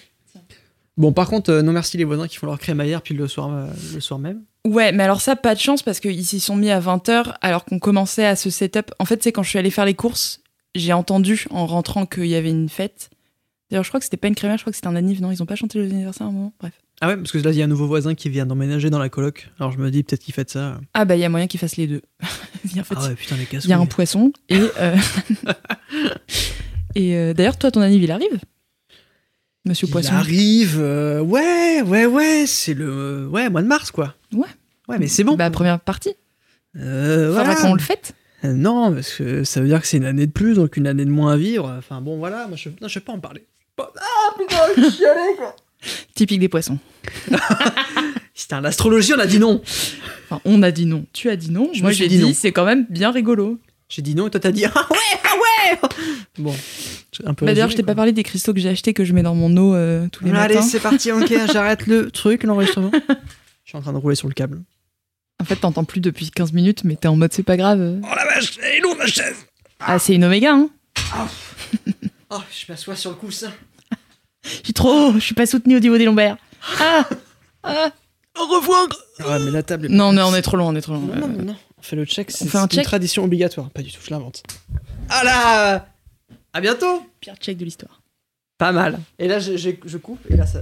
Bon, 0.97 1.11
par 1.13 1.29
contre, 1.29 1.49
euh, 1.51 1.61
non 1.61 1.71
merci 1.71 1.97
les 1.97 2.03
voisins 2.03 2.27
qui 2.27 2.37
font 2.37 2.45
leur 2.45 2.59
crémaillère 2.59 3.01
puis 3.01 3.13
le 3.15 3.27
soir, 3.27 3.49
euh, 3.53 3.67
le 3.93 3.99
soir 4.01 4.19
même. 4.19 4.43
Ouais, 4.65 4.91
mais 4.91 5.03
alors 5.03 5.21
ça, 5.21 5.35
pas 5.37 5.55
de 5.55 5.59
chance 5.59 5.81
parce 5.81 5.99
qu'ils 6.01 6.25
s'y 6.25 6.39
sont 6.41 6.55
mis 6.57 6.69
à 6.69 6.79
20h 6.79 7.33
alors 7.41 7.63
qu'on 7.65 7.79
commençait 7.79 8.25
à 8.25 8.35
se 8.35 8.49
setup. 8.49 8.91
En 8.99 9.05
fait, 9.05 9.23
c'est 9.23 9.31
quand 9.31 9.43
je 9.43 9.49
suis 9.49 9.59
allée 9.59 9.71
faire 9.71 9.85
les 9.85 9.93
courses, 9.93 10.41
j'ai 10.75 10.91
entendu 10.93 11.45
en 11.51 11.65
rentrant 11.65 12.05
qu'il 12.05 12.27
y 12.27 12.35
avait 12.35 12.49
une 12.49 12.69
fête. 12.69 13.09
D'ailleurs, 13.69 13.83
je 13.83 13.89
crois 13.89 13.99
que 13.99 14.03
c'était 14.05 14.17
pas 14.17 14.27
une 14.27 14.35
crémaire, 14.35 14.57
je 14.57 14.63
crois 14.63 14.71
que 14.71 14.75
c'était 14.77 14.87
un 14.87 14.95
anniv. 14.95 15.21
Non, 15.21 15.31
ils 15.31 15.43
ont 15.43 15.45
pas 15.45 15.55
chanté 15.55 15.79
les 15.79 15.91
anniversaires 15.91 16.25
à 16.27 16.29
un 16.29 16.33
moment. 16.33 16.53
Bref. 16.59 16.73
Ah 17.01 17.07
ouais, 17.07 17.15
parce 17.17 17.31
que 17.31 17.37
là, 17.37 17.51
il 17.51 17.57
y 17.57 17.61
a 17.61 17.65
un 17.65 17.67
nouveau 17.67 17.87
voisin 17.87 18.13
qui 18.15 18.27
vient 18.29 18.45
d'emménager 18.45 18.89
dans 18.89 18.99
la 18.99 19.09
coloc. 19.09 19.49
Alors 19.59 19.71
je 19.71 19.77
me 19.77 19.89
dis 19.91 20.03
peut-être 20.03 20.21
qu'il 20.21 20.33
fait 20.33 20.49
ça. 20.49 20.81
Ah 20.93 21.05
bah, 21.05 21.15
il 21.15 21.19
y 21.19 21.23
a 21.25 21.29
moyen 21.29 21.47
qu'ils 21.47 21.59
fassent 21.59 21.77
les 21.77 21.87
deux. 21.87 22.01
Il 22.73 22.81
en 22.81 22.83
fait, 22.83 22.95
Ah 22.97 23.07
ouais, 23.07 23.15
putain, 23.15 23.37
les 23.37 23.45
casse 23.45 23.63
il 23.63 23.69
y 23.69 23.73
a 23.73 23.79
un 23.79 23.85
poisson 23.85 24.33
et. 24.49 24.59
euh, 24.79 24.97
et 26.95 27.15
euh, 27.15 27.33
d'ailleurs, 27.33 27.57
toi, 27.57 27.71
ton 27.71 27.81
anniv, 27.81 28.03
il 28.03 28.11
arrive? 28.11 28.39
Monsieur 29.65 29.87
Il 29.87 29.91
Poisson. 29.91 30.13
arrive, 30.13 30.77
euh, 30.79 31.21
ouais, 31.21 31.81
ouais, 31.81 32.05
ouais, 32.05 32.45
c'est 32.47 32.73
le 32.73 33.27
ouais, 33.27 33.49
mois 33.49 33.61
de 33.61 33.67
mars, 33.67 33.91
quoi. 33.91 34.15
Ouais. 34.33 34.47
Ouais, 34.87 34.97
mais 34.99 35.07
c'est 35.07 35.23
bon. 35.23 35.35
Bah, 35.35 35.49
première 35.51 35.79
partie. 35.79 36.15
Euh, 36.75 37.27
Faudra 37.29 37.43
voilà. 37.43 37.61
qu'on 37.61 37.73
le 37.73 37.79
fête. 37.79 38.13
Non, 38.43 38.93
parce 38.93 39.13
que 39.15 39.43
ça 39.43 39.59
veut 39.61 39.67
dire 39.67 39.81
que 39.81 39.87
c'est 39.87 39.97
une 39.97 40.05
année 40.05 40.25
de 40.27 40.31
plus, 40.31 40.55
donc 40.55 40.77
une 40.77 40.87
année 40.87 41.05
de 41.05 41.09
moins 41.11 41.33
à 41.33 41.37
vivre. 41.37 41.73
Enfin 41.77 42.01
bon, 42.01 42.17
voilà, 42.17 42.47
moi 42.47 42.55
je, 42.57 42.69
non, 42.81 42.87
je 42.87 42.95
vais 42.99 43.03
pas 43.05 43.11
en 43.13 43.19
parler. 43.19 43.45
Ah 43.97 44.33
putain, 44.37 44.57
je 44.77 44.89
suis 44.89 45.05
allé, 45.05 45.35
quoi. 45.37 45.55
Typique 46.15 46.39
des 46.39 46.49
poissons. 46.49 46.77
C'était 48.33 48.55
un 48.55 48.61
l'astrologie, 48.61 49.13
on 49.13 49.19
a 49.19 49.25
dit 49.27 49.39
non. 49.39 49.61
Enfin, 50.29 50.41
on 50.45 50.61
a 50.63 50.71
dit 50.71 50.85
non. 50.85 51.05
Tu 51.13 51.29
as 51.29 51.35
dit 51.35 51.51
non. 51.51 51.69
Je 51.73 51.81
Moi, 51.81 51.91
j'ai 51.91 52.07
dit 52.07 52.17
dit, 52.17 52.23
non. 52.23 52.31
c'est 52.33 52.51
quand 52.51 52.65
même 52.65 52.85
bien 52.89 53.11
rigolo. 53.11 53.59
J'ai 53.89 54.01
dit 54.01 54.13
non 54.13 54.27
et 54.27 54.29
toi 54.29 54.39
t'as 54.39 54.51
dit 54.51 54.65
ah 54.65 54.87
ouais, 54.91 55.19
ah 55.23 55.33
ouais. 55.35 55.79
Bon, 56.37 56.55
un 57.25 57.33
peu. 57.33 57.45
Bah, 57.45 57.53
D'ailleurs, 57.53 57.69
je 57.69 57.75
t'ai 57.75 57.83
pas 57.83 57.95
parlé 57.95 58.11
des 58.11 58.23
cristaux 58.23 58.53
que 58.53 58.59
j'ai 58.59 58.69
achetés 58.69 58.93
que 58.93 59.03
je 59.03 59.13
mets 59.13 59.23
dans 59.23 59.35
mon 59.35 59.55
eau 59.57 59.73
euh, 59.73 60.07
tous 60.11 60.23
les 60.25 60.31
Allez, 60.31 60.55
matins. 60.55 60.67
c'est 60.67 60.79
parti, 60.79 61.11
ok, 61.11 61.33
j'arrête 61.51 61.87
le 61.87 62.11
truc, 62.11 62.43
l'enregistrement. 62.43 62.91
Je 62.93 63.69
suis 63.69 63.77
en 63.77 63.81
train 63.81 63.93
de 63.93 63.97
rouler 63.97 64.15
sur 64.15 64.27
le 64.27 64.33
câble. 64.33 64.61
En 65.41 65.45
fait, 65.45 65.55
t'entends 65.55 65.85
plus 65.85 66.01
depuis 66.01 66.29
15 66.31 66.53
minutes, 66.53 66.83
mais 66.83 66.95
t'es 66.95 67.07
en 67.07 67.15
mode 67.15 67.33
c'est 67.33 67.43
pas 67.43 67.57
grave. 67.57 67.99
Oh 68.03 68.15
la 68.15 68.25
vache, 68.25 68.57
elle 68.61 68.75
est 68.77 68.79
lourde 68.79 68.97
ma 68.99 69.07
chaise. 69.07 69.37
Ah, 69.79 69.97
c'est 69.99 70.13
une 70.13 70.23
oméga, 70.23 70.53
hein. 70.53 70.69
Oh, 72.29 72.37
je 72.51 72.71
m'assois 72.71 72.95
sur 72.95 73.09
le 73.11 73.15
coussin. 73.17 73.51
Je 74.59 74.63
suis 74.65 74.73
trop. 74.73 75.13
Je 75.13 75.19
suis 75.19 75.35
pas 75.35 75.45
soutenue 75.45 75.77
au 75.77 75.79
niveau 75.79 75.97
des 75.97 76.05
lombaires. 76.05 76.37
Ah 76.79 77.07
Ah 77.63 77.91
Au 78.39 78.45
revoir. 78.47 78.87
Ah 79.19 79.39
mais 79.39 79.51
la 79.51 79.63
table. 79.63 79.85
Est... 79.85 79.89
Non, 79.89 80.11
non, 80.13 80.25
on 80.27 80.35
est 80.35 80.41
trop 80.41 80.57
loin, 80.57 80.67
on 80.67 80.75
est 80.75 80.81
trop 80.81 80.93
loin. 80.93 81.01
Non, 81.15 81.27
non, 81.27 81.43
non. 81.43 81.55
On 81.77 81.81
fait 81.81 81.95
le 81.95 82.05
check, 82.05 82.29
c'est 82.31 82.47
fait 82.47 82.57
un 82.57 82.63
une 82.63 82.69
check 82.69 82.83
tradition 82.83 83.23
obligatoire. 83.23 83.69
Pas 83.69 83.81
du 83.81 83.91
tout, 83.91 83.99
je 84.03 84.09
l'invente. 84.11 84.43
Ah 85.09 85.23
là 85.23 85.87
À 86.53 86.61
bientôt 86.61 87.05
Pire 87.21 87.35
check 87.39 87.57
de 87.57 87.63
l'histoire. 87.65 88.01
Pas 88.57 88.71
mal. 88.73 88.99
Et 89.17 89.27
là, 89.29 89.39
je, 89.39 89.55
je- 89.55 89.69
je 89.85 89.97
coupe, 89.97 90.19
et 90.29 90.35
là, 90.35 90.45
ça... 90.45 90.59